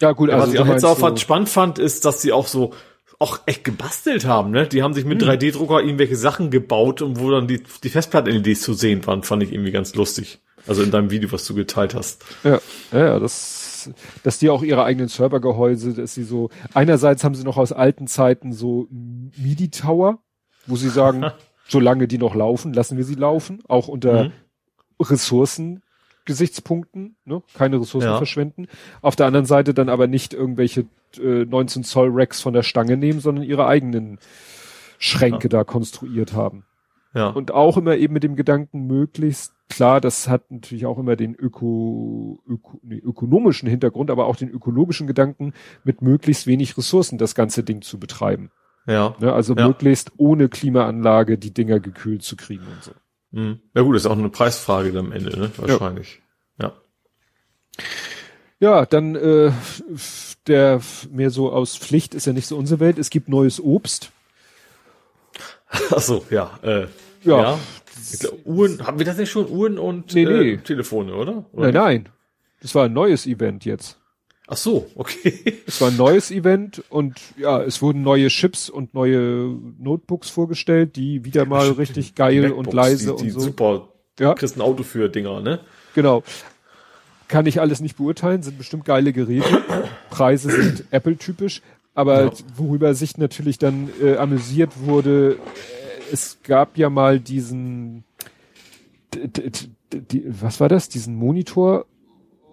Ja, 0.00 0.12
gut, 0.12 0.28
ja, 0.28 0.36
also. 0.36 0.46
Was 0.46 0.54
ich 0.54 0.60
auch 0.60 0.66
jetzt 0.66 0.84
auch 0.84 0.98
so 0.98 1.16
spannend 1.16 1.48
fand, 1.48 1.78
ist, 1.78 2.04
dass 2.04 2.22
sie 2.22 2.32
auch 2.32 2.46
so 2.46 2.72
auch 3.18 3.40
echt 3.44 3.64
gebastelt 3.64 4.24
haben, 4.24 4.50
ne? 4.50 4.66
Die 4.66 4.82
haben 4.82 4.94
sich 4.94 5.04
mit 5.04 5.20
mm. 5.20 5.24
3D-Drucker 5.24 5.80
irgendwelche 5.80 6.16
Sachen 6.16 6.50
gebaut 6.50 7.02
und 7.02 7.20
wo 7.20 7.30
dann 7.30 7.48
die, 7.48 7.62
die 7.82 7.90
Festplatten-LEDs 7.90 8.62
zu 8.62 8.74
sehen 8.74 9.06
waren, 9.06 9.22
fand 9.22 9.42
ich 9.42 9.52
irgendwie 9.52 9.72
ganz 9.72 9.94
lustig. 9.94 10.38
Also 10.66 10.82
in 10.82 10.90
deinem 10.90 11.10
Video, 11.10 11.32
was 11.32 11.44
du 11.46 11.54
geteilt 11.54 11.94
hast. 11.94 12.24
Ja, 12.44 12.60
ja, 12.92 13.18
das 13.18 13.59
dass, 14.22 14.38
die 14.38 14.50
auch 14.50 14.62
ihre 14.62 14.84
eigenen 14.84 15.08
Servergehäuse, 15.08 15.94
dass 15.94 16.14
sie 16.14 16.24
so, 16.24 16.50
einerseits 16.74 17.24
haben 17.24 17.34
sie 17.34 17.44
noch 17.44 17.56
aus 17.56 17.72
alten 17.72 18.06
Zeiten 18.06 18.52
so 18.52 18.86
MIDI-Tower, 18.90 20.18
wo 20.66 20.76
sie 20.76 20.88
sagen, 20.88 21.30
solange 21.68 22.08
die 22.08 22.18
noch 22.18 22.34
laufen, 22.34 22.72
lassen 22.72 22.96
wir 22.96 23.04
sie 23.04 23.14
laufen, 23.14 23.62
auch 23.68 23.88
unter 23.88 24.24
mhm. 24.24 24.32
Ressourcen 25.00 25.82
Gesichtspunkten, 26.24 27.16
ne? 27.24 27.42
keine 27.54 27.80
Ressourcen 27.80 28.08
ja. 28.08 28.16
verschwenden. 28.16 28.68
Auf 29.02 29.16
der 29.16 29.26
anderen 29.26 29.46
Seite 29.46 29.74
dann 29.74 29.88
aber 29.88 30.06
nicht 30.06 30.34
irgendwelche 30.34 30.86
äh, 31.18 31.44
19 31.44 31.82
Zoll 31.82 32.10
Racks 32.12 32.40
von 32.40 32.52
der 32.52 32.62
Stange 32.62 32.96
nehmen, 32.96 33.20
sondern 33.20 33.44
ihre 33.44 33.66
eigenen 33.66 34.18
Schränke 34.98 35.48
ja. 35.48 35.48
da 35.48 35.64
konstruiert 35.64 36.34
haben. 36.34 36.66
Ja. 37.14 37.28
Und 37.30 37.50
auch 37.50 37.76
immer 37.76 37.96
eben 37.96 38.14
mit 38.14 38.22
dem 38.22 38.36
Gedanken, 38.36 38.86
möglichst 38.86 39.54
klar, 39.70 40.00
das 40.00 40.28
hat 40.28 40.50
natürlich 40.50 40.84
auch 40.84 40.98
immer 40.98 41.16
den 41.16 41.34
öko, 41.34 42.42
öko, 42.46 42.80
nee, 42.82 42.98
ökonomischen 42.98 43.68
Hintergrund, 43.68 44.10
aber 44.10 44.26
auch 44.26 44.36
den 44.36 44.50
ökologischen 44.50 45.06
Gedanken, 45.06 45.54
mit 45.84 46.02
möglichst 46.02 46.46
wenig 46.46 46.76
Ressourcen 46.76 47.16
das 47.16 47.34
ganze 47.34 47.62
Ding 47.62 47.80
zu 47.80 47.98
betreiben. 47.98 48.50
Ja. 48.86 49.14
Ne, 49.20 49.32
also 49.32 49.54
ja. 49.54 49.66
möglichst 49.66 50.12
ohne 50.18 50.48
Klimaanlage 50.48 51.38
die 51.38 51.54
Dinger 51.54 51.80
gekühlt 51.80 52.22
zu 52.22 52.36
kriegen 52.36 52.64
und 52.64 52.82
so. 52.82 52.92
Mhm. 53.30 53.60
Ja 53.74 53.82
gut, 53.82 53.96
ist 53.96 54.06
auch 54.06 54.18
eine 54.18 54.28
Preisfrage 54.28 54.98
am 54.98 55.12
Ende, 55.12 55.38
ne? 55.38 55.50
Wahrscheinlich. 55.56 56.20
Ja. 56.58 56.72
Ja, 58.58 58.78
ja 58.80 58.86
dann 58.86 59.14
äh, 59.14 59.52
der 60.46 60.80
mehr 61.10 61.30
so 61.30 61.52
aus 61.52 61.76
Pflicht 61.76 62.14
ist 62.14 62.26
ja 62.26 62.32
nicht 62.32 62.46
so 62.46 62.56
unsere 62.56 62.80
Welt. 62.80 62.98
Es 62.98 63.10
gibt 63.10 63.28
neues 63.28 63.60
Obst. 63.60 64.10
Ach 65.90 66.00
so, 66.00 66.24
ja. 66.30 66.58
Äh, 66.62 66.86
ja. 67.22 67.42
ja. 67.42 67.58
Glaub, 68.18 68.38
Uhren, 68.44 68.86
haben 68.86 68.98
wir 68.98 69.06
das 69.06 69.16
nicht 69.16 69.30
schon? 69.30 69.48
Uhren 69.48 69.78
und 69.78 70.14
nee, 70.14 70.24
nee. 70.24 70.52
Äh, 70.52 70.56
Telefone, 70.58 71.14
oder? 71.14 71.44
oder? 71.52 71.72
Nein, 71.72 71.74
nein. 71.74 72.08
Das 72.60 72.74
war 72.74 72.84
ein 72.86 72.92
neues 72.92 73.26
Event 73.26 73.64
jetzt. 73.64 74.00
Ach 74.52 74.56
so, 74.56 74.90
okay. 74.96 75.62
Es 75.66 75.80
war 75.80 75.88
ein 75.90 75.96
neues 75.96 76.32
Event 76.32 76.82
und 76.88 77.20
ja, 77.36 77.62
es 77.62 77.80
wurden 77.82 78.02
neue 78.02 78.26
Chips 78.26 78.68
und 78.68 78.94
neue 78.94 79.56
Notebooks 79.78 80.28
vorgestellt, 80.28 80.96
die 80.96 81.24
wieder 81.24 81.44
mal 81.44 81.68
ja, 81.68 81.72
richtig 81.74 82.16
geil 82.16 82.42
Macbooks, 82.42 82.66
und 82.66 82.74
leise 82.74 83.14
die, 83.14 83.22
die 83.22 83.32
und 83.32 83.34
so. 83.34 83.40
Super. 83.46 83.88
Ja. 84.18 84.34
Kriegst 84.34 84.56
ein 84.56 84.60
Auto 84.60 84.82
für 84.82 85.08
Dinger, 85.08 85.40
ne? 85.40 85.60
Genau. 85.94 86.24
Kann 87.28 87.46
ich 87.46 87.60
alles 87.60 87.80
nicht 87.80 87.96
beurteilen, 87.96 88.42
sind 88.42 88.58
bestimmt 88.58 88.84
geile 88.84 89.12
Geräte. 89.12 89.62
Preise 90.10 90.50
sind 90.50 90.84
Apple-typisch, 90.90 91.62
aber 91.94 92.24
ja. 92.24 92.32
worüber 92.56 92.94
sich 92.94 93.18
natürlich 93.18 93.58
dann 93.58 93.88
äh, 94.02 94.16
amüsiert 94.16 94.72
wurde, 94.80 95.38
es 96.12 96.38
gab 96.42 96.76
ja 96.76 96.90
mal 96.90 97.20
diesen, 97.20 98.04
die, 99.14 99.70
die, 99.92 100.24
was 100.26 100.60
war 100.60 100.68
das? 100.68 100.88
Diesen 100.88 101.14
Monitor 101.14 101.86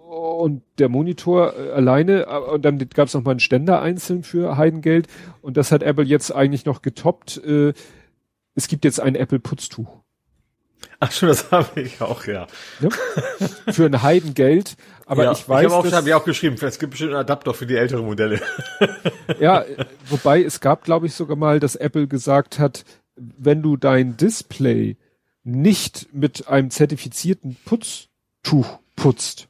und 0.08 0.62
der 0.78 0.88
Monitor 0.88 1.54
äh, 1.54 1.70
alleine 1.72 2.26
äh, 2.26 2.38
und 2.52 2.64
dann 2.64 2.78
gab 2.78 3.08
es 3.08 3.14
noch 3.14 3.22
mal 3.22 3.32
einen 3.32 3.40
Ständer 3.40 3.80
einzeln 3.82 4.22
für 4.22 4.56
Heidengeld 4.56 5.06
und 5.42 5.56
das 5.56 5.70
hat 5.72 5.82
Apple 5.82 6.04
jetzt 6.04 6.34
eigentlich 6.34 6.64
noch 6.64 6.82
getoppt. 6.82 7.38
Äh, 7.44 7.74
es 8.54 8.68
gibt 8.68 8.84
jetzt 8.84 9.00
ein 9.00 9.14
Apple 9.14 9.38
Putztuch. 9.38 9.98
Ach 11.00 11.12
schon, 11.12 11.28
das 11.28 11.50
habe 11.52 11.80
ich 11.80 12.00
auch, 12.00 12.24
ja. 12.26 12.46
ja. 12.80 12.88
Für 13.72 13.86
ein 13.86 14.02
Heidengeld. 14.02 14.76
Aber 15.06 15.24
ja, 15.24 15.32
ich 15.32 15.48
weiß. 15.48 15.66
Ich 15.66 15.72
habe 15.72 15.88
auch, 15.88 15.92
hab 15.92 16.20
auch 16.20 16.24
geschrieben, 16.24 16.56
es 16.60 16.78
gibt 16.78 16.90
bestimmt 16.90 17.12
einen 17.12 17.20
Adapter 17.20 17.54
für 17.54 17.66
die 17.66 17.76
älteren 17.76 18.04
Modelle. 18.04 18.40
ja, 19.38 19.64
wobei 20.08 20.42
es 20.42 20.60
gab, 20.60 20.84
glaube 20.84 21.06
ich, 21.06 21.14
sogar 21.14 21.36
mal, 21.36 21.60
dass 21.60 21.76
Apple 21.76 22.08
gesagt 22.08 22.58
hat, 22.58 22.84
wenn 23.18 23.62
du 23.62 23.76
dein 23.76 24.16
Display 24.16 24.96
nicht 25.44 26.12
mit 26.12 26.48
einem 26.48 26.70
zertifizierten 26.70 27.56
Putztuch 27.64 28.78
putzt 28.96 29.48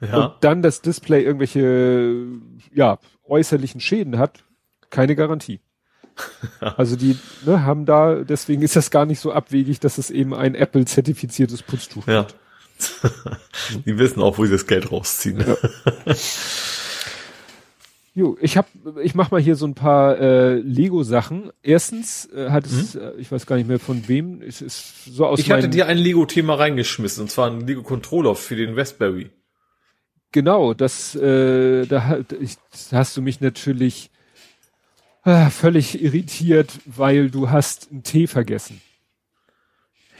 ja. 0.00 0.26
und 0.26 0.34
dann 0.40 0.62
das 0.62 0.82
Display 0.82 1.22
irgendwelche 1.22 2.26
ja, 2.72 2.98
äußerlichen 3.24 3.80
Schäden 3.80 4.18
hat, 4.18 4.44
keine 4.90 5.16
Garantie. 5.16 5.60
Also 6.60 6.96
die 6.96 7.16
ne, 7.46 7.62
haben 7.64 7.86
da, 7.86 8.24
deswegen 8.24 8.62
ist 8.62 8.74
das 8.74 8.90
gar 8.90 9.06
nicht 9.06 9.20
so 9.20 9.32
abwegig, 9.32 9.78
dass 9.78 9.98
es 9.98 10.10
eben 10.10 10.34
ein 10.34 10.56
Apple-zertifiziertes 10.56 11.62
Putztuch 11.62 12.08
ja. 12.08 12.22
gibt. 12.22 12.34
die 13.86 13.98
wissen 13.98 14.20
auch, 14.20 14.36
wo 14.36 14.44
sie 14.44 14.50
das 14.50 14.66
Geld 14.66 14.90
rausziehen. 14.90 15.44
Ja. 15.46 15.56
Jo, 18.18 18.36
ich 18.40 18.56
hab, 18.56 18.66
ich 19.00 19.14
mach 19.14 19.30
mal 19.30 19.40
hier 19.40 19.54
so 19.54 19.64
ein 19.64 19.76
paar 19.76 20.18
äh, 20.18 20.56
Lego-Sachen. 20.56 21.52
Erstens 21.62 22.28
äh, 22.32 22.50
hat 22.50 22.66
es, 22.66 22.94
mhm. 22.94 23.00
äh, 23.00 23.12
ich 23.12 23.30
weiß 23.30 23.46
gar 23.46 23.54
nicht 23.54 23.68
mehr 23.68 23.78
von 23.78 24.08
wem, 24.08 24.42
es 24.42 24.60
ist 24.60 25.04
so 25.04 25.24
aus. 25.24 25.38
Ich 25.38 25.52
hatte 25.52 25.68
dir 25.68 25.86
ein 25.86 25.98
Lego-Thema 25.98 26.54
reingeschmissen 26.54 27.22
und 27.22 27.28
zwar 27.28 27.48
ein 27.48 27.60
Lego-Controller 27.60 28.34
für 28.34 28.56
den 28.56 28.76
Raspberry. 28.76 29.30
Genau, 30.32 30.74
das, 30.74 31.14
äh, 31.14 31.86
da, 31.86 32.18
ich, 32.40 32.56
hast 32.90 33.16
du 33.16 33.22
mich 33.22 33.40
natürlich 33.40 34.10
äh, 35.24 35.48
völlig 35.48 36.02
irritiert, 36.02 36.72
weil 36.86 37.30
du 37.30 37.50
hast 37.50 37.92
ein 37.92 38.02
T 38.02 38.26
vergessen. 38.26 38.80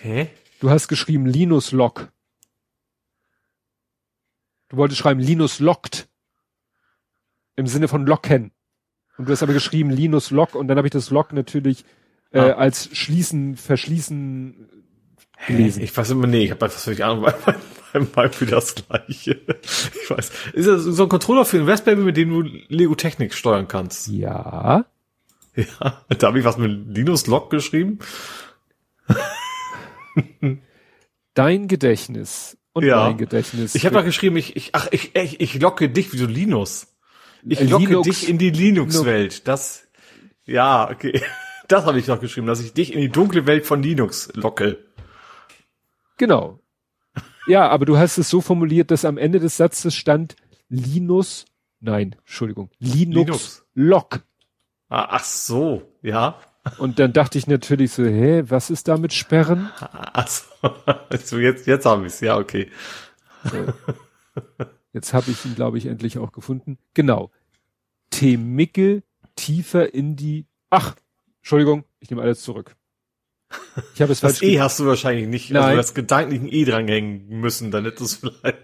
Hä? 0.02 0.28
Du 0.60 0.70
hast 0.70 0.86
geschrieben 0.86 1.26
Linus 1.26 1.72
Lock. 1.72 2.12
Du 4.68 4.76
wolltest 4.76 5.00
schreiben 5.00 5.18
Linus 5.18 5.58
lockt. 5.58 6.07
Im 7.58 7.66
Sinne 7.66 7.88
von 7.88 8.06
locken. 8.06 8.52
Und 9.16 9.26
du 9.26 9.32
hast 9.32 9.42
aber 9.42 9.52
geschrieben 9.52 9.90
Linus 9.90 10.30
Lock 10.30 10.54
und 10.54 10.68
dann 10.68 10.78
habe 10.78 10.86
ich 10.86 10.92
das 10.92 11.10
Lock 11.10 11.32
natürlich 11.32 11.84
äh, 12.30 12.38
ah. 12.38 12.52
als 12.52 12.88
schließen, 12.96 13.56
verschließen 13.56 14.68
gelesen. 15.48 15.82
Ich 15.82 15.96
weiß 15.96 16.10
immer, 16.10 16.28
nee, 16.28 16.44
ich 16.44 16.52
habe 16.52 16.64
einfach 16.64 16.78
völlig 16.78 17.04
Ahnung, 17.04 17.24
weil 17.92 18.06
mal 18.14 18.30
für 18.30 18.46
das 18.46 18.76
gleiche. 18.76 19.40
Ich 20.02 20.08
weiß. 20.08 20.30
Ist 20.52 20.68
das 20.68 20.82
so 20.84 21.02
ein 21.02 21.08
Controller 21.08 21.44
für 21.44 21.58
den 21.58 21.68
Raspberry, 21.68 21.96
mit 21.96 22.16
dem 22.16 22.30
du 22.30 22.42
Lego 22.68 22.94
Technik 22.94 23.34
steuern 23.34 23.66
kannst? 23.66 24.06
Ja. 24.08 24.86
Ja, 25.56 26.04
da 26.16 26.28
habe 26.28 26.38
ich 26.38 26.44
was 26.44 26.56
mit 26.56 26.96
Linus 26.96 27.26
Lock 27.26 27.50
geschrieben. 27.50 27.98
Dein 31.34 31.66
Gedächtnis 31.66 32.56
und 32.74 32.84
ja. 32.84 33.08
mein 33.08 33.18
Gedächtnis. 33.18 33.74
Ich 33.74 33.84
habe 33.84 33.96
da 33.96 34.02
geschrieben, 34.02 34.36
ich, 34.36 34.54
ich, 34.54 34.70
ach, 34.74 34.86
ich, 34.92 35.16
ich, 35.16 35.40
ich 35.40 35.60
locke 35.60 35.88
dich 35.88 36.12
wie 36.12 36.16
so 36.18 36.26
Linus. 36.26 36.86
Ich 37.46 37.60
locke 37.60 37.84
Linux, 37.84 38.08
dich 38.08 38.28
in 38.28 38.38
die 38.38 38.50
Linux-Welt. 38.50 39.46
Das, 39.46 39.86
ja, 40.44 40.90
okay. 40.90 41.22
Das 41.68 41.84
habe 41.84 41.98
ich 41.98 42.06
noch 42.06 42.18
geschrieben, 42.18 42.46
dass 42.46 42.60
ich 42.60 42.72
dich 42.72 42.94
in 42.94 43.00
die 43.02 43.10
dunkle 43.10 43.46
Welt 43.46 43.66
von 43.66 43.82
Linux 43.82 44.30
locke. 44.32 44.78
Genau. 46.16 46.60
Ja, 47.46 47.68
aber 47.68 47.84
du 47.84 47.98
hast 47.98 48.16
es 48.16 48.30
so 48.30 48.40
formuliert, 48.40 48.90
dass 48.90 49.04
am 49.04 49.18
Ende 49.18 49.38
des 49.38 49.58
Satzes 49.58 49.94
stand 49.94 50.34
Linus, 50.70 51.44
nein, 51.80 52.16
Entschuldigung, 52.20 52.70
Linux, 52.78 53.14
Linux. 53.14 53.64
Lock. 53.74 54.20
Ah, 54.88 55.08
ach 55.10 55.24
so, 55.24 55.82
ja. 56.00 56.38
Und 56.76 56.98
dann 56.98 57.12
dachte 57.12 57.38
ich 57.38 57.46
natürlich 57.46 57.92
so, 57.92 58.04
hä, 58.04 58.44
was 58.46 58.70
ist 58.70 58.88
da 58.88 58.96
mit 58.96 59.12
Sperren? 59.12 59.70
Ach 59.80 60.28
so, 60.28 61.38
jetzt, 61.38 61.66
jetzt 61.66 61.86
haben 61.86 62.02
wir 62.02 62.08
es, 62.08 62.20
ja, 62.20 62.36
okay. 62.36 62.70
So. 63.44 63.66
Jetzt 64.98 65.14
habe 65.14 65.30
ich 65.30 65.44
ihn, 65.44 65.54
glaube 65.54 65.78
ich, 65.78 65.86
endlich 65.86 66.18
auch 66.18 66.32
gefunden. 66.32 66.76
Genau. 66.92 67.30
Temicke 68.10 69.04
tiefer 69.36 69.94
in 69.94 70.16
die. 70.16 70.46
Ach, 70.70 70.96
Entschuldigung, 71.36 71.84
ich 72.00 72.10
nehme 72.10 72.20
alles 72.20 72.42
zurück. 72.42 72.74
Ich 73.94 74.02
habe 74.02 74.10
es 74.10 74.18
falsch. 74.18 74.40
Das 74.40 74.42
E 74.42 74.60
hast 74.60 74.80
du 74.80 74.86
wahrscheinlich 74.86 75.28
nicht, 75.28 75.50
also 75.50 75.60
Nein. 75.60 75.68
also 75.68 75.76
das 75.76 75.94
gedanklichen 75.94 76.48
E 76.48 76.64
dranhängen 76.64 77.28
müssen, 77.28 77.70
dann 77.70 77.84
hättest 77.84 78.24
du 78.24 78.30
vielleicht. 78.30 78.58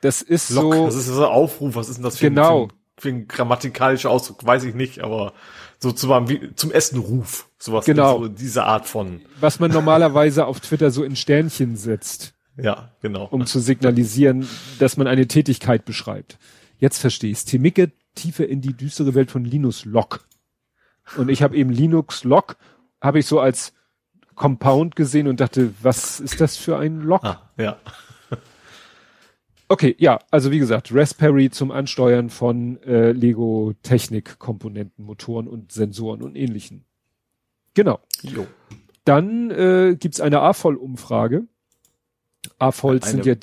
Das 0.00 0.22
ist 0.22 0.50
Lock, 0.50 0.74
so. 0.74 0.86
Das 0.86 0.96
ist 0.96 1.06
so 1.06 1.24
ein 1.24 1.32
Aufruf. 1.32 1.76
Was 1.76 1.88
ist 1.88 1.98
denn 1.98 2.04
das 2.04 2.18
für, 2.18 2.30
genau. 2.30 2.64
ein, 2.64 2.70
für, 2.96 3.02
für 3.02 3.08
ein 3.10 3.28
grammatikalischer 3.28 4.10
Ausdruck? 4.10 4.44
Weiß 4.44 4.64
ich 4.64 4.74
nicht, 4.74 5.04
aber 5.04 5.34
so 5.78 5.92
zum, 5.92 6.28
wie, 6.28 6.52
zum 6.56 6.72
Essen 6.72 6.98
Ruf. 6.98 7.48
Sowas. 7.58 7.84
Genau. 7.84 8.22
So 8.22 8.28
diese 8.28 8.64
Art 8.64 8.86
von. 8.86 9.20
Was 9.38 9.60
man 9.60 9.70
normalerweise 9.70 10.46
auf 10.46 10.58
Twitter 10.58 10.90
so 10.90 11.04
in 11.04 11.14
Sternchen 11.14 11.76
setzt. 11.76 12.34
Ja, 12.60 12.90
genau. 13.00 13.26
Um 13.26 13.46
zu 13.46 13.60
signalisieren, 13.60 14.46
dass 14.78 14.96
man 14.96 15.06
eine 15.06 15.28
Tätigkeit 15.28 15.84
beschreibt. 15.84 16.38
Jetzt 16.78 16.98
verstehe 16.98 17.30
ich's. 17.30 17.44
Timicke 17.44 17.92
tiefer 18.14 18.48
in 18.48 18.60
die 18.60 18.72
düstere 18.72 19.14
Welt 19.14 19.30
von 19.30 19.44
Linus 19.44 19.84
Lock. 19.84 20.26
Und 21.16 21.28
ich 21.28 21.42
habe 21.42 21.56
eben 21.56 21.70
Linux 21.70 22.24
Lock, 22.24 22.56
habe 23.00 23.20
ich 23.20 23.26
so 23.26 23.40
als 23.40 23.72
Compound 24.34 24.96
gesehen 24.96 25.28
und 25.28 25.40
dachte, 25.40 25.72
was 25.82 26.20
ist 26.20 26.40
das 26.40 26.56
für 26.56 26.78
ein 26.78 27.00
Lock? 27.00 27.24
Ah, 27.24 27.50
ja. 27.56 27.78
Okay, 29.70 29.94
ja, 29.98 30.18
also 30.30 30.50
wie 30.50 30.58
gesagt, 30.58 30.94
Raspberry 30.94 31.50
zum 31.50 31.70
Ansteuern 31.70 32.30
von 32.30 32.82
äh, 32.84 33.12
Lego 33.12 33.74
Technik 33.82 34.38
Komponenten, 34.38 35.04
Motoren 35.04 35.46
und 35.46 35.72
Sensoren 35.72 36.22
und 36.22 36.36
ähnlichen. 36.36 36.86
Genau. 37.74 38.00
Jo. 38.22 38.46
Dann 39.04 39.50
äh, 39.50 39.96
gibt's 39.98 40.20
eine 40.20 40.40
A-Voll-Umfrage. 40.40 41.46
A-Voll 42.58 43.02
sind 43.02 43.26
ja 43.26 43.34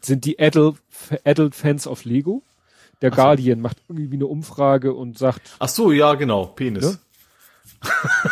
sind 0.00 0.24
die 0.24 0.38
Adult, 0.38 0.76
Adult 1.24 1.54
Fans 1.54 1.86
of 1.86 2.04
Lego. 2.04 2.42
Der 3.02 3.12
Ach 3.12 3.16
Guardian 3.16 3.58
so. 3.58 3.62
macht 3.62 3.78
irgendwie 3.88 4.16
eine 4.16 4.26
Umfrage 4.26 4.94
und 4.94 5.18
sagt. 5.18 5.42
Ach 5.58 5.68
so, 5.68 5.92
ja, 5.92 6.14
genau, 6.14 6.46
Penis. 6.46 6.84
Ne? 6.84 6.98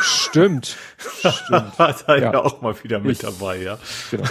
Stimmt. 0.01 0.77
Stimmt. 0.99 1.79
War 1.79 1.95
da 2.07 2.17
ja. 2.17 2.33
ja 2.33 2.45
auch 2.45 2.61
mal 2.63 2.75
wieder 2.83 2.99
mit 2.99 3.13
ich, 3.13 3.19
dabei, 3.19 3.63
ja. 3.63 3.79
Genau. 4.11 4.25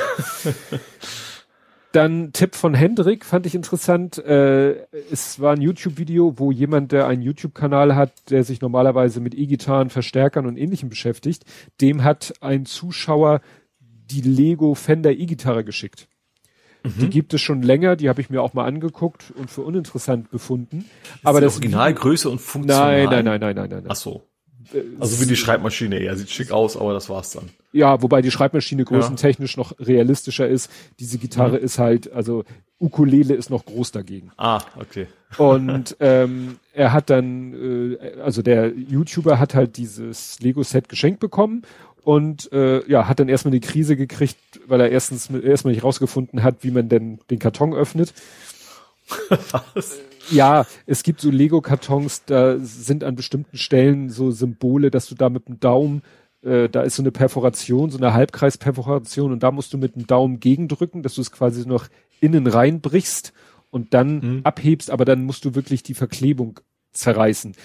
Dann 1.93 2.33
Tipp 2.33 2.55
von 2.55 2.73
Hendrik 2.73 3.23
fand 3.23 3.45
ich 3.45 3.55
interessant. 3.55 4.17
Äh, 4.17 4.85
es 5.09 5.39
war 5.39 5.53
ein 5.53 5.61
YouTube-Video, 5.61 6.37
wo 6.37 6.51
jemand, 6.51 6.91
der 6.91 7.07
einen 7.07 7.21
YouTube-Kanal 7.21 7.95
hat, 7.95 8.11
der 8.29 8.43
sich 8.43 8.59
normalerweise 8.59 9.21
mit 9.21 9.33
E-Gitarren, 9.33 9.89
Verstärkern 9.89 10.45
und 10.45 10.57
ähnlichem 10.57 10.89
beschäftigt, 10.89 11.45
dem 11.79 12.03
hat 12.03 12.33
ein 12.41 12.65
Zuschauer 12.65 13.39
die 14.09 14.21
Lego 14.21 14.75
Fender 14.75 15.11
E-Gitarre 15.11 15.63
geschickt. 15.63 16.07
Mhm. 16.83 16.99
Die 16.99 17.09
gibt 17.09 17.33
es 17.33 17.41
schon 17.41 17.61
länger, 17.61 17.95
die 17.95 18.09
habe 18.09 18.21
ich 18.21 18.29
mir 18.29 18.41
auch 18.41 18.53
mal 18.53 18.65
angeguckt 18.65 19.33
und 19.35 19.49
für 19.49 19.61
uninteressant 19.61 20.29
befunden. 20.29 20.79
Ist 20.79 21.25
Aber 21.25 21.41
das 21.41 21.55
Originalgröße 21.55 22.29
und 22.29 22.39
funktional. 22.39 23.05
Nein, 23.05 23.25
nein, 23.25 23.39
nein, 23.39 23.39
nein, 23.39 23.55
nein, 23.55 23.69
nein. 23.69 23.85
Ach 23.87 23.95
so. 23.95 24.23
Also 24.99 25.21
wie 25.21 25.27
die 25.27 25.35
Schreibmaschine 25.35 25.99
eher. 25.99 26.15
Sieht 26.15 26.31
schick 26.31 26.51
aus, 26.51 26.75
aber 26.75 26.93
das 26.93 27.09
war's 27.09 27.31
dann. 27.31 27.49
Ja, 27.71 28.01
wobei 28.01 28.21
die 28.21 28.31
Schreibmaschine 28.31 28.83
größentechnisch 28.83 29.57
ja. 29.57 29.59
noch 29.59 29.79
realistischer 29.79 30.47
ist. 30.47 30.71
Diese 30.99 31.17
Gitarre 31.17 31.57
mhm. 31.57 31.65
ist 31.65 31.77
halt, 31.77 32.11
also 32.11 32.45
Ukulele 32.79 33.35
ist 33.35 33.49
noch 33.49 33.65
groß 33.65 33.91
dagegen. 33.91 34.31
Ah, 34.37 34.61
okay. 34.79 35.07
Und 35.37 35.97
ähm, 35.99 36.57
er 36.73 36.93
hat 36.93 37.09
dann, 37.09 37.97
äh, 37.99 38.21
also 38.21 38.41
der 38.41 38.73
YouTuber 38.73 39.39
hat 39.39 39.53
halt 39.53 39.77
dieses 39.77 40.39
Lego-Set 40.39 40.89
geschenkt 40.89 41.19
bekommen 41.19 41.63
und 42.05 42.51
äh, 42.53 42.87
ja, 42.87 43.07
hat 43.07 43.19
dann 43.19 43.29
erstmal 43.29 43.51
eine 43.51 43.61
Krise 43.61 43.97
gekriegt, 43.97 44.37
weil 44.67 44.79
er 44.79 44.91
erstens 44.91 45.27
erstmal 45.29 45.73
nicht 45.73 45.83
rausgefunden 45.83 46.43
hat, 46.43 46.57
wie 46.61 46.69
man 46.69 46.87
denn 46.87 47.19
den 47.31 47.39
Karton 47.39 47.73
öffnet. 47.73 48.13
Was? 49.73 49.97
ja, 50.29 50.67
es 50.85 51.01
gibt 51.01 51.19
so 51.19 51.31
Lego-Kartons, 51.31 52.25
da 52.25 52.59
sind 52.59 53.03
an 53.03 53.15
bestimmten 53.15 53.57
Stellen 53.57 54.11
so 54.11 54.29
Symbole, 54.29 54.91
dass 54.91 55.07
du 55.07 55.15
da 55.15 55.29
mit 55.29 55.47
dem 55.47 55.59
Daumen, 55.59 56.03
äh, 56.43 56.69
da 56.69 56.83
ist 56.83 56.95
so 56.95 57.01
eine 57.01 57.11
Perforation, 57.11 57.89
so 57.89 57.97
eine 57.97 58.13
Halbkreisperforation 58.13 59.31
und 59.31 59.41
da 59.41 59.49
musst 59.49 59.73
du 59.73 59.79
mit 59.79 59.95
dem 59.95 60.05
Daumen 60.05 60.39
gegendrücken, 60.39 61.01
dass 61.01 61.15
du 61.15 61.21
es 61.21 61.31
quasi 61.31 61.67
noch 61.67 61.87
innen 62.21 62.45
reinbrichst 62.45 63.33
und 63.71 63.95
dann 63.95 64.19
mhm. 64.19 64.41
abhebst, 64.43 64.91
aber 64.91 65.05
dann 65.05 65.23
musst 65.23 65.43
du 65.43 65.55
wirklich 65.55 65.81
die 65.81 65.95
Verklebung 65.95 66.59
zerreißen. 66.91 67.55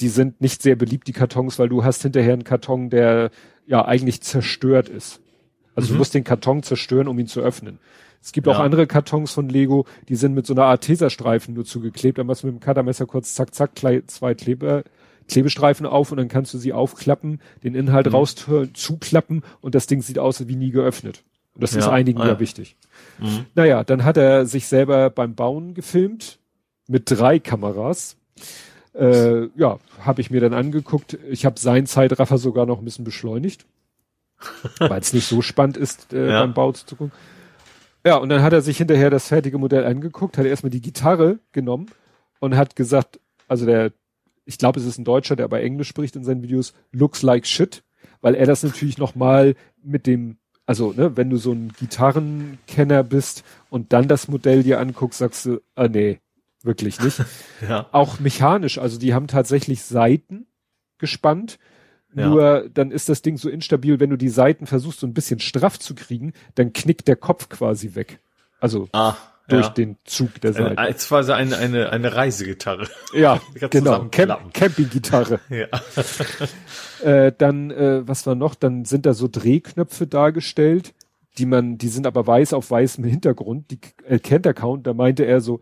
Die 0.00 0.08
sind 0.08 0.40
nicht 0.40 0.62
sehr 0.62 0.76
beliebt, 0.76 1.08
die 1.08 1.12
Kartons, 1.12 1.58
weil 1.58 1.68
du 1.68 1.84
hast 1.84 2.02
hinterher 2.02 2.32
einen 2.32 2.44
Karton, 2.44 2.88
der 2.88 3.30
ja 3.70 3.84
eigentlich 3.84 4.20
zerstört 4.20 4.88
ist. 4.88 5.20
Also 5.74 5.88
mhm. 5.88 5.92
du 5.94 5.98
musst 5.98 6.14
den 6.14 6.24
Karton 6.24 6.62
zerstören, 6.62 7.08
um 7.08 7.18
ihn 7.18 7.28
zu 7.28 7.40
öffnen. 7.40 7.78
Es 8.20 8.32
gibt 8.32 8.46
ja. 8.46 8.52
auch 8.52 8.58
andere 8.58 8.86
Kartons 8.86 9.32
von 9.32 9.48
Lego, 9.48 9.86
die 10.08 10.16
sind 10.16 10.34
mit 10.34 10.44
so 10.44 10.52
einer 10.52 10.64
Art 10.64 10.82
Teserstreifen 10.82 11.54
nur 11.54 11.64
zugeklebt. 11.64 12.18
Da 12.18 12.24
machst 12.24 12.42
du 12.42 12.48
mit 12.48 12.56
dem 12.56 12.60
Cuttermesser 12.60 13.06
kurz 13.06 13.34
zack, 13.34 13.54
zack, 13.54 13.70
zwei 14.08 14.34
Kleber, 14.34 14.82
Klebestreifen 15.28 15.86
auf 15.86 16.10
und 16.10 16.18
dann 16.18 16.28
kannst 16.28 16.52
du 16.52 16.58
sie 16.58 16.72
aufklappen, 16.72 17.40
den 17.62 17.74
Inhalt 17.74 18.06
mhm. 18.06 18.12
raus 18.12 18.34
zuklappen 18.74 19.42
und 19.60 19.74
das 19.74 19.86
Ding 19.86 20.02
sieht 20.02 20.18
aus 20.18 20.46
wie 20.46 20.56
nie 20.56 20.70
geöffnet. 20.70 21.22
Und 21.54 21.62
das 21.62 21.72
ja. 21.72 21.78
ist 21.78 21.88
einigen 21.88 22.20
ah, 22.20 22.26
ja 22.26 22.40
wichtig. 22.40 22.76
Mhm. 23.20 23.46
Naja, 23.54 23.84
dann 23.84 24.04
hat 24.04 24.16
er 24.16 24.46
sich 24.46 24.66
selber 24.66 25.10
beim 25.10 25.34
Bauen 25.34 25.74
gefilmt 25.74 26.40
mit 26.88 27.04
drei 27.06 27.38
Kameras. 27.38 28.16
Äh, 28.94 29.48
ja, 29.56 29.78
habe 30.00 30.20
ich 30.20 30.30
mir 30.30 30.40
dann 30.40 30.54
angeguckt. 30.54 31.18
Ich 31.28 31.46
habe 31.46 31.60
seinen 31.60 31.86
Zeitraffer 31.86 32.38
sogar 32.38 32.66
noch 32.66 32.78
ein 32.78 32.84
bisschen 32.84 33.04
beschleunigt, 33.04 33.66
weil 34.78 35.00
es 35.00 35.12
nicht 35.12 35.28
so 35.28 35.42
spannend 35.42 35.76
ist, 35.76 36.12
äh, 36.12 36.28
ja. 36.28 36.40
beim 36.40 36.54
Bau 36.54 36.72
zu 36.72 36.96
gucken. 36.96 37.12
Ja, 38.04 38.16
und 38.16 38.30
dann 38.30 38.42
hat 38.42 38.52
er 38.52 38.62
sich 38.62 38.78
hinterher 38.78 39.10
das 39.10 39.28
fertige 39.28 39.58
Modell 39.58 39.84
angeguckt, 39.84 40.38
hat 40.38 40.46
erstmal 40.46 40.70
die 40.70 40.80
Gitarre 40.80 41.38
genommen 41.52 41.90
und 42.40 42.56
hat 42.56 42.74
gesagt, 42.74 43.20
also 43.46 43.66
der, 43.66 43.92
ich 44.46 44.56
glaube, 44.58 44.80
es 44.80 44.86
ist 44.86 44.98
ein 44.98 45.04
Deutscher, 45.04 45.36
der 45.36 45.44
aber 45.44 45.60
Englisch 45.60 45.88
spricht 45.88 46.16
in 46.16 46.24
seinen 46.24 46.42
Videos, 46.42 46.72
looks 46.92 47.22
like 47.22 47.46
shit, 47.46 47.82
weil 48.22 48.34
er 48.34 48.46
das 48.46 48.62
natürlich 48.62 48.96
nochmal 48.96 49.54
mit 49.82 50.06
dem, 50.06 50.38
also, 50.64 50.92
ne, 50.92 51.16
wenn 51.16 51.28
du 51.28 51.36
so 51.36 51.52
ein 51.52 51.72
Gitarrenkenner 51.78 53.02
bist 53.02 53.44
und 53.68 53.92
dann 53.92 54.08
das 54.08 54.28
Modell 54.28 54.62
dir 54.62 54.80
anguckst, 54.80 55.18
sagst 55.18 55.46
du, 55.46 55.60
ah 55.74 55.88
nee, 55.88 56.20
wirklich 56.62 57.00
nicht. 57.00 57.22
ja. 57.68 57.86
Auch 57.92 58.20
mechanisch, 58.20 58.78
also 58.78 58.98
die 58.98 59.14
haben 59.14 59.26
tatsächlich 59.26 59.82
Seiten 59.82 60.46
gespannt, 60.98 61.58
ja. 62.14 62.28
Nur 62.28 62.68
dann 62.74 62.90
ist 62.90 63.08
das 63.08 63.22
Ding 63.22 63.36
so 63.36 63.48
instabil, 63.48 64.00
wenn 64.00 64.10
du 64.10 64.16
die 64.16 64.30
Seiten 64.30 64.66
versuchst, 64.66 65.00
so 65.00 65.06
ein 65.06 65.14
bisschen 65.14 65.38
straff 65.38 65.78
zu 65.78 65.94
kriegen, 65.94 66.32
dann 66.56 66.72
knickt 66.72 67.06
der 67.06 67.16
Kopf 67.16 67.48
quasi 67.48 67.94
weg. 67.94 68.18
Also 68.58 68.88
ah, 68.92 69.14
durch 69.48 69.66
ja. 69.66 69.72
den 69.72 69.96
Zug 70.04 70.40
der 70.40 70.52
Seite. 70.52 70.78
Als 70.78 71.08
quasi 71.08 71.32
eine, 71.32 71.56
eine, 71.56 71.90
eine 71.90 72.14
Reisegitarre. 72.14 72.88
Ja, 73.14 73.40
genau. 73.70 74.06
Camp 74.08 74.52
Campinggitarre. 74.52 75.40
ja. 75.50 75.66
äh, 77.08 77.32
dann, 77.36 77.70
äh, 77.70 78.06
was 78.06 78.26
war 78.26 78.34
noch? 78.34 78.54
Dann 78.54 78.84
sind 78.84 79.06
da 79.06 79.14
so 79.14 79.28
Drehknöpfe 79.28 80.06
dargestellt, 80.06 80.94
die 81.38 81.46
man, 81.46 81.78
die 81.78 81.88
sind 81.88 82.06
aber 82.06 82.26
weiß 82.26 82.54
auf 82.54 82.70
weißem 82.70 83.04
Hintergrund. 83.04 83.70
Die 83.70 83.78
erkennt 84.04 84.46
der 84.46 84.54
Count, 84.54 84.86
da 84.86 84.94
meinte 84.94 85.24
er 85.24 85.40
so, 85.40 85.60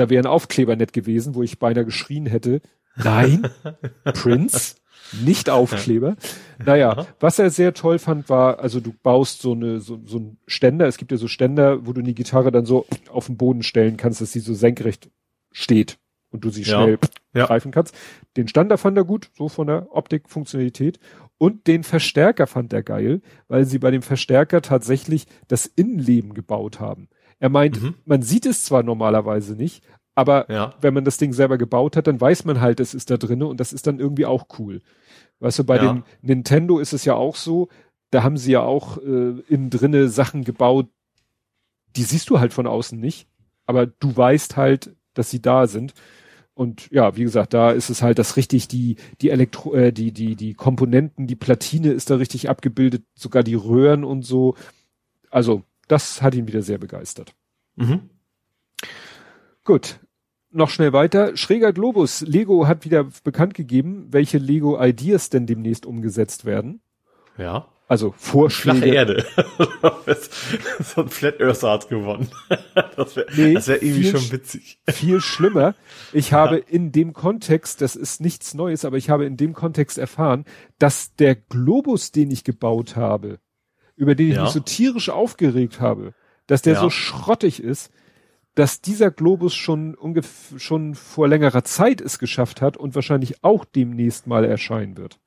da 0.00 0.10
wäre 0.10 0.22
ein 0.22 0.30
Aufkleber 0.30 0.76
nett 0.76 0.92
gewesen, 0.92 1.34
wo 1.34 1.42
ich 1.42 1.58
beinahe 1.58 1.84
geschrien 1.84 2.26
hätte. 2.26 2.60
Nein, 2.96 3.48
Prince 4.04 4.76
nicht 5.24 5.50
Aufkleber. 5.50 6.16
naja, 6.64 6.92
Aha. 6.92 7.06
was 7.18 7.38
er 7.38 7.50
sehr 7.50 7.74
toll 7.74 7.98
fand, 7.98 8.28
war, 8.28 8.60
also 8.60 8.80
du 8.80 8.94
baust 9.02 9.42
so 9.42 9.52
eine, 9.52 9.80
so, 9.80 10.00
so 10.04 10.18
ein 10.18 10.38
Ständer, 10.46 10.86
es 10.86 10.98
gibt 10.98 11.10
ja 11.10 11.18
so 11.18 11.28
Ständer, 11.28 11.86
wo 11.86 11.92
du 11.92 12.02
die 12.02 12.14
Gitarre 12.14 12.52
dann 12.52 12.64
so 12.64 12.86
auf 13.10 13.26
den 13.26 13.36
Boden 13.36 13.62
stellen 13.62 13.96
kannst, 13.96 14.20
dass 14.20 14.32
sie 14.32 14.40
so 14.40 14.54
senkrecht 14.54 15.10
steht 15.50 15.98
und 16.30 16.44
du 16.44 16.50
sie 16.50 16.62
ja. 16.62 16.82
schnell 16.82 16.98
ja. 17.34 17.46
greifen 17.46 17.72
kannst. 17.72 17.94
Den 18.36 18.48
Ständer 18.48 18.78
fand 18.78 18.96
er 18.96 19.04
gut, 19.04 19.30
so 19.36 19.48
von 19.48 19.66
der 19.66 19.88
Optik, 19.90 20.28
Funktionalität. 20.28 21.00
Und 21.38 21.66
den 21.66 21.84
Verstärker 21.84 22.46
fand 22.46 22.72
er 22.72 22.82
geil, 22.82 23.22
weil 23.48 23.64
sie 23.64 23.78
bei 23.78 23.90
dem 23.90 24.02
Verstärker 24.02 24.60
tatsächlich 24.62 25.26
das 25.48 25.66
Innenleben 25.66 26.34
gebaut 26.34 26.80
haben. 26.80 27.08
Er 27.40 27.48
meint, 27.48 27.82
mhm. 27.82 27.94
man 28.04 28.22
sieht 28.22 28.46
es 28.46 28.64
zwar 28.64 28.82
normalerweise 28.82 29.54
nicht, 29.54 29.82
aber 30.14 30.50
ja. 30.50 30.74
wenn 30.80 30.94
man 30.94 31.04
das 31.04 31.16
Ding 31.16 31.32
selber 31.32 31.58
gebaut 31.58 31.96
hat, 31.96 32.06
dann 32.06 32.20
weiß 32.20 32.44
man 32.44 32.60
halt, 32.60 32.78
es 32.78 32.94
ist 32.94 33.10
da 33.10 33.16
drinne 33.16 33.46
und 33.46 33.58
das 33.58 33.72
ist 33.72 33.86
dann 33.86 33.98
irgendwie 33.98 34.26
auch 34.26 34.46
cool. 34.58 34.82
Weißt 35.40 35.58
du, 35.58 35.64
bei 35.64 35.76
ja. 35.76 35.92
dem 35.92 36.04
Nintendo 36.20 36.78
ist 36.78 36.92
es 36.92 37.04
ja 37.04 37.14
auch 37.14 37.36
so, 37.36 37.68
da 38.10 38.22
haben 38.22 38.36
sie 38.36 38.52
ja 38.52 38.62
auch 38.62 38.98
äh, 38.98 39.40
innen 39.48 39.70
drinne 39.70 40.08
Sachen 40.08 40.44
gebaut, 40.44 40.88
die 41.96 42.02
siehst 42.02 42.28
du 42.30 42.38
halt 42.38 42.52
von 42.52 42.66
außen 42.66 43.00
nicht, 43.00 43.26
aber 43.66 43.86
du 43.86 44.16
weißt 44.16 44.56
halt, 44.56 44.94
dass 45.14 45.30
sie 45.30 45.40
da 45.40 45.66
sind. 45.66 45.94
Und 46.54 46.90
ja, 46.90 47.16
wie 47.16 47.22
gesagt, 47.22 47.54
da 47.54 47.70
ist 47.70 47.88
es 47.88 48.02
halt 48.02 48.18
das 48.18 48.36
richtig, 48.36 48.68
die, 48.68 48.96
die 49.22 49.30
Elektro, 49.30 49.74
äh, 49.74 49.92
die, 49.92 50.12
die, 50.12 50.36
die 50.36 50.54
Komponenten, 50.54 51.26
die 51.26 51.36
Platine 51.36 51.92
ist 51.92 52.10
da 52.10 52.16
richtig 52.16 52.50
abgebildet, 52.50 53.04
sogar 53.14 53.42
die 53.42 53.54
Röhren 53.54 54.04
und 54.04 54.22
so. 54.22 54.56
Also, 55.30 55.62
das 55.90 56.22
hat 56.22 56.34
ihn 56.34 56.46
wieder 56.46 56.62
sehr 56.62 56.78
begeistert. 56.78 57.34
Mhm. 57.76 58.10
Gut, 59.64 60.00
noch 60.50 60.70
schnell 60.70 60.92
weiter. 60.92 61.36
Schräger 61.36 61.72
Globus. 61.72 62.22
Lego 62.22 62.66
hat 62.66 62.84
wieder 62.84 63.08
bekannt 63.24 63.54
gegeben, 63.54 64.08
welche 64.10 64.38
Lego 64.38 64.82
Ideas 64.82 65.30
denn 65.30 65.46
demnächst 65.46 65.86
umgesetzt 65.86 66.44
werden. 66.44 66.80
Ja. 67.38 67.68
Also 67.88 68.14
Vorschläge. 68.16 68.78
Flache 68.78 68.94
Erde. 68.94 69.26
so 70.80 71.02
ein 71.02 71.08
Flat 71.08 71.40
Earth 71.40 71.62
hat 71.64 71.88
gewonnen. 71.88 72.28
Das 72.96 73.16
wäre 73.16 73.26
nee, 73.34 73.54
wär 73.54 73.82
irgendwie 73.82 74.10
schon 74.10 74.30
witzig. 74.32 74.78
Viel 74.88 75.20
schlimmer. 75.20 75.74
Ich 76.12 76.30
ja. 76.30 76.38
habe 76.38 76.58
in 76.58 76.92
dem 76.92 77.14
Kontext, 77.14 77.80
das 77.80 77.96
ist 77.96 78.20
nichts 78.20 78.54
Neues, 78.54 78.84
aber 78.84 78.96
ich 78.96 79.10
habe 79.10 79.24
in 79.24 79.36
dem 79.36 79.54
Kontext 79.54 79.98
erfahren, 79.98 80.44
dass 80.78 81.14
der 81.16 81.34
Globus, 81.34 82.12
den 82.12 82.30
ich 82.30 82.44
gebaut 82.44 82.94
habe, 82.94 83.40
über 84.00 84.14
den 84.14 84.30
ich 84.30 84.36
ja. 84.36 84.44
mich 84.44 84.52
so 84.52 84.60
tierisch 84.60 85.10
aufgeregt 85.10 85.78
habe, 85.78 86.14
dass 86.46 86.62
der 86.62 86.72
ja. 86.72 86.80
so 86.80 86.88
schrottig 86.88 87.62
ist, 87.62 87.92
dass 88.54 88.80
dieser 88.80 89.10
Globus 89.10 89.54
schon 89.54 89.94
ungefähr 89.94 90.58
schon 90.58 90.94
vor 90.94 91.28
längerer 91.28 91.64
Zeit 91.64 92.00
es 92.00 92.18
geschafft 92.18 92.62
hat 92.62 92.78
und 92.78 92.94
wahrscheinlich 92.94 93.44
auch 93.44 93.66
demnächst 93.66 94.26
mal 94.26 94.46
erscheinen 94.46 94.96
wird. 94.96 95.20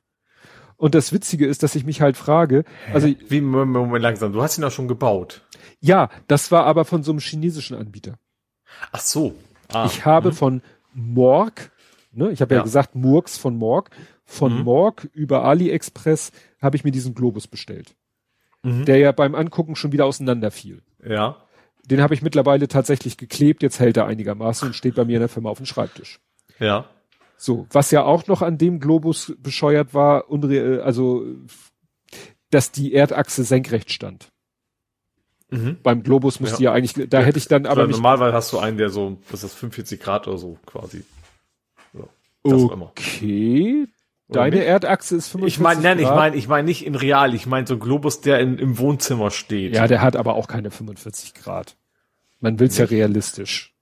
Und 0.76 0.95
das 0.95 1.14
Witzige 1.14 1.45
ist, 1.45 1.61
dass 1.61 1.76
ich 1.76 1.85
mich 1.85 2.02
halt 2.02 2.18
frage, 2.18 2.66
also 2.92 3.08
wie 3.30 3.42
Moment 3.42 4.02
langsam, 4.02 4.34
du 4.34 4.42
hast 4.42 4.58
ihn 4.58 4.64
auch 4.64 4.72
schon 4.72 4.88
gebaut. 4.88 5.43
Ja, 5.80 6.10
das 6.27 6.52
war 6.52 6.66
aber 6.66 6.84
von 6.84 7.03
so 7.03 7.11
einem 7.11 7.19
chinesischen 7.19 7.77
Anbieter. 7.77 8.18
Ach 8.92 9.02
so. 9.02 9.35
Ah. 9.72 9.85
Ich 9.85 10.03
habe 10.03 10.30
mhm. 10.30 10.34
von 10.34 10.61
Morg, 10.95 11.72
ne, 12.11 12.32
ich 12.32 12.42
habe 12.42 12.56
ja. 12.56 12.61
ja. 12.61 12.64
gesagt 12.64 12.95
Murks 12.95 13.38
von 13.38 13.56
Morg, 13.56 13.92
von 14.26 14.58
mhm. 14.58 14.64
Morg 14.64 15.08
über 15.14 15.45
AliExpress 15.45 16.32
habe 16.60 16.76
ich 16.76 16.84
mir 16.84 16.92
diesen 16.92 17.14
Globus 17.14 17.48
bestellt. 17.48 17.95
Mhm. 18.64 18.85
Der 18.85 18.98
ja 18.98 19.11
beim 19.11 19.35
Angucken 19.35 19.75
schon 19.75 19.92
wieder 19.92 20.06
auseinanderfiel. 20.06 20.82
Ja. 21.06 21.38
Den 21.85 22.01
habe 22.01 22.14
ich 22.14 22.22
mittlerweile 22.22 22.67
tatsächlich 22.67 23.17
geklebt, 23.17 23.61
jetzt 23.61 23.80
hält 23.80 23.98
er 23.98 24.06
einigermaßen 24.06 24.69
und 24.69 24.74
steht 24.74 24.95
bei 24.95 25.03
mir 25.03 25.16
in 25.16 25.22
der 25.22 25.30
Firma 25.30 25.50
auf 25.50 25.58
dem 25.58 25.66
Schreibtisch. 25.66 26.22
Ja. 26.59 26.85
So, 27.35 27.67
was 27.72 27.92
ja 27.92 28.03
auch 28.03 28.27
noch 28.27 28.42
an 28.42 28.58
dem 28.58 28.80
Globus 28.80 29.33
bescheuert 29.38 29.93
war, 29.93 30.30
unre 30.30 30.82
also 30.83 31.25
dass 32.51 32.72
die 32.72 32.93
Erdachse 32.93 33.43
senkrecht 33.43 33.92
stand. 33.92 34.30
Mhm. 35.50 35.77
Beim 35.83 36.03
Globus 36.03 36.40
musste 36.40 36.64
ja. 36.64 36.72
ja 36.72 36.75
eigentlich, 36.75 37.09
da 37.09 37.19
ja, 37.19 37.25
hätte 37.25 37.38
ich 37.38 37.48
dann 37.48 37.66
aber. 37.66 37.88
Normalerweise 37.88 38.33
hast 38.33 38.53
du 38.53 38.59
einen, 38.59 38.77
der 38.77 38.90
so, 38.90 39.17
das 39.30 39.43
ist 39.43 39.53
45 39.53 40.00
Grad 40.00 40.27
oder 40.27 40.38
so 40.38 40.58
quasi. 40.66 41.03
Ja, 41.93 42.03
okay. 42.43 43.88
Deine 44.30 44.58
nicht? 44.58 44.66
Erdachse 44.66 45.16
ist 45.16 45.27
45 45.27 45.56
Ich 45.56 45.61
meine, 45.61 45.82
nein, 45.82 46.00
ich 46.00 46.10
meine, 46.10 46.35
ich 46.35 46.48
meine 46.48 46.64
nicht 46.66 46.85
in 46.85 46.95
real, 46.95 47.34
ich 47.35 47.45
meine 47.45 47.68
so 47.68 47.76
ein 47.76 47.80
Globus, 47.80 48.22
der 48.22 48.40
in, 48.40 48.58
im 48.58 48.77
Wohnzimmer 48.77 49.32
steht. 49.32 49.76
Ja, 49.76 49.88
der 49.88 50.02
hat 50.02 50.16
aber 50.16 50.35
auch 50.35 50.48
keine 50.48 50.72
45 50.72 51.34
Grad. 51.34 51.76
Man 52.40 52.60
will's 52.60 52.77
ja 52.77 52.85
realistisch. 52.85 53.74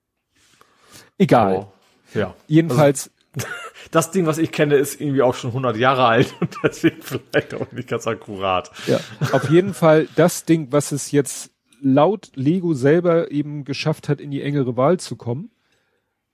Egal. 1.17 1.55
Oh, 1.55 1.73
ja. 2.17 2.35
Jedenfalls. 2.47 3.11
Also, 3.35 3.47
das 3.91 4.11
Ding, 4.11 4.25
was 4.25 4.37
ich 4.37 4.51
kenne, 4.51 4.75
ist 4.75 4.99
irgendwie 4.99 5.21
auch 5.21 5.35
schon 5.35 5.51
100 5.51 5.77
Jahre 5.77 6.05
alt 6.05 6.33
und 6.41 6.55
deswegen 6.63 7.01
vielleicht 7.01 7.53
auch 7.53 7.71
nicht 7.71 7.87
ganz 7.87 8.07
akkurat. 8.07 8.71
Ja, 8.87 8.99
auf 9.31 9.49
jeden 9.49 9.73
Fall 9.73 10.07
das 10.15 10.45
Ding, 10.45 10.67
was 10.71 10.91
es 10.91 11.11
jetzt 11.11 11.51
laut 11.81 12.31
Lego 12.35 12.73
selber 12.73 13.31
eben 13.31 13.63
geschafft 13.63 14.09
hat, 14.09 14.21
in 14.21 14.31
die 14.31 14.41
engere 14.41 14.77
Wahl 14.77 14.99
zu 14.99 15.15
kommen. 15.15 15.51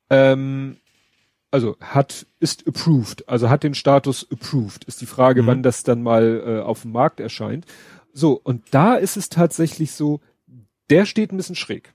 Ähm, 0.10 0.78
also 1.52 1.78
hat, 1.80 2.26
ist 2.40 2.68
approved, 2.68 3.28
also 3.30 3.50
hat 3.50 3.64
den 3.64 3.74
Status 3.74 4.28
approved. 4.32 4.84
Ist 4.86 5.02
die 5.02 5.06
Frage, 5.06 5.44
mhm. 5.44 5.48
wann 5.48 5.64
das 5.64 5.84
dann 5.84 6.04
mal 6.04 6.44
äh, 6.46 6.62
auf 6.62 6.82
dem 6.82 6.92
Markt 6.92 7.20
erscheint. 7.20 7.66
So, 8.14 8.34
und 8.34 8.64
da 8.72 8.96
ist 8.96 9.18
es 9.18 9.30
tatsächlich 9.30 9.92
so, 9.92 10.22
der 10.90 11.06
steht 11.06 11.32
ein 11.32 11.38
bisschen 11.38 11.56
schräg. 11.56 11.94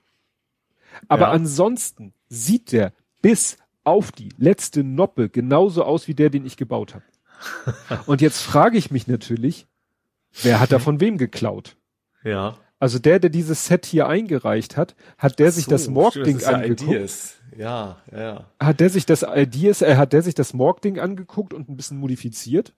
Aber 1.07 1.23
ja. 1.27 1.31
ansonsten 1.31 2.13
sieht 2.29 2.71
der 2.71 2.93
bis 3.21 3.57
auf 3.83 4.11
die 4.11 4.29
letzte 4.37 4.83
Noppe 4.83 5.29
genauso 5.29 5.83
aus 5.83 6.07
wie 6.07 6.13
der, 6.13 6.29
den 6.29 6.45
ich 6.45 6.57
gebaut 6.57 6.95
habe. 6.95 8.03
und 8.05 8.21
jetzt 8.21 8.41
frage 8.41 8.77
ich 8.77 8.91
mich 8.91 9.07
natürlich, 9.07 9.67
wer 10.41 10.59
hat 10.59 10.71
da 10.71 10.79
von 10.79 10.99
wem 10.99 11.17
geklaut? 11.17 11.75
Ja. 12.23 12.57
Also 12.83 12.99
der, 12.99 13.19
der 13.19 13.29
dieses 13.29 13.67
Set 13.67 13.85
hier 13.85 14.09
eingereicht 14.09 14.75
hat, 14.75 14.93
hat 15.17 15.39
der 15.39 15.53
so, 15.53 15.55
sich 15.55 15.67
das 15.67 15.87
Morg-Ding 15.87 16.43
angeguckt. 16.43 16.81
Ideas. 16.81 17.35
Ja, 17.57 18.01
ja. 18.11 18.43
Hat 18.59 18.81
der 18.81 18.89
sich 18.89 19.05
das 19.05 19.23
Ideas, 19.23 19.81
äh, 19.81 19.95
hat 19.95 20.11
der 20.11 20.21
sich 20.21 20.35
das 20.35 20.53
Morg-Ding 20.53 20.99
angeguckt 20.99 21.53
und 21.53 21.69
ein 21.69 21.77
bisschen 21.77 21.97
modifiziert? 21.97 22.73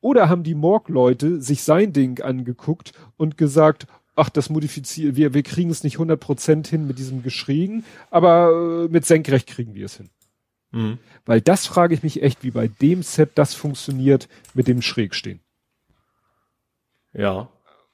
Oder 0.00 0.30
haben 0.30 0.44
die 0.44 0.54
Morg-Leute 0.54 1.42
sich 1.42 1.62
sein 1.62 1.92
Ding 1.92 2.22
angeguckt 2.22 2.92
und 3.18 3.36
gesagt, 3.36 3.86
ach, 4.16 4.30
das 4.30 4.48
modifizieren, 4.48 5.14
wir, 5.14 5.34
wir 5.34 5.42
kriegen 5.42 5.68
es 5.68 5.84
nicht 5.84 5.98
100% 5.98 6.66
hin 6.66 6.86
mit 6.86 6.98
diesem 6.98 7.22
Geschriegen, 7.22 7.84
aber 8.10 8.86
äh, 8.86 8.88
mit 8.88 9.04
Senkrecht 9.04 9.46
kriegen 9.46 9.74
wir 9.74 9.84
es 9.84 9.98
hin. 9.98 10.08
Mhm. 10.70 10.96
Weil 11.26 11.42
das 11.42 11.66
frage 11.66 11.92
ich 11.92 12.02
mich 12.02 12.22
echt, 12.22 12.44
wie 12.44 12.50
bei 12.50 12.68
dem 12.68 13.02
Set 13.02 13.32
das 13.34 13.52
funktioniert 13.52 14.26
mit 14.54 14.68
dem 14.68 14.80
Schrägstehen. 14.80 15.40
Ja. 17.12 17.50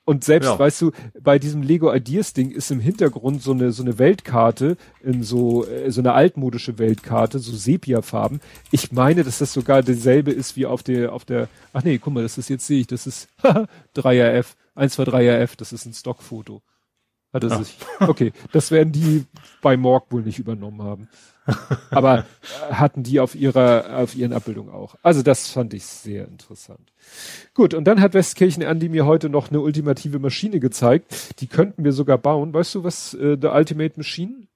Und 0.07 0.23
selbst, 0.23 0.47
ja. 0.47 0.59
weißt 0.59 0.83
du, 0.83 0.93
bei 1.21 1.41
diesem 1.41 1.63
Lego 1.63 1.93
Ideas 1.93 2.33
Ding 2.33 2.53
ist 2.53 2.71
im 2.71 2.79
Hintergrund 2.79 3.43
so 3.43 3.51
eine, 3.51 3.73
so 3.73 3.83
eine 3.83 3.99
Weltkarte 3.99 4.77
in 5.03 5.25
so, 5.25 5.67
äh, 5.67 5.91
so 5.91 6.01
eine 6.01 6.13
altmodische 6.13 6.79
Weltkarte, 6.79 7.41
so 7.41 7.53
Sepia-Farben. 7.53 8.41
Ich 8.71 8.93
meine, 8.93 9.25
dass 9.25 9.39
das 9.39 9.53
sogar 9.53 9.83
dieselbe 9.83 10.31
ist 10.31 10.55
wie 10.55 10.65
auf 10.65 10.85
der, 10.85 11.13
auf 11.13 11.25
der, 11.25 11.49
ach 11.73 11.83
nee, 11.83 11.99
guck 11.99 12.15
mal, 12.15 12.23
das 12.23 12.39
ist 12.39 12.49
jetzt 12.49 12.69
sehe 12.69 12.83
ich, 12.83 12.87
das 12.87 13.09
ist 13.09 13.29
3RF, 13.97 14.47
123RF, 14.77 15.57
das 15.57 15.73
ist 15.73 15.87
ein 15.87 15.93
Stockfoto. 15.93 16.63
Hat 17.33 17.43
er 17.43 17.59
sich, 17.59 17.77
okay, 17.99 18.33
das 18.53 18.71
werden 18.71 18.93
die 18.93 19.27
bei 19.61 19.77
Morg 19.77 20.13
wohl 20.13 20.23
nicht 20.23 20.39
übernommen 20.39 20.83
haben. 20.83 21.09
Aber 21.91 22.21
äh, 22.71 22.75
hatten 22.75 23.03
die 23.03 23.21
auf 23.21 23.35
ihrer, 23.35 23.99
auf 23.99 24.15
ihren 24.15 24.33
Abbildungen 24.33 24.71
auch. 24.71 24.97
Also 25.03 25.23
das 25.23 25.49
fand 25.49 25.75
ich 25.75 25.85
sehr 25.85 26.27
interessant. 26.27 26.93
Gut, 27.55 27.75
und 27.75 27.85
dann 27.85 28.01
hat 28.01 28.15
Westkirchen 28.15 28.63
Andy 28.63 28.89
mir 28.89 29.07
heute 29.07 29.29
noch 29.29 29.51
eine 29.51 29.61
ultimative 29.61 30.19
Maschine 30.19 30.61
gezeigt. 30.61 31.41
Die 31.41 31.47
könnten 31.47 31.85
wir 31.85 31.93
sogar 31.93 32.19
bauen. 32.19 32.53
Weißt 32.53 32.75
du, 32.75 32.85
was 32.85 33.15
äh, 33.15 33.37
The 33.41 33.49
Ultimate 33.49 33.95
Machine? 33.97 34.47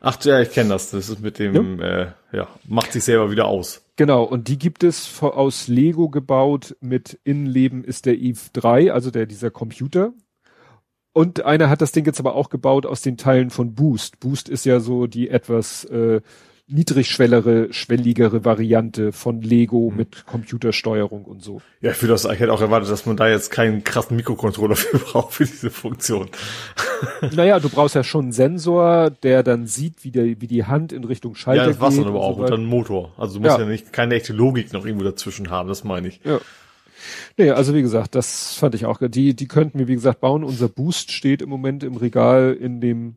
Ach 0.00 0.22
ja, 0.24 0.40
ich 0.40 0.50
kenne 0.50 0.70
das. 0.70 0.90
Das 0.90 1.08
ist 1.08 1.20
mit 1.20 1.38
dem, 1.38 1.78
ja. 1.78 2.02
Äh, 2.02 2.12
ja, 2.32 2.48
macht 2.66 2.92
sich 2.92 3.04
selber 3.04 3.30
wieder 3.30 3.46
aus. 3.46 3.82
Genau, 3.96 4.24
und 4.24 4.48
die 4.48 4.58
gibt 4.58 4.82
es 4.82 5.22
aus 5.22 5.68
Lego 5.68 6.08
gebaut 6.08 6.74
mit 6.80 7.18
Innenleben 7.24 7.84
ist 7.84 8.06
der 8.06 8.16
Eve 8.16 8.40
3, 8.54 8.92
also 8.92 9.10
der 9.10 9.26
dieser 9.26 9.50
Computer. 9.50 10.14
Und 11.12 11.44
einer 11.44 11.68
hat 11.68 11.80
das 11.80 11.92
Ding 11.92 12.06
jetzt 12.06 12.20
aber 12.20 12.34
auch 12.34 12.50
gebaut 12.50 12.86
aus 12.86 13.02
den 13.02 13.16
Teilen 13.16 13.50
von 13.50 13.74
Boost. 13.74 14.20
Boost 14.20 14.48
ist 14.48 14.64
ja 14.64 14.78
so 14.78 15.06
die 15.06 15.28
etwas 15.28 15.84
äh, 15.86 16.20
niedrigschwellere, 16.70 17.72
schwelligere 17.72 18.44
Variante 18.44 19.12
von 19.12 19.42
Lego 19.42 19.90
mhm. 19.90 19.96
mit 19.96 20.26
Computersteuerung 20.26 21.24
und 21.24 21.42
so. 21.42 21.60
Ja, 21.80 21.92
für 21.92 22.06
das, 22.06 22.24
ich 22.24 22.38
hätte 22.38 22.52
auch 22.52 22.60
erwartet, 22.60 22.90
dass 22.90 23.06
man 23.06 23.16
da 23.16 23.28
jetzt 23.28 23.50
keinen 23.50 23.82
krassen 23.82 24.16
Mikrocontroller 24.16 24.76
für 24.76 24.98
braucht 24.98 25.34
für 25.34 25.44
diese 25.44 25.70
Funktion. 25.70 26.30
naja, 27.32 27.58
du 27.58 27.68
brauchst 27.68 27.94
ja 27.94 28.04
schon 28.04 28.26
einen 28.26 28.32
Sensor, 28.32 29.10
der 29.10 29.42
dann 29.42 29.66
sieht, 29.66 30.04
wie, 30.04 30.12
der, 30.12 30.24
wie 30.40 30.46
die 30.46 30.64
Hand 30.64 30.92
in 30.92 31.04
Richtung 31.04 31.34
Schalter 31.34 31.66
geht. 31.66 31.66
Ja, 31.66 31.72
das 31.72 31.80
war's 31.80 31.96
dann 31.96 32.06
aber 32.06 32.20
auch. 32.20 32.36
So 32.36 32.44
und 32.44 32.50
dann 32.50 32.64
Motor. 32.64 33.12
Also 33.18 33.34
du 33.34 33.40
musst 33.40 33.58
ja. 33.58 33.64
ja 33.64 33.68
nicht 33.68 33.92
keine 33.92 34.14
echte 34.14 34.32
Logik 34.32 34.72
noch 34.72 34.86
irgendwo 34.86 35.04
dazwischen 35.04 35.50
haben, 35.50 35.68
das 35.68 35.82
meine 35.82 36.08
ich. 36.08 36.20
Ja. 36.24 36.38
Nee, 37.36 37.50
also 37.50 37.74
wie 37.74 37.82
gesagt, 37.82 38.14
das 38.14 38.54
fand 38.54 38.74
ich 38.74 38.86
auch. 38.86 38.98
Die, 39.00 39.34
die 39.34 39.48
könnten 39.48 39.78
wir, 39.78 39.88
wie 39.88 39.94
gesagt, 39.94 40.20
bauen. 40.20 40.44
Unser 40.44 40.68
Boost 40.68 41.12
steht 41.12 41.42
im 41.42 41.48
Moment 41.48 41.82
im 41.82 41.96
Regal 41.96 42.56
in 42.58 42.80
dem 42.80 43.16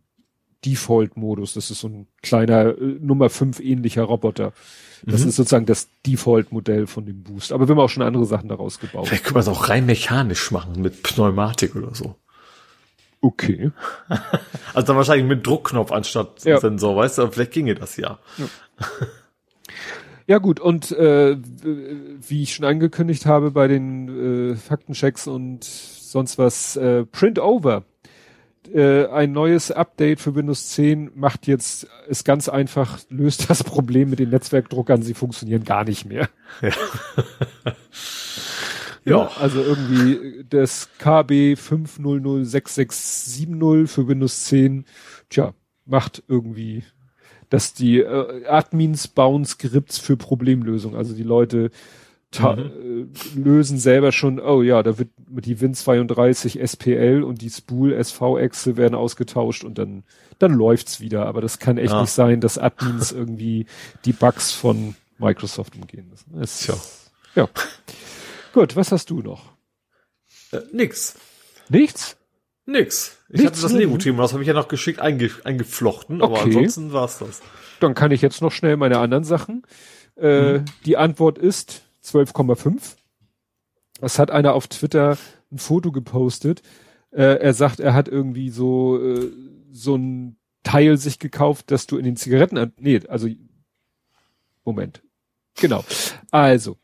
Default-Modus. 0.65 1.53
Das 1.53 1.71
ist 1.71 1.81
so 1.81 1.87
ein 1.87 2.07
kleiner 2.21 2.77
äh, 2.77 2.97
Nummer 2.99 3.29
5 3.29 3.59
ähnlicher 3.59 4.03
Roboter. 4.03 4.53
Das 5.05 5.23
mhm. 5.23 5.29
ist 5.29 5.35
sozusagen 5.35 5.65
das 5.65 5.89
Default-Modell 6.05 6.87
von 6.87 7.05
dem 7.05 7.23
Boost. 7.23 7.51
Aber 7.51 7.67
wir 7.67 7.75
haben 7.75 7.81
auch 7.81 7.89
schon 7.89 8.03
andere 8.03 8.25
Sachen 8.25 8.49
daraus 8.49 8.79
gebaut. 8.79 9.07
Vielleicht 9.07 9.25
können 9.25 9.35
wir 9.35 9.41
es 9.41 9.47
auch 9.47 9.69
rein 9.69 9.85
mechanisch 9.85 10.51
machen, 10.51 10.81
mit 10.81 11.03
Pneumatik 11.03 11.75
oder 11.75 11.93
so. 11.93 12.15
Okay. 13.19 13.71
also 14.73 14.87
dann 14.87 14.97
wahrscheinlich 14.97 15.27
mit 15.27 15.45
Druckknopf 15.45 15.91
anstatt 15.91 16.43
ja. 16.45 16.59
Sensor, 16.59 16.95
weißt 16.95 17.17
du? 17.17 17.31
Vielleicht 17.31 17.51
ginge 17.51 17.75
das 17.75 17.97
ja. 17.97 18.19
ja. 18.37 18.45
Ja 20.25 20.37
gut, 20.37 20.59
und 20.59 20.91
äh, 20.91 21.37
wie 21.37 22.43
ich 22.43 22.55
schon 22.55 22.65
angekündigt 22.65 23.25
habe 23.25 23.51
bei 23.51 23.67
den 23.67 24.51
äh, 24.51 24.55
Faktenchecks 24.55 25.27
und 25.27 25.63
sonst 25.63 26.37
was, 26.37 26.75
äh, 26.77 27.05
Print 27.05 27.39
Over. 27.39 27.83
Äh, 28.73 29.07
ein 29.07 29.33
neues 29.33 29.71
Update 29.71 30.21
für 30.21 30.35
Windows 30.35 30.69
10 30.69 31.11
macht 31.15 31.47
jetzt, 31.47 31.85
ist 32.07 32.23
ganz 32.23 32.47
einfach, 32.47 32.99
löst 33.09 33.49
das 33.49 33.65
Problem 33.65 34.09
mit 34.09 34.19
den 34.19 34.29
Netzwerkdruckern, 34.29 35.01
sie 35.01 35.13
funktionieren 35.13 35.65
gar 35.65 35.83
nicht 35.83 36.05
mehr. 36.05 36.29
Ja. 36.61 36.71
ja, 39.03 39.29
also 39.39 39.61
irgendwie 39.61 40.45
das 40.49 40.87
KB 40.97 41.55
5006670 41.55 43.87
für 43.87 44.07
Windows 44.07 44.45
10, 44.45 44.85
tja, 45.29 45.53
macht 45.85 46.23
irgendwie 46.29 46.85
dass 47.53 47.75
die 47.75 47.99
äh, 47.99 48.47
Admins 48.47 49.07
bauen 49.07 49.45
Skripts 49.45 49.99
für 49.99 50.17
Problemlösung. 50.17 50.95
Also 50.95 51.13
die 51.13 51.21
Leute 51.21 51.69
mhm. 52.35 53.07
äh, 53.35 53.39
lösen 53.39 53.77
selber 53.77 54.11
schon, 54.11 54.39
oh 54.39 54.63
ja, 54.63 54.81
da 54.81 54.97
wird 54.97 55.09
die 55.27 55.57
Win32 55.57 56.65
SPL 56.65 57.21
und 57.21 57.43
die 57.43 57.51
Spool 57.51 57.93
SV-Exe 57.93 58.75
werden 58.75 58.95
ausgetauscht 58.95 59.63
und 59.63 59.77
dann, 59.77 60.01
dann 60.39 60.53
läuft's 60.53 60.99
wieder. 60.99 61.27
Aber 61.27 61.41
das 61.41 61.59
kann 61.59 61.77
echt 61.77 61.93
ja. 61.93 62.01
nicht 62.01 62.09
sein, 62.09 62.41
dass 62.41 62.57
Admins 62.57 63.11
irgendwie 63.11 63.67
die 64.03 64.13
Bugs 64.13 64.51
von 64.51 64.95
Microsoft 65.19 65.75
umgehen 65.75 66.09
müssen. 66.09 66.41
Es, 66.41 66.65
ja. 66.65 66.73
ja. 67.35 67.47
Gut, 68.51 68.75
was 68.75 68.91
hast 68.91 69.11
du 69.11 69.19
noch? 69.21 69.53
Äh, 70.51 70.61
nix. 70.71 71.19
Nichts? 71.69 72.17
Nix. 72.65 73.19
Ich 73.33 73.39
Nichts 73.41 73.63
hatte 73.63 73.73
das 73.73 73.79
Lego-Thema, 73.79 74.21
das 74.21 74.33
habe 74.33 74.43
ich 74.43 74.47
ja 74.47 74.53
noch 74.53 74.67
geschickt 74.67 74.99
einge 74.99 75.31
eingeflochten, 75.43 76.21
aber 76.21 76.33
okay. 76.33 76.43
ansonsten 76.43 76.93
war's 76.93 77.17
das. 77.17 77.41
Dann 77.79 77.95
kann 77.95 78.11
ich 78.11 78.21
jetzt 78.21 78.43
noch 78.43 78.51
schnell 78.51 78.77
meine 78.77 78.99
anderen 78.99 79.23
Sachen. 79.23 79.63
Äh, 80.15 80.59
hm. 80.59 80.65
Die 80.85 80.97
Antwort 80.97 81.39
ist 81.39 81.81
12,5. 82.05 82.95
Es 84.01 84.19
hat 84.19 84.29
einer 84.29 84.53
auf 84.53 84.67
Twitter 84.67 85.17
ein 85.51 85.57
Foto 85.57 85.91
gepostet. 85.91 86.61
Äh, 87.09 87.39
er 87.39 87.55
sagt, 87.55 87.79
er 87.79 87.95
hat 87.95 88.07
irgendwie 88.07 88.51
so 88.51 89.03
äh, 89.03 89.31
so 89.71 89.95
ein 89.95 90.37
Teil 90.61 90.97
sich 90.97 91.17
gekauft, 91.17 91.71
dass 91.71 91.87
du 91.87 91.97
in 91.97 92.05
den 92.05 92.15
Zigaretten 92.15 92.71
nee, 92.77 93.01
also 93.07 93.27
Moment. 94.63 95.01
Genau. 95.59 95.83
Also 96.29 96.77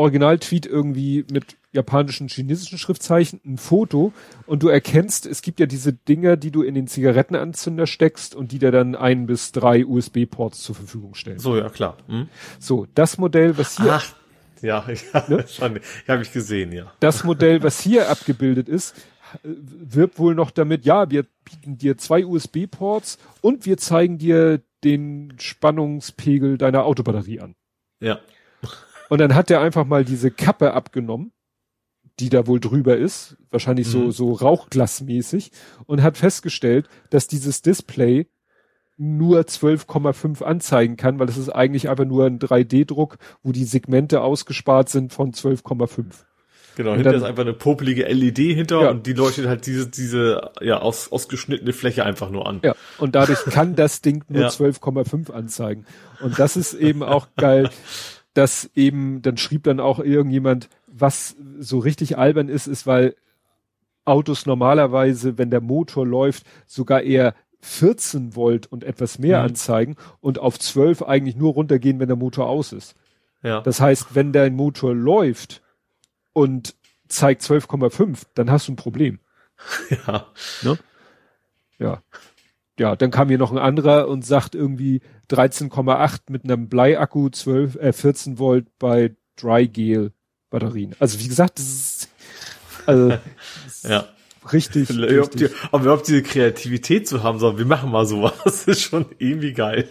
Original-Tweet 0.00 0.66
irgendwie 0.66 1.24
mit 1.30 1.56
japanischen, 1.72 2.28
chinesischen 2.28 2.78
Schriftzeichen 2.78 3.40
ein 3.44 3.58
Foto 3.58 4.12
und 4.46 4.62
du 4.62 4.68
erkennst, 4.68 5.26
es 5.26 5.42
gibt 5.42 5.60
ja 5.60 5.66
diese 5.66 5.92
Dinger, 5.92 6.36
die 6.36 6.50
du 6.50 6.62
in 6.62 6.74
den 6.74 6.88
Zigarettenanzünder 6.88 7.86
steckst 7.86 8.34
und 8.34 8.50
die 8.50 8.58
dir 8.58 8.72
dann 8.72 8.96
ein 8.96 9.26
bis 9.26 9.52
drei 9.52 9.86
USB-Ports 9.86 10.62
zur 10.62 10.74
Verfügung 10.74 11.14
stellen. 11.14 11.38
So, 11.38 11.56
ja, 11.56 11.68
klar. 11.68 11.96
Hm? 12.08 12.28
So, 12.58 12.86
das 12.94 13.18
Modell, 13.18 13.56
was 13.56 13.76
hier... 13.76 13.92
Ach, 13.92 14.14
ja, 14.62 14.84
ja 15.14 15.24
ne? 15.28 15.44
schon, 15.46 15.80
habe 16.08 16.22
ich 16.22 16.32
gesehen, 16.32 16.72
ja. 16.72 16.92
Das 16.98 17.22
Modell, 17.22 17.62
was 17.62 17.80
hier 17.80 18.10
abgebildet 18.10 18.68
ist, 18.68 18.96
wirbt 19.42 20.18
wohl 20.18 20.34
noch 20.34 20.50
damit, 20.50 20.84
ja, 20.84 21.10
wir 21.10 21.24
bieten 21.44 21.78
dir 21.78 21.96
zwei 21.98 22.24
USB-Ports 22.24 23.18
und 23.40 23.64
wir 23.64 23.76
zeigen 23.76 24.18
dir 24.18 24.60
den 24.82 25.34
Spannungspegel 25.38 26.58
deiner 26.58 26.84
Autobatterie 26.84 27.40
an. 27.40 27.54
Ja. 28.00 28.18
Und 29.10 29.18
dann 29.18 29.34
hat 29.34 29.50
er 29.50 29.60
einfach 29.60 29.84
mal 29.84 30.04
diese 30.06 30.30
Kappe 30.30 30.72
abgenommen 30.72 31.32
die 32.20 32.28
da 32.28 32.46
wohl 32.46 32.60
drüber 32.60 32.96
ist, 32.96 33.36
wahrscheinlich 33.50 33.86
mhm. 33.88 33.90
so, 33.90 34.10
so 34.10 34.32
Rauchglasmäßig, 34.32 35.50
und 35.86 36.02
hat 36.02 36.18
festgestellt, 36.18 36.88
dass 37.08 37.26
dieses 37.26 37.62
Display 37.62 38.26
nur 38.96 39.40
12,5 39.40 40.42
anzeigen 40.42 40.96
kann, 40.96 41.18
weil 41.18 41.28
es 41.28 41.38
ist 41.38 41.48
eigentlich 41.48 41.88
einfach 41.88 42.04
nur 42.04 42.26
ein 42.26 42.38
3D-Druck, 42.38 43.16
wo 43.42 43.52
die 43.52 43.64
Segmente 43.64 44.20
ausgespart 44.20 44.90
sind 44.90 45.12
von 45.12 45.32
12,5. 45.32 46.04
Genau, 46.76 46.90
und 46.90 46.96
hinter 46.96 47.12
dann, 47.12 47.20
ist 47.20 47.26
einfach 47.26 47.42
eine 47.42 47.54
popelige 47.54 48.04
LED 48.04 48.38
hinter 48.38 48.82
ja. 48.82 48.90
und 48.90 49.06
die 49.06 49.14
leuchtet 49.14 49.46
halt 49.46 49.66
diese, 49.66 49.88
diese, 49.88 50.52
ja, 50.60 50.78
aus, 50.78 51.10
ausgeschnittene 51.10 51.72
Fläche 51.72 52.04
einfach 52.04 52.30
nur 52.30 52.46
an. 52.46 52.60
Ja, 52.62 52.74
und 52.98 53.14
dadurch 53.14 53.42
kann 53.46 53.74
das 53.74 54.02
Ding 54.02 54.22
nur 54.28 54.42
ja. 54.42 54.48
12,5 54.48 55.32
anzeigen. 55.32 55.86
Und 56.20 56.38
das 56.38 56.56
ist 56.56 56.74
eben 56.74 57.02
auch 57.02 57.28
geil, 57.36 57.70
dass 58.40 58.70
eben, 58.74 59.20
dann 59.20 59.36
schrieb 59.36 59.64
dann 59.64 59.80
auch 59.80 59.98
irgendjemand, 59.98 60.70
was 60.86 61.36
so 61.58 61.78
richtig 61.78 62.16
albern 62.16 62.48
ist, 62.48 62.68
ist, 62.68 62.86
weil 62.86 63.14
Autos 64.06 64.46
normalerweise, 64.46 65.36
wenn 65.36 65.50
der 65.50 65.60
Motor 65.60 66.06
läuft, 66.06 66.46
sogar 66.66 67.02
eher 67.02 67.34
14 67.60 68.34
Volt 68.34 68.66
und 68.66 68.82
etwas 68.82 69.18
mehr 69.18 69.40
mhm. 69.40 69.48
anzeigen 69.50 69.96
und 70.22 70.38
auf 70.38 70.58
12 70.58 71.02
eigentlich 71.02 71.36
nur 71.36 71.52
runtergehen, 71.52 72.00
wenn 72.00 72.08
der 72.08 72.16
Motor 72.16 72.48
aus 72.48 72.72
ist. 72.72 72.94
Ja. 73.42 73.60
Das 73.60 73.78
heißt, 73.78 74.14
wenn 74.14 74.32
dein 74.32 74.56
Motor 74.56 74.94
läuft 74.94 75.60
und 76.32 76.74
zeigt 77.08 77.42
12,5, 77.42 78.22
dann 78.32 78.50
hast 78.50 78.68
du 78.68 78.72
ein 78.72 78.76
Problem. 78.76 79.20
Ja. 80.06 80.28
Ne? 80.62 80.78
Ja. 81.78 82.02
Ja, 82.80 82.96
dann 82.96 83.10
kam 83.10 83.28
hier 83.28 83.36
noch 83.36 83.52
ein 83.52 83.58
anderer 83.58 84.08
und 84.08 84.24
sagt 84.24 84.54
irgendwie 84.54 85.02
13,8 85.28 86.20
mit 86.30 86.44
einem 86.44 86.70
Bleiakku 86.70 87.28
12, 87.28 87.76
äh, 87.76 87.92
14 87.92 88.38
Volt 88.38 88.68
bei 88.78 89.14
Dry 89.36 89.68
Gel 89.68 90.12
Batterien. 90.48 90.96
Also 90.98 91.20
wie 91.20 91.28
gesagt, 91.28 91.58
das 91.58 91.66
ist, 91.66 92.08
also, 92.86 93.08
das 93.66 93.82
ja. 93.82 94.08
richtig. 94.50 94.88
Ob 94.88 95.30
die, 95.32 95.48
aber 95.70 95.82
überhaupt 95.82 96.08
diese 96.08 96.22
Kreativität 96.22 97.06
zu 97.06 97.22
haben, 97.22 97.38
sondern 97.38 97.58
wir 97.58 97.66
machen 97.66 97.90
mal 97.90 98.06
sowas, 98.06 98.64
ist 98.66 98.80
schon 98.80 99.04
irgendwie 99.18 99.52
geil. 99.52 99.86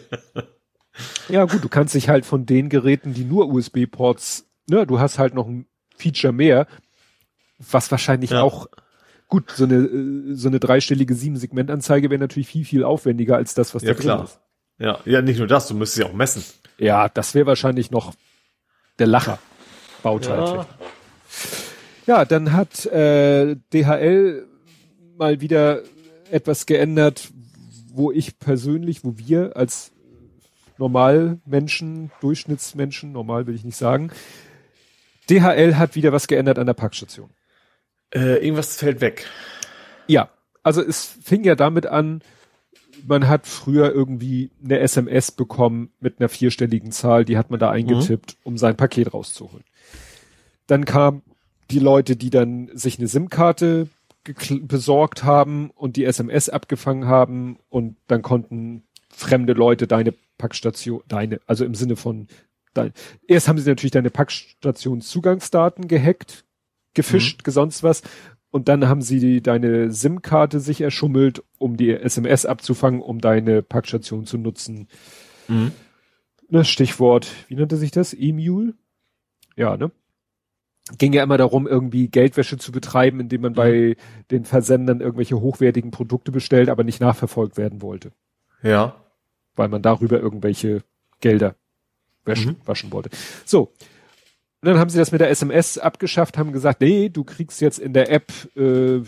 Ja, 1.27 1.45
gut, 1.45 1.63
du 1.63 1.69
kannst 1.69 1.93
dich 1.93 2.09
halt 2.09 2.25
von 2.25 2.47
den 2.47 2.69
Geräten, 2.69 3.13
die 3.13 3.23
nur 3.23 3.49
USB-Ports, 3.49 4.47
ne, 4.67 4.87
du 4.87 4.99
hast 4.99 5.19
halt 5.19 5.35
noch 5.35 5.47
ein 5.47 5.67
Feature 5.95 6.33
mehr, 6.33 6.65
was 7.59 7.91
wahrscheinlich 7.91 8.31
ja. 8.31 8.41
auch 8.41 8.65
gut, 9.30 9.51
so 9.51 9.64
eine 9.64 10.35
so 10.35 10.49
eine 10.49 10.59
dreistellige 10.59 11.16
Sieben-Segment-Anzeige 11.16 12.09
wäre 12.09 12.19
natürlich 12.19 12.48
viel 12.48 12.66
viel 12.66 12.83
aufwendiger 12.83 13.38
als 13.38 13.53
das, 13.53 13.74
was 13.74 13.83
ja, 13.83 13.93
da 13.93 13.99
klar. 13.99 14.17
drin 14.17 14.25
ist. 14.25 14.40
Ja, 14.80 14.99
ja, 15.06 15.22
nicht 15.22 15.38
nur 15.38 15.48
das, 15.48 15.67
du 15.67 15.75
müsstest 15.75 15.99
ja 15.99 16.06
auch 16.08 16.14
messen. 16.14 16.43
Ja, 16.77 17.09
das 17.09 17.35
wäre 17.35 17.45
wahrscheinlich 17.45 17.91
noch 17.91 18.14
der 18.98 19.08
Lacher. 19.08 19.40
Bauteil. 20.03 20.40
Ja. 20.40 20.67
Ja, 22.08 22.25
dann 22.25 22.53
hat 22.53 22.85
äh, 22.88 23.56
DHL 23.72 24.48
mal 25.17 25.41
wieder 25.41 25.83
etwas 26.32 26.66
geändert, 26.66 27.30
wo 27.93 28.11
ich 28.11 28.40
persönlich, 28.40 29.03
wo 29.03 29.17
wir 29.17 29.56
als 29.56 29.91
Normalmenschen, 30.77 32.09
Durchschnittsmenschen, 32.22 33.11
normal 33.11 33.45
will 33.45 33.53
ich 33.53 33.64
nicht 33.64 33.77
sagen, 33.77 34.11
DHL 35.30 35.75
hat 35.75 35.95
wieder 35.95 36.11
was 36.11 36.27
geändert 36.27 36.58
an 36.58 36.66
der 36.66 36.74
Packstation. 36.74 37.30
Äh, 38.13 38.43
irgendwas 38.43 38.77
fällt 38.77 39.01
weg. 39.01 39.27
Ja, 40.07 40.29
also 40.63 40.81
es 40.81 41.05
fing 41.21 41.43
ja 41.43 41.55
damit 41.55 41.85
an, 41.85 42.21
man 43.07 43.27
hat 43.27 43.47
früher 43.47 43.93
irgendwie 43.93 44.51
eine 44.63 44.79
SMS 44.79 45.31
bekommen 45.31 45.91
mit 45.99 46.19
einer 46.19 46.29
vierstelligen 46.29 46.91
Zahl, 46.91 47.25
die 47.25 47.38
hat 47.38 47.49
man 47.49 47.59
da 47.59 47.69
eingetippt, 47.69 48.38
mhm. 48.38 48.39
um 48.43 48.57
sein 48.57 48.75
Paket 48.75 49.13
rauszuholen. 49.13 49.63
Dann 50.67 50.85
kamen 50.85 51.21
die 51.71 51.79
Leute, 51.79 52.15
die 52.15 52.29
dann 52.29 52.69
sich 52.73 52.97
eine 52.97 53.07
SIM-Karte 53.07 53.88
besorgt 54.61 55.23
haben 55.23 55.71
und 55.71 55.95
die 55.95 56.05
SMS 56.05 56.49
abgefangen 56.49 57.05
haben 57.05 57.57
und 57.69 57.95
dann 58.07 58.21
konnten 58.21 58.83
fremde 59.09 59.53
Leute 59.53 59.88
deine 59.88 60.13
Packstation, 60.38 61.01
deine, 61.07 61.39
also 61.47 61.65
im 61.65 61.75
Sinne 61.75 61.95
von 61.95 62.27
dein, 62.73 62.93
erst 63.27 63.47
haben 63.47 63.57
sie 63.57 63.69
natürlich 63.69 63.91
deine 63.91 64.09
Packstationszugangsdaten 64.09 65.88
gehackt, 65.88 66.45
gefischt, 66.93 67.45
mhm. 67.45 67.51
sonst 67.51 67.83
was 67.83 68.01
und 68.51 68.67
dann 68.67 68.87
haben 68.87 69.01
sie 69.01 69.19
die, 69.19 69.41
deine 69.41 69.91
SIM-Karte 69.91 70.59
sich 70.59 70.81
erschummelt, 70.81 71.43
um 71.57 71.77
die 71.77 71.91
SMS 71.91 72.45
abzufangen, 72.45 73.01
um 73.01 73.19
deine 73.19 73.61
Packstation 73.61 74.25
zu 74.25 74.37
nutzen. 74.37 74.87
Mhm. 75.47 75.71
Ne, 76.49 76.65
Stichwort, 76.65 77.27
wie 77.47 77.55
nannte 77.55 77.77
sich 77.77 77.91
das? 77.91 78.13
E-Mule? 78.13 78.73
Ja, 79.55 79.77
ne? 79.77 79.91
Ging 80.97 81.13
ja 81.13 81.21
immer 81.21 81.37
darum, 81.37 81.67
irgendwie 81.67 82.07
Geldwäsche 82.07 82.57
zu 82.57 82.71
betreiben, 82.71 83.19
indem 83.19 83.41
man 83.41 83.51
mhm. 83.51 83.55
bei 83.55 83.95
den 84.31 84.45
Versendern 84.45 85.01
irgendwelche 85.01 85.39
hochwertigen 85.39 85.91
Produkte 85.91 86.31
bestellt, 86.31 86.69
aber 86.69 86.83
nicht 86.83 86.99
nachverfolgt 86.99 87.57
werden 87.57 87.83
wollte. 87.83 88.11
Ja. 88.63 88.95
Weil 89.55 89.67
man 89.67 89.83
darüber 89.83 90.19
irgendwelche 90.19 90.83
Gelder 91.21 91.55
waschen, 92.25 92.53
mhm. 92.53 92.67
waschen 92.67 92.91
wollte. 92.91 93.11
So, 93.45 93.73
und 94.61 94.67
dann 94.67 94.77
haben 94.77 94.89
sie 94.89 94.97
das 94.97 95.11
mit 95.11 95.21
der 95.21 95.29
SMS 95.29 95.77
abgeschafft, 95.77 96.38
haben 96.38 96.51
gesagt, 96.51 96.81
nee, 96.81 97.09
du 97.09 97.23
kriegst 97.23 97.61
jetzt 97.61 97.79
in 97.79 97.93
der 97.93 98.11
App, 98.11 98.31
äh, 98.57 99.01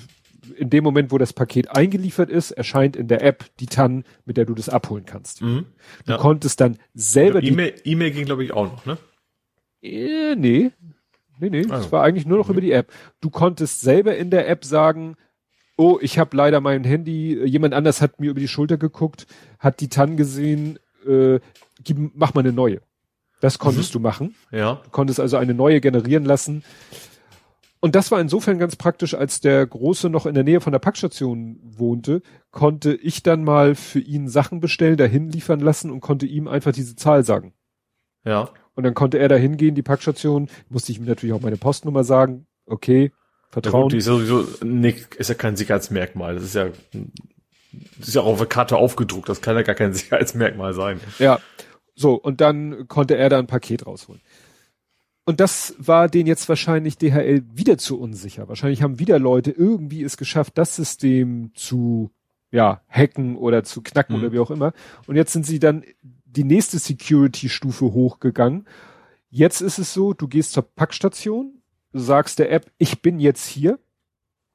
in 0.56 0.70
dem 0.70 0.84
Moment, 0.84 1.12
wo 1.12 1.18
das 1.18 1.34
Paket 1.34 1.76
eingeliefert 1.76 2.30
ist, 2.30 2.52
erscheint 2.52 2.96
in 2.96 3.08
der 3.08 3.22
App 3.22 3.46
die 3.60 3.66
TAN, 3.66 4.06
mit 4.26 4.38
der 4.38 4.46
du 4.46 4.56
das 4.56 4.70
abholen 4.70 5.06
kannst. 5.06 5.42
Mhm. 5.42 5.66
Du 6.06 6.14
ja. 6.14 6.18
konntest 6.18 6.62
dann 6.62 6.78
selber 6.94 7.44
E-Mail, 7.44 7.76
E-Mail 7.84 8.12
ging, 8.12 8.26
glaube 8.26 8.46
ich, 8.46 8.54
auch 8.54 8.72
noch, 8.72 8.86
ne? 8.86 8.98
Äh, 9.82 10.36
nee. 10.36 10.72
Nee, 11.40 11.50
nee, 11.50 11.64
also. 11.64 11.74
das 11.74 11.92
war 11.92 12.04
eigentlich 12.04 12.26
nur 12.26 12.38
noch 12.38 12.48
mhm. 12.48 12.54
über 12.54 12.62
die 12.62 12.72
App. 12.72 12.94
Du 13.20 13.30
konntest 13.30 13.82
selber 13.82 14.16
in 14.16 14.30
der 14.30 14.48
App 14.48 14.64
sagen, 14.64 15.18
oh, 15.76 16.00
ich 16.02 16.18
habe 16.18 16.38
leider 16.38 16.62
mein 16.62 16.84
Handy, 16.86 17.44
jemand 17.44 17.74
anders 17.74 18.02
hat 18.02 18.22
mir 18.22 18.30
über 18.30 18.40
die 18.40 18.48
Schulter 18.48 18.78
geguckt, 18.78 19.28
hat 19.60 19.82
die 19.82 19.90
TAN 19.90 20.16
gesehen, 20.16 20.80
äh, 21.06 21.40
gib, 21.84 21.98
mach 22.16 22.34
mal 22.34 22.42
eine 22.42 22.54
neue. 22.54 22.82
Das 23.42 23.60
konntest 23.60 23.92
mhm. 23.92 23.94
du 23.94 24.00
machen. 24.00 24.36
Ja. 24.52 24.80
Du 24.84 24.90
konntest 24.92 25.20
also 25.20 25.36
eine 25.36 25.54
neue 25.54 25.82
generieren 25.82 26.24
lassen. 26.24 26.64
Und 27.82 27.96
das 27.96 28.12
war 28.12 28.22
insofern 28.22 28.60
ganz 28.60 28.76
praktisch, 28.76 29.16
als 29.16 29.42
der 29.42 29.66
Große 29.66 30.10
noch 30.10 30.28
in 30.28 30.36
der 30.36 30.44
Nähe 30.44 30.62
von 30.62 30.72
der 30.72 30.80
Packstation 30.80 31.60
wohnte, 31.64 32.22
konnte 32.52 32.94
ich 32.94 33.24
dann 33.24 33.44
mal 33.44 33.74
für 33.74 34.00
ihn 34.00 34.30
Sachen 34.30 34.60
bestellen, 34.60 34.98
dahin 34.98 35.30
liefern 35.30 35.60
lassen 35.60 35.90
und 35.90 36.00
konnte 36.00 36.28
ihm 36.28 36.48
einfach 36.48 36.72
diese 36.72 36.96
Zahl 36.96 37.24
sagen. 37.24 37.54
Ja. 38.24 38.50
Und 38.76 38.84
dann 38.84 38.94
konnte 38.94 39.18
er 39.18 39.28
da 39.28 39.36
hingehen, 39.36 39.74
die 39.74 39.82
Packstation, 39.82 40.48
musste 40.70 40.92
ich 40.92 41.00
ihm 41.00 41.06
natürlich 41.06 41.34
auch 41.34 41.42
meine 41.42 41.58
Postnummer 41.58 42.04
sagen, 42.04 42.46
okay, 42.68 43.12
Vertrauen. 43.50 43.82
Ja, 43.82 43.84
gut, 43.84 43.94
die 43.94 43.98
ist 43.98 44.06
sowieso, 44.06 44.46
Nick, 44.64 45.16
ist 45.16 45.28
ja 45.30 45.36
kein 45.36 45.56
Sicherheitsmerkmal. 45.56 46.36
Das 46.36 46.44
ist 46.44 46.56
ja, 46.56 46.70
das 47.98 48.08
ist 48.08 48.14
ja 48.14 48.22
auch 48.22 48.34
auf 48.34 48.38
der 48.38 48.48
Karte 48.48 48.78
aufgedruckt, 48.78 49.28
das 49.28 49.42
kann 49.42 49.56
ja 49.56 49.64
gar 49.64 49.76
kein 49.76 49.94
Sicherheitsmerkmal 49.94 50.74
sein. 50.74 51.00
Ja. 51.20 51.40
So, 52.02 52.16
und 52.16 52.42
dann 52.42 52.88
konnte 52.88 53.16
er 53.16 53.30
da 53.30 53.38
ein 53.38 53.46
Paket 53.46 53.86
rausholen. 53.86 54.22
Und 55.24 55.40
das 55.40 55.76
war 55.78 56.10
den 56.10 56.26
jetzt 56.26 56.50
wahrscheinlich 56.50 56.98
DHL 56.98 57.44
wieder 57.54 57.78
zu 57.78 58.00
unsicher. 58.00 58.50
Wahrscheinlich 58.50 58.82
haben 58.82 58.98
wieder 58.98 59.20
Leute 59.20 59.52
irgendwie 59.52 60.02
es 60.02 60.18
geschafft, 60.18 60.58
das 60.58 60.76
System 60.76 61.52
zu, 61.54 62.10
ja, 62.52 62.82
hacken 62.90 63.38
oder 63.38 63.64
zu 63.64 63.84
knacken 63.84 64.18
mhm. 64.18 64.24
oder 64.24 64.34
wie 64.34 64.40
auch 64.40 64.50
immer. 64.50 64.74
Und 65.06 65.16
jetzt 65.16 65.32
sind 65.32 65.46
sie 65.46 65.60
dann 65.60 65.84
die 66.26 66.44
nächste 66.44 66.80
Security-Stufe 66.80 67.94
hochgegangen. 67.94 68.68
Jetzt 69.30 69.62
ist 69.62 69.78
es 69.78 69.94
so, 69.94 70.14
du 70.14 70.28
gehst 70.28 70.54
zur 70.54 70.64
Packstation, 70.64 71.62
sagst 71.94 72.40
der 72.40 72.52
App, 72.52 72.72
ich 72.80 73.04
bin 73.04 73.20
jetzt 73.20 73.46
hier. 73.46 73.78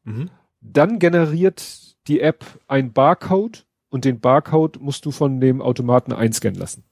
Mhm. 0.03 0.31
Dann 0.61 0.99
generiert 0.99 1.97
die 2.09 2.21
App 2.21 2.45
ein 2.67 2.93
Barcode 2.93 3.67
und 3.89 4.05
den 4.05 4.19
Barcode 4.19 4.81
musst 4.81 5.07
du 5.07 5.13
von 5.13 5.41
dem 5.41 5.63
Automaten 5.63 6.13
einscannen 6.13 6.59
lassen. 6.59 6.83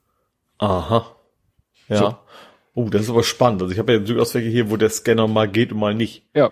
Aha. 0.58 1.16
Ja. 1.88 1.96
So. 1.96 2.16
Oh, 2.74 2.88
das 2.88 3.02
ist 3.02 3.10
aber 3.10 3.22
spannend. 3.22 3.62
Also 3.62 3.72
ich 3.72 3.78
habe 3.78 3.92
ja 3.92 3.98
durchaus 4.00 4.34
welche 4.34 4.48
hier, 4.48 4.70
wo 4.70 4.76
der 4.76 4.90
Scanner 4.90 5.28
mal 5.28 5.48
geht 5.48 5.72
und 5.72 5.78
mal 5.78 5.94
nicht. 5.94 6.26
Ja. 6.34 6.46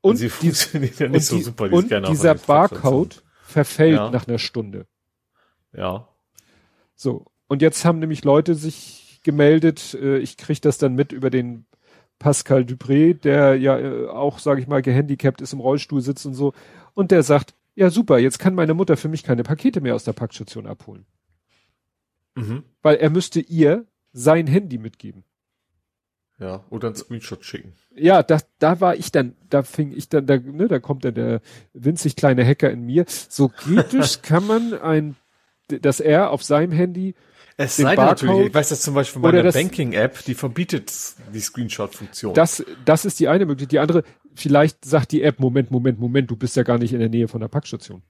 Und, 0.00 0.10
und 0.10 0.16
sie 0.16 0.28
funktionieren 0.28 0.94
ja 0.98 1.08
nicht 1.08 1.26
so 1.26 1.36
die, 1.36 1.42
super, 1.42 1.68
die 1.68 1.74
und 1.74 1.86
Scanner. 1.86 2.08
Dieser 2.08 2.34
Barcode 2.34 3.22
verfällt 3.42 3.96
ja. 3.96 4.10
nach 4.10 4.26
einer 4.26 4.38
Stunde. 4.38 4.86
Ja. 5.72 6.08
So. 6.94 7.26
Und 7.46 7.62
jetzt 7.62 7.84
haben 7.84 7.98
nämlich 7.98 8.24
Leute 8.24 8.54
sich 8.54 9.20
gemeldet, 9.22 9.94
äh, 10.00 10.18
ich 10.18 10.36
krieg 10.36 10.60
das 10.62 10.78
dann 10.78 10.94
mit 10.94 11.12
über 11.12 11.30
den 11.30 11.66
Pascal 12.18 12.62
Dupré, 12.62 13.14
der 13.14 13.56
ja 13.56 13.78
äh, 13.78 14.08
auch, 14.08 14.38
sage 14.38 14.60
ich 14.60 14.66
mal, 14.66 14.82
gehandicapt 14.82 15.40
ist, 15.40 15.52
im 15.52 15.60
Rollstuhl 15.60 16.00
sitzt 16.00 16.26
und 16.26 16.34
so. 16.34 16.52
Und 16.94 17.10
der 17.10 17.22
sagt, 17.22 17.54
ja 17.74 17.90
super, 17.90 18.18
jetzt 18.18 18.38
kann 18.38 18.54
meine 18.54 18.74
Mutter 18.74 18.96
für 18.96 19.08
mich 19.08 19.22
keine 19.22 19.44
Pakete 19.44 19.80
mehr 19.80 19.94
aus 19.94 20.04
der 20.04 20.12
Packstation 20.12 20.66
abholen. 20.66 21.06
Mhm. 22.38 22.64
Weil 22.82 22.96
er 22.96 23.10
müsste 23.10 23.40
ihr 23.40 23.86
sein 24.12 24.46
Handy 24.46 24.78
mitgeben. 24.78 25.24
Ja, 26.38 26.64
oder 26.70 26.88
einen 26.88 26.96
Screenshot 26.96 27.44
schicken. 27.44 27.72
Ja, 27.96 28.22
da, 28.22 28.38
da 28.60 28.80
war 28.80 28.94
ich 28.94 29.10
dann, 29.10 29.34
da 29.50 29.64
fing 29.64 29.92
ich 29.92 30.08
dann, 30.08 30.26
da, 30.26 30.36
ne, 30.36 30.68
da 30.68 30.78
kommt 30.78 31.04
dann 31.04 31.14
der 31.14 31.40
winzig 31.72 32.14
kleine 32.14 32.46
Hacker 32.46 32.70
in 32.70 32.86
mir. 32.86 33.06
So 33.08 33.48
kritisch 33.48 34.22
kann 34.22 34.46
man 34.46 34.74
ein, 34.74 35.16
dass 35.66 35.98
er 35.98 36.30
auf 36.30 36.44
seinem 36.44 36.70
Handy 36.70 37.14
es 37.60 37.76
sei 37.76 37.96
denn 37.96 38.04
natürlich, 38.04 38.46
ich 38.46 38.54
weiß 38.54 38.68
das 38.68 38.82
zum 38.82 38.94
Beispiel 38.94 39.20
bei 39.20 39.32
der 39.32 39.50
Banking-App, 39.50 40.24
die 40.24 40.34
verbietet 40.34 40.92
die 41.34 41.40
Screenshot-Funktion. 41.40 42.32
Das, 42.32 42.64
das 42.84 43.04
ist 43.04 43.18
die 43.18 43.26
eine 43.26 43.46
Möglichkeit. 43.46 43.72
Die 43.72 43.78
andere, 43.80 44.04
vielleicht 44.36 44.84
sagt 44.84 45.10
die 45.10 45.24
App, 45.24 45.40
Moment, 45.40 45.72
Moment, 45.72 45.98
Moment, 45.98 46.30
du 46.30 46.36
bist 46.36 46.54
ja 46.54 46.62
gar 46.62 46.78
nicht 46.78 46.92
in 46.92 47.00
der 47.00 47.08
Nähe 47.08 47.26
von 47.26 47.40
der 47.40 47.48
Packstation. 47.48 48.02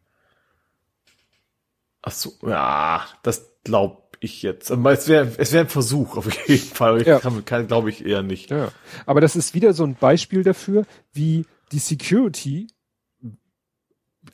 Ach 2.02 2.12
so, 2.12 2.34
ja, 2.47 3.07
das 3.23 3.50
glaub 3.65 4.08
ich 4.21 4.43
jetzt. 4.43 4.71
Es 4.71 5.09
wäre 5.09 5.33
es 5.37 5.53
wäre 5.53 5.65
ein 5.65 5.71
Versuch 5.71 6.17
auf 6.17 6.49
jeden 6.49 6.63
Fall. 6.63 7.01
Ich 7.01 7.07
ja. 7.07 7.19
kann, 7.19 7.45
kann 7.45 7.67
glaube 7.67 7.91
ich 7.91 8.05
eher 8.05 8.23
nicht. 8.23 8.51
Ja. 8.51 8.71
Aber 9.07 9.21
das 9.21 9.37
ist 9.37 9.55
wieder 9.55 9.73
so 9.73 9.85
ein 9.85 9.95
Beispiel 9.95 10.43
dafür, 10.43 10.85
wie 11.13 11.45
die 11.73 11.79
Security 11.79 12.69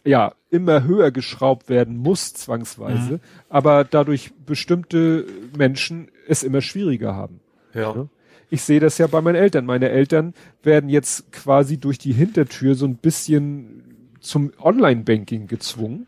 ja 0.05 0.35
immer 0.51 0.85
höher 0.85 1.11
geschraubt 1.11 1.69
werden 1.69 1.97
muss 1.97 2.35
zwangsweise, 2.35 3.15
mhm. 3.15 3.21
aber 3.49 3.85
dadurch 3.85 4.33
bestimmte 4.45 5.27
Menschen 5.57 6.11
es 6.29 6.43
immer 6.43 6.61
schwieriger 6.61 7.15
haben. 7.15 7.41
Ja. 7.73 8.09
Ich 8.51 8.63
sehe 8.63 8.81
das 8.81 8.99
ja 8.99 9.07
bei 9.07 9.21
meinen 9.21 9.37
Eltern. 9.37 9.67
Meine 9.67 9.89
Eltern 9.89 10.35
werden 10.63 10.91
jetzt 10.91 11.33
quasi 11.33 11.79
durch 11.79 11.99
die 11.99 12.13
Hintertür 12.13 12.75
so 12.75 12.87
ein 12.87 12.97
bisschen 12.97 14.11
zum 14.21 14.53
Online-Banking 14.59 15.47
gezwungen. 15.47 16.07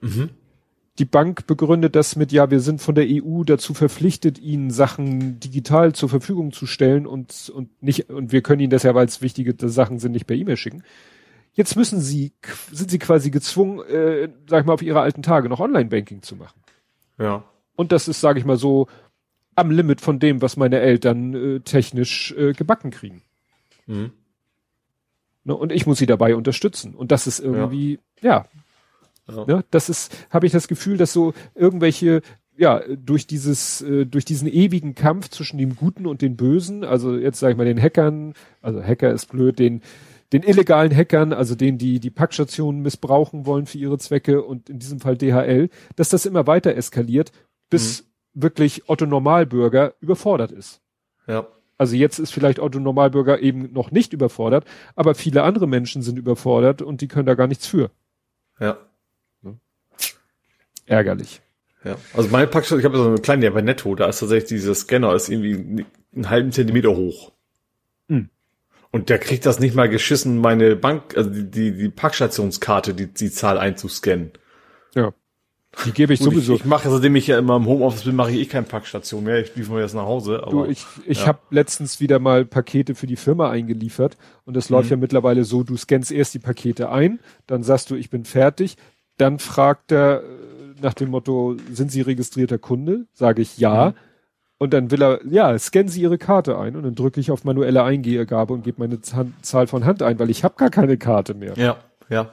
Mhm 0.00 0.30
die 0.98 1.04
Bank 1.06 1.46
begründet 1.46 1.96
das 1.96 2.16
mit, 2.16 2.32
ja, 2.32 2.50
wir 2.50 2.60
sind 2.60 2.82
von 2.82 2.94
der 2.94 3.06
EU 3.08 3.44
dazu 3.44 3.72
verpflichtet, 3.72 4.38
ihnen 4.38 4.70
Sachen 4.70 5.40
digital 5.40 5.94
zur 5.94 6.10
Verfügung 6.10 6.52
zu 6.52 6.66
stellen 6.66 7.06
und, 7.06 7.50
und 7.54 7.82
nicht, 7.82 8.10
und 8.10 8.30
wir 8.30 8.42
können 8.42 8.60
ihnen 8.60 8.70
das 8.70 8.82
ja, 8.82 8.94
weil 8.94 9.06
es 9.06 9.22
wichtige 9.22 9.54
Sachen 9.68 9.98
sind, 9.98 10.12
nicht 10.12 10.26
per 10.26 10.36
E-Mail 10.36 10.58
schicken. 10.58 10.82
Jetzt 11.54 11.76
müssen 11.76 12.00
sie, 12.00 12.32
sind 12.70 12.90
sie 12.90 12.98
quasi 12.98 13.30
gezwungen, 13.30 13.80
äh, 13.86 14.28
sag 14.46 14.60
ich 14.60 14.66
mal, 14.66 14.74
auf 14.74 14.82
ihre 14.82 15.00
alten 15.00 15.22
Tage 15.22 15.48
noch 15.48 15.60
Online-Banking 15.60 16.22
zu 16.22 16.36
machen. 16.36 16.60
Ja. 17.18 17.44
Und 17.74 17.92
das 17.92 18.06
ist, 18.06 18.20
sage 18.20 18.38
ich 18.38 18.44
mal 18.44 18.58
so, 18.58 18.86
am 19.54 19.70
Limit 19.70 20.00
von 20.02 20.18
dem, 20.18 20.42
was 20.42 20.56
meine 20.56 20.80
Eltern 20.80 21.34
äh, 21.34 21.60
technisch 21.60 22.32
äh, 22.36 22.52
gebacken 22.52 22.90
kriegen. 22.90 23.22
Mhm. 23.86 24.12
Ne, 25.44 25.54
und 25.56 25.72
ich 25.72 25.86
muss 25.86 25.98
sie 25.98 26.06
dabei 26.06 26.36
unterstützen. 26.36 26.94
Und 26.94 27.12
das 27.12 27.26
ist 27.26 27.40
irgendwie, 27.40 27.98
ja, 28.20 28.30
ja 28.30 28.44
ja. 29.28 29.44
Ne? 29.46 29.64
Das 29.70 29.88
ist, 29.88 30.26
habe 30.30 30.46
ich 30.46 30.52
das 30.52 30.68
Gefühl, 30.68 30.96
dass 30.96 31.12
so 31.12 31.32
irgendwelche 31.54 32.22
ja, 32.56 32.82
durch 32.96 33.26
dieses, 33.26 33.80
äh, 33.82 34.06
durch 34.06 34.24
diesen 34.24 34.46
ewigen 34.46 34.94
Kampf 34.94 35.30
zwischen 35.30 35.58
dem 35.58 35.74
Guten 35.76 36.06
und 36.06 36.22
den 36.22 36.36
Bösen, 36.36 36.84
also 36.84 37.16
jetzt 37.16 37.38
sage 37.38 37.52
ich 37.52 37.58
mal 37.58 37.64
den 37.64 37.80
Hackern, 37.80 38.34
also 38.60 38.82
Hacker 38.82 39.10
ist 39.10 39.26
blöd, 39.26 39.58
den, 39.58 39.80
den 40.32 40.42
illegalen 40.42 40.94
Hackern, 40.94 41.32
also 41.32 41.54
denen, 41.54 41.78
die 41.78 41.98
die 41.98 42.10
Packstationen 42.10 42.82
missbrauchen 42.82 43.46
wollen 43.46 43.66
für 43.66 43.78
ihre 43.78 43.98
Zwecke 43.98 44.42
und 44.42 44.68
in 44.68 44.78
diesem 44.78 45.00
Fall 45.00 45.16
DHL, 45.16 45.70
dass 45.96 46.10
das 46.10 46.26
immer 46.26 46.46
weiter 46.46 46.74
eskaliert, 46.74 47.32
bis 47.70 48.02
mhm. 48.02 48.42
wirklich 48.42 48.88
Otto 48.88 49.06
Normalbürger 49.06 49.94
überfordert 50.00 50.52
ist. 50.52 50.80
Ja. 51.26 51.46
Also 51.78 51.96
jetzt 51.96 52.18
ist 52.18 52.32
vielleicht 52.32 52.60
Otto 52.60 52.78
Normalbürger 52.78 53.40
eben 53.40 53.72
noch 53.72 53.90
nicht 53.90 54.12
überfordert, 54.12 54.66
aber 54.94 55.14
viele 55.14 55.42
andere 55.42 55.66
Menschen 55.66 56.02
sind 56.02 56.18
überfordert 56.18 56.82
und 56.82 57.00
die 57.00 57.08
können 57.08 57.26
da 57.26 57.34
gar 57.34 57.46
nichts 57.46 57.66
für. 57.66 57.90
Ja. 58.60 58.78
Ärgerlich. 60.86 61.40
Ja. 61.84 61.96
Also 62.14 62.28
meine 62.28 62.46
Packstation, 62.46 62.78
ich 62.80 62.84
habe 62.84 62.96
so 62.96 63.08
eine 63.08 63.18
kleine 63.18 63.50
bei 63.50 63.62
Netto, 63.62 63.94
da 63.94 64.06
ist 64.06 64.20
tatsächlich 64.20 64.48
dieser 64.48 64.74
Scanner 64.74 65.14
ist 65.14 65.28
irgendwie 65.28 65.84
einen 66.14 66.30
halben 66.30 66.52
Zentimeter 66.52 66.90
hoch. 66.90 67.32
Hm. 68.08 68.28
Und 68.90 69.08
der 69.08 69.18
kriegt 69.18 69.46
das 69.46 69.58
nicht 69.58 69.74
mal 69.74 69.88
geschissen, 69.88 70.38
meine 70.38 70.76
Bank, 70.76 71.16
also 71.16 71.30
die, 71.30 71.50
die, 71.50 71.72
die 71.72 71.88
Packstationskarte, 71.88 72.94
die, 72.94 73.06
die 73.06 73.30
Zahl 73.30 73.58
einzuscannen. 73.58 74.32
Ja. 74.94 75.12
Die 75.86 75.92
gebe 75.92 76.12
ich 76.12 76.20
Gut, 76.20 76.34
sowieso. 76.34 76.54
Ich, 76.54 76.60
ich 76.60 76.66
mache, 76.66 76.90
seitdem 76.90 77.16
ich 77.16 77.26
ja 77.26 77.38
immer 77.38 77.56
im 77.56 77.66
Homeoffice 77.66 78.04
bin, 78.04 78.14
mache 78.14 78.30
ich 78.30 78.40
eh 78.40 78.44
keine 78.44 78.66
Packstation 78.66 79.24
mehr. 79.24 79.40
Ich 79.40 79.56
liefere 79.56 79.76
mir 79.76 79.80
das 79.80 79.94
nach 79.94 80.04
Hause. 80.04 80.42
Aber, 80.42 80.66
du, 80.66 80.70
ich 80.70 80.84
ich 81.06 81.20
ja. 81.20 81.28
habe 81.28 81.38
letztens 81.48 81.98
wieder 81.98 82.18
mal 82.18 82.44
Pakete 82.44 82.94
für 82.94 83.06
die 83.06 83.16
Firma 83.16 83.50
eingeliefert 83.50 84.18
und 84.44 84.54
das 84.54 84.68
läuft 84.68 84.90
mhm. 84.90 84.90
ja 84.90 84.96
mittlerweile 84.98 85.44
so, 85.44 85.62
du 85.62 85.76
scannst 85.78 86.12
erst 86.12 86.34
die 86.34 86.40
Pakete 86.40 86.90
ein, 86.90 87.20
dann 87.46 87.62
sagst 87.62 87.90
du, 87.90 87.94
ich 87.94 88.10
bin 88.10 88.26
fertig, 88.26 88.76
dann 89.16 89.38
fragt 89.38 89.92
er 89.92 90.22
nach 90.82 90.94
dem 90.94 91.10
Motto, 91.10 91.56
sind 91.72 91.90
Sie 91.90 92.00
registrierter 92.00 92.58
Kunde? 92.58 93.06
Sage 93.14 93.42
ich 93.42 93.58
ja. 93.58 93.90
Mhm. 93.90 93.94
Und 94.58 94.72
dann 94.72 94.90
will 94.92 95.02
er, 95.02 95.20
ja, 95.26 95.58
scannen 95.58 95.88
Sie 95.88 96.02
Ihre 96.02 96.18
Karte 96.18 96.56
ein 96.56 96.76
und 96.76 96.84
dann 96.84 96.94
drücke 96.94 97.18
ich 97.18 97.32
auf 97.32 97.42
manuelle 97.42 97.82
Eingabe 97.82 98.52
und 98.52 98.62
gebe 98.62 98.80
meine 98.80 99.00
Zahl 99.00 99.66
von 99.66 99.84
Hand 99.84 100.02
ein, 100.02 100.18
weil 100.18 100.30
ich 100.30 100.44
habe 100.44 100.54
gar 100.56 100.70
keine 100.70 100.96
Karte 100.96 101.34
mehr. 101.34 101.54
Ja, 101.56 101.78
ja. 102.08 102.32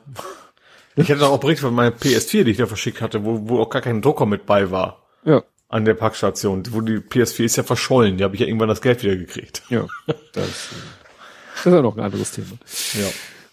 Ich 0.95 1.09
hätte 1.09 1.25
auch 1.27 1.39
Bericht 1.39 1.61
von 1.61 1.73
meiner 1.73 1.95
PS4, 1.95 2.43
die 2.43 2.51
ich 2.51 2.57
da 2.57 2.67
verschickt 2.67 3.01
hatte, 3.01 3.25
wo, 3.25 3.49
wo 3.49 3.59
auch 3.59 3.69
gar 3.69 3.81
kein 3.81 4.01
Drucker 4.01 4.25
mit 4.25 4.45
bei 4.45 4.69
war. 4.69 5.07
Ja. 5.23 5.43
An 5.69 5.85
der 5.85 5.93
Packstation. 5.93 6.63
Wo 6.71 6.81
die 6.81 6.97
PS4 6.97 7.45
ist 7.45 7.55
ja 7.55 7.63
verschollen. 7.63 8.17
Die 8.17 8.23
habe 8.23 8.35
ich 8.35 8.41
ja 8.41 8.47
irgendwann 8.47 8.69
das 8.69 8.81
Geld 8.81 9.01
wieder 9.01 9.15
gekriegt. 9.15 9.63
Ja. 9.69 9.87
Das, 10.05 10.15
das 10.33 11.65
ist 11.65 11.73
ja 11.73 11.81
noch 11.81 11.97
ein 11.97 12.03
anderes 12.03 12.31
Thema. 12.31 12.57
Ja. 12.93 13.07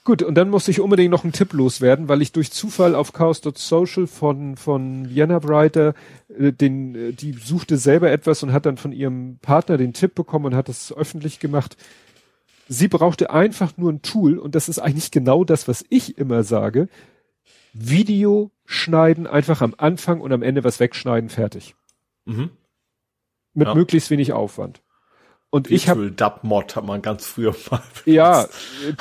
Gut, 0.07 0.23
und 0.23 0.37
dann 0.37 0.51
musste 0.51 0.71
ich 0.71 0.79
unbedingt 0.79 1.11
noch 1.11 1.25
einen 1.25 1.33
Tipp 1.33 1.53
loswerden, 1.53 2.09
weil 2.09 2.23
ich 2.23 2.31
durch 2.31 2.53
Zufall 2.53 2.95
auf 2.95 3.13
Chaos.social 3.13 4.07
von, 4.07 4.57
von 4.57 5.11
Vienna 5.11 5.43
Writer, 5.43 5.95
äh, 6.29 6.53
den, 6.53 6.95
äh, 6.95 7.13
die 7.13 7.33
suchte 7.33 7.77
selber 7.77 8.13
etwas 8.13 8.45
und 8.45 8.53
hat 8.53 8.67
dann 8.67 8.77
von 8.77 8.93
ihrem 8.93 9.39
Partner 9.43 9.77
den 9.77 9.95
Tipp 9.95 10.15
bekommen 10.15 10.45
und 10.45 10.55
hat 10.55 10.69
das 10.69 10.93
öffentlich 10.93 11.41
gemacht. 11.41 11.77
Sie 12.69 12.87
brauchte 12.87 13.31
einfach 13.31 13.77
nur 13.79 13.91
ein 13.91 14.01
Tool 14.01 14.39
und 14.39 14.55
das 14.55 14.69
ist 14.69 14.79
eigentlich 14.79 15.11
genau 15.11 15.43
das, 15.43 15.67
was 15.67 15.85
ich 15.89 16.17
immer 16.19 16.45
sage. 16.45 16.89
Video 17.73 18.53
schneiden, 18.65 19.27
einfach 19.27 19.61
am 19.61 19.75
Anfang 19.77 20.21
und 20.21 20.33
am 20.33 20.43
Ende 20.45 20.63
was 20.63 20.79
wegschneiden, 20.79 21.31
fertig. 21.31 21.75
Mhm. 22.27 22.51
Mit 23.55 23.67
ja. 23.67 23.75
möglichst 23.75 24.11
wenig 24.11 24.33
Aufwand. 24.33 24.83
Und 25.57 25.71
ich 25.71 25.89
habe 25.89 26.11
Dubmod 26.11 26.77
hat 26.77 26.85
man 26.85 27.01
ganz 27.01 27.25
früher 27.25 27.55
mal. 27.71 27.81
Ja, 28.05 28.47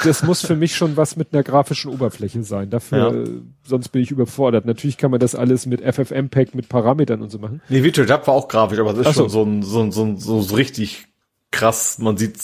das 0.06 0.24
muss 0.24 0.45
für 0.45 0.56
mich 0.56 0.74
schon 0.74 0.95
was 0.95 1.17
mit 1.17 1.34
einer 1.34 1.43
grafischen 1.43 1.92
Oberfläche 1.92 2.43
sein. 2.43 2.69
Dafür, 2.69 3.14
ja. 3.14 3.30
sonst 3.66 3.90
bin 3.90 4.01
ich 4.01 4.09
überfordert. 4.09 4.66
Natürlich 4.66 4.95
kann 4.95 5.11
man 5.11 5.19
das 5.19 5.35
alles 5.35 5.66
mit 5.66 5.82
FFmpeg 5.82 6.56
mit 6.56 6.69
Parametern 6.69 7.22
und 7.22 7.30
so 7.30 7.40
machen. 7.40 7.61
Nee, 7.67 7.84
Virtual 7.84 8.08
Dub 8.08 8.25
war 8.27 8.35
auch 8.35 8.48
grafisch, 8.48 8.80
aber 8.80 8.93
das 8.93 9.06
ist 9.06 9.16
so. 9.16 9.24
schon 9.24 9.30
so 9.30 9.43
ein, 9.43 9.92
so 9.92 10.03
ein, 10.03 10.17
so, 10.17 10.40
so 10.40 10.56
richtig 10.56 11.08
krass, 11.51 11.98
man 12.00 12.16
sieht 12.16 12.38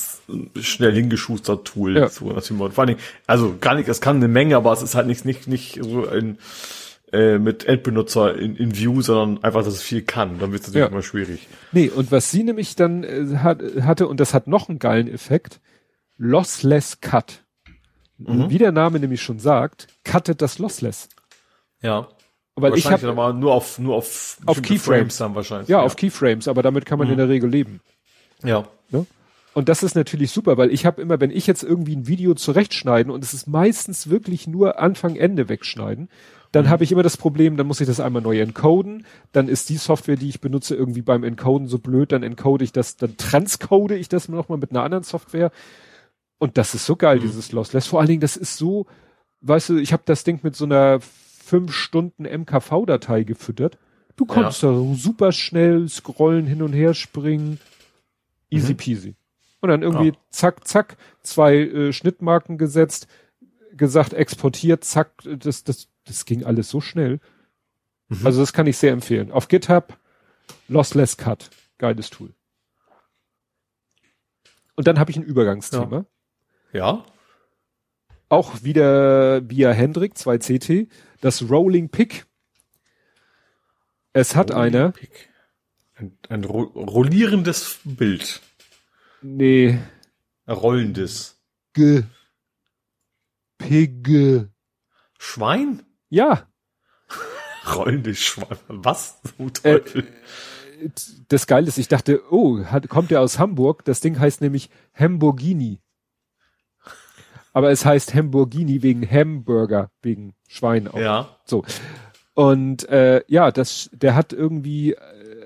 schnell 0.59 0.93
hingeschustert 0.93 1.64
Tool. 1.64 1.95
Ja. 1.95 2.09
So, 2.09 2.38
Vor 2.38 2.80
allen 2.80 2.88
Dingen, 2.88 2.99
also 3.27 3.56
gar 3.61 3.75
nicht, 3.75 3.88
es 3.88 4.01
kann 4.01 4.17
eine 4.17 4.27
Menge, 4.27 4.57
aber 4.57 4.73
es 4.73 4.81
ist 4.81 4.93
halt 4.93 5.07
nicht, 5.07 5.23
nicht, 5.23 5.48
nicht 5.48 5.80
so 5.81 6.06
ein, 6.06 6.38
äh, 7.14 7.40
mit 7.40 7.65
Endbenutzer 7.65 8.38
in, 8.38 8.56
in 8.56 8.75
View, 8.77 9.01
sondern 9.01 9.43
einfach, 9.43 9.64
dass 9.64 9.73
es 9.73 9.81
viel 9.81 10.01
kann. 10.01 10.40
Dann 10.40 10.51
wird 10.51 10.61
es 10.61 10.67
natürlich 10.67 10.85
ja. 10.85 10.91
immer 10.91 11.01
schwierig. 11.01 11.48
Nee, 11.72 11.90
und 11.90 12.11
was 12.11 12.31
sie 12.31 12.43
nämlich 12.43 12.75
dann 12.75 13.03
äh, 13.03 13.38
hat, 13.38 13.61
hatte, 13.81 14.07
und 14.07 14.19
das 14.19 14.33
hat 14.33 14.48
noch 14.48 14.69
einen 14.69 14.80
geilen 14.80 15.07
Effekt, 15.07 15.59
Lossless 16.17 17.01
Cut. 17.01 17.43
Mhm. 18.17 18.49
Wie 18.49 18.57
der 18.57 18.72
Name 18.72 18.99
nämlich 18.99 19.22
schon 19.22 19.40
sagt, 19.40 19.88
cuttet 20.03 20.41
das 20.41 20.59
Lossless. 20.59 21.09
Ja. 21.81 22.07
Weil 22.56 22.77
ich 22.77 22.85
habe 22.85 23.14
nur 23.33 23.53
auf 23.53 23.80
nur 23.80 23.95
auf, 23.95 24.38
auf 24.45 24.61
Keyframes 24.61 25.17
dann 25.17 25.33
wahrscheinlich. 25.35 25.69
Ja, 25.69 25.80
ja, 25.80 25.83
auf 25.83 25.95
Keyframes, 25.95 26.48
aber 26.48 26.61
damit 26.61 26.85
kann 26.85 26.99
man 26.99 27.07
mhm. 27.07 27.14
in 27.14 27.17
der 27.17 27.30
Regel 27.30 27.49
leben. 27.49 27.80
Ja. 28.43 28.67
Ne? 28.90 29.06
Und 29.53 29.67
das 29.67 29.83
ist 29.83 29.95
natürlich 29.95 30.31
super, 30.31 30.57
weil 30.57 30.72
ich 30.72 30.85
habe 30.85 31.01
immer, 31.01 31.19
wenn 31.19 31.31
ich 31.31 31.48
jetzt 31.48 31.64
irgendwie 31.64 31.95
ein 31.95 32.07
Video 32.07 32.35
zurechtschneiden 32.35 33.11
und 33.11 33.23
es 33.23 33.33
ist 33.33 33.48
meistens 33.48 34.09
wirklich 34.09 34.48
nur 34.48 34.80
Anfang, 34.80 35.15
Ende 35.15 35.49
wegschneiden, 35.49 36.09
dann 36.51 36.65
mhm. 36.65 36.69
habe 36.69 36.83
ich 36.83 36.91
immer 36.91 37.03
das 37.03 37.17
Problem, 37.17 37.57
dann 37.57 37.67
muss 37.67 37.81
ich 37.81 37.88
das 37.88 37.99
einmal 37.99 38.21
neu 38.21 38.39
encoden, 38.39 39.05
dann 39.31 39.47
ist 39.47 39.69
die 39.69 39.77
Software, 39.77 40.17
die 40.17 40.30
ich 40.30 40.41
benutze, 40.41 40.75
irgendwie 40.75 41.01
beim 41.01 41.23
Encoden 41.23 41.67
so 41.67 41.80
blöd, 41.80 42.11
dann 42.11 42.23
encode 42.23 42.61
ich 42.61 42.73
das, 42.73 42.97
dann 42.97 43.17
transcode 43.17 43.93
ich 43.93 44.09
das 44.09 44.27
nochmal 44.27 44.57
mit 44.57 44.71
einer 44.71 44.83
anderen 44.83 45.03
Software. 45.03 45.51
Und 46.38 46.57
das 46.57 46.73
ist 46.73 46.85
so 46.85 46.95
geil, 46.95 47.17
mhm. 47.17 47.21
dieses 47.21 47.51
Lossless. 47.51 47.88
Vor 47.88 47.99
allen 47.99 48.09
Dingen, 48.09 48.21
das 48.21 48.35
ist 48.35 48.57
so, 48.57 48.85
weißt 49.41 49.69
du, 49.69 49.77
ich 49.77 49.93
habe 49.93 50.03
das 50.05 50.23
Ding 50.23 50.39
mit 50.43 50.55
so 50.55 50.65
einer 50.65 50.99
fünf 51.01 51.73
Stunden 51.73 52.23
MKV-Datei 52.23 53.23
gefüttert. 53.23 53.77
Du 54.15 54.25
konntest 54.25 54.63
ja. 54.63 54.71
da 54.71 54.95
super 54.95 55.31
schnell 55.31 55.88
scrollen, 55.88 56.45
hin 56.45 56.61
und 56.61 56.73
her 56.73 56.93
springen. 56.93 57.59
Easy 58.49 58.73
mhm. 58.73 58.77
peasy. 58.77 59.15
Und 59.61 59.69
dann 59.69 59.83
irgendwie 59.83 60.09
ja. 60.09 60.15
zack, 60.31 60.67
zack, 60.67 60.97
zwei 61.21 61.57
äh, 61.57 61.93
Schnittmarken 61.93 62.57
gesetzt, 62.57 63.07
gesagt, 63.77 64.13
exportiert, 64.13 64.83
zack, 64.83 65.11
das, 65.23 65.63
das, 65.63 65.88
das 66.05 66.25
ging 66.25 66.43
alles 66.43 66.69
so 66.69 66.81
schnell. 66.81 67.19
Mhm. 68.07 68.25
Also 68.25 68.41
das 68.41 68.53
kann 68.53 68.67
ich 68.67 68.77
sehr 68.77 68.91
empfehlen. 68.91 69.31
Auf 69.31 69.47
GitHub, 69.47 69.97
Lossless 70.67 71.17
Cut, 71.17 71.49
geiles 71.77 72.09
Tool. 72.09 72.33
Und 74.75 74.88
dann 74.88 74.99
habe 74.99 75.11
ich 75.11 75.17
ein 75.17 75.23
Übergangsthema. 75.23 76.05
Ja. 76.73 76.80
ja. 76.80 77.05
Auch 78.30 78.63
wieder 78.63 79.47
via 79.49 79.71
Hendrik, 79.71 80.15
2CT, 80.15 80.88
das 81.19 81.49
Rolling 81.49 81.89
Pick. 81.89 82.25
Es 84.13 84.35
hat 84.35 84.51
Rolling 84.51 84.63
einer. 84.63 84.91
Pick. 84.91 85.30
Ein, 85.95 86.17
ein 86.30 86.43
ro 86.43 86.63
rollierendes 86.63 87.80
Bild. 87.83 88.41
Nee. 89.21 89.80
Ein 90.45 90.55
rollendes. 90.55 91.39
G. 91.73 92.03
Pigge. 93.57 94.49
Schwein? 95.19 95.83
Ja. 96.11 96.48
rollendes 97.75 98.19
Schwein. 98.19 98.57
Was? 98.67 99.19
Äh, 99.64 99.80
das 101.30 101.48
Geile 101.48 101.67
ist, 101.67 101.77
ich 101.77 101.88
dachte, 101.88 102.22
oh, 102.30 102.64
hat, 102.65 102.90
kommt 102.90 103.11
der 103.11 103.22
aus 103.22 103.40
Hamburg? 103.40 103.85
Das 103.85 104.01
Ding 104.01 104.19
heißt 104.19 104.41
nämlich 104.41 104.69
Hamburgini. 104.93 105.80
Aber 107.53 107.72
es 107.72 107.85
heißt 107.85 108.14
Hamburgini 108.14 108.83
wegen 108.83 109.09
Hamburger, 109.09 109.90
wegen 110.01 110.33
Schwein 110.48 110.88
auch. 110.88 110.99
Ja. 110.99 111.38
So. 111.45 111.64
Und 112.33 112.88
äh, 112.90 113.23
ja, 113.27 113.51
das, 113.51 113.90
der 113.93 114.15
hat 114.15 114.33
irgendwie 114.33 114.95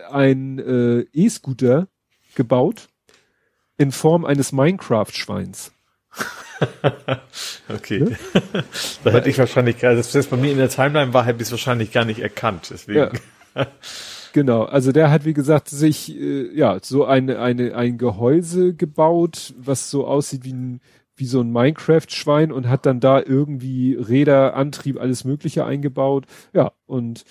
ein 0.09 0.59
äh, 0.59 1.01
E-Scooter 1.13 1.87
gebaut 2.35 2.87
in 3.77 3.91
Form 3.91 4.25
eines 4.25 4.51
Minecraft-Schweins. 4.51 5.74
okay. 7.69 7.99
Ne? 7.99 8.17
da 9.03 9.11
hätte 9.11 9.29
ich 9.29 9.37
wahrscheinlich, 9.37 9.85
also 9.85 10.01
das 10.01 10.13
ist 10.15 10.29
bei 10.29 10.37
mir 10.37 10.51
in 10.51 10.57
der 10.57 10.69
Timeline 10.69 11.13
war, 11.13 11.25
hätte 11.25 11.37
ich 11.41 11.47
es 11.47 11.51
wahrscheinlich 11.51 11.91
gar 11.91 12.05
nicht 12.05 12.19
erkannt. 12.19 12.69
Deswegen. 12.71 13.19
Ja. 13.55 13.67
Genau, 14.33 14.63
also 14.63 14.91
der 14.91 15.11
hat 15.11 15.23
wie 15.23 15.33
gesagt 15.33 15.69
sich 15.69 16.13
äh, 16.13 16.53
ja 16.53 16.79
so 16.81 17.05
eine 17.05 17.39
eine 17.39 17.73
ein 17.73 17.97
Gehäuse 17.97 18.73
gebaut, 18.73 19.53
was 19.57 19.89
so 19.89 20.05
aussieht 20.05 20.43
wie 20.43 20.51
ein 20.51 20.81
wie 21.15 21.25
so 21.25 21.39
ein 21.39 21.53
Minecraft-Schwein 21.53 22.51
und 22.51 22.67
hat 22.67 22.85
dann 22.85 22.99
da 22.99 23.21
irgendwie 23.21 23.93
Räder, 23.93 24.57
Antrieb, 24.57 24.99
alles 24.99 25.23
Mögliche 25.23 25.63
eingebaut. 25.63 26.25
Ja 26.51 26.73
und 26.85 27.23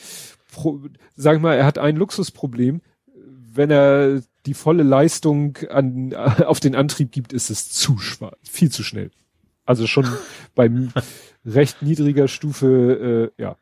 pro, 0.50 0.80
sag 1.14 1.42
mal, 1.42 1.58
er 1.58 1.66
hat 1.66 1.76
ein 1.76 1.96
Luxusproblem. 1.96 2.80
Wenn 3.52 3.70
er 3.70 4.22
die 4.46 4.54
volle 4.54 4.82
Leistung 4.82 5.56
an, 5.70 6.14
auf 6.46 6.60
den 6.60 6.74
Antrieb 6.74 7.12
gibt, 7.12 7.32
ist 7.32 7.50
es 7.50 7.70
zu 7.70 7.98
schwach, 7.98 8.32
viel 8.42 8.70
zu 8.70 8.82
schnell. 8.82 9.10
Also 9.64 9.86
schon 9.86 10.06
beim 10.54 10.92
recht 11.44 11.82
niedriger 11.82 12.28
Stufe, 12.28 13.32
äh, 13.38 13.42
ja, 13.42 13.56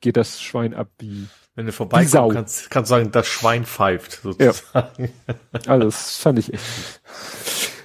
geht 0.00 0.16
das 0.16 0.40
Schwein 0.40 0.74
ab 0.74 0.90
wie 0.98 1.26
wenn 1.54 1.66
du 1.66 1.72
vorbeikommst, 1.72 2.36
kannst, 2.36 2.70
kannst 2.70 2.88
du 2.88 2.94
sagen, 2.94 3.10
das 3.10 3.26
Schwein 3.26 3.64
pfeift, 3.64 4.20
sozusagen. 4.22 5.10
Ja. 5.26 5.34
Also 5.66 5.86
das 5.86 6.16
fand 6.18 6.38
ich 6.38 6.54
echt 6.54 7.00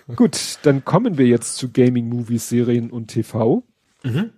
gut. 0.06 0.16
gut, 0.16 0.60
dann 0.62 0.86
kommen 0.86 1.18
wir 1.18 1.26
jetzt 1.26 1.56
zu 1.56 1.72
Gaming, 1.72 2.08
Movies, 2.08 2.50
Serien 2.50 2.92
und 2.92 3.08
TV. 3.08 3.64
Mhm. 4.04 4.30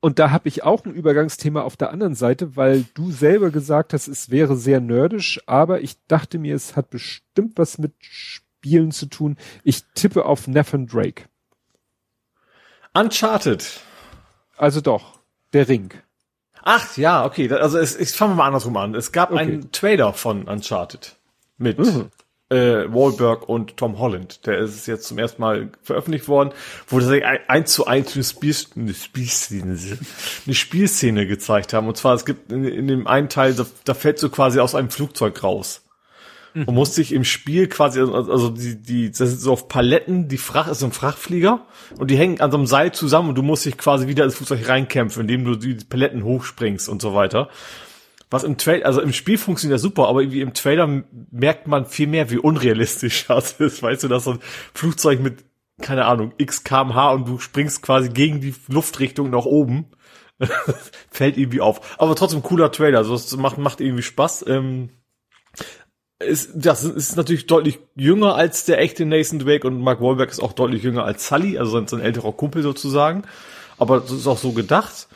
Und 0.00 0.18
da 0.18 0.30
habe 0.30 0.48
ich 0.48 0.64
auch 0.64 0.84
ein 0.84 0.92
Übergangsthema 0.92 1.62
auf 1.62 1.76
der 1.76 1.90
anderen 1.90 2.14
Seite, 2.14 2.56
weil 2.56 2.84
du 2.94 3.12
selber 3.12 3.50
gesagt 3.50 3.92
hast, 3.92 4.08
es 4.08 4.30
wäre 4.30 4.56
sehr 4.56 4.80
nerdisch, 4.80 5.40
aber 5.46 5.80
ich 5.80 5.96
dachte 6.08 6.38
mir, 6.38 6.54
es 6.54 6.74
hat 6.74 6.90
bestimmt 6.90 7.56
was 7.56 7.78
mit 7.78 7.92
Spielen 8.00 8.90
zu 8.90 9.06
tun. 9.06 9.36
Ich 9.62 9.84
tippe 9.94 10.24
auf 10.26 10.48
Nathan 10.48 10.86
Drake. 10.86 11.24
Uncharted. 12.94 13.80
Also 14.56 14.80
doch, 14.80 15.20
der 15.52 15.68
Ring. 15.68 15.94
Ach 16.62 16.96
ja, 16.96 17.24
okay. 17.24 17.50
Also 17.52 17.78
es, 17.78 17.96
ich 17.96 18.10
fange 18.10 18.34
mal 18.34 18.46
andersrum 18.46 18.76
an. 18.76 18.94
Es 18.94 19.12
gab 19.12 19.30
okay. 19.30 19.40
einen 19.40 19.72
Trailer 19.72 20.12
von 20.12 20.48
Uncharted 20.48 21.16
mit 21.56 21.78
mhm. 21.78 22.10
Äh, 22.52 22.92
Wahlberg 22.92 23.48
und 23.48 23.76
Tom 23.76 23.98
Holland. 23.98 24.46
Der 24.46 24.58
ist 24.58 24.86
jetzt 24.86 25.08
zum 25.08 25.18
ersten 25.18 25.40
Mal 25.40 25.70
veröffentlicht 25.82 26.28
worden, 26.28 26.50
wo 26.86 27.00
sie 27.00 27.24
eins 27.24 27.72
zu 27.72 27.86
eins 27.86 28.14
eine, 28.14 28.24
Spiel, 28.24 28.54
eine, 28.76 28.94
Spielszene, 28.94 29.78
eine 30.46 30.54
Spielszene 30.54 31.26
gezeigt 31.26 31.72
haben. 31.72 31.88
Und 31.88 31.96
zwar, 31.96 32.14
es 32.14 32.26
gibt 32.26 32.52
in, 32.52 32.64
in 32.64 32.88
dem 32.88 33.06
einen 33.06 33.28
Teil, 33.28 33.54
da, 33.54 33.64
da 33.84 33.94
fällt 33.94 34.18
so 34.18 34.28
quasi 34.28 34.60
aus 34.60 34.74
einem 34.74 34.90
Flugzeug 34.90 35.42
raus. 35.42 35.82
Mhm. 36.52 36.64
Und 36.64 36.74
muss 36.74 36.94
sich 36.94 37.12
im 37.12 37.24
Spiel 37.24 37.68
quasi, 37.68 38.00
also 38.00 38.50
die, 38.50 38.76
die, 38.76 39.10
das 39.10 39.20
ist 39.20 39.40
so 39.40 39.52
auf 39.52 39.68
Paletten, 39.68 40.28
die 40.28 40.36
Fracht 40.36 40.70
ist 40.70 40.80
so 40.80 40.86
ein 40.86 40.92
Frachtflieger 40.92 41.64
und 41.98 42.10
die 42.10 42.16
hängen 42.16 42.40
an 42.40 42.50
so 42.50 42.58
einem 42.58 42.66
Seil 42.66 42.92
zusammen 42.92 43.30
und 43.30 43.36
du 43.36 43.42
musst 43.42 43.64
dich 43.64 43.78
quasi 43.78 44.06
wieder 44.06 44.24
ins 44.24 44.34
Flugzeug 44.34 44.68
reinkämpfen, 44.68 45.22
indem 45.22 45.46
du 45.46 45.56
die 45.56 45.82
Paletten 45.84 46.22
hochspringst 46.24 46.90
und 46.90 47.00
so 47.00 47.14
weiter. 47.14 47.48
Was 48.32 48.44
im 48.44 48.56
Trailer, 48.56 48.86
also 48.86 49.02
im 49.02 49.12
Spiel 49.12 49.36
funktioniert 49.36 49.78
ja 49.78 49.82
super, 49.82 50.08
aber 50.08 50.22
irgendwie 50.22 50.40
im 50.40 50.54
Trailer 50.54 51.04
merkt 51.30 51.66
man 51.66 51.84
viel 51.84 52.06
mehr, 52.06 52.30
wie 52.30 52.38
unrealistisch 52.38 53.26
das 53.28 53.52
ist. 53.52 53.82
Weißt 53.82 54.04
du, 54.04 54.08
dass 54.08 54.24
so 54.24 54.32
ein 54.32 54.38
Flugzeug 54.72 55.20
mit, 55.20 55.44
keine 55.82 56.06
Ahnung, 56.06 56.32
x 56.38 56.64
kmh 56.64 57.10
und 57.10 57.28
du 57.28 57.38
springst 57.38 57.82
quasi 57.82 58.08
gegen 58.08 58.40
die 58.40 58.54
Luftrichtung 58.68 59.28
nach 59.28 59.44
oben. 59.44 59.90
Fällt 61.10 61.36
irgendwie 61.36 61.60
auf. 61.60 61.98
Aber 61.98 62.16
trotzdem 62.16 62.42
cooler 62.42 62.72
Trailer. 62.72 62.98
Also 62.98 63.14
es 63.14 63.36
macht, 63.36 63.58
macht 63.58 63.82
irgendwie 63.82 64.02
Spaß. 64.02 64.46
Ähm, 64.48 64.88
ist, 66.18 66.52
das 66.54 66.84
ist 66.84 67.16
natürlich 67.16 67.46
deutlich 67.46 67.80
jünger 67.96 68.34
als 68.34 68.64
der 68.64 68.78
echte 68.78 69.04
Nathan 69.04 69.40
Drake 69.40 69.66
und 69.66 69.78
Mark 69.82 70.00
Wahlberg 70.00 70.30
ist 70.30 70.40
auch 70.40 70.54
deutlich 70.54 70.82
jünger 70.82 71.04
als 71.04 71.28
Sully, 71.28 71.58
also 71.58 71.72
sein, 71.72 71.86
sein 71.86 72.00
älterer 72.00 72.32
Kumpel 72.32 72.62
sozusagen. 72.62 73.24
Aber 73.76 74.00
das 74.00 74.12
ist 74.12 74.26
auch 74.26 74.38
so 74.38 74.52
gedacht. 74.52 75.08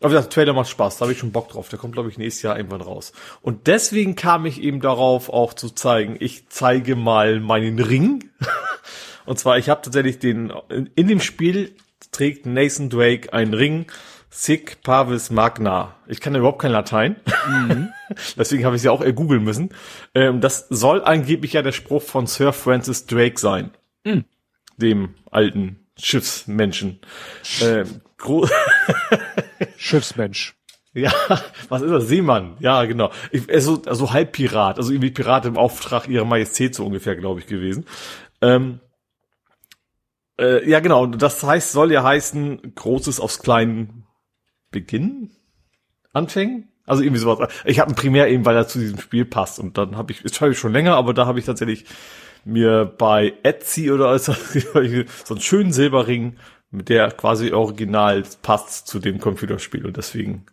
Aber 0.00 0.12
der 0.12 0.28
Trailer 0.28 0.52
macht 0.52 0.68
Spaß, 0.68 0.98
da 0.98 1.02
habe 1.02 1.12
ich 1.12 1.18
schon 1.18 1.32
Bock 1.32 1.48
drauf. 1.48 1.68
Der 1.68 1.78
kommt, 1.78 1.94
glaube 1.94 2.08
ich, 2.08 2.18
nächstes 2.18 2.42
Jahr 2.42 2.56
irgendwann 2.56 2.82
raus. 2.82 3.12
Und 3.42 3.66
deswegen 3.66 4.14
kam 4.14 4.46
ich 4.46 4.62
eben 4.62 4.80
darauf, 4.80 5.30
auch 5.30 5.54
zu 5.54 5.70
zeigen, 5.70 6.16
ich 6.20 6.48
zeige 6.48 6.96
mal 6.96 7.40
meinen 7.40 7.78
Ring. 7.78 8.30
Und 9.26 9.38
zwar, 9.38 9.58
ich 9.58 9.68
habe 9.68 9.82
tatsächlich 9.82 10.18
den, 10.18 10.52
in 10.94 11.08
dem 11.08 11.20
Spiel 11.20 11.74
trägt 12.12 12.46
Nathan 12.46 12.88
Drake 12.90 13.32
einen 13.32 13.54
Ring, 13.54 13.86
Sic 14.30 14.82
Parvis 14.82 15.30
Magna. 15.30 15.96
Ich 16.06 16.20
kann 16.20 16.34
ja 16.34 16.40
überhaupt 16.40 16.60
kein 16.60 16.72
Latein. 16.72 17.16
Mhm. 17.48 17.88
Deswegen 18.36 18.64
habe 18.64 18.76
ich 18.76 18.82
sie 18.82 18.88
auch 18.88 19.04
googeln 19.14 19.42
müssen. 19.42 19.70
Ähm, 20.14 20.40
das 20.40 20.66
soll 20.68 21.02
angeblich 21.02 21.54
ja 21.54 21.62
der 21.62 21.72
Spruch 21.72 22.02
von 22.02 22.26
Sir 22.26 22.52
Francis 22.52 23.06
Drake 23.06 23.38
sein. 23.38 23.70
Mhm. 24.04 24.24
Dem 24.76 25.14
alten 25.30 25.86
Schiffsmenschen. 25.98 27.00
Ähm, 27.62 28.02
Schiffsmensch. 29.76 30.54
Ja, 30.96 31.12
was 31.68 31.82
ist 31.82 31.90
das? 31.90 32.08
Seemann. 32.08 32.56
Ja, 32.60 32.84
genau. 32.86 33.10
Ich, 33.30 33.52
also, 33.52 33.82
also 33.84 34.14
halb 34.14 34.32
Pirat, 34.32 34.78
also 34.78 34.92
irgendwie 34.92 35.10
Pirat 35.10 35.44
im 35.44 35.58
Auftrag 35.58 36.08
ihrer 36.08 36.24
Majestät 36.24 36.74
so 36.74 36.86
ungefähr, 36.86 37.16
glaube 37.16 37.40
ich, 37.40 37.46
gewesen. 37.46 37.84
Ähm, 38.40 38.80
äh, 40.38 40.68
ja, 40.68 40.80
genau. 40.80 41.02
Und 41.02 41.20
das 41.20 41.42
heißt, 41.42 41.72
soll 41.72 41.92
ja 41.92 42.02
heißen, 42.02 42.74
Großes 42.74 43.20
aufs 43.20 43.40
Kleinen 43.40 44.06
beginnen? 44.70 45.32
Anfängen? 46.14 46.68
Also 46.86 47.02
irgendwie 47.02 47.20
sowas. 47.20 47.50
Ich 47.66 47.80
habe 47.80 47.90
ein 47.90 47.96
Primär 47.96 48.28
eben, 48.28 48.46
weil 48.46 48.56
er 48.56 48.68
zu 48.68 48.78
diesem 48.78 48.98
Spiel 48.98 49.26
passt. 49.26 49.58
Und 49.58 49.76
dann 49.76 49.96
habe 49.96 50.12
ich, 50.12 50.24
ist 50.24 50.36
schon 50.56 50.72
länger, 50.72 50.94
aber 50.94 51.12
da 51.12 51.26
habe 51.26 51.38
ich 51.38 51.44
tatsächlich 51.44 51.84
mir 52.44 52.84
bei 52.86 53.34
Etsy 53.42 53.90
oder 53.90 54.18
so 54.18 54.32
einen 54.32 55.40
schönen 55.40 55.72
Silberring 55.72 56.36
mit 56.70 56.88
der 56.88 57.10
quasi 57.10 57.52
original 57.52 58.24
passt 58.42 58.86
zu 58.86 58.98
dem 58.98 59.20
Computerspiel 59.20 59.86
und 59.86 59.96
deswegen 59.96 60.46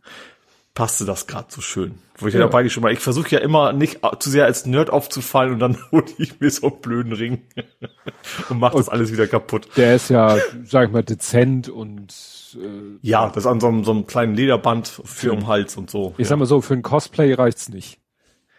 passte 0.73 1.05
das 1.05 1.27
gerade 1.27 1.47
so 1.49 1.61
schön. 1.61 1.95
Wo 2.17 2.27
ich 2.27 2.33
ja. 2.33 2.39
dabei 2.39 2.67
schon 2.69 2.83
mal, 2.83 2.91
ich 2.91 2.99
versuche 2.99 3.29
ja 3.29 3.39
immer 3.39 3.73
nicht 3.73 3.99
zu 4.19 4.29
sehr 4.29 4.45
als 4.45 4.65
Nerd 4.65 4.89
aufzufallen 4.89 5.53
und 5.53 5.59
dann 5.59 5.77
hole 5.91 6.05
ich 6.17 6.39
mir 6.39 6.49
so 6.49 6.67
einen 6.67 6.81
blöden 6.81 7.13
Ring 7.13 7.41
und 8.49 8.59
mache 8.59 8.77
das 8.77 8.89
alles 8.89 9.11
wieder 9.11 9.27
kaputt. 9.27 9.67
Der 9.77 9.95
ist 9.95 10.09
ja, 10.09 10.37
sag 10.65 10.87
ich 10.87 10.93
mal, 10.93 11.03
dezent 11.03 11.69
und 11.69 12.13
äh, 12.55 12.97
ja, 13.01 13.29
das 13.29 13.45
an 13.45 13.59
so 13.59 13.67
einem, 13.67 13.83
so 13.83 13.91
einem 13.91 14.07
kleinen 14.07 14.35
Lederband 14.35 15.01
für 15.03 15.33
um 15.33 15.47
Hals 15.47 15.77
und 15.77 15.89
so. 15.89 16.13
Ich 16.17 16.25
ja. 16.25 16.29
sag 16.29 16.39
mal 16.39 16.45
so, 16.45 16.61
für 16.61 16.73
ein 16.73 16.81
Cosplay 16.81 17.33
reicht's 17.33 17.69
nicht. 17.69 17.99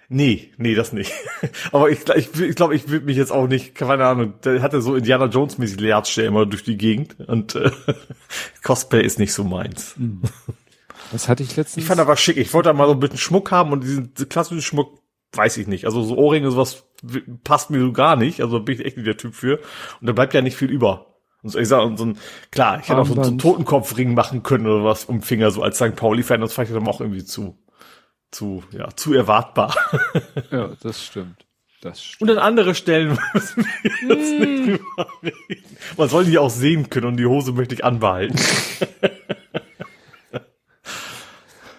Nee, 0.08 0.52
nee, 0.58 0.74
das 0.74 0.92
nicht. 0.92 1.12
Aber 1.72 1.90
ich, 1.90 2.08
ich, 2.08 2.40
ich 2.40 2.54
glaube, 2.56 2.74
ich 2.74 2.88
würde 2.88 3.06
mich 3.06 3.16
jetzt 3.16 3.32
auch 3.32 3.46
nicht, 3.46 3.74
keine 3.74 4.04
Ahnung, 4.04 4.34
der 4.44 4.62
hatte 4.62 4.82
so 4.82 4.94
Indiana 4.94 5.26
Jones 5.26 5.58
mäßig 5.58 5.80
Leertscht 5.80 6.18
immer 6.18 6.46
durch 6.46 6.62
die 6.62 6.76
Gegend 6.76 7.16
und 7.26 7.54
äh, 7.54 7.70
Cosplay 8.62 9.02
ist 9.02 9.18
nicht 9.18 9.32
so 9.32 9.44
meins. 9.44 9.96
Hm. 9.96 10.22
Was 11.12 11.28
hatte 11.28 11.42
ich 11.42 11.56
letztens? 11.56 11.82
Ich 11.82 11.88
fand 11.88 12.00
aber 12.00 12.16
schick. 12.16 12.36
Ich 12.36 12.52
wollte 12.52 12.68
da 12.68 12.72
mal 12.72 12.86
so 12.86 12.92
ein 12.92 13.00
bisschen 13.00 13.18
Schmuck 13.18 13.50
haben 13.50 13.72
und 13.72 13.82
diesen 13.82 14.14
klassischen 14.28 14.62
Schmuck 14.62 14.98
weiß 15.32 15.56
ich 15.58 15.66
nicht. 15.66 15.84
Also 15.84 16.02
so 16.02 16.16
Ohrringe 16.16 16.50
sowas 16.50 16.84
passt 17.42 17.70
mir 17.70 17.80
so 17.80 17.92
gar 17.92 18.16
nicht. 18.16 18.40
Also 18.40 18.60
bin 18.60 18.74
ich 18.74 18.84
echt 18.84 18.96
nicht 18.96 19.06
der 19.06 19.16
Typ 19.16 19.34
für. 19.34 19.58
Und 20.00 20.06
da 20.06 20.12
bleibt 20.12 20.34
ja 20.34 20.42
nicht 20.42 20.56
viel 20.56 20.70
über. 20.70 21.14
Und 21.42 21.50
so, 21.50 21.58
ich 21.58 21.68
sag, 21.68 21.84
und 21.84 21.98
so 21.98 22.06
ein, 22.06 22.18
klar, 22.50 22.80
ich 22.80 22.88
hätte 22.88 23.00
auch 23.00 23.06
so, 23.06 23.14
so 23.14 23.20
einen 23.20 23.38
Totenkopfring 23.38 24.14
machen 24.14 24.42
können 24.42 24.66
oder 24.66 24.84
was 24.84 25.04
um 25.04 25.20
Finger, 25.20 25.50
so 25.50 25.62
als 25.62 25.76
St. 25.76 25.94
Pauli-Fan, 25.94 26.40
das 26.40 26.54
fand 26.54 26.68
ich 26.68 26.74
dann 26.74 26.88
auch 26.88 27.00
irgendwie 27.00 27.24
zu 27.24 27.58
zu, 28.34 28.64
ja, 28.72 28.88
zu 28.94 29.14
erwartbar. 29.14 29.74
ja, 30.50 30.70
das 30.82 31.04
stimmt. 31.04 31.46
Das 31.80 32.02
stimmt. 32.02 32.30
Und 32.30 32.36
an 32.36 32.42
andere 32.42 32.74
Stellen 32.74 33.18
müssen 33.34 33.64
wir 33.64 33.90
jetzt 33.90 34.38
mm. 34.38 34.42
nicht 34.42 34.66
drüber 34.66 35.08
reden. 35.22 35.76
Man 35.96 36.08
soll 36.08 36.24
die 36.24 36.38
auch 36.38 36.50
sehen 36.50 36.90
können 36.90 37.06
und 37.06 37.16
die 37.16 37.26
Hose 37.26 37.52
möchte 37.52 37.74
ich 37.74 37.84
anbehalten. 37.84 38.38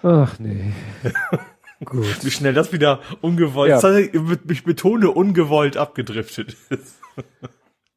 Ach 0.03 0.37
nee. 0.39 0.71
Gut. 1.83 2.23
Wie 2.23 2.31
schnell 2.31 2.53
das 2.53 2.71
wieder 2.71 3.01
ungewollt, 3.21 3.71
ja. 3.71 3.81
das 3.81 3.97
ich 4.47 4.63
betone 4.63 5.09
ungewollt 5.09 5.77
abgedriftet 5.77 6.55
ist. 6.69 6.99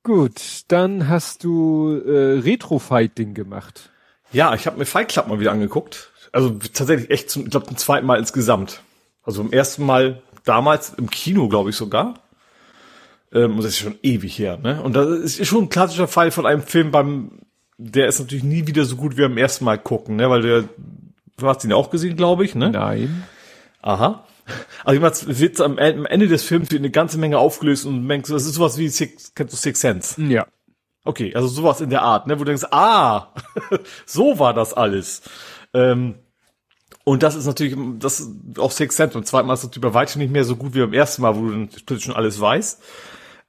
Gut, 0.02 0.40
dann 0.68 1.08
hast 1.08 1.44
du 1.44 2.00
äh, 2.04 2.40
Retro-Fighting 2.40 3.34
gemacht. 3.34 3.90
Ja, 4.32 4.54
ich 4.54 4.66
habe 4.66 4.78
mir 4.78 4.86
Fight 4.86 5.08
Club 5.08 5.28
mal 5.28 5.38
wieder 5.38 5.52
angeguckt 5.52 6.12
also 6.32 6.50
tatsächlich 6.72 7.10
echt 7.10 7.30
zum, 7.30 7.44
ich 7.44 7.50
glaube, 7.50 7.66
zum 7.66 7.76
zweiten 7.76 8.06
Mal 8.06 8.18
insgesamt. 8.18 8.82
Also 9.22 9.42
im 9.42 9.52
ersten 9.52 9.84
Mal 9.84 10.22
damals 10.44 10.94
im 10.94 11.10
Kino, 11.10 11.48
glaube 11.48 11.70
ich 11.70 11.76
sogar. 11.76 12.14
Ähm, 13.32 13.52
und 13.52 13.58
das 13.58 13.72
ist 13.72 13.78
schon 13.78 13.98
ewig 14.02 14.38
her, 14.38 14.56
ne? 14.56 14.82
Und 14.82 14.94
das 14.94 15.08
ist 15.08 15.46
schon 15.46 15.64
ein 15.64 15.68
klassischer 15.68 16.08
Fall 16.08 16.30
von 16.30 16.46
einem 16.46 16.62
Film 16.62 16.90
beim, 16.90 17.40
der 17.76 18.08
ist 18.08 18.20
natürlich 18.20 18.44
nie 18.44 18.66
wieder 18.66 18.84
so 18.84 18.96
gut 18.96 19.16
wie 19.16 19.22
beim 19.22 19.36
ersten 19.36 19.64
Mal 19.64 19.78
gucken, 19.78 20.16
ne? 20.16 20.30
Weil 20.30 20.42
der, 20.42 20.64
du 21.36 21.46
hast 21.46 21.64
ihn 21.64 21.72
auch 21.72 21.90
gesehen, 21.90 22.16
glaube 22.16 22.44
ich, 22.44 22.54
ne? 22.54 22.70
Nein. 22.70 23.24
Aha. 23.82 24.24
Also 24.84 24.96
ich 24.96 25.02
meine, 25.02 25.38
wird 25.38 25.60
am 25.60 25.76
Ende 25.76 26.26
des 26.26 26.42
Films 26.42 26.70
wird 26.70 26.80
eine 26.80 26.90
ganze 26.90 27.18
Menge 27.18 27.38
aufgelöst 27.38 27.84
und 27.84 28.08
denkst, 28.08 28.30
das 28.30 28.46
ist 28.46 28.54
sowas 28.54 28.78
wie 28.78 28.88
Six, 28.88 29.34
kennst 29.34 29.52
du 29.52 29.58
Six 29.58 29.80
Sense? 29.80 30.22
Ja. 30.22 30.46
Okay, 31.04 31.34
also 31.34 31.48
sowas 31.48 31.80
in 31.80 31.90
der 31.90 32.02
Art, 32.02 32.26
ne? 32.26 32.34
Wo 32.34 32.44
du 32.44 32.50
denkst, 32.50 32.66
ah, 32.70 33.28
so 34.06 34.38
war 34.38 34.54
das 34.54 34.72
alles. 34.72 35.22
Ähm, 35.74 36.16
und 37.04 37.22
das 37.22 37.34
ist 37.34 37.46
natürlich, 37.46 37.74
das 37.98 38.30
auch 38.58 38.70
Six 38.70 38.96
Sense. 38.96 39.16
Und 39.16 39.26
zweimal 39.26 39.54
ist 39.54 39.64
natürlich 39.64 39.92
bei 39.92 39.94
weitem 39.94 40.20
nicht 40.20 40.30
mehr 40.30 40.44
so 40.44 40.56
gut 40.56 40.74
wie 40.74 40.80
beim 40.80 40.92
ersten 40.92 41.22
Mal, 41.22 41.36
wo 41.36 41.46
du 41.46 41.50
dann 41.50 41.68
plötzlich 41.68 42.04
schon 42.04 42.16
alles 42.16 42.40
weißt. 42.40 42.82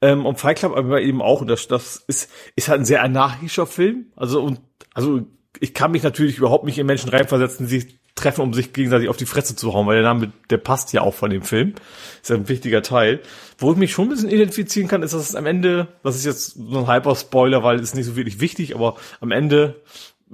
Ähm, 0.01 0.25
und 0.25 0.39
Fight 0.39 0.59
Club 0.59 0.77
aber 0.77 1.01
eben 1.01 1.21
auch, 1.21 1.41
und 1.41 1.47
das, 1.47 1.67
das 1.67 1.97
ist, 2.07 2.31
ist 2.55 2.69
halt 2.69 2.81
ein 2.81 2.85
sehr 2.85 3.03
anarchischer 3.03 3.67
Film. 3.67 4.07
Also, 4.15 4.41
und, 4.41 4.61
also, 4.93 5.21
ich 5.59 5.73
kann 5.73 5.91
mich 5.91 6.03
natürlich 6.03 6.37
überhaupt 6.37 6.63
nicht 6.63 6.77
in 6.77 6.85
Menschen 6.85 7.09
reinversetzen, 7.09 7.67
die 7.67 7.79
sich 7.79 7.99
treffen, 8.15 8.41
um 8.41 8.53
sich 8.53 8.73
gegenseitig 8.73 9.09
auf 9.09 9.17
die 9.17 9.25
Fresse 9.25 9.55
zu 9.55 9.73
hauen, 9.73 9.87
weil 9.87 9.95
der 9.95 10.13
Name, 10.13 10.31
der 10.49 10.57
passt 10.57 10.93
ja 10.93 11.01
auch 11.01 11.13
von 11.13 11.29
dem 11.29 11.41
Film. 11.41 11.73
Ist 12.21 12.29
ja 12.29 12.35
ein 12.35 12.49
wichtiger 12.49 12.81
Teil. 12.81 13.21
Wo 13.57 13.71
ich 13.71 13.77
mich 13.77 13.91
schon 13.91 14.05
ein 14.05 14.09
bisschen 14.09 14.29
identifizieren 14.29 14.87
kann, 14.87 15.03
ist, 15.03 15.13
dass 15.13 15.29
es 15.29 15.35
am 15.35 15.45
Ende, 15.45 15.87
das 16.03 16.15
ist 16.15 16.25
jetzt 16.25 16.51
so 16.55 16.79
ein 16.79 16.87
Hyper-Spoiler, 16.87 17.63
weil 17.63 17.79
es 17.79 17.93
nicht 17.93 18.05
so 18.05 18.15
wirklich 18.15 18.39
wichtig, 18.39 18.75
aber 18.75 18.95
am 19.19 19.31
Ende 19.31 19.81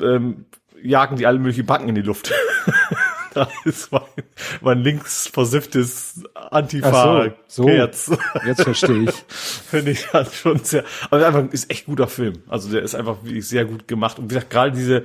ähm, 0.01 0.45
jagen 0.85 1.17
die 1.17 1.25
alle 1.25 1.39
möglichen 1.39 1.65
Backen 1.65 1.89
in 1.89 1.95
die 1.95 2.01
Luft. 2.01 2.31
da 3.33 3.49
ist 3.65 3.91
mein, 3.91 4.01
mein 4.61 4.79
links 4.79 5.27
versifftes 5.27 6.23
Antifa 6.33 7.31
so, 7.47 7.63
so. 7.63 7.69
Jetzt. 7.69 8.11
jetzt 8.45 8.63
verstehe 8.63 9.03
ich. 9.03 9.11
Finde 9.27 9.91
ich 9.91 10.13
halt 10.13 10.31
schon 10.33 10.59
sehr, 10.63 10.83
aber 11.09 11.25
einfach 11.25 11.51
ist 11.51 11.69
echt 11.69 11.85
guter 11.85 12.07
Film. 12.07 12.43
Also 12.47 12.69
der 12.69 12.81
ist 12.81 12.95
einfach 12.95 13.23
wirklich 13.23 13.47
sehr 13.47 13.65
gut 13.65 13.87
gemacht 13.87 14.19
und 14.19 14.25
wie 14.25 14.35
gesagt, 14.35 14.49
gerade 14.49 14.71
diese 14.71 15.03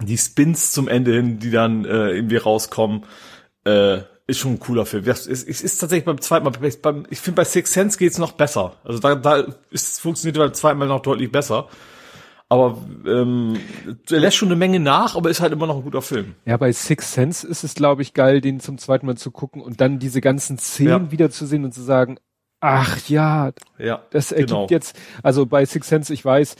die 0.00 0.18
Spins 0.18 0.72
zum 0.72 0.88
Ende 0.88 1.12
hin, 1.12 1.38
die 1.38 1.50
dann 1.50 1.84
äh, 1.84 2.10
irgendwie 2.10 2.36
rauskommen, 2.36 3.04
äh, 3.64 4.00
ist 4.28 4.38
schon 4.38 4.52
ein 4.52 4.60
cooler 4.60 4.86
Film. 4.86 5.04
Es 5.06 5.26
ist, 5.26 5.48
ist, 5.48 5.62
ist 5.62 5.78
tatsächlich 5.78 6.04
beim 6.04 6.20
zweiten 6.20 6.44
Mal, 6.44 6.52
beim, 6.82 7.06
ich 7.10 7.20
finde 7.20 7.36
bei 7.36 7.44
Six 7.44 7.72
Sense 7.72 7.98
geht's 7.98 8.18
noch 8.18 8.32
besser. 8.32 8.76
Also 8.84 8.98
da, 8.98 9.14
da 9.14 9.44
ist, 9.70 10.00
funktioniert 10.00 10.36
beim 10.36 10.52
zweiten 10.52 10.78
Mal 10.78 10.86
noch 10.86 11.00
deutlich 11.00 11.32
besser. 11.32 11.68
Aber 12.50 12.78
ähm, 13.06 13.58
er 14.10 14.20
lässt 14.20 14.38
schon 14.38 14.48
eine 14.48 14.56
Menge 14.56 14.80
nach, 14.80 15.16
aber 15.16 15.28
ist 15.28 15.40
halt 15.40 15.52
immer 15.52 15.66
noch 15.66 15.76
ein 15.76 15.82
guter 15.82 16.00
Film. 16.00 16.34
Ja, 16.46 16.56
bei 16.56 16.72
Six 16.72 17.12
Sense 17.12 17.46
ist 17.46 17.62
es, 17.62 17.74
glaube 17.74 18.00
ich, 18.00 18.14
geil, 18.14 18.40
den 18.40 18.58
zum 18.60 18.78
zweiten 18.78 19.04
Mal 19.04 19.16
zu 19.16 19.30
gucken 19.30 19.60
und 19.60 19.82
dann 19.82 19.98
diese 19.98 20.22
ganzen 20.22 20.56
Szenen 20.58 21.06
ja. 21.06 21.10
wiederzusehen 21.10 21.64
und 21.64 21.74
zu 21.74 21.82
sagen, 21.82 22.18
ach 22.60 23.06
ja, 23.08 23.52
ja 23.78 24.02
das 24.10 24.32
ergibt 24.32 24.50
genau. 24.50 24.66
jetzt, 24.70 24.98
also 25.22 25.44
bei 25.44 25.66
Six 25.66 25.88
Sense, 25.88 26.14
ich 26.14 26.24
weiß, 26.24 26.56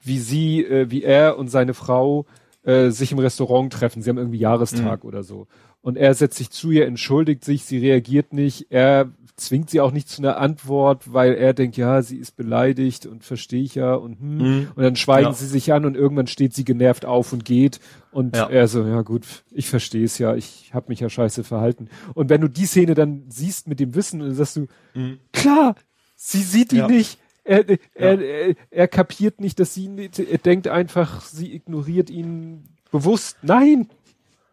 wie 0.00 0.18
sie, 0.18 0.64
äh, 0.64 0.90
wie 0.90 1.02
er 1.02 1.36
und 1.36 1.48
seine 1.48 1.74
Frau 1.74 2.24
äh, 2.62 2.90
sich 2.90 3.12
im 3.12 3.18
Restaurant 3.18 3.72
treffen. 3.72 4.02
Sie 4.02 4.08
haben 4.08 4.18
irgendwie 4.18 4.38
Jahrestag 4.38 5.04
mhm. 5.04 5.08
oder 5.08 5.22
so. 5.22 5.48
Und 5.86 5.96
er 5.96 6.14
setzt 6.14 6.38
sich 6.38 6.50
zu 6.50 6.72
ihr, 6.72 6.84
entschuldigt 6.84 7.44
sich, 7.44 7.64
sie 7.64 7.78
reagiert 7.78 8.32
nicht. 8.32 8.66
Er 8.70 9.12
zwingt 9.36 9.70
sie 9.70 9.80
auch 9.80 9.92
nicht 9.92 10.08
zu 10.08 10.20
einer 10.20 10.36
Antwort, 10.36 11.12
weil 11.12 11.34
er 11.34 11.54
denkt, 11.54 11.76
ja, 11.76 12.02
sie 12.02 12.16
ist 12.16 12.36
beleidigt 12.36 13.06
und 13.06 13.22
verstehe 13.22 13.62
ich 13.62 13.76
ja 13.76 13.94
und 13.94 14.18
hm. 14.18 14.38
Mhm. 14.38 14.68
Und 14.74 14.82
dann 14.82 14.96
schweigen 14.96 15.28
ja. 15.28 15.32
sie 15.32 15.46
sich 15.46 15.72
an 15.72 15.84
und 15.84 15.96
irgendwann 15.96 16.26
steht 16.26 16.54
sie 16.54 16.64
genervt 16.64 17.04
auf 17.04 17.32
und 17.32 17.44
geht. 17.44 17.78
Und 18.10 18.34
ja. 18.34 18.48
er 18.50 18.66
so, 18.66 18.84
ja 18.84 19.02
gut, 19.02 19.44
ich 19.52 19.68
verstehe 19.68 20.02
es 20.02 20.18
ja, 20.18 20.34
ich 20.34 20.74
habe 20.74 20.86
mich 20.88 20.98
ja 20.98 21.08
scheiße 21.08 21.44
verhalten. 21.44 21.88
Und 22.14 22.30
wenn 22.30 22.40
du 22.40 22.48
die 22.48 22.66
Szene 22.66 22.94
dann 22.94 23.22
siehst 23.28 23.68
mit 23.68 23.78
dem 23.78 23.94
Wissen, 23.94 24.18
dann 24.18 24.34
sagst 24.34 24.56
du, 24.56 24.66
mhm. 24.94 25.20
klar, 25.32 25.76
sie 26.16 26.42
sieht 26.42 26.72
ihn 26.72 26.78
ja. 26.80 26.88
nicht. 26.88 27.20
Er, 27.44 27.64
er, 27.94 28.20
er, 28.20 28.54
er 28.72 28.88
kapiert 28.88 29.40
nicht, 29.40 29.60
dass 29.60 29.72
sie 29.72 29.88
er 30.18 30.38
denkt 30.38 30.66
einfach, 30.66 31.20
sie 31.20 31.54
ignoriert 31.54 32.10
ihn 32.10 32.64
bewusst. 32.90 33.36
Nein! 33.42 33.88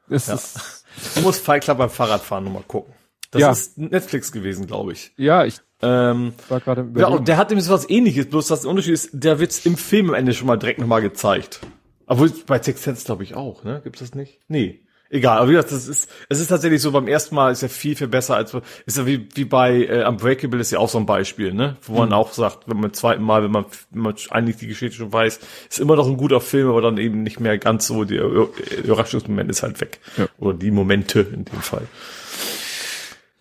Das 0.09 0.27
ist, 0.27 0.85
du 1.15 1.21
musst 1.21 1.43
Fight 1.43 1.63
Club 1.63 1.77
beim 1.77 1.89
Fahrradfahren 1.89 2.43
nochmal 2.43 2.63
gucken. 2.67 2.93
Das 3.31 3.41
ja. 3.41 3.51
ist 3.51 3.77
Netflix 3.77 4.31
gewesen, 4.31 4.67
glaube 4.67 4.91
ich. 4.93 5.11
Ja, 5.17 5.43
ich 5.43 5.59
ähm, 5.81 6.33
war 6.49 6.59
gerade 6.59 6.87
Ja, 6.95 7.07
und 7.07 7.27
der 7.27 7.37
hat 7.37 7.49
nämlich 7.49 7.67
was 7.67 7.89
ähnliches, 7.89 8.29
bloß 8.29 8.47
das 8.47 8.65
Unterschied 8.65 8.93
ist, 8.93 9.09
der 9.11 9.39
wird 9.39 9.65
im 9.65 9.75
Film 9.75 10.09
am 10.09 10.15
Ende 10.15 10.33
schon 10.33 10.47
mal 10.47 10.57
direkt 10.57 10.79
nochmal 10.79 11.01
gezeigt. 11.01 11.61
Obwohl 12.05 12.31
bei 12.45 12.61
Six 12.61 12.83
Sense 12.83 13.05
glaube 13.05 13.23
ich 13.23 13.35
auch, 13.35 13.63
ne? 13.63 13.81
Gibt's 13.83 13.99
das 13.99 14.13
nicht? 14.13 14.39
Nee. 14.47 14.81
Egal, 15.13 15.37
aber 15.37 15.49
wie 15.49 15.53
gesagt, 15.53 15.71
das 15.71 15.87
ist, 15.87 16.09
es 16.27 16.39
ist 16.39 16.47
tatsächlich 16.47 16.81
so, 16.81 16.91
beim 16.91 17.07
ersten 17.07 17.35
Mal 17.35 17.51
ist 17.51 17.61
ja 17.61 17.67
viel, 17.67 17.95
viel 17.95 18.07
besser 18.07 18.35
als, 18.35 18.57
ist 18.87 18.97
ja 18.97 19.05
wie, 19.05 19.27
wie 19.35 19.45
bei 19.45 19.85
äh, 19.85 20.07
Unbreakable 20.07 20.59
ist 20.59 20.71
ja 20.71 20.79
auch 20.79 20.89
so 20.89 20.97
ein 20.97 21.05
Beispiel, 21.05 21.53
ne? 21.53 21.77
Wo 21.83 21.99
man 21.99 22.09
mhm. 22.09 22.15
auch 22.15 22.33
sagt, 22.33 22.67
wenn 22.67 22.77
man 22.77 22.89
beim 22.89 22.93
zweiten 22.93 23.21
Mal, 23.21 23.43
wenn 23.43 23.51
man, 23.51 23.65
wenn 23.91 24.01
man 24.01 24.15
eigentlich 24.31 24.57
die 24.57 24.65
Geschichte 24.65 24.97
schon 24.97 25.13
weiß, 25.13 25.39
ist 25.69 25.79
immer 25.79 25.95
noch 25.95 26.07
ein 26.07 26.17
guter 26.17 26.41
Film, 26.41 26.67
aber 26.67 26.81
dann 26.81 26.97
eben 26.97 27.21
nicht 27.21 27.39
mehr 27.39 27.59
ganz 27.59 27.85
so, 27.85 28.05
der 28.05 28.23
Überraschungsmoment 28.23 29.51
ist 29.51 29.61
halt 29.61 29.79
weg. 29.81 29.99
Ja. 30.17 30.25
Oder 30.39 30.57
die 30.57 30.71
Momente 30.71 31.19
in 31.19 31.45
dem 31.45 31.61
Fall. 31.61 31.85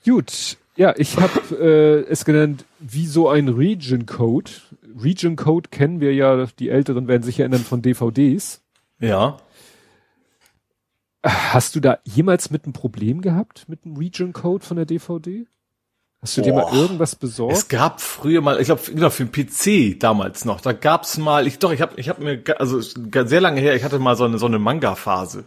Gut, 0.04 0.58
ja, 0.76 0.92
ich 0.98 1.16
habe 1.16 1.56
äh, 1.58 2.10
es 2.10 2.26
genannt, 2.26 2.66
wie 2.80 3.06
so 3.06 3.30
ein 3.30 3.48
Region 3.48 4.04
Code. 4.04 4.50
Region 5.02 5.36
Code 5.36 5.70
kennen 5.70 6.02
wir 6.02 6.12
ja, 6.12 6.46
die 6.58 6.68
Älteren 6.68 7.08
werden 7.08 7.22
sich 7.22 7.40
erinnern 7.40 7.60
von 7.60 7.80
DVDs. 7.80 8.60
Ja. 9.00 9.38
Hast 11.24 11.76
du 11.76 11.80
da 11.80 11.98
jemals 12.04 12.50
mit 12.50 12.64
einem 12.64 12.72
Problem 12.72 13.20
gehabt 13.20 13.68
mit 13.68 13.84
dem 13.84 13.96
Region 13.96 14.32
Code 14.32 14.64
von 14.64 14.76
der 14.76 14.86
DVD? 14.86 15.46
Hast 16.20 16.36
du 16.36 16.42
Boah. 16.42 16.46
dir 16.46 16.54
mal 16.54 16.74
irgendwas 16.74 17.16
besorgt? 17.16 17.56
Es 17.56 17.68
gab 17.68 18.00
früher 18.00 18.40
mal, 18.40 18.60
ich 18.60 18.66
glaube, 18.66 18.82
genau, 18.86 19.10
für 19.10 19.24
den 19.24 19.32
PC 19.32 19.98
damals 19.98 20.44
noch, 20.44 20.60
da 20.60 20.72
gab's 20.72 21.18
mal, 21.18 21.46
ich 21.46 21.58
doch, 21.58 21.72
ich 21.72 21.80
habe 21.80 21.94
ich 21.96 22.08
hab 22.08 22.20
mir, 22.20 22.42
also 22.58 22.80
sehr 22.80 23.40
lange 23.40 23.60
her, 23.60 23.74
ich 23.74 23.82
hatte 23.84 23.98
mal 23.98 24.16
so 24.16 24.24
eine, 24.24 24.38
so 24.38 24.46
eine 24.46 24.58
Manga-Phase. 24.58 25.44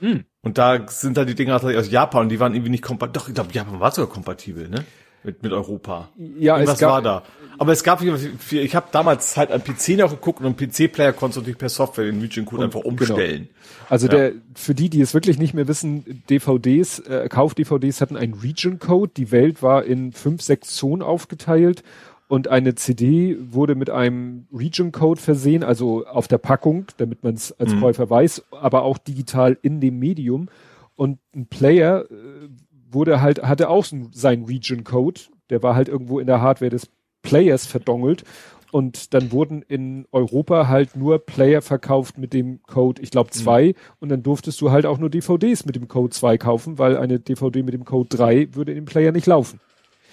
Hm. 0.00 0.24
Und 0.42 0.58
da 0.58 0.86
sind 0.88 1.16
da 1.16 1.24
die 1.24 1.34
Dinger 1.34 1.62
aus 1.62 1.90
Japan 1.90 2.22
und 2.22 2.28
die 2.28 2.40
waren 2.40 2.54
irgendwie 2.54 2.70
nicht 2.70 2.82
kompatibel. 2.82 3.20
Doch, 3.20 3.28
ich 3.28 3.34
glaube, 3.34 3.52
Japan 3.52 3.80
war 3.80 3.90
sogar 3.90 4.12
kompatibel, 4.12 4.68
ne? 4.68 4.84
Mit, 5.24 5.42
mit 5.42 5.52
Europa. 5.52 6.08
Ja, 6.38 6.54
Irgendwas 6.54 6.74
es 6.74 6.80
gab, 6.80 6.90
war 6.90 7.02
da. 7.02 7.22
Aber 7.58 7.72
es 7.72 7.82
gab, 7.82 8.00
ich 8.02 8.76
habe 8.76 8.86
damals 8.92 9.36
halt 9.36 9.50
am 9.50 9.62
PC 9.62 9.98
noch 9.98 10.10
geguckt 10.10 10.40
und 10.40 10.46
am 10.46 10.56
PC-Player 10.56 11.12
konntest 11.12 11.36
du 11.36 11.40
natürlich 11.40 11.58
per 11.58 11.68
Software 11.68 12.04
den 12.04 12.20
Region 12.20 12.44
Code 12.44 12.64
einfach 12.64 12.82
genau. 12.82 12.92
umstellen. 12.92 13.48
Genau. 13.48 13.86
Also 13.88 14.06
ja. 14.06 14.12
der, 14.12 14.32
für 14.54 14.74
die, 14.74 14.88
die 14.88 15.00
es 15.00 15.12
wirklich 15.12 15.38
nicht 15.38 15.54
mehr 15.54 15.66
wissen, 15.66 16.22
DVDs, 16.30 17.00
äh, 17.00 17.28
Kauf-DVDs 17.28 18.00
hatten 18.00 18.16
einen 18.16 18.34
Region 18.34 18.78
Code. 18.78 19.10
Die 19.16 19.32
Welt 19.32 19.62
war 19.62 19.84
in 19.84 20.12
fünf, 20.12 20.42
sechs 20.42 20.76
Zonen 20.76 21.02
aufgeteilt 21.02 21.82
und 22.28 22.48
eine 22.48 22.74
CD 22.74 23.36
wurde 23.40 23.74
mit 23.74 23.88
einem 23.88 24.46
Region 24.52 24.92
Code 24.92 25.20
versehen, 25.20 25.64
also 25.64 26.06
auf 26.06 26.28
der 26.28 26.38
Packung, 26.38 26.86
damit 26.98 27.24
man 27.24 27.34
es 27.34 27.52
als 27.58 27.74
mhm. 27.74 27.80
Käufer 27.80 28.08
weiß, 28.10 28.44
aber 28.50 28.82
auch 28.82 28.98
digital 28.98 29.56
in 29.62 29.80
dem 29.80 29.98
Medium. 29.98 30.48
Und 30.94 31.18
ein 31.34 31.46
Player 31.46 32.04
äh, 32.10 32.48
wurde 32.90 33.20
halt, 33.20 33.42
hatte 33.42 33.68
auch 33.68 33.86
seinen 34.12 34.44
Region 34.44 34.84
Code, 34.84 35.20
der 35.50 35.62
war 35.62 35.74
halt 35.74 35.88
irgendwo 35.88 36.18
in 36.18 36.26
der 36.26 36.40
Hardware 36.40 36.70
des 36.70 36.88
Players 37.22 37.66
verdongelt. 37.66 38.24
Und 38.70 39.14
dann 39.14 39.32
wurden 39.32 39.62
in 39.62 40.06
Europa 40.12 40.68
halt 40.68 40.94
nur 40.94 41.24
Player 41.24 41.62
verkauft 41.62 42.18
mit 42.18 42.34
dem 42.34 42.60
Code, 42.64 43.00
ich 43.00 43.10
glaube, 43.10 43.30
zwei. 43.30 43.68
Mhm. 43.68 43.74
Und 44.00 44.08
dann 44.10 44.22
durftest 44.22 44.60
du 44.60 44.70
halt 44.70 44.84
auch 44.84 44.98
nur 44.98 45.08
DVDs 45.08 45.64
mit 45.64 45.74
dem 45.74 45.88
Code 45.88 46.10
zwei 46.10 46.36
kaufen, 46.36 46.78
weil 46.78 46.98
eine 46.98 47.18
DVD 47.18 47.62
mit 47.62 47.72
dem 47.72 47.86
Code 47.86 48.14
drei 48.14 48.48
würde 48.52 48.72
in 48.72 48.76
dem 48.76 48.84
Player 48.84 49.10
nicht 49.10 49.26
laufen. 49.26 49.58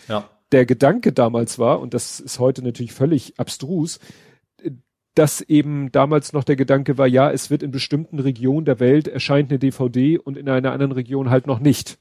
Ja 0.07 0.23
der 0.51 0.65
Gedanke 0.65 1.11
damals 1.11 1.59
war, 1.59 1.79
und 1.79 1.93
das 1.93 2.19
ist 2.19 2.39
heute 2.39 2.63
natürlich 2.63 2.93
völlig 2.93 3.39
abstrus, 3.39 3.99
dass 5.15 5.41
eben 5.41 5.91
damals 5.91 6.33
noch 6.33 6.43
der 6.43 6.55
Gedanke 6.55 6.97
war, 6.97 7.07
ja, 7.07 7.31
es 7.31 7.49
wird 7.49 7.63
in 7.63 7.71
bestimmten 7.71 8.19
Regionen 8.19 8.65
der 8.65 8.79
Welt 8.79 9.07
erscheint 9.07 9.49
eine 9.49 9.59
DVD 9.59 10.17
und 10.17 10.37
in 10.37 10.49
einer 10.49 10.71
anderen 10.71 10.91
Region 10.91 11.29
halt 11.29 11.47
noch 11.47 11.59
nicht. 11.59 11.97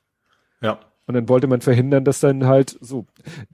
Ja. 0.65 0.81
Und 1.07 1.15
dann 1.15 1.29
wollte 1.29 1.47
man 1.47 1.61
verhindern, 1.61 2.05
dass 2.05 2.21
dann 2.21 2.47
halt 2.47 2.79
so, 2.81 3.07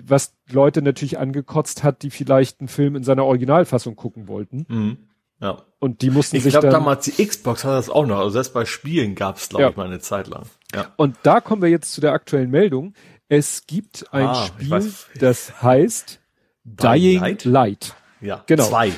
was 0.02 0.36
Leute 0.50 0.82
natürlich 0.82 1.18
angekotzt 1.18 1.82
hat, 1.82 2.02
die 2.02 2.10
vielleicht 2.10 2.60
einen 2.60 2.68
Film 2.68 2.94
in 2.94 3.02
seiner 3.02 3.24
Originalfassung 3.24 3.97
gucken 3.97 4.28
wollten. 4.28 4.66
Mhm. 4.68 4.98
Ja. 5.40 5.62
Und 5.80 6.02
die 6.02 6.10
mussten 6.10 6.36
ich 6.36 6.44
sich 6.44 6.52
glaub, 6.52 6.62
dann. 6.62 6.70
Ich 6.70 6.74
glaube, 6.74 6.84
damals 6.84 7.05
die 7.06 7.26
Xbox 7.26 7.64
hat 7.64 7.72
das 7.72 7.90
auch 7.90 8.06
noch. 8.06 8.18
Also 8.18 8.30
selbst 8.30 8.55
bei 8.55 8.66
Spielen 8.66 9.14
gab 9.16 9.39
es, 9.39 9.48
glaube 9.48 9.64
ja. 9.64 9.70
ich, 9.70 9.76
mal 9.76 9.86
eine 9.86 9.98
Zeit 9.98 10.28
lang. 10.28 10.44
Ja. 10.74 10.92
Und 10.97 11.16
da 11.24 11.40
kommen 11.40 11.62
wir 11.62 11.70
jetzt 11.70 11.92
zu 11.92 12.00
der 12.00 12.12
aktuellen 12.12 12.50
Meldung. 12.50 12.94
Es 13.28 13.66
gibt 13.66 14.12
ein 14.12 14.26
ah, 14.26 14.47
Spiel, 14.47 14.92
das 15.18 15.62
heißt 15.62 16.20
Dying 16.64 17.20
Light? 17.20 17.44
Light. 17.44 17.97
Ja, 18.20 18.44
genau. 18.47 18.64
Zwei. 18.64 18.92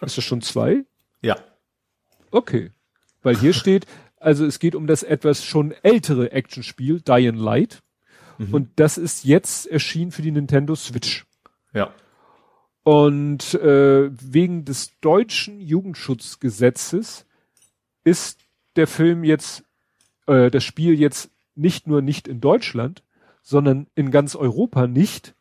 Ist 0.00 0.16
das 0.16 0.24
schon 0.24 0.40
zwei? 0.40 0.84
Ja. 1.20 1.36
Okay. 2.30 2.70
Weil 3.22 3.36
hier 3.36 3.52
steht, 3.52 3.86
also 4.22 4.46
es 4.46 4.58
geht 4.58 4.74
um 4.74 4.86
das 4.86 5.02
etwas 5.02 5.44
schon 5.44 5.72
ältere 5.82 6.32
Actionspiel 6.32 7.00
Dying 7.00 7.36
Light. 7.36 7.82
Mhm. 8.38 8.54
Und 8.54 8.68
das 8.76 8.98
ist 8.98 9.24
jetzt 9.24 9.66
erschienen 9.66 10.10
für 10.10 10.22
die 10.22 10.30
Nintendo 10.30 10.74
Switch. 10.74 11.26
Ja. 11.72 11.92
Und 12.84 13.54
äh, 13.54 14.10
wegen 14.12 14.64
des 14.64 14.98
deutschen 15.00 15.60
Jugendschutzgesetzes 15.60 17.26
ist 18.04 18.40
der 18.76 18.86
Film 18.86 19.22
jetzt, 19.24 19.64
äh, 20.26 20.50
das 20.50 20.64
Spiel 20.64 20.98
jetzt 20.98 21.30
nicht 21.54 21.86
nur 21.86 22.02
nicht 22.02 22.26
in 22.26 22.40
Deutschland, 22.40 23.02
sondern 23.42 23.86
in 23.94 24.10
ganz 24.10 24.34
Europa 24.34 24.86
nicht 24.86 25.34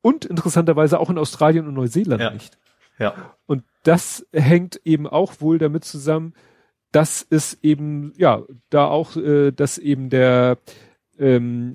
und 0.00 0.24
interessanterweise 0.24 0.98
auch 0.98 1.10
in 1.10 1.18
Australien 1.18 1.66
und 1.68 1.74
Neuseeland 1.74 2.20
ja. 2.20 2.30
nicht. 2.30 2.58
Ja. 2.98 3.36
Und 3.46 3.62
das 3.84 4.26
hängt 4.32 4.80
eben 4.84 5.06
auch 5.06 5.40
wohl 5.40 5.58
damit 5.58 5.84
zusammen, 5.84 6.34
dass 6.92 7.26
es 7.28 7.58
eben, 7.62 8.12
ja, 8.16 8.42
da 8.70 8.86
auch, 8.86 9.16
äh, 9.16 9.50
dass 9.52 9.78
eben 9.78 10.10
der, 10.10 10.58
ähm, 11.18 11.72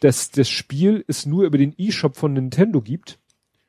dass 0.00 0.30
das 0.30 0.48
Spiel 0.48 1.04
es 1.08 1.26
nur 1.26 1.44
über 1.44 1.58
den 1.58 1.74
E-Shop 1.76 2.16
von 2.16 2.32
Nintendo 2.32 2.80
gibt. 2.80 3.18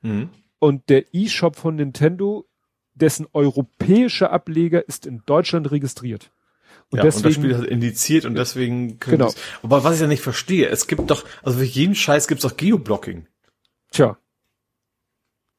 Mhm. 0.02 0.30
Und 0.60 0.90
der 0.90 1.14
E-Shop 1.14 1.56
von 1.56 1.76
Nintendo, 1.76 2.48
dessen 2.94 3.28
europäischer 3.34 4.32
Ableger 4.32 4.88
ist 4.88 5.06
in 5.06 5.24
Deutschland 5.26 5.72
registriert. 5.72 6.32
Und 6.90 6.98
ja, 6.98 7.04
deswegen, 7.04 7.26
und 7.26 7.34
das 7.34 7.34
Spiel 7.36 7.52
ist 7.52 7.72
indiziert 7.72 8.26
und 8.26 8.36
deswegen 8.36 9.00
genau. 9.00 9.28
Es, 9.28 9.36
aber 9.64 9.84
was 9.84 9.96
ich 9.96 10.02
ja 10.02 10.08
nicht 10.08 10.22
verstehe, 10.22 10.68
es 10.68 10.86
gibt 10.86 11.10
doch, 11.10 11.26
also 11.42 11.58
für 11.58 11.66
jeden 11.66 11.96
Scheiß 11.96 12.28
gibt's 12.28 12.44
doch 12.44 12.56
Geoblocking. 12.56 13.26
Tja. 13.92 14.18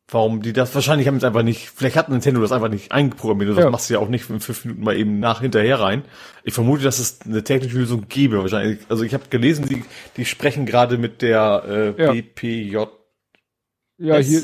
Warum 0.08 0.42
die 0.42 0.52
das, 0.52 0.74
wahrscheinlich 0.74 1.08
haben 1.08 1.16
es 1.16 1.24
einfach 1.24 1.42
nicht, 1.42 1.70
vielleicht 1.70 1.96
hat 1.96 2.10
Nintendo 2.10 2.40
das 2.42 2.52
einfach 2.52 2.68
nicht 2.68 2.92
eingeprogrammiert, 2.92 3.50
das 3.50 3.64
ja. 3.64 3.70
machst 3.70 3.88
du 3.88 3.94
ja 3.94 4.00
auch 4.00 4.08
nicht 4.08 4.28
in 4.28 4.38
fünf 4.38 4.64
Minuten 4.64 4.84
mal 4.84 4.96
eben 4.96 5.18
nach 5.18 5.40
hinterher 5.40 5.80
rein. 5.80 6.04
Ich 6.42 6.52
vermute, 6.52 6.84
dass 6.84 6.98
es 6.98 7.22
eine 7.22 7.42
technische 7.42 7.78
Lösung 7.78 8.06
gäbe, 8.06 8.38
wahrscheinlich. 8.38 8.80
Also 8.90 9.02
ich 9.02 9.14
habe 9.14 9.24
gelesen, 9.30 9.66
die, 9.66 9.82
die 10.18 10.26
sprechen 10.26 10.66
gerade 10.66 10.98
mit 10.98 11.22
der 11.22 11.94
äh, 11.98 12.02
ja. 12.02 12.12
BPJ. 12.12 12.84
Ja, 13.96 14.16
hier, 14.18 14.42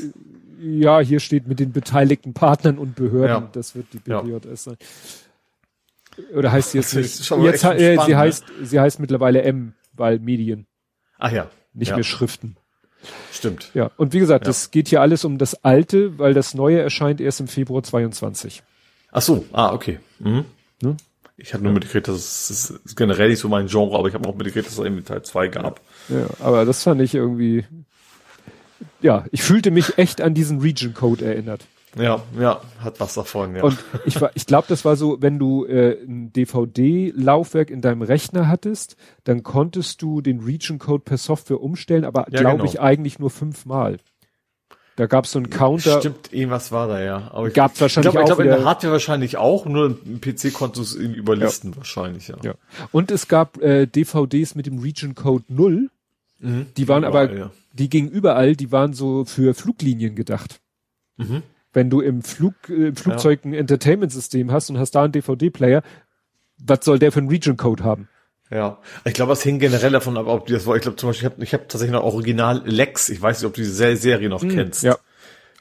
ja, 0.59 0.99
hier 0.99 1.19
steht 1.19 1.47
mit 1.47 1.59
den 1.59 1.71
beteiligten 1.71 2.33
Partnern 2.33 2.79
und 2.79 2.95
Behörden, 2.95 3.43
ja. 3.43 3.49
das 3.51 3.75
wird 3.75 3.85
die 3.93 3.99
BPJS 3.99 4.63
sein. 4.63 4.77
Oder 6.33 6.51
heißt 6.51 6.71
sie 6.71 6.79
jetzt 6.79 6.95
nicht? 6.95 7.31
Jetzt, 7.43 7.63
äh, 7.63 7.97
sie 8.05 8.15
heißt, 8.15 8.45
sie 8.63 8.79
heißt 8.79 8.99
mittlerweile 8.99 9.43
M, 9.43 9.73
weil 9.93 10.19
Medien. 10.19 10.65
Ach 11.19 11.31
ja. 11.31 11.49
Nicht 11.73 11.95
mehr 11.95 12.03
Schriften. 12.03 12.57
Stimmt. 13.31 13.71
Ja. 13.73 13.91
Und 13.97 14.13
wie 14.13 14.19
gesagt, 14.19 14.45
ja. 14.45 14.49
das 14.49 14.71
geht 14.71 14.87
hier 14.87 15.01
alles 15.01 15.25
um 15.25 15.37
das 15.37 15.63
Alte, 15.63 16.17
weil 16.19 16.33
das 16.33 16.53
Neue 16.53 16.79
erscheint 16.79 17.21
erst 17.21 17.39
im 17.39 17.47
Februar 17.47 17.83
22. 17.83 18.63
Ach 19.11 19.21
so. 19.21 19.45
Ah, 19.51 19.73
okay. 19.73 19.99
Mhm. 20.19 20.45
Ne? 20.81 20.97
Ich 21.37 21.53
habe 21.53 21.63
nur 21.63 21.73
mitgekriegt, 21.73 22.07
dass 22.07 22.15
es, 22.15 22.67
das 22.67 22.79
ist 22.85 22.95
generell 22.95 23.29
nicht 23.29 23.39
so 23.39 23.49
mein 23.49 23.67
Genre, 23.67 23.97
aber 23.97 24.07
ich 24.07 24.13
habe 24.13 24.27
auch 24.27 24.35
mitgekriegt, 24.35 24.67
dass 24.67 24.73
es 24.73 24.79
irgendwie 24.79 25.03
Teil 25.03 25.23
2 25.23 25.47
gab. 25.47 25.81
Ja, 26.09 26.27
aber 26.39 26.65
das 26.65 26.83
fand 26.83 27.01
ich 27.01 27.15
irgendwie, 27.15 27.65
ja, 29.01 29.25
ich 29.31 29.41
fühlte 29.41 29.71
mich 29.71 29.97
echt 29.97 30.21
an 30.21 30.33
diesen 30.33 30.59
Region 30.59 30.93
Code 30.93 31.25
erinnert. 31.25 31.61
Ja, 31.97 32.21
ja, 32.39 32.61
hat 32.79 32.99
was 32.99 33.15
davon, 33.15 33.55
ja. 33.55 33.63
Und 33.63 33.77
ich 34.05 34.19
war, 34.21 34.31
ich 34.33 34.45
glaube, 34.45 34.65
das 34.69 34.85
war 34.85 34.95
so, 34.95 35.21
wenn 35.21 35.39
du 35.39 35.65
äh, 35.65 35.97
ein 36.03 36.31
DVD-Laufwerk 36.31 37.69
in 37.69 37.81
deinem 37.81 38.01
Rechner 38.01 38.47
hattest, 38.47 38.95
dann 39.25 39.43
konntest 39.43 40.01
du 40.01 40.21
den 40.21 40.39
Region 40.39 40.79
Code 40.79 41.03
per 41.03 41.17
Software 41.17 41.61
umstellen, 41.61 42.05
aber 42.05 42.27
ja, 42.31 42.39
glaube 42.39 42.59
genau. 42.59 42.69
ich 42.69 42.79
eigentlich 42.79 43.19
nur 43.19 43.29
fünfmal. 43.29 43.97
Da 44.95 45.07
gab 45.07 45.25
es 45.25 45.31
so 45.31 45.39
einen 45.39 45.49
Counter. 45.49 45.99
Stimmt, 45.99 46.31
irgendwas 46.31 46.71
war 46.71 46.87
da 46.87 47.01
ja. 47.01 47.31
Aber 47.31 47.49
gab 47.49 47.73
es 47.73 47.81
wahrscheinlich 47.81 48.09
ich 48.09 48.11
glaub. 48.11 48.23
Ich 48.23 48.35
glaube, 48.35 48.43
in 48.43 48.49
der 48.49 48.65
Hardware 48.65 48.93
wahrscheinlich 48.93 49.37
auch, 49.37 49.65
nur 49.65 49.97
im 50.05 50.21
PC 50.21 50.53
konntest 50.53 50.95
du 50.95 50.99
es 50.99 51.15
überlisten 51.15 51.71
ja. 51.71 51.77
wahrscheinlich, 51.77 52.27
ja. 52.27 52.35
ja. 52.43 52.53
Und 52.91 53.09
es 53.09 53.27
gab 53.27 53.61
äh, 53.61 53.85
DVDs 53.85 54.55
mit 54.55 54.65
dem 54.65 54.79
Region 54.79 55.15
Code 55.15 55.45
0. 55.47 55.89
Mhm. 56.39 56.67
Die 56.77 56.87
waren 56.87 57.03
überall, 57.03 57.27
aber, 57.29 57.37
ja. 57.37 57.51
die 57.73 57.89
gingen 57.89 58.09
überall, 58.09 58.55
die 58.55 58.71
waren 58.71 58.93
so 58.93 59.25
für 59.25 59.53
Fluglinien 59.53 60.15
gedacht. 60.15 60.59
Mhm. 61.17 61.43
Wenn 61.73 61.89
du 61.89 62.01
im 62.01 62.21
Flug, 62.21 62.53
äh, 62.69 62.87
im 62.87 62.95
Flugzeug 62.95 63.45
ein 63.45 63.53
Entertainment-System 63.53 64.51
hast 64.51 64.69
und 64.69 64.77
hast 64.77 64.91
da 64.91 65.03
einen 65.03 65.13
DVD-Player, 65.13 65.83
was 66.57 66.79
soll 66.83 66.99
der 66.99 67.11
für 67.11 67.19
einen 67.19 67.29
Region 67.29 67.57
Code 67.57 67.83
haben? 67.83 68.07
Ja, 68.49 68.79
ich 69.05 69.13
glaube, 69.13 69.31
es 69.31 69.41
hing 69.43 69.59
generell 69.59 69.91
davon 69.91 70.17
ab, 70.17 70.27
ob 70.27 70.45
die 70.45 70.53
das 70.53 70.65
war. 70.65 70.75
Ich 70.75 70.81
glaube 70.81 70.97
zum 70.97 71.09
Beispiel, 71.09 71.27
ich 71.27 71.33
habe 71.33 71.43
ich 71.43 71.53
hab 71.53 71.69
tatsächlich 71.69 71.93
noch 71.93 72.03
Original 72.03 72.61
Lex. 72.65 73.07
Ich 73.07 73.21
weiß 73.21 73.39
nicht, 73.39 73.47
ob 73.47 73.53
du 73.53 73.61
diese 73.61 73.95
Serie 73.95 74.27
noch 74.27 74.41
hm, 74.41 74.49
kennst. 74.49 74.83
Ja. 74.83 74.97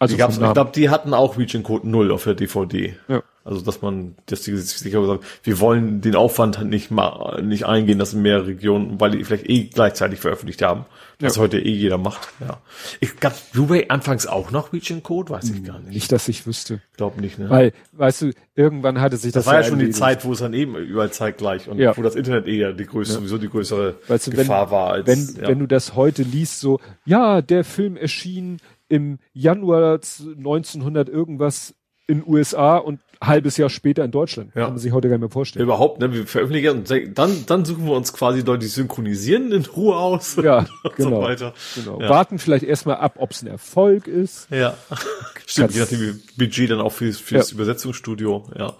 Also 0.00 0.14
die 0.14 0.18
gab's, 0.18 0.38
ich 0.38 0.52
glaube, 0.52 0.72
die 0.74 0.88
hatten 0.88 1.12
auch 1.12 1.36
Region 1.36 1.62
Code 1.62 1.86
0 1.86 2.10
auf 2.10 2.24
der 2.24 2.34
DVD. 2.34 2.96
Ja. 3.06 3.22
Also 3.44 3.60
dass 3.60 3.82
man, 3.82 4.14
dass 4.26 4.42
die 4.42 4.56
sich 4.56 4.78
sicher 4.78 5.00
gesagt, 5.00 5.24
wir 5.42 5.60
wollen 5.60 6.00
den 6.00 6.14
Aufwand 6.14 6.58
halt 6.58 6.68
nicht 6.68 6.90
mal 6.90 7.42
nicht 7.42 7.66
eingehen, 7.66 7.98
dass 7.98 8.14
in 8.14 8.22
mehrere 8.22 8.48
Regionen, 8.48 9.00
weil 9.00 9.12
die 9.12 9.24
vielleicht 9.24 9.48
eh 9.48 9.64
gleichzeitig 9.64 10.20
veröffentlicht 10.20 10.62
haben, 10.62 10.84
was 11.20 11.36
ja. 11.36 11.42
heute 11.42 11.58
eh 11.58 11.72
jeder 11.72 11.98
macht. 11.98 12.28
Ja. 12.40 12.58
Ich 13.00 13.18
gab 13.18 13.34
Blu-ray 13.52 13.86
anfangs 13.88 14.26
auch 14.26 14.50
noch 14.50 14.72
Region 14.72 15.02
Code, 15.02 15.30
weiß 15.30 15.50
ich 15.50 15.64
gar 15.64 15.78
nicht. 15.78 15.92
Nicht, 15.92 16.12
dass 16.12 16.28
ich 16.28 16.46
wüsste. 16.46 16.80
Glaub 16.96 17.20
nicht, 17.20 17.38
ne? 17.38 17.48
Weil, 17.48 17.72
weißt 17.92 18.22
du, 18.22 18.32
irgendwann 18.54 19.00
hatte 19.00 19.16
sich 19.16 19.32
das. 19.32 19.44
Das 19.44 19.52
war 19.52 19.62
ja 19.62 19.66
schon 19.66 19.78
die 19.78 19.90
Zeit, 19.90 20.24
wo 20.24 20.32
es 20.32 20.40
dann 20.40 20.52
eben 20.52 20.76
überall 20.76 21.10
zeitgleich 21.10 21.68
und 21.68 21.78
ja. 21.78 21.96
wo 21.96 22.02
das 22.02 22.14
Internet 22.14 22.46
eher 22.46 22.72
die 22.72 22.86
größte, 22.86 23.14
ja. 23.14 23.20
sowieso 23.20 23.38
die 23.38 23.48
größere 23.48 23.96
weißt 24.06 24.26
du, 24.26 24.30
Gefahr 24.32 24.66
wenn, 24.66 24.70
war 24.70 24.90
als. 24.92 25.06
Wenn, 25.06 25.48
wenn 25.48 25.58
du 25.58 25.66
das 25.66 25.94
heute 25.94 26.22
liest, 26.22 26.60
so, 26.60 26.78
ja, 27.06 27.40
der 27.40 27.64
Film 27.64 27.96
erschien 27.96 28.58
im 28.90 29.18
Januar 29.32 29.94
1900 29.94 31.08
irgendwas 31.08 31.74
in 32.06 32.24
USA 32.26 32.76
und 32.76 33.00
halbes 33.22 33.56
Jahr 33.56 33.70
später 33.70 34.04
in 34.04 34.10
Deutschland. 34.10 34.50
Ja. 34.54 34.62
Kann 34.62 34.72
man 34.72 34.78
sich 34.78 34.92
heute 34.92 35.08
gar 35.08 35.16
nicht 35.16 35.20
mehr 35.20 35.30
vorstellen. 35.30 35.62
Überhaupt, 35.62 36.00
ne? 36.00 36.12
Wir 36.12 36.26
veröffentlichen 36.26 36.70
und 36.70 37.18
dann, 37.18 37.44
dann 37.46 37.64
suchen 37.64 37.84
wir 37.86 37.92
uns 37.92 38.12
quasi 38.12 38.40
Leute, 38.40 38.60
die 38.60 38.66
synchronisieren 38.66 39.52
in 39.52 39.64
Ruhe 39.64 39.96
aus. 39.96 40.36
Ja, 40.42 40.66
genau. 40.96 41.36
So 41.36 41.52
genau. 41.76 42.00
Ja. 42.00 42.08
Warten 42.08 42.38
vielleicht 42.38 42.64
erstmal 42.64 42.96
ab, 42.96 43.14
ob 43.18 43.30
es 43.30 43.42
ein 43.42 43.46
Erfolg 43.46 44.06
ist. 44.06 44.48
Ja. 44.50 44.76
Stimmt, 45.46 45.74
je 45.74 45.80
nachdem 45.80 46.00
wie 46.00 46.12
Budget 46.36 46.70
dann 46.70 46.80
auch 46.80 46.92
fürs, 46.92 47.18
fürs 47.18 47.50
ja. 47.50 47.54
Übersetzungsstudio, 47.54 48.44
ja. 48.58 48.74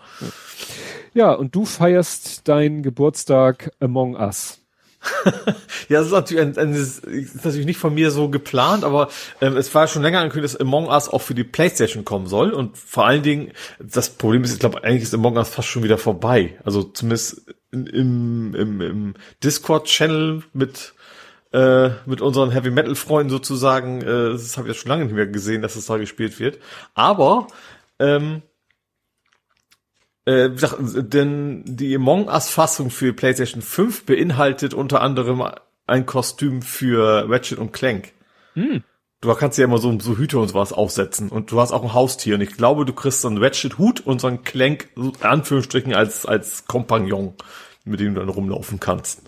Ja, 1.12 1.32
und 1.32 1.54
du 1.54 1.64
feierst 1.66 2.48
deinen 2.48 2.82
Geburtstag 2.82 3.72
Among 3.78 4.14
Us 4.14 4.59
ja, 5.88 5.98
das 5.98 6.06
ist 6.06 6.12
natürlich, 6.12 6.42
ein, 6.42 6.58
ein, 6.58 6.74
ist 6.74 7.04
natürlich 7.44 7.66
nicht 7.66 7.78
von 7.78 7.94
mir 7.94 8.10
so 8.10 8.28
geplant, 8.28 8.84
aber 8.84 9.08
ähm, 9.40 9.56
es 9.56 9.74
war 9.74 9.88
schon 9.88 10.02
länger 10.02 10.20
angekündigt, 10.20 10.54
dass 10.54 10.60
Among 10.60 10.88
Us 10.88 11.08
auch 11.08 11.22
für 11.22 11.34
die 11.34 11.44
Playstation 11.44 12.04
kommen 12.04 12.26
soll. 12.26 12.50
Und 12.50 12.76
vor 12.76 13.06
allen 13.06 13.22
Dingen, 13.22 13.52
das 13.78 14.10
Problem 14.10 14.44
ist, 14.44 14.52
ich 14.52 14.58
glaube, 14.58 14.84
eigentlich 14.84 15.04
ist 15.04 15.14
Among 15.14 15.36
Us 15.36 15.48
fast 15.48 15.68
schon 15.68 15.82
wieder 15.82 15.98
vorbei. 15.98 16.58
Also 16.64 16.82
zumindest 16.82 17.46
im, 17.72 18.54
im, 18.54 18.80
im 18.80 19.14
Discord-Channel 19.42 20.42
mit 20.52 20.94
äh, 21.52 21.90
mit 22.06 22.20
unseren 22.20 22.52
Heavy 22.52 22.70
Metal 22.70 22.94
Freunden 22.94 23.30
sozusagen, 23.30 24.02
äh, 24.02 24.30
das 24.30 24.56
habe 24.56 24.68
ich 24.68 24.76
ja 24.76 24.80
schon 24.80 24.88
lange 24.88 25.04
nicht 25.04 25.14
mehr 25.14 25.26
gesehen, 25.26 25.62
dass 25.62 25.74
es 25.74 25.86
da 25.86 25.96
gespielt 25.96 26.38
wird. 26.38 26.58
Aber 26.94 27.48
ähm, 27.98 28.42
äh, 30.26 30.50
denn 30.50 31.64
die 31.66 31.96
Among 31.96 32.28
Us 32.28 32.50
Fassung 32.50 32.90
für 32.90 33.12
PlayStation 33.12 33.62
5 33.62 34.04
beinhaltet 34.04 34.74
unter 34.74 35.00
anderem 35.00 35.42
ein 35.86 36.06
Kostüm 36.06 36.62
für 36.62 37.28
Ratchet 37.28 37.58
und 37.58 37.72
Clank. 37.72 38.12
Hm. 38.54 38.82
Du 39.22 39.34
kannst 39.34 39.58
ja 39.58 39.64
immer 39.64 39.78
so, 39.78 39.98
so 40.00 40.16
Hüte 40.16 40.38
und 40.38 40.48
sowas 40.48 40.72
aufsetzen 40.72 41.28
und 41.28 41.52
du 41.52 41.60
hast 41.60 41.72
auch 41.72 41.82
ein 41.82 41.92
Haustier 41.92 42.36
und 42.36 42.40
ich 42.40 42.56
glaube, 42.56 42.86
du 42.86 42.94
kriegst 42.94 43.20
so 43.20 43.28
einen 43.28 43.42
Ratchet 43.42 43.76
Hut 43.76 44.00
und 44.00 44.20
so 44.20 44.28
einen 44.28 44.44
Clank, 44.44 44.88
in 44.96 45.12
Anführungsstrichen, 45.20 45.94
als, 45.94 46.24
als 46.24 46.66
Kompagnon, 46.66 47.34
mit 47.84 48.00
dem 48.00 48.14
du 48.14 48.20
dann 48.20 48.30
rumlaufen 48.30 48.80
kannst. 48.80 49.22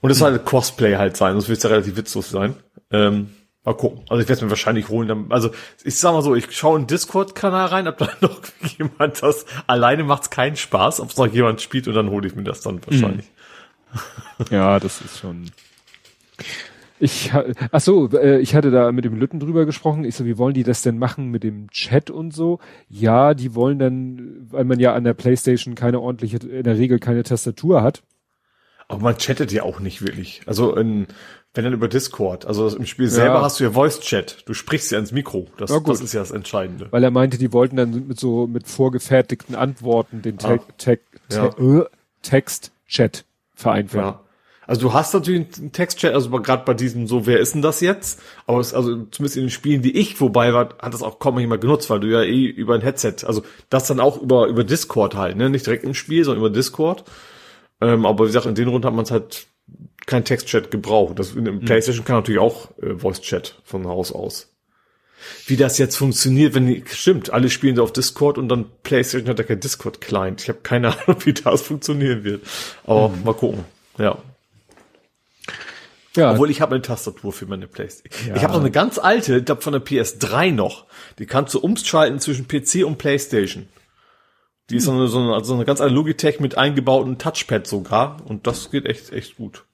Und 0.00 0.10
es 0.10 0.16
hm. 0.16 0.20
soll 0.20 0.32
halt 0.32 0.44
Cosplay 0.44 0.96
halt 0.96 1.16
sein, 1.16 1.36
das 1.36 1.48
wird 1.48 1.62
ja 1.62 1.70
relativ 1.70 1.96
witzlos 1.96 2.30
sein. 2.30 2.56
Ähm, 2.90 3.35
Mal 3.66 3.74
gucken. 3.74 4.02
Also 4.08 4.22
ich 4.22 4.28
werde 4.28 4.38
es 4.38 4.42
mir 4.42 4.50
wahrscheinlich 4.50 4.88
holen. 4.88 5.26
Also 5.30 5.50
ich 5.82 5.98
sag 5.98 6.12
mal 6.12 6.22
so, 6.22 6.36
ich 6.36 6.52
schaue 6.52 6.78
in 6.78 6.86
Discord-Kanal 6.86 7.66
rein, 7.66 7.88
ob 7.88 7.98
da 7.98 8.08
noch 8.20 8.40
jemand 8.78 9.20
das. 9.20 9.44
Alleine 9.66 10.04
macht's 10.04 10.30
keinen 10.30 10.54
Spaß, 10.54 11.00
ob 11.00 11.10
es 11.10 11.16
noch 11.16 11.26
jemand 11.26 11.60
spielt 11.60 11.88
und 11.88 11.94
dann 11.94 12.10
hole 12.10 12.28
ich 12.28 12.36
mir 12.36 12.44
das 12.44 12.60
dann 12.60 12.80
wahrscheinlich. 12.86 13.26
Ja, 14.50 14.78
das 14.78 15.00
ist 15.00 15.18
schon. 15.18 15.50
Ich, 17.00 17.32
ach 17.72 17.80
so, 17.80 18.08
äh, 18.12 18.38
ich 18.38 18.54
hatte 18.54 18.70
da 18.70 18.92
mit 18.92 19.04
dem 19.04 19.16
Lütten 19.16 19.40
drüber 19.40 19.66
gesprochen. 19.66 20.04
Ich 20.04 20.14
so, 20.14 20.24
wie 20.24 20.38
wollen 20.38 20.54
die 20.54 20.62
das 20.62 20.82
denn 20.82 20.98
machen 20.98 21.30
mit 21.30 21.42
dem 21.42 21.68
Chat 21.70 22.10
und 22.10 22.32
so? 22.32 22.60
Ja, 22.88 23.34
die 23.34 23.54
wollen 23.54 23.78
dann, 23.78 24.46
weil 24.50 24.64
man 24.64 24.78
ja 24.78 24.94
an 24.94 25.04
der 25.04 25.14
Playstation 25.14 25.74
keine 25.74 26.00
ordentliche, 26.00 26.36
in 26.36 26.62
der 26.62 26.78
Regel 26.78 26.98
keine 26.98 27.24
Tastatur 27.24 27.82
hat. 27.82 28.02
Aber 28.88 29.00
man 29.00 29.18
chattet 29.18 29.50
ja 29.52 29.64
auch 29.64 29.80
nicht 29.80 30.02
wirklich. 30.02 30.42
Also 30.46 30.76
in, 30.76 31.08
wenn 31.56 31.64
dann 31.64 31.72
über 31.72 31.88
Discord. 31.88 32.46
Also 32.46 32.68
im 32.68 32.86
Spiel 32.86 33.08
selber 33.08 33.36
ja. 33.36 33.42
hast 33.42 33.58
du 33.58 33.64
ja 33.64 33.70
Voice 33.70 34.00
Chat. 34.00 34.42
Du 34.46 34.54
sprichst 34.54 34.92
ja 34.92 34.98
ins 34.98 35.12
Mikro. 35.12 35.46
Das, 35.56 35.70
ja, 35.70 35.80
das 35.80 36.00
ist 36.00 36.12
ja 36.12 36.20
das 36.20 36.30
Entscheidende. 36.30 36.88
Weil 36.90 37.02
er 37.02 37.10
meinte, 37.10 37.38
die 37.38 37.52
wollten 37.52 37.76
dann 37.76 38.06
mit 38.06 38.20
so 38.20 38.46
mit 38.46 38.68
vorgefertigten 38.68 39.54
Antworten 39.54 40.22
den 40.22 40.38
Te 40.38 40.48
ah. 40.48 40.58
Te 40.76 40.98
Te 41.28 41.36
ja. 41.36 41.80
äh, 41.80 41.84
Text-Chat 42.22 43.24
vereinfachen. 43.54 44.04
Ja. 44.04 44.20
Also 44.66 44.80
du 44.82 44.92
hast 44.92 45.14
natürlich 45.14 45.58
einen 45.58 45.72
Text-Chat, 45.72 46.12
also 46.12 46.30
gerade 46.30 46.64
bei 46.64 46.74
diesem 46.74 47.06
so, 47.06 47.24
wer 47.26 47.38
ist 47.38 47.54
denn 47.54 47.62
das 47.62 47.80
jetzt? 47.80 48.20
Aber 48.46 48.58
es, 48.58 48.74
also 48.74 49.04
zumindest 49.10 49.36
in 49.36 49.44
den 49.44 49.50
Spielen, 49.50 49.80
die 49.80 49.96
ich 49.96 50.16
vorbei 50.16 50.52
war, 50.52 50.70
hat 50.80 50.92
das 50.92 51.02
auch 51.02 51.20
kaum 51.20 51.38
jemand 51.38 51.60
genutzt, 51.60 51.88
weil 51.88 52.00
du 52.00 52.08
ja 52.08 52.22
eh 52.22 52.46
über 52.46 52.74
ein 52.74 52.80
Headset, 52.80 53.24
also 53.24 53.42
das 53.70 53.86
dann 53.86 54.00
auch 54.00 54.20
über 54.20 54.48
über 54.48 54.64
Discord 54.64 55.14
halt, 55.14 55.36
ne, 55.36 55.50
nicht 55.50 55.66
direkt 55.66 55.84
im 55.84 55.94
Spiel, 55.94 56.24
sondern 56.24 56.44
über 56.44 56.50
Discord. 56.50 57.04
Ähm, 57.80 58.04
aber 58.06 58.24
wie 58.24 58.28
gesagt, 58.28 58.46
in 58.46 58.56
den 58.56 58.68
Runden 58.68 58.86
hat 58.86 58.94
man 58.94 59.04
es 59.04 59.10
halt 59.12 59.46
kein 60.06 60.24
Textchat 60.24 60.70
gebraucht. 60.70 61.18
Das 61.18 61.32
in 61.32 61.44
mhm. 61.44 61.60
PlayStation 61.60 62.04
kann 62.04 62.16
natürlich 62.16 62.40
auch 62.40 62.70
äh, 62.80 62.94
Voice 62.94 63.20
Chat 63.20 63.60
von 63.64 63.86
Haus 63.86 64.12
aus. 64.12 64.52
Wie 65.46 65.56
das 65.56 65.78
jetzt 65.78 65.96
funktioniert, 65.96 66.54
wenn 66.54 66.66
die, 66.66 66.84
stimmt, 66.88 67.30
alle 67.30 67.50
spielen 67.50 67.78
auf 67.80 67.92
Discord 67.92 68.38
und 68.38 68.48
dann 68.48 68.66
PlayStation 68.82 69.28
hat 69.28 69.38
ja 69.38 69.44
kein 69.44 69.60
Discord 69.60 70.00
Client. 70.00 70.42
Ich 70.42 70.48
habe 70.48 70.60
keine 70.62 70.88
Ahnung, 71.08 71.18
wie 71.24 71.32
das 71.32 71.62
funktionieren 71.62 72.24
wird. 72.24 72.42
Aber 72.84 73.08
mhm. 73.08 73.24
mal 73.24 73.34
gucken. 73.34 73.64
Ja. 73.98 74.18
Ja. 76.14 76.32
Obwohl 76.32 76.50
ich 76.50 76.62
habe 76.62 76.74
eine 76.74 76.82
Tastatur 76.82 77.32
für 77.32 77.46
meine 77.46 77.66
Playstation. 77.66 78.28
Ja. 78.28 78.36
Ich 78.36 78.42
habe 78.42 78.54
noch 78.54 78.60
eine 78.60 78.70
ganz 78.70 78.98
alte, 78.98 79.36
ich 79.36 79.44
glaube 79.44 79.60
von 79.60 79.72
der 79.72 79.84
PS3 79.84 80.52
noch. 80.52 80.86
Die 81.18 81.26
kannst 81.26 81.52
du 81.52 81.58
umschalten 81.58 82.20
zwischen 82.20 82.48
PC 82.48 82.86
und 82.86 82.96
Playstation. 82.96 83.68
Die 84.70 84.76
ist 84.76 84.84
so 84.84 84.92
eine, 84.92 85.08
so 85.08 85.18
eine, 85.18 85.34
also 85.34 85.54
eine 85.54 85.64
ganz 85.64 85.80
alte 85.80 85.94
Logitech 85.94 86.40
mit 86.40 86.56
eingebautem 86.56 87.18
Touchpad 87.18 87.66
sogar. 87.66 88.16
Und 88.24 88.46
das 88.46 88.70
geht 88.70 88.86
echt, 88.86 89.12
echt 89.12 89.36
gut. 89.36 89.65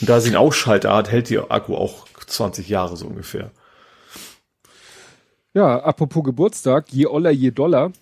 Und 0.00 0.08
da 0.08 0.20
sie 0.20 0.28
einen 0.28 0.36
Ausschalter 0.36 0.94
hat, 0.94 1.10
hält 1.10 1.28
die 1.28 1.38
Akku 1.38 1.74
auch 1.74 2.06
20 2.26 2.68
Jahre 2.68 2.96
so 2.96 3.06
ungefähr. 3.06 3.50
Ja, 5.54 5.80
apropos 5.80 6.24
Geburtstag, 6.24 6.92
je 6.92 7.06
Oller, 7.06 7.30
je 7.30 7.50
Dollar. 7.50 7.92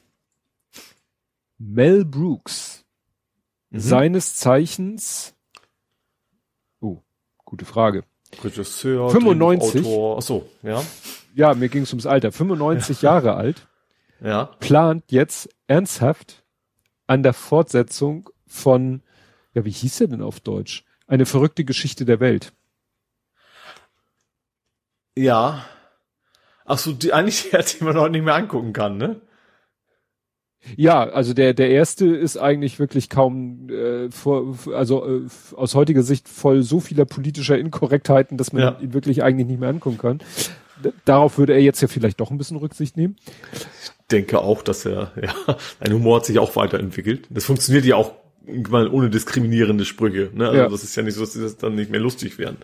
Mel 1.59 2.05
Brooks. 2.05 2.85
Mhm. 3.71 3.81
Seines 3.81 4.37
Zeichens. 4.37 5.35
Oh, 6.81 6.99
gute 7.45 7.65
Frage. 7.65 8.05
Regisseur, 8.43 9.11
95. 9.11 9.87
Autor. 9.87 10.19
Achso, 10.19 10.49
ja. 10.63 10.83
Ja, 11.35 11.55
mir 11.55 11.69
ging 11.69 11.83
es 11.83 11.93
ums 11.93 12.07
Alter. 12.07 12.33
95 12.33 13.03
ja. 13.03 13.11
Jahre 13.15 13.35
alt. 13.35 13.67
Ja. 14.21 14.47
Plant 14.61 15.05
jetzt 15.13 15.49
ernsthaft 15.67 16.45
an 17.07 17.23
der 17.23 17.33
Fortsetzung 17.33 18.31
von, 18.47 19.03
ja, 19.55 19.65
wie 19.65 19.71
hieß 19.71 20.01
er 20.03 20.09
denn 20.09 20.23
auf 20.23 20.41
Deutsch? 20.41 20.85
Eine 21.07 21.27
verrückte 21.27 21.65
Geschichte 21.65 22.05
der 22.05 22.21
Welt. 22.21 22.53
Ja. 25.17 25.65
Ach 26.65 26.79
so, 26.79 26.93
die, 26.93 27.13
eigentlich 27.13 27.51
der, 27.51 27.63
die 27.63 27.85
man 27.85 27.95
noch 27.95 28.09
nicht 28.09 28.25
mehr 28.25 28.35
angucken 28.35 28.73
kann, 28.73 28.97
ne? 28.97 29.21
Ja, 30.75 31.05
also 31.05 31.33
der 31.33 31.55
der 31.55 31.71
erste 31.71 32.07
ist 32.07 32.39
eigentlich 32.39 32.81
wirklich 32.81 33.09
kaum 33.09 33.69
äh, 33.71 34.11
vor, 34.11 34.57
also 34.75 35.07
äh, 35.07 35.21
aus 35.55 35.77
heutiger 35.77 36.03
Sicht 36.03 36.29
voll 36.29 36.63
so 36.63 36.81
vieler 36.81 37.05
politischer 37.05 37.57
Inkorrektheiten, 37.57 38.37
dass 38.37 38.53
man 38.53 38.63
ja. 38.63 38.79
ihn 38.81 38.93
wirklich 38.93 39.23
eigentlich 39.23 39.47
nicht 39.47 39.61
mehr 39.61 39.69
angucken 39.69 39.99
kann. 39.99 40.19
Darauf 41.05 41.39
würde 41.39 41.53
er 41.53 41.61
jetzt 41.61 41.81
ja 41.83 41.89
vielleicht 41.89 42.19
doch 42.19 42.33
ein 42.33 42.39
bisschen 42.39 42.57
Rücksicht 42.57 42.97
nehmen. 42.97 43.17
Ich 43.53 43.93
denke 44.11 44.41
auch, 44.41 44.63
dass 44.63 44.85
er 44.85 45.13
ja, 45.23 45.33
sein 45.81 45.93
Humor 45.93 46.17
hat 46.17 46.27
sich 46.27 46.41
auch 46.41 46.57
weiterentwickelt. 46.57 47.29
Das 47.31 47.45
funktioniert 47.45 47.85
ja 47.85 47.95
auch 47.95 48.13
mal 48.47 48.89
ohne 48.89 49.11
diskriminierende 49.11 49.85
Sprüche. 49.85 50.31
Ne? 50.35 50.47
Also 50.47 50.59
ja. 50.59 50.69
das 50.69 50.85
ist 50.85 50.97
ja 50.97 51.03
nicht 51.03 51.15
so, 51.15 51.21
dass 51.21 51.33
sie 51.33 51.43
das 51.43 51.57
dann 51.57 51.75
nicht 51.75 51.91
mehr 51.91 52.01
lustig 52.01 52.39
werden. 52.39 52.59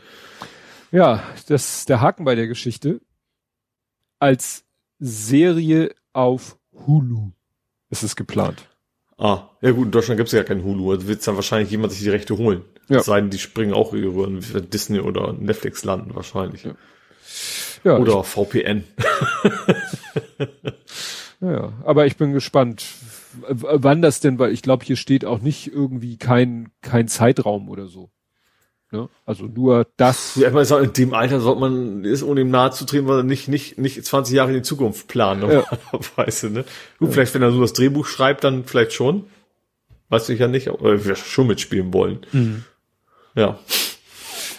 Ja, 0.90 1.22
das 1.48 1.84
der 1.86 2.00
Haken 2.00 2.24
bei 2.24 2.34
der 2.34 2.46
Geschichte. 2.46 3.00
Als 4.18 4.64
Serie 4.98 5.94
auf 6.12 6.58
Hulu 6.86 7.32
ist 7.90 8.02
es 8.02 8.14
geplant. 8.14 8.68
Ah, 9.18 9.50
ja 9.60 9.72
gut, 9.72 9.86
in 9.86 9.90
Deutschland 9.90 10.18
gibt 10.18 10.28
es 10.28 10.32
ja 10.32 10.44
kein 10.44 10.62
Hulu. 10.62 10.92
Also 10.92 11.08
wird 11.08 11.26
dann 11.26 11.36
wahrscheinlich 11.36 11.70
jemand 11.70 11.92
sich 11.92 12.02
die 12.02 12.10
Rechte 12.10 12.36
holen. 12.36 12.62
Ja. 12.88 12.98
Es 12.98 13.06
sei 13.06 13.20
denn, 13.20 13.30
die 13.30 13.38
springen 13.38 13.72
auch 13.72 13.92
über 13.92 14.28
Disney 14.28 15.00
oder 15.00 15.32
Netflix 15.32 15.84
landen 15.84 16.14
wahrscheinlich. 16.14 16.64
Ja. 16.64 16.74
Ja, 17.84 17.98
Oder 17.98 18.22
VPN. 18.22 18.84
ja, 21.40 21.72
aber 21.84 22.06
ich 22.06 22.16
bin 22.16 22.32
gespannt, 22.32 22.84
wann 23.48 24.02
das 24.02 24.20
denn, 24.20 24.38
weil 24.38 24.52
ich 24.52 24.62
glaube, 24.62 24.84
hier 24.84 24.96
steht 24.96 25.24
auch 25.24 25.40
nicht 25.40 25.72
irgendwie 25.72 26.16
kein, 26.16 26.70
kein 26.80 27.08
Zeitraum 27.08 27.68
oder 27.68 27.86
so. 27.86 28.10
Ne? 28.92 29.08
Also 29.24 29.46
nur 29.46 29.86
das. 29.96 30.36
Ja, 30.36 30.48
ich 30.48 30.54
meine, 30.54 30.84
in 30.84 30.92
dem 30.92 31.14
Alter 31.14 31.40
sollte 31.40 31.60
man, 31.60 32.04
ist 32.04 32.22
ohne 32.22 32.42
ihm 32.42 32.50
nahe 32.50 32.72
zu 32.72 32.84
treten, 32.84 33.06
weil 33.06 33.20
er 33.20 33.22
nicht, 33.22 33.48
nicht, 33.48 33.78
nicht 33.78 34.04
20 34.04 34.34
Jahre 34.34 34.50
in 34.50 34.56
die 34.56 34.62
Zukunft 34.62 35.08
planen, 35.08 35.40
normalerweise, 35.40 36.48
ja. 36.48 36.52
ne? 36.52 36.64
Gut, 36.98 37.08
ja. 37.08 37.14
vielleicht, 37.14 37.34
wenn 37.34 37.42
er 37.42 37.50
nur 37.50 37.62
das 37.62 37.72
Drehbuch 37.72 38.06
schreibt, 38.06 38.44
dann 38.44 38.64
vielleicht 38.64 38.92
schon. 38.92 39.24
Weiß 40.10 40.28
ich 40.28 40.40
ja 40.40 40.46
nicht, 40.46 40.68
aber 40.68 41.06
wir 41.06 41.16
schon 41.16 41.46
mitspielen 41.46 41.94
wollen. 41.94 42.18
Mhm. 42.32 42.64
Ja. 43.34 43.58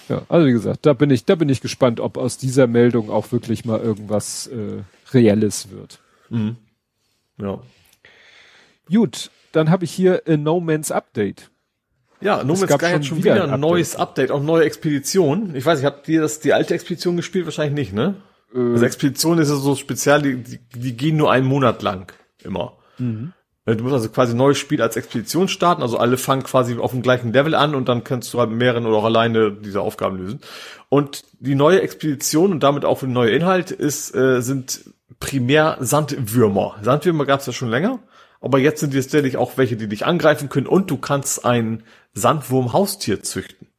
Ja, 0.10 0.24
also 0.28 0.48
wie 0.48 0.52
gesagt, 0.52 0.86
da 0.88 0.94
bin 0.94 1.12
ich, 1.12 1.26
da 1.26 1.36
bin 1.36 1.48
ich 1.48 1.62
gespannt, 1.62 2.00
ob 2.00 2.18
aus 2.18 2.38
dieser 2.38 2.66
Meldung 2.66 3.12
auch 3.12 3.32
wirklich 3.32 3.64
mal 3.66 3.80
irgendwas 3.80 4.48
äh, 4.48 4.82
Reelles 5.14 5.70
wird. 5.70 6.00
Mhm. 6.30 6.58
Ja. 7.38 7.62
Gut, 8.92 9.32
dann 9.52 9.70
habe 9.70 9.86
ich 9.86 9.92
hier 9.92 10.24
a 10.28 10.38
No 10.38 10.60
Man's 10.60 10.92
Update. 10.92 11.50
Ja, 12.22 12.44
No 12.44 12.56
Man's 12.56 12.72
Sky 12.72 12.92
hat 12.92 13.06
schon 13.06 13.18
wieder, 13.24 13.44
ein, 13.44 13.52
ein 13.52 13.60
neues 13.60 13.96
Update, 13.96 14.32
auch 14.32 14.42
neue 14.42 14.64
Expedition. 14.64 15.56
Ich 15.56 15.66
weiß 15.66 15.80
nicht, 15.80 15.86
habt 15.86 16.08
ihr 16.08 16.22
das 16.22 16.40
die 16.40 16.54
alte 16.54 16.74
Expedition 16.74 17.18
gespielt? 17.18 17.46
Wahrscheinlich 17.46 17.76
nicht, 17.76 17.94
ne? 17.94 18.16
Äh. 18.54 18.60
Also 18.60 18.86
Expedition 18.86 19.40
ist 19.40 19.50
ja 19.50 19.56
so 19.56 19.76
speziell, 19.76 20.22
die, 20.22 20.38
die, 20.38 20.60
die 20.74 20.98
gehen 20.98 21.18
nur 21.18 21.32
einen 21.32 21.48
Monat 21.48 21.82
lang 21.82 22.14
immer. 22.44 22.78
Mhm. 22.98 23.34
Du 23.66 23.82
musst 23.82 23.94
also 23.94 24.10
quasi 24.10 24.34
ein 24.34 24.38
neues 24.38 24.58
Spiel 24.58 24.82
als 24.82 24.98
Expedition 24.98 25.48
starten, 25.48 25.82
also 25.82 25.98
alle 25.98 26.18
fangen 26.18 26.44
quasi 26.44 26.78
auf 26.78 26.92
dem 26.92 27.02
gleichen 27.02 27.32
Level 27.32 27.56
an 27.56 27.76
und 27.76 27.88
dann 27.88 28.04
kannst 28.04 28.34
du 28.34 28.40
halt 28.40 28.50
mehreren 28.50 28.86
oder 28.86 28.98
auch 28.98 29.06
alleine 29.06 29.54
diese 29.54 29.80
Aufgaben 29.80 30.18
lösen. 30.18 30.42
Und 30.90 31.24
die 31.40 31.56
neue 31.56 31.82
Expedition 31.82 32.52
und 32.52 32.62
damit 32.62 32.84
auch 32.84 33.00
der 33.00 33.08
neue 33.08 33.32
Inhalt 33.32 33.72
ist, 33.72 34.14
äh, 34.14 34.42
sind 34.42 34.82
primär 35.22 35.78
Sandwürmer. 35.80 36.76
Sandwürmer 36.82 37.26
gab 37.26 37.40
es 37.40 37.46
ja 37.46 37.54
schon 37.54 37.70
länger, 37.70 38.00
aber 38.44 38.60
jetzt 38.60 38.82
sind 38.82 38.94
jetzt 38.94 39.06
tatsächlich 39.06 39.38
auch 39.38 39.58
welche, 39.58 39.78
die 39.78 39.88
dich 39.88 40.06
angreifen 40.06 40.50
können 40.50 40.68
und 40.68 40.92
du 40.92 40.98
kannst 40.98 41.46
ein 41.46 41.84
Sandwurm-Haustier 42.14 43.24
züchten. 43.24 43.70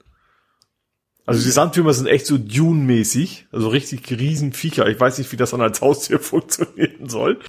Also 1.27 1.45
die 1.45 1.51
Sandwürmer 1.51 1.93
sind 1.93 2.07
echt 2.07 2.25
so 2.25 2.39
Dune-mäßig, 2.39 3.47
also 3.53 3.69
richtig 3.69 4.11
riesen 4.11 4.55
Viecher. 4.55 4.87
Ich 4.89 4.99
weiß 4.99 5.19
nicht, 5.19 5.31
wie 5.33 5.37
das 5.37 5.51
dann 5.51 5.61
als 5.61 5.83
Haustier 5.83 6.19
funktionieren 6.21 7.11
soll. 7.11 7.41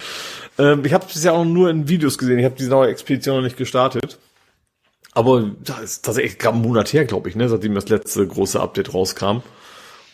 Ähm, 0.58 0.84
ich 0.84 0.92
habe 0.92 1.06
es 1.06 1.14
bisher 1.14 1.32
auch 1.32 1.46
nur 1.46 1.70
in 1.70 1.88
Videos 1.88 2.18
gesehen. 2.18 2.38
Ich 2.38 2.44
habe 2.44 2.54
diese 2.54 2.68
neue 2.68 2.90
Expedition 2.90 3.36
noch 3.36 3.42
nicht 3.42 3.56
gestartet. 3.56 4.18
Aber 5.12 5.50
das 5.64 5.80
ist 5.80 6.04
tatsächlich 6.04 6.38
gerade 6.38 6.56
einen 6.56 6.66
Monat 6.66 6.92
her, 6.92 7.06
glaube 7.06 7.30
ich, 7.30 7.36
ne, 7.36 7.48
seitdem 7.48 7.74
das 7.74 7.88
letzte 7.88 8.26
große 8.26 8.60
Update 8.60 8.92
rauskam. 8.92 9.38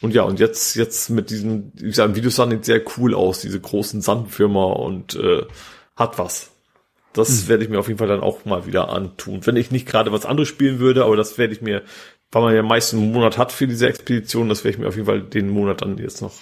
Und 0.01 0.15
ja, 0.15 0.23
und 0.23 0.39
jetzt, 0.39 0.77
jetzt 0.77 1.11
mit 1.11 1.31
diesen, 1.31 1.73
wie 1.75 1.87
gesagt, 1.87 2.15
Videos 2.15 2.37
sahen 2.37 2.53
jetzt 2.53 2.67
sehr 2.67 2.83
cool 2.97 3.13
aus, 3.13 3.41
diese 3.41 3.59
großen 3.59 4.03
Sandwürmer 4.03 4.77
und 4.77 5.17
äh, 5.17 5.43
hat 5.97 6.19
was. 6.19 6.52
Das 7.12 7.44
mhm. 7.44 7.49
werde 7.49 7.65
ich 7.65 7.70
mir 7.70 7.78
auf 7.78 7.89
jeden 7.89 7.99
Fall 7.99 8.08
dann 8.08 8.20
auch 8.20 8.44
mal 8.44 8.66
wieder 8.66 8.89
antun. 8.89 9.44
Wenn 9.44 9.57
ich 9.57 9.70
nicht 9.70 9.86
gerade 9.86 10.12
was 10.12 10.26
anderes 10.26 10.49
spielen 10.49 10.78
würde, 10.78 11.05
aber 11.05 11.16
das 11.16 11.39
werde 11.39 11.52
ich 11.52 11.60
mir, 11.60 11.82
weil 12.31 12.42
man 12.42 12.55
ja 12.55 12.62
meist 12.62 12.94
einen 12.94 13.12
Monat 13.12 13.39
hat 13.39 13.52
für 13.52 13.66
diese 13.66 13.89
Expedition, 13.89 14.49
das 14.49 14.65
werde 14.65 14.76
ich 14.76 14.81
mir 14.81 14.89
auf 14.89 14.97
jeden 14.97 15.07
Fall 15.07 15.20
den 15.20 15.50
Monat 15.50 15.82
dann 15.82 15.99
jetzt 15.99 16.23
noch, 16.23 16.32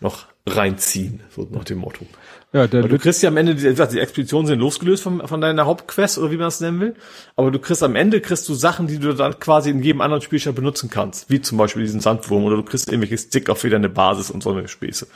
noch 0.00 0.26
reinziehen, 0.46 1.20
so 1.30 1.48
nach 1.50 1.64
dem 1.64 1.78
Motto. 1.78 2.06
Ja, 2.52 2.68
der 2.68 2.82
du 2.82 2.98
kriegst 2.98 3.20
ja 3.20 3.30
am 3.30 3.36
Ende, 3.36 3.56
die, 3.56 3.74
die 3.74 3.98
Expeditionen 3.98 4.46
sind 4.46 4.60
losgelöst 4.60 5.02
von, 5.02 5.26
von 5.26 5.40
deiner 5.40 5.66
Hauptquest 5.66 6.18
oder 6.18 6.30
wie 6.30 6.36
man 6.36 6.46
das 6.46 6.60
nennen 6.60 6.78
will. 6.78 6.94
Aber 7.34 7.50
du 7.50 7.58
kriegst 7.58 7.82
am 7.82 7.96
Ende 7.96 8.20
kriegst 8.20 8.48
du 8.48 8.54
Sachen, 8.54 8.86
die 8.86 8.98
du 8.98 9.12
dann 9.12 9.40
quasi 9.40 9.70
in 9.70 9.82
jedem 9.82 10.00
anderen 10.00 10.22
Spielstand 10.22 10.54
benutzen 10.54 10.88
kannst. 10.88 11.30
Wie 11.30 11.40
zum 11.40 11.58
Beispiel 11.58 11.82
diesen 11.82 11.98
Sandwurm 11.98 12.44
oder 12.44 12.54
du 12.54 12.62
kriegst 12.62 12.88
irgendwelche 12.88 13.18
Stick 13.18 13.50
auf 13.50 13.64
wieder 13.64 13.76
eine 13.76 13.88
Basis 13.88 14.30
und 14.30 14.44
so 14.44 14.52
eine 14.52 14.68
Späße. 14.68 15.08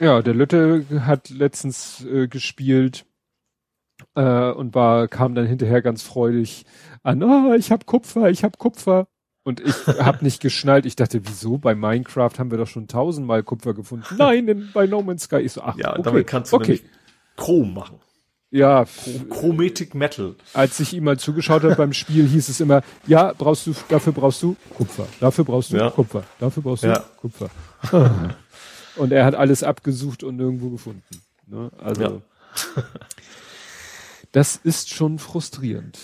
Ja, 0.00 0.22
der 0.22 0.32
Lütte 0.32 0.86
hat 1.00 1.28
letztens 1.28 2.02
äh, 2.10 2.28
gespielt 2.28 3.04
äh, 4.18 4.50
und 4.50 4.74
war, 4.74 5.06
kam 5.06 5.34
dann 5.34 5.46
hinterher 5.46 5.80
ganz 5.80 6.02
freudig 6.02 6.64
an, 7.04 7.22
oh, 7.22 7.54
ich 7.54 7.70
hab 7.70 7.86
Kupfer, 7.86 8.28
ich 8.30 8.42
hab 8.42 8.58
Kupfer. 8.58 9.06
Und 9.44 9.60
ich 9.60 9.74
habe 9.98 10.24
nicht 10.24 10.42
geschnallt. 10.42 10.84
Ich 10.84 10.96
dachte, 10.96 11.20
wieso? 11.24 11.56
Bei 11.56 11.74
Minecraft 11.74 12.32
haben 12.38 12.50
wir 12.50 12.58
doch 12.58 12.66
schon 12.66 12.88
tausendmal 12.88 13.42
Kupfer 13.42 13.72
gefunden. 13.72 14.04
Nein, 14.18 14.48
in, 14.48 14.70
bei 14.74 14.86
No 14.86 15.00
Man's 15.02 15.22
Sky. 15.22 15.36
Ich 15.36 15.52
so, 15.52 15.62
ach, 15.62 15.76
ja, 15.76 15.92
okay, 15.92 16.02
damit 16.02 16.26
kannst 16.26 16.52
du 16.52 16.56
okay. 16.56 16.80
Chrom 17.36 17.72
machen. 17.72 18.00
Ja. 18.50 18.86
Chromatic 19.30 19.94
Metal. 19.94 20.34
Als 20.54 20.80
ich 20.80 20.94
ihm 20.94 21.04
mal 21.04 21.18
zugeschaut 21.18 21.62
habe 21.62 21.76
beim 21.76 21.92
Spiel, 21.92 22.26
hieß 22.26 22.48
es 22.48 22.60
immer, 22.60 22.82
ja, 23.06 23.32
brauchst 23.36 23.66
du, 23.66 23.74
dafür 23.88 24.12
brauchst 24.12 24.42
du 24.42 24.56
Kupfer. 24.74 25.06
Dafür 25.20 25.44
brauchst 25.44 25.72
du 25.72 25.76
ja. 25.76 25.90
Kupfer. 25.90 26.24
Dafür 26.40 26.62
brauchst 26.62 26.82
du 26.82 26.88
ja. 26.88 27.04
Kupfer. 27.20 27.50
und 28.96 29.12
er 29.12 29.24
hat 29.24 29.34
alles 29.34 29.62
abgesucht 29.62 30.24
und 30.24 30.36
nirgendwo 30.36 30.70
gefunden. 30.70 31.02
Ne? 31.46 31.70
Also. 31.78 32.02
Ja. 32.02 32.10
Das 34.32 34.56
ist 34.56 34.90
schon 34.90 35.18
frustrierend. 35.18 35.98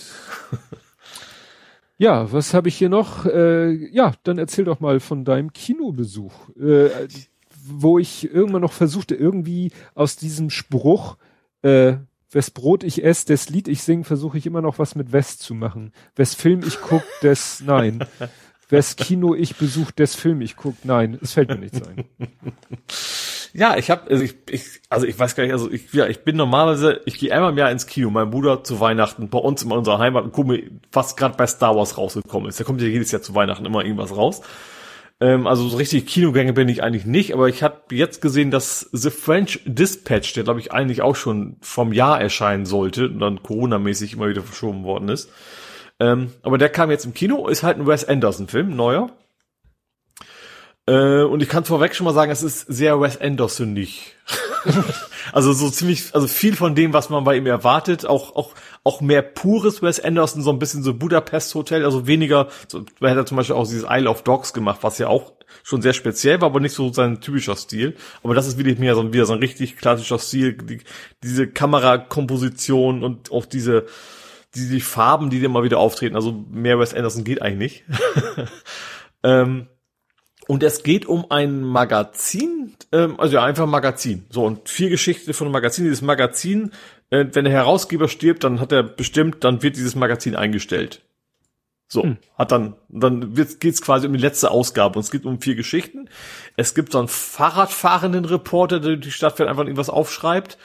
Ja, 1.97 2.31
was 2.31 2.53
habe 2.53 2.67
ich 2.67 2.77
hier 2.77 2.89
noch? 2.89 3.25
Äh, 3.25 3.71
ja, 3.91 4.13
dann 4.23 4.37
erzähl 4.37 4.65
doch 4.65 4.81
mal 4.81 4.99
von 4.99 5.23
deinem 5.23 5.53
Kinobesuch, 5.53 6.49
äh, 6.57 6.89
wo 7.65 7.99
ich 7.99 8.29
irgendwann 8.33 8.63
noch 8.63 8.73
versuchte, 8.73 9.15
irgendwie 9.15 9.71
aus 9.93 10.17
diesem 10.17 10.49
Spruch, 10.49 11.15
äh, 11.61 11.93
wes 12.31 12.51
Brot 12.51 12.83
ich 12.83 13.03
esse, 13.03 13.27
des 13.27 13.49
Lied 13.49 13.69
ich 13.69 13.81
sing, 13.81 14.03
versuche 14.03 14.37
ich 14.37 14.45
immer 14.45 14.61
noch 14.61 14.77
was 14.77 14.95
mit 14.95 15.13
West 15.13 15.41
zu 15.41 15.53
machen. 15.53 15.93
Wes 16.17 16.35
Film 16.35 16.63
ich 16.67 16.81
guck, 16.81 17.03
des 17.23 17.61
nein. 17.65 18.03
Wes 18.67 18.97
Kino 18.97 19.33
ich 19.33 19.55
besuche, 19.55 19.93
des 19.93 20.15
Film 20.15 20.41
ich 20.41 20.57
guck, 20.57 20.83
nein. 20.83 21.17
Es 21.21 21.33
fällt 21.33 21.49
mir 21.49 21.59
nichts 21.59 21.81
ein. 21.81 22.03
Ja, 23.57 23.77
ich 23.77 23.89
habe, 23.89 24.11
also 24.11 24.21
ich, 24.21 24.35
ich, 24.49 24.81
also 24.89 25.07
ich 25.07 25.17
weiß 25.17 25.33
gar 25.33 25.43
nicht, 25.43 25.53
also 25.53 25.71
ich, 25.71 25.93
ja, 25.93 26.07
ich 26.07 26.25
bin 26.25 26.35
normalerweise, 26.35 26.99
ich 27.05 27.17
gehe 27.17 27.33
einmal 27.33 27.51
im 27.51 27.57
Jahr 27.57 27.71
ins 27.71 27.87
Kino, 27.87 28.09
mein 28.09 28.29
Bruder 28.29 28.65
zu 28.65 28.81
Weihnachten, 28.81 29.29
bei 29.29 29.37
uns 29.37 29.63
in 29.63 29.71
unserer 29.71 29.97
Heimat 29.97 30.25
und 30.25 30.33
gucke 30.33 30.71
was 30.91 31.15
gerade 31.15 31.37
bei 31.37 31.47
Star 31.47 31.73
Wars 31.73 31.97
rausgekommen 31.97 32.49
ist. 32.49 32.59
Da 32.59 32.65
kommt 32.65 32.81
ja 32.81 32.87
jedes 32.87 33.13
Jahr 33.13 33.21
zu 33.21 33.33
Weihnachten 33.33 33.65
immer 33.65 33.85
irgendwas 33.85 34.13
raus. 34.13 34.41
Ähm, 35.21 35.47
also 35.47 35.69
so 35.69 35.77
richtig 35.77 36.05
Kinogänge 36.05 36.51
bin 36.51 36.67
ich 36.67 36.83
eigentlich 36.83 37.05
nicht, 37.05 37.33
aber 37.33 37.47
ich 37.47 37.63
habe 37.63 37.77
jetzt 37.91 38.21
gesehen, 38.21 38.51
dass 38.51 38.89
The 38.91 39.09
French 39.09 39.61
Dispatch, 39.63 40.33
der 40.33 40.43
glaube 40.43 40.59
ich 40.59 40.73
eigentlich 40.73 41.01
auch 41.01 41.15
schon 41.15 41.55
vom 41.61 41.93
Jahr 41.93 42.19
erscheinen 42.19 42.65
sollte 42.65 43.07
und 43.07 43.19
dann 43.19 43.41
Corona-mäßig 43.41 44.15
immer 44.15 44.27
wieder 44.27 44.41
verschoben 44.41 44.83
worden 44.83 45.07
ist. 45.07 45.29
Ähm, 46.01 46.33
aber 46.43 46.57
der 46.57 46.67
kam 46.67 46.91
jetzt 46.91 47.05
im 47.05 47.13
Kino, 47.13 47.47
ist 47.47 47.63
halt 47.63 47.77
ein 47.77 47.87
Wes 47.87 48.03
Anderson-Film, 48.03 48.75
neuer. 48.75 49.11
Äh, 50.87 51.23
und 51.23 51.41
ich 51.41 51.49
kann 51.49 51.65
vorweg 51.65 51.95
schon 51.95 52.05
mal 52.05 52.13
sagen, 52.13 52.31
es 52.31 52.43
ist 52.43 52.61
sehr 52.61 53.01
Wes 53.01 53.19
Anderson-nig. 53.19 54.15
also 55.31 55.51
so 55.53 55.69
ziemlich, 55.69 56.13
also 56.13 56.27
viel 56.27 56.55
von 56.55 56.75
dem, 56.75 56.93
was 56.93 57.09
man 57.09 57.23
bei 57.23 57.37
ihm 57.37 57.47
erwartet, 57.47 58.05
auch, 58.05 58.35
auch, 58.35 58.53
auch 58.83 59.01
mehr 59.01 59.23
pures 59.23 59.81
Wes 59.81 59.99
Anderson, 59.99 60.43
so 60.43 60.51
ein 60.51 60.59
bisschen 60.59 60.83
so 60.83 60.93
Budapest 60.93 61.55
Hotel, 61.55 61.85
also 61.85 62.05
weniger, 62.05 62.49
so, 62.67 62.85
er 63.01 63.15
hat 63.15 63.27
zum 63.27 63.37
Beispiel 63.37 63.55
auch 63.55 63.65
dieses 63.65 63.85
Isle 63.89 64.09
of 64.09 64.23
Dogs 64.23 64.53
gemacht, 64.53 64.79
was 64.81 64.99
ja 64.99 65.07
auch 65.07 65.33
schon 65.63 65.81
sehr 65.81 65.93
speziell 65.93 66.41
war, 66.41 66.49
aber 66.49 66.59
nicht 66.59 66.73
so 66.73 66.93
sein 66.93 67.21
typischer 67.21 67.55
Stil. 67.55 67.95
Aber 68.21 68.35
das 68.35 68.47
ist 68.47 68.59
wieder 68.59 68.79
mehr 68.79 68.93
so, 68.93 69.11
wieder 69.11 69.25
so 69.25 69.33
ein 69.33 69.39
richtig 69.39 69.77
klassischer 69.77 70.19
Stil, 70.19 70.53
die, 70.53 70.81
diese 71.23 71.47
Kamerakomposition 71.47 73.03
und 73.03 73.31
auch 73.31 73.45
diese, 73.45 73.85
die, 74.53 74.69
die 74.69 74.81
Farben, 74.81 75.31
die 75.31 75.39
dir 75.39 75.49
mal 75.49 75.63
wieder 75.63 75.79
auftreten. 75.79 76.15
Also 76.15 76.45
mehr 76.51 76.79
Wes 76.79 76.93
Anderson 76.93 77.23
geht 77.23 77.41
eigentlich 77.41 77.83
nicht. 77.87 78.47
ähm, 79.23 79.67
und 80.47 80.63
es 80.63 80.83
geht 80.83 81.05
um 81.05 81.31
ein 81.31 81.61
Magazin, 81.61 82.75
ähm, 82.91 83.19
also 83.19 83.35
ja, 83.35 83.43
einfach 83.43 83.63
ein 83.63 83.69
Magazin. 83.69 84.25
So, 84.29 84.45
und 84.45 84.69
vier 84.69 84.89
Geschichten 84.89 85.33
von 85.33 85.47
einem 85.47 85.53
Magazin. 85.53 85.85
Dieses 85.85 86.01
Magazin, 86.01 86.71
äh, 87.09 87.25
wenn 87.31 87.45
der 87.45 87.53
Herausgeber 87.53 88.07
stirbt, 88.07 88.43
dann 88.43 88.59
hat 88.59 88.71
er 88.71 88.83
bestimmt, 88.83 89.43
dann 89.43 89.63
wird 89.63 89.75
dieses 89.75 89.95
Magazin 89.95 90.35
eingestellt. 90.35 91.01
So, 91.87 92.03
hm. 92.03 92.17
hat 92.37 92.51
dann, 92.51 92.75
dann 92.89 93.33
geht 93.33 93.63
es 93.63 93.81
quasi 93.81 94.07
um 94.07 94.13
die 94.13 94.19
letzte 94.19 94.51
Ausgabe 94.51 94.97
und 94.97 95.03
es 95.03 95.11
geht 95.11 95.25
um 95.25 95.39
vier 95.39 95.55
Geschichten. 95.55 96.09
Es 96.57 96.73
gibt 96.73 96.91
so 96.91 96.99
einen 96.99 97.07
Fahrradfahrenden 97.07 98.25
Reporter, 98.25 98.79
der 98.79 98.97
die 98.97 99.11
Stadtfeld 99.11 99.49
einfach 99.49 99.63
irgendwas 99.63 99.89
aufschreibt. 99.89 100.57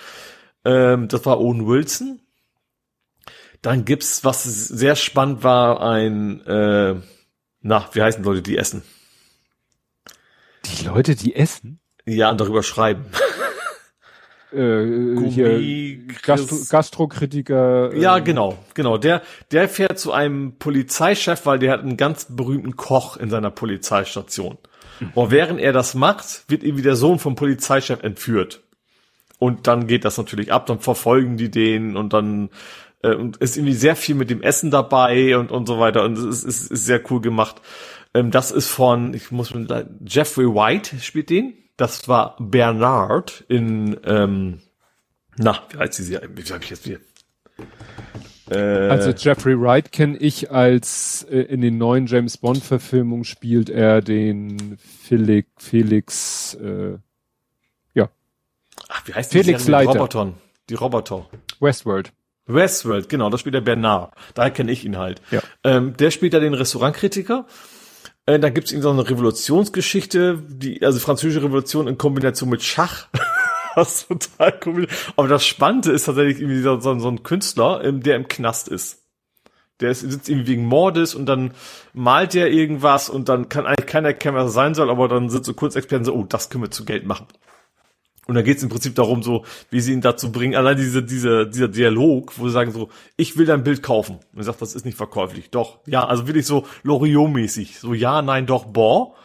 Ähm, 0.64 1.08
das 1.08 1.24
war 1.26 1.40
Owen 1.40 1.66
Wilson. 1.66 2.20
Dann 3.62 3.84
gibt's, 3.84 4.24
was 4.24 4.44
sehr 4.44 4.96
spannend 4.96 5.44
war, 5.44 5.82
ein, 5.82 6.40
äh, 6.46 6.96
na, 7.60 7.88
wie 7.92 8.02
heißen 8.02 8.24
Leute, 8.24 8.40
die 8.40 8.56
essen? 8.56 8.82
Die 10.78 10.86
Leute, 10.86 11.14
die 11.14 11.34
essen? 11.34 11.80
Ja, 12.06 12.30
und 12.30 12.40
darüber 12.40 12.62
schreiben. 12.62 13.06
äh, 14.52 15.28
hier 15.28 15.98
Gastro 16.22 16.56
Gastrokritiker. 16.68 17.92
Äh, 17.92 18.00
ja, 18.00 18.18
genau, 18.18 18.58
genau. 18.74 18.98
Der, 18.98 19.22
der 19.52 19.68
fährt 19.68 19.98
zu 19.98 20.12
einem 20.12 20.58
Polizeichef, 20.58 21.46
weil 21.46 21.58
der 21.58 21.72
hat 21.72 21.80
einen 21.80 21.96
ganz 21.96 22.26
berühmten 22.28 22.76
Koch 22.76 23.16
in 23.16 23.30
seiner 23.30 23.50
Polizeistation. 23.50 24.58
Mhm. 25.00 25.10
Und 25.14 25.30
während 25.30 25.60
er 25.60 25.72
das 25.72 25.94
macht, 25.94 26.44
wird 26.48 26.62
irgendwie 26.62 26.82
der 26.82 26.96
Sohn 26.96 27.18
vom 27.18 27.34
Polizeichef 27.34 28.02
entführt. 28.02 28.62
Und 29.38 29.66
dann 29.66 29.86
geht 29.86 30.04
das 30.04 30.18
natürlich 30.18 30.52
ab, 30.52 30.66
dann 30.66 30.80
verfolgen 30.80 31.36
die 31.38 31.50
den 31.50 31.96
und 31.96 32.12
dann 32.12 32.50
äh, 33.02 33.14
und 33.14 33.38
ist 33.38 33.56
irgendwie 33.56 33.74
sehr 33.74 33.96
viel 33.96 34.14
mit 34.14 34.28
dem 34.28 34.42
Essen 34.42 34.70
dabei 34.70 35.38
und 35.38 35.50
und 35.50 35.66
so 35.66 35.78
weiter 35.78 36.04
und 36.04 36.18
es 36.18 36.44
ist, 36.44 36.70
ist 36.70 36.84
sehr 36.84 37.00
cool 37.10 37.22
gemacht. 37.22 37.56
Ähm, 38.14 38.30
das 38.30 38.50
ist 38.50 38.68
von, 38.68 39.14
ich 39.14 39.30
muss 39.30 39.54
mit, 39.54 39.72
Jeffrey 40.06 40.46
White 40.46 40.98
spielt 41.00 41.30
den. 41.30 41.54
Das 41.76 42.08
war 42.08 42.36
Bernard 42.38 43.44
in, 43.48 43.98
ähm, 44.04 44.60
na, 45.36 45.62
wie 45.70 45.78
heißt 45.78 45.94
sie? 45.94 46.12
Wie 46.12 46.42
habe 46.52 46.62
ich 46.62 46.70
jetzt 46.70 46.86
wieder? 46.86 47.00
Äh, 48.50 48.88
also 48.88 49.10
Jeffrey 49.10 49.58
Wright 49.58 49.92
kenne 49.92 50.18
ich 50.18 50.50
als 50.50 51.26
äh, 51.30 51.40
in 51.42 51.60
den 51.60 51.78
neuen 51.78 52.06
James 52.06 52.36
Bond 52.36 52.62
Verfilmungen 52.62 53.24
spielt 53.24 53.70
er 53.70 54.02
den 54.02 54.76
Felix, 54.78 55.48
Felix 55.56 56.54
äh, 56.54 56.98
ja. 57.94 58.10
Ach, 58.88 59.06
wie 59.06 59.14
heißt 59.14 59.32
Felix 59.32 59.64
die 59.64 59.70
Leiter. 59.70 59.92
Roboter. 59.92 60.34
Die 60.68 60.74
Roboter. 60.74 61.28
Westworld. 61.60 62.12
Westworld, 62.46 63.08
genau, 63.08 63.30
da 63.30 63.38
spielt 63.38 63.54
der 63.54 63.60
Bernard. 63.60 64.12
Daher 64.34 64.50
kenne 64.50 64.72
ich 64.72 64.84
ihn 64.84 64.98
halt. 64.98 65.22
Ja. 65.30 65.40
Ähm, 65.62 65.96
der 65.96 66.10
spielt 66.10 66.34
da 66.34 66.40
den 66.40 66.54
Restaurantkritiker. 66.54 67.46
Äh, 68.30 68.38
da 68.38 68.50
gibt's 68.50 68.72
ihm 68.72 68.82
so 68.82 68.90
eine 68.90 69.08
Revolutionsgeschichte, 69.08 70.42
die, 70.46 70.84
also 70.84 70.98
französische 71.00 71.42
Revolution 71.42 71.88
in 71.88 71.98
Kombination 71.98 72.48
mit 72.48 72.62
Schach. 72.62 73.08
was 73.74 74.06
total 74.06 74.58
cool. 74.66 74.88
Aber 75.16 75.28
das 75.28 75.44
Spannende 75.44 75.92
ist 75.92 76.04
tatsächlich 76.04 76.40
irgendwie 76.40 76.60
so, 76.60 76.80
so, 76.80 76.98
so 76.98 77.08
ein 77.08 77.22
Künstler, 77.22 77.82
ähm, 77.84 78.02
der 78.02 78.16
im 78.16 78.28
Knast 78.28 78.68
ist. 78.68 78.98
Der 79.80 79.90
ist, 79.90 80.00
sitzt 80.00 80.28
irgendwie 80.28 80.52
wegen 80.52 80.66
Mordes 80.66 81.14
und 81.14 81.26
dann 81.26 81.52
malt 81.92 82.34
der 82.34 82.50
irgendwas 82.50 83.08
und 83.08 83.28
dann 83.28 83.48
kann 83.48 83.66
eigentlich 83.66 83.86
keiner 83.86 84.08
erkennen, 84.08 84.36
was 84.36 84.48
es 84.48 84.54
sein 84.54 84.74
soll, 84.74 84.90
aber 84.90 85.08
dann 85.08 85.30
sind 85.30 85.44
so 85.44 85.54
Kunstexperten 85.54 86.04
so, 86.04 86.14
oh, 86.14 86.24
das 86.24 86.50
können 86.50 86.64
wir 86.64 86.70
zu 86.70 86.84
Geld 86.84 87.06
machen. 87.06 87.26
Und 88.30 88.36
dann 88.36 88.44
geht 88.44 88.58
es 88.58 88.62
im 88.62 88.68
Prinzip 88.68 88.94
darum, 88.94 89.24
so, 89.24 89.44
wie 89.70 89.80
sie 89.80 89.92
ihn 89.92 90.02
dazu 90.02 90.30
bringen, 90.30 90.54
allein 90.54 90.76
diese, 90.76 91.02
diese, 91.02 91.48
dieser 91.48 91.66
Dialog, 91.66 92.38
wo 92.38 92.46
sie 92.46 92.52
sagen 92.52 92.70
so, 92.70 92.88
ich 93.16 93.36
will 93.36 93.44
dein 93.44 93.64
Bild 93.64 93.82
kaufen. 93.82 94.20
Und 94.32 94.38
er 94.38 94.44
sagt, 94.44 94.62
das 94.62 94.76
ist 94.76 94.84
nicht 94.84 94.96
verkäuflich. 94.96 95.50
Doch, 95.50 95.80
ja, 95.86 96.06
also 96.06 96.28
wirklich 96.28 96.46
so 96.46 96.64
Loriot-mäßig. 96.84 97.80
So, 97.80 97.92
ja, 97.92 98.22
nein, 98.22 98.46
doch, 98.46 98.66
boah. 98.66 99.16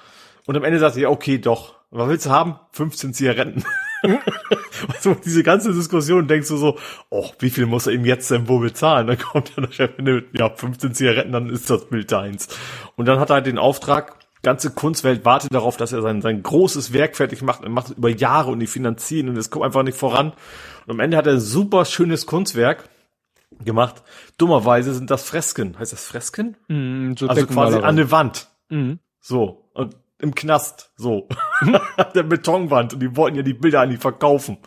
Und 0.48 0.58
am 0.58 0.64
Ende 0.64 0.80
sagt 0.80 0.96
er, 0.96 1.04
ja, 1.04 1.10
okay, 1.10 1.38
doch. 1.38 1.76
Was 1.92 2.10
willst 2.10 2.26
du 2.26 2.32
haben? 2.32 2.56
15 2.72 3.14
Zigaretten. 3.14 3.64
also 4.88 5.16
diese 5.24 5.44
ganze 5.44 5.72
Diskussion 5.72 6.28
denkst 6.28 6.48
du 6.48 6.58
so, 6.58 6.80
oh, 7.12 7.30
wie 7.38 7.52
viel 7.52 7.68
muss 7.68 7.86
er 7.86 7.94
ihm 7.94 8.06
jetzt 8.06 8.32
denn 8.32 8.48
wohl 8.48 8.62
bezahlen? 8.62 9.06
Dann 9.06 9.20
kommt 9.20 9.56
der 9.56 9.72
Chef 9.72 10.00
mit, 10.00 10.30
ja, 10.34 10.50
15 10.50 10.96
Zigaretten, 10.96 11.32
dann 11.32 11.52
ist 11.52 11.70
das 11.70 11.86
Bild 11.86 12.12
deins. 12.12 12.48
Und 12.96 13.06
dann 13.06 13.20
hat 13.20 13.30
er 13.30 13.36
halt 13.36 13.46
den 13.46 13.60
Auftrag, 13.60 14.25
ganze 14.46 14.70
Kunstwelt 14.70 15.26
wartet 15.26 15.54
darauf, 15.54 15.76
dass 15.76 15.92
er 15.92 16.04
sein, 16.04 16.22
sein 16.22 16.44
großes 16.44 16.94
Werk 16.94 17.18
fertig 17.18 17.42
macht 17.42 17.66
und 17.66 17.72
macht 17.72 17.88
es 17.88 17.98
über 17.98 18.10
Jahre 18.10 18.52
und 18.52 18.60
die 18.60 18.68
finanzieren 18.68 19.28
und 19.28 19.38
es 19.38 19.50
kommt 19.50 19.66
einfach 19.66 19.82
nicht 19.82 19.98
voran. 19.98 20.34
Und 20.86 20.92
am 20.92 21.00
Ende 21.00 21.18
hat 21.18 21.26
er 21.26 21.34
ein 21.34 21.40
super 21.40 21.84
schönes 21.84 22.28
Kunstwerk 22.28 22.88
gemacht. 23.64 24.04
Dummerweise 24.38 24.94
sind 24.94 25.10
das 25.10 25.24
Fresken. 25.24 25.80
Heißt 25.80 25.94
das 25.94 26.06
Fresken? 26.06 26.58
Mm, 26.68 27.14
so 27.18 27.28
also 27.28 27.48
quasi 27.48 27.80
an 27.80 27.96
der 27.96 28.12
Wand. 28.12 28.48
Mhm. 28.70 29.00
So. 29.20 29.68
Und 29.74 29.96
im 30.20 30.36
Knast. 30.36 30.92
So. 30.96 31.28
der 32.16 32.24
Betonwand. 32.24 32.94
Und 32.94 33.00
die 33.00 33.16
wollten 33.16 33.38
ja 33.38 33.44
die 33.44 33.56
Bilder 33.56 33.82
eigentlich 33.82 34.00
verkaufen. 34.00 34.60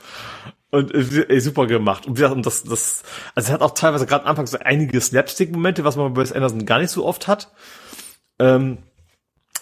Und 0.70 0.92
äh, 0.92 1.39
super 1.39 1.68
gemacht. 1.68 2.05
Und, 2.08 2.20
und 2.20 2.44
das, 2.44 2.65
das, 2.65 3.05
also 3.36 3.50
er 3.50 3.55
hat 3.55 3.62
auch 3.62 3.74
teilweise 3.74 4.07
gerade 4.07 4.26
anfangs 4.26 4.50
so 4.50 4.58
einige 4.58 5.00
Slapstick-Momente, 5.00 5.84
was 5.84 5.97
man 5.97 6.15
bei 6.15 6.23
Wes 6.23 6.32
Anderson 6.32 6.66
gar 6.66 6.81
nicht 6.81 6.90
so 6.90 7.07
oft 7.07 7.28
hat. 7.28 7.52
Ähm, 8.40 8.78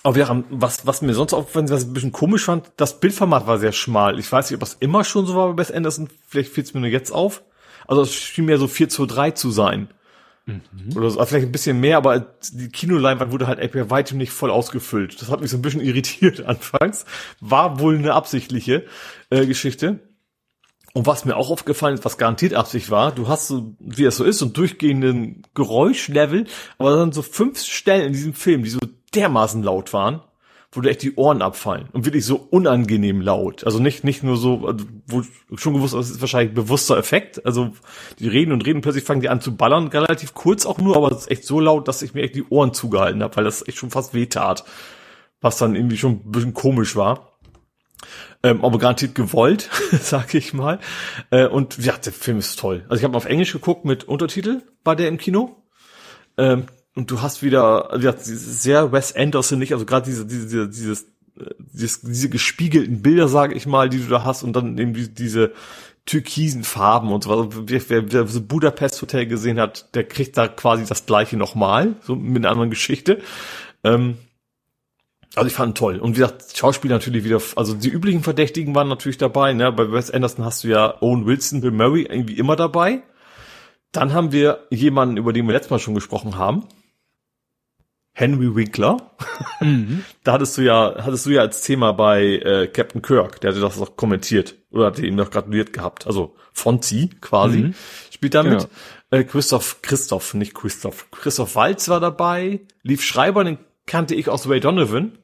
aber 0.07 0.19
ja, 0.19 0.45
was, 0.51 0.87
was 0.87 1.03
mir 1.03 1.15
sonst 1.15 1.33
aufgefallen 1.33 1.65
ist, 1.65 1.73
was 1.73 1.83
ich 1.83 1.89
ein 1.89 1.95
bisschen 1.95 2.13
komisch 2.13 2.45
fand, 2.45 2.71
das 2.77 3.01
Bildformat 3.01 3.49
war 3.49 3.59
sehr 3.59 3.73
schmal. 3.73 4.21
Ich 4.21 4.31
weiß 4.31 4.49
nicht, 4.49 4.55
ob 4.55 4.61
das 4.61 4.75
immer 4.79 5.03
schon 5.03 5.27
so 5.27 5.35
war 5.35 5.49
bei 5.53 5.59
Wes 5.59 5.73
Anderson, 5.73 6.09
vielleicht 6.29 6.53
fiel 6.53 6.63
es 6.63 6.75
mir 6.75 6.79
nur 6.79 6.89
jetzt 6.89 7.11
auf. 7.11 7.43
Also 7.89 8.03
es 8.03 8.15
schien 8.15 8.45
mir 8.45 8.57
so 8.57 8.69
4 8.69 8.89
zu 8.89 9.05
3 9.05 9.33
zu 9.33 9.51
sein. 9.51 9.89
Mhm. 10.45 10.97
Oder 10.97 11.11
so, 11.11 11.27
vielleicht 11.27 11.47
ein 11.47 11.51
bisschen 11.51 11.81
mehr, 11.81 11.97
aber 11.97 12.37
die 12.53 12.69
Kinoleinwand 12.69 13.33
wurde 13.33 13.49
halt 13.49 13.73
bei 13.73 13.91
weitem 13.91 14.19
nicht 14.19 14.31
voll 14.31 14.53
ausgefüllt. 14.53 15.21
Das 15.21 15.29
hat 15.29 15.41
mich 15.41 15.51
so 15.51 15.57
ein 15.57 15.63
bisschen 15.63 15.81
irritiert 15.81 16.41
anfangs. 16.47 17.05
War 17.41 17.81
wohl 17.81 17.99
eine 17.99 18.15
absichtliche 18.15 18.85
äh, 19.31 19.45
Geschichte. 19.45 19.99
Und 20.93 21.07
was 21.07 21.25
mir 21.25 21.37
auch 21.37 21.51
aufgefallen 21.51 21.95
ist, 21.95 22.05
was 22.05 22.17
garantiert 22.17 22.55
Absicht 22.55 22.91
war, 22.91 23.11
du 23.11 23.27
hast 23.27 23.49
so, 23.49 23.75
wie 23.81 24.05
es 24.05 24.17
so 24.17 24.23
ist, 24.23 24.39
so 24.39 24.45
einen 24.45 24.55
durchgehenden 24.55 25.43
Geräuschlevel, 25.55 26.47
aber 26.79 26.95
dann 26.95 27.11
so 27.11 27.23
fünf 27.23 27.61
Stellen 27.61 28.07
in 28.07 28.13
diesem 28.13 28.35
Film, 28.35 28.63
die 28.63 28.71
so 28.71 28.79
dermaßen 29.17 29.63
laut 29.63 29.93
waren, 29.93 30.23
wo 30.73 30.81
dir 30.81 30.91
echt 30.91 31.03
die 31.03 31.15
Ohren 31.15 31.43
abfallen 31.43 31.89
und 31.93 32.05
wirklich 32.05 32.25
so 32.25 32.37
unangenehm 32.37 33.21
laut. 33.21 33.65
Also 33.65 33.79
nicht 33.79 34.05
nicht 34.05 34.23
nur 34.23 34.37
so, 34.37 34.67
also, 34.67 34.85
wo 35.07 35.23
schon 35.57 35.75
gewusst, 35.75 35.95
das 35.95 36.11
ist 36.11 36.21
wahrscheinlich 36.21 36.55
bewusster 36.55 36.97
Effekt. 36.99 37.45
Also 37.47 37.73
die 38.19 38.29
reden 38.29 38.53
und 38.53 38.67
reden, 38.67 38.83
plötzlich 38.83 39.05
fangen 39.05 39.21
die 39.21 39.29
an 39.29 39.41
zu 39.41 39.57
ballern, 39.57 39.89
relativ 39.89 40.35
kurz 40.35 40.67
auch 40.67 40.79
nur, 40.79 40.97
aber 40.97 41.11
es 41.11 41.23
ist 41.23 41.31
echt 41.31 41.45
so 41.45 41.61
laut, 41.61 41.89
dass 41.89 42.03
ich 42.03 42.15
mir 42.15 42.23
echt 42.23 42.35
die 42.35 42.45
Ohren 42.49 42.75
zugehalten 42.75 43.23
habe, 43.23 43.37
weil 43.37 43.45
das 43.45 43.67
echt 43.67 43.79
schon 43.79 43.91
fast 43.91 44.15
wehtat, 44.15 44.65
was 45.41 45.59
dann 45.59 45.75
irgendwie 45.75 45.97
schon 45.97 46.13
ein 46.13 46.33
bisschen 46.33 46.55
komisch 46.55 46.97
war. 46.97 47.39
Ähm, 48.43 48.65
aber 48.65 48.79
garantiert 48.79 49.15
gewollt, 49.15 49.71
sag 50.01 50.35
ich 50.35 50.53
mal. 50.53 50.79
Äh, 51.31 51.47
und 51.47 51.79
ja, 51.79 51.97
der 51.97 52.13
Film 52.13 52.39
ist 52.39 52.59
toll. 52.59 52.85
Also 52.89 53.01
ich 53.01 53.05
habe 53.05 53.17
auf 53.17 53.25
Englisch 53.25 53.53
geguckt 53.53 53.85
mit 53.85 54.05
Untertitel, 54.05 54.63
war 54.85 54.95
der 54.95 55.09
im 55.09 55.19
Kino. 55.19 55.63
Ähm, 56.37 56.67
und 56.97 57.11
du 57.11 57.21
hast 57.21 57.43
wieder, 57.43 57.97
ja, 58.01 58.15
sehr 58.17 58.91
Wes 58.91 59.15
Anderson 59.15 59.59
nicht, 59.59 59.73
also 59.73 59.85
gerade 59.85 60.07
diese, 60.07 60.27
diese, 60.27 60.69
dieses, 60.69 61.07
dieses, 61.59 62.01
diese 62.01 62.31
gespiegelten 62.31 63.03
Bilder, 63.03 63.29
sage 63.29 63.55
ich 63.55 63.67
mal, 63.67 63.89
die 63.89 63.99
du 63.99 64.09
da 64.09 64.25
hast 64.25 64.43
und 64.43 64.55
dann 64.55 64.79
eben 64.79 64.95
die, 64.95 65.13
diese 65.13 65.53
türkisen 66.07 66.65
Farben 66.65 67.13
und 67.13 67.25
so 67.25 67.31
was. 67.31 67.57
Wer, 67.67 67.83
wer, 67.89 68.13
wer 68.13 68.27
so 68.27 68.41
Budapest 68.41 69.03
Hotel 69.03 69.27
gesehen 69.27 69.61
hat, 69.61 69.95
der 69.95 70.05
kriegt 70.05 70.39
da 70.39 70.49
quasi 70.49 70.87
das 70.87 71.05
gleiche 71.05 71.37
nochmal, 71.37 71.97
so 72.03 72.17
mit 72.17 72.39
einer 72.39 72.51
anderen 72.51 72.71
Geschichte. 72.71 73.21
Ähm, 73.85 74.17
also 75.35 75.49
ich 75.49 75.55
fand 75.55 75.77
toll. 75.77 75.99
Und 75.99 76.17
wie 76.17 76.21
gesagt, 76.21 76.57
Schauspieler 76.57 76.95
natürlich 76.95 77.25
wieder, 77.25 77.43
also 77.57 77.75
die 77.75 77.91
üblichen 77.91 78.23
Verdächtigen 78.23 78.75
waren 78.75 78.89
natürlich 78.89 79.19
dabei, 79.19 79.53
ne? 79.53 79.71
Bei 79.71 79.93
Wes 79.93 80.11
Anderson 80.11 80.47
hast 80.47 80.65
du 80.65 80.69
ja 80.69 80.95
Owen 81.03 81.27
Wilson, 81.27 81.61
Bill 81.61 81.73
Murray 81.73 82.03
irgendwie 82.03 82.39
immer 82.39 82.57
dabei. 82.57 83.03
Dann 83.93 84.15
haben 84.15 84.33
wir 84.33 84.67
jemanden, 84.71 85.19
über 85.19 85.35
den 85.35 85.47
wir 85.47 85.53
letztes 85.53 85.71
Mal 85.71 85.79
schon 85.79 85.95
gesprochen 85.95 86.39
haben. 86.39 86.65
Henry 88.19 88.57
Winkler. 88.57 88.97
Mhm. 89.61 90.03
da 90.25 90.33
hattest 90.33 90.57
du 90.57 90.63
ja, 90.63 90.95
hattest 91.05 91.27
du 91.27 91.31
ja 91.31 91.43
als 91.43 91.61
Thema 91.61 91.93
bei 91.93 92.23
äh, 92.39 92.67
Captain 92.67 93.03
Kirk, 93.03 93.43
der 93.43 93.51
hatte 93.51 93.61
das 93.61 93.79
auch 93.79 93.95
kommentiert 93.97 94.55
oder 94.71 94.87
hatte 94.87 95.05
ihm 95.05 95.17
noch 95.17 95.31
gratuliert 95.31 95.75
gehabt. 95.75 96.07
Also 96.07 96.35
Fonzie 96.55 97.11
quasi 97.21 97.59
mhm. 97.59 97.75
spielt 98.11 98.35
damit. 98.35 98.61
Genau. 98.61 98.71
Äh, 99.11 99.25
Christoph, 99.25 99.83
Christoph, 99.83 100.33
nicht 100.33 100.55
Christoph. 100.55 101.11
Christoph 101.11 101.55
Walz 101.57 101.91
war 101.91 102.01
dabei. 102.01 102.61
Lief 102.83 103.05
Schreiber, 103.05 103.45
den 103.45 103.59
kannte 103.85 104.15
ich 104.15 104.31
aus 104.31 104.49
Ray 104.49 104.61
Donovan. 104.61 105.19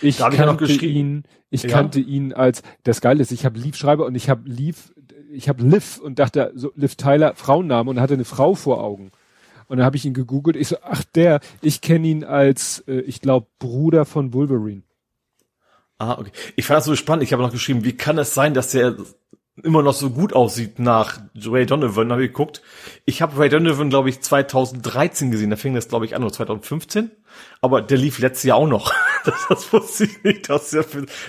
Ich 0.00 0.16
da 0.16 0.30
kannte 0.30 0.64
ich 0.64 0.82
ihn, 0.82 1.24
ich 1.50 1.64
ja. 1.64 1.68
kannte 1.68 2.00
ihn 2.00 2.32
als, 2.32 2.62
das 2.82 3.02
Geile 3.02 3.20
ist, 3.20 3.30
ich 3.30 3.44
habe 3.44 3.58
Lief 3.58 3.76
Schreiber 3.76 4.06
und 4.06 4.14
ich 4.14 4.30
habe 4.30 4.48
Lief, 4.48 4.94
ich 5.30 5.50
habe 5.50 5.62
Liv 5.62 5.98
und 5.98 6.18
dachte, 6.18 6.50
so 6.54 6.72
Liv 6.76 6.94
Tyler, 6.94 7.34
Frauenname 7.34 7.90
und 7.90 8.00
hatte 8.00 8.14
eine 8.14 8.24
Frau 8.24 8.54
vor 8.54 8.82
Augen. 8.82 9.10
Und 9.70 9.76
dann 9.76 9.86
habe 9.86 9.96
ich 9.96 10.04
ihn 10.04 10.14
gegoogelt. 10.14 10.56
Ich 10.56 10.66
so, 10.66 10.78
ach 10.82 11.04
der, 11.04 11.38
ich 11.62 11.80
kenne 11.80 12.08
ihn 12.08 12.24
als, 12.24 12.82
äh, 12.88 13.02
ich 13.02 13.20
glaube, 13.20 13.46
Bruder 13.60 14.04
von 14.04 14.34
Wolverine. 14.34 14.82
Ah, 15.96 16.18
okay. 16.18 16.32
Ich 16.56 16.66
fand 16.66 16.78
das 16.78 16.86
so 16.86 16.96
spannend. 16.96 17.22
Ich 17.22 17.32
habe 17.32 17.40
noch 17.40 17.52
geschrieben, 17.52 17.84
wie 17.84 17.96
kann 17.96 18.18
es 18.18 18.34
sein, 18.34 18.52
dass 18.52 18.72
der 18.72 18.96
immer 19.62 19.84
noch 19.84 19.92
so 19.92 20.10
gut 20.10 20.32
aussieht 20.32 20.80
nach 20.80 21.20
Ray 21.36 21.66
Donovan. 21.66 22.10
Habe 22.10 22.24
ich 22.24 22.30
geguckt. 22.30 22.62
Ich 23.04 23.22
habe 23.22 23.38
Ray 23.38 23.48
Donovan, 23.48 23.90
glaube 23.90 24.08
ich, 24.08 24.20
2013 24.20 25.30
gesehen. 25.30 25.50
Da 25.50 25.56
fing 25.56 25.76
das, 25.76 25.86
glaube 25.86 26.04
ich, 26.04 26.16
an, 26.16 26.24
oder 26.24 26.32
2015. 26.32 27.12
Aber 27.60 27.80
der 27.80 27.96
lief 27.96 28.18
letztes 28.18 28.42
Jahr 28.42 28.56
auch 28.56 28.68
noch. 28.68 28.92
Das, 29.22 29.34
das 29.50 29.70
wusste 29.70 30.04
ich 30.04 30.24
nicht, 30.24 30.48
dass, 30.48 30.70
der, 30.70 30.82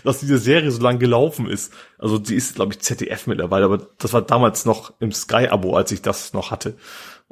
dass 0.06 0.22
diese 0.22 0.38
Serie 0.38 0.72
so 0.72 0.82
lange 0.82 0.98
gelaufen 0.98 1.50
ist. 1.50 1.74
Also 1.98 2.18
die 2.18 2.36
ist, 2.36 2.56
glaube 2.56 2.72
ich, 2.72 2.80
ZDF 2.80 3.28
mittlerweile. 3.28 3.66
Aber 3.66 3.86
das 3.98 4.14
war 4.14 4.22
damals 4.22 4.64
noch 4.64 4.94
im 5.02 5.12
Sky-Abo, 5.12 5.76
als 5.76 5.92
ich 5.92 6.02
das 6.02 6.32
noch 6.32 6.52
hatte. 6.52 6.78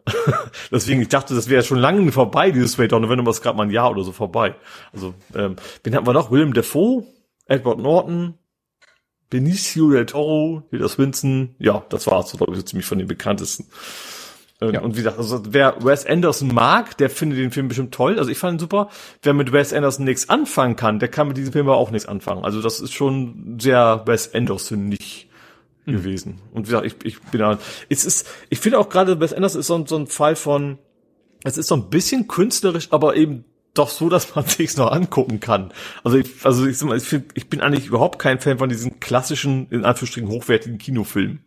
Deswegen, 0.71 1.01
ich 1.01 1.09
dachte, 1.09 1.35
das 1.35 1.49
wäre 1.49 1.63
schon 1.63 1.79
lange 1.79 2.11
vorbei, 2.11 2.51
dieses 2.51 2.77
Ray 2.79 2.87
Donovan, 2.87 3.19
aber 3.19 3.31
es 3.31 3.41
gerade 3.41 3.57
mal 3.57 3.63
ein 3.63 3.71
Jahr 3.71 3.91
oder 3.91 4.03
so 4.03 4.11
vorbei. 4.11 4.55
Also, 4.93 5.13
ähm, 5.35 5.55
wen 5.83 5.95
hatten 5.95 6.07
wir 6.07 6.13
noch? 6.13 6.31
Willem 6.31 6.53
Dafoe, 6.53 7.05
Edward 7.45 7.79
Norton, 7.79 8.35
Benicio 9.29 9.91
del 9.91 10.05
Toro, 10.05 10.63
Peter 10.71 10.89
Swinson. 10.89 11.55
Ja, 11.59 11.83
das 11.89 12.07
war's, 12.07 12.31
glaube 12.31 12.53
ich, 12.53 12.57
so 12.57 12.63
ziemlich 12.63 12.85
von 12.85 12.97
den 12.97 13.07
bekanntesten. 13.07 13.67
Ähm, 14.61 14.73
ja. 14.73 14.81
Und 14.81 14.93
wie 14.95 14.97
gesagt, 14.97 15.17
also 15.17 15.41
wer 15.49 15.83
Wes 15.83 16.05
Anderson 16.05 16.53
mag, 16.53 16.97
der 16.97 17.09
findet 17.09 17.39
den 17.39 17.51
Film 17.51 17.67
bestimmt 17.67 17.93
toll. 17.93 18.19
Also 18.19 18.31
ich 18.31 18.37
fand 18.37 18.55
ihn 18.55 18.59
super. 18.59 18.89
Wer 19.21 19.33
mit 19.33 19.51
Wes 19.51 19.73
Anderson 19.73 20.05
nichts 20.05 20.29
anfangen 20.29 20.75
kann, 20.75 20.99
der 20.99 21.09
kann 21.09 21.27
mit 21.27 21.37
diesem 21.37 21.53
Film 21.53 21.67
aber 21.67 21.77
auch 21.77 21.91
nichts 21.91 22.07
anfangen. 22.07 22.43
Also 22.43 22.61
das 22.61 22.79
ist 22.79 22.93
schon 22.93 23.57
sehr 23.59 24.03
Wes 24.05 24.33
Anderson 24.33 24.89
nicht 24.89 25.28
mhm. 25.91 25.97
gewesen. 25.97 26.41
Und 26.53 26.67
wie 26.67 26.71
gesagt, 26.71 26.85
ich, 26.85 26.95
ich 27.03 27.21
bin 27.21 27.39
da, 27.39 27.59
es 27.89 28.05
ist, 28.05 28.27
ich 28.49 28.59
finde 28.59 28.79
auch 28.79 28.89
gerade 28.89 29.19
Wes 29.19 29.33
Anderson 29.33 29.59
ist 29.59 29.67
so, 29.67 29.85
so 29.85 29.97
ein 29.97 30.07
Fall 30.07 30.35
von, 30.35 30.77
es 31.43 31.57
ist 31.57 31.67
so 31.67 31.75
ein 31.75 31.89
bisschen 31.89 32.27
künstlerisch, 32.27 32.87
aber 32.91 33.15
eben 33.15 33.45
doch 33.73 33.89
so, 33.89 34.09
dass 34.09 34.35
man 34.35 34.45
sich's 34.47 34.77
noch 34.77 34.91
angucken 34.91 35.39
kann. 35.39 35.73
Also 36.03 36.17
ich, 36.17 36.45
also 36.45 36.65
ich, 36.65 36.81
ich, 36.81 37.03
find, 37.03 37.31
ich 37.33 37.49
bin 37.49 37.61
eigentlich 37.61 37.87
überhaupt 37.87 38.19
kein 38.19 38.39
Fan 38.39 38.57
von 38.57 38.69
diesen 38.69 38.99
klassischen, 38.99 39.67
in 39.69 39.85
Anführungsstrichen 39.85 40.29
hochwertigen 40.29 40.77
Kinofilmen. 40.77 41.43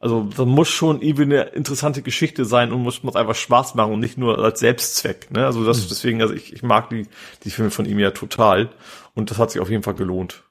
Also 0.00 0.28
das 0.36 0.46
muss 0.46 0.68
schon 0.68 1.02
irgendwie 1.02 1.24
eine 1.24 1.42
interessante 1.42 2.02
Geschichte 2.02 2.44
sein 2.44 2.72
und 2.72 2.82
muss, 2.82 3.02
muss 3.02 3.16
einfach 3.16 3.34
Spaß 3.34 3.74
machen 3.74 3.94
und 3.94 4.00
nicht 4.00 4.16
nur 4.16 4.38
als 4.38 4.60
Selbstzweck. 4.60 5.32
Ne? 5.32 5.44
Also 5.44 5.64
das 5.64 5.82
mhm. 5.82 5.88
deswegen, 5.88 6.22
also 6.22 6.34
ich, 6.34 6.52
ich 6.52 6.62
mag 6.62 6.90
die, 6.90 7.08
die 7.42 7.50
Filme 7.50 7.72
von 7.72 7.84
ihm 7.84 7.98
ja 7.98 8.12
total 8.12 8.70
und 9.14 9.30
das 9.30 9.38
hat 9.38 9.50
sich 9.50 9.60
auf 9.60 9.70
jeden 9.70 9.82
Fall 9.82 9.94
gelohnt. 9.94 10.44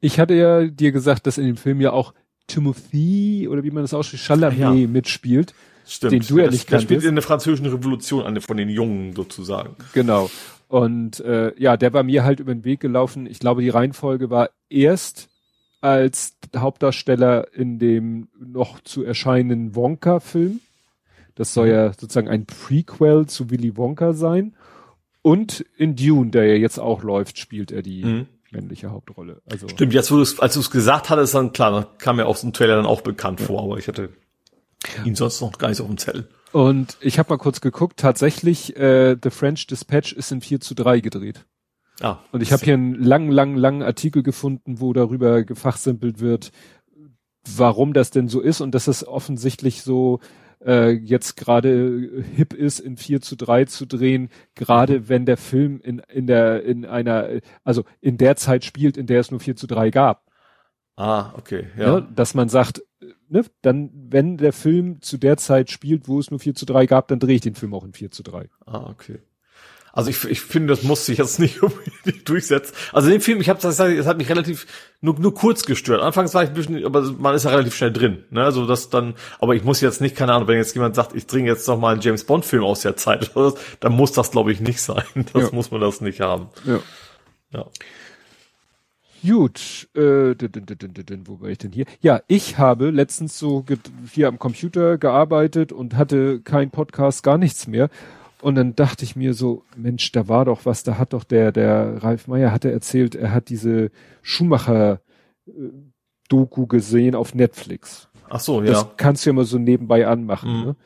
Ich 0.00 0.18
hatte 0.18 0.34
ja 0.34 0.64
dir 0.66 0.92
gesagt, 0.92 1.26
dass 1.26 1.38
in 1.38 1.46
dem 1.46 1.56
Film 1.56 1.80
ja 1.80 1.92
auch 1.92 2.14
Timothy 2.46 3.48
oder 3.48 3.62
wie 3.62 3.70
man 3.70 3.82
das 3.82 3.94
ausspricht, 3.94 4.24
Chalamet 4.24 4.58
ja. 4.58 4.72
mitspielt. 4.72 5.54
Stimmt. 5.86 6.12
Den 6.12 6.20
du 6.20 6.38
ja 6.38 6.50
nicht 6.50 6.66
kanntest. 6.66 6.90
Der 6.90 6.96
spielt 6.96 7.04
in 7.04 7.16
der 7.16 7.22
französischen 7.22 7.66
Revolution 7.66 8.24
eine 8.24 8.40
von 8.40 8.56
den 8.56 8.68
Jungen 8.68 9.14
sozusagen. 9.14 9.74
Genau. 9.92 10.30
Und 10.68 11.18
äh, 11.20 11.52
ja, 11.58 11.76
der 11.76 11.92
war 11.92 12.04
mir 12.04 12.22
halt 12.22 12.38
über 12.38 12.54
den 12.54 12.64
Weg 12.64 12.80
gelaufen. 12.80 13.26
Ich 13.26 13.40
glaube, 13.40 13.62
die 13.62 13.70
Reihenfolge 13.70 14.30
war 14.30 14.50
erst 14.68 15.28
als 15.80 16.36
Hauptdarsteller 16.56 17.52
in 17.54 17.78
dem 17.78 18.28
noch 18.38 18.80
zu 18.80 19.02
erscheinenden 19.02 19.74
Wonka-Film. 19.74 20.60
Das 21.34 21.54
soll 21.54 21.68
ja 21.68 21.92
sozusagen 21.92 22.28
ein 22.28 22.46
Prequel 22.46 23.26
zu 23.26 23.50
Willy 23.50 23.76
Wonka 23.76 24.12
sein. 24.12 24.54
Und 25.22 25.64
in 25.76 25.96
Dune, 25.96 26.30
der 26.30 26.46
ja 26.46 26.54
jetzt 26.54 26.78
auch 26.78 27.02
läuft, 27.02 27.38
spielt 27.38 27.72
er 27.72 27.82
die 27.82 28.04
mhm. 28.04 28.26
Männliche 28.52 28.90
Hauptrolle. 28.90 29.42
Also 29.50 29.68
Stimmt, 29.68 29.92
jetzt 29.92 30.10
wo 30.10 30.16
du 30.16 30.40
als 30.40 30.54
du 30.54 30.60
es 30.60 30.70
gesagt 30.70 31.10
hattest, 31.10 31.34
dann 31.34 31.52
klar, 31.52 31.70
dann 31.70 31.86
kam 31.98 32.16
mir 32.16 32.26
aus 32.26 32.40
dem 32.40 32.52
Trailer 32.52 32.76
dann 32.76 32.86
auch 32.86 33.00
bekannt 33.00 33.40
ja. 33.40 33.46
vor, 33.46 33.62
aber 33.62 33.78
ich 33.78 33.88
hatte 33.88 34.10
ihn 35.04 35.14
sonst 35.14 35.40
noch 35.40 35.58
gar 35.58 35.68
nicht 35.68 35.80
auf 35.80 35.86
dem 35.86 35.98
Zettel. 35.98 36.28
Und 36.52 36.96
ich 37.00 37.18
habe 37.18 37.30
mal 37.30 37.38
kurz 37.38 37.60
geguckt, 37.60 37.98
tatsächlich, 37.98 38.76
äh, 38.76 39.16
The 39.22 39.30
French 39.30 39.66
Dispatch 39.66 40.12
ist 40.12 40.32
in 40.32 40.40
4 40.40 40.60
zu 40.60 40.74
3 40.74 41.00
gedreht. 41.00 41.46
Ah, 42.00 42.18
und 42.32 42.42
ich 42.42 42.52
habe 42.52 42.64
hier 42.64 42.74
einen 42.74 42.94
langen, 42.94 43.30
langen, 43.30 43.56
langen 43.56 43.82
Artikel 43.82 44.22
gefunden, 44.22 44.80
wo 44.80 44.92
darüber 44.92 45.44
gefachsimpelt 45.44 46.18
wird, 46.18 46.50
warum 47.56 47.92
das 47.92 48.10
denn 48.10 48.28
so 48.28 48.40
ist 48.40 48.60
und 48.60 48.74
dass 48.74 48.88
es 48.88 49.06
offensichtlich 49.06 49.82
so 49.82 50.20
äh, 50.64 50.90
jetzt 50.90 51.36
gerade 51.36 52.24
hip 52.34 52.52
ist, 52.52 52.80
in 52.80 52.96
4 52.96 53.20
zu 53.20 53.36
3 53.36 53.64
zu 53.64 53.86
drehen, 53.86 54.28
gerade 54.54 55.00
mhm. 55.00 55.08
wenn 55.08 55.26
der 55.26 55.36
Film 55.36 55.80
in, 55.82 56.00
in 56.08 56.26
der, 56.26 56.62
in 56.64 56.84
einer, 56.84 57.40
also 57.64 57.84
in 58.00 58.18
der 58.18 58.36
Zeit 58.36 58.64
spielt, 58.64 58.96
in 58.96 59.06
der 59.06 59.20
es 59.20 59.30
nur 59.30 59.40
4 59.40 59.56
zu 59.56 59.66
3 59.66 59.90
gab. 59.90 60.26
Ah, 60.96 61.32
okay, 61.36 61.66
ja. 61.78 62.00
Ne? 62.00 62.08
Dass 62.14 62.34
man 62.34 62.48
sagt, 62.48 62.82
ne, 63.28 63.44
dann, 63.62 63.90
wenn 63.94 64.36
der 64.36 64.52
Film 64.52 65.00
zu 65.00 65.16
der 65.16 65.36
Zeit 65.36 65.70
spielt, 65.70 66.08
wo 66.08 66.18
es 66.18 66.30
nur 66.30 66.40
4 66.40 66.54
zu 66.54 66.66
3 66.66 66.86
gab, 66.86 67.08
dann 67.08 67.20
drehe 67.20 67.36
ich 67.36 67.40
den 67.40 67.54
Film 67.54 67.74
auch 67.74 67.84
in 67.84 67.92
4 67.92 68.10
zu 68.10 68.22
3. 68.22 68.48
Ah, 68.66 68.90
okay. 68.90 69.20
Also 69.92 70.10
ich, 70.10 70.24
ich 70.24 70.40
finde, 70.40 70.74
das 70.74 70.82
muss 70.82 71.06
sich 71.06 71.18
jetzt 71.18 71.38
nicht 71.38 71.62
unbedingt 71.62 72.28
durchsetzen. 72.28 72.74
Also 72.92 73.08
den 73.08 73.20
Film, 73.20 73.40
ich 73.40 73.48
habe 73.48 73.60
das, 73.60 73.76
das 73.76 74.06
hat 74.06 74.18
mich 74.18 74.28
relativ 74.28 74.66
nur, 75.00 75.18
nur 75.18 75.34
kurz 75.34 75.64
gestört. 75.64 76.02
Anfangs 76.02 76.34
war 76.34 76.42
ich 76.42 76.50
ein 76.50 76.54
bisschen, 76.54 76.84
aber 76.84 77.02
man 77.18 77.34
ist 77.34 77.44
ja 77.44 77.50
relativ 77.50 77.74
schnell 77.74 77.92
drin. 77.92 78.24
Ne? 78.30 78.44
Also 78.44 78.66
das 78.66 78.90
dann, 78.90 79.14
aber 79.38 79.54
ich 79.54 79.64
muss 79.64 79.80
jetzt 79.80 80.00
nicht, 80.00 80.16
keine 80.16 80.32
Ahnung, 80.34 80.48
wenn 80.48 80.58
jetzt 80.58 80.74
jemand 80.74 80.94
sagt, 80.94 81.14
ich 81.14 81.26
dringe 81.26 81.48
jetzt 81.48 81.66
noch 81.66 81.78
mal 81.78 81.92
einen 81.92 82.00
James 82.00 82.24
Bond 82.24 82.44
Film 82.44 82.64
aus 82.64 82.82
der 82.82 82.96
Zeit, 82.96 83.30
dann 83.80 83.92
muss 83.92 84.12
das, 84.12 84.30
glaube 84.30 84.52
ich, 84.52 84.60
nicht 84.60 84.80
sein. 84.80 85.04
Das 85.32 85.44
ja. 85.44 85.48
muss 85.52 85.70
man 85.70 85.80
das 85.80 86.00
nicht 86.00 86.20
haben. 86.20 86.48
Ja. 86.64 86.80
ja. 87.52 87.66
Gut, 89.22 89.88
äh, 89.94 90.34
wo 91.26 91.40
war 91.40 91.50
ich 91.50 91.58
denn 91.58 91.72
hier? 91.72 91.84
Ja, 92.00 92.22
ich 92.26 92.56
habe 92.56 92.90
letztens 92.90 93.38
so 93.38 93.64
hier 94.10 94.28
am 94.28 94.38
Computer 94.38 94.96
gearbeitet 94.96 95.72
und 95.72 95.94
hatte 95.94 96.40
kein 96.40 96.70
Podcast, 96.70 97.22
gar 97.22 97.36
nichts 97.36 97.66
mehr. 97.66 97.90
Und 98.42 98.54
dann 98.54 98.74
dachte 98.74 99.04
ich 99.04 99.16
mir 99.16 99.34
so, 99.34 99.64
Mensch, 99.76 100.12
da 100.12 100.28
war 100.28 100.46
doch 100.46 100.64
was, 100.64 100.82
da 100.82 100.96
hat 100.98 101.12
doch 101.12 101.24
der, 101.24 101.52
der 101.52 102.02
Ralf 102.02 102.26
Meyer 102.26 102.52
hatte 102.52 102.72
erzählt, 102.72 103.14
er 103.14 103.34
hat 103.34 103.50
diese 103.50 103.90
Schumacher-Doku 104.22 106.66
gesehen 106.66 107.14
auf 107.14 107.34
Netflix. 107.34 108.08
Ach 108.30 108.40
so, 108.40 108.62
ja. 108.62 108.72
Das 108.72 108.86
kannst 108.96 109.26
du 109.26 109.30
ja 109.30 109.34
mal 109.34 109.44
so 109.44 109.58
nebenbei 109.58 110.06
anmachen. 110.06 110.58
Mhm. 110.58 110.64
Ne? 110.64 110.76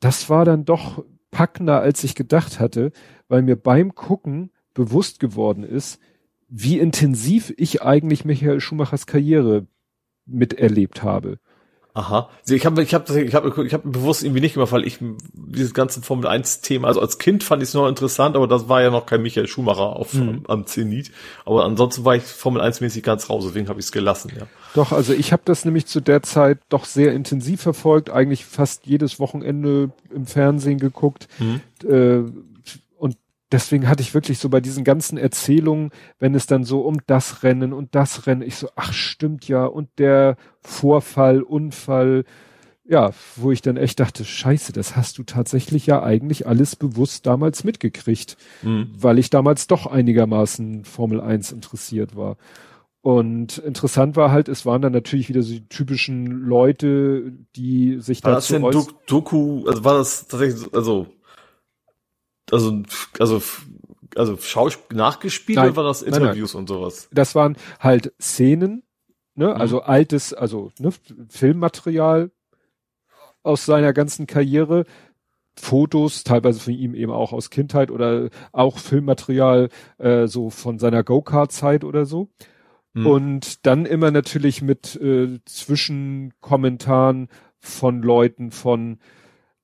Das 0.00 0.30
war 0.30 0.44
dann 0.44 0.64
doch 0.64 1.04
packender, 1.30 1.80
als 1.80 2.04
ich 2.04 2.14
gedacht 2.14 2.60
hatte, 2.60 2.92
weil 3.28 3.42
mir 3.42 3.56
beim 3.56 3.94
Gucken 3.94 4.50
bewusst 4.72 5.20
geworden 5.20 5.64
ist, 5.64 6.00
wie 6.48 6.78
intensiv 6.78 7.52
ich 7.56 7.82
eigentlich 7.82 8.24
Michael 8.24 8.60
Schumachers 8.60 9.06
Karriere 9.06 9.66
miterlebt 10.26 11.02
habe. 11.02 11.38
Aha. 11.96 12.28
Ich 12.46 12.66
habe 12.66 12.82
ich 12.82 12.92
hab, 12.92 13.08
ich 13.08 13.34
hab, 13.34 13.58
ich 13.58 13.72
hab 13.72 13.82
bewusst 13.84 14.22
irgendwie 14.22 14.42
nicht 14.42 14.52
gemacht, 14.52 14.70
weil 14.70 14.86
ich 14.86 14.98
dieses 15.32 15.72
ganze 15.72 16.02
Formel 16.02 16.26
1 16.26 16.60
Thema, 16.60 16.88
also 16.88 17.00
als 17.00 17.16
Kind 17.16 17.42
fand 17.42 17.62
ich 17.62 17.70
es 17.70 17.74
noch 17.74 17.88
interessant, 17.88 18.36
aber 18.36 18.46
das 18.46 18.68
war 18.68 18.82
ja 18.82 18.90
noch 18.90 19.06
kein 19.06 19.22
Michael 19.22 19.48
Schumacher 19.48 19.96
auf, 19.96 20.12
mhm. 20.12 20.28
am, 20.28 20.42
am 20.46 20.66
Zenit. 20.66 21.10
Aber 21.46 21.64
ansonsten 21.64 22.04
war 22.04 22.14
ich 22.14 22.22
Formel 22.22 22.60
1 22.60 22.82
mäßig 22.82 23.02
ganz 23.02 23.30
raus, 23.30 23.44
deswegen 23.46 23.70
habe 23.70 23.80
ich 23.80 23.86
es 23.86 23.92
gelassen, 23.92 24.30
ja. 24.38 24.46
Doch, 24.74 24.92
also 24.92 25.14
ich 25.14 25.32
habe 25.32 25.40
das 25.46 25.64
nämlich 25.64 25.86
zu 25.86 26.02
der 26.02 26.22
Zeit 26.22 26.58
doch 26.68 26.84
sehr 26.84 27.14
intensiv 27.14 27.62
verfolgt, 27.62 28.10
eigentlich 28.10 28.44
fast 28.44 28.84
jedes 28.84 29.18
Wochenende 29.18 29.90
im 30.14 30.26
Fernsehen 30.26 30.78
geguckt. 30.78 31.28
Mhm. 31.38 31.62
Äh, 31.88 32.30
deswegen 33.52 33.88
hatte 33.88 34.02
ich 34.02 34.14
wirklich 34.14 34.38
so 34.38 34.48
bei 34.48 34.60
diesen 34.60 34.84
ganzen 34.84 35.18
Erzählungen, 35.18 35.90
wenn 36.18 36.34
es 36.34 36.46
dann 36.46 36.64
so 36.64 36.80
um 36.80 36.98
das 37.06 37.42
Rennen 37.42 37.72
und 37.72 37.94
das 37.94 38.26
Rennen, 38.26 38.42
ich 38.42 38.56
so, 38.56 38.68
ach 38.76 38.92
stimmt 38.92 39.48
ja, 39.48 39.64
und 39.66 39.88
der 39.98 40.36
Vorfall, 40.60 41.42
Unfall, 41.42 42.24
ja, 42.88 43.10
wo 43.34 43.50
ich 43.50 43.62
dann 43.62 43.76
echt 43.76 43.98
dachte, 44.00 44.24
scheiße, 44.24 44.72
das 44.72 44.96
hast 44.96 45.18
du 45.18 45.24
tatsächlich 45.24 45.86
ja 45.86 46.02
eigentlich 46.02 46.46
alles 46.46 46.76
bewusst 46.76 47.26
damals 47.26 47.64
mitgekriegt, 47.64 48.36
mhm. 48.62 48.90
weil 48.96 49.18
ich 49.18 49.30
damals 49.30 49.66
doch 49.66 49.86
einigermaßen 49.86 50.84
Formel 50.84 51.20
1 51.20 51.52
interessiert 51.52 52.16
war. 52.16 52.36
Und 53.02 53.58
interessant 53.58 54.16
war 54.16 54.32
halt, 54.32 54.48
es 54.48 54.66
waren 54.66 54.82
dann 54.82 54.92
natürlich 54.92 55.28
wieder 55.28 55.42
so 55.42 55.52
die 55.52 55.68
typischen 55.68 56.26
Leute, 56.26 57.32
die 57.54 57.98
sich 58.00 58.24
war 58.24 58.32
dazu 58.32 58.58
das 58.58 58.74
denn 58.74 58.94
Doku, 59.06 59.64
also 59.66 59.84
war 59.84 59.94
das 59.94 60.26
tatsächlich, 60.26 60.74
also 60.74 61.06
also, 62.50 62.82
also, 63.18 63.42
also 64.14 64.36
Schauspiel 64.36 64.96
nachgespielt 64.96 65.56
nein, 65.56 65.68
oder 65.68 65.76
war 65.76 65.84
das 65.84 66.02
Interviews 66.02 66.54
nein, 66.54 66.64
nein. 66.64 66.74
und 66.74 66.80
sowas? 66.80 67.08
Das 67.12 67.34
waren 67.34 67.56
halt 67.80 68.12
Szenen, 68.20 68.82
ne, 69.34 69.48
mhm. 69.48 69.60
also 69.60 69.82
altes, 69.82 70.32
also 70.32 70.70
ne, 70.78 70.90
Filmmaterial 71.28 72.30
aus 73.42 73.64
seiner 73.64 73.92
ganzen 73.92 74.26
Karriere, 74.26 74.84
Fotos, 75.58 76.24
teilweise 76.24 76.60
von 76.60 76.74
ihm 76.74 76.94
eben 76.94 77.12
auch 77.12 77.32
aus 77.32 77.48
Kindheit 77.48 77.90
oder 77.90 78.28
auch 78.52 78.78
Filmmaterial 78.78 79.70
äh, 79.98 80.26
so 80.26 80.50
von 80.50 80.78
seiner 80.78 81.02
Go-Kart-Zeit 81.02 81.82
oder 81.82 82.04
so. 82.04 82.28
Mhm. 82.92 83.06
Und 83.06 83.66
dann 83.66 83.86
immer 83.86 84.10
natürlich 84.10 84.60
mit 84.62 84.96
äh, 84.96 85.38
Zwischenkommentaren 85.44 87.28
von 87.58 88.02
Leuten 88.02 88.50
von 88.50 88.98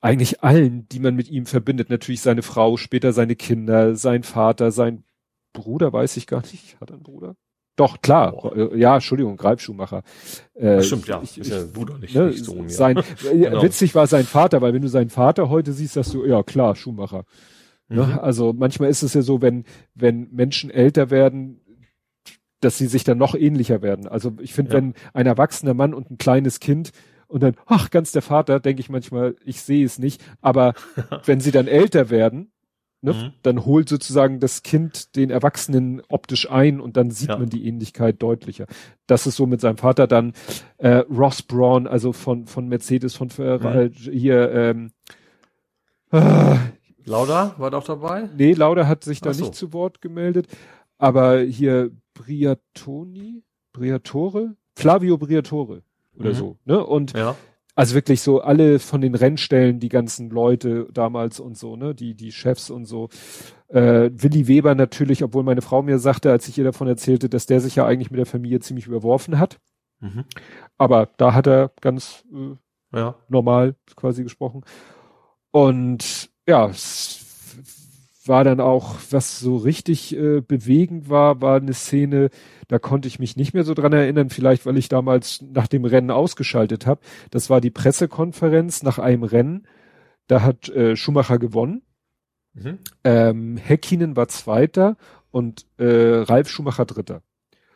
eigentlich 0.02 0.42
allen, 0.42 0.86
die 0.88 0.98
man 0.98 1.14
mit 1.14 1.30
ihm 1.30 1.46
verbindet. 1.46 1.88
Natürlich 1.88 2.20
seine 2.20 2.42
Frau, 2.42 2.76
später 2.76 3.12
seine 3.12 3.36
Kinder, 3.36 3.94
sein 3.96 4.24
Vater, 4.24 4.70
sein 4.72 5.04
Bruder, 5.52 5.92
weiß 5.92 6.16
ich 6.16 6.26
gar 6.26 6.42
nicht. 6.42 6.78
Hat 6.80 6.90
er 6.90 6.94
einen 6.94 7.02
Bruder? 7.02 7.36
Doch, 7.76 8.02
klar. 8.02 8.34
Oh. 8.44 8.74
Ja, 8.74 8.96
Entschuldigung, 8.96 9.36
Greifschuhmacher. 9.36 10.02
Äh, 10.54 10.82
stimmt, 10.82 11.08
ja. 11.08 11.22
Ich, 11.22 11.38
ist 11.38 11.50
ja 11.50 11.62
Bruder, 11.72 11.98
nicht, 11.98 12.14
ne, 12.14 12.26
nicht 12.26 12.44
Sohn. 12.44 12.64
Ja. 12.64 12.68
Sein, 12.68 12.96
äh, 12.98 13.02
genau. 13.32 13.62
Witzig 13.62 13.94
war 13.94 14.06
sein 14.06 14.24
Vater, 14.24 14.60
weil 14.60 14.74
wenn 14.74 14.82
du 14.82 14.88
seinen 14.88 15.08
Vater 15.08 15.48
heute 15.48 15.72
siehst, 15.72 15.94
sagst 15.94 16.12
du, 16.12 16.26
ja 16.26 16.42
klar, 16.42 16.74
Schuhmacher. 16.74 17.24
Ne? 17.88 18.06
Mhm. 18.06 18.18
Also 18.18 18.52
manchmal 18.52 18.90
ist 18.90 19.02
es 19.02 19.14
ja 19.14 19.22
so, 19.22 19.40
wenn, 19.40 19.64
wenn 19.94 20.28
Menschen 20.32 20.70
älter 20.70 21.10
werden, 21.10 21.60
dass 22.60 22.76
sie 22.76 22.86
sich 22.86 23.04
dann 23.04 23.18
noch 23.18 23.34
ähnlicher 23.34 23.82
werden. 23.82 24.06
Also 24.06 24.32
ich 24.40 24.52
finde, 24.52 24.72
ja. 24.72 24.78
wenn 24.78 24.94
ein 25.14 25.26
erwachsener 25.26 25.74
Mann 25.74 25.94
und 25.94 26.10
ein 26.10 26.18
kleines 26.18 26.60
Kind 26.60 26.92
und 27.32 27.42
dann, 27.42 27.56
ach, 27.64 27.90
ganz 27.90 28.12
der 28.12 28.20
Vater, 28.20 28.60
denke 28.60 28.80
ich 28.80 28.90
manchmal, 28.90 29.36
ich 29.42 29.62
sehe 29.62 29.86
es 29.86 29.98
nicht. 29.98 30.22
Aber 30.42 30.74
wenn 31.24 31.40
sie 31.40 31.50
dann 31.50 31.66
älter 31.66 32.10
werden, 32.10 32.52
ne, 33.00 33.14
mhm. 33.14 33.32
dann 33.42 33.64
holt 33.64 33.88
sozusagen 33.88 34.38
das 34.38 34.62
Kind 34.62 35.16
den 35.16 35.30
Erwachsenen 35.30 36.02
optisch 36.08 36.50
ein 36.50 36.78
und 36.78 36.98
dann 36.98 37.10
sieht 37.10 37.30
ja. 37.30 37.38
man 37.38 37.48
die 37.48 37.66
Ähnlichkeit 37.66 38.22
deutlicher. 38.22 38.66
Das 39.06 39.26
ist 39.26 39.36
so 39.36 39.46
mit 39.46 39.62
seinem 39.62 39.78
Vater 39.78 40.06
dann 40.06 40.34
äh, 40.76 40.96
Ross 41.10 41.42
Braun, 41.42 41.86
also 41.86 42.12
von 42.12 42.46
von 42.46 42.68
Mercedes, 42.68 43.16
von 43.16 43.30
Ferrari, 43.30 43.88
mhm. 43.88 44.12
hier 44.12 44.52
ähm, 44.52 44.92
äh, 46.10 46.56
Lauda 47.06 47.54
war 47.56 47.70
doch 47.70 47.84
dabei? 47.84 48.28
Nee, 48.36 48.52
Lauda 48.52 48.86
hat 48.86 49.04
sich 49.04 49.22
da 49.22 49.32
so. 49.32 49.44
nicht 49.44 49.54
zu 49.54 49.72
Wort 49.72 50.02
gemeldet. 50.02 50.48
Aber 50.98 51.40
hier 51.40 51.90
Briatoni, 52.12 53.42
Briatore, 53.72 54.54
Flavio 54.76 55.16
Briatore 55.16 55.82
oder 56.22 56.30
mhm. 56.30 56.38
so. 56.38 56.56
Ne? 56.64 56.84
Und 56.84 57.16
ja. 57.16 57.36
also 57.74 57.94
wirklich 57.94 58.20
so 58.20 58.40
alle 58.40 58.78
von 58.78 59.00
den 59.00 59.14
Rennstellen, 59.14 59.80
die 59.80 59.88
ganzen 59.88 60.30
Leute 60.30 60.88
damals 60.92 61.40
und 61.40 61.56
so, 61.56 61.76
ne, 61.76 61.94
die, 61.94 62.14
die 62.14 62.32
Chefs 62.32 62.70
und 62.70 62.86
so. 62.86 63.08
Äh, 63.68 64.10
Willi 64.14 64.48
Weber 64.48 64.74
natürlich, 64.74 65.22
obwohl 65.24 65.42
meine 65.42 65.62
Frau 65.62 65.82
mir 65.82 65.98
sagte, 65.98 66.30
als 66.30 66.48
ich 66.48 66.58
ihr 66.58 66.64
davon 66.64 66.88
erzählte, 66.88 67.28
dass 67.28 67.46
der 67.46 67.60
sich 67.60 67.76
ja 67.76 67.86
eigentlich 67.86 68.10
mit 68.10 68.18
der 68.18 68.26
Familie 68.26 68.60
ziemlich 68.60 68.86
überworfen 68.86 69.38
hat. 69.38 69.58
Mhm. 70.00 70.24
Aber 70.78 71.08
da 71.16 71.34
hat 71.34 71.46
er 71.46 71.72
ganz 71.80 72.24
äh, 72.32 72.56
ja. 72.96 73.14
normal 73.28 73.76
quasi 73.96 74.22
gesprochen. 74.22 74.64
Und 75.50 76.30
ja, 76.46 76.70
war 78.24 78.44
dann 78.44 78.60
auch, 78.60 78.96
was 79.10 79.40
so 79.40 79.56
richtig 79.56 80.16
äh, 80.16 80.40
bewegend 80.40 81.08
war, 81.08 81.40
war 81.40 81.56
eine 81.56 81.74
Szene, 81.74 82.30
da 82.68 82.78
konnte 82.78 83.08
ich 83.08 83.18
mich 83.18 83.36
nicht 83.36 83.54
mehr 83.54 83.64
so 83.64 83.74
dran 83.74 83.92
erinnern, 83.92 84.30
vielleicht 84.30 84.64
weil 84.66 84.76
ich 84.76 84.88
damals 84.88 85.42
nach 85.42 85.66
dem 85.66 85.84
Rennen 85.84 86.10
ausgeschaltet 86.10 86.86
habe. 86.86 87.00
Das 87.30 87.50
war 87.50 87.60
die 87.60 87.70
Pressekonferenz 87.70 88.82
nach 88.82 88.98
einem 88.98 89.24
Rennen. 89.24 89.66
Da 90.28 90.42
hat 90.42 90.68
äh, 90.68 90.96
Schumacher 90.96 91.38
gewonnen. 91.38 91.82
Mhm. 92.54 92.78
Ähm, 93.04 93.56
Häkkinen 93.56 94.16
war 94.16 94.28
Zweiter 94.28 94.96
und 95.30 95.66
äh, 95.78 95.84
Ralf 95.86 96.48
Schumacher 96.48 96.84
Dritter. 96.84 97.22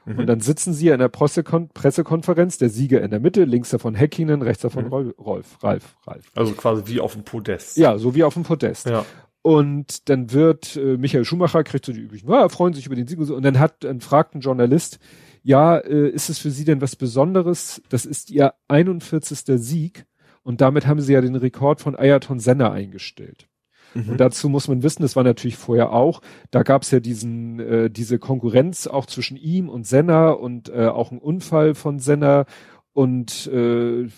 Mhm. 0.04 0.20
Und 0.20 0.26
dann 0.26 0.40
sitzen 0.40 0.72
sie 0.72 0.88
in 0.88 0.98
der 0.98 1.08
Pressekon 1.08 1.68
Pressekonferenz, 1.70 2.58
der 2.58 2.70
Sieger 2.70 3.02
in 3.02 3.10
der 3.10 3.20
Mitte, 3.20 3.44
links 3.44 3.70
davon 3.70 3.94
Häkkinen, 3.94 4.42
rechts 4.42 4.62
davon 4.62 4.86
mhm. 4.86 4.92
Rolf, 5.18 5.62
Ralf, 5.62 5.96
Ralf. 6.06 6.30
Also 6.34 6.52
quasi 6.52 6.82
wie 6.86 7.00
auf 7.00 7.14
dem 7.14 7.24
Podest. 7.24 7.76
Ja, 7.76 7.98
so 7.98 8.14
wie 8.14 8.22
auf 8.22 8.34
dem 8.34 8.44
Podest. 8.44 8.86
Ja. 8.86 9.04
Und 9.46 10.08
dann 10.08 10.32
wird 10.32 10.74
äh, 10.74 10.96
Michael 10.96 11.24
Schumacher 11.24 11.62
kriegt 11.62 11.86
so 11.86 11.92
die 11.92 12.00
üblichen, 12.00 12.28
ja, 12.28 12.48
freuen 12.48 12.74
sich 12.74 12.84
über 12.86 12.96
den 12.96 13.06
Sieg 13.06 13.20
und 13.20 13.26
so. 13.26 13.36
Und 13.36 13.44
dann 13.44 13.60
hat, 13.60 13.84
dann 13.84 14.00
fragt 14.00 14.34
ein 14.34 14.40
Journalist, 14.40 14.98
ja, 15.44 15.76
äh, 15.76 16.08
ist 16.08 16.28
es 16.28 16.40
für 16.40 16.50
Sie 16.50 16.64
denn 16.64 16.80
was 16.80 16.96
Besonderes? 16.96 17.80
Das 17.88 18.06
ist 18.06 18.32
Ihr 18.32 18.54
41. 18.66 19.44
Sieg 19.62 20.06
und 20.42 20.60
damit 20.60 20.88
haben 20.88 21.00
Sie 21.00 21.12
ja 21.12 21.20
den 21.20 21.36
Rekord 21.36 21.80
von 21.80 21.94
Ayrton 21.94 22.40
Senna 22.40 22.72
eingestellt. 22.72 23.46
Mhm. 23.94 24.08
Und 24.08 24.16
dazu 24.18 24.48
muss 24.48 24.66
man 24.66 24.82
wissen, 24.82 25.02
das 25.02 25.14
war 25.14 25.22
natürlich 25.22 25.56
vorher 25.56 25.92
auch, 25.92 26.22
da 26.50 26.64
gab 26.64 26.82
es 26.82 26.90
ja 26.90 26.98
diesen, 26.98 27.60
äh, 27.60 27.88
diese 27.88 28.18
Konkurrenz 28.18 28.88
auch 28.88 29.06
zwischen 29.06 29.36
ihm 29.36 29.68
und 29.68 29.86
Senna 29.86 30.30
und 30.30 30.70
äh, 30.70 30.86
auch 30.86 31.12
ein 31.12 31.18
Unfall 31.18 31.76
von 31.76 32.00
Senna 32.00 32.46
und 32.92 33.46
äh, 33.46 34.08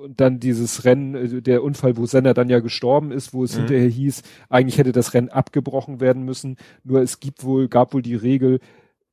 und 0.00 0.20
dann 0.20 0.40
dieses 0.40 0.84
Rennen, 0.84 1.14
äh, 1.14 1.42
der 1.42 1.62
Unfall, 1.62 1.96
wo 1.96 2.06
Senna 2.06 2.34
dann 2.34 2.48
ja 2.48 2.60
gestorben 2.60 3.12
ist, 3.12 3.32
wo 3.32 3.44
es 3.44 3.54
mhm. 3.54 3.60
hinterher 3.60 3.88
hieß, 3.88 4.22
eigentlich 4.48 4.78
hätte 4.78 4.92
das 4.92 5.14
Rennen 5.14 5.28
abgebrochen 5.28 6.00
werden 6.00 6.24
müssen. 6.24 6.56
Nur 6.84 7.02
es 7.02 7.20
gibt 7.20 7.44
wohl, 7.44 7.68
gab 7.68 7.94
wohl 7.94 8.02
die 8.02 8.14
Regel, 8.14 8.60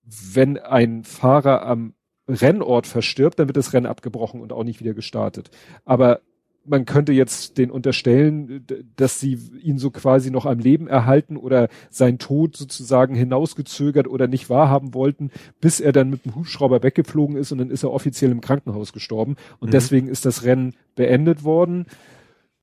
wenn 0.04 0.58
ein 0.58 1.04
Fahrer 1.04 1.66
am 1.66 1.94
Rennort 2.28 2.88
verstirbt, 2.88 3.40
dann 3.40 3.48
wird 3.48 3.58
das 3.58 3.74
Rennen 3.74 3.86
abgebrochen 3.86 4.42
und 4.42 4.52
auch 4.52 4.64
nicht 4.64 4.80
wieder 4.82 4.94
gestartet. 4.94 5.50
Aber 5.86 6.22
man 6.68 6.86
könnte 6.86 7.14
jetzt 7.14 7.58
den 7.58 7.72
unterstellen, 7.72 8.66
dass 8.96 9.20
sie 9.20 9.40
ihn 9.62 9.78
so 9.78 9.90
quasi 9.90 10.32
noch 10.32 10.46
am 10.46 10.60
Leben 10.60 10.88
erhalten 10.88 11.38
oder 11.38 11.70
sein 11.90 12.20
Tod 12.20 12.56
sozusagen 12.56 13.16
hinausgezögert 13.16 14.08
oder 14.08 14.28
nicht 14.28 14.50
wahrhaben 14.50 14.94
wollten, 14.94 15.32
bis 15.62 15.80
er 15.80 15.92
dann 15.92 16.10
mit 16.10 16.26
dem 16.26 16.36
Hubschrauber 16.36 16.84
weggeflogen 16.84 17.38
ist 17.38 17.52
und 17.52 17.60
dann 17.60 17.72
ist 17.72 17.84
er 17.84 17.92
offiziell 17.92 18.32
im 18.32 18.42
Krankenhaus 18.42 18.94
gestorben. 18.94 19.36
Und 19.60 19.70
mhm. 19.70 19.72
deswegen 19.72 20.08
ist 20.08 20.26
das 20.26 20.44
Rennen 20.44 20.76
beendet 20.96 21.44
worden. 21.44 21.86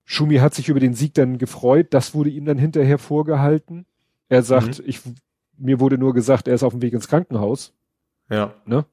Schumi 0.04 0.36
hat 0.36 0.54
sich 0.54 0.68
über 0.68 0.80
den 0.80 0.94
Sieg 0.94 1.14
dann 1.14 1.38
gefreut. 1.38 1.88
Das 1.90 2.14
wurde 2.14 2.30
ihm 2.30 2.44
dann 2.44 2.58
hinterher 2.58 2.98
vorgehalten. 2.98 3.86
Er 4.28 4.42
sagt, 4.42 4.80
mhm. 4.80 4.84
ich, 4.86 5.00
mir 5.56 5.80
wurde 5.80 5.98
nur 5.98 6.12
gesagt, 6.12 6.46
er 6.48 6.54
ist 6.54 6.62
auf 6.62 6.72
dem 6.72 6.82
Weg 6.82 6.92
ins 6.92 7.08
Krankenhaus. 7.08 7.72
Ja. 8.28 8.54
Ne? 8.66 8.84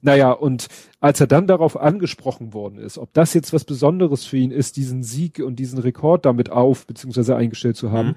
Naja, 0.00 0.32
und 0.32 0.68
als 1.00 1.20
er 1.20 1.26
dann 1.26 1.46
darauf 1.46 1.80
angesprochen 1.80 2.52
worden 2.52 2.78
ist, 2.78 2.98
ob 2.98 3.12
das 3.14 3.34
jetzt 3.34 3.52
was 3.52 3.64
Besonderes 3.64 4.24
für 4.24 4.36
ihn 4.36 4.50
ist, 4.50 4.76
diesen 4.76 5.02
Sieg 5.02 5.38
und 5.38 5.56
diesen 5.56 5.78
Rekord 5.78 6.24
damit 6.24 6.50
auf, 6.50 6.86
beziehungsweise 6.86 7.36
eingestellt 7.36 7.76
zu 7.76 7.92
haben, 7.92 8.08
mhm. 8.08 8.14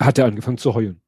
hat 0.00 0.18
er 0.18 0.26
angefangen 0.26 0.58
zu 0.58 0.74
heulen. 0.74 1.00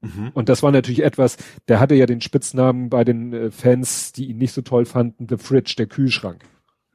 Mhm. 0.00 0.30
Und 0.34 0.48
das 0.48 0.62
war 0.62 0.72
natürlich 0.72 1.02
etwas, 1.02 1.36
der 1.68 1.80
hatte 1.80 1.94
ja 1.94 2.06
den 2.06 2.20
Spitznamen 2.20 2.90
bei 2.90 3.04
den 3.04 3.32
äh, 3.32 3.50
Fans, 3.50 4.12
die 4.12 4.26
ihn 4.26 4.38
nicht 4.38 4.52
so 4.52 4.62
toll 4.62 4.84
fanden, 4.84 5.26
The 5.28 5.38
Fridge, 5.38 5.74
der 5.78 5.86
Kühlschrank. 5.86 6.44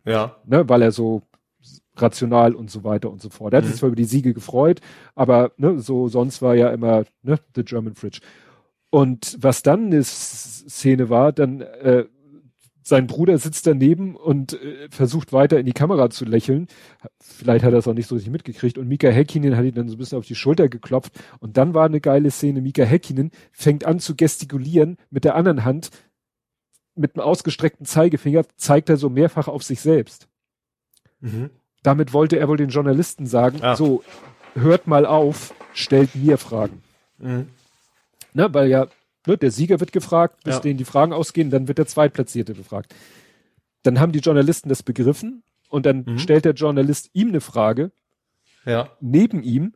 Ja. 0.06 0.38
Ne, 0.46 0.68
weil 0.68 0.82
er 0.82 0.92
so 0.92 1.24
rational 1.96 2.56
und 2.56 2.72
so 2.72 2.84
weiter 2.84 3.12
und 3.12 3.22
so 3.22 3.30
fort. 3.30 3.54
Er 3.54 3.58
hat 3.58 3.66
mhm. 3.66 3.70
sich 3.70 3.78
zwar 3.78 3.88
über 3.88 3.96
die 3.96 4.06
Siege 4.06 4.34
gefreut, 4.34 4.82
aber 5.16 5.52
ne, 5.58 5.80
so 5.80 6.08
sonst 6.08 6.42
war 6.42 6.56
ja 6.56 6.70
immer 6.70 7.04
ne, 7.22 7.40
The 7.56 7.64
German 7.64 7.96
Fridge. 7.96 8.22
Und 8.92 9.38
was 9.40 9.64
dann 9.64 9.86
eine 9.86 10.04
Szene 10.04 11.10
war, 11.10 11.32
dann 11.32 11.62
äh, 11.62 12.06
sein 12.84 13.08
Bruder 13.08 13.38
sitzt 13.38 13.66
daneben 13.66 14.18
und 14.18 14.54
äh, 14.54 14.90
versucht 14.90 15.32
weiter 15.32 15.58
in 15.58 15.66
die 15.66 15.72
Kamera 15.72 16.10
zu 16.10 16.26
lächeln. 16.26 16.68
Vielleicht 17.22 17.64
hat 17.64 17.72
er 17.72 17.80
es 17.80 17.88
auch 17.88 17.94
nicht 17.94 18.08
so 18.08 18.16
richtig 18.16 18.34
mitgekriegt. 18.34 18.78
Und 18.78 18.90
Mika 18.90 19.08
Häkkinen 19.08 19.56
hat 19.56 19.64
ihn 19.64 19.74
dann 19.74 19.88
so 19.88 19.96
ein 19.96 19.98
bisschen 19.98 20.18
auf 20.18 20.26
die 20.26 20.36
Schulter 20.36 20.68
geklopft. 20.68 21.14
Und 21.40 21.56
dann 21.56 21.74
war 21.74 21.86
eine 21.86 22.02
geile 22.02 22.30
Szene. 22.32 22.60
Mika 22.60 22.84
Häkkinen 22.84 23.32
fängt 23.54 23.86
an 23.86 24.00
zu 24.00 24.16
gestikulieren 24.16 24.98
mit 25.10 25.24
der 25.24 25.36
anderen 25.36 25.64
Hand. 25.64 25.90
Mit 26.94 27.16
einem 27.16 27.26
ausgestreckten 27.26 27.86
Zeigefinger 27.86 28.44
zeigt 28.58 28.90
er 28.90 28.98
so 28.98 29.10
mehrfach 29.10 29.48
auf 29.48 29.64
sich 29.64 29.80
selbst. 29.80 30.28
Mhm. 31.22 31.50
Damit 31.82 32.12
wollte 32.12 32.38
er 32.38 32.50
wohl 32.50 32.58
den 32.58 32.70
Journalisten 32.70 33.26
sagen, 33.26 33.60
ah. 33.62 33.78
so, 33.78 34.04
hört 34.54 34.88
mal 34.88 35.06
auf, 35.06 35.54
stellt 35.74 36.14
mir 36.14 36.38
Fragen. 36.38 36.82
Mhm. 37.20 37.48
Ne, 38.34 38.54
weil 38.54 38.70
ja, 38.70 38.88
ne, 39.28 39.38
der 39.38 39.52
Sieger 39.52 39.80
wird 39.80 39.92
gefragt, 39.92 40.44
bis 40.44 40.56
ja. 40.56 40.60
denen 40.62 40.78
die 40.78 40.86
Fragen 40.86 41.14
ausgehen, 41.14 41.50
dann 41.50 41.68
wird 41.68 41.78
der 41.78 41.88
Zweitplatzierte 41.88 42.54
befragt. 42.54 42.96
Dann 43.84 44.00
haben 44.00 44.12
die 44.12 44.20
Journalisten 44.20 44.70
das 44.70 44.84
begriffen 44.84 45.44
und 45.70 45.86
dann 45.86 46.04
mhm. 46.06 46.20
stellt 46.20 46.46
der 46.46 46.54
Journalist 46.54 47.10
ihm 47.14 47.30
eine 47.30 47.42
Frage. 47.42 47.92
Ja. 48.66 48.90
Neben 49.00 49.44
ihm 49.44 49.74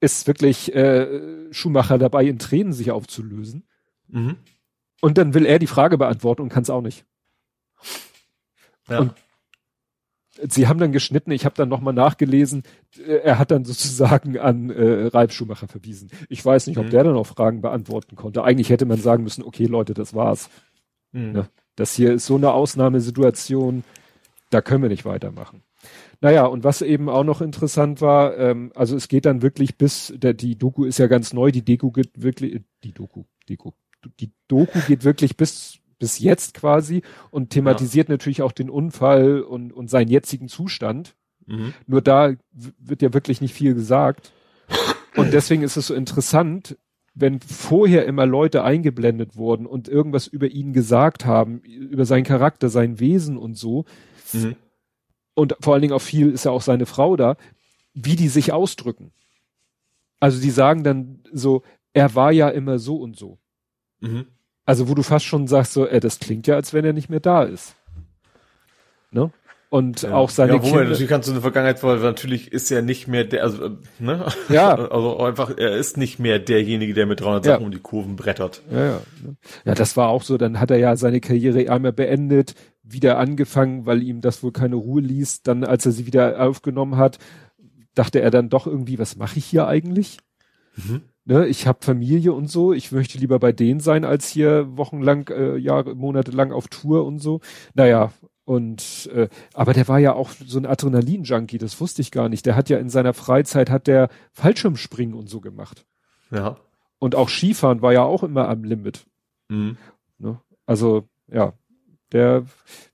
ist 0.00 0.26
wirklich 0.26 0.74
äh, 0.74 1.52
Schumacher 1.52 1.98
dabei, 1.98 2.24
in 2.24 2.38
Tränen 2.38 2.72
sich 2.72 2.90
aufzulösen. 2.90 3.64
Mhm. 4.08 4.36
Und 5.00 5.18
dann 5.18 5.34
will 5.34 5.46
er 5.46 5.58
die 5.58 5.66
Frage 5.66 5.98
beantworten 5.98 6.42
und 6.42 6.48
kann 6.48 6.62
es 6.62 6.70
auch 6.70 6.80
nicht. 6.80 7.04
Ja. 8.88 9.00
Und 9.00 9.14
sie 10.48 10.68
haben 10.68 10.78
dann 10.78 10.92
geschnitten, 10.92 11.30
ich 11.30 11.44
habe 11.44 11.54
dann 11.54 11.68
nochmal 11.68 11.94
nachgelesen, 11.94 12.62
äh, 12.98 13.16
er 13.18 13.38
hat 13.38 13.50
dann 13.50 13.64
sozusagen 13.64 14.38
an 14.38 14.70
äh, 14.70 15.06
Ralf 15.06 15.32
Schumacher 15.32 15.68
verwiesen. 15.68 16.10
Ich 16.28 16.44
weiß 16.44 16.66
nicht, 16.66 16.78
ob 16.78 16.86
mhm. 16.86 16.90
der 16.90 17.04
dann 17.04 17.16
auch 17.16 17.26
Fragen 17.26 17.60
beantworten 17.60 18.16
konnte. 18.16 18.44
Eigentlich 18.44 18.70
hätte 18.70 18.86
man 18.86 18.98
sagen 18.98 19.22
müssen, 19.24 19.44
okay 19.44 19.66
Leute, 19.66 19.94
das 19.94 20.14
war's. 20.14 20.50
Mhm. 21.12 21.36
Ja, 21.36 21.48
das 21.76 21.94
hier 21.94 22.12
ist 22.12 22.26
so 22.26 22.36
eine 22.36 22.52
Ausnahmesituation, 22.52 23.84
da 24.50 24.60
können 24.60 24.82
wir 24.82 24.90
nicht 24.90 25.04
weitermachen. 25.04 25.62
Naja, 26.20 26.46
und 26.46 26.64
was 26.64 26.80
eben 26.80 27.08
auch 27.08 27.24
noch 27.24 27.40
interessant 27.40 28.00
war, 28.00 28.38
ähm, 28.38 28.72
also 28.74 28.96
es 28.96 29.08
geht 29.08 29.26
dann 29.26 29.42
wirklich 29.42 29.76
bis, 29.76 30.12
der, 30.16 30.32
die 30.32 30.56
Doku 30.56 30.84
ist 30.84 30.98
ja 30.98 31.06
ganz 31.06 31.32
neu, 31.32 31.50
die 31.50 31.64
Deko 31.64 31.90
geht 31.90 32.22
wirklich, 32.22 32.62
die 32.82 32.92
Doku, 32.92 33.24
Deko, 33.48 33.74
die 34.20 34.32
Doku 34.48 34.78
geht 34.86 35.04
wirklich 35.04 35.36
bis 35.36 35.80
bis 35.98 36.18
jetzt 36.18 36.54
quasi 36.54 37.02
und 37.30 37.50
thematisiert 37.50 38.08
ja. 38.08 38.14
natürlich 38.14 38.42
auch 38.42 38.52
den 38.52 38.70
Unfall 38.70 39.40
und, 39.40 39.72
und 39.72 39.88
seinen 39.88 40.08
jetzigen 40.08 40.48
Zustand. 40.48 41.14
Mhm. 41.46 41.74
Nur 41.86 42.02
da 42.02 42.32
wird 42.52 43.02
ja 43.02 43.12
wirklich 43.12 43.40
nicht 43.40 43.54
viel 43.54 43.74
gesagt. 43.74 44.32
Und 45.16 45.32
deswegen 45.32 45.62
ist 45.62 45.76
es 45.76 45.88
so 45.88 45.94
interessant, 45.94 46.76
wenn 47.14 47.40
vorher 47.40 48.06
immer 48.06 48.26
Leute 48.26 48.64
eingeblendet 48.64 49.36
wurden 49.36 49.66
und 49.66 49.88
irgendwas 49.88 50.26
über 50.26 50.48
ihn 50.48 50.72
gesagt 50.72 51.24
haben, 51.24 51.60
über 51.60 52.04
seinen 52.04 52.24
Charakter, 52.24 52.68
sein 52.68 52.98
Wesen 52.98 53.36
und 53.36 53.56
so. 53.56 53.84
Mhm. 54.32 54.56
Und 55.34 55.56
vor 55.60 55.74
allen 55.74 55.82
Dingen 55.82 55.94
auch 55.94 56.02
viel 56.02 56.30
ist 56.30 56.44
ja 56.44 56.50
auch 56.50 56.62
seine 56.62 56.86
Frau 56.86 57.16
da, 57.16 57.36
wie 57.92 58.16
die 58.16 58.28
sich 58.28 58.52
ausdrücken. 58.52 59.12
Also 60.18 60.40
die 60.40 60.50
sagen 60.50 60.82
dann 60.82 61.22
so, 61.32 61.62
er 61.92 62.14
war 62.14 62.32
ja 62.32 62.48
immer 62.48 62.78
so 62.78 62.96
und 62.96 63.16
so. 63.16 63.38
Mhm. 64.00 64.26
Also 64.66 64.88
wo 64.88 64.94
du 64.94 65.02
fast 65.02 65.24
schon 65.24 65.46
sagst, 65.46 65.72
so, 65.72 65.86
äh, 65.86 66.00
das 66.00 66.18
klingt 66.18 66.46
ja, 66.46 66.54
als 66.54 66.72
wenn 66.72 66.84
er 66.84 66.92
nicht 66.92 67.10
mehr 67.10 67.20
da 67.20 67.42
ist. 67.42 67.76
Ne? 69.10 69.30
Und 69.68 70.02
ja. 70.02 70.14
auch 70.14 70.30
seine 70.30 70.54
ja, 70.54 70.58
Kinder. 70.60 70.84
Natürlich 70.84 71.08
kannst 71.08 71.28
du 71.28 71.32
eine 71.32 71.40
Vergangenheit, 71.40 71.82
weil 71.82 71.98
natürlich 71.98 72.52
ist 72.52 72.70
er 72.70 72.80
nicht 72.80 73.08
mehr 73.08 73.24
der, 73.24 73.42
also, 73.42 73.64
äh, 73.64 73.70
ne? 73.98 74.26
Ja. 74.48 74.74
Also 74.90 75.18
einfach, 75.18 75.56
er 75.56 75.76
ist 75.76 75.96
nicht 75.96 76.18
mehr 76.18 76.38
derjenige, 76.38 76.94
der 76.94 77.06
mit 77.06 77.20
300 77.20 77.44
Sachen 77.44 77.60
ja. 77.60 77.66
um 77.66 77.72
die 77.72 77.80
Kurven 77.80 78.16
brettert. 78.16 78.62
Ja, 78.70 78.86
ja. 78.86 79.00
Ja, 79.64 79.74
das 79.74 79.96
war 79.96 80.08
auch 80.08 80.22
so. 80.22 80.38
Dann 80.38 80.60
hat 80.60 80.70
er 80.70 80.78
ja 80.78 80.94
seine 80.96 81.20
Karriere 81.20 81.70
einmal 81.70 81.92
beendet, 81.92 82.54
wieder 82.82 83.18
angefangen, 83.18 83.84
weil 83.84 84.02
ihm 84.02 84.20
das 84.20 84.42
wohl 84.42 84.52
keine 84.52 84.76
Ruhe 84.76 85.02
ließ. 85.02 85.42
Dann, 85.42 85.64
als 85.64 85.84
er 85.86 85.92
sie 85.92 86.06
wieder 86.06 86.40
aufgenommen 86.40 86.96
hat, 86.96 87.18
dachte 87.94 88.20
er 88.20 88.30
dann 88.30 88.50
doch 88.50 88.66
irgendwie, 88.66 88.98
was 88.98 89.16
mache 89.16 89.38
ich 89.38 89.44
hier 89.44 89.66
eigentlich? 89.66 90.18
Mhm 90.76 91.02
ne, 91.24 91.46
ich 91.46 91.66
habe 91.66 91.78
Familie 91.82 92.32
und 92.32 92.48
so, 92.50 92.72
ich 92.72 92.92
möchte 92.92 93.18
lieber 93.18 93.38
bei 93.38 93.52
denen 93.52 93.80
sein, 93.80 94.04
als 94.04 94.28
hier 94.28 94.76
wochenlang, 94.76 95.28
äh, 95.28 95.56
Jahre, 95.56 95.94
Monate 95.94 96.30
lang 96.30 96.52
auf 96.52 96.68
Tour 96.68 97.04
und 97.04 97.18
so. 97.18 97.40
Naja, 97.74 98.12
und 98.44 99.10
äh, 99.14 99.28
aber 99.54 99.72
der 99.72 99.88
war 99.88 99.98
ja 99.98 100.12
auch 100.12 100.30
so 100.30 100.58
ein 100.58 100.66
Adrenalin-Junkie, 100.66 101.58
das 101.58 101.80
wusste 101.80 102.02
ich 102.02 102.10
gar 102.10 102.28
nicht. 102.28 102.44
Der 102.44 102.56
hat 102.56 102.68
ja 102.68 102.78
in 102.78 102.90
seiner 102.90 103.14
Freizeit 103.14 103.70
hat 103.70 103.86
der 103.86 104.10
Fallschirmspringen 104.32 105.14
und 105.14 105.28
so 105.28 105.40
gemacht. 105.40 105.86
Ja. 106.30 106.58
Und 106.98 107.14
auch 107.14 107.28
Skifahren 107.28 107.82
war 107.82 107.92
ja 107.92 108.02
auch 108.02 108.22
immer 108.22 108.48
am 108.48 108.64
Limit. 108.64 109.06
Mhm. 109.48 109.76
Ne? 110.18 110.40
Also, 110.66 111.08
ja, 111.30 111.54
der, 112.12 112.44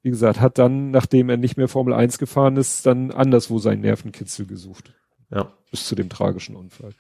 wie 0.03 0.11
gesagt, 0.11 0.41
hat 0.41 0.59
dann, 0.59 0.91
nachdem 0.91 1.29
er 1.29 1.37
nicht 1.37 1.57
mehr 1.57 1.69
Formel 1.69 1.95
1 1.95 2.19
gefahren 2.19 2.57
ist, 2.57 2.87
dann 2.87 3.11
anderswo 3.11 3.59
seinen 3.59 3.83
Nervenkitzel 3.83 4.47
gesucht. 4.47 4.95
Ja. 5.31 5.53
Bis 5.71 5.87
zu 5.87 5.95
dem 5.95 6.09
tragischen 6.09 6.57
Unfall. 6.57 6.93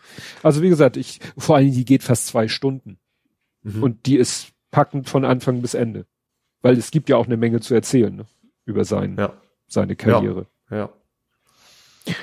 Also 0.42 0.62
wie 0.62 0.68
gesagt, 0.68 0.96
ich, 0.96 1.20
vor 1.36 1.56
allem 1.56 1.72
die 1.72 1.84
geht 1.84 2.02
fast 2.02 2.28
zwei 2.28 2.48
Stunden. 2.48 2.98
Mhm. 3.62 3.82
Und 3.82 4.06
die 4.06 4.16
ist 4.16 4.52
packend 4.70 5.08
von 5.08 5.24
Anfang 5.24 5.60
bis 5.60 5.74
Ende. 5.74 6.06
Weil 6.62 6.76
es 6.76 6.90
gibt 6.90 7.08
ja 7.08 7.16
auch 7.16 7.26
eine 7.26 7.36
Menge 7.36 7.60
zu 7.60 7.74
erzählen, 7.74 8.14
ne? 8.14 8.26
Über 8.64 8.84
sein, 8.84 9.16
ja. 9.18 9.32
seine 9.66 9.96
Karriere. 9.96 10.46
Ja. 10.70 10.76
ja. 10.76 12.14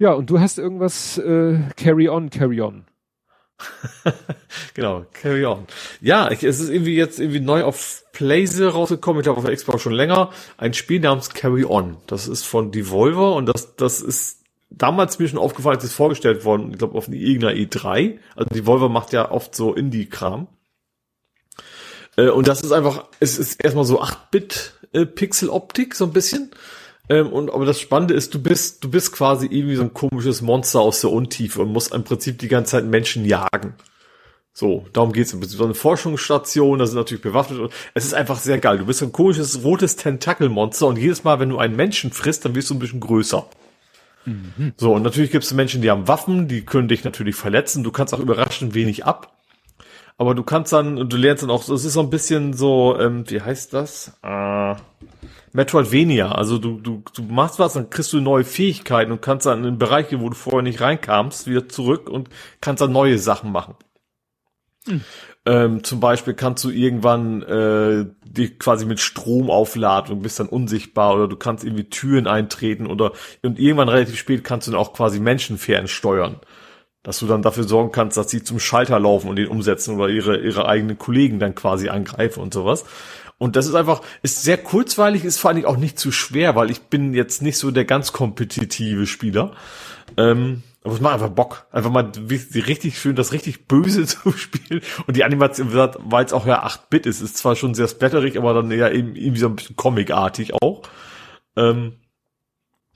Ja, 0.00 0.12
und 0.12 0.30
du 0.30 0.40
hast 0.40 0.58
irgendwas 0.58 1.18
äh, 1.18 1.58
Carry 1.76 2.08
On, 2.08 2.30
Carry 2.30 2.62
On. 2.62 2.84
genau, 4.74 5.04
Carry 5.12 5.44
On. 5.44 5.66
Ja, 6.00 6.30
ich, 6.30 6.42
es 6.42 6.58
ist 6.58 6.70
irgendwie 6.70 6.94
jetzt 6.94 7.20
irgendwie 7.20 7.40
neu 7.40 7.64
auf 7.64 8.04
Playse 8.12 8.68
rausgekommen, 8.68 9.20
ich 9.20 9.24
glaube 9.24 9.38
auf 9.38 9.44
der 9.44 9.54
Xbox 9.54 9.82
schon 9.82 9.92
länger, 9.92 10.30
ein 10.56 10.72
Spiel 10.72 11.00
namens 11.00 11.28
Carry 11.30 11.66
On. 11.66 11.98
Das 12.06 12.28
ist 12.28 12.44
von 12.44 12.72
Devolver 12.72 13.34
und 13.34 13.44
das, 13.44 13.76
das 13.76 14.00
ist 14.00 14.39
damals 14.70 15.18
mir 15.18 15.28
schon 15.28 15.38
aufgefallen, 15.38 15.76
als 15.76 15.84
es 15.84 15.92
vorgestellt 15.92 16.44
worden, 16.44 16.70
ich 16.72 16.78
glaube 16.78 16.96
auf 16.96 17.08
irgendeiner 17.08 17.54
E3. 17.54 18.18
Also 18.34 18.48
Devolver 18.54 18.88
macht 18.88 19.12
ja 19.12 19.30
oft 19.30 19.54
so 19.54 19.74
Indie-Kram. 19.74 20.48
Äh, 22.16 22.30
und 22.30 22.48
das 22.48 22.62
ist 22.62 22.72
einfach, 22.72 23.04
es 23.18 23.38
ist 23.38 23.62
erstmal 23.62 23.84
so 23.84 24.00
8-Bit-Pixel-Optik, 24.02 25.94
so 25.94 26.04
ein 26.06 26.12
bisschen. 26.12 26.50
Ähm, 27.08 27.32
und 27.32 27.50
aber 27.52 27.66
das 27.66 27.80
Spannende 27.80 28.14
ist, 28.14 28.34
du 28.34 28.42
bist, 28.42 28.84
du 28.84 28.90
bist 28.90 29.12
quasi 29.12 29.46
irgendwie 29.46 29.76
so 29.76 29.82
ein 29.82 29.94
komisches 29.94 30.42
Monster 30.42 30.80
aus 30.80 31.00
der 31.00 31.10
Untiefe 31.10 31.62
und 31.62 31.72
musst 31.72 31.92
im 31.92 32.04
Prinzip 32.04 32.38
die 32.38 32.48
ganze 32.48 32.72
Zeit 32.72 32.84
Menschen 32.84 33.24
jagen. 33.24 33.74
So, 34.52 34.86
darum 34.92 35.12
geht's. 35.12 35.30
Du 35.30 35.40
bist 35.40 35.52
so 35.52 35.64
eine 35.64 35.74
Forschungsstation, 35.74 36.78
da 36.78 36.86
sind 36.86 36.96
natürlich 36.96 37.22
bewaffnet 37.22 37.60
und 37.60 37.72
es 37.94 38.04
ist 38.04 38.14
einfach 38.14 38.38
sehr 38.38 38.58
geil. 38.58 38.78
Du 38.78 38.86
bist 38.86 39.02
ein 39.02 39.12
komisches 39.12 39.62
rotes 39.62 39.96
Tentakelmonster 39.96 40.86
und 40.86 40.98
jedes 40.98 41.24
Mal, 41.24 41.40
wenn 41.40 41.50
du 41.50 41.58
einen 41.58 41.76
Menschen 41.76 42.12
frisst, 42.12 42.44
dann 42.44 42.54
wirst 42.54 42.70
du 42.70 42.74
ein 42.74 42.80
bisschen 42.80 43.00
größer. 43.00 43.48
Mhm. 44.24 44.74
So, 44.76 44.94
und 44.94 45.02
natürlich 45.02 45.30
gibt 45.30 45.44
es 45.44 45.52
Menschen, 45.52 45.82
die 45.82 45.90
haben 45.90 46.08
Waffen, 46.08 46.48
die 46.48 46.64
können 46.64 46.88
dich 46.88 47.04
natürlich 47.04 47.36
verletzen. 47.36 47.82
Du 47.82 47.90
kannst 47.90 48.14
auch 48.14 48.20
überraschend 48.20 48.74
wenig 48.74 49.04
ab. 49.04 49.36
Aber 50.18 50.34
du 50.34 50.42
kannst 50.42 50.72
dann, 50.72 51.08
du 51.08 51.16
lernst 51.16 51.42
dann 51.42 51.50
auch, 51.50 51.66
es 51.66 51.84
ist 51.84 51.94
so 51.94 52.00
ein 52.00 52.10
bisschen 52.10 52.52
so, 52.52 52.98
ähm, 53.00 53.24
wie 53.30 53.40
heißt 53.40 53.72
das? 53.72 54.18
Äh, 54.22 54.74
Metroidvania. 55.52 56.32
Also 56.32 56.58
du, 56.58 56.78
du, 56.78 57.02
du 57.14 57.22
machst 57.22 57.58
was, 57.58 57.72
dann 57.72 57.88
kriegst 57.88 58.12
du 58.12 58.20
neue 58.20 58.44
Fähigkeiten 58.44 59.12
und 59.12 59.22
kannst 59.22 59.46
dann 59.46 59.64
in 59.64 59.78
Bereiche, 59.78 60.20
wo 60.20 60.28
du 60.28 60.36
vorher 60.36 60.62
nicht 60.62 60.82
reinkamst, 60.82 61.46
wieder 61.46 61.68
zurück 61.68 62.10
und 62.10 62.28
kannst 62.60 62.82
dann 62.82 62.92
neue 62.92 63.18
Sachen 63.18 63.50
machen. 63.50 63.76
Mhm. 64.86 65.02
Ähm, 65.46 65.82
zum 65.84 66.00
Beispiel 66.00 66.34
kannst 66.34 66.62
du 66.64 66.70
irgendwann 66.70 67.42
äh, 67.42 68.04
die 68.24 68.50
quasi 68.58 68.84
mit 68.84 69.00
Strom 69.00 69.50
aufladen 69.50 70.14
und 70.14 70.22
bist 70.22 70.38
dann 70.38 70.48
unsichtbar 70.48 71.14
oder 71.14 71.28
du 71.28 71.36
kannst 71.36 71.64
irgendwie 71.64 71.88
Türen 71.88 72.26
eintreten 72.26 72.86
oder 72.86 73.12
und 73.42 73.58
irgendwann 73.58 73.88
relativ 73.88 74.18
spät 74.18 74.44
kannst 74.44 74.66
du 74.66 74.72
dann 74.72 74.80
auch 74.80 74.92
quasi 74.92 75.18
Menschen 75.18 75.56
fernsteuern. 75.56 76.40
Dass 77.02 77.18
du 77.18 77.26
dann 77.26 77.40
dafür 77.40 77.64
sorgen 77.64 77.92
kannst, 77.92 78.18
dass 78.18 78.28
sie 78.28 78.42
zum 78.42 78.60
Schalter 78.60 79.00
laufen 79.00 79.30
und 79.30 79.36
den 79.36 79.48
umsetzen 79.48 79.94
oder 79.94 80.10
ihre, 80.10 80.36
ihre 80.36 80.68
eigenen 80.68 80.98
Kollegen 80.98 81.38
dann 81.38 81.54
quasi 81.54 81.88
angreifen 81.88 82.42
und 82.42 82.52
sowas. 82.52 82.84
Und 83.38 83.56
das 83.56 83.66
ist 83.66 83.74
einfach, 83.74 84.02
ist 84.20 84.42
sehr 84.42 84.58
kurzweilig, 84.58 85.24
ist 85.24 85.38
vor 85.38 85.48
allen 85.48 85.56
Dingen 85.56 85.68
auch 85.68 85.78
nicht 85.78 85.98
zu 85.98 86.12
schwer, 86.12 86.56
weil 86.56 86.70
ich 86.70 86.82
bin 86.82 87.14
jetzt 87.14 87.40
nicht 87.40 87.56
so 87.56 87.70
der 87.70 87.86
ganz 87.86 88.12
kompetitive 88.12 89.06
Spieler. 89.06 89.52
Ähm, 90.18 90.62
aber 90.82 90.94
es 90.94 91.00
macht 91.00 91.14
einfach 91.14 91.28
Bock. 91.28 91.66
Einfach 91.72 91.90
mal 91.90 92.10
richtig 92.28 92.98
schön, 92.98 93.16
das 93.16 93.32
richtig 93.32 93.66
böse 93.66 94.06
zu 94.06 94.32
spielen. 94.32 94.80
Und 95.06 95.16
die 95.16 95.24
Animation, 95.24 95.72
weil 95.72 96.24
es 96.24 96.32
auch 96.32 96.46
ja 96.46 96.64
8-Bit 96.64 97.06
ist, 97.06 97.20
ist 97.20 97.36
zwar 97.36 97.56
schon 97.56 97.74
sehr 97.74 97.88
splatterig, 97.88 98.38
aber 98.38 98.54
dann 98.54 98.70
eher 98.70 98.92
eben 98.92 99.14
irgendwie 99.14 99.40
so 99.40 99.48
ein 99.48 99.56
bisschen 99.56 99.76
comicartig 99.76 100.54
auch. 100.54 100.82
Ähm, 101.56 101.94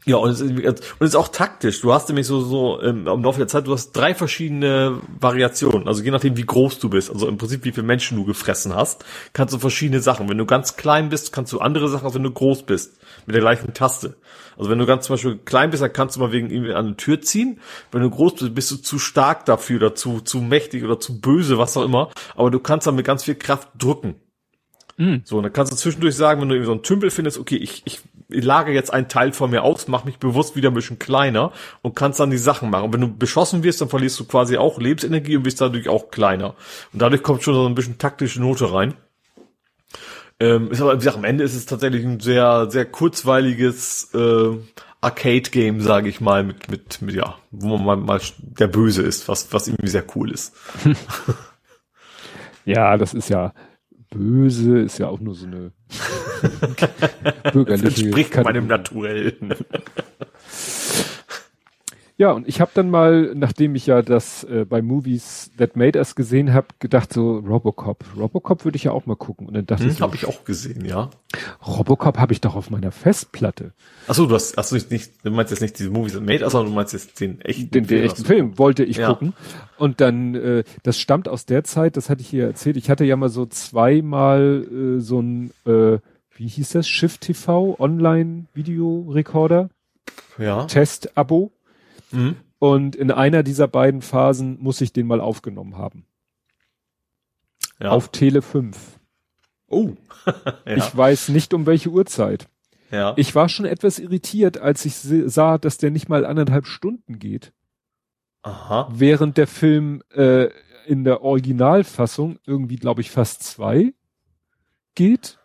ja, 0.07 0.17
und 0.17 0.31
es, 0.31 0.41
ist, 0.41 0.51
und 0.51 0.67
es 0.67 0.83
ist 1.01 1.17
auch 1.17 1.29
taktisch. 1.29 1.81
Du 1.81 1.93
hast 1.93 2.09
nämlich 2.09 2.27
so, 2.27 2.41
so 2.43 2.81
ähm, 2.83 3.07
im 3.07 3.23
Laufe 3.23 3.39
der 3.39 3.49
Zeit, 3.49 3.67
du 3.67 3.73
hast 3.73 3.93
drei 3.93 4.15
verschiedene 4.15 5.01
Variationen. 5.19 5.89
Also 5.89 6.03
je 6.03 6.11
nachdem, 6.11 6.37
wie 6.37 6.45
groß 6.45 6.79
du 6.79 6.91
bist, 6.91 7.11
also 7.11 7.27
im 7.27 7.39
Prinzip, 7.39 7.65
wie 7.65 7.73
viele 7.73 7.87
Menschen 7.87 8.19
du 8.19 8.25
gefressen 8.25 8.75
hast, 8.75 9.05
kannst 9.33 9.55
du 9.55 9.59
verschiedene 9.59 10.01
Sachen. 10.01 10.29
Wenn 10.29 10.37
du 10.37 10.45
ganz 10.45 10.77
klein 10.77 11.09
bist, 11.09 11.33
kannst 11.33 11.55
du 11.55 11.61
andere 11.61 11.89
Sachen, 11.89 12.05
als 12.05 12.15
wenn 12.15 12.23
du 12.23 12.31
groß 12.31 12.65
bist. 12.65 12.99
Mit 13.25 13.35
der 13.35 13.41
gleichen 13.41 13.73
Taste. 13.73 14.17
Also 14.57 14.71
wenn 14.71 14.79
du 14.79 14.87
ganz 14.87 15.07
zum 15.07 15.15
Beispiel 15.15 15.39
klein 15.45 15.71
bist, 15.71 15.83
dann 15.83 15.93
kannst 15.93 16.17
du 16.17 16.21
mal 16.21 16.33
wegen 16.33 16.51
irgendwie 16.51 16.75
an 16.75 16.87
eine 16.87 16.97
Tür 16.97 17.21
ziehen. 17.21 17.61
Wenn 17.93 18.03
du 18.03 18.11
groß 18.11 18.35
bist, 18.35 18.55
bist 18.55 18.71
du 18.71 18.77
zu 18.77 18.99
stark 18.99 19.45
dafür 19.45 19.77
oder 19.77 19.95
zu, 19.95 20.21
zu 20.21 20.39
mächtig 20.41 20.85
oder 20.85 21.01
zu 21.01 21.21
böse, 21.21 21.59
was 21.59 21.77
auch 21.77 21.85
immer. 21.85 22.11
Aber 22.37 22.51
du 22.51 22.59
kannst 22.59 22.87
dann 22.87 22.97
mit 22.97 23.07
ganz 23.07 23.25
viel 23.25 23.35
Kraft 23.35 23.69
drücken. 23.79 24.17
Mhm. 24.97 25.23
So, 25.25 25.39
und 25.39 25.43
dann 25.43 25.53
kannst 25.53 25.73
du 25.73 25.77
zwischendurch 25.77 26.15
sagen, 26.15 26.41
wenn 26.41 26.49
du 26.49 26.55
irgendwie 26.55 26.67
so 26.67 26.73
einen 26.73 26.83
Tümpel 26.83 27.11
findest, 27.11 27.39
okay, 27.39 27.57
ich, 27.57 27.83
ich 27.85 28.01
lage 28.29 28.73
jetzt 28.73 28.93
einen 28.93 29.09
Teil 29.09 29.33
von 29.33 29.51
mir 29.51 29.63
aus, 29.63 29.89
mach 29.89 30.05
mich 30.05 30.19
bewusst 30.19 30.57
wieder 30.57 30.71
ein 30.71 30.75
bisschen 30.75 30.99
kleiner 30.99 31.53
und 31.83 31.97
kannst 31.97 32.21
dann 32.21 32.31
die 32.31 32.39
Sachen 32.39 32.71
machen. 32.71 32.85
Und 32.85 32.93
wenn 32.93 33.01
du 33.01 33.09
beschossen 33.09 33.63
wirst, 33.63 33.81
dann 33.81 33.89
verlierst 33.89 34.19
du 34.21 34.25
quasi 34.25 34.57
auch 34.57 34.79
Lebensenergie 34.79 35.37
und 35.37 35.45
wirst 35.45 35.61
dadurch 35.61 35.89
auch 35.89 36.11
kleiner. 36.11 36.55
Und 36.93 37.03
dadurch 37.03 37.23
kommt 37.23 37.43
schon 37.43 37.55
so 37.55 37.67
ein 37.67 37.75
bisschen 37.75 37.99
taktische 37.99 38.41
Note 38.41 38.73
rein. 38.73 38.95
Ähm, 40.41 40.71
ist 40.71 40.81
aber, 40.81 40.95
wie 40.95 40.99
gesagt, 40.99 41.17
am 41.17 41.25
Ende 41.25 41.45
ist 41.45 41.55
es 41.55 41.67
tatsächlich 41.67 42.05
ein 42.05 42.21
sehr, 42.21 42.71
sehr 42.71 42.85
kurzweiliges 42.85 44.13
äh, 44.15 44.57
Arcade-Game, 45.01 45.81
sage 45.81 46.09
ich 46.09 46.21
mal, 46.21 46.43
mit, 46.45 46.71
mit, 46.71 47.03
mit, 47.03 47.15
ja, 47.15 47.37
wo 47.51 47.77
man 47.77 47.85
mal, 47.85 47.97
mal 47.97 48.21
der 48.39 48.69
Böse 48.69 49.03
ist, 49.03 49.29
was, 49.29 49.53
was 49.53 49.69
irgendwie 49.69 49.91
sehr 49.91 50.05
cool 50.17 50.31
ist. 50.31 50.55
ja, 52.65 52.97
das 52.97 53.15
ist 53.15 53.29
ja, 53.29 53.53
böse 54.11 54.81
ist 54.81 54.99
ja 54.99 55.09
auch 55.09 55.21
nur 55.21 55.35
so 55.35 55.47
eine 55.47 55.73
bürgerliche. 57.53 57.85
Das 57.85 58.01
entspricht 58.01 58.43
meinem 58.43 58.67
Naturellen. 58.67 59.55
Ja, 62.17 62.31
und 62.31 62.47
ich 62.47 62.61
habe 62.61 62.71
dann 62.75 62.91
mal, 62.91 63.33
nachdem 63.35 63.75
ich 63.75 63.87
ja 63.87 64.01
das 64.01 64.45
äh, 64.45 64.65
bei 64.65 64.83
Movies 64.83 65.51
That 65.59 65.75
Made 65.75 65.99
Us 65.99 66.15
gesehen 66.15 66.53
habe, 66.53 66.69
gedacht 66.79 67.13
so 67.13 67.39
Robocop. 67.39 68.05
Robocop 68.17 68.65
würde 68.65 68.77
ich 68.77 68.85
ja 68.85 68.93
auch 68.93 69.07
mal 69.07 69.17
gucken. 69.17 69.49
Und 69.49 69.55
dann 69.55 69.67
dachte 69.67 69.83
hm, 69.83 69.91
ich, 69.91 69.97
so, 69.97 70.05
habe 70.05 70.15
ich 70.15 70.27
auch 70.27 70.45
gesehen, 70.45 70.85
ja. 70.85 71.11
Robocop 71.67 72.19
habe 72.19 72.33
ich 72.33 72.41
doch 72.41 72.55
auf 72.55 72.71
meiner 72.71 72.93
Festplatte. 72.93 73.73
Achso, 74.07 74.27
du 74.27 74.35
hast, 74.37 74.57
hast 74.57 74.71
du 74.71 74.77
nicht, 74.77 75.25
du 75.25 75.31
meinst 75.33 75.51
jetzt 75.51 75.61
nicht 75.61 75.77
diese 75.77 75.91
Movies 75.91 76.13
That 76.13 76.23
Made 76.23 76.45
Us, 76.45 76.53
sondern 76.53 76.71
du 76.71 76.77
meinst 76.77 76.93
jetzt 76.93 77.19
den 77.19 77.41
echten 77.41 77.73
den, 77.73 77.87
den 77.89 78.05
echten 78.05 78.25
Film 78.25 78.59
wollte 78.59 78.85
ich 78.85 78.99
ja. 78.99 79.09
gucken. 79.09 79.33
Und 79.77 80.01
dann, 80.01 80.37
äh, 80.37 80.63
das 80.85 81.01
stammt 81.01 81.29
aus 81.29 81.47
der 81.47 81.65
Zeit, 81.65 81.97
das 81.97 82.11
hatte 82.11 82.21
ich 82.21 82.29
hier 82.29 82.47
erzählt. 82.47 82.77
Ich 82.77 82.91
hatte 82.91 83.05
ja 83.05 83.17
mal 83.17 83.29
so 83.29 83.45
zweimal 83.47 84.65
äh, 84.71 85.01
so 85.01 85.21
ein, 85.21 85.51
äh, 85.67 85.99
wie 86.37 86.47
hieß 86.47 86.71
das, 86.71 86.87
Shift 86.87 87.23
TV 87.23 87.75
Online 87.81 88.45
Video 88.55 89.05
Recorder. 89.11 89.69
Ja. 90.39 90.67
Test-Abo 90.67 91.51
Mhm. 92.15 92.37
Und 92.59 92.97
in 92.97 93.11
einer 93.11 93.43
dieser 93.43 93.69
beiden 93.69 94.01
Phasen 94.01 94.59
muss 94.61 94.81
ich 94.81 94.93
den 94.93 95.07
mal 95.07 95.21
aufgenommen 95.21 95.77
haben. 95.77 96.07
Ja. 97.81 97.91
Auf 97.91 98.09
Tele 98.09 98.41
5. 98.41 98.99
Oh. 99.69 99.93
ja. 100.27 100.77
Ich 100.77 100.97
weiß 100.97 101.29
nicht 101.29 101.53
um 101.53 101.67
welche 101.67 101.91
Uhrzeit. 101.91 102.49
Ja. 102.91 103.13
Ich 103.17 103.35
war 103.35 103.49
schon 103.49 103.67
etwas 103.67 103.99
irritiert, 103.99 104.59
als 104.59 104.85
ich 104.85 104.95
sah, 104.95 105.59
dass 105.59 105.79
der 105.79 105.91
nicht 105.91 106.09
mal 106.09 106.25
anderthalb 106.25 106.67
Stunden 106.67 107.19
geht. 107.19 107.53
Aha. 108.43 108.89
Während 108.93 109.37
der 109.37 109.47
Film 109.47 110.03
äh, 110.11 110.49
in 110.87 111.05
der 111.05 111.23
Originalfassung 111.23 112.39
irgendwie, 112.47 112.77
glaube 112.77 113.01
ich, 113.01 113.11
fast 113.11 113.43
zwei 113.43 113.95
geht. 114.95 115.39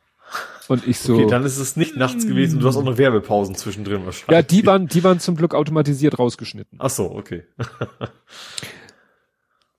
Und 0.69 0.87
ich 0.87 0.99
so. 0.99 1.15
Okay, 1.15 1.25
dann 1.25 1.43
ist 1.43 1.57
es 1.57 1.75
nicht 1.75 1.97
nachts 1.97 2.27
gewesen. 2.27 2.59
Du 2.59 2.67
hast 2.67 2.77
auch 2.77 2.83
noch 2.83 2.99
Werbepausen 2.99 3.55
zwischendrin 3.55 4.05
wahrscheinlich. 4.05 4.35
Ja, 4.35 4.43
die 4.43 4.65
waren, 4.67 4.87
die 4.87 5.03
waren 5.03 5.19
zum 5.19 5.35
Glück 5.35 5.55
automatisiert 5.55 6.19
rausgeschnitten. 6.19 6.77
Ach 6.79 6.91
so, 6.91 7.11
okay. 7.11 7.43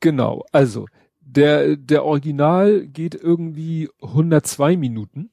genau. 0.00 0.44
Also, 0.50 0.86
der, 1.20 1.76
der 1.76 2.04
Original 2.04 2.88
geht 2.88 3.14
irgendwie 3.14 3.88
102 4.02 4.76
Minuten. 4.76 5.30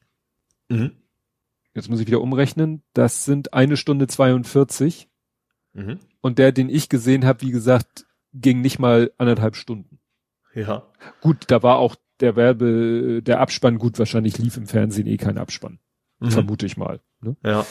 Mhm. 0.70 0.92
Jetzt 1.74 1.90
muss 1.90 2.00
ich 2.00 2.08
wieder 2.08 2.22
umrechnen. 2.22 2.84
Das 2.94 3.26
sind 3.26 3.56
eine 3.56 3.78
Stunde 3.78 4.06
42. 4.06 5.10
Mhm. 5.74 5.98
Und 6.22 6.38
der, 6.38 6.52
den 6.52 6.70
ich 6.70 6.88
gesehen 6.88 7.26
habe, 7.26 7.42
wie 7.42 7.52
gesagt, 7.52 8.06
ging 8.32 8.62
nicht 8.62 8.78
mal 8.78 9.12
anderthalb 9.18 9.56
Stunden. 9.56 9.98
Ja. 10.54 10.84
Gut, 11.22 11.46
da 11.48 11.64
war 11.64 11.78
auch 11.78 11.96
der 12.20 12.36
Werbe, 12.36 13.22
der 13.24 13.40
Abspann, 13.40 13.78
gut, 13.78 14.00
wahrscheinlich 14.00 14.38
lief 14.38 14.58
im 14.58 14.68
Fernsehen 14.68 15.08
eh 15.08 15.18
kein 15.18 15.38
Abspann. 15.38 15.80
Mhm. 16.20 16.32
Vermute 16.32 16.66
ich 16.66 16.78
mal. 16.78 17.00
Ne? 17.22 17.36
Ja. 17.44 17.66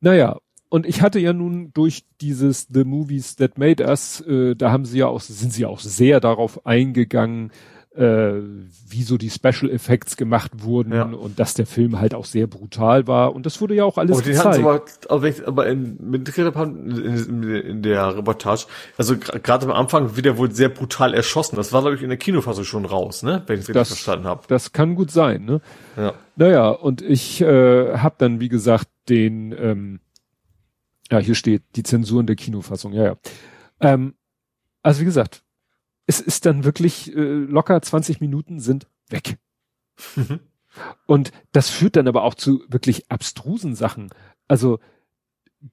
Naja, 0.00 0.38
und 0.68 0.86
ich 0.86 1.02
hatte 1.02 1.18
ja 1.18 1.32
nun 1.32 1.70
durch 1.74 2.06
dieses 2.20 2.68
The 2.72 2.84
Movies 2.84 3.36
That 3.36 3.58
Made 3.58 3.84
Us, 3.84 4.20
äh, 4.22 4.54
da 4.54 4.70
haben 4.70 4.86
sie 4.86 4.98
ja 4.98 5.06
auch, 5.06 5.20
sind 5.20 5.52
sie 5.52 5.66
auch 5.66 5.80
sehr 5.80 6.18
darauf 6.18 6.64
eingegangen, 6.64 7.52
äh, 7.94 8.40
wie 8.88 9.02
so 9.02 9.18
die 9.18 9.28
Special 9.28 9.70
Effects 9.70 10.16
gemacht 10.16 10.50
wurden 10.56 10.92
ja. 10.92 11.04
und 11.04 11.38
dass 11.38 11.54
der 11.54 11.66
Film 11.66 12.00
halt 12.00 12.14
auch 12.14 12.24
sehr 12.24 12.46
brutal 12.46 13.06
war 13.06 13.34
und 13.34 13.44
das 13.44 13.60
wurde 13.60 13.74
ja 13.74 13.84
auch 13.84 13.98
alles 13.98 14.18
aber 14.18 14.26
gezeigt. 14.26 15.10
Aber, 15.10 15.30
aber 15.46 15.66
in, 15.66 15.98
mit 16.00 16.36
in, 16.38 17.42
in 17.42 17.82
der 17.82 18.16
Reportage, 18.16 18.66
also 18.96 19.16
gerade 19.18 19.66
am 19.66 19.72
Anfang 19.72 20.16
wird 20.16 20.24
er 20.24 20.38
wohl 20.38 20.50
sehr 20.52 20.70
brutal 20.70 21.12
erschossen. 21.12 21.56
Das 21.56 21.72
war 21.72 21.82
glaube 21.82 21.96
ich 21.96 22.02
in 22.02 22.08
der 22.08 22.18
Kinofassung 22.18 22.64
schon 22.64 22.86
raus, 22.86 23.22
ne? 23.22 23.42
Wenn 23.46 23.58
ich 23.58 23.62
es 23.62 23.68
richtig 23.68 23.88
verstanden 23.88 24.26
habe. 24.26 24.42
Das 24.48 24.72
kann 24.72 24.94
gut 24.94 25.10
sein, 25.10 25.44
ne? 25.44 25.60
Ja. 25.96 26.14
Naja, 26.36 26.70
und 26.70 27.02
ich 27.02 27.42
äh, 27.42 27.98
habe 27.98 28.14
dann 28.16 28.40
wie 28.40 28.48
gesagt 28.48 28.88
den, 29.10 29.54
ähm, 29.58 30.00
ja 31.10 31.18
hier 31.18 31.34
steht 31.34 31.62
die 31.76 31.82
Zensuren 31.82 32.26
der 32.26 32.36
Kinofassung, 32.36 32.94
ja 32.94 33.04
ja. 33.04 33.16
Ähm, 33.80 34.14
also 34.82 35.00
wie 35.02 35.04
gesagt, 35.04 35.42
es 36.06 36.20
ist 36.20 36.46
dann 36.46 36.64
wirklich 36.64 37.14
äh, 37.14 37.20
locker 37.20 37.80
20 37.80 38.20
Minuten 38.20 38.60
sind 38.60 38.88
weg. 39.08 39.38
Mhm. 40.16 40.40
Und 41.06 41.32
das 41.52 41.70
führt 41.70 41.96
dann 41.96 42.08
aber 42.08 42.24
auch 42.24 42.34
zu 42.34 42.64
wirklich 42.68 43.10
abstrusen 43.10 43.74
Sachen. 43.74 44.10
Also 44.48 44.78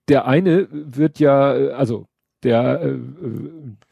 der 0.08 0.25
eine 0.25 0.67
wird 0.72 1.19
ja, 1.19 1.51
also 1.51 2.08
der, 2.43 2.82
äh, 2.82 2.99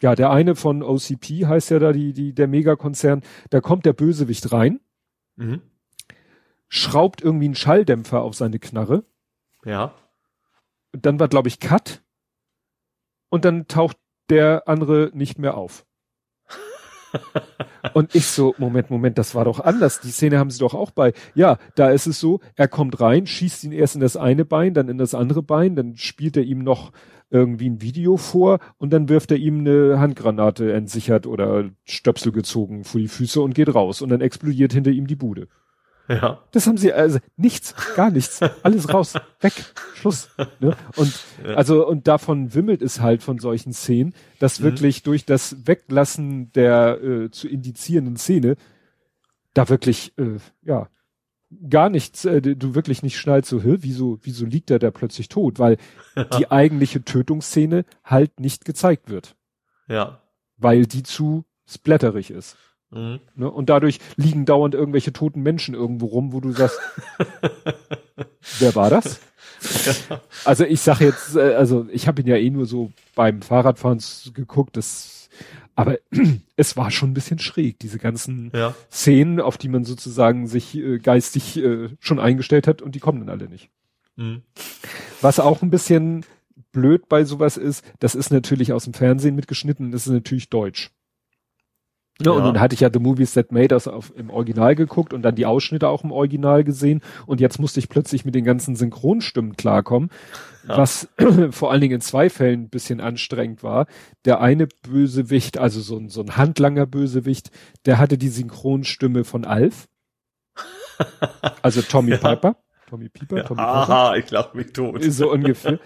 ja, 0.02 0.16
der 0.16 0.32
eine 0.32 0.56
von 0.56 0.84
OCP 0.84 1.46
heißt 1.46 1.72
ja 1.72 1.80
da 1.80 1.92
die, 1.92 2.14
die, 2.14 2.34
der 2.34 2.48
Megakonzern, 2.48 3.24
da 3.50 3.62
kommt 3.62 3.86
der 3.86 3.94
Bösewicht 3.94 4.52
rein, 4.52 4.80
mhm. 5.36 5.62
schraubt 6.68 7.22
irgendwie 7.22 7.46
einen 7.46 7.56
Schalldämpfer 7.56 8.22
auf 8.22 8.36
seine 8.36 8.60
Knarre. 8.60 9.04
Ja. 9.66 9.94
Dann 10.92 11.20
war, 11.20 11.28
glaube 11.28 11.48
ich, 11.48 11.60
Cut. 11.60 12.04
Und 13.30 13.44
dann 13.44 13.68
taucht 13.68 13.98
der 14.30 14.68
andere 14.68 15.12
nicht 15.14 15.40
mehr 15.40 15.58
auf. 15.58 15.86
Und 17.94 18.16
ich 18.16 18.26
so, 18.28 18.54
Moment, 18.58 18.90
Moment, 18.90 19.18
das 19.18 19.36
war 19.36 19.46
doch 19.46 19.60
anders. 19.60 20.02
Die 20.02 20.12
Szene 20.12 20.40
haben 20.40 20.50
sie 20.50 20.60
doch 20.60 20.74
auch 20.74 20.92
bei. 20.92 21.14
Ja, 21.36 21.58
da 21.76 21.90
ist 21.90 22.08
es 22.08 22.20
so, 22.20 22.40
er 22.56 22.68
kommt 22.68 23.00
rein, 23.00 23.28
schießt 23.28 23.64
ihn 23.64 23.72
erst 23.72 23.96
in 23.96 24.02
das 24.02 24.18
eine 24.18 24.46
Bein, 24.46 24.74
dann 24.74 24.90
in 24.90 24.98
das 24.98 25.14
andere 25.14 25.42
Bein, 25.42 25.76
dann 25.76 25.96
spielt 25.96 26.38
er 26.38 26.44
ihm 26.44 26.64
noch 26.64 26.92
irgendwie 27.30 27.70
ein 27.70 27.82
Video 27.82 28.18
vor 28.18 28.60
und 28.78 28.94
dann 28.94 29.10
wirft 29.10 29.32
er 29.32 29.38
ihm 29.38 29.60
eine 29.60 30.00
Handgranate 30.00 30.72
entsichert 30.74 31.28
oder 31.28 31.70
Stöpsel 31.84 32.32
gezogen 32.32 32.84
vor 32.84 33.02
die 33.02 33.10
Füße 33.10 33.42
und 33.42 33.54
geht 33.54 33.74
raus 33.74 34.02
und 34.02 34.10
dann 34.10 34.22
explodiert 34.22 34.74
hinter 34.74 34.92
ihm 34.92 35.08
die 35.08 35.16
Bude. 35.16 35.48
Ja. 36.08 36.42
Das 36.52 36.68
haben 36.68 36.78
sie, 36.78 36.94
also 36.94 37.20
nichts, 37.36 37.76
gar 37.96 38.12
nichts, 38.12 38.42
alles 38.64 38.94
raus, 38.94 39.16
weg, 39.42 39.54
Schluss. 39.96 40.30
Ne? 40.60 40.76
Und 40.96 41.14
ja. 41.46 41.56
also, 41.56 41.86
und 41.86 42.08
davon 42.08 42.54
wimmelt 42.54 42.82
es 42.82 43.02
halt 43.02 43.24
von 43.24 43.40
solchen 43.40 43.74
Szenen, 43.74 44.14
dass 44.40 44.60
mhm. 44.60 44.66
wirklich 44.66 45.04
durch 45.04 45.26
das 45.26 45.68
Weglassen 45.68 46.52
der 46.54 47.02
äh, 47.04 47.32
zu 47.32 47.48
indizierenden 47.48 48.16
Szene 48.16 48.56
da 49.54 49.68
wirklich, 49.70 50.14
äh, 50.18 50.38
ja, 50.62 50.88
gar 51.70 51.90
nichts, 51.90 52.26
äh, 52.26 52.42
du 52.42 52.76
wirklich 52.76 53.04
nicht 53.04 53.18
schnallst 53.18 53.50
so, 53.50 53.62
hä, 53.62 53.78
wieso, 53.80 54.20
wieso 54.22 54.46
liegt 54.46 54.72
er 54.72 54.80
da 54.80 54.92
plötzlich 54.92 55.30
tot? 55.30 55.60
Weil 55.60 55.78
die 56.38 56.52
eigentliche 56.52 57.04
Tötungsszene 57.04 57.86
halt 58.04 58.40
nicht 58.40 58.66
gezeigt 58.66 59.10
wird. 59.10 59.36
Ja. 59.88 60.22
Weil 60.58 60.86
die 60.86 61.04
zu 61.04 61.46
splatterig 61.66 62.32
ist. 62.32 62.58
Mhm. 62.92 63.20
Ne? 63.36 63.50
Und 63.50 63.70
dadurch 63.70 64.00
liegen 64.16 64.46
dauernd 64.46 64.74
irgendwelche 64.74 65.14
toten 65.14 65.42
Menschen 65.42 65.76
irgendwo 65.76 66.08
rum, 66.08 66.34
wo 66.34 66.40
du 66.40 66.52
sagst, 66.52 66.80
wer 68.60 68.76
war 68.76 68.90
das? 68.90 69.20
Ja. 70.10 70.22
Also 70.46 70.64
ich 70.64 70.82
sag 70.82 71.00
jetzt, 71.02 71.36
äh, 71.36 71.56
also 71.56 71.88
ich 71.92 72.08
habe 72.08 72.22
ihn 72.22 72.28
ja 72.28 72.38
eh 72.38 72.50
nur 72.50 72.66
so 72.66 72.92
beim 73.16 73.42
Fahrradfahren 73.42 74.00
geguckt, 74.34 74.78
das, 74.78 75.30
aber 75.76 75.98
es 76.56 76.78
war 76.78 76.92
schon 76.92 77.12
ein 77.12 77.16
bisschen 77.16 77.40
schräg, 77.40 77.80
diese 77.80 77.98
ganzen 77.98 78.52
ja. 78.54 78.76
Szenen, 78.92 79.42
auf 79.42 79.58
die 79.58 79.70
man 79.70 79.84
sozusagen 79.84 80.48
sich 80.48 80.78
äh, 80.78 81.00
geistig 81.00 81.58
äh, 81.58 81.90
schon 82.00 82.20
eingestellt 82.20 82.68
hat 82.68 82.82
und 82.82 82.96
die 82.96 83.00
kommen 83.00 83.20
dann 83.20 83.30
alle 83.30 83.50
nicht. 83.50 83.70
Mhm. 84.16 84.44
Was 85.22 85.40
auch 85.40 85.62
ein 85.62 85.72
bisschen 85.72 86.24
blöd 86.72 87.10
bei 87.10 87.26
sowas 87.26 87.58
ist, 87.58 87.84
das 88.00 88.16
ist 88.16 88.32
natürlich 88.32 88.72
aus 88.74 88.84
dem 88.84 88.94
Fernsehen 88.94 89.36
mitgeschnitten, 89.36 89.92
das 89.92 90.06
ist 90.06 90.14
natürlich 90.14 90.50
deutsch. 90.50 90.92
Ne, 92.20 92.32
ja. 92.32 92.32
Und 92.32 92.44
dann 92.44 92.60
hatte 92.60 92.74
ich 92.74 92.80
ja 92.80 92.90
The 92.92 93.00
Movies 93.00 93.34
That 93.34 93.52
Made 93.52 93.74
Us 93.74 93.88
auf, 93.88 94.12
im 94.16 94.30
Original 94.30 94.76
geguckt 94.76 95.14
und 95.14 95.22
dann 95.22 95.36
die 95.36 95.46
Ausschnitte 95.46 95.88
auch 95.88 96.04
im 96.04 96.12
Original 96.12 96.64
gesehen. 96.64 97.02
Und 97.26 97.40
jetzt 97.40 97.60
musste 97.60 97.80
ich 97.80 97.90
plötzlich 97.90 98.26
mit 98.26 98.34
den 98.34 98.44
ganzen 98.44 98.76
Synchronstimmen 98.76 99.56
klarkommen, 99.56 100.10
ja. 100.68 100.78
was 100.78 101.10
vor 101.52 101.72
allen 101.72 101.82
Dingen 101.82 101.96
in 101.96 102.02
zwei 102.02 102.30
Fällen 102.30 102.64
ein 102.64 102.70
bisschen 102.70 103.02
anstrengend 103.02 103.62
war. 103.62 103.86
Der 104.26 104.42
eine 104.42 104.68
Bösewicht, 104.68 105.58
also 105.58 105.80
so 105.80 105.98
ein, 105.98 106.10
so 106.10 106.22
ein 106.22 106.38
handlanger 106.38 106.88
Bösewicht, 106.88 107.52
der 107.86 108.00
hatte 108.00 108.18
die 108.18 108.30
Synchronstimme 108.30 109.24
von 109.24 109.46
Alf. 109.46 109.88
Also 111.62 111.84
Tommy 111.84 112.12
ja. 112.12 112.18
Piper. 112.18 112.56
Tommy 112.88 113.10
Pieper, 113.10 113.44
Tommy 113.46 113.62
Aha, 113.62 114.12
Pieper. 114.12 114.26
ich 114.26 114.32
lach 114.32 114.54
mich 114.54 114.74
tot. 114.74 115.04
So 115.04 115.32
ungefähr. 115.32 115.80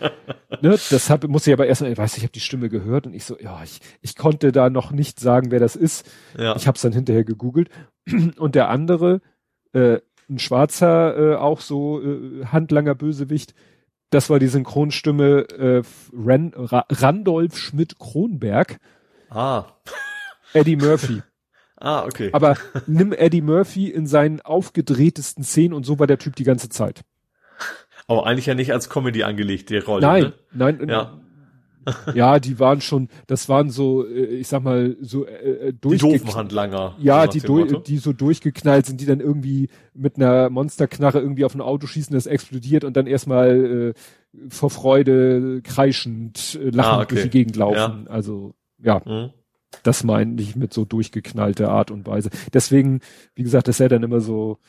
ne, 0.62 0.78
das 0.90 1.10
hab, 1.10 1.28
muss 1.28 1.48
ich 1.48 1.54
aber 1.54 1.66
erstmal, 1.66 1.92
ich 1.92 1.98
weiß, 1.98 2.16
ich 2.18 2.24
habe 2.24 2.32
die 2.32 2.40
Stimme 2.40 2.70
gehört 2.70 3.08
und 3.08 3.14
ich 3.14 3.26
so, 3.26 3.38
ja, 3.40 3.62
ich, 3.64 3.80
ich 4.02 4.16
konnte 4.16 4.52
da 4.52 4.70
noch 4.70 4.92
nicht 4.92 5.20
sagen, 5.20 5.52
wer 5.52 5.60
das 5.60 5.76
ist. 5.76 6.10
Ja. 6.38 6.56
Ich 6.56 6.68
habe 6.68 6.76
es 6.76 6.82
dann 6.82 6.94
hinterher 6.94 7.24
gegoogelt. 7.24 7.70
Und 8.38 8.56
der 8.56 8.70
andere, 8.70 9.22
äh, 9.74 10.00
ein 10.30 10.40
schwarzer, 10.40 11.18
äh, 11.18 11.36
auch 11.36 11.60
so 11.60 12.02
äh, 12.02 12.46
handlanger 12.46 12.96
Bösewicht, 12.96 13.54
das 14.12 14.30
war 14.30 14.40
die 14.40 14.48
Synchronstimme 14.48 15.50
äh, 15.50 15.82
Ran, 16.14 16.54
Ra 16.56 16.86
Randolph 16.90 17.58
Schmidt-Kronberg. 17.58 18.80
Ah. 19.30 19.66
Eddie 20.54 20.76
Murphy. 20.76 21.22
Ah, 21.82 22.06
okay. 22.06 22.30
Aber 22.32 22.56
nimm 22.88 23.12
Eddie 23.12 23.42
Murphy 23.42 23.88
in 23.88 24.06
seinen 24.06 24.40
aufgedrehtesten 24.42 25.44
Szenen 25.44 25.74
und 25.74 25.86
so 25.86 26.00
war 26.00 26.08
der 26.08 26.20
Typ 26.20 26.36
die 26.36 26.44
ganze 26.44 26.70
Zeit. 26.70 27.02
Aber 28.08 28.26
eigentlich 28.26 28.46
ja 28.46 28.54
nicht 28.54 28.72
als 28.72 28.90
Comedy 28.90 29.24
angelegt, 29.24 29.70
die 29.70 29.78
Rolle. 29.78 30.02
Nein, 30.02 30.24
ne? 30.24 30.34
nein, 30.54 30.90
ja. 30.90 31.18
ja, 32.14 32.40
die 32.40 32.60
waren 32.60 32.82
schon, 32.82 33.10
das 33.26 33.50
waren 33.50 33.70
so, 33.70 34.06
äh, 34.06 34.26
ich 34.26 34.48
sag 34.48 34.64
mal, 34.64 34.96
so 35.02 35.26
äh, 35.26 35.74
durch. 35.74 36.00
Die 36.00 36.10
doofen 36.10 36.36
Handlanger. 36.36 36.96
Ja, 37.00 37.26
die, 37.26 37.42
die 37.42 37.98
so 37.98 38.14
durchgeknallt 38.14 38.86
sind, 38.86 39.02
die 39.02 39.06
dann 39.06 39.20
irgendwie 39.20 39.70
mit 39.94 40.18
einer 40.18 40.50
Monsterknarre 40.50 41.20
irgendwie 41.20 41.46
auf 41.46 41.56
ein 41.56 41.62
Auto 41.62 41.88
schießen, 41.88 42.14
das 42.14 42.28
explodiert 42.28 42.84
und 42.84 42.96
dann 42.96 43.08
erstmal 43.08 43.94
äh, 43.96 44.50
vor 44.50 44.70
Freude 44.70 45.62
kreischend, 45.64 46.60
äh, 46.62 46.70
lachend 46.70 46.78
ah, 46.80 47.02
okay. 47.02 47.16
durch 47.16 47.24
die 47.24 47.30
Gegend 47.30 47.56
laufen. 47.56 48.06
Ja. 48.06 48.12
Also, 48.12 48.54
ja. 48.84 49.02
Mhm. 49.06 49.32
Das 49.84 50.04
meine 50.04 50.42
ich 50.42 50.56
mit 50.56 50.74
so 50.74 50.86
durchgeknallter 50.86 51.70
Art 51.70 51.92
und 51.92 52.06
Weise. 52.06 52.30
Deswegen, 52.54 53.02
wie 53.36 53.44
gesagt, 53.44 53.68
das 53.68 53.76
ist 53.76 53.80
ja 53.80 53.88
dann 53.88 54.04
immer 54.04 54.22
so, 54.22 54.60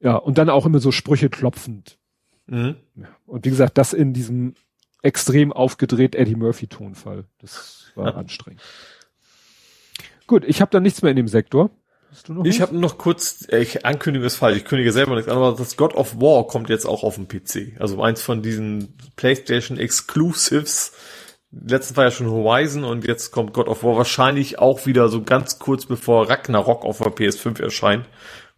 ja, 0.00 0.16
und 0.16 0.38
dann 0.38 0.50
auch 0.50 0.66
immer 0.66 0.78
so 0.78 0.92
Sprüche 0.92 1.28
klopfend. 1.28 1.98
Mhm. 2.46 2.76
Ja. 2.96 3.08
Und 3.26 3.44
wie 3.44 3.50
gesagt, 3.50 3.78
das 3.78 3.92
in 3.92 4.12
diesem 4.12 4.54
extrem 5.02 5.52
aufgedreht 5.52 6.14
Eddie 6.14 6.34
Murphy 6.34 6.66
Tonfall. 6.66 7.24
Das 7.40 7.92
war 7.94 8.16
anstrengend. 8.16 8.62
Gut, 10.26 10.44
ich 10.44 10.60
habe 10.60 10.70
da 10.70 10.80
nichts 10.80 11.02
mehr 11.02 11.10
in 11.10 11.16
dem 11.16 11.28
Sektor. 11.28 11.70
ich 12.44 12.60
habe 12.60 12.76
noch 12.76 12.98
kurz, 12.98 13.46
äh, 13.50 13.58
ich 13.58 13.86
ankündige 13.86 14.26
es 14.26 14.36
falsch, 14.36 14.58
ich 14.58 14.64
kündige 14.64 14.92
selber 14.92 15.14
nichts 15.14 15.30
an, 15.30 15.36
aber 15.36 15.56
das 15.56 15.76
God 15.76 15.94
of 15.94 16.20
War 16.20 16.46
kommt 16.46 16.68
jetzt 16.68 16.86
auch 16.86 17.02
auf 17.02 17.14
dem 17.14 17.28
PC. 17.28 17.80
Also 17.80 18.02
eins 18.02 18.22
von 18.22 18.42
diesen 18.42 18.94
PlayStation 19.16 19.78
Exclusives, 19.78 20.92
letzten 21.50 21.96
war 21.96 22.04
ja 22.04 22.10
schon 22.10 22.30
Horizon 22.30 22.84
und 22.84 23.06
jetzt 23.06 23.30
kommt 23.30 23.52
God 23.52 23.68
of 23.68 23.82
War 23.82 23.96
wahrscheinlich 23.96 24.58
auch 24.58 24.86
wieder 24.86 25.08
so 25.08 25.22
ganz 25.22 25.58
kurz 25.58 25.86
bevor 25.86 26.28
Ragnarok 26.28 26.84
auf 26.84 26.98
der 26.98 27.12
PS5 27.12 27.62
erscheint, 27.62 28.06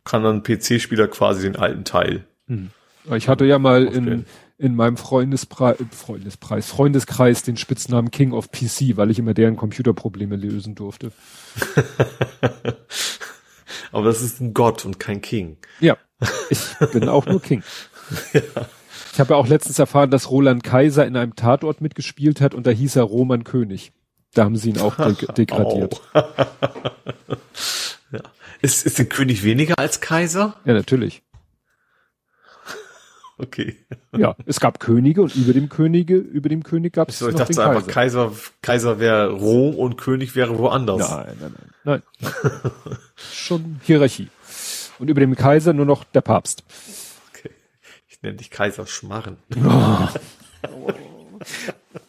kann 0.05 0.23
dann 0.23 0.43
PC-Spieler 0.43 1.09
quasi 1.09 1.43
den 1.43 1.57
alten 1.57 1.85
Teil. 1.85 2.25
Hm. 2.47 2.71
Ich 3.17 3.29
hatte 3.29 3.45
ja 3.45 3.59
mal 3.59 3.87
in, 3.87 4.27
in 4.59 4.77
meinem 4.77 4.97
Freundespreis, 4.97 5.79
Freundespreis, 5.91 6.69
Freundeskreis 6.69 7.43
den 7.43 7.57
Spitznamen 7.57 8.11
King 8.11 8.33
of 8.33 8.51
PC, 8.51 8.97
weil 8.97 9.11
ich 9.11 9.19
immer 9.19 9.35
deren 9.35 9.57
Computerprobleme 9.57 10.37
lösen 10.37 10.75
durfte. 10.75 11.13
Aber 13.93 14.05
das 14.05 14.21
ist 14.21 14.41
ein 14.41 14.53
Gott 14.53 14.85
und 14.85 15.01
kein 15.01 15.23
King. 15.23 15.57
Ja, 15.81 15.97
ich 16.51 16.61
bin 16.93 17.09
auch 17.09 17.27
nur 17.27 17.41
King. 17.41 17.63
ja. 18.33 18.41
Ich 19.13 19.19
habe 19.19 19.35
ja 19.35 19.37
auch 19.37 19.49
letztens 19.49 19.79
erfahren, 19.79 20.11
dass 20.11 20.31
Roland 20.31 20.63
Kaiser 20.63 21.07
in 21.07 21.17
einem 21.17 21.35
Tatort 21.35 21.81
mitgespielt 21.81 22.41
hat 22.41 22.55
und 22.55 22.67
da 22.67 22.71
hieß 22.71 22.97
er 22.97 23.03
Roman 23.05 23.45
König. 23.45 23.93
Da 24.35 24.45
haben 24.45 24.57
sie 24.57 24.71
ihn 24.71 24.79
auch 24.79 24.95
de 24.97 25.15
degradiert. 25.37 26.01
Oh. 26.15 26.21
ja. 28.13 28.21
Ist, 28.63 28.87
ist 28.87 28.99
der 28.99 29.07
König 29.07 29.43
weniger 29.43 29.79
als 29.79 30.01
Kaiser? 30.01 30.57
Ja, 30.65 30.75
natürlich. 30.75 31.23
Okay. 33.43 33.75
Ja, 34.15 34.37
es 34.45 34.61
gab 34.61 34.81
Könige 34.81 35.23
und 35.23 35.35
über 35.35 35.55
dem 35.55 35.71
Könige, 35.71 36.17
über 36.17 36.51
dem 36.51 36.63
König 36.63 36.93
gab 36.93 37.09
es 37.09 37.21
so, 37.21 37.29
ich 37.31 37.35
dachte 37.35 37.55
den 37.55 37.63
einfach 37.63 37.87
Kaiser. 37.87 38.33
Kaiser 38.61 38.99
wäre 39.01 39.31
Rom 39.31 39.77
und 39.77 39.97
König 39.97 40.37
wäre 40.37 40.59
woanders. 40.59 41.09
Nein, 41.09 41.37
nein, 41.41 41.55
nein. 41.85 42.03
nein. 42.23 42.73
Schon 43.17 43.81
Hierarchie. 43.83 44.29
Und 44.99 45.09
über 45.09 45.21
dem 45.21 45.35
Kaiser 45.37 45.73
nur 45.73 45.87
noch 45.87 46.05
der 46.05 46.21
Papst 46.21 46.65
nenne 48.23 48.37
dich 48.37 48.51
Kaiser 48.51 48.87
Schmarren. 48.87 49.39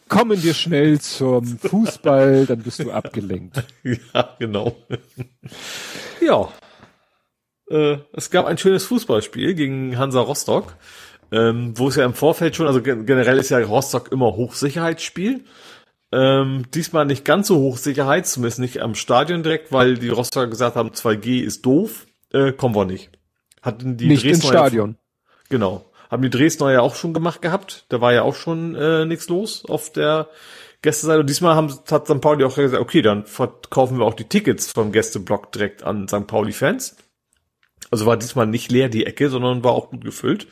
Kommen 0.08 0.42
wir 0.42 0.54
schnell 0.54 1.00
zum 1.00 1.58
Fußball, 1.58 2.46
dann 2.46 2.62
bist 2.62 2.80
du 2.80 2.90
abgelenkt. 2.90 3.64
Ja, 3.82 4.36
genau. 4.38 4.76
ja. 6.20 6.52
Äh, 7.70 7.98
es 8.12 8.30
gab 8.30 8.46
ein 8.46 8.58
schönes 8.58 8.84
Fußballspiel 8.84 9.54
gegen 9.54 9.96
Hansa 9.96 10.20
Rostock, 10.20 10.76
ähm, 11.30 11.72
wo 11.78 11.88
es 11.88 11.96
ja 11.96 12.04
im 12.04 12.12
Vorfeld 12.12 12.54
schon, 12.56 12.66
also 12.66 12.82
generell 12.82 13.38
ist 13.38 13.48
ja 13.48 13.58
Rostock 13.58 14.12
immer 14.12 14.36
Hochsicherheitsspiel. 14.36 15.44
Ähm, 16.12 16.66
diesmal 16.74 17.06
nicht 17.06 17.24
ganz 17.24 17.48
so 17.48 17.56
Hochsicherheit, 17.56 18.26
zumindest 18.26 18.58
nicht 18.58 18.82
am 18.82 18.94
Stadion 18.94 19.42
direkt, 19.42 19.72
weil 19.72 19.96
die 19.96 20.10
Rostocker 20.10 20.48
gesagt 20.48 20.76
haben, 20.76 20.90
2G 20.90 21.40
ist 21.40 21.64
doof, 21.64 22.06
äh, 22.34 22.52
kommen 22.52 22.74
wir 22.74 22.84
nicht. 22.84 23.10
Hatten 23.62 23.96
die 23.96 24.08
nicht 24.08 24.24
Dresdner 24.24 24.34
ins 24.34 24.46
Stadion. 24.46 24.98
Genau. 25.48 25.86
Haben 26.12 26.22
die 26.22 26.30
Dresdner 26.30 26.70
ja 26.70 26.82
auch 26.82 26.94
schon 26.94 27.14
gemacht 27.14 27.40
gehabt. 27.40 27.86
Da 27.88 28.02
war 28.02 28.12
ja 28.12 28.20
auch 28.20 28.34
schon 28.34 28.74
äh, 28.74 29.06
nichts 29.06 29.30
los 29.30 29.64
auf 29.64 29.90
der 29.90 30.28
Gästeseite. 30.82 31.20
Und 31.20 31.30
diesmal 31.30 31.54
haben, 31.54 31.72
hat 31.90 32.06
St. 32.06 32.20
Pauli 32.20 32.44
auch 32.44 32.54
gesagt, 32.54 32.82
okay, 32.82 33.00
dann 33.00 33.24
verkaufen 33.24 33.98
wir 33.98 34.04
auch 34.04 34.12
die 34.12 34.28
Tickets 34.28 34.70
vom 34.70 34.92
Gästeblock 34.92 35.52
direkt 35.52 35.82
an 35.84 36.06
St. 36.08 36.26
Pauli-Fans. 36.26 36.96
Also 37.90 38.04
war 38.04 38.18
diesmal 38.18 38.46
nicht 38.46 38.70
leer 38.70 38.90
die 38.90 39.06
Ecke, 39.06 39.30
sondern 39.30 39.64
war 39.64 39.72
auch 39.72 39.88
gut 39.88 40.04
gefüllt. 40.04 40.48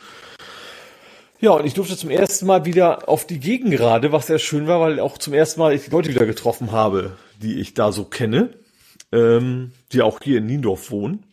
Ja, 1.40 1.50
und 1.50 1.66
ich 1.66 1.74
durfte 1.74 1.94
zum 1.94 2.08
ersten 2.08 2.46
Mal 2.46 2.64
wieder 2.64 3.06
auf 3.10 3.26
die 3.26 3.38
Gegengrade, 3.38 4.12
was 4.12 4.28
sehr 4.28 4.38
schön 4.38 4.66
war, 4.66 4.80
weil 4.80 4.98
auch 4.98 5.18
zum 5.18 5.34
ersten 5.34 5.60
Mal 5.60 5.74
ich 5.74 5.84
die 5.84 5.90
Leute 5.90 6.08
wieder 6.08 6.24
getroffen 6.24 6.72
habe, 6.72 7.18
die 7.36 7.60
ich 7.60 7.74
da 7.74 7.92
so 7.92 8.06
kenne, 8.06 8.54
ähm, 9.12 9.72
die 9.92 10.00
auch 10.00 10.20
hier 10.22 10.38
in 10.38 10.46
Niendorf 10.46 10.90
wohnen. 10.90 11.26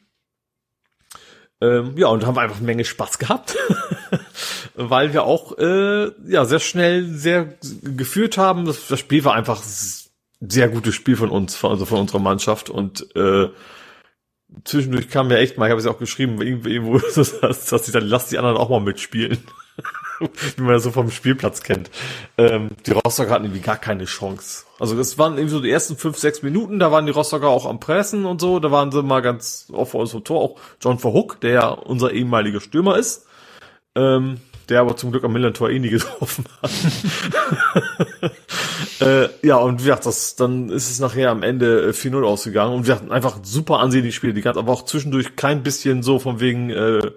Ähm, 1.60 1.96
ja, 1.98 2.08
und 2.08 2.26
haben 2.26 2.38
einfach 2.38 2.58
eine 2.58 2.66
Menge 2.66 2.86
Spaß 2.86 3.18
gehabt, 3.18 3.58
weil 4.76 5.14
wir 5.14 5.24
auch 5.24 5.58
äh, 5.58 6.12
ja 6.28 6.46
sehr 6.46 6.60
schnell 6.60 7.06
sehr 7.06 7.54
geführt 7.84 8.38
haben. 8.38 8.66
Das, 8.66 8.88
das 8.88 9.00
Spiel 9.00 9.24
war 9.24 9.34
einfach 9.34 9.62
sehr 10.40 10.70
gutes 10.70 10.96
Spiel 10.96 11.16
von 11.16 11.30
uns, 11.30 11.64
also 11.64 11.86
von 11.86 12.00
unserer 12.00 12.20
Mannschaft 12.20 12.70
und 12.70 13.16
äh, 13.16 13.50
zwischendurch 14.64 15.10
kam 15.10 15.28
mir 15.28 15.40
echt 15.40 15.58
mal, 15.58 15.66
ich 15.66 15.72
habe 15.72 15.80
es 15.80 15.86
ja 15.86 15.92
auch 15.92 16.00
geschrieben, 16.00 16.42
irgendwo, 16.42 17.00
dass, 17.16 17.40
dass 17.40 17.88
ich 17.88 17.94
dann 17.94 18.06
lass 18.06 18.30
die 18.30 18.38
anderen 18.38 18.58
auch 18.58 18.70
mal 18.70 18.80
mitspielen. 18.80 19.40
Wie 20.56 20.64
man 20.64 20.74
das 20.74 20.84
so 20.84 20.92
vom 20.92 21.12
Spielplatz 21.12 21.62
kennt. 21.62 21.92
Ähm, 22.40 22.70
die 22.88 22.92
Rostocker 22.92 23.30
hatten 23.30 23.46
irgendwie 23.46 23.62
gar 23.62 23.78
keine 23.78 24.06
Chance. 24.06 24.66
Also 24.80 24.98
das 24.98 25.20
waren 25.20 25.34
irgendwie 25.34 25.54
so 25.54 25.62
die 25.62 25.70
ersten 25.70 25.96
fünf, 25.96 26.18
sechs 26.18 26.42
Minuten, 26.42 26.80
da 26.80 26.92
waren 26.92 27.06
die 27.06 27.12
Rostocker 27.12 27.48
auch 27.48 27.68
am 27.68 27.80
Pressen 27.80 28.26
und 28.26 28.42
so, 28.42 28.60
da 28.60 28.72
waren 28.72 28.92
sie 28.92 29.04
mal 29.04 29.22
ganz 29.22 29.68
auf 29.72 29.94
unserem 29.94 30.24
Tor, 30.24 30.42
auch 30.42 30.60
John 30.82 30.98
Verhook, 30.98 31.40
der 31.42 31.52
ja 31.52 31.68
unser 31.70 32.12
ehemaliger 32.12 32.62
Stürmer 32.62 32.98
ist. 32.98 33.28
Ähm, 33.98 34.38
der 34.70 34.82
aber 34.82 34.98
zum 34.98 35.12
Glück 35.12 35.24
am 35.24 35.34
Millantor 35.34 35.70
eh 35.70 35.80
nie 35.80 35.90
getroffen 35.90 36.46
hat. 36.62 36.72
äh, 39.02 39.30
ja, 39.42 39.58
und 39.58 39.80
wie 39.80 39.86
gesagt, 39.86 40.06
das, 40.06 40.36
dann 40.36 40.70
ist 40.70 40.90
es 40.90 41.00
nachher 41.00 41.32
am 41.32 41.44
Ende 41.44 41.92
4-0 41.92 42.22
äh, 42.22 42.26
ausgegangen 42.26 42.76
und 42.76 42.88
wir 42.88 42.96
hatten 42.96 43.12
einfach 43.12 43.40
super 43.44 43.80
ansehnliche 43.80 44.16
Spiele, 44.16 44.34
die 44.34 44.42
ganze, 44.42 44.60
aber 44.60 44.74
auch 44.74 44.86
zwischendurch 44.86 45.36
kein 45.36 45.64
bisschen 45.64 46.04
so 46.04 46.20
von 46.20 46.40
wegen, 46.40 46.70
äh, 46.70 47.12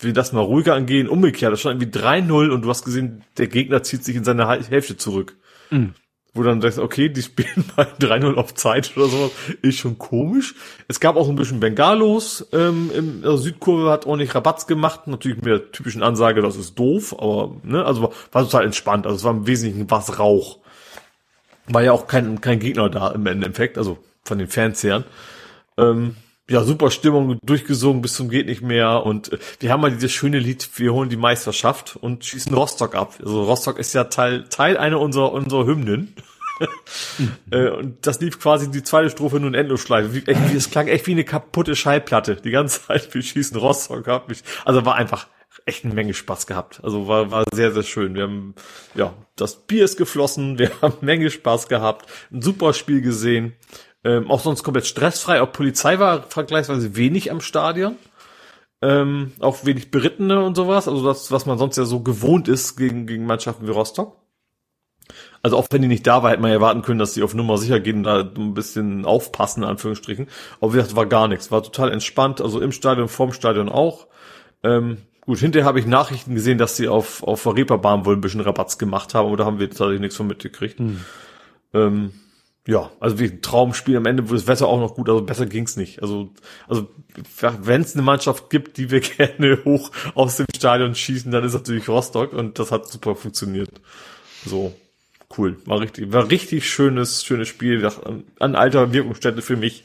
wie 0.00 0.12
das 0.12 0.32
mal 0.32 0.40
ruhiger 0.40 0.74
angehen, 0.74 1.08
umgekehrt, 1.08 1.52
das 1.52 1.60
stand 1.60 1.80
irgendwie 1.80 1.98
3-0 1.98 2.50
und 2.50 2.62
du 2.62 2.68
hast 2.68 2.84
gesehen, 2.84 3.22
der 3.38 3.46
Gegner 3.46 3.82
zieht 3.82 4.04
sich 4.04 4.16
in 4.16 4.24
seine 4.24 4.48
Hälfte 4.48 4.96
zurück. 4.96 5.36
Mhm 5.70 5.94
wo 6.36 6.42
dann 6.42 6.60
denkst, 6.60 6.78
okay, 6.78 7.08
die 7.08 7.22
spielen 7.22 7.64
bei 7.76 7.84
3-0 7.84 8.34
auf 8.34 8.54
Zeit 8.54 8.92
oder 8.96 9.06
sowas, 9.06 9.30
ist 9.62 9.78
schon 9.78 9.98
komisch. 9.98 10.54
Es 10.88 11.00
gab 11.00 11.16
auch 11.16 11.28
ein 11.28 11.36
bisschen 11.36 11.60
Bengalos, 11.60 12.46
ähm, 12.52 12.90
in 12.94 13.22
der 13.22 13.36
Südkurve 13.36 13.90
hat 13.90 14.06
ordentlich 14.06 14.34
Rabatz 14.34 14.66
gemacht, 14.66 15.06
natürlich 15.06 15.38
mit 15.38 15.46
der 15.46 15.72
typischen 15.72 16.02
Ansage, 16.02 16.42
das 16.42 16.56
ist 16.56 16.78
doof, 16.78 17.14
aber, 17.18 17.56
ne, 17.62 17.84
also 17.84 18.12
war 18.32 18.44
total 18.44 18.64
entspannt, 18.64 19.06
also 19.06 19.16
es 19.16 19.24
war 19.24 19.32
im 19.32 19.46
Wesentlichen 19.46 19.90
was 19.90 20.18
Rauch. 20.18 20.58
War 21.68 21.82
ja 21.82 21.92
auch 21.92 22.06
kein, 22.06 22.40
kein 22.40 22.60
Gegner 22.60 22.88
da 22.88 23.10
im 23.10 23.26
Endeffekt, 23.26 23.76
also 23.78 23.98
von 24.24 24.38
den 24.38 24.48
Fernsehern. 24.48 25.04
Ähm, 25.76 26.16
ja, 26.48 26.62
super 26.62 26.90
Stimmung, 26.90 27.38
durchgesungen 27.44 28.02
bis 28.02 28.14
zum 28.14 28.28
geht 28.28 28.46
nicht 28.46 28.62
mehr 28.62 29.04
und 29.04 29.32
äh, 29.32 29.38
wir 29.58 29.72
haben 29.72 29.80
mal 29.80 29.90
dieses 29.90 30.12
schöne 30.12 30.38
Lied, 30.38 30.68
wir 30.76 30.92
holen 30.92 31.08
die 31.08 31.16
Meisterschaft 31.16 31.96
und 31.96 32.24
schießen 32.24 32.54
Rostock 32.54 32.94
ab. 32.94 33.14
Also 33.20 33.44
Rostock 33.44 33.78
ist 33.78 33.92
ja 33.94 34.04
Teil, 34.04 34.44
Teil 34.48 34.76
einer 34.76 35.00
unserer, 35.00 35.32
unserer 35.32 35.66
Hymnen. 35.66 36.14
Äh, 37.50 37.68
und 37.70 38.06
das 38.06 38.20
lief 38.20 38.40
quasi 38.40 38.70
die 38.70 38.82
zweite 38.82 39.10
Strophe 39.10 39.40
nun 39.40 39.54
Endlosschleife. 39.54 40.14
Wie, 40.14 40.26
echt, 40.26 40.54
es 40.54 40.70
klang 40.70 40.88
echt 40.88 41.06
wie 41.06 41.12
eine 41.12 41.24
kaputte 41.24 41.76
Schallplatte. 41.76 42.36
Die 42.36 42.50
ganze 42.50 42.82
Zeit, 42.82 43.12
wir 43.14 43.22
schießen 43.22 43.56
Rostock 43.56 44.08
ab. 44.08 44.30
Also 44.64 44.84
war 44.84 44.94
einfach 44.94 45.28
echt 45.64 45.84
eine 45.84 45.94
Menge 45.94 46.14
Spaß 46.14 46.46
gehabt. 46.46 46.80
Also 46.82 47.08
war, 47.08 47.30
war 47.30 47.44
sehr, 47.52 47.72
sehr 47.72 47.82
schön. 47.82 48.14
Wir 48.14 48.24
haben, 48.24 48.54
ja, 48.94 49.14
das 49.34 49.66
Bier 49.66 49.84
ist 49.84 49.96
geflossen, 49.96 50.58
wir 50.58 50.70
haben 50.80 50.94
Menge 51.00 51.30
Spaß 51.30 51.68
gehabt, 51.68 52.06
ein 52.32 52.42
super 52.42 52.72
Spiel 52.72 53.00
gesehen. 53.00 53.54
Ähm, 54.04 54.30
auch 54.30 54.40
sonst 54.40 54.62
komplett 54.62 54.86
stressfrei. 54.86 55.40
Auch 55.40 55.52
Polizei 55.52 55.98
war 55.98 56.22
vergleichsweise 56.22 56.94
wenig 56.96 57.30
am 57.32 57.40
Stadion. 57.40 57.96
Ähm, 58.82 59.32
auch 59.40 59.64
wenig 59.64 59.90
Berittene 59.90 60.44
und 60.44 60.54
sowas. 60.54 60.86
Also 60.86 61.04
das, 61.04 61.32
was 61.32 61.46
man 61.46 61.58
sonst 61.58 61.76
ja 61.76 61.84
so 61.84 62.00
gewohnt 62.00 62.46
ist 62.46 62.76
gegen, 62.76 63.06
gegen 63.06 63.26
Mannschaften 63.26 63.66
wie 63.66 63.72
Rostock. 63.72 64.16
Also 65.46 65.58
auch 65.58 65.68
wenn 65.70 65.80
die 65.80 65.86
nicht 65.86 66.04
da 66.08 66.24
war, 66.24 66.32
hätte 66.32 66.42
man 66.42 66.50
ja 66.50 66.56
erwarten 66.56 66.82
können, 66.82 66.98
dass 66.98 67.14
die 67.14 67.22
auf 67.22 67.32
Nummer 67.32 67.56
sicher 67.56 67.78
gehen 67.78 67.98
und 67.98 68.02
da 68.02 68.28
ein 68.36 68.52
bisschen 68.52 69.04
aufpassen, 69.04 69.62
in 69.62 69.68
Anführungsstrichen. 69.68 70.26
Aber 70.60 70.72
wie 70.72 70.78
gesagt, 70.78 70.96
war 70.96 71.06
gar 71.06 71.28
nichts. 71.28 71.52
War 71.52 71.62
total 71.62 71.92
entspannt. 71.92 72.40
Also 72.40 72.60
im 72.60 72.72
Stadion, 72.72 73.06
vorm 73.06 73.32
Stadion 73.32 73.68
auch. 73.68 74.08
Ähm, 74.64 74.96
gut, 75.20 75.38
hinterher 75.38 75.64
habe 75.64 75.78
ich 75.78 75.86
Nachrichten 75.86 76.34
gesehen, 76.34 76.58
dass 76.58 76.76
sie 76.76 76.88
auf, 76.88 77.22
auf 77.22 77.44
der 77.44 77.54
Reeperbahn 77.54 78.04
wohl 78.04 78.16
ein 78.16 78.20
bisschen 78.20 78.40
Rabatz 78.40 78.76
gemacht 78.76 79.14
haben, 79.14 79.28
aber 79.28 79.36
da 79.36 79.44
haben 79.44 79.60
wir 79.60 79.68
tatsächlich 79.68 80.00
nichts 80.00 80.16
von 80.16 80.26
mitgekriegt. 80.26 80.80
Hm. 80.80 81.04
Ähm, 81.74 82.12
ja, 82.66 82.90
also 82.98 83.20
wie 83.20 83.26
ein 83.26 83.40
Traumspiel 83.40 83.98
am 83.98 84.06
Ende, 84.06 84.28
wo 84.28 84.34
das 84.34 84.48
Wetter 84.48 84.66
auch 84.66 84.80
noch 84.80 84.96
gut, 84.96 85.08
also 85.08 85.22
besser 85.22 85.46
ging's 85.46 85.76
nicht. 85.76 86.02
Also, 86.02 86.30
also 86.66 86.88
wenn 87.60 87.82
es 87.82 87.94
eine 87.94 88.02
Mannschaft 88.02 88.50
gibt, 88.50 88.78
die 88.78 88.90
wir 88.90 88.98
gerne 89.00 89.64
hoch 89.64 89.92
aus 90.16 90.38
dem 90.38 90.46
Stadion 90.56 90.96
schießen, 90.96 91.30
dann 91.30 91.44
ist 91.44 91.52
natürlich 91.52 91.88
Rostock 91.88 92.32
und 92.32 92.58
das 92.58 92.72
hat 92.72 92.88
super 92.88 93.14
funktioniert. 93.14 93.70
So, 94.44 94.74
cool. 95.38 95.56
War 95.64 95.80
richtig, 95.80 96.12
war 96.12 96.30
richtig 96.30 96.68
schönes, 96.68 97.24
schönes 97.24 97.48
Spiel, 97.48 97.88
an 98.38 98.54
alter 98.54 98.92
Wirkungsstätte 98.92 99.42
für 99.42 99.56
mich. 99.56 99.84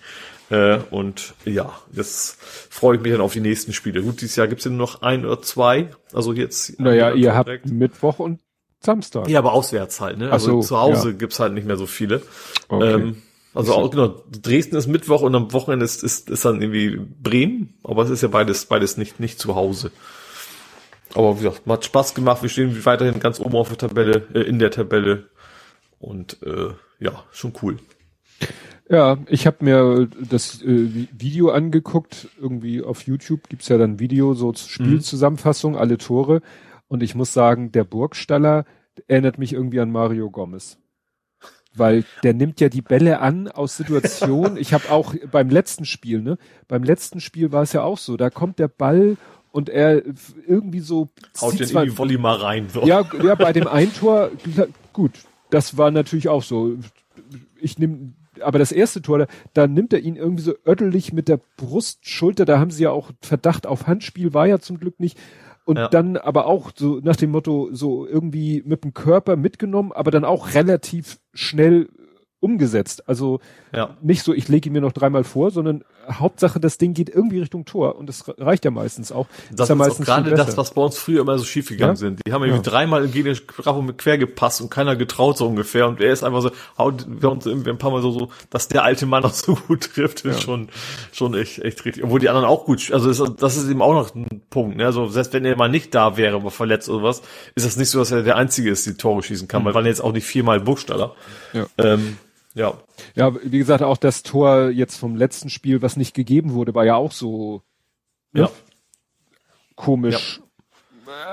Äh, 0.49 0.79
und 0.91 1.33
ja, 1.45 1.71
jetzt 1.93 2.37
freue 2.41 2.97
ich 2.97 3.01
mich 3.01 3.13
dann 3.13 3.21
auf 3.21 3.33
die 3.33 3.39
nächsten 3.39 3.71
Spiele. 3.71 4.01
Gut, 4.01 4.21
dieses 4.21 4.35
Jahr 4.35 4.47
gibt's 4.47 4.65
ja 4.65 4.71
nur 4.71 4.79
noch 4.79 5.01
ein 5.01 5.25
oder 5.25 5.41
zwei. 5.41 5.89
Also 6.13 6.33
jetzt. 6.33 6.79
Naja, 6.79 7.13
ihr 7.13 7.33
habt 7.35 7.65
Mittwoch 7.65 8.19
und 8.19 8.41
Samstag. 8.81 9.29
Ja, 9.29 9.39
aber 9.39 9.53
auswärts 9.53 10.01
halt, 10.01 10.17
ne? 10.17 10.31
Also 10.31 10.61
so, 10.61 10.67
zu 10.67 10.79
Hause 10.79 11.09
ja. 11.11 11.15
gibt's 11.15 11.39
halt 11.39 11.53
nicht 11.53 11.67
mehr 11.67 11.77
so 11.77 11.85
viele. 11.85 12.21
Okay. 12.67 12.93
Ähm, 12.93 13.21
also 13.53 13.73
auch, 13.73 13.91
genau, 13.91 14.23
Dresden 14.29 14.75
ist 14.75 14.87
Mittwoch 14.87 15.21
und 15.21 15.35
am 15.35 15.51
Wochenende 15.53 15.83
ist, 15.83 16.03
ist, 16.03 16.29
ist 16.29 16.45
dann 16.45 16.61
irgendwie 16.61 16.99
Bremen, 17.21 17.73
aber 17.83 18.03
es 18.03 18.09
ist 18.09 18.21
ja 18.21 18.29
beides, 18.29 18.65
beides 18.65 18.97
nicht, 18.97 19.19
nicht 19.19 19.39
zu 19.39 19.55
Hause. 19.55 19.91
Aber 21.13 21.37
wie 21.39 21.43
gesagt, 21.43 21.67
hat 21.67 21.85
Spaß 21.85 22.13
gemacht, 22.13 22.41
wir 22.41 22.49
stehen 22.49 22.85
weiterhin 22.85 23.19
ganz 23.19 23.39
oben 23.41 23.55
auf 23.55 23.67
der 23.67 23.77
Tabelle, 23.77 24.27
äh, 24.33 24.41
in 24.41 24.59
der 24.59 24.71
Tabelle. 24.71 25.29
Und 26.01 26.41
äh, 26.43 26.73
ja, 26.99 27.23
schon 27.31 27.53
cool. 27.61 27.77
Ja, 28.89 29.19
ich 29.27 29.47
habe 29.47 29.63
mir 29.63 30.09
das 30.19 30.61
äh, 30.63 31.07
Video 31.17 31.51
angeguckt, 31.51 32.27
irgendwie 32.41 32.81
auf 32.81 33.03
YouTube 33.03 33.47
gibt's 33.47 33.69
ja 33.69 33.77
dann 33.77 33.99
Video, 33.99 34.33
so 34.33 34.51
Spielzusammenfassung, 34.53 35.77
alle 35.77 35.97
Tore. 35.97 36.41
Und 36.87 37.03
ich 37.03 37.15
muss 37.15 37.31
sagen, 37.31 37.71
der 37.71 37.85
Burgstaller 37.85 38.65
erinnert 39.07 39.37
mich 39.37 39.53
irgendwie 39.53 39.79
an 39.79 39.91
Mario 39.91 40.29
Gomez. 40.29 40.77
Weil 41.73 42.03
der 42.23 42.33
nimmt 42.33 42.59
ja 42.59 42.67
die 42.67 42.81
Bälle 42.81 43.21
an 43.21 43.47
aus 43.47 43.77
Situationen. 43.77 44.57
Ich 44.57 44.73
habe 44.73 44.89
auch 44.91 45.15
beim 45.31 45.49
letzten 45.49 45.85
Spiel, 45.85 46.21
ne? 46.21 46.37
Beim 46.67 46.83
letzten 46.83 47.21
Spiel 47.21 47.53
war 47.53 47.61
es 47.61 47.71
ja 47.71 47.83
auch 47.83 47.97
so. 47.97 48.17
Da 48.17 48.29
kommt 48.29 48.59
der 48.59 48.67
Ball 48.67 49.15
und 49.51 49.69
er 49.69 50.03
irgendwie 50.45 50.81
so 50.81 51.09
haut 51.39 51.57
den 51.57 51.69
in 51.69 51.83
die 51.85 51.97
Volley 51.97 52.17
mal 52.17 52.35
rein. 52.35 52.67
So. 52.67 52.83
Ja, 52.83 53.05
ja, 53.23 53.35
bei 53.35 53.53
dem 53.53 53.67
Eintor, 53.67 54.31
gut, 54.91 55.11
das 55.51 55.77
war 55.77 55.91
natürlich 55.91 56.29
auch 56.29 56.43
so. 56.43 56.77
Ich 57.59 57.77
nehme, 57.77 58.13
aber 58.41 58.57
das 58.57 58.71
erste 58.71 59.01
Tor, 59.01 59.19
da, 59.19 59.27
da 59.53 59.67
nimmt 59.67 59.93
er 59.93 59.99
ihn 59.99 60.15
irgendwie 60.15 60.43
so 60.43 60.53
öttelig 60.65 61.13
mit 61.13 61.27
der 61.27 61.39
Brustschulter. 61.57 62.45
Da 62.45 62.59
haben 62.59 62.71
sie 62.71 62.83
ja 62.83 62.91
auch 62.91 63.11
Verdacht 63.21 63.67
auf 63.67 63.85
Handspiel, 63.85 64.33
war 64.33 64.47
ja 64.47 64.59
zum 64.59 64.79
Glück 64.79 64.99
nicht 64.99 65.19
und 65.65 65.77
ja. 65.77 65.87
dann 65.87 66.17
aber 66.17 66.47
auch 66.47 66.71
so 66.75 66.99
nach 67.03 67.15
dem 67.15 67.31
Motto 67.31 67.69
so 67.71 68.07
irgendwie 68.07 68.63
mit 68.65 68.83
dem 68.83 68.93
Körper 68.93 69.35
mitgenommen, 69.35 69.91
aber 69.91 70.11
dann 70.11 70.25
auch 70.25 70.53
relativ 70.53 71.19
schnell 71.33 71.89
umgesetzt. 72.41 73.07
Also 73.07 73.39
ja. 73.71 73.95
nicht 74.01 74.23
so, 74.23 74.33
ich 74.33 74.49
lege 74.49 74.67
ihn 74.67 74.73
mir 74.73 74.81
noch 74.81 74.91
dreimal 74.91 75.23
vor, 75.23 75.51
sondern 75.51 75.83
Hauptsache, 76.09 76.59
das 76.59 76.77
Ding 76.77 76.93
geht 76.93 77.09
irgendwie 77.09 77.39
Richtung 77.39 77.65
Tor 77.65 77.95
und 77.95 78.07
das 78.07 78.25
reicht 78.39 78.65
ja 78.65 78.71
meistens 78.71 79.11
auch. 79.11 79.27
Das 79.51 79.65
ist, 79.65 79.69
ja 79.69 79.75
meistens 79.75 80.05
gerade 80.05 80.31
das, 80.31 80.57
was 80.57 80.73
bei 80.73 80.81
uns 80.81 80.97
früher 80.97 81.21
immer 81.21 81.37
so 81.37 81.45
schief 81.45 81.69
gegangen 81.69 81.93
ja? 81.93 81.95
sind. 81.95 82.21
Die 82.25 82.33
haben 82.33 82.43
irgendwie 82.43 82.63
ja. 82.63 82.71
dreimal 82.71 83.05
im 83.05 83.11
gegnerischen 83.11 83.45
Strafraum 83.49 83.95
quer 83.95 84.17
gepasst 84.17 84.61
und 84.61 84.69
keiner 84.69 84.95
getraut 84.95 85.37
so 85.37 85.47
ungefähr 85.47 85.87
und 85.87 86.01
er 86.01 86.11
ist 86.11 86.23
einfach 86.23 86.41
so, 86.41 86.51
haut 86.77 87.05
wir 87.07 87.31
uns 87.31 87.45
irgendwie 87.45 87.69
ein 87.69 87.77
paar 87.77 87.91
Mal 87.91 88.01
so, 88.01 88.11
so, 88.11 88.29
dass 88.49 88.67
der 88.67 88.83
alte 88.83 89.05
Mann 89.05 89.21
noch 89.21 89.33
so 89.33 89.55
gut 89.67 89.93
trifft, 89.93 90.25
ist 90.25 90.41
schon, 90.41 90.69
schon 91.11 91.35
echt, 91.35 91.59
echt 91.59 91.85
richtig. 91.85 92.03
Obwohl 92.03 92.19
die 92.19 92.29
anderen 92.29 92.47
auch 92.47 92.65
gut, 92.65 92.91
also 92.91 93.07
das, 93.07 93.35
das 93.35 93.57
ist 93.57 93.69
eben 93.69 93.83
auch 93.83 93.93
noch 93.93 94.15
ein 94.15 94.41
Punkt, 94.49 94.77
ne? 94.77 94.85
Also 94.87 95.07
selbst 95.07 95.33
wenn 95.33 95.45
er 95.45 95.55
mal 95.55 95.69
nicht 95.69 95.93
da 95.93 96.17
wäre, 96.17 96.35
aber 96.35 96.49
verletzt 96.49 96.89
oder 96.89 97.03
was, 97.03 97.21
ist 97.53 97.65
das 97.65 97.77
nicht 97.77 97.89
so, 97.89 97.99
dass 97.99 98.11
er 98.11 98.23
der 98.23 98.35
Einzige 98.35 98.71
ist, 98.71 98.85
die 98.87 98.95
Tore 98.95 99.21
schießen 99.21 99.47
kann, 99.47 99.61
mhm. 99.61 99.67
weil 99.67 99.75
waren 99.81 99.85
jetzt 99.85 100.03
auch 100.03 100.11
nicht 100.11 100.25
viermal 100.25 100.59
Burgstaller. 100.59 101.15
Ja. 101.53 101.65
Ähm, 101.77 102.17
ja. 102.53 102.73
Ja, 103.15 103.33
wie 103.43 103.57
gesagt, 103.57 103.83
auch 103.83 103.97
das 103.97 104.23
Tor 104.23 104.69
jetzt 104.69 104.97
vom 104.97 105.15
letzten 105.15 105.49
Spiel, 105.49 105.81
was 105.81 105.97
nicht 105.97 106.13
gegeben 106.13 106.53
wurde, 106.53 106.75
war 106.75 106.85
ja 106.85 106.95
auch 106.95 107.11
so 107.11 107.63
ne? 108.33 108.41
ja. 108.41 108.51
komisch. 109.75 110.39
Ja 110.39 110.45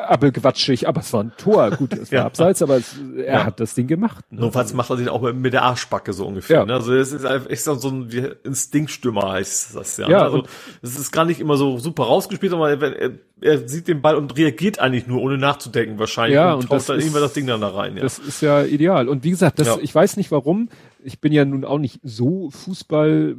appelquatschig, 0.07 0.89
aber 0.89 1.01
es 1.01 1.13
war 1.13 1.25
ein 1.25 1.33
Tor. 1.37 1.71
Gut, 1.71 1.93
es 1.93 2.11
war 2.11 2.19
ja. 2.21 2.27
abseits, 2.27 2.63
aber 2.63 2.77
es, 2.77 2.97
er 3.17 3.25
ja. 3.25 3.45
hat 3.45 3.61
das 3.61 3.75
Ding 3.75 3.87
gemacht. 3.87 4.25
Ne? 4.31 4.41
Notfalls 4.41 4.73
macht 4.75 4.91
er 4.91 4.97
den 4.97 5.09
auch 5.09 5.33
mit 5.33 5.53
der 5.53 5.63
Arschbacke 5.63 6.13
so 6.13 6.27
ungefähr. 6.27 6.61
Ja. 6.61 6.65
Ne? 6.65 6.75
Also 6.75 6.95
es 6.95 7.13
ist 7.13 7.25
einfach 7.25 7.51
echt 7.51 7.63
so 7.63 7.89
ein 7.89 8.09
Instinktstürmer 8.45 9.33
heißt 9.33 9.77
das 9.77 9.97
ja. 9.97 10.09
ja 10.09 10.23
also 10.23 10.45
es 10.83 10.99
ist 10.99 11.13
gar 11.13 11.25
nicht 11.25 11.41
immer 11.41 11.57
so 11.57 11.79
super 11.79 12.05
rausgespielt, 12.05 12.53
aber 12.53 12.71
er, 12.71 13.13
er, 13.41 13.69
sieht 13.69 13.89
den 13.89 14.03
Ball 14.03 14.17
und 14.17 14.37
reagiert 14.37 14.79
eigentlich 14.79 15.07
nur, 15.07 15.21
ohne 15.21 15.39
nachzudenken 15.39 15.99
wahrscheinlich. 15.99 16.37
Ja, 16.37 16.55
und, 16.55 16.65
und 16.65 16.73
das 16.73 16.87
dann 16.87 16.99
irgendwann 16.99 17.23
das 17.23 17.33
Ding 17.33 17.47
dann 17.47 17.61
da 17.61 17.69
rein. 17.69 17.97
Ja. 17.97 18.03
Das 18.03 18.19
ist 18.19 18.41
ja 18.41 18.63
ideal. 18.63 19.09
Und 19.09 19.25
wie 19.25 19.31
gesagt, 19.31 19.59
das, 19.59 19.79
ich 19.79 19.95
weiß 19.95 20.17
nicht 20.17 20.31
warum. 20.31 20.69
Ich 21.03 21.21
bin 21.21 21.33
ja 21.33 21.45
nun 21.45 21.65
auch 21.65 21.79
nicht 21.79 22.01
so 22.03 22.51
Fußball 22.51 23.37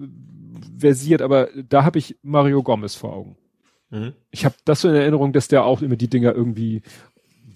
versiert, 0.78 1.22
aber 1.22 1.50
da 1.56 1.84
habe 1.84 2.00
ich 2.00 2.18
Mario 2.22 2.64
Gomez 2.64 2.96
vor 2.96 3.14
Augen. 3.14 3.38
Mhm. 3.90 4.14
Ich 4.32 4.46
habe 4.46 4.56
das 4.66 4.82
so 4.82 4.90
in 4.90 4.96
Erinnerung, 4.96 5.34
dass 5.34 5.48
der 5.48 5.64
auch 5.64 5.82
immer 5.82 5.96
die 5.96 6.10
Dinger 6.10 6.34
irgendwie 6.34 6.82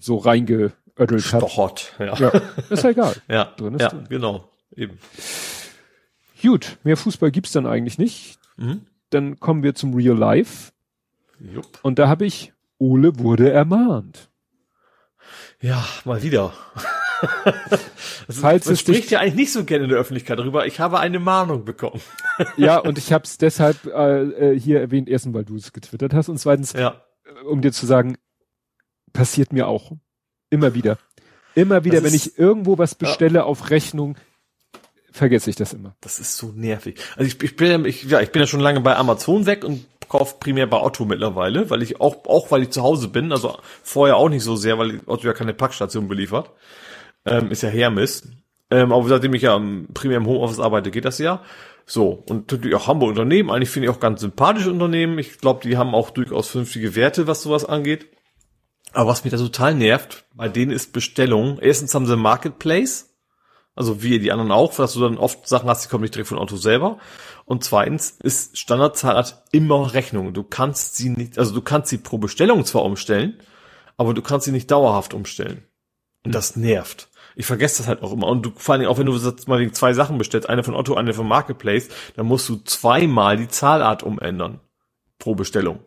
so 0.00 0.16
reingeödelt 0.16 0.74
hat. 0.98 1.20
Stochert, 1.20 1.94
ja. 1.98 2.14
ja. 2.16 2.28
Ist 2.70 2.84
ja 2.84 2.90
egal. 2.90 3.14
ja, 3.28 3.44
drin 3.56 3.74
ist 3.74 3.82
ja 3.82 3.88
drin. 3.88 4.06
genau. 4.08 4.48
Eben. 4.76 4.98
Gut, 6.42 6.78
mehr 6.84 6.96
Fußball 6.96 7.30
gibt's 7.30 7.52
dann 7.52 7.66
eigentlich 7.66 7.98
nicht. 7.98 8.38
Mhm. 8.56 8.82
Dann 9.10 9.40
kommen 9.40 9.62
wir 9.62 9.74
zum 9.74 9.94
Real 9.94 10.16
Life. 10.16 10.72
Jupp. 11.40 11.78
Und 11.82 11.98
da 11.98 12.08
habe 12.08 12.26
ich, 12.26 12.52
Ole 12.78 13.18
wurde 13.18 13.50
ermahnt. 13.50 14.28
Ja, 15.60 15.84
mal 16.04 16.22
wieder. 16.22 16.52
Also, 17.44 17.84
Falls 18.40 18.66
man 18.66 18.74
es 18.74 18.80
spricht 18.80 19.10
ja 19.10 19.20
eigentlich 19.20 19.34
nicht 19.34 19.52
so 19.52 19.64
gerne 19.64 19.84
in 19.84 19.90
der 19.90 19.98
Öffentlichkeit 19.98 20.38
darüber. 20.38 20.66
Ich 20.66 20.80
habe 20.80 20.98
eine 21.00 21.18
Mahnung 21.18 21.64
bekommen. 21.64 22.00
ja, 22.56 22.78
und 22.78 22.98
ich 22.98 23.12
habe 23.12 23.24
es 23.24 23.38
deshalb 23.38 23.86
äh, 23.86 24.22
äh, 24.22 24.60
hier 24.60 24.80
erwähnt, 24.80 25.08
erstens, 25.08 25.34
weil 25.34 25.44
du 25.44 25.56
es 25.56 25.72
getwittert 25.72 26.14
hast 26.14 26.28
und 26.28 26.38
zweitens, 26.38 26.72
ja. 26.72 27.02
Äh, 27.24 27.44
um 27.46 27.60
dir 27.60 27.72
zu 27.72 27.86
sagen, 27.86 28.16
passiert 29.12 29.52
mir 29.52 29.68
auch. 29.68 29.92
Immer 30.50 30.74
wieder. 30.74 30.98
Immer 31.54 31.84
wieder, 31.84 32.00
das 32.00 32.04
wenn 32.04 32.14
ich 32.14 32.38
irgendwo 32.38 32.78
was 32.78 32.94
bestelle 32.94 33.40
ja. 33.40 33.44
auf 33.44 33.70
Rechnung, 33.70 34.16
vergesse 35.12 35.48
ich 35.50 35.56
das 35.56 35.72
immer. 35.72 35.94
Das 36.00 36.18
ist 36.18 36.36
so 36.36 36.52
nervig. 36.54 36.98
Also 37.16 37.28
ich, 37.28 37.40
ich 37.42 37.56
bin 37.56 37.70
ja, 37.70 37.84
ich, 37.84 38.02
ja, 38.04 38.20
ich 38.20 38.32
bin 38.32 38.40
ja 38.40 38.46
schon 38.46 38.60
lange 38.60 38.80
bei 38.80 38.96
Amazon 38.96 39.46
weg 39.46 39.64
und 39.64 39.86
kaufe 40.08 40.36
primär 40.40 40.66
bei 40.66 40.80
Otto 40.80 41.04
mittlerweile, 41.04 41.70
weil 41.70 41.82
ich 41.82 42.00
auch, 42.00 42.24
auch 42.26 42.50
weil 42.50 42.62
ich 42.62 42.70
zu 42.70 42.82
Hause 42.82 43.08
bin, 43.08 43.32
also 43.32 43.58
vorher 43.82 44.16
auch 44.16 44.28
nicht 44.28 44.42
so 44.42 44.56
sehr, 44.56 44.78
weil 44.78 45.00
Otto 45.06 45.26
ja 45.26 45.32
keine 45.32 45.54
Packstation 45.54 46.08
beliefert. 46.08 46.50
Ähm, 47.26 47.50
ist 47.50 47.62
ja 47.62 47.68
Hermes. 47.68 48.28
Ähm, 48.70 48.92
aber 48.92 49.08
seitdem 49.08 49.34
ich 49.34 49.42
ja 49.42 49.60
primär 49.92 50.16
im 50.16 50.26
Homeoffice 50.26 50.60
arbeite, 50.60 50.90
geht 50.90 51.04
das 51.04 51.18
ja. 51.18 51.42
So, 51.86 52.24
und 52.28 52.50
natürlich 52.50 52.74
auch 52.74 52.86
Hamburg 52.86 53.10
Unternehmen, 53.10 53.50
eigentlich 53.50 53.68
finde 53.68 53.88
ich 53.88 53.94
auch 53.94 54.00
ganz 54.00 54.20
sympathische 54.20 54.70
Unternehmen. 54.70 55.18
Ich 55.18 55.38
glaube, 55.38 55.60
die 55.62 55.76
haben 55.76 55.94
auch 55.94 56.10
durchaus 56.10 56.48
vernünftige 56.48 56.94
Werte, 56.96 57.26
was 57.26 57.42
sowas 57.42 57.64
angeht. 57.64 58.08
Aber 58.92 59.10
was 59.10 59.24
mich 59.24 59.32
da 59.32 59.38
total 59.38 59.74
nervt, 59.74 60.24
bei 60.34 60.48
denen 60.48 60.70
ist 60.70 60.92
Bestellung. 60.92 61.58
Erstens 61.60 61.94
haben 61.94 62.06
sie 62.06 62.16
Marketplace, 62.16 63.14
also 63.74 64.02
wie 64.02 64.18
die 64.18 64.32
anderen 64.32 64.52
auch, 64.52 64.74
dass 64.74 64.94
du 64.94 65.00
dann 65.00 65.18
oft 65.18 65.48
Sachen 65.48 65.68
hast, 65.68 65.84
die 65.84 65.88
kommen 65.88 66.02
nicht 66.02 66.14
direkt 66.14 66.28
von 66.28 66.38
Auto 66.38 66.56
selber. 66.56 66.98
Und 67.44 67.64
zweitens 67.64 68.16
ist 68.22 68.56
Standardzahlart 68.56 69.42
immer 69.52 69.92
Rechnung. 69.92 70.32
Du 70.32 70.44
kannst 70.44 70.96
sie 70.96 71.10
nicht, 71.10 71.38
also 71.38 71.52
du 71.52 71.60
kannst 71.60 71.90
sie 71.90 71.98
pro 71.98 72.18
Bestellung 72.18 72.64
zwar 72.64 72.84
umstellen, 72.84 73.38
aber 73.96 74.14
du 74.14 74.22
kannst 74.22 74.46
sie 74.46 74.52
nicht 74.52 74.70
dauerhaft 74.70 75.12
umstellen. 75.12 75.64
Und 76.24 76.34
das 76.34 76.56
nervt. 76.56 77.08
Ich 77.36 77.46
vergesse 77.46 77.78
das 77.78 77.88
halt 77.88 78.02
auch 78.02 78.12
immer. 78.12 78.28
Und 78.28 78.46
du, 78.46 78.52
vor 78.56 78.74
allem 78.74 78.86
auch 78.86 78.98
wenn 78.98 79.06
du 79.06 79.16
jetzt 79.16 79.48
mal 79.48 79.70
zwei 79.72 79.92
Sachen 79.92 80.18
bestellst, 80.18 80.48
eine 80.48 80.62
von 80.62 80.74
Otto, 80.74 80.94
eine 80.94 81.14
von 81.14 81.26
Marketplace, 81.26 81.88
dann 82.16 82.26
musst 82.26 82.48
du 82.48 82.56
zweimal 82.56 83.36
die 83.36 83.48
Zahlart 83.48 84.02
umändern. 84.02 84.60
Pro 85.18 85.34
Bestellung. 85.34 85.80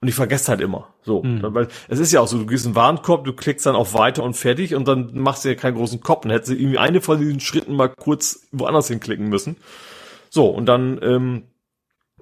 Und 0.00 0.08
ich 0.08 0.14
vergesse 0.14 0.48
halt 0.48 0.60
immer. 0.60 0.94
So. 1.02 1.22
Mhm. 1.22 1.40
Weil 1.42 1.68
es 1.88 1.98
ist 1.98 2.12
ja 2.12 2.20
auch 2.20 2.26
so, 2.26 2.38
du 2.38 2.46
gehst 2.46 2.64
in 2.64 2.72
den 2.72 2.76
Warenkorb, 2.76 3.24
du 3.24 3.34
klickst 3.34 3.66
dann 3.66 3.76
auf 3.76 3.92
weiter 3.94 4.22
und 4.22 4.34
fertig 4.34 4.74
und 4.74 4.88
dann 4.88 5.10
machst 5.14 5.44
du 5.44 5.50
ja 5.50 5.54
keinen 5.54 5.76
großen 5.76 6.00
Kopf. 6.00 6.22
Dann 6.22 6.32
hättest 6.32 6.52
du 6.52 6.56
irgendwie 6.56 6.78
eine 6.78 7.00
von 7.00 7.18
diesen 7.18 7.40
Schritten 7.40 7.74
mal 7.74 7.88
kurz 7.88 8.46
woanders 8.50 8.88
hinklicken 8.88 9.28
müssen. 9.28 9.56
So, 10.30 10.48
und 10.48 10.66
dann 10.66 10.98
ähm, 11.02 11.44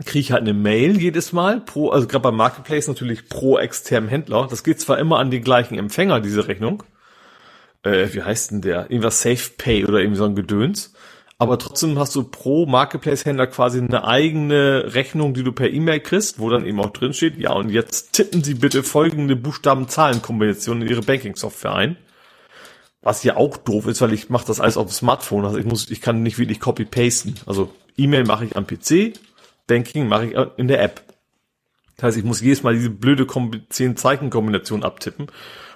kriege 0.05 0.21
ich 0.21 0.33
halt 0.33 0.43
eine 0.43 0.55
Mail 0.55 1.01
jedes 1.01 1.33
Mal, 1.33 1.61
pro, 1.61 1.91
also 1.91 2.07
gerade 2.07 2.23
beim 2.23 2.37
Marketplace 2.37 2.89
natürlich 2.89 3.29
pro 3.29 3.59
externen 3.59 4.09
Händler. 4.09 4.47
Das 4.49 4.65
geht 4.65 4.81
zwar 4.81 4.99
immer 4.99 5.19
an 5.19 5.31
den 5.31 5.43
gleichen 5.43 5.79
Empfänger, 5.79 6.21
diese 6.21 6.49
Rechnung. 6.49 6.83
Äh, 7.83 8.09
wie 8.13 8.23
heißt 8.23 8.51
denn 8.51 8.63
der? 8.63 8.91
Irgendwas 8.91 9.23
Safe 9.23 9.51
Pay 9.57 9.87
oder 9.87 10.01
irgendwie 10.01 10.19
so 10.19 10.25
ein 10.25 10.35
Gedöns 10.35 10.93
aber 11.41 11.59
trotzdem 11.59 11.97
hast 12.01 12.17
du 12.17 12.25
pro 12.25 12.67
Marketplace-Händler 12.67 13.47
quasi 13.47 13.79
eine 13.79 14.05
eigene 14.05 14.93
Rechnung, 14.95 15.35
die 15.35 15.45
du 15.45 15.53
per 15.53 15.71
E-Mail 15.71 16.01
kriegst, 16.01 16.41
wo 16.41 16.51
dann 16.51 16.67
eben 16.67 16.81
auch 16.81 16.91
drin 16.91 17.13
steht, 17.13 17.39
ja, 17.39 17.53
und 17.53 17.71
jetzt 17.71 18.13
tippen 18.13 18.43
Sie 18.43 18.55
bitte 18.55 18.83
folgende 18.83 19.37
Buchstaben-Zahlen-Kombination 19.37 20.83
in 20.83 20.89
Ihre 20.89 21.03
Banking-Software 21.03 21.75
ein. 21.75 21.97
Was 23.03 23.23
ja 23.23 23.37
auch 23.37 23.57
doof 23.57 23.87
ist, 23.87 24.01
weil 24.01 24.13
ich 24.13 24.31
mache 24.31 24.49
das 24.49 24.59
alles 24.59 24.77
auf 24.77 24.89
dem 24.89 24.93
Smartphone. 24.93 25.45
Also 25.45 25.59
ich 25.59 25.65
muss, 25.65 25.89
ich 25.89 26.01
kann 26.01 26.25
nicht 26.25 26.41
wirklich 26.41 26.59
copy-pasten. 26.59 27.37
Also 27.47 27.73
E-Mail 27.97 28.25
mache 28.25 28.45
ich 28.45 28.57
am 28.57 28.67
PC, 28.67 29.13
Banking 29.69 30.09
mache 30.09 30.27
ich 30.27 30.37
in 30.57 30.67
der 30.67 30.83
App. 30.83 31.03
Das 31.97 32.07
heißt, 32.07 32.17
ich 32.17 32.25
muss 32.25 32.41
jedes 32.41 32.65
Mal 32.65 32.75
diese 32.75 32.91
blöde 32.91 33.29
10 33.69 33.97
Zeichen-Kombination 33.97 34.83
abtippen. 34.83 35.29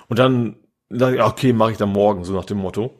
Und 0.08 0.18
dann, 0.18 0.56
okay, 1.00 1.52
mache 1.52 1.72
ich 1.72 1.78
dann 1.78 1.90
morgen, 1.90 2.24
so 2.24 2.32
nach 2.34 2.44
dem 2.44 2.58
Motto. 2.58 2.98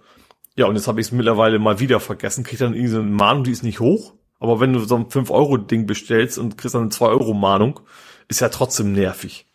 Ja, 0.56 0.66
und 0.66 0.76
jetzt 0.76 0.88
habe 0.88 1.00
ich 1.00 1.06
es 1.06 1.12
mittlerweile 1.12 1.58
mal 1.58 1.80
wieder 1.80 2.00
vergessen, 2.00 2.44
krieg 2.44 2.58
dann 2.58 2.74
irgendwie 2.74 2.92
so 2.92 3.00
eine 3.00 3.10
Mahnung, 3.10 3.44
die 3.44 3.52
ist 3.52 3.62
nicht 3.62 3.80
hoch. 3.80 4.14
Aber 4.38 4.60
wenn 4.60 4.72
du 4.72 4.80
so 4.80 4.96
ein 4.96 5.06
5-Euro-Ding 5.06 5.86
bestellst 5.86 6.38
und 6.38 6.58
kriegst 6.58 6.74
dann 6.74 6.82
eine 6.82 6.90
2-Euro-Mahnung, 6.90 7.80
ist 8.28 8.40
ja 8.40 8.48
trotzdem 8.48 8.92
nervig. 8.92 9.46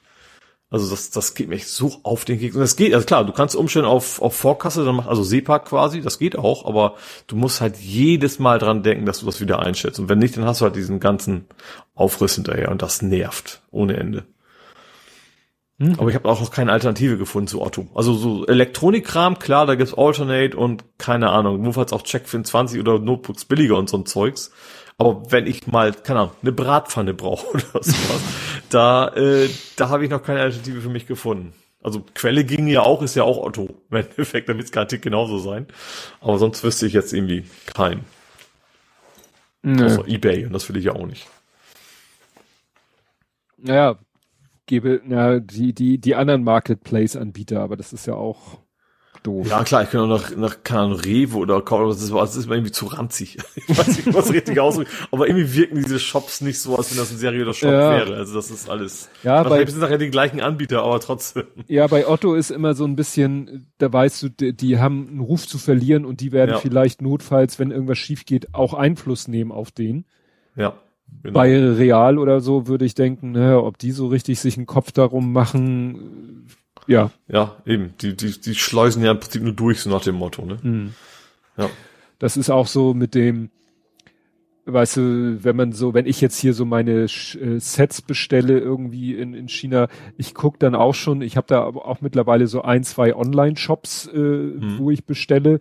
Also 0.69 0.89
das, 0.89 1.11
das 1.11 1.33
geht 1.33 1.47
mir 1.47 1.59
so 1.59 1.93
auf 2.03 2.25
den 2.25 2.39
Keks. 2.39 2.55
Und 2.55 2.61
das 2.61 2.75
geht, 2.75 2.93
also 2.93 3.05
klar, 3.05 3.25
du 3.25 3.31
kannst 3.31 3.55
umstellen 3.55 3.85
auf, 3.85 4.21
auf 4.21 4.35
Vorkasse, 4.35 4.83
dann 4.83 4.95
mach, 4.95 5.07
also 5.07 5.23
SEPA 5.23 5.59
quasi, 5.59 6.01
das 6.01 6.19
geht 6.19 6.37
auch, 6.37 6.65
aber 6.65 6.95
du 7.27 7.37
musst 7.37 7.61
halt 7.61 7.77
jedes 7.77 8.39
Mal 8.39 8.59
dran 8.59 8.83
denken, 8.83 9.05
dass 9.05 9.19
du 9.19 9.25
das 9.25 9.39
wieder 9.39 9.59
einstellst. 9.59 9.99
Und 9.99 10.09
wenn 10.09 10.19
nicht, 10.19 10.35
dann 10.35 10.45
hast 10.45 10.59
du 10.59 10.65
halt 10.65 10.75
diesen 10.75 10.99
ganzen 10.99 11.47
Aufriss 11.95 12.35
hinterher 12.35 12.69
und 12.69 12.81
das 12.81 13.01
nervt 13.01 13.61
ohne 13.71 13.95
Ende. 13.95 14.25
Hm? 15.79 15.95
Aber 15.99 16.09
ich 16.09 16.15
habe 16.15 16.27
auch 16.27 16.41
noch 16.41 16.51
keine 16.51 16.71
Alternative 16.71 17.17
gefunden 17.17 17.47
zu 17.47 17.61
Otto. 17.61 17.87
Also 17.93 18.13
so 18.13 18.45
Elektronikkram, 18.47 19.37
klar, 19.37 19.65
da 19.65 19.75
gibt's 19.75 19.93
Alternate 19.93 20.57
und 20.57 20.83
keine 20.97 21.29
Ahnung, 21.29 21.61
notfalls 21.61 21.93
auch 21.93 22.01
Checkfin 22.01 22.45
20 22.45 22.79
oder 22.79 22.97
Notebooks 22.99 23.45
billiger 23.45 23.77
und 23.77 23.89
so 23.89 23.97
ein 23.97 24.05
Zeugs. 24.05 24.51
Aber 24.97 25.31
wenn 25.31 25.45
ich 25.45 25.67
mal, 25.67 25.93
keine 25.93 26.21
Ahnung, 26.21 26.31
eine 26.41 26.51
Bratpfanne 26.51 27.13
brauche 27.13 27.47
oder 27.53 27.83
sowas, 27.83 28.21
da, 28.69 29.09
äh, 29.09 29.49
da 29.75 29.89
habe 29.89 30.03
ich 30.03 30.09
noch 30.09 30.23
keine 30.23 30.41
Alternative 30.41 30.81
für 30.81 30.89
mich 30.89 31.05
gefunden. 31.05 31.53
Also 31.83 32.03
Quelle 32.15 32.43
ging 32.43 32.67
ja 32.67 32.81
auch, 32.81 33.03
ist 33.03 33.15
ja 33.15 33.23
auch 33.23 33.37
Otto. 33.37 33.69
Im 33.91 33.97
Endeffekt, 33.97 34.49
damit 34.49 34.65
es 34.65 34.71
garantiert 34.71 35.03
genauso 35.03 35.37
sein. 35.37 35.67
Aber 36.21 36.39
sonst 36.39 36.63
wüsste 36.63 36.87
ich 36.87 36.93
jetzt 36.93 37.13
irgendwie 37.13 37.45
keinen. 37.73 38.03
Nö. 39.61 39.85
Außer 39.85 40.07
Ebay 40.07 40.45
und 40.45 40.53
das 40.53 40.67
will 40.67 40.77
ich 40.77 40.85
ja 40.85 40.93
auch 40.93 41.05
nicht. 41.05 41.27
Naja, 43.57 43.97
gebe, 44.67 45.01
ja, 45.09 45.39
die, 45.39 45.73
die, 45.73 45.97
die 45.97 46.15
anderen 46.15 46.43
Marketplace-Anbieter, 46.43 47.61
aber 47.61 47.75
das 47.75 47.93
ist 47.93 48.05
ja 48.05 48.13
auch 48.13 48.59
doof. 49.23 49.47
Ja, 49.49 49.63
klar, 49.63 49.83
ich 49.83 49.89
kann 49.89 50.01
auch 50.01 50.07
nach, 50.07 50.35
nach 50.35 50.57
Ahnung, 50.69 50.99
Rewe 50.99 51.37
oder 51.37 51.61
das 51.61 52.01
ist, 52.01 52.13
das 52.13 52.35
ist 52.35 52.49
irgendwie 52.49 52.71
zu 52.71 52.85
ranzig. 52.87 53.37
Ich 53.55 53.77
weiß 53.77 53.87
nicht, 53.87 54.13
was 54.13 54.31
richtig 54.31 54.59
ausdrückt, 54.59 54.91
aber 55.11 55.27
irgendwie 55.27 55.53
wirken 55.53 55.75
diese 55.75 55.99
Shops 55.99 56.41
nicht 56.41 56.59
so, 56.59 56.77
als 56.77 56.91
wenn 56.91 56.97
das 56.97 57.11
ein 57.11 57.17
seriöser 57.17 57.53
Shop 57.53 57.71
ja. 57.71 57.91
wäre. 57.91 58.15
Also 58.15 58.35
das 58.35 58.49
ist 58.49 58.69
alles. 58.69 59.09
Ja, 59.23 59.43
bei, 59.43 59.65
sind 59.65 59.79
nachher 59.79 59.97
die 59.97 60.09
gleichen 60.09 60.39
Anbieter, 60.39 60.83
aber 60.83 60.99
trotzdem. 60.99 61.43
Ja, 61.67 61.87
bei 61.87 62.07
Otto 62.07 62.35
ist 62.35 62.49
immer 62.49 62.75
so 62.75 62.85
ein 62.85 62.95
bisschen, 62.95 63.67
da 63.77 63.91
weißt 63.91 64.23
du, 64.23 64.29
die, 64.29 64.55
die 64.55 64.79
haben 64.79 65.07
einen 65.09 65.19
Ruf 65.19 65.47
zu 65.47 65.57
verlieren 65.57 66.05
und 66.05 66.21
die 66.21 66.31
werden 66.31 66.51
ja. 66.51 66.59
vielleicht 66.59 67.01
notfalls, 67.01 67.59
wenn 67.59 67.71
irgendwas 67.71 67.97
schief 67.97 68.25
geht, 68.25 68.53
auch 68.53 68.73
Einfluss 68.73 69.27
nehmen 69.27 69.51
auf 69.51 69.71
den. 69.71 70.05
Ja. 70.55 70.75
Genau. 71.23 71.33
Bei 71.33 71.57
Real 71.57 72.17
oder 72.19 72.41
so 72.41 72.67
würde 72.67 72.85
ich 72.85 72.95
denken, 72.95 73.31
ne, 73.31 73.61
ob 73.61 73.77
die 73.77 73.91
so 73.91 74.07
richtig 74.07 74.39
sich 74.39 74.57
einen 74.57 74.65
Kopf 74.65 74.91
darum 74.91 75.33
machen, 75.33 76.47
ja. 76.87 77.11
Ja, 77.27 77.57
eben. 77.65 77.93
Die, 78.01 78.15
die, 78.15 78.39
die 78.39 78.55
schleusen 78.55 79.03
ja 79.03 79.11
im 79.11 79.19
Prinzip 79.19 79.43
nur 79.43 79.53
durch, 79.53 79.81
so 79.81 79.89
nach 79.89 80.03
dem 80.03 80.15
Motto, 80.15 80.45
ne? 80.45 80.57
Mhm. 80.61 80.93
Ja. 81.57 81.69
Das 82.17 82.37
ist 82.37 82.49
auch 82.49 82.67
so 82.67 82.93
mit 82.93 83.13
dem, 83.13 83.49
weißt 84.65 84.97
du, 84.97 85.43
wenn 85.43 85.55
man 85.55 85.71
so, 85.73 85.93
wenn 85.93 86.07
ich 86.07 86.21
jetzt 86.21 86.39
hier 86.39 86.53
so 86.53 86.65
meine 86.65 87.03
äh, 87.03 87.59
Sets 87.59 88.01
bestelle 88.01 88.57
irgendwie 88.57 89.15
in, 89.15 89.33
in 89.33 89.49
China, 89.49 89.87
ich 90.17 90.33
guck 90.33 90.59
dann 90.59 90.75
auch 90.75 90.95
schon, 90.95 91.21
ich 91.21 91.37
habe 91.37 91.47
da 91.47 91.63
auch 91.65 92.01
mittlerweile 92.01 92.47
so 92.47 92.61
ein, 92.61 92.83
zwei 92.83 93.15
Online-Shops, 93.15 94.09
äh, 94.13 94.17
mhm. 94.17 94.77
wo 94.79 94.89
ich 94.89 95.05
bestelle, 95.05 95.59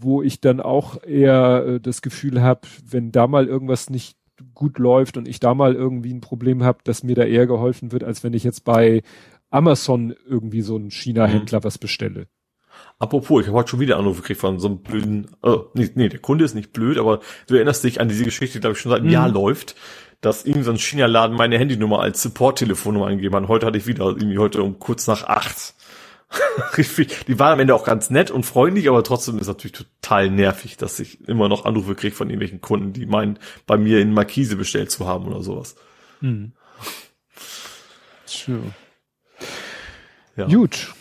wo 0.00 0.22
ich 0.22 0.40
dann 0.40 0.60
auch 0.60 1.02
eher 1.04 1.64
äh, 1.66 1.80
das 1.80 2.02
Gefühl 2.02 2.42
habe, 2.42 2.62
wenn 2.88 3.12
da 3.12 3.26
mal 3.26 3.46
irgendwas 3.46 3.90
nicht 3.90 4.16
gut 4.54 4.78
läuft 4.78 5.16
und 5.16 5.28
ich 5.28 5.40
da 5.40 5.54
mal 5.54 5.74
irgendwie 5.74 6.12
ein 6.12 6.20
Problem 6.20 6.62
habe, 6.62 6.78
dass 6.84 7.02
mir 7.02 7.14
da 7.14 7.24
eher 7.24 7.46
geholfen 7.46 7.92
wird, 7.92 8.04
als 8.04 8.24
wenn 8.24 8.34
ich 8.34 8.44
jetzt 8.44 8.64
bei 8.64 9.02
Amazon 9.50 10.14
irgendwie 10.28 10.62
so 10.62 10.76
einen 10.76 10.90
China-Händler 10.90 11.60
mhm. 11.60 11.64
was 11.64 11.78
bestelle. 11.78 12.26
Apropos, 12.98 13.42
ich 13.42 13.48
habe 13.48 13.58
heute 13.58 13.70
schon 13.70 13.80
wieder 13.80 13.98
Anrufe 13.98 14.22
gekriegt 14.22 14.40
von 14.40 14.58
so 14.58 14.68
einem 14.68 14.78
blöden, 14.78 15.26
oh, 15.42 15.64
nee, 15.74 15.90
nee, 15.94 16.08
der 16.08 16.20
Kunde 16.20 16.44
ist 16.44 16.54
nicht 16.54 16.72
blöd, 16.72 16.98
aber 16.98 17.20
du 17.46 17.54
erinnerst 17.54 17.82
dich 17.84 18.00
an 18.00 18.08
diese 18.08 18.24
Geschichte, 18.24 18.58
die 18.58 18.60
glaube 18.60 18.74
ich 18.74 18.80
schon 18.80 18.90
seit 18.90 19.00
einem 19.00 19.08
mhm. 19.08 19.14
Jahr 19.14 19.28
läuft, 19.28 19.74
dass 20.20 20.44
irgendwie 20.44 20.64
so 20.64 20.70
ein 20.70 20.78
China-Laden 20.78 21.36
meine 21.36 21.58
Handynummer 21.58 22.00
als 22.00 22.22
Support-Telefonnummer 22.22 23.06
eingegeben 23.06 23.36
hat. 23.36 23.48
Heute 23.48 23.66
hatte 23.66 23.78
ich 23.78 23.86
wieder 23.86 24.04
irgendwie 24.04 24.38
heute 24.38 24.62
um 24.62 24.78
kurz 24.78 25.06
nach 25.06 25.24
acht 25.24 25.74
die 27.26 27.38
waren 27.38 27.54
am 27.54 27.60
Ende 27.60 27.74
auch 27.74 27.84
ganz 27.84 28.10
nett 28.10 28.30
und 28.30 28.44
freundlich, 28.44 28.88
aber 28.88 29.02
trotzdem 29.02 29.38
ist 29.38 29.48
natürlich 29.48 29.72
total 29.72 30.30
nervig, 30.30 30.76
dass 30.76 31.00
ich 31.00 31.26
immer 31.28 31.48
noch 31.48 31.64
Anrufe 31.64 31.94
kriege 31.94 32.14
von 32.14 32.28
irgendwelchen 32.28 32.60
Kunden, 32.60 32.92
die 32.92 33.06
meinen, 33.06 33.38
bei 33.66 33.76
mir 33.76 34.00
in 34.00 34.12
Markise 34.12 34.56
bestellt 34.56 34.90
zu 34.90 35.06
haben 35.06 35.26
oder 35.26 35.42
sowas. 35.42 35.74
Hm. 36.20 36.52
Sure. 38.26 38.74
Ja. 40.36 40.46
Gut. 40.46 40.94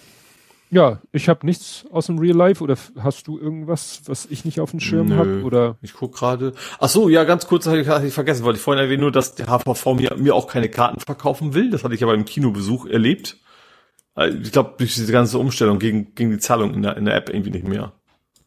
Ja, 0.71 1.01
ich 1.11 1.29
habe 1.29 1.45
nichts 1.47 1.85
aus 1.91 2.07
dem 2.07 2.19
Real 2.19 2.35
Life 2.35 2.63
oder 2.63 2.75
hast 2.99 3.27
du 3.27 3.39
irgendwas, 3.39 4.01
was 4.05 4.27
ich 4.27 4.45
nicht 4.45 4.59
auf 4.59 4.69
dem 4.71 4.79
Schirm 4.79 5.15
habe 5.15 5.41
oder? 5.43 5.77
Ich 5.81 5.93
guck 5.93 6.15
gerade. 6.15 6.53
Ach 6.79 6.89
so, 6.89 7.09
ja, 7.09 7.23
ganz 7.23 7.47
kurz 7.47 7.65
hatte 7.65 7.79
ich, 8.05 8.13
vergessen, 8.13 8.45
weil 8.45 8.55
ich 8.55 8.61
vorhin 8.61 8.83
erwähnt 8.83 9.01
nur, 9.01 9.11
dass 9.11 9.33
der 9.33 9.47
HVV 9.47 9.95
mir, 9.95 10.15
mir 10.17 10.35
auch 10.35 10.47
keine 10.47 10.69
Karten 10.69 10.99
verkaufen 10.99 11.55
will. 11.55 11.71
Das 11.71 11.83
hatte 11.83 11.95
ich 11.95 12.03
aber 12.03 12.13
im 12.13 12.25
Kinobesuch 12.25 12.85
erlebt 12.85 13.37
ich 14.27 14.51
glaube, 14.51 14.75
durch 14.77 14.95
diese 14.95 15.11
ganze 15.11 15.37
Umstellung 15.37 15.79
gegen, 15.79 16.13
gegen 16.15 16.31
die 16.31 16.39
Zahlung 16.39 16.73
in 16.73 16.81
der, 16.81 16.97
in 16.97 17.05
der 17.05 17.15
App 17.15 17.29
irgendwie 17.29 17.51
nicht 17.51 17.67
mehr. 17.67 17.93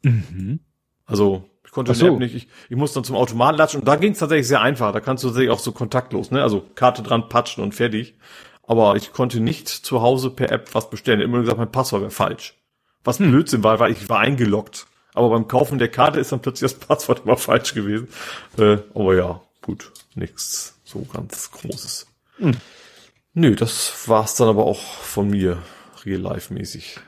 Mhm. 0.03 0.61
Also, 1.07 1.49
ich 1.65 1.71
konnte 1.71 1.95
so. 1.95 2.07
in 2.07 2.19
der 2.19 2.27
App 2.27 2.33
nicht, 2.33 2.35
ich, 2.35 2.49
ich 2.69 2.77
musste 2.77 2.97
dann 2.97 3.05
zum 3.05 3.17
Automaten 3.17 3.59
latschen 3.59 3.81
und 3.81 3.87
da 3.87 3.97
ging 3.97 4.13
es 4.13 4.19
tatsächlich 4.19 4.49
sehr 4.49 4.61
einfach. 4.61 4.93
Da 4.93 5.01
kannst 5.01 5.25
du 5.25 5.29
tatsächlich 5.29 5.51
auch 5.51 5.59
so 5.59 5.73
kontaktlos, 5.73 6.31
ne? 6.31 6.43
Also 6.43 6.63
Karte 6.75 7.03
dran 7.03 7.29
patschen 7.29 7.63
und 7.63 7.75
fertig. 7.75 8.17
Aber 8.65 8.97
ich 8.97 9.13
konnte 9.13 9.41
nicht 9.41 9.69
zu 9.69 10.03
Hause 10.03 10.31
per 10.31 10.51
App 10.51 10.75
was 10.75 10.89
bestellen. 10.89 11.21
Immer 11.21 11.41
gesagt, 11.41 11.59
mein 11.59 11.73
Passwort 11.73 12.03
wäre 12.03 12.11
falsch. 12.11 12.55
Was 13.05 13.19
hm. 13.19 13.31
Blödsinn 13.31 13.65
war, 13.65 13.81
weil 13.81 13.93
ich 13.93 14.09
war 14.09 14.21
eingeloggt. 14.21 14.87
Aber 15.15 15.31
beim 15.31 15.49
Kaufen 15.49 15.79
der 15.79 15.89
Karte 15.89 16.21
ist 16.21 16.33
dann 16.33 16.41
plötzlich 16.41 16.73
das 16.73 16.81
Passwort 16.87 17.23
immer 17.25 17.37
falsch 17.37 17.75
gewesen. 17.75 18.09
Äh, 18.59 18.79
aber 18.95 19.15
ja, 19.17 19.41
gut, 19.63 19.93
nichts 20.15 20.81
so 20.85 21.07
ganz 21.13 21.51
Großes. 21.51 22.07
Hm. 22.39 22.57
Nö, 23.35 23.57
das 23.57 24.07
war's 24.09 24.37
dann 24.37 24.49
aber 24.49 24.67
auch 24.67 24.81
von 24.81 25.31
mir, 25.31 25.63
real-life-mäßig. 26.05 26.99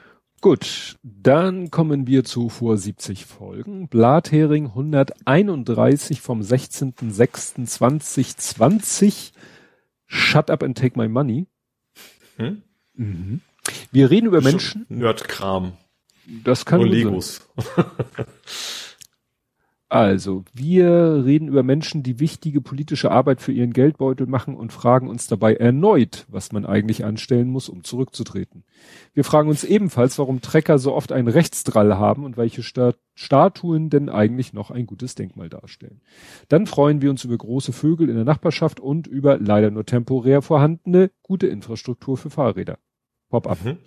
Gut, 0.41 0.97
dann 1.03 1.71
kommen 1.71 2.07
wir 2.07 2.25
zu 2.25 2.49
vor 2.51 2.77
70 2.77 3.25
Folgen. 3.25 3.89
Blathering 3.89 4.67
131 4.67 6.21
vom 6.21 6.43
16.06.2020. 6.43 9.33
Shut 10.07 10.51
up 10.51 10.63
and 10.63 10.77
take 10.77 10.99
my 10.99 11.09
money. 11.09 11.47
Hm? 12.37 12.61
Mhm. 12.95 13.41
Wir 13.91 14.11
reden 14.11 14.27
über 14.27 14.43
Menschen. 14.43 14.85
Nerdkram. 14.89 15.79
Das 16.27 16.67
kann 16.67 16.81
Und 16.81 16.91
Legos. 16.91 17.49
Also, 19.95 20.45
wir 20.53 21.23
reden 21.25 21.47
über 21.47 21.63
Menschen, 21.63 22.03
die 22.03 22.19
wichtige 22.19 22.61
politische 22.61 23.13
Arbeit 23.13 23.41
für 23.41 23.53
ihren 23.53 23.73
Geldbeutel 23.73 24.27
machen 24.27 24.57
und 24.57 24.73
fragen 24.73 25.09
uns 25.09 25.29
dabei 25.29 25.55
erneut, 25.55 26.27
was 26.29 26.51
man 26.51 26.67
eigentlich 26.67 27.05
anstellen 27.05 27.49
muss, 27.49 27.69
um 27.69 27.85
zurückzutreten. 27.85 28.65
Wir 29.13 29.23
fragen 29.23 29.49
uns 29.49 29.63
ebenfalls, 29.63 30.19
warum 30.19 30.41
Trecker 30.41 30.81
so 30.81 30.95
oft 30.95 31.13
einen 31.13 31.29
Rechtsdrall 31.29 31.95
haben 31.95 32.25
und 32.25 32.37
welche 32.37 32.65
Stat 32.65 32.99
Statuen 33.15 33.89
denn 33.89 34.09
eigentlich 34.09 34.53
noch 34.53 34.73
ein 34.73 34.87
gutes 34.87 35.15
Denkmal 35.15 35.49
darstellen. 35.49 36.01
Dann 36.49 36.67
freuen 36.67 37.01
wir 37.01 37.11
uns 37.11 37.23
über 37.23 37.39
große 37.39 37.73
Vögel 37.73 38.09
in 38.09 38.17
der 38.17 38.25
Nachbarschaft 38.25 38.81
und 38.81 39.07
über 39.07 39.39
leider 39.39 39.71
nur 39.71 39.87
temporär 39.87 40.43
vorhandene 40.43 41.13
gute 41.23 41.47
Infrastruktur 41.47 42.17
für 42.17 42.31
Fahrräder. 42.31 42.79
Pop-up. 43.35 43.65
Mhm. 43.65 43.79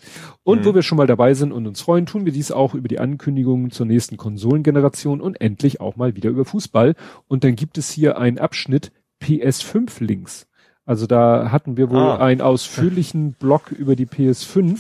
Und 0.44 0.62
mhm. 0.62 0.66
wo 0.66 0.76
wir 0.76 0.82
schon 0.82 0.98
mal 0.98 1.08
dabei 1.08 1.34
sind 1.34 1.54
und 1.54 1.68
uns 1.68 1.82
freuen, 1.82 2.06
tun 2.06 2.26
wir 2.26 2.34
dies 2.34 2.52
auch 2.52 2.74
über 2.74 2.90
die 2.90 3.00
Ankündigungen 3.00 3.72
zur 3.72 3.86
nächsten 3.86 4.18
Konsolengeneration 4.18 5.22
und 5.22 5.40
endlich 5.40 5.80
auch 5.80 5.96
mal 5.96 6.18
wieder 6.18 6.30
über 6.30 6.44
Fußball. 6.44 6.96
Und 7.30 7.46
dann 7.46 7.56
gibt 7.56 7.78
es 7.78 7.90
hier 7.90 8.18
einen 8.18 8.40
Abschnitt 8.40 8.92
PS5 9.24 10.04
Links. 10.04 10.48
Also 10.86 11.08
da 11.08 11.50
hatten 11.50 11.78
wir 11.78 11.90
wohl 11.90 11.98
ah. 11.98 12.18
einen 12.18 12.42
ausführlichen 12.42 13.34
Blog 13.40 13.72
über 13.72 13.96
die 13.96 14.06
PS5. 14.06 14.80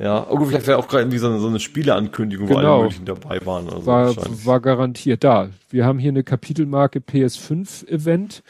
Ja, 0.00 0.26
oh, 0.28 0.44
vielleicht 0.44 0.66
wäre 0.66 0.78
auch 0.78 0.88
gerade 0.88 1.02
irgendwie 1.02 1.18
so 1.18 1.28
eine, 1.28 1.38
so 1.38 1.46
eine 1.46 1.60
Spieleankündigung, 1.60 2.48
genau. 2.48 2.60
wo 2.60 2.66
alle 2.66 2.82
möglichen 2.82 3.04
dabei 3.04 3.46
waren. 3.46 3.68
Also 3.68 3.86
war, 3.86 4.16
war 4.44 4.60
garantiert 4.60 5.22
da. 5.22 5.50
Wir 5.70 5.86
haben 5.86 6.00
hier 6.00 6.10
eine 6.10 6.24
Kapitelmarke 6.24 6.98
PS5 6.98 7.86
Event. 7.88 8.42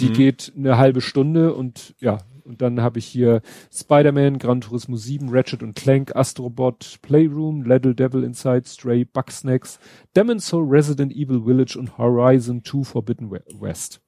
Die 0.00 0.10
mhm. 0.10 0.14
geht 0.14 0.52
eine 0.54 0.76
halbe 0.76 1.00
Stunde 1.00 1.54
und 1.54 1.94
ja, 2.00 2.18
und 2.50 2.60
dann 2.60 2.82
habe 2.82 2.98
ich 2.98 3.06
hier 3.06 3.42
Spider-Man, 3.72 4.38
Gran 4.38 4.60
Turismo 4.60 4.96
7, 4.96 5.28
Ratchet 5.30 5.62
und 5.62 5.76
Clank, 5.76 6.16
Astrobot, 6.16 6.98
Playroom, 7.00 7.62
Little 7.62 7.94
Devil 7.94 8.24
Inside, 8.24 8.64
Stray, 8.66 9.04
Bugsnacks, 9.04 9.78
Demon's 10.16 10.48
Soul, 10.48 10.66
Resident 10.68 11.12
Evil 11.12 11.44
Village 11.44 11.78
und 11.78 11.96
Horizon 11.96 12.64
2 12.64 12.82
Forbidden 12.82 13.30
West. 13.30 14.00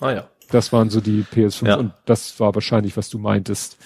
Ah 0.00 0.12
ja. 0.12 0.30
Das 0.50 0.72
waren 0.72 0.88
so 0.88 1.02
die 1.02 1.24
PS5 1.24 1.66
ja. 1.66 1.76
und 1.76 1.92
das 2.06 2.40
war 2.40 2.54
wahrscheinlich, 2.54 2.96
was 2.96 3.10
du 3.10 3.18
meintest. 3.18 3.76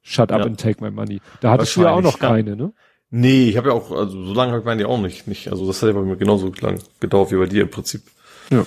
Shut 0.00 0.32
up 0.32 0.40
ja. 0.40 0.46
and 0.46 0.58
take 0.58 0.82
my 0.82 0.90
money. 0.90 1.20
Da 1.40 1.50
hattest 1.50 1.76
du 1.76 1.82
ja 1.82 1.90
auch 1.90 2.00
noch 2.00 2.18
keine, 2.18 2.56
ne? 2.56 2.72
Nee, 3.10 3.50
ich 3.50 3.58
habe 3.58 3.68
ja 3.68 3.74
auch, 3.74 3.92
also 3.92 4.24
so 4.24 4.32
lange 4.32 4.52
habe 4.52 4.60
ich 4.60 4.64
meine 4.64 4.82
ja 4.82 4.88
auch 4.88 4.98
nicht, 4.98 5.26
nicht. 5.26 5.48
Also 5.48 5.66
das 5.66 5.82
hat 5.82 5.88
ja 5.88 5.94
bei 5.94 6.00
mir 6.00 6.16
genauso 6.16 6.50
lang 6.60 6.82
gedauert 6.98 7.30
wie 7.30 7.36
bei 7.36 7.44
dir 7.44 7.62
im 7.62 7.70
Prinzip. 7.70 8.02
Ja. 8.50 8.64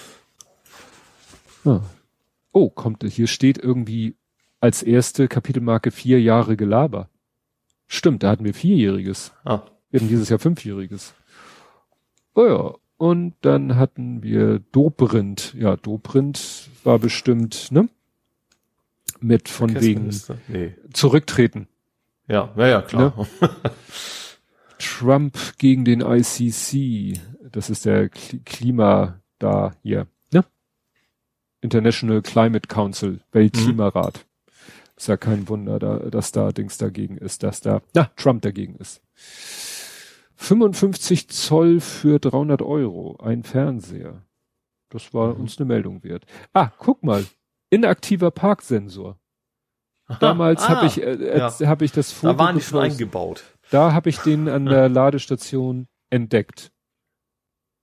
ja. 1.63 1.81
Oh, 2.51 2.69
kommt, 2.69 3.03
hier 3.03 3.25
steht 3.25 3.57
irgendwie 3.57 4.15
als 4.59 4.83
erste 4.83 5.27
Kapitelmarke 5.27 5.91
vier 5.91 6.21
Jahre 6.21 6.57
Gelaber. 6.57 7.09
Stimmt, 7.87 8.23
da 8.23 8.29
hatten 8.29 8.45
wir 8.45 8.53
vierjähriges. 8.53 9.33
Ah. 9.43 9.61
Wir 9.89 9.99
hatten 9.99 10.09
dieses 10.09 10.29
Jahr 10.29 10.39
fünfjähriges. 10.39 11.13
Oh 12.33 12.45
ja. 12.45 12.75
Und 12.97 13.35
dann 13.41 13.75
hatten 13.75 14.23
wir 14.23 14.59
Dobrind. 14.71 15.53
Ja, 15.57 15.75
Dobrind 15.75 16.69
war 16.83 16.97
bestimmt, 16.99 17.71
ne? 17.71 17.89
Mit 19.19 19.49
von 19.49 19.79
wegen 19.81 20.11
nee. 20.47 20.75
zurücktreten. 20.93 21.67
Ja, 22.27 22.53
ja, 22.55 22.67
ja, 22.67 22.81
klar. 22.81 23.27
Ne? 23.41 23.49
Trump 24.79 25.37
gegen 25.57 25.85
den 25.85 26.01
ICC. 26.01 27.19
Das 27.51 27.69
ist 27.69 27.85
der 27.85 28.09
Klima 28.09 29.19
da 29.39 29.73
hier, 29.83 30.07
ne? 30.31 30.43
International 31.61 32.21
Climate 32.21 32.67
Council, 32.67 33.21
Weltklimarat. 33.31 34.24
Ist 34.97 35.07
ja 35.07 35.17
kein 35.17 35.49
Wunder, 35.49 35.79
da, 35.79 35.97
dass 35.99 36.31
da 36.31 36.51
Dings 36.51 36.77
dagegen 36.77 37.17
ist, 37.17 37.43
dass 37.43 37.61
da, 37.61 37.81
na, 37.93 38.09
Trump 38.15 38.41
dagegen 38.43 38.75
ist. 38.75 39.01
55 40.35 41.29
Zoll 41.29 41.79
für 41.79 42.19
300 42.19 42.61
Euro, 42.61 43.17
ein 43.21 43.43
Fernseher. 43.43 44.21
Das 44.89 45.13
war 45.13 45.33
mhm. 45.33 45.41
uns 45.41 45.57
eine 45.57 45.65
Meldung 45.65 46.03
wert. 46.03 46.25
Ah, 46.53 46.69
guck 46.77 47.03
mal, 47.03 47.25
inaktiver 47.69 48.31
Parksensor. 48.31 49.17
Damals 50.19 50.63
ah, 50.63 50.69
habe 50.69 50.85
ich, 50.85 51.01
äh, 51.01 51.37
ja. 51.37 51.51
hab 51.67 51.81
ich 51.81 51.91
das 51.91 52.11
Foto. 52.11 52.33
Da 52.33 52.39
waren 52.39 52.55
die 52.55 52.61
schon 52.61 52.79
eingebaut. 52.79 53.43
Da 53.71 53.93
habe 53.93 54.09
ich 54.09 54.19
den 54.19 54.47
an 54.47 54.65
der 54.65 54.87
Ladestation 54.89 55.87
entdeckt. 56.09 56.71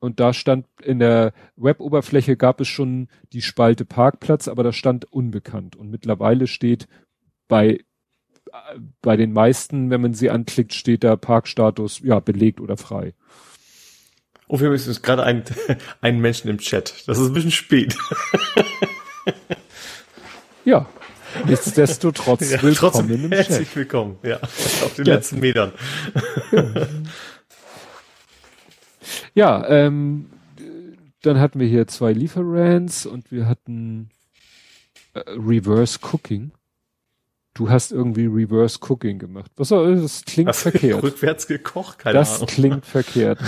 Und 0.02 0.18
da 0.18 0.32
stand 0.32 0.66
in 0.82 0.98
der 0.98 1.32
Web-Oberfläche 1.54 2.36
gab 2.36 2.60
es 2.60 2.66
schon 2.66 3.06
die 3.32 3.40
Spalte 3.40 3.84
Parkplatz, 3.84 4.48
aber 4.48 4.64
da 4.64 4.72
stand 4.72 5.04
unbekannt. 5.12 5.76
Und 5.76 5.92
mittlerweile 5.92 6.48
steht 6.48 6.88
bei, 7.46 7.84
bei 9.00 9.16
den 9.16 9.32
meisten, 9.32 9.90
wenn 9.90 10.00
man 10.00 10.12
sie 10.12 10.28
anklickt, 10.28 10.74
steht 10.74 11.04
da 11.04 11.14
Parkstatus, 11.14 12.00
ja, 12.02 12.18
belegt 12.18 12.60
oder 12.60 12.76
frei. 12.76 13.14
Oh, 14.48 14.58
wir 14.58 14.66
haben 14.66 14.74
jetzt 14.74 15.02
gerade 15.04 15.22
einen, 15.22 15.44
einen 16.00 16.20
Menschen 16.20 16.50
im 16.50 16.58
Chat. 16.58 17.04
Das 17.06 17.18
ist 17.18 17.28
ein 17.28 17.34
bisschen 17.34 17.52
spät. 17.52 17.96
ja. 20.64 20.88
Nichtsdestotrotz 21.46 22.50
ja, 22.50 22.60
willkommen 22.60 22.92
trotzdem 22.92 23.24
im 23.24 23.30
herzlich 23.30 23.68
Chat. 23.68 23.76
willkommen, 23.76 24.18
ja, 24.24 24.40
auf 24.42 24.94
den 24.96 25.06
ja. 25.06 25.14
letzten 25.14 25.38
Metern. 25.38 25.72
Ja. 26.50 26.88
Ja, 29.34 29.66
ähm, 29.68 30.30
dann 31.22 31.38
hatten 31.40 31.60
wir 31.60 31.66
hier 31.66 31.86
zwei 31.86 32.12
Lieferants 32.12 33.06
und 33.06 33.30
wir 33.30 33.46
hatten 33.46 34.10
äh, 35.14 35.20
Reverse 35.30 35.98
Cooking. 36.12 36.52
Du 37.54 37.68
hast 37.68 37.92
irgendwie 37.92 38.26
Reverse 38.26 38.78
Cooking 38.88 39.18
gemacht. 39.18 39.50
Was 39.56 39.68
soll 39.68 40.00
das 40.00 40.24
klingt 40.24 40.48
hast 40.48 40.62
verkehrt. 40.62 41.02
Rückwärts 41.02 41.46
gekocht, 41.46 41.98
keine 41.98 42.18
das 42.18 42.36
Ahnung. 42.36 42.46
Das 42.46 42.54
klingt 42.54 42.86
verkehrt. 42.86 43.38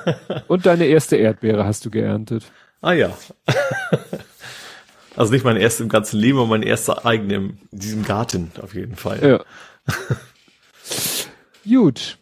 Und 0.48 0.66
deine 0.66 0.84
erste 0.84 1.16
Erdbeere 1.16 1.64
hast 1.64 1.84
du 1.86 1.90
geerntet. 1.90 2.44
Ah 2.82 2.92
ja. 2.92 3.16
Also 5.16 5.32
nicht 5.32 5.44
meine 5.44 5.60
erste 5.60 5.82
im 5.82 5.88
ganzen 5.88 6.18
Leben, 6.18 6.38
aber 6.38 6.48
meine 6.48 6.66
erste 6.66 7.04
eigene 7.04 7.34
in 7.36 7.58
diesem 7.70 8.04
Garten 8.04 8.50
auf 8.60 8.74
jeden 8.74 8.96
Fall. 8.96 9.22
Ja. 9.22 9.44
Gut. 11.64 12.18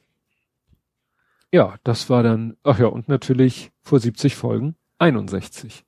Ja, 1.53 1.77
das 1.85 2.09
war 2.09 2.23
dann, 2.23 2.57
ach 2.65 2.79
ja, 2.79 2.87
und 2.87 3.09
natürlich 3.09 3.71
vor 3.83 4.01
70 4.01 4.35
Folgen 4.37 4.75
61. 4.99 5.85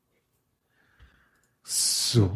So. 1.62 2.30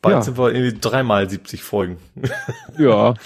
Bald 0.00 0.16
ja. 0.16 0.22
sind 0.22 0.36
wir 0.36 0.52
irgendwie 0.52 0.78
dreimal 0.78 1.30
70 1.30 1.62
Folgen. 1.62 1.98
ja. 2.78 3.14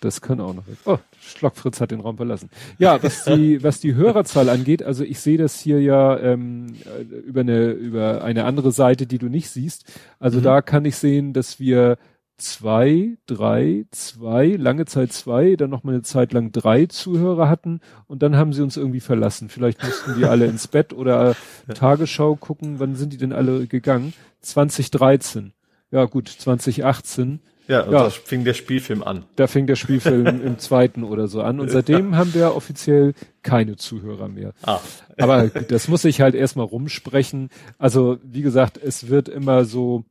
Das 0.00 0.20
kann 0.20 0.40
auch 0.40 0.52
noch. 0.52 0.64
Oh, 0.84 0.98
Schlockfritz 1.20 1.80
hat 1.80 1.92
den 1.92 2.00
Raum 2.00 2.16
verlassen. 2.16 2.50
Ja, 2.76 3.00
was 3.00 3.22
die, 3.22 3.62
was 3.62 3.78
die 3.78 3.94
Hörerzahl 3.94 4.48
angeht, 4.48 4.82
also 4.82 5.04
ich 5.04 5.20
sehe 5.20 5.38
das 5.38 5.60
hier 5.60 5.80
ja 5.80 6.18
ähm, 6.18 6.74
über 7.24 7.42
eine 7.42 7.70
über 7.70 8.24
eine 8.24 8.44
andere 8.44 8.72
Seite, 8.72 9.06
die 9.06 9.18
du 9.18 9.28
nicht 9.28 9.48
siehst. 9.48 9.84
Also 10.18 10.40
mhm. 10.40 10.42
da 10.42 10.60
kann 10.60 10.84
ich 10.84 10.96
sehen, 10.96 11.32
dass 11.32 11.60
wir 11.60 11.98
zwei, 12.38 13.16
drei, 13.26 13.84
zwei, 13.90 14.48
lange 14.48 14.84
Zeit 14.84 15.12
zwei, 15.12 15.56
dann 15.56 15.70
noch 15.70 15.84
mal 15.84 15.92
eine 15.92 16.02
Zeit 16.02 16.32
lang 16.32 16.52
drei 16.52 16.86
Zuhörer 16.86 17.48
hatten 17.48 17.80
und 18.06 18.22
dann 18.22 18.36
haben 18.36 18.52
sie 18.52 18.62
uns 18.62 18.76
irgendwie 18.76 19.00
verlassen. 19.00 19.48
Vielleicht 19.48 19.82
mussten 19.82 20.16
die 20.16 20.24
alle 20.24 20.46
ins 20.46 20.68
Bett 20.68 20.92
oder 20.92 21.36
ja. 21.68 21.74
Tagesschau 21.74 22.36
gucken, 22.36 22.80
wann 22.80 22.96
sind 22.96 23.12
die 23.12 23.18
denn 23.18 23.32
alle 23.32 23.66
gegangen? 23.66 24.12
2013. 24.40 25.52
Ja 25.90 26.04
gut, 26.06 26.28
2018. 26.28 27.40
Ja, 27.68 27.84
ja. 27.84 27.90
da 27.90 28.10
fing 28.10 28.44
der 28.44 28.54
Spielfilm 28.54 29.02
an. 29.02 29.24
Da 29.36 29.46
fing 29.46 29.66
der 29.66 29.76
Spielfilm 29.76 30.42
im 30.44 30.58
zweiten 30.58 31.04
oder 31.04 31.28
so 31.28 31.42
an 31.42 31.60
und 31.60 31.70
seitdem 31.70 32.16
haben 32.16 32.34
wir 32.34 32.56
offiziell 32.56 33.14
keine 33.42 33.76
Zuhörer 33.76 34.28
mehr. 34.28 34.52
Ah. 34.62 34.80
Aber 35.16 35.46
das 35.48 35.86
muss 35.86 36.04
ich 36.04 36.20
halt 36.20 36.34
erstmal 36.34 36.66
rumsprechen. 36.66 37.50
Also 37.78 38.18
wie 38.24 38.42
gesagt, 38.42 38.78
es 38.82 39.08
wird 39.08 39.28
immer 39.28 39.64
so 39.64 40.04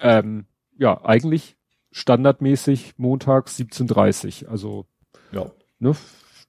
ähm, 0.00 0.44
ja, 0.82 1.00
eigentlich 1.04 1.56
standardmäßig 1.92 2.94
montags 2.96 3.58
17.30 3.58 4.46
Also 4.48 4.86
ja. 5.32 5.50
ne, 5.78 5.94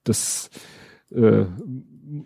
das 0.04 0.50
äh, 1.12 1.46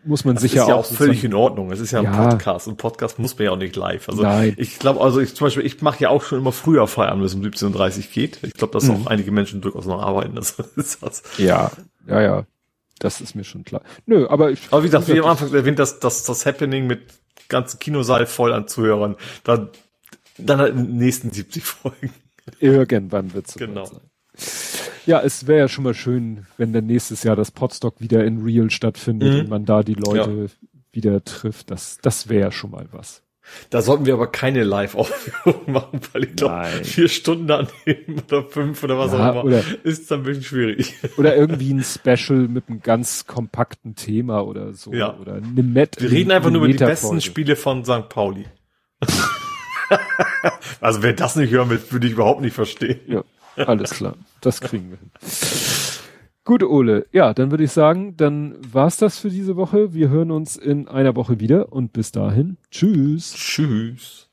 muss 0.06 0.26
man 0.26 0.36
das 0.36 0.42
sicher 0.44 0.62
ist 0.64 0.68
ja 0.70 0.76
auch, 0.76 0.80
auch 0.80 0.86
völlig 0.86 1.24
in 1.24 1.34
Ordnung. 1.34 1.72
Es 1.72 1.80
ist 1.80 1.92
ja 1.92 2.00
ein 2.00 2.06
Ja. 2.06 2.30
Podcast 2.30 2.68
und 2.68 2.78
Podcast 2.78 3.20
muss 3.20 3.38
man 3.38 3.46
ja 3.46 3.52
auch 3.52 3.58
nicht 3.58 3.76
live. 3.76 4.10
Also 4.10 4.22
Nein. 4.24 4.54
ich 4.58 4.80
glaube, 4.80 5.02
also 5.02 5.20
ich 5.20 5.36
zum 5.36 5.46
Beispiel, 5.48 5.66
ich 5.66 5.82
mache 5.82 6.02
ja 6.04 6.10
auch 6.10 6.24
schon 6.24 6.40
immer 6.40 6.52
früher 6.52 6.88
Feierabend, 6.88 7.22
wenn 7.22 7.28
es 7.28 7.36
um 7.36 7.42
17.30 7.42 7.98
Uhr 8.00 8.04
geht. 8.14 8.40
Ich 8.44 8.54
glaube, 8.54 8.74
dass 8.74 8.86
Mhm. 8.86 8.92
auch 8.92 9.08
einige 9.08 9.32
Menschen 9.32 9.62
durchaus 9.62 9.86
noch 9.86 10.02
arbeiten. 10.02 10.36
Das 10.36 10.52
ist 10.76 11.04
das. 11.04 11.24
Ja, 11.38 11.72
ja, 12.08 12.22
ja. 12.22 12.46
Das 13.00 13.22
ist 13.22 13.36
mir 13.36 13.44
schon 13.44 13.64
klar. 13.64 13.82
Nö, 14.08 14.28
aber 14.28 14.50
ich. 14.52 14.62
Aber 14.72 14.82
wie 14.84 14.88
gesagt, 14.88 15.08
wie 15.08 15.20
am 15.20 15.26
Anfang 15.28 15.54
erwähnt, 15.54 15.78
das, 15.78 16.00
das, 16.00 16.24
das 16.24 16.46
Happening 16.48 16.88
mit 16.88 17.02
ganzen 17.48 17.78
Kinosaal 17.80 18.26
voll 18.26 18.52
an 18.54 18.68
Zuhörern, 18.68 19.16
dann, 19.44 19.70
dann 20.38 20.60
halt 20.60 20.76
in 20.76 20.86
den 20.88 20.98
nächsten 20.98 21.32
70 21.32 21.64
Folgen. 21.64 22.12
Irgendwann 22.60 23.34
wird 23.34 23.48
es 23.50 23.56
Genau. 23.56 23.86
sein. 23.86 24.02
Ja, 25.06 25.22
es 25.22 25.48
wäre 25.48 25.60
ja 25.60 25.68
schon 25.68 25.84
mal 25.84 25.94
schön, 25.94 26.46
wenn 26.58 26.74
dann 26.74 26.86
nächstes 26.86 27.24
Jahr 27.24 27.36
das 27.36 27.52
Podstock 27.52 28.00
wieder 28.02 28.24
in 28.26 28.42
Real 28.44 28.70
stattfindet 28.70 29.34
Mhm. 29.34 29.40
und 29.42 29.50
man 29.50 29.66
da 29.66 29.82
die 29.84 29.94
Leute 29.96 30.48
wieder 30.92 31.24
trifft. 31.24 31.72
Das, 31.72 31.98
das 32.02 32.30
wäre 32.30 32.52
schon 32.52 32.72
mal 32.72 32.88
was. 32.92 33.24
Da 33.70 33.82
sollten 33.82 34.06
wir 34.06 34.14
aber 34.14 34.28
keine 34.28 34.64
Live-Aufführung 34.66 35.62
machen, 35.72 36.02
weil 36.12 36.26
ich 36.26 36.36
glaube, 36.36 36.66
vier 36.84 37.08
Stunden 37.08 37.50
annehmen 37.50 38.22
oder 38.28 38.44
fünf 38.44 38.84
oder 38.84 38.98
was 39.00 39.14
Ja, 39.14 39.30
auch 39.30 39.32
immer, 39.36 39.44
oder- 39.46 39.64
ist 39.84 40.12
dann 40.12 40.20
ein 40.20 40.24
bisschen 40.24 40.44
schwierig. 40.44 40.94
Oder 41.18 41.36
irgendwie 41.38 41.72
ein 41.74 41.82
Special 41.84 42.50
mit 42.50 42.68
einem 42.68 42.82
ganz 42.82 43.26
kompakten 43.26 43.96
Thema 43.96 44.42
oder 44.46 44.74
so. 44.74 44.92
Ja. 44.94 45.18
Oder 45.18 45.36
eine 45.36 45.64
Met 45.64 45.96
Wir 46.02 46.12
reden 46.12 46.32
einfach 46.32 46.50
nur 46.50 46.64
über 46.66 46.68
die 46.68 46.78
besten 46.78 47.22
Spiele 47.22 47.56
von 47.56 47.86
St. 47.86 48.10
Pauli. 48.10 48.46
also 50.82 51.04
wer 51.04 51.14
das 51.14 51.36
nicht 51.36 51.52
hören 51.52 51.70
will, 51.70 51.82
würde 51.90 52.08
ich 52.08 52.14
überhaupt 52.14 52.42
nicht 52.42 52.54
verstehen. 52.54 53.00
Ja, 53.08 53.24
alles 53.66 53.92
klar. 53.92 54.16
Das 54.42 54.62
kriegen 54.62 54.92
wir 54.92 54.98
hin. 54.98 55.12
Gut, 56.48 56.64
Ole. 56.64 57.08
Ja, 57.12 57.34
dann 57.34 57.52
würde 57.52 57.66
ich 57.66 57.72
sagen, 57.72 58.16
dann 58.16 58.56
war's 58.72 58.96
das 58.96 59.20
für 59.20 59.30
diese 59.30 59.58
Woche. 59.58 59.94
Wir 59.94 60.08
hören 60.08 60.32
uns 60.32 60.56
in 60.56 60.88
einer 60.88 61.16
Woche 61.16 61.42
wieder 61.42 61.74
und 61.74 61.92
bis 61.92 62.14
dahin. 62.14 62.58
Tschüss. 62.72 63.34
Tschüss. 63.34 64.30